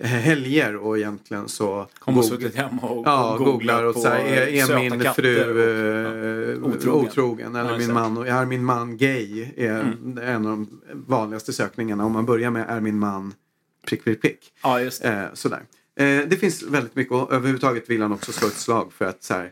helger 0.00 0.76
och 0.76 0.98
egentligen 0.98 1.48
så 1.48 1.86
man 2.06 2.14
Goog- 2.14 2.22
suttit 2.22 2.54
hemma 2.54 2.82
och, 2.82 3.06
Ja, 3.06 3.32
och 3.32 3.44
googlar 3.44 3.84
och 3.84 3.94
så 3.94 4.08
här, 4.08 4.18
är, 4.24 4.46
är 4.46 4.66
söta 4.66 4.78
min 4.80 5.00
fru 5.14 5.50
och- 5.50 6.66
eh, 6.68 6.74
otrogen. 6.74 7.08
otrogen. 7.08 7.56
eller 7.56 7.70
Ja, 7.72 7.78
min 7.78 7.92
man, 7.92 8.16
är 8.16 8.46
min 8.46 8.64
man 8.64 8.96
gay? 8.96 9.48
Är 9.56 9.80
Mm. 9.80 10.18
en 10.18 10.46
av 10.46 10.50
de 10.52 10.80
vanligaste 11.06 11.52
sökningarna. 11.52 12.04
Om 12.04 12.12
man 12.12 12.26
börjar 12.26 12.50
med 12.50 12.66
är 12.68 12.80
min 12.80 12.98
man 12.98 13.34
prick, 13.86 14.04
prick, 14.04 14.20
prick. 14.22 14.52
Ja, 14.62 14.80
just 14.80 15.02
det. 15.02 15.08
Eh, 15.08 15.24
sådär. 15.34 15.62
Eh, 15.96 16.28
det 16.28 16.36
finns 16.40 16.62
väldigt 16.62 16.94
mycket 16.96 17.12
och 17.12 17.32
överhuvudtaget 17.32 17.90
vill 17.90 18.02
han 18.02 18.12
också 18.12 18.32
slå 18.32 18.48
ett 18.48 18.54
slag 18.58 18.92
för 18.92 19.04
att 19.04 19.22
så 19.22 19.34
här, 19.34 19.50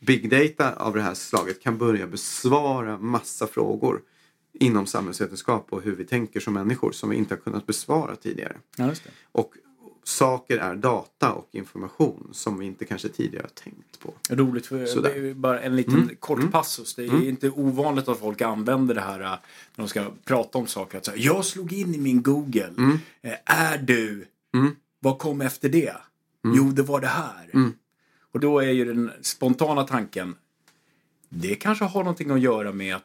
big 0.00 0.30
data 0.30 0.72
av 0.74 0.94
det 0.94 1.02
här 1.02 1.14
slaget 1.14 1.62
kan 1.62 1.78
börja 1.78 2.06
besvara 2.06 2.98
massa 2.98 3.46
frågor 3.46 4.00
inom 4.60 4.86
samhällsvetenskap 4.86 5.66
och 5.70 5.82
hur 5.82 5.96
vi 5.96 6.04
tänker 6.04 6.40
som 6.40 6.54
människor 6.54 6.92
som 6.92 7.10
vi 7.10 7.16
inte 7.16 7.34
har 7.34 7.40
kunnat 7.40 7.66
besvara 7.66 8.16
tidigare. 8.16 8.56
Ja. 8.76 8.92
Och 9.32 9.52
saker 10.04 10.58
är 10.58 10.74
data 10.74 11.32
och 11.32 11.48
information 11.52 12.28
som 12.32 12.58
vi 12.58 12.66
inte 12.66 12.84
kanske 12.84 13.08
tidigare 13.08 13.42
har 13.44 13.62
tänkt 13.64 14.00
på. 14.00 14.14
Roligt 14.30 14.66
för 14.66 14.86
Sådär. 14.86 15.10
det 15.10 15.16
är 15.16 15.22
ju 15.22 15.34
bara 15.34 15.60
en 15.60 15.76
liten 15.76 15.94
Mm. 15.94 16.16
kort 16.18 16.50
passus. 16.52 16.94
Det 16.94 17.04
är 17.06 17.28
inte 17.28 17.50
ovanligt 17.50 18.08
att 18.08 18.18
folk 18.18 18.40
använder 18.40 18.94
det 18.94 19.00
här 19.00 19.20
äh, 19.20 19.26
när 19.30 19.38
de 19.76 19.88
ska 19.88 20.04
prata 20.24 20.58
om 20.58 20.66
saker. 20.66 20.98
Att 20.98 21.04
säga, 21.04 21.16
jag 21.16 21.44
slog 21.44 21.72
in 21.72 21.94
i 21.94 21.98
min 21.98 22.22
Google. 22.22 22.66
Mm. 22.78 22.98
Eh, 23.22 23.34
Är 23.44 23.78
du? 23.78 24.26
Vad 25.00 25.18
kom 25.18 25.40
efter 25.40 25.68
det? 25.68 25.94
Mm. 26.44 26.56
Jo, 26.56 26.64
det 26.70 26.82
var 26.82 27.00
det 27.00 27.06
här. 27.06 27.72
Och 28.32 28.40
då 28.40 28.58
är 28.60 28.70
ju 28.70 28.84
den 28.84 29.10
spontana 29.22 29.84
tanken. 29.84 30.34
Det 31.28 31.54
kanske 31.54 31.84
har 31.84 32.00
någonting 32.00 32.30
att 32.30 32.40
göra 32.40 32.72
med 32.72 32.96
att 32.96 33.02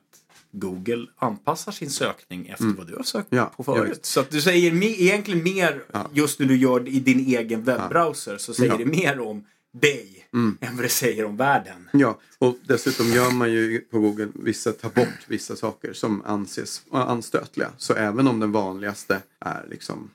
Google 0.59 1.05
anpassar 1.17 1.71
sin 1.71 1.89
sökning 1.89 2.47
efter 2.47 2.65
vad 2.65 2.87
du 2.87 2.95
har 2.95 3.03
sökt 3.03 3.31
Mm. 3.31 3.43
Ja, 3.43 3.51
på 3.57 3.63
förut. 3.63 3.89
ja, 3.93 3.99
så 4.01 4.19
att 4.19 4.29
du 4.31 4.41
säger 4.41 4.71
me- 4.71 4.95
egentligen 5.01 5.43
mer 5.43 5.83
just 6.13 6.39
när 6.39 6.47
du 6.47 6.57
gör 6.57 6.79
det 6.79 6.91
i 6.91 6.99
din 6.99 7.19
egen 7.19 7.63
webbrowser 7.63 8.37
så 8.37 8.53
säger 8.53 8.71
Ja. 8.71 8.77
det 8.77 8.85
mer 8.85 9.19
om 9.19 9.43
dig 9.73 10.27
än 10.31 10.75
vad 10.75 10.85
det 10.85 10.89
säger 10.89 11.25
om 11.25 11.37
världen. 11.37 11.89
Ja, 11.93 12.19
och 12.39 12.57
dessutom 12.67 13.07
gör 13.07 13.31
man 13.31 13.51
ju 13.51 13.79
på 13.79 13.99
Google 13.99 14.27
vissa, 14.33 14.71
tar 14.71 14.89
bort 14.89 15.19
vissa 15.27 15.55
saker 15.55 15.93
som 15.93 16.21
anses 16.25 16.81
anstötliga. 16.91 17.69
Så 17.77 17.93
även 17.93 18.27
om 18.27 18.39
den 18.39 18.51
vanligaste 18.51 19.21
är 19.39 19.65
liksom 19.69 20.09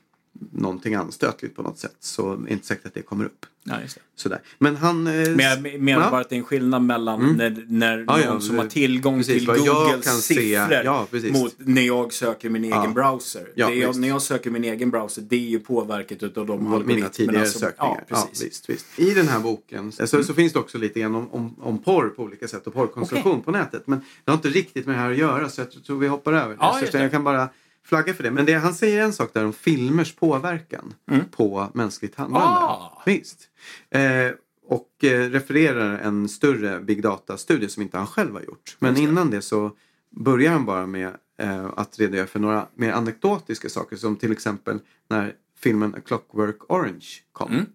någonting 0.51 0.95
anstötligt 0.95 1.55
på 1.55 1.61
något 1.61 1.79
sätt 1.79 1.95
så 1.99 2.33
är 2.33 2.37
det 2.37 2.51
inte 2.51 2.67
säkert 2.67 2.85
att 2.85 2.93
det 2.93 3.01
kommer 3.01 3.25
upp. 3.25 3.45
Ja, 3.63 3.73
det. 3.73 4.01
Sådär. 4.15 4.39
Men 4.59 4.75
han... 4.75 5.07
eh, 5.07 5.13
Men 5.13 5.39
jag 5.39 5.79
menar 5.81 6.03
ja. 6.03 6.11
bara 6.11 6.21
att 6.21 6.29
det 6.29 6.35
är 6.35 6.37
en 6.37 6.43
skillnad 6.43 6.81
mellan 6.81 7.35
när, 7.37 7.65
när 7.67 8.05
Ja, 8.07 8.17
någon 8.31 8.41
som 8.41 8.57
har 8.57 8.65
tillgång 8.65 9.17
precis, 9.17 9.35
till 9.35 9.45
Googles 9.45 10.25
siffror 10.25 11.31
mot 11.41 11.53
när 11.57 11.81
jag 11.81 12.13
söker 12.13 12.49
min 12.49 12.63
egen 12.63 12.93
browser. 12.93 13.47
Jag, 13.55 13.97
när 13.97 14.07
jag 14.07 14.21
söker 14.21 14.51
min 14.51 14.63
egen 14.63 14.89
browser, 14.91 15.21
det 15.21 15.35
är 15.35 15.39
ju 15.49 15.59
påverkat 15.59 16.23
utav 16.23 16.45
de 16.45 16.63
Mina 16.63 16.75
algoritmerna 16.75 17.09
tidigare 17.09 17.45
som- 17.45 17.61
sökningar. 17.61 18.03
Precis. 18.09 18.43
visst, 18.45 18.69
visst. 18.69 18.85
I 18.99 19.13
den 19.13 19.27
här 19.27 19.39
boken 19.39 19.91
så, 19.91 20.23
så 20.23 20.33
finns 20.33 20.53
det 20.53 20.59
också 20.59 20.77
lite 20.77 20.99
grann 20.99 21.15
om, 21.15 21.29
om, 21.31 21.55
om 21.61 21.77
porr 21.83 22.09
på 22.09 22.23
olika 22.23 22.47
sätt 22.47 22.67
och 22.67 22.73
porrkonsumtion 22.73 23.41
på 23.41 23.51
nätet. 23.51 23.87
Men 23.87 23.99
det 24.23 24.31
har 24.31 24.35
inte 24.35 24.49
riktigt 24.49 24.85
med 24.85 24.95
det 24.95 24.99
här 24.99 25.11
att 25.11 25.17
göra 25.17 25.49
så 25.49 25.61
jag 25.61 25.83
tror 25.85 25.99
vi 25.99 26.07
hoppar 26.07 26.33
över 26.33 26.57
det. 26.91 26.99
jag 26.99 27.11
kan 27.11 27.23
bara 27.23 27.49
flagga 27.85 28.13
för 28.13 28.23
det. 28.23 28.31
Men 28.31 28.45
det, 28.45 28.53
han 28.53 28.73
säger 28.73 29.03
en 29.03 29.13
sak 29.13 29.33
där 29.33 29.45
om 29.45 29.53
filmers 29.53 30.15
påverkan 30.15 30.93
på 31.31 31.67
mänskligt 31.73 32.15
handlande. 32.15 32.47
Mm. 32.47 32.57
Ah. 32.63 33.03
Visst. 33.05 33.49
Eh, 33.89 34.31
och 34.67 35.03
eh, 35.03 35.29
refererar 35.29 35.97
en 35.97 36.29
större 36.29 36.79
big 36.79 37.01
data-studie 37.03 37.69
som 37.69 37.81
inte 37.83 37.97
han 37.97 38.07
själv 38.07 38.33
har 38.33 38.41
gjort. 38.41 38.75
Men 38.79 38.97
innan 38.97 39.29
det 39.29 39.41
så 39.41 39.71
börjar 40.09 40.51
han 40.51 40.65
bara 40.65 40.87
med 40.87 41.11
eh, 41.39 41.65
att 41.77 41.99
redogöra 41.99 42.27
för 42.27 42.39
några 42.39 42.67
mer 42.75 42.91
anekdotiska 42.91 43.69
saker 43.69 43.95
som 43.95 44.15
till 44.15 44.31
exempel 44.31 44.79
när 45.09 45.33
filmen 45.59 45.95
A 45.95 45.99
Clockwork 46.05 46.71
Orange 46.71 47.05
kom. 47.31 47.65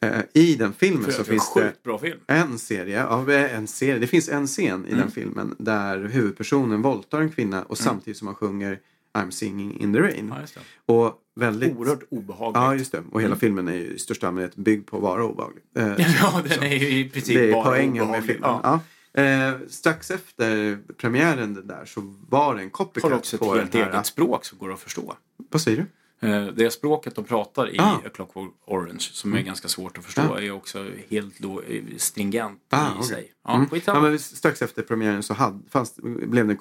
Eh, 0.00 0.20
I 0.34 0.54
den 0.54 0.72
filmen 0.72 1.12
så 1.12 1.24
finns 1.24 1.54
det 1.54 1.60
sjukt 1.62 1.82
bra 1.82 1.98
film. 1.98 2.20
en 2.26 2.58
serie, 2.58 2.96
ja, 3.00 3.32
en 3.32 3.66
serie, 3.66 3.98
det 3.98 4.06
finns 4.06 4.28
en 4.28 4.46
scen 4.46 4.84
i 4.86 4.88
Mm. 4.92 5.00
den 5.00 5.10
filmen 5.10 5.54
där 5.58 6.04
huvudpersonen 6.04 6.82
våldtar 6.82 7.20
en 7.20 7.30
kvinna 7.30 7.62
och 7.62 7.78
samtidigt 7.78 8.16
som 8.18 8.26
han 8.26 8.34
sjunger 8.34 8.80
I'm 9.16 9.30
singing 9.30 9.80
in 9.80 9.92
the 9.92 10.00
rain. 10.00 10.32
Ja, 10.34 10.40
just 10.40 10.54
det. 10.54 10.92
Och 10.92 11.22
väldigt... 11.34 11.76
Oerhört 11.76 12.02
obehagligt. 12.10 12.56
Ja, 12.56 12.74
just 12.74 12.92
det. 12.92 13.02
Och 13.12 13.22
hela 13.22 13.36
filmen 13.36 13.68
är 13.68 13.72
ju 13.74 13.84
i 13.86 13.98
största 13.98 14.26
allmänhet 14.28 14.56
byggd 14.56 14.86
på 14.86 14.96
att 14.96 15.02
vara 15.02 15.24
obehaglig. 15.24 15.62
Eh, 15.76 15.86
Ja, 16.20 16.42
den 16.48 16.62
är 16.62 16.76
ju 16.76 16.98
i 16.98 17.10
princip 17.10 17.34
det 17.36 17.48
är 17.48 17.52
bara 17.52 17.64
poängen 17.64 17.92
med 17.92 18.02
obehaglig. 18.02 18.30
filmen. 18.32 18.50
Ja. 18.50 18.80
Ja. 19.12 19.22
Eh, 19.22 19.54
strax 19.68 20.10
efter 20.10 20.78
premiären 20.96 21.66
där 21.66 21.84
så 21.84 22.14
var 22.28 22.54
det 22.54 22.60
en 22.60 22.64
Har 22.66 22.70
copycat 22.70 23.12
också 23.12 23.36
ett 23.36 23.40
på 23.42 23.54
helt 23.54 23.74
här... 23.74 23.90
eget 23.92 24.06
språk 24.06 24.44
som 24.44 24.58
går 24.58 24.72
att 24.72 24.80
förstå. 24.80 25.14
Vad 25.50 25.60
säger 25.62 25.76
du? 26.20 26.28
Eh, 26.28 26.46
Det 26.46 26.70
språket 26.70 27.14
de 27.14 27.24
pratar 27.24 27.74
i 27.74 27.78
Ah. 27.78 27.92
A 27.96 28.00
Clockwork 28.14 28.52
Orange, 28.66 28.98
som 29.00 29.34
är 29.34 29.40
ganska 29.42 29.68
svårt 29.68 29.98
att 29.98 30.04
förstå, 30.04 30.22
Ah. 30.22 30.40
är 30.40 30.50
också 30.50 30.86
helt 31.08 31.38
då, 31.38 31.60
eh, 31.62 31.82
stringent 31.96 32.60
Ah, 32.70 32.86
i 32.86 32.90
okej. 32.96 33.08
sig. 33.08 33.32
Ja, 33.44 33.54
Mm. 33.54 33.68
Ja, 33.86 34.00
men 34.00 34.18
strax 34.18 34.62
efter 34.62 34.82
premiären 34.82 35.22
så 35.22 35.34
hade, 35.34 35.58
fanns, 35.70 35.94
blev 36.02 36.46
det 36.46 36.52
en 36.52 36.56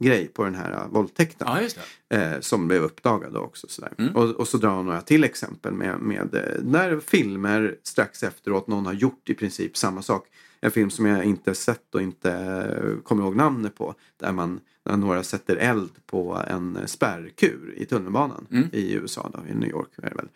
copycat-grej 0.00 0.28
på 0.28 0.44
den 0.44 0.54
här 0.54 0.72
uh, 0.72 0.92
våldtäkten. 0.92 1.48
Ja, 1.50 2.16
eh, 2.16 2.40
som 2.40 2.68
blev 2.68 2.82
uppdagade 2.82 3.38
också. 3.38 3.66
Sådär. 3.68 3.92
Mm. 3.98 4.16
Och, 4.16 4.30
och 4.30 4.48
så 4.48 4.58
drar 4.58 4.70
han 4.70 4.84
några 4.84 5.00
till 5.00 5.24
exempel 5.24 5.72
med, 5.72 6.00
med 6.00 6.34
eh, 6.34 6.62
när 6.62 7.00
filmer 7.00 7.76
strax 7.82 8.22
efteråt 8.22 8.66
någon 8.66 8.86
har 8.86 8.92
gjort 8.92 9.30
i 9.30 9.34
princip 9.34 9.76
samma 9.76 10.02
sak. 10.02 10.26
En 10.60 10.70
film 10.70 10.90
som 10.90 11.06
jag 11.06 11.24
inte 11.24 11.54
sett 11.54 11.94
och 11.94 12.02
inte 12.02 12.32
eh, 12.32 13.02
kommer 13.02 13.22
ihåg 13.22 13.36
namnet 13.36 13.74
på. 13.74 13.94
Där 14.16 14.32
man 14.32 14.60
när 14.84 14.96
några 14.96 15.22
sätter 15.22 15.56
eld 15.56 15.90
på 16.06 16.42
en 16.48 16.76
eh, 16.76 16.86
spärrkur 16.86 17.74
i 17.76 17.86
tunnelbanan 17.86 18.46
Mm. 18.50 18.68
i 18.72 18.92
USA, 18.94 19.30
då, 19.34 19.38
i 19.50 19.54
New 19.54 19.68
York 19.68 19.88
är 19.96 20.14
väl. 20.14 20.28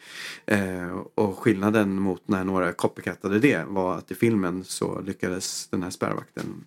Eh, 0.46 0.98
och 1.14 1.38
skillnaden 1.38 2.00
mot 2.00 2.28
när 2.28 2.44
några 2.44 2.72
copycattade 2.72 3.38
det 3.38 3.64
var 3.68 3.98
att 3.98 4.10
i 4.10 4.14
filmen 4.14 4.64
så 4.64 5.00
lyckades 5.00 5.68
den 5.68 5.82
här 5.82 5.90
spärrvakten 5.90 6.64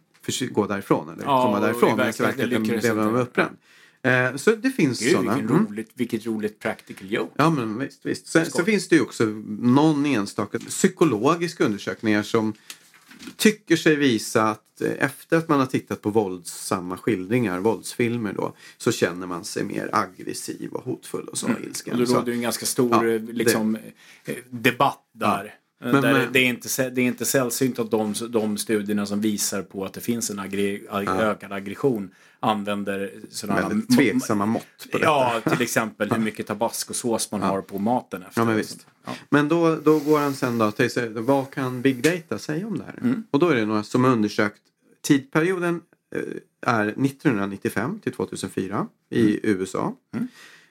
gå 0.52 0.68
därifrån 0.68 1.10
eller 1.10 1.24
Ja, 1.24 1.44
komma 1.44 1.60
därifrån. 1.60 1.90
Men 1.98 1.98
verkligheten 2.12 2.64
blev 2.64 2.96
de 2.96 3.16
uppbränd. 3.16 3.58
Eh, 4.02 4.36
så 4.36 4.56
det 4.56 4.70
finns 4.70 5.00
Gud, 5.00 5.12
sådana. 5.12 5.34
vilken 5.36 5.56
Mm. 5.56 5.68
roligt, 5.68 5.92
vilket 5.94 6.26
roligt 6.26 6.60
practical 6.60 7.12
joke. 7.12 7.32
Ja 7.36 7.50
men 7.50 7.80
visst. 7.80 8.06
visst. 8.06 8.28
Sen, 8.28 8.46
sen 8.46 8.66
finns 8.66 8.88
det 8.88 8.96
ju 8.96 9.02
också 9.02 9.24
någon 9.60 10.06
enstaka 10.06 10.60
psykologiska 10.60 11.66
undersökningar 11.66 12.24
som 12.24 12.54
tycker 13.36 13.76
sig 13.76 13.96
visa 13.96 14.44
att 14.44 14.82
eh, 14.82 14.92
efter 15.00 15.38
att 15.38 15.50
man 15.50 15.60
har 15.60 15.66
tittat 15.66 16.02
på 16.02 16.10
våldsamma 16.10 16.98
skildringar, 16.98 17.60
våldsfilmer 17.60 18.34
då, 18.34 18.54
så 18.78 18.92
känner 18.92 19.28
man 19.28 19.44
sig 19.46 19.64
mer 19.64 19.90
aggressiv 19.94 20.70
och 20.72 20.84
hotfull 20.84 21.28
och 21.28 21.38
så 21.38 21.48
ilsken. 21.64 21.94
Och 21.94 22.00
då 22.00 22.06
Så- 22.06 22.16
råder 22.16 22.28
ju 22.28 22.34
en 22.36 22.42
ganska 22.42 22.66
stor 22.66 22.90
Ja, 23.06 23.14
eh, 23.14 23.22
liksom, 23.24 23.78
eh, 24.26 24.36
debatt 24.50 25.04
där. 25.14 25.46
Eh, 25.46 25.52
Men- 25.80 26.02
där 26.02 26.14
men- 26.14 26.34
det, 26.34 26.40
är 26.40 26.46
inte, 26.46 26.90
det 26.90 27.02
är 27.02 27.06
inte 27.06 27.26
sällsynt 27.26 27.80
att 27.80 27.92
de, 27.92 28.14
de 28.30 28.58
studierna 28.58 29.06
som 29.06 29.22
visar 29.22 29.62
på 29.62 29.86
att 29.86 29.94
det 29.94 30.02
finns 30.02 30.30
en 30.30 30.40
aggre, 30.40 30.80
ag- 30.90 31.08
ökad 31.22 31.52
aggression 31.54 32.12
använder 32.40 33.12
sådana 33.30 33.68
Väldigt 33.70 33.98
tveksamma 33.98 34.46
mått 34.46 34.64
på 34.92 34.98
detta. 34.98 35.06
Ja, 35.06 35.42
till 35.52 35.62
exempel 35.62 36.12
hur 36.12 36.20
mycket 36.20 36.48
tabascosås 36.48 37.32
man 37.32 37.42
har 37.42 37.62
på 37.62 37.80
maten 37.80 38.24
efter. 38.24 38.42
Ja, 38.42 38.46
men 38.46 38.56
visst. 38.56 38.88
Ja. 39.06 39.12
Men 39.30 39.48
då, 39.48 39.76
då 39.76 40.00
går 40.00 40.20
han 40.20 40.34
sen 40.34 40.58
då 40.58 40.72
till 40.72 40.90
sig, 40.90 41.10
vad 41.10 41.52
kan 41.52 41.82
big 41.82 42.04
data 42.04 42.38
säga 42.40 42.68
om 42.68 42.78
det 42.78 42.84
här? 42.84 43.00
Mm. 43.02 43.24
Och 43.32 43.40
då 43.40 43.50
är 43.50 43.56
det 43.56 43.66
några 43.66 43.84
som 43.84 44.04
har 44.04 44.12
undersökt 44.12 44.62
tidperioden 45.02 45.82
eh, 46.16 46.22
är 46.62 46.88
1995 46.88 48.00
till 48.00 48.14
2004 48.14 48.88
i 49.10 49.22
Mm. 49.22 49.40
USA. 49.62 49.96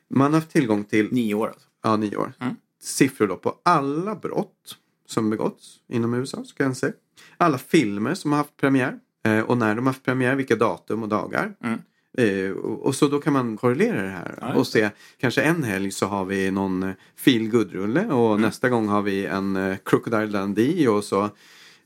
Man 0.09 0.33
har 0.33 0.41
haft 0.41 0.53
tillgång 0.53 0.85
till 0.85 1.12
Nio 1.12 1.35
år 1.35 1.49
alltså. 1.49 1.69
ja, 1.83 1.97
nio 1.97 2.16
år. 2.16 2.33
Mm. 2.41 2.55
Siffror 2.83 3.27
då 3.27 3.37
på 3.37 3.55
alla 3.62 4.15
brott 4.15 4.77
som 5.07 5.31
begåtts 5.31 5.77
inom 5.89 6.15
USA, 6.15 6.45
ska 6.45 6.65
jag 6.65 6.77
säga. 6.77 6.93
Alla 7.37 7.59
filmer 7.59 8.15
som 8.15 8.33
har 8.33 8.39
haft 8.39 8.57
premiär 8.57 8.99
eh, 9.24 9.41
och 9.41 9.59
när 9.59 9.74
de 9.74 9.87
har 9.87 9.93
haft 9.93 10.05
premiär, 10.05 10.35
vilka 10.35 10.57
datum 10.57 11.03
och 11.03 11.09
dagar. 11.09 11.55
Mm. 11.65 11.78
Eh, 12.19 12.51
och, 12.51 12.87
och 12.87 12.95
så 12.95 13.09
då 13.09 13.20
kan 13.20 13.33
man 13.33 13.57
korrelera 13.57 14.03
det 14.03 14.09
här 14.09 14.39
Ja, 14.41 14.55
och 14.55 14.66
se, 14.66 14.91
kanske 15.20 15.43
en 15.43 15.65
helg 15.65 15.91
så 15.91 16.07
har 16.07 16.24
vi 16.24 16.51
någon 16.51 16.83
eh, 16.83 16.95
feel 17.16 17.66
Mm. 17.77 18.11
och 18.11 18.41
nästa 18.41 18.69
gång 18.69 18.89
har 18.89 19.03
vi 19.03 19.27
en 19.27 19.57
eh, 19.57 19.77
Crocodile 19.85 20.27
Dundee 20.27 20.89
och 20.89 21.05
så 21.05 21.31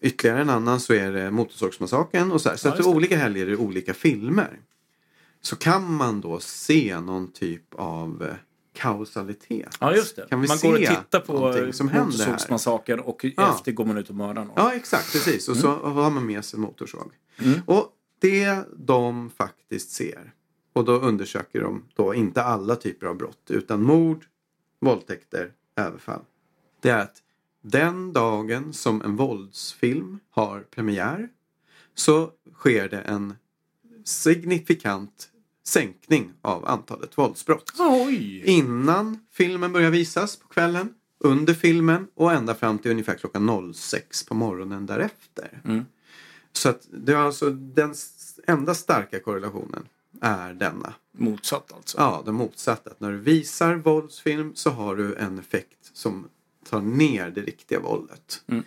ytterligare 0.01 0.41
en 0.41 0.51
annan 0.51 0.81
så 0.81 0.93
är 0.95 1.13
det 1.13 1.31
Motorsågsmassakern 1.31 2.33
och 2.33 2.41
så 2.41 2.49
här. 2.49 2.57
Så 2.57 2.69
Ja, 2.69 2.73
att 2.75 2.87
olika 2.87 3.17
helger 3.17 3.47
är 3.47 3.57
olika 3.57 3.95
filmer. 3.95 4.61
Så 5.43 5.57
kan 5.57 5.95
man 5.95 6.21
då 6.21 6.41
se 6.41 7.01
någon 7.01 7.33
typ 7.33 7.75
av 7.75 8.35
kausalitet. 8.81 9.77
Ja, 9.81 9.95
just 9.95 10.17
det. 10.17 10.27
Kan 10.29 10.41
vi 10.41 10.49
man 10.49 10.59
se 10.59 10.69
går 10.69 10.75
och 10.75 10.87
tittar 10.87 11.21
på 11.21 11.73
som? 11.73 11.87
Motorsågsmassakern 11.87 13.01
och 13.01 13.25
Ja. 13.37 13.55
efter 13.55 13.73
går 13.73 13.85
man 13.85 13.99
ut 13.99 14.09
och 14.11 14.17
mördar 14.17 14.45
någon. 14.45 14.55
Ja, 14.57 14.75
exakt. 14.75 15.13
Precis. 15.13 15.49
Och 15.49 15.57
så 15.57 15.69
Mm. 15.69 15.93
har 15.97 16.11
man 16.11 16.27
med 16.27 16.45
sig 16.45 16.57
en 16.57 16.61
motorsåg. 16.63 17.13
Och 17.67 17.93
det 18.19 18.59
de 18.77 19.31
faktiskt 19.31 19.91
ser, 19.91 20.33
och 20.73 20.85
då 20.85 20.93
undersöker 20.93 21.61
de 21.61 21.85
då 21.95 22.15
inte 22.15 22.43
alla 22.43 22.77
typer 22.77 23.07
av 23.07 23.17
brott, 23.17 23.51
utan 23.51 23.83
mord, 23.83 24.25
våldtäkter, 24.81 25.53
överfall. 25.77 26.21
Det 26.81 26.91
är 26.91 26.99
att 26.99 27.17
den 27.63 28.13
dagen 28.13 28.73
som 28.73 29.03
en 29.03 29.17
våldsfilm 29.17 30.19
har 30.31 30.61
premiär 30.61 31.29
så 31.95 32.31
sker 32.55 32.89
det 32.89 33.01
en 33.01 33.35
signifikant 34.05 35.30
sänkning 35.65 36.33
av 36.43 36.67
antalet 36.69 37.19
våldsbrott. 37.19 37.73
Oj! 37.79 38.43
Innan 38.45 39.19
filmen 39.33 39.73
börjar 39.73 39.91
visas 39.91 40.37
på 40.37 40.49
kvällen, 40.49 40.95
under 41.19 41.55
filmen 41.55 42.07
och 42.15 42.33
ända 42.33 42.55
fram 42.55 42.79
till 42.79 42.91
ungefär 42.91 43.15
klockan 43.15 43.73
06 43.75 44.27
på 44.27 44.35
morgonen 44.35 44.87
därefter. 44.87 45.61
Mm. 45.65 45.85
Så 46.53 46.69
att 46.69 46.89
det 46.91 47.13
är 47.13 47.17
alltså 47.17 47.51
den 47.51 47.95
enda 48.47 48.75
starka 48.75 49.21
korrelationen 49.21 49.89
är 50.21 50.55
denna. 50.55 50.95
Motsatt 51.13 51.73
alltså. 51.73 51.99
Ja, 51.99 52.23
den 52.25 52.35
motsatta. 52.35 52.91
Att 52.91 53.01
när 53.01 53.11
du 53.11 53.19
visar 53.19 53.75
våldsfilm 53.75 54.53
så 54.55 54.71
har 54.71 54.97
du 54.97 55.15
en 55.15 55.39
effekt 55.39 55.91
som 55.93 56.29
tar 56.65 56.81
ner 56.81 57.31
det 57.31 57.41
riktiga 57.41 57.81
våldet. 57.81 58.43
Mm. 58.47 58.65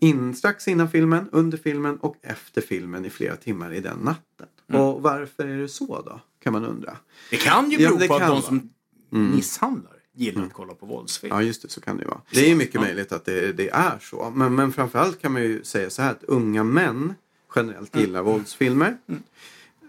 In, 0.00 0.34
strax 0.34 0.68
innan 0.68 0.90
filmen, 0.90 1.28
under 1.32 1.58
filmen 1.58 1.96
och 1.96 2.16
efter 2.22 2.60
filmen 2.60 3.04
i 3.04 3.10
flera 3.10 3.36
timmar 3.36 3.72
i 3.74 3.80
den 3.80 3.98
natten. 3.98 4.46
Mm. 4.74 4.86
Och 4.86 5.02
varför 5.02 5.44
är 5.48 5.56
det 5.56 5.68
så 5.68 6.02
då? 6.02 6.20
Kan 6.42 6.52
man 6.52 6.64
undra. 6.64 6.96
Det 7.30 7.36
kan 7.36 7.70
ju 7.70 7.78
Ja, 7.78 7.88
bero 7.90 7.98
det 7.98 8.08
på 8.08 8.14
att 8.14 8.28
de 8.28 8.42
som 8.42 8.68
misshandlar 9.10 9.92
gillar 10.14 10.42
att 10.42 10.52
kolla 10.52 10.74
på 10.74 10.86
våldsfilm. 10.86 11.34
Ja, 11.34 11.42
just 11.42 11.62
det. 11.62 11.68
Så 11.68 11.80
kan 11.80 11.96
det 11.96 12.02
ju 12.02 12.08
vara. 12.08 12.20
Det 12.32 12.44
är 12.44 12.48
ju 12.48 12.54
mycket 12.54 12.74
Ja. 12.74 12.80
möjligt 12.80 13.12
att 13.12 13.24
det, 13.24 13.52
det 13.52 13.70
är 13.70 13.98
så. 14.00 14.32
Men, 14.34 14.54
men 14.54 14.72
framförallt 14.72 15.22
kan 15.22 15.32
man 15.32 15.42
ju 15.42 15.64
säga 15.64 15.90
så 15.90 16.02
här 16.02 16.10
att 16.10 16.24
unga 16.24 16.64
män 16.64 17.14
generellt 17.56 17.94
Mm. 17.94 18.06
gillar 18.06 18.22
våldsfilmer. 18.22 18.96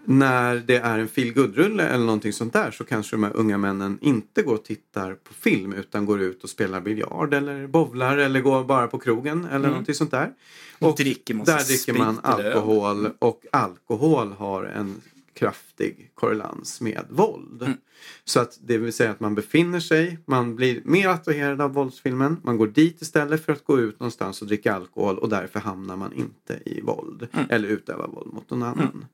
När 0.04 0.56
det 0.56 0.76
är 0.76 0.98
en 0.98 1.08
feel 1.08 1.34
rulle 1.34 1.82
eller 1.82 2.04
någonting 2.04 2.32
sånt 2.32 2.52
där 2.52 2.70
så 2.70 2.84
kanske 2.84 3.16
de 3.16 3.24
här 3.24 3.36
unga 3.36 3.58
männen 3.58 3.98
inte 4.00 4.42
går 4.42 4.54
och 4.54 4.64
tittar 4.64 5.14
på 5.14 5.34
film 5.34 5.72
utan 5.72 6.06
går 6.06 6.20
ut 6.20 6.44
och 6.44 6.50
spelar 6.50 6.80
biljard 6.80 7.34
eller 7.34 7.66
bovlar 7.66 8.16
eller 8.16 8.40
går 8.40 8.64
bara 8.64 8.86
på 8.86 8.98
krogen 8.98 9.44
eller 9.44 9.68
någonting 9.68 9.94
sånt 9.94 10.10
där. 10.10 10.32
Och 10.78 10.96
dricker 10.96 11.34
där 11.34 11.66
dricker 11.66 11.92
man 11.92 12.20
alkohol 12.22 13.10
och 13.18 13.46
alkohol 13.52 14.32
har 14.32 14.64
en 14.64 15.00
kraftig 15.34 16.10
korrelans 16.14 16.80
med 16.80 17.04
våld. 17.10 17.62
Mm. 17.62 17.78
Så 18.24 18.40
att 18.40 18.58
det 18.62 18.78
vill 18.78 18.92
säga 18.92 19.10
att 19.10 19.20
man 19.20 19.34
befinner 19.34 19.80
sig, 19.80 20.18
man 20.26 20.56
blir 20.56 20.82
mer 20.84 21.08
attraherad 21.08 21.60
av 21.60 21.72
våldsfilmen, 21.72 22.36
man 22.42 22.56
går 22.56 22.66
dit 22.66 23.02
istället 23.02 23.44
för 23.44 23.52
att 23.52 23.64
gå 23.64 23.80
ut 23.80 24.00
någonstans 24.00 24.42
och 24.42 24.48
dricka 24.48 24.74
alkohol 24.74 25.18
och 25.18 25.28
därför 25.28 25.60
hamnar 25.60 25.96
man 25.96 26.12
inte 26.12 26.60
i 26.70 26.80
våld 26.80 27.28
Mm. 27.32 27.46
eller 27.50 27.68
utövar 27.68 28.08
våld 28.08 28.32
mot 28.32 28.50
någon 28.50 28.62
annan. 28.62 29.04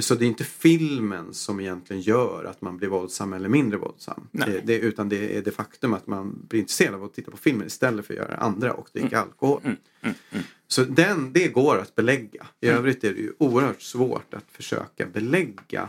Så 0.00 0.14
det 0.14 0.24
är 0.24 0.26
inte 0.26 0.44
filmen 0.44 1.34
som 1.34 1.60
egentligen 1.60 2.02
gör 2.02 2.44
att 2.44 2.60
man 2.62 2.76
blir 2.76 2.88
våldsam 2.88 3.32
eller 3.32 3.48
mindre 3.48 3.78
våldsam. 3.78 4.28
Det, 4.32 4.60
det, 4.66 4.78
utan 4.78 5.08
det 5.08 5.36
är 5.36 5.42
det 5.42 5.50
faktum 5.50 5.94
att 5.94 6.06
man 6.06 6.46
blir 6.48 6.60
intresserad 6.60 6.94
av 6.94 7.04
att 7.04 7.14
titta 7.14 7.30
på 7.30 7.36
filmen 7.36 7.66
istället 7.66 8.06
för 8.06 8.14
att 8.14 8.18
göra 8.20 8.34
andra 8.36 8.72
och 8.72 8.88
dricka 8.92 9.16
Mm. 9.16 9.28
alkohol. 9.28 9.60
Så 10.68 10.84
den, 10.84 11.32
det 11.32 11.48
går 11.48 11.78
att 11.78 11.94
belägga. 11.94 12.46
I 12.60 12.66
Mm. 12.66 12.78
övrigt 12.78 13.04
är 13.04 13.12
det 13.12 13.20
ju 13.20 13.32
oerhört 13.38 13.82
svårt 13.82 14.34
att 14.34 14.44
försöka 14.52 15.06
belägga 15.06 15.88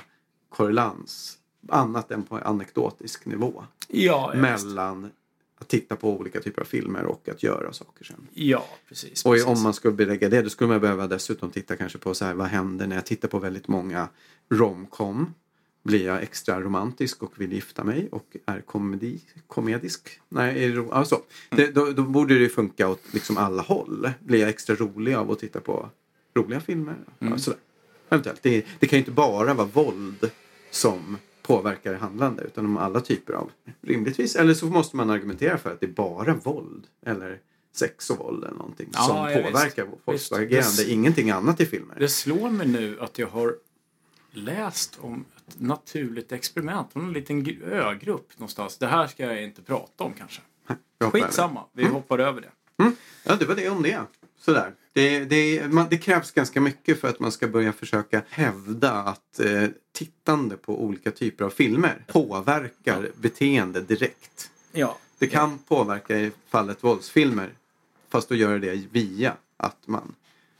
korrelans 0.49 1.37
annat 1.69 2.11
än 2.11 2.23
på 2.23 2.37
anekdotisk 2.37 3.25
nivå. 3.25 3.63
Ja, 3.87 4.33
mellan 4.35 5.11
att 5.63 5.69
titta 5.69 5.95
på 5.95 6.19
olika 6.19 6.39
typer 6.39 6.61
av 6.61 6.65
filmer 6.65 7.05
och 7.05 7.29
att 7.29 7.43
göra 7.43 7.73
saker 7.73 8.05
sen. 8.05 8.27
ja 8.33 8.65
precis. 8.87 9.25
Och 9.25 9.31
precis. 9.31 9.47
om 9.47 9.63
man 9.63 9.73
skulle 9.73 9.93
belägga 9.93 10.29
det 10.29 10.41
då 10.41 10.49
skulle 10.49 10.67
man 10.67 10.81
behöva 10.81 11.07
dessutom 11.07 11.51
titta 11.51 11.75
kanske 11.75 11.97
på 11.97 12.13
så 12.13 12.25
här, 12.25 12.33
vad 12.33 12.47
händer 12.47 12.87
när 12.87 12.95
jag 12.95 13.05
tittar 13.05 13.27
på 13.27 13.39
väldigt 13.39 13.67
många 13.67 14.07
romcom? 14.49 15.33
Blir 15.83 16.05
jag 16.05 16.23
extra 16.23 16.61
romantisk 16.61 17.23
och 17.23 17.41
vill 17.41 17.53
gifta 17.53 17.83
mig 17.83 18.07
och 18.11 18.37
är 18.45 18.61
komedi, 18.61 19.21
komedisk? 19.47 20.19
Nej, 20.29 20.65
är 20.65 20.69
det 20.69 20.91
alltså, 20.91 21.21
det, 21.49 21.75
då, 21.75 21.91
då 21.91 22.03
borde 22.03 22.39
det 22.39 22.49
funka 22.49 22.89
åt 22.89 23.13
liksom 23.13 23.37
alla 23.37 23.61
håll. 23.61 24.11
Blir 24.19 24.39
jag 24.39 24.49
extra 24.49 24.75
rolig 24.75 25.13
av 25.13 25.31
att 25.31 25.39
titta 25.39 25.59
på 25.59 25.89
roliga 26.35 26.59
filmer? 26.59 26.95
Ja, 27.19 27.37
sådär. 27.37 27.59
Eventuellt. 28.09 28.43
Det, 28.43 28.65
det 28.79 28.87
kan 28.87 28.97
ju 28.97 29.01
inte 29.01 29.11
bara 29.11 29.53
vara 29.53 29.67
våld 29.67 30.31
som 30.71 31.17
påverkar 31.43 31.93
handlande 31.93 32.43
utan 32.43 32.65
om 32.65 32.77
alla 32.77 33.01
typer 33.01 33.33
av 33.33 33.51
rimligtvis. 33.81 34.35
Eller 34.35 34.53
så 34.53 34.65
måste 34.65 34.95
man 34.95 35.09
argumentera 35.09 35.57
för 35.57 35.71
att 35.71 35.79
det 35.79 35.85
är 35.85 35.91
bara 35.91 36.33
våld 36.33 36.87
eller 37.05 37.39
sex 37.75 38.09
och 38.09 38.17
våld 38.17 38.43
eller 38.43 38.57
någonting 38.57 38.89
Ja, 38.93 38.99
som 38.99 39.17
ja, 39.17 39.25
visst. 39.25 39.51
påverkar 39.51 39.85
folks 40.05 40.21
Visst. 40.21 40.33
agerande. 40.33 40.89
Ingenting 40.91 41.29
annat 41.31 41.61
i 41.61 41.65
filmer. 41.65 41.95
Det 41.99 42.09
slår 42.09 42.49
mig 42.49 42.67
nu 42.67 42.99
att 42.99 43.17
jag 43.19 43.27
har 43.27 43.55
läst 44.31 44.97
om 45.01 45.25
ett 45.47 45.59
naturligt 45.59 46.31
experiment. 46.31 46.87
om 46.93 47.05
En 47.05 47.13
liten 47.13 47.43
gr- 47.45 47.63
ögrupp 47.71 48.27
någonstans. 48.39 48.77
Det 48.77 48.87
här 48.87 49.07
ska 49.07 49.23
jag 49.25 49.43
inte 49.43 49.61
prata 49.61 50.03
om 50.03 50.13
kanske. 50.13 50.41
Skitsamma, 50.99 51.65
vi 51.73 51.85
hoppar 51.85 52.19
över 52.19 52.41
det. 52.41 52.51
Ja, 53.23 53.35
det 53.35 53.45
var 53.45 53.55
det 53.55 53.69
om 53.69 53.81
det. 53.83 54.01
Sådär. 54.45 54.73
Det, 54.93 55.25
det, 55.25 55.71
man, 55.73 55.87
det 55.89 55.97
krävs 55.97 56.31
ganska 56.31 56.61
mycket 56.61 57.01
för 57.01 57.07
att 57.07 57.19
man 57.19 57.31
ska 57.31 57.47
börja 57.47 57.73
försöka 57.73 58.21
hävda 58.29 58.91
att 58.91 59.39
eh, 59.39 59.67
tittande 59.91 60.57
på 60.57 60.83
olika 60.83 61.11
typer 61.11 61.45
av 61.45 61.49
filmer 61.49 62.05
påverkar 62.07 63.11
beteende 63.15 63.81
direkt. 63.81 64.51
Ja, 64.71 64.97
Det 65.17 65.27
kan 65.27 65.57
påverka 65.57 66.19
i 66.19 66.31
fallet 66.49 66.83
våldsfilmer 66.83 67.49
fast 68.09 68.29
då 68.29 68.35
gör 68.35 68.59
det 68.59 68.75
via 68.91 69.33
att 69.57 69.87
man 69.87 70.15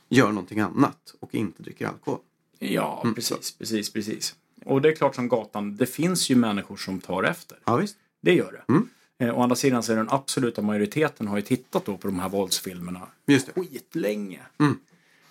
gör 0.08 0.28
någonting 0.28 0.60
annat 0.60 1.14
och 1.20 1.34
inte 1.34 1.62
dricker 1.62 1.86
alkohol. 1.86 2.20
ja 2.58 3.00
Mm, 3.04 3.14
precis, 3.14 3.52
precis, 3.58 3.92
precis. 3.92 4.34
Och 4.64 4.82
det 4.82 4.88
är 4.88 4.94
klart 4.94 5.14
som 5.14 5.28
gatan, 5.28 5.76
det 5.76 5.86
finns 5.86 6.30
ju 6.30 6.36
människor 6.36 6.76
som 6.76 7.00
tar 7.00 7.22
efter. 7.22 7.58
Ja, 7.64 7.76
visst. 7.76 7.96
Det 8.20 8.34
gör 8.34 8.52
det. 8.52 8.72
Mm. 8.72 8.88
Eh, 9.24 9.38
å 9.38 9.42
andra 9.42 9.56
sidan 9.56 9.82
så 9.82 9.92
är 9.92 9.96
den 9.96 10.08
absoluta 10.10 10.62
majoriteten 10.62 11.28
har 11.28 11.36
ju 11.36 11.42
tittat 11.42 11.84
då 11.84 11.96
på 11.96 12.06
de 12.08 12.18
här 12.18 12.28
våldsfilmerna 12.28 13.00
Just 13.26 13.46
det. 13.46 13.52
skitlänge. 13.60 14.40
Mm. 14.60 14.78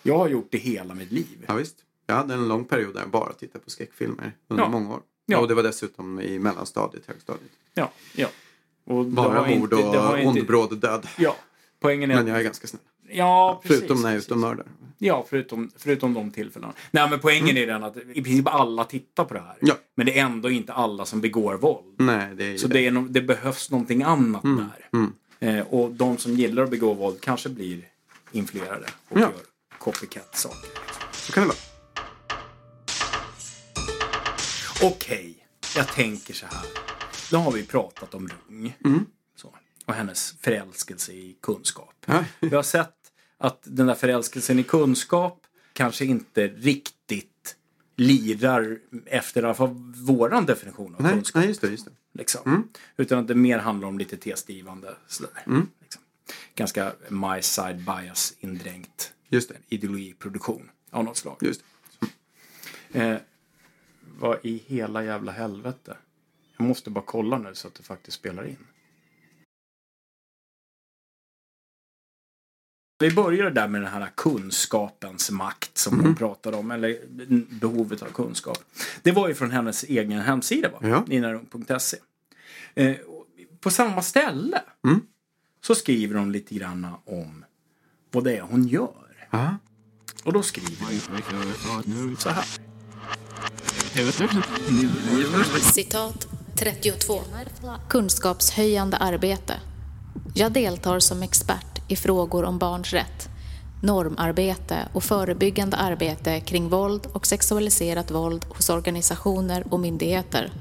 Jag 0.02 0.18
har 0.18 0.28
gjort 0.28 0.48
det 0.50 0.58
hela 0.58 0.94
mitt 0.94 1.12
liv. 1.12 1.44
Ja, 1.48 1.54
visst. 1.54 1.76
Jag 2.06 2.14
hade 2.14 2.34
en 2.34 2.48
lång 2.48 2.64
period 2.64 2.94
där 2.94 3.00
jag 3.00 3.10
bara 3.10 3.32
tittade 3.32 3.64
på 3.64 3.70
skräckfilmer 3.70 4.32
under 4.48 4.64
Ja. 4.64 4.70
många 4.70 4.94
år. 4.94 5.00
Ja. 5.26 5.38
Och 5.38 5.48
det 5.48 5.54
var 5.54 5.62
dessutom 5.62 6.20
i 6.20 6.38
mellanstadiet, 6.38 7.06
högstadiet. 7.06 7.50
Ja, 7.74 7.92
ja. 8.14 8.28
Och 8.84 9.04
Bara 9.06 9.40
mord 9.48 9.50
inte- 9.72 9.76
och 9.76 10.18
inte- 10.18 10.28
ond 10.40 10.46
bråd 10.46 10.78
död. 10.80 11.06
Ja, 11.18 11.36
poängen 11.80 12.10
är 12.10 12.14
Men 12.14 12.26
jag 12.26 12.38
är 12.38 12.42
ganska 12.42 12.66
snäll. 12.66 12.82
Ja, 13.14 13.60
precis. 13.62 13.78
Förutom 13.78 14.02
när 14.02 14.16
ute 14.16 14.32
och 14.34 14.40
mördar. 14.40 14.66
Ja, 14.98 15.26
förutom, 15.28 15.70
förutom 15.76 16.14
de 16.14 16.30
tillfällena. 16.30 16.72
Nej, 16.90 17.10
men 17.10 17.20
poängen 17.20 17.56
är 17.56 17.66
den 17.66 17.84
att 17.84 17.96
i 17.96 18.22
princip 18.22 18.46
alla 18.48 18.84
tittar 18.84 19.24
på 19.24 19.34
det 19.34 19.40
här. 19.40 19.46
Mm. 19.50 19.58
Ja. 19.60 19.74
Men 19.94 20.06
det 20.06 20.18
är 20.18 20.24
ändå 20.24 20.50
inte 20.50 20.72
alla 20.72 21.04
som 21.04 21.20
begår 21.20 21.54
våld. 21.54 21.94
Nej, 21.98 22.34
det 22.34 22.44
är 22.44 22.58
Så 22.58 22.68
det. 22.68 22.86
är 22.86 22.90
no, 22.90 23.00
det 23.08 23.20
behövs 23.20 23.70
någonting 23.70 24.02
annat 24.02 24.42
där. 24.42 24.88
mm. 24.92 25.12
Eh, 25.40 25.66
och 25.66 25.90
de 25.90 26.18
som 26.18 26.32
gillar 26.34 26.62
att 26.62 26.70
begå 26.70 26.94
våld 26.94 27.20
kanske 27.20 27.48
blir 27.48 27.88
influerade 28.32 28.86
och 29.08 29.16
Ja. 29.18 29.20
gör 29.20 29.32
copycat-saker. 29.78 30.70
Så 31.12 31.32
kan 31.32 31.42
det 31.42 31.48
vara. 31.48 31.58
Okej, 34.82 35.46
jag 35.76 35.88
tänker 35.88 36.34
så 36.34 36.46
här. 36.46 36.64
Då 37.30 37.36
har 37.38 37.52
vi 37.52 37.66
pratat 37.66 38.14
om 38.14 38.28
Rung. 38.28 38.76
Så, 39.36 39.54
och 39.86 39.94
hennes 39.94 40.34
förälskelse 40.40 41.12
i 41.12 41.36
kunskap. 41.42 41.94
Ja. 42.06 42.24
Vi 42.40 42.56
har 42.56 42.62
sett 42.62 42.94
att 43.46 43.58
den 43.62 43.86
där 43.86 43.94
förälskelsen 43.94 44.58
i 44.58 44.62
kunskap 44.62 45.46
kanske 45.72 46.04
inte 46.04 46.46
riktigt 46.48 47.56
lirar 47.96 48.78
efter 49.06 49.42
i 49.42 49.44
alla 49.44 49.54
fall 49.54 49.74
våran 50.06 50.46
definition 50.46 50.94
av 50.94 51.02
Nej, 51.02 51.12
kunskap. 51.12 51.40
nej, 51.40 51.48
just 51.48 51.60
det. 51.60 51.68
Just 51.68 51.84
det. 51.84 51.92
Liksom. 52.12 52.68
Utan 52.96 53.18
att 53.18 53.28
det 53.28 53.34
mer 53.34 53.58
handlar 53.58 53.88
om 53.88 53.98
lite 53.98 54.16
testigivande. 54.16 54.94
Sådär, 55.06 55.30
liksom. 55.80 56.02
Ganska 56.54 56.92
my 57.08 57.42
side 57.42 57.76
bias 57.84 58.34
indränkt 58.40 59.12
Just 59.28 59.48
det. 59.48 59.56
ideologiproduktion 59.68 60.70
av 60.90 61.04
något 61.04 61.16
slag. 61.16 61.36
Just. 61.40 61.64
Eh, 62.92 63.16
vad 64.18 64.38
i 64.42 64.62
hela 64.66 65.04
jävla 65.04 65.32
helvete? 65.32 65.96
Jag 66.56 66.66
måste 66.66 66.90
bara 66.90 67.04
kolla 67.06 67.38
nu 67.38 67.54
så 67.54 67.68
att 67.68 67.74
det 67.74 67.82
faktiskt 67.82 68.16
spelar 68.16 68.46
in. 68.46 68.56
Vi 73.04 73.10
började 73.14 73.50
där 73.50 73.68
med 73.68 73.82
den 73.82 73.92
här 73.92 74.08
kunskapens 74.14 75.30
makt 75.30 75.78
som 75.78 75.94
Mm. 75.94 76.06
hon 76.06 76.14
pratade 76.14 76.56
om, 76.56 76.70
eller 76.70 76.98
behovet 77.60 78.02
av 78.02 78.06
kunskap. 78.06 78.58
Det 79.02 79.12
var 79.12 79.28
ju 79.28 79.34
från 79.34 79.50
hennes 79.50 79.84
egen 79.84 80.20
hemsida, 80.20 80.68
va? 80.68 80.78
Ja. 80.88 81.04
Ninarung.se. 81.06 81.96
Eh, 82.74 82.96
på 83.60 83.70
samma 83.70 84.02
ställe 84.02 84.62
Mm. 84.86 85.00
så 85.66 85.74
skriver 85.74 86.18
hon 86.18 86.32
lite 86.32 86.54
grann 86.54 86.86
om 87.04 87.44
vad 88.10 88.24
det 88.24 88.36
är 88.36 88.40
hon 88.42 88.68
gör. 88.68 89.26
Ja. 89.30 89.56
Och 90.24 90.32
då 90.32 90.42
skriver 90.42 90.86
hon 91.86 92.16
så 92.16 92.28
här. 92.28 92.44
Citat 95.60 96.26
32. 96.56 97.20
Kunskapshöjande 97.88 98.96
arbete. 98.96 99.60
Jag 100.34 100.52
deltar 100.52 100.98
som 100.98 101.22
expert 101.22 101.73
i 101.88 101.96
frågor 101.96 102.44
om 102.44 102.58
barns 102.58 102.92
rätt, 102.92 103.28
normarbete 103.80 104.88
och 104.92 105.04
förebyggande 105.04 105.76
arbete 105.76 106.40
kring 106.40 106.68
våld 106.68 107.06
och 107.12 107.26
sexualiserat 107.26 108.10
våld 108.10 108.44
hos 108.48 108.70
organisationer 108.70 109.64
och 109.70 109.80
myndigheter. 109.80 110.52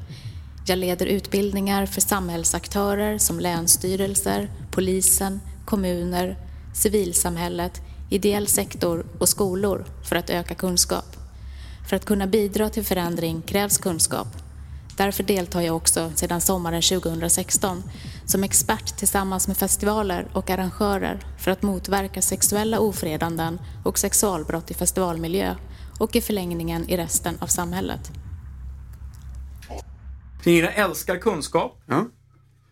Jag 0.68 0.80
leder 0.80 1.06
utbildningar 1.06 1.86
för 1.86 2.02
samhällsaktörer 2.02 3.18
som 3.18 3.40
länsstyrelser, 3.40 4.50
polisen, 4.72 5.40
kommuner, 5.66 6.38
civilsamhället, 6.74 7.82
ideell 8.10 8.48
sektor 8.48 9.06
och 9.20 9.30
skolor 9.30 9.86
för 10.10 10.16
att 10.16 10.30
öka 10.30 10.56
kunskap. 10.56 11.16
För 11.90 11.96
att 11.96 12.06
kunna 12.06 12.28
bidra 12.28 12.70
till 12.70 12.84
förändring 12.84 13.42
krävs 13.42 13.78
kunskap. 13.78 14.28
Därför 14.98 15.24
deltar 15.24 15.62
jag 15.62 15.76
också 15.76 16.12
sedan 16.16 16.42
sommaren 16.42 16.82
2016 16.82 17.84
som 18.26 18.44
expert 18.44 18.98
tillsammans 18.98 19.48
med 19.48 19.58
festivaler 19.58 20.28
och 20.34 20.50
arrangörer 20.50 21.20
för 21.40 21.52
att 21.52 21.62
motverka 21.62 22.22
sexuella 22.22 22.80
ofredanden 22.80 23.60
och 23.86 24.00
sexualbrott 24.00 24.72
i 24.72 24.74
festivalmiljö 24.74 25.56
och 26.00 26.16
i 26.16 26.22
förlängningen 26.22 26.90
i 26.90 26.98
resten 26.98 27.38
av 27.40 27.48
samhället. 27.48 28.12
Nina 30.46 30.70
älskar 30.70 31.18
kunskap 31.18 31.82
Ja. 31.86 32.06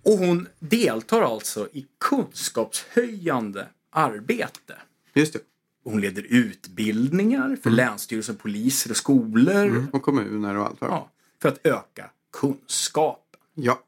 och 0.05 0.17
hon 0.17 0.47
deltar 0.59 1.21
alltså 1.21 1.67
i 1.73 1.85
kunskapshöjande 2.09 3.67
arbete. 3.91 4.73
Just 5.13 5.33
det. 5.33 5.39
Hon 5.83 6.01
leder 6.01 6.25
utbildningar 6.29 7.57
för 7.63 7.69
länsstyrelser, 7.69 8.33
poliser 8.33 8.89
och 8.89 8.97
skolor. 8.97 9.85
Och 9.93 10.01
kommuner 10.03 10.57
och 10.57 10.65
allt 10.65 10.77
Ja, 10.81 11.09
för 11.41 11.49
att 11.49 11.59
öka 11.65 12.09
kunskapen. 12.33 13.39
Ja. 13.55 13.79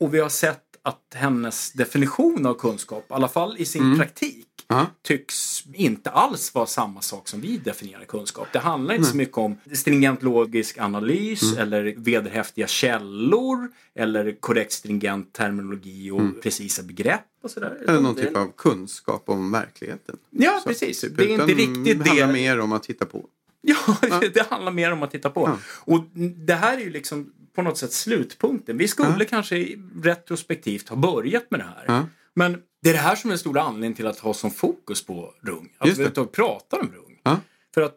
Och 0.00 0.14
vi 0.14 0.20
har 0.20 0.28
sett 0.28 0.62
att 0.82 1.12
hennes 1.14 1.72
definition 1.72 2.46
av 2.46 2.54
kunskap, 2.54 3.04
i 3.10 3.12
alla 3.12 3.28
fall 3.28 3.56
i 3.58 3.64
sin 3.64 3.98
praktik, 3.98 4.46
Ja. 4.68 4.86
tycks 5.02 5.64
inte 5.74 6.10
alls 6.10 6.54
vara 6.54 6.66
samma 6.66 7.00
sak 7.00 7.28
som 7.28 7.40
vi 7.40 7.56
definierar 7.56 8.04
kunskap. 8.04 8.48
Det 8.52 8.58
handlar 8.58 8.94
inte 8.94 9.06
så 9.08 9.16
mycket 9.16 9.38
om 9.38 9.56
stringent 9.72 10.22
logisk 10.22 10.78
analys 10.78 11.42
Mm. 11.42 11.58
eller 11.62 11.94
vederhäftiga 11.96 12.66
källor 12.66 13.68
eller 13.94 14.40
korrekt 14.40 14.72
stringent 14.72 15.32
terminologi 15.32 16.10
och 16.10 16.42
precisa 16.42 16.82
begrepp 16.82 17.20
och 17.42 17.50
sådär. 17.50 17.70
Mm. 17.76 17.88
Eller 17.88 18.00
någon 18.00 18.14
typ 18.14 18.36
av 18.36 18.52
kunskap 18.56 19.22
om 19.28 19.52
verkligheten. 19.52 20.16
Ja, 20.30 20.60
Så, 20.62 20.68
precis. 20.68 21.00
typ, 21.00 21.16
Det 21.16 21.24
är 21.24 21.28
inte 21.28 21.44
riktigt 21.46 22.04
det 22.04 22.08
handlar 22.10 22.26
det. 22.26 22.32
mer 22.32 22.60
om 22.60 22.72
att 22.72 22.82
titta 22.82 23.04
på. 23.06 23.26
Ja, 24.02 24.20
det 24.34 24.50
handlar 24.50 24.72
mer 24.72 24.92
om 24.92 25.02
att 25.02 25.10
titta 25.10 25.30
på. 25.30 25.48
Ja. 25.48 25.58
Och 25.94 26.04
det 26.46 26.54
här 26.54 26.78
är 26.78 26.80
ju 26.80 26.90
liksom 26.90 27.32
på 27.54 27.62
något 27.62 27.78
sätt 27.78 27.92
slutpunkten. 27.92 28.78
Vi 28.78 28.88
skulle 28.88 29.24
kanske 29.24 29.76
retrospektivt 30.02 30.88
ha 30.88 30.96
börjat 30.96 31.50
med 31.50 31.60
det 31.60 31.64
här. 31.64 31.84
Ja. 31.86 32.06
Men 32.34 32.62
det 32.82 32.90
är 32.90 32.94
det 32.94 32.98
här 32.98 33.16
som 33.16 33.30
är 33.30 33.32
den 33.32 33.38
stora 33.38 33.62
anledningen 33.62 33.94
till 33.94 34.06
att 34.06 34.18
ha 34.18 34.34
som 34.34 34.50
fokus 34.50 35.06
på 35.06 35.34
Rung. 35.40 35.72
Att 35.78 35.86
vi 35.86 35.90
överhuvudtaget 35.90 36.32
pratar 36.32 36.80
om 36.80 36.92
Rung. 36.92 37.20
Ja. 37.22 37.40
För 37.74 37.82
att 37.82 37.96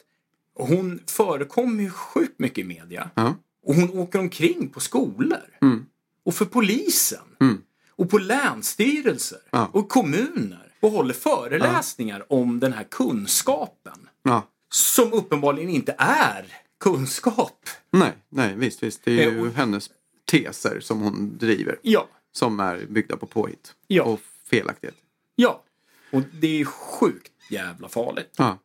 hon 0.56 1.00
förekommer 1.08 1.84
ju 1.84 1.90
sjukt 1.90 2.40
mycket 2.40 2.58
i 2.58 2.64
media. 2.64 3.10
Ja. 3.16 3.36
Och 3.66 3.76
hon 3.76 4.00
åker 4.00 4.20
omkring 4.20 4.70
på 4.70 4.80
skolor. 4.80 5.58
Mm. 5.62 5.86
Och 6.26 6.36
för 6.36 6.46
polisen. 6.46 7.36
Mm. 7.42 7.62
Och 7.90 8.10
på 8.10 8.18
länsstyrelser. 8.18 9.40
Ja. 9.50 9.70
Och 9.74 9.90
kommuner. 9.90 10.74
Och 10.80 10.92
håller 10.92 11.14
föreläsningar 11.14 12.34
om 12.34 12.60
den 12.60 12.74
här 12.74 12.84
kunskapen. 12.84 14.10
Som 14.70 15.14
uppenbarligen 15.14 15.70
inte 15.70 15.96
är 15.98 16.46
kunskap. 16.80 17.70
Nej, 17.92 18.12
nej, 18.30 18.54
visst, 18.56 18.84
visst. 18.84 19.02
Det 19.04 19.12
är 19.24 19.28
Eh, 19.28 19.34
ju 19.34 19.42
och- 19.48 19.54
hennes 19.54 19.90
teser 20.26 20.80
som 20.80 21.02
hon 21.02 21.38
driver. 21.38 21.80
Ja. 21.82 22.08
Som 22.32 22.60
är 22.60 22.86
byggda 22.90 23.18
på 23.18 23.26
påhitt. 23.26 23.74
Ja. 23.88 24.04
Och 24.04 24.20
felaktighet. 24.50 24.96
Ja. 25.36 25.64
Och 26.12 26.22
det 26.34 26.62
är 26.62 26.66
sjukt 26.66 27.32
jävla 27.50 27.90
farligt. 27.90 28.34
Ja. 28.38 28.58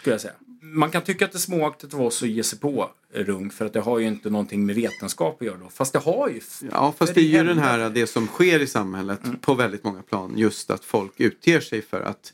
Skulle 0.00 0.14
jag 0.14 0.20
säga. 0.20 0.34
Man 0.62 0.90
kan 0.90 1.02
tycka 1.02 1.24
att 1.24 1.32
det 1.32 1.36
är 1.36 1.40
småaktigt 1.40 1.94
av 1.94 2.02
oss 2.02 2.22
att 2.22 2.28
ge 2.28 2.42
sig 2.42 2.58
på 2.58 2.90
Rung 3.14 3.50
för 3.50 3.66
att 3.66 3.72
det 3.72 3.80
har 3.80 3.98
ju 3.98 4.06
inte 4.06 4.30
någonting 4.30 4.66
med 4.66 4.74
vetenskap 4.76 5.40
att 5.40 5.46
göra 5.46 5.56
då. 5.56 5.68
Fast 5.68 5.92
det 5.92 5.98
har 5.98 6.28
ju. 6.28 6.40
Ja, 6.70 6.94
fast 6.98 7.14
det 7.14 7.20
är 7.20 7.24
ju 7.24 7.44
den 7.44 7.58
här, 7.58 7.90
det 7.90 8.06
som 8.06 8.26
sker 8.26 8.60
i 8.60 8.66
samhället 8.66 9.24
Mm. 9.24 9.38
på 9.38 9.54
väldigt 9.54 9.84
många 9.84 10.02
plan. 10.02 10.32
Just 10.36 10.70
att 10.70 10.84
folk 10.84 11.20
utger 11.20 11.60
sig 11.60 11.82
för 11.82 12.00
att 12.00 12.32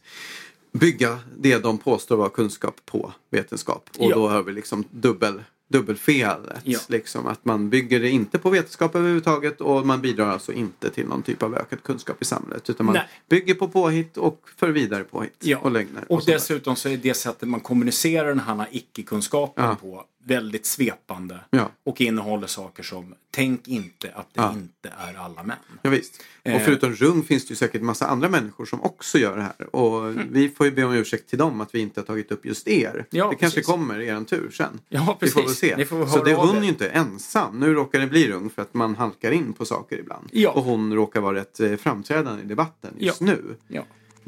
bygga 0.72 1.18
det 1.38 1.58
de 1.58 1.78
påstår 1.78 2.16
vara 2.16 2.28
kunskap 2.28 2.80
på 2.86 3.12
vetenskap. 3.30 3.90
Och 3.98 4.10
Ja. 4.10 4.14
då 4.16 4.28
har 4.28 4.42
vi 4.42 4.52
liksom 4.52 4.84
dubbel, 4.90 5.42
dubbelfelet. 5.68 6.60
Ja. 6.64 6.78
Liksom 6.88 7.26
att 7.26 7.44
man 7.44 7.70
bygger 7.70 8.00
det 8.00 8.10
inte 8.10 8.38
på 8.38 8.50
vetenskap 8.50 8.94
överhuvudtaget 8.94 9.60
och 9.60 9.86
man 9.86 10.00
bidrar 10.00 10.26
alltså 10.30 10.52
inte 10.52 10.90
till 10.90 11.06
någon 11.06 11.22
typ 11.22 11.42
av 11.42 11.54
ökad 11.54 11.82
kunskap 11.82 12.22
i 12.22 12.24
samhället. 12.24 12.70
Utan 12.70 12.86
man 12.86 12.94
Nej. 12.94 13.08
bygger 13.28 13.54
på 13.54 13.68
påhitt 13.68 14.16
och 14.16 14.48
för 14.56 14.68
vidare 14.68 15.04
påhitt 15.04 15.36
Ja. 15.40 15.58
och 15.58 15.70
lögner. 15.70 16.04
Och 16.08 16.22
sådär. 16.22 16.34
dessutom 16.34 16.76
så 16.76 16.88
är 16.88 16.96
det 16.96 17.14
sättet 17.14 17.48
man 17.48 17.60
kommunicerar 17.60 18.28
den 18.28 18.40
här 18.40 18.68
icke-kunskapen 18.70 19.76
på 19.76 20.04
väldigt 20.28 20.66
svepande. 20.66 21.40
Ja. 21.50 21.70
Och 21.84 22.00
innehåller 22.00 22.46
saker 22.46 22.82
som 22.82 23.14
tänk 23.30 23.68
inte 23.68 24.10
att 24.14 24.34
det 24.34 24.40
Ja. 24.40 24.52
inte 24.52 24.88
är 24.98 25.14
alla 25.18 25.42
män. 25.42 25.56
Ja, 25.82 25.90
visst. 25.90 26.22
Eh. 26.42 26.54
Och 26.56 26.62
förutom 26.62 26.92
Rung 26.92 27.22
finns 27.22 27.46
det 27.46 27.50
ju 27.52 27.56
säkert 27.56 27.82
massa 27.82 28.06
andra 28.06 28.28
människor 28.28 28.64
som 28.66 28.82
också 28.82 29.18
gör 29.18 29.36
det 29.36 29.42
här. 29.42 29.74
Och 29.76 30.08
Mm. 30.08 30.26
vi 30.30 30.48
får 30.48 30.66
ju 30.66 30.72
be 30.72 30.84
om 30.84 30.92
ursäkt 30.92 31.28
till 31.30 31.38
dem 31.38 31.60
att 31.60 31.74
vi 31.74 31.78
inte 31.80 32.00
har 32.00 32.04
tagit 32.06 32.32
upp 32.32 32.46
just 32.46 32.68
er. 32.68 33.06
Ja, 33.10 33.28
det 33.30 33.36
kanske 33.36 33.56
precis. 33.60 33.66
kommer 33.66 34.00
er 34.00 34.24
tur 34.24 34.50
sen. 34.50 34.80
Ja, 34.88 35.18
Vi 35.20 35.28
får 35.28 35.40
väl 35.40 35.46
precis. 35.48 35.60
se. 35.60 35.76
Ni 35.76 35.84
får 35.84 36.06
Så 36.06 36.24
det, 36.24 36.34
hon 36.34 36.56
är 36.56 36.62
ju 36.62 36.68
inte 36.68 36.88
ensam. 36.88 37.60
Nu 37.60 37.74
råkar 37.74 38.00
det 38.00 38.06
bli 38.06 38.28
Rung 38.30 38.50
för 38.50 38.62
att 38.62 38.74
man 38.74 38.94
halkar 38.96 39.30
in 39.32 39.52
på 39.52 39.64
saker 39.64 39.98
ibland. 39.98 40.28
Ja. 40.32 40.50
Och 40.50 40.62
hon 40.64 40.94
råkar 40.94 41.20
vara 41.20 41.36
rätt 41.36 41.60
eh, 41.60 41.76
framträdande 41.76 42.42
i 42.42 42.46
debatten 42.46 42.94
just 42.98 43.20
nu. 43.20 43.56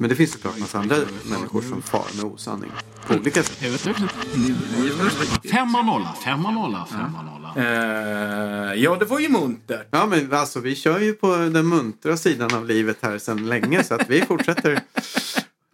Ja. 0.01 0.03
Men 0.03 0.11
det 0.11 0.17
finns 0.17 0.33
såklart 0.33 0.59
massa 0.59 0.79
andra 0.79 0.97
människor 1.31 1.63
som 1.63 1.83
far 1.83 2.05
med 2.17 2.25
osanning 2.25 2.71
på 3.07 3.15
olika 3.15 3.43
sätt. 3.43 3.59
Femma 5.51 5.83
nolla, 5.83 6.15
femma 6.25 6.51
nolla, 6.51 6.87
femma 6.91 7.23
nolla. 7.23 7.55
Eh, 7.57 8.75
ja, 8.75 8.97
det 8.97 9.05
var 9.05 9.21
ju 9.21 9.29
muntert. 9.29 9.89
Ja 9.91 10.07
men 10.07 10.33
alltså 10.33 10.61
vi 10.61 10.75
kör 10.75 10.99
ju 10.99 11.13
på 11.13 11.37
den 11.37 11.69
muntra 11.69 12.17
sidan 12.17 12.55
av 12.55 12.67
livet 12.67 12.97
här 13.01 13.19
sedan 13.19 13.49
länge 13.49 13.85
så 13.85 13.95
att 13.95 14.11
vi 14.11 14.21
fortsätter 14.21 14.81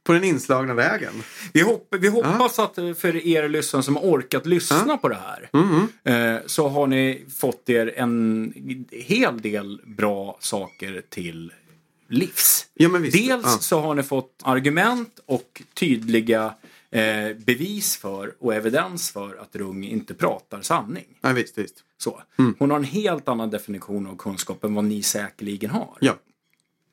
på 0.04 0.12
den 0.12 0.24
inslagna 0.24 0.74
vägen. 0.74 1.12
Vi, 1.52 1.60
hopp, 1.60 1.94
vi 2.00 2.08
hoppas 2.08 2.58
att 2.58 2.74
för 2.74 3.26
er 3.26 3.48
lyssnare 3.48 3.82
som 3.82 3.96
har 3.96 4.02
orkat 4.02 4.46
lyssna 4.46 4.96
på 4.96 5.08
det 5.08 5.18
här 5.26 5.50
Mm, 5.52 5.88
eh, 6.04 6.42
så 6.46 6.68
har 6.68 6.86
ni 6.86 7.24
fått 7.38 7.68
er 7.68 7.94
en 7.96 8.86
hel 8.90 9.40
del 9.40 9.80
bra 9.84 10.36
saker 10.40 11.02
till 11.08 11.52
livs. 12.08 12.66
Ja. 12.74 12.88
Dels 12.88 13.14
Ja. 13.44 13.58
så 13.60 13.80
har 13.80 13.94
ni 13.94 14.02
fått 14.02 14.40
argument 14.42 15.20
och 15.26 15.62
tydliga 15.74 16.54
eh, 16.90 17.36
bevis 17.36 17.96
för 17.96 18.34
och 18.38 18.54
evidens 18.54 19.10
för 19.10 19.36
att 19.36 19.56
Rung 19.56 19.84
inte 19.84 20.14
pratar 20.14 20.62
sanning. 20.62 21.04
Ja, 21.20 21.32
visst, 21.32 21.58
visst. 21.58 21.74
Så. 21.98 22.22
Mm. 22.38 22.54
Hon 22.58 22.70
har 22.70 22.78
en 22.78 22.84
helt 22.84 23.28
annan 23.28 23.50
definition 23.50 24.06
av 24.06 24.16
kunskap 24.16 24.64
än 24.64 24.74
vad 24.74 24.84
ni 24.84 25.02
säkerligen 25.02 25.70
har. 25.70 25.98
Ja. 26.00 26.14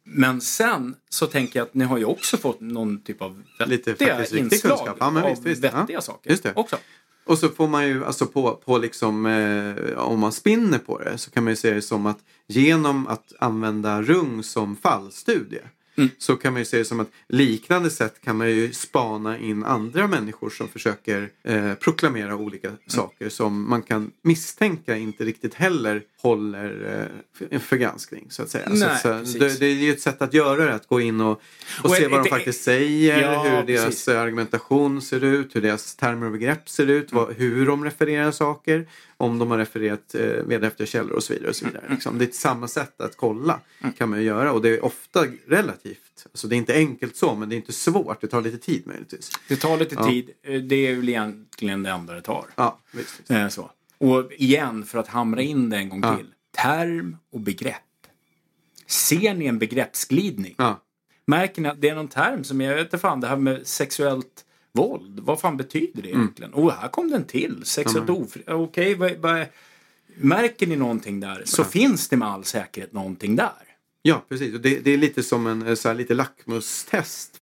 Men 0.06 0.42
sen 0.42 0.96
så 1.10 1.28
tänker 1.28 1.60
jag 1.60 1.66
att 1.66 1.74
ni 1.74 1.86
har 1.86 1.98
ju 1.98 2.06
också 2.06 2.38
fått 2.38 2.62
någon 2.62 3.02
typ 3.02 3.22
av 3.22 3.44
Lite 3.66 3.92
vettiga 3.92 4.20
riktig 4.22 4.40
inslag 4.40 4.78
kunskap. 4.78 4.98
Ja, 5.00 5.10
men 5.10 5.24
av 5.24 5.30
visst, 5.30 5.44
visst. 5.46 5.64
Ja. 5.64 5.72
vettiga 5.72 6.02
saker 6.02 6.30
Just 6.30 6.44
det. 6.44 6.54
också. 6.56 6.78
Och 7.26 7.38
så 7.38 7.50
får 7.50 7.68
man 7.68 7.88
ju 7.88 8.06
alltså 8.06 8.26
på, 8.26 8.52
på 8.66 8.78
liksom 8.78 9.26
eh, 9.26 9.98
om 9.98 10.20
man 10.20 10.32
spinner 10.32 10.78
på 10.80 11.00
det 11.00 11.18
så 11.18 11.32
kan 11.32 11.44
man 11.44 11.52
ju 11.52 11.58
se 11.58 11.74
det 11.74 11.82
som 11.82 12.06
att 12.06 12.20
genom 12.48 13.08
att 13.08 13.34
använda 13.40 14.02
rung 14.02 14.44
som 14.44 14.76
fallstudie 14.76 15.62
Mm. 15.96 16.10
så 16.18 16.36
kan 16.36 16.54
man 16.54 16.62
ju 16.62 16.66
se 16.66 16.78
det 16.78 16.86
som 16.86 17.00
att 17.00 17.12
liknande 17.30 17.90
sätt 17.90 18.22
kan 18.22 18.38
man 18.38 18.50
ju 18.50 18.74
spana 18.74 19.38
in 19.40 19.64
andra 19.64 20.08
människor 20.08 20.50
som 20.50 20.68
försöker 20.68 21.30
eh, 21.44 21.74
proklamera 21.74 22.36
olika 22.36 22.68
Mm. 22.68 22.80
saker 22.88 23.30
som 23.30 23.70
man 23.70 23.82
kan 23.82 24.12
misstänka 24.22 24.98
inte 24.98 25.26
riktigt 25.26 25.54
heller 25.54 26.02
håller 26.24 27.10
eh, 27.52 27.60
för, 27.60 27.76
granskning 27.78 28.26
så 28.30 28.44
att 28.44 28.50
säga. 28.50 28.66
så 28.70 28.74
Nej, 28.76 28.90
att, 28.90 29.28
så, 29.28 29.38
det, 29.38 29.60
det 29.60 29.66
är 29.66 29.74
ju 29.74 29.92
ett 29.92 30.02
sätt 30.02 30.22
att 30.22 30.34
göra 30.34 30.66
det, 30.66 30.74
att 30.74 30.88
gå 30.88 31.02
in 31.02 31.22
och, 31.22 31.32
och, 31.32 31.42
Och 31.84 31.92
se 31.96 32.04
är- 32.04 32.10
vad 32.10 32.24
de 32.24 32.30
faktiskt 32.30 32.64
säger, 32.64 33.22
Ja, 33.22 33.44
hur 33.44 33.64
deras 33.68 33.86
precis. 33.86 34.08
argumentation 34.08 35.02
ser 35.02 35.24
ut, 35.24 35.56
hur 35.56 35.62
deras 35.62 35.96
termer 35.96 36.26
och 36.26 36.32
begrepp 36.32 36.70
ser 36.70 36.88
ut, 36.88 37.12
Mm. 37.12 37.24
vad, 37.26 37.36
hur 37.36 37.66
de 37.66 37.86
refererar 37.86 38.32
saker, 38.32 38.88
om 39.18 39.40
de 39.40 39.52
har 39.52 39.58
refererat 39.58 40.16
eh, 40.16 40.22
vederhäftiga 40.22 40.88
källor 40.88 41.12
och 41.12 41.24
så 41.24 41.34
vidare. 41.34 41.50
Och 41.50 41.56
så 41.56 41.66
Mm. 41.66 41.74
vidare. 41.74 41.94
Liksom, 41.94 42.18
det 42.18 42.26
är 42.26 42.28
ett 42.28 42.36
samma 42.36 42.68
sätt 42.68 43.02
att 43.02 43.18
kolla 43.18 43.60
kan 43.98 44.10
man 44.10 44.20
ju 44.20 44.26
göra 44.26 44.52
och 44.52 44.62
det 44.62 44.70
är 44.70 44.86
ofta 44.86 45.26
relativt, 45.48 45.98
alltså 46.26 46.48
det 46.48 46.56
är 46.56 46.58
inte 46.58 46.74
enkelt 46.74 47.16
så 47.16 47.36
men 47.36 47.50
det 47.50 47.56
är 47.56 47.58
inte 47.58 47.74
svårt, 47.74 48.22
det 48.22 48.28
tar 48.28 48.42
lite 48.42 48.58
tid 48.58 48.88
möjligtvis. 48.88 49.32
Det 49.48 49.56
tar 49.56 49.78
lite 49.78 49.96
Ja. 49.96 50.08
tid. 50.10 50.30
Eh, 50.44 50.62
Det 50.62 50.76
är 50.88 50.96
väl 50.96 51.10
egentligen 51.10 51.84
det 51.84 51.90
enda 51.90 52.14
det 52.14 52.22
tar. 52.22 52.46
Ja, 52.56 52.80
visst. 52.92 53.20
visst. 53.20 53.32
Eh, 53.32 53.48
så. 53.48 53.72
Och 54.04 54.32
igen, 54.34 54.86
för 54.86 55.00
att 55.00 55.08
hamra 55.08 55.42
in 55.42 55.70
det 55.70 55.78
en 55.78 55.90
gång 55.90 56.00
Ja. 56.04 56.18
till. 56.18 56.28
Term 56.58 57.18
och 57.32 57.40
begrepp. 57.40 58.08
Ser 58.88 59.34
ni 59.34 59.46
en 59.46 59.60
begreppsglidning? 59.60 60.56
Ja. 60.58 60.82
Märker 61.26 61.62
ni 61.62 61.70
att 61.70 61.82
det 61.82 61.90
är 61.90 61.96
någon 61.96 62.08
term 62.08 62.44
som, 62.44 62.62
jag 62.62 62.76
vet 62.76 62.86
inte 62.88 62.98
fan, 62.98 63.20
det 63.22 63.28
här 63.28 63.38
med 63.38 63.68
sexuellt 63.68 64.46
våld. 64.72 65.20
Vad 65.20 65.40
fan 65.40 65.58
betyder 65.58 66.02
det 66.02 66.10
egentligen? 66.10 66.54
Och 66.54 66.72
här 66.74 66.88
kom 66.88 67.12
den 67.12 67.24
till. 67.24 67.66
Sexuellt 67.66 68.10
ofritt. 68.10 68.50
Okej, 68.50 68.96
vad, 68.96 69.18
vad, 69.18 69.46
märker 70.16 70.68
ni 70.68 70.76
någonting 70.76 71.20
där 71.20 71.42
så 71.46 71.64
finns 71.64 72.10
det 72.10 72.18
med 72.18 72.28
all 72.28 72.44
säkerhet 72.44 72.94
någonting 72.94 73.36
där. 73.36 73.76
Ja, 74.02 74.26
precis. 74.30 74.56
Och 74.56 74.62
det, 74.62 74.80
det 74.80 74.92
är 74.92 74.98
lite 74.98 75.24
som 75.24 75.48
en 75.48 75.68
eh, 75.68 75.76
så 75.76 75.88
här, 75.88 75.96
lite 75.96 76.14
lackmustest. 76.14 77.38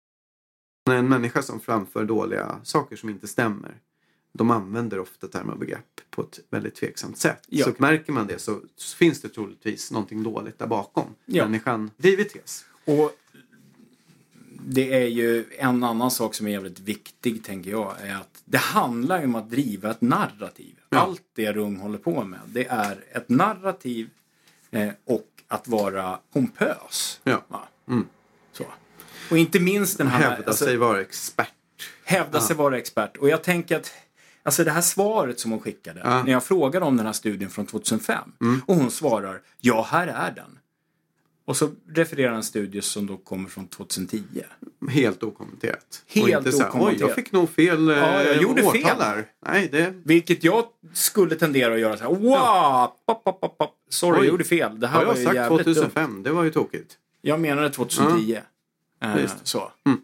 En 0.91 1.07
människa 1.07 1.41
som 1.41 1.59
framför 1.59 2.05
dåliga 2.05 2.59
saker 2.63 2.95
som 2.95 3.09
inte 3.09 3.27
stämmer. 3.27 3.75
De 4.32 4.51
använder 4.51 4.99
ofta 4.99 5.27
termer 5.27 5.53
och 5.53 5.59
begrepp 5.59 6.01
på 6.09 6.22
ett 6.22 6.40
väldigt 6.49 6.75
tveksamt 6.75 7.17
sätt. 7.17 7.45
Ja. 7.48 7.66
Så 7.66 7.74
märker 7.77 8.14
man 8.14 8.27
det 8.27 8.40
så 8.40 8.61
finns 8.98 9.22
det 9.22 9.30
troligtvis 9.30 9.91
någonting 9.91 10.24
dåligt 10.24 10.59
där 10.59 10.67
bakom. 10.67 11.16
Ja. 11.25 11.45
Människan 11.45 11.91
driver 11.98 12.24
tes. 12.24 12.66
Och 12.85 13.17
det 14.67 14.93
är 14.93 15.08
ju 15.08 15.45
en 15.58 15.83
annan 15.83 16.11
sak 16.11 16.35
som 16.35 16.48
är 16.48 16.51
jävligt 16.51 16.80
viktig, 16.80 17.43
tänker 17.43 17.72
jag, 17.72 17.95
är 18.01 18.16
att 18.16 18.41
det 18.45 18.58
handlar 18.58 19.19
ju 19.19 19.25
om 19.25 19.35
att 19.35 19.49
driva 19.49 19.91
ett 19.91 20.01
narrativ. 20.01 20.75
Ja. 20.90 20.98
Allt 20.98 21.24
det 21.35 21.51
Rung 21.51 21.77
håller 21.77 21.98
på 21.98 22.24
med, 22.24 22.40
det 22.45 22.66
är 22.66 23.03
ett 23.11 23.30
narrativ 23.30 24.09
eh, 24.72 24.90
och 25.06 25.27
att 25.48 25.67
vara 25.67 26.19
pompös. 26.33 27.19
Ja. 27.24 27.43
Va? 27.48 27.67
Mm. 27.88 28.08
Så. 28.51 28.66
Och 29.32 29.38
inte 29.38 29.59
minst 29.59 29.98
den 29.98 30.08
här... 30.08 30.30
Hävda 30.30 30.48
alltså, 30.48 30.66
sig 30.66 30.77
vara 30.77 31.01
expert. 31.01 31.90
hävda 32.03 32.41
sig 32.41 32.56
vara 32.56 32.77
expert. 32.77 33.17
Och 33.17 33.30
jag 33.30 33.43
tänker 33.43 33.77
att 33.77 33.91
Alltså 34.43 34.64
det 34.64 34.72
här 34.72 34.82
svaret 34.82 35.40
som 35.40 35.51
hon 35.51 35.59
skickade 35.59 36.00
Ja. 36.03 36.11
Mm. 36.11 36.26
när 36.26 36.32
jag 36.32 36.43
frågade 36.43 36.85
om 36.85 36.98
den 36.98 37.06
här 37.06 37.14
studien 37.14 37.50
från 37.50 37.66
2005 37.66 38.19
och 38.66 38.76
hon 38.76 38.92
svarar 38.92 39.42
ja, 39.59 39.88
här 39.92 40.08
är 40.08 40.32
den. 40.32 40.59
Och 41.45 41.58
så 41.58 41.69
refererar 41.90 42.34
en 42.34 42.43
studie 42.43 42.82
som 42.82 43.08
då 43.08 43.18
kommer 43.18 43.50
från 43.50 43.68
2010. 43.68 44.24
Helt 44.90 45.24
okommenterat. 45.24 46.03
och 46.09 46.16
Helt 46.16 46.38
inte 46.38 46.51
så 46.51 46.58
här, 46.64 46.66
oj 46.66 46.69
okommenterat. 46.69 47.00
jag 47.09 47.16
fick 47.16 47.32
nog 47.32 47.50
fel 47.50 47.90
eh, 47.90 47.98
Ja, 47.98 48.24
jag 48.24 48.42
gjorde 48.42 48.61
årtal 48.64 48.82
fel. 48.82 48.98
där. 49.00 49.26
Nej, 49.45 49.69
det... 49.72 49.93
Vilket 50.06 50.43
jag 50.43 50.66
skulle 50.93 51.35
tendera 51.35 51.74
att 51.74 51.80
göra 51.80 51.98
så 51.98 52.03
här. 52.03 52.09
Wow! 52.09 52.88
Pop, 53.06 53.24
pop, 53.24 53.42
pop, 53.42 53.58
pop. 53.58 53.76
Sorry, 53.90 54.14
Oj. 54.14 54.18
jag 54.26 54.32
gjorde 54.32 54.43
fel. 54.43 54.80
Det 54.80 54.88
här 54.88 54.98
Har 55.00 55.06
var 55.06 55.16
jag 55.16 55.24
sagt 55.24 55.35
jävligt 55.35 55.66
2005? 55.66 56.11
dumt. 56.14 56.24
Det 56.24 56.32
var 56.32 56.43
ju 56.43 56.50
tokigt. 56.51 56.98
Jag 57.22 57.40
menade 57.40 57.69
2010. 57.69 58.40
Eh, 59.03 59.22
Just. 59.22 59.48
så. 59.48 59.72
Mm. 59.85 60.00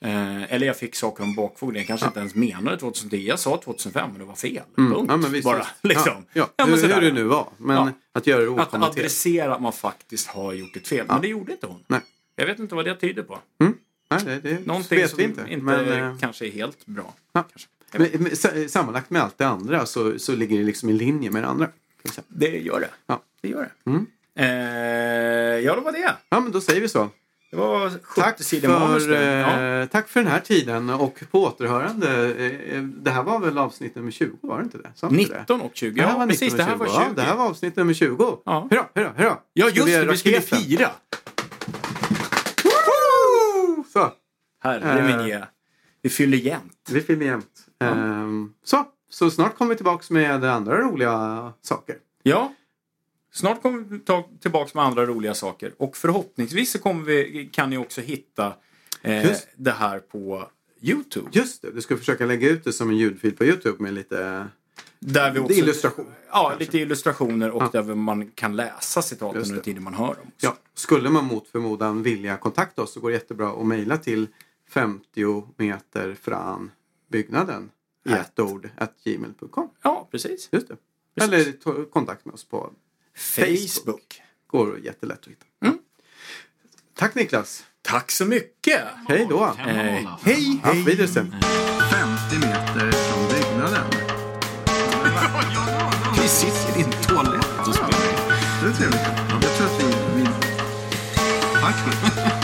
Eh, 0.00 0.52
eller 0.52 0.66
jag 0.66 0.76
fick 0.76 0.94
saker 0.94 1.24
om 1.24 1.34
bakfoten. 1.34 1.76
Jag 1.76 1.86
kanske 1.86 2.06
inte 2.06 2.20
ens 2.20 2.34
menade 2.34 2.76
2010. 2.78 3.16
Jag 3.16 3.38
sa 3.38 3.60
2005 3.64 4.10
men 4.10 4.18
det 4.18 4.24
var 4.24 4.34
fel. 4.34 4.62
Mm. 4.78 4.92
Punkt. 4.92 5.06
Ja, 5.10 5.16
men 5.16 5.32
visst, 5.32 5.44
Bara 5.44 5.66
liksom. 5.82 6.12
Ja, 6.12 6.22
Ja, 6.32 6.48
ja. 6.56 6.64
hur, 6.64 6.94
hur 6.94 7.00
det 7.00 7.12
nu 7.12 7.24
var. 7.24 7.48
Men 7.56 7.76
Ja. 7.76 7.90
att 8.12 8.26
göra 8.26 8.42
det 8.54 8.62
Att 8.62 8.74
adressera 8.74 9.54
att 9.54 9.62
man 9.62 9.72
faktiskt 9.72 10.26
har 10.28 10.52
gjort 10.52 10.76
ett 10.76 10.88
fel. 10.88 11.06
Men 11.08 11.20
det 11.20 11.28
gjorde 11.28 11.52
inte 11.52 11.66
hon. 11.66 11.84
Nej. 11.86 12.00
Jag 12.36 12.46
vet 12.46 12.58
inte 12.58 12.74
vad 12.74 12.84
det 12.84 12.94
tyder 12.94 13.22
på. 13.22 13.38
Nej, 14.10 14.20
det, 14.24 14.40
det 14.40 14.66
Någonting 14.66 14.98
vet 14.98 15.10
som 15.10 15.20
inte, 15.20 15.40
inte. 15.48 15.64
men, 15.64 15.88
eh, 16.12 16.18
kanske 16.18 16.46
är 16.46 16.50
helt 16.50 16.86
bra. 16.86 17.14
ja. 17.32 17.44
Men, 17.92 18.08
men, 18.18 18.36
sa- 18.36 18.68
sammanlagt 18.68 19.10
med 19.10 19.22
allt 19.22 19.38
det 19.38 19.46
andra 19.46 19.86
så, 19.86 20.18
så 20.18 20.36
ligger 20.36 20.58
det 20.58 20.64
liksom 20.64 20.88
i 20.88 20.92
linje 20.92 21.30
med 21.30 21.42
det 21.42 21.48
andra. 21.48 21.68
Det 22.28 22.58
gör 22.58 22.80
det. 22.80 22.90
Ja. 23.06 23.22
Det 23.42 23.48
gör 23.48 23.70
det. 23.84 23.90
Mm. 23.90 24.06
Eh, 24.34 25.64
ja, 25.64 25.74
det 25.74 25.80
var 25.80 25.92
det. 25.92 26.14
ja, 26.28 26.40
men 26.40 26.52
då 26.52 26.60
säger 26.60 26.80
vi 26.80 26.88
så. 26.88 27.08
Det 27.50 27.56
var 27.56 27.90
70 27.90 28.20
Tack 28.20 28.42
sidor 28.42 28.68
manus 28.68 29.06
där. 29.06 29.38
Ja. 29.40 29.80
eh, 29.82 29.88
tack 29.88 30.08
för 30.08 30.20
den 30.20 30.32
här 30.32 30.40
tiden 30.40 30.90
och 30.90 31.20
på 31.30 31.42
återhörande. 31.44 32.34
Eh, 32.46 32.82
Det 32.82 33.10
här 33.10 33.22
var 33.22 33.38
väl 33.40 33.58
avsnitt 33.58 33.94
nummer 33.94 34.10
20, 34.10 34.36
var 34.40 34.58
det 34.58 34.64
inte 34.64 34.78
det? 34.78 34.90
Sa 34.94 35.08
inte 35.08 35.32
det? 35.32 35.38
19 35.38 35.60
och 35.60 35.70
20. 35.74 35.90
Det 36.00 36.02
här 36.06 36.12
Ja, 36.12 36.18
var 36.18 36.26
precis. 36.26 36.40
19 36.52 36.58
Det 36.58 36.64
här 36.64 36.72
och 36.72 36.78
var 36.78 36.86
20. 36.86 36.92
20. 36.94 37.02
Ja, 37.08 37.12
det 37.16 37.22
här 37.22 37.36
var 37.36 37.46
avsnitt 37.46 37.76
nummer 37.76 37.94
20. 37.94 38.38
Ja. 38.44 38.68
Hurra, 38.70 38.86
hurra, 38.94 39.12
hurra. 39.16 39.38
Ja, 39.52 39.68
just 39.68 39.86
det. 39.86 40.04
Vi 40.04 40.16
skulle 40.16 40.40
fira. 40.40 40.90
Så, 43.92 44.12
Herre 44.62 45.30
Eh. 45.38 45.44
Vi 46.02 46.08
fyller 46.10 46.38
jämnt. 46.38 46.88
vi 46.90 47.00
filmar 47.00 47.24
jämt. 47.24 47.66
Ehm, 47.80 48.52
så, 48.64 48.84
så 49.10 49.30
snart 49.30 49.58
kommer 49.58 49.68
vi 49.68 49.76
tillbaks 49.76 50.10
med 50.10 50.44
andra 50.44 50.80
roliga 50.80 51.52
saker. 51.62 51.96
Ja. 52.22 52.52
Snart 53.32 53.62
kommer 53.62 53.78
vi 53.78 53.98
ta 53.98 54.28
tillbaka 54.40 54.70
med 54.74 54.84
andra 54.84 55.06
roliga 55.06 55.34
saker. 55.34 55.72
Och 55.76 55.96
förhoppningsvis 55.96 56.70
så 56.70 56.78
kommer 56.78 57.04
vi, 57.04 57.48
kan 57.52 57.70
ni 57.70 57.78
också 57.78 58.00
hitta 58.00 58.52
eh, 59.02 59.30
det 59.56 59.70
här 59.72 59.98
på 60.00 60.48
Youtube. 60.80 61.28
Just 61.32 61.62
det, 61.62 61.70
du 61.70 61.80
ska 61.80 61.96
försöka 61.96 62.26
lägga 62.26 62.48
ut 62.50 62.64
det 62.64 62.72
som 62.72 62.90
en 62.90 62.96
ljudfil 62.96 63.36
på 63.36 63.44
Youtube 63.44 63.82
med 63.82 63.94
lite 63.94 64.46
Där 65.00 65.30
vi 65.32 65.40
är 65.40 65.52
illustration, 65.52 66.06
Ja, 66.30 66.42
kanske. 66.48 66.58
lite 66.64 66.78
illustrationer 66.78 67.50
och 67.50 67.62
Ja. 67.62 67.82
där 67.82 67.94
man 67.94 68.30
kan 68.30 68.56
läsa 68.56 69.02
citaten 69.02 69.42
under 69.42 69.60
tiden 69.60 69.82
man 69.82 69.94
hör 69.94 70.06
dem. 70.06 70.16
också. 70.34 70.46
Ja, 70.46 70.56
skulle 70.74 71.10
man 71.10 71.24
mot 71.24 71.48
förmodan 71.48 72.02
vilja 72.02 72.36
kontakta 72.36 72.82
oss 72.82 72.92
så 72.92 73.00
går 73.00 73.08
det 73.10 73.14
jättebra 73.14 73.50
att 73.60 73.66
mejla 73.66 73.96
till 73.96 74.26
50 74.70 75.46
meter 75.56 76.14
från 76.20 76.70
byggnaden 77.08 77.70
i 78.08 78.12
ett 78.12 78.38
ord 78.38 78.68
gmail.com. 79.04 79.70
ja 79.82 80.08
precis. 80.10 80.48
Just 80.52 80.68
det. 80.68 80.76
Precis. 81.14 81.32
Eller 81.34 81.52
ta 81.52 81.84
kontakt 81.84 82.24
med 82.24 82.34
oss 82.34 82.44
på 82.44 82.70
Facebook. 83.18 84.22
Går 84.46 84.78
jättelätt 84.78 85.20
att 85.20 85.28
hitta. 85.28 85.44
Mm. 85.64 85.78
Tack 86.98 87.14
Niklas. 87.14 87.64
Tack 87.82 88.10
så 88.10 88.24
mycket! 88.24 88.82
Hej 89.08 89.26
då. 89.30 89.44
Eh, 89.44 89.54
hej, 89.54 90.06
Auf 90.06 90.22
hej! 90.24 90.84
Wiedersehen. 90.86 91.34
50 92.30 92.46
meter 92.46 92.92
från 92.92 93.28
byggnaden. 93.28 93.90
Vi 96.22 96.28
sitter 96.28 96.80
i 96.80 96.82
din 96.82 96.92
toalett 96.92 97.68
och 97.68 97.74
spelar. 97.74 97.90
Det 98.62 98.68
är 98.68 98.72
trevligt. 98.72 99.00
Jag 99.42 99.56
tror 99.56 99.66
att 99.66 99.82
vi... 99.82 100.20
vi... 100.20 100.26
Tack. 101.60 102.37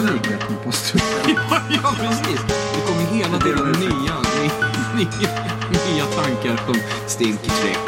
Det 0.00 0.06
också 0.06 0.14
likhet 0.14 0.50
med 0.50 0.64
posthuset. 0.64 1.02
Ja, 1.70 1.94
precis. 1.98 2.40
Det 2.48 2.80
kommer 2.86 3.02
hela 3.02 3.38
tiden 3.38 3.72
nya, 3.80 4.16
nya, 4.96 5.30
nya 5.70 6.06
tankar. 6.06 6.60
Det 7.18 7.24
är 7.24 7.28
trevligt. 7.38 7.86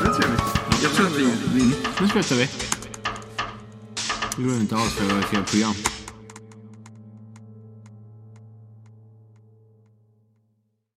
Det 0.00 0.08
är 0.08 0.14
trevligt. 0.14 0.40
Jag 0.82 0.92
tror 0.92 1.06
att 1.06 1.12
vi... 1.54 1.72
Nu 2.00 2.08
slutar 2.08 2.36
vi. 2.36 2.48
Det 4.36 4.42
går 4.42 4.54
inte 4.54 4.76
alls, 4.76 4.92
för 4.92 5.04
jag 5.08 5.14
har 5.14 5.22
fel 5.22 5.44
program. 5.44 5.74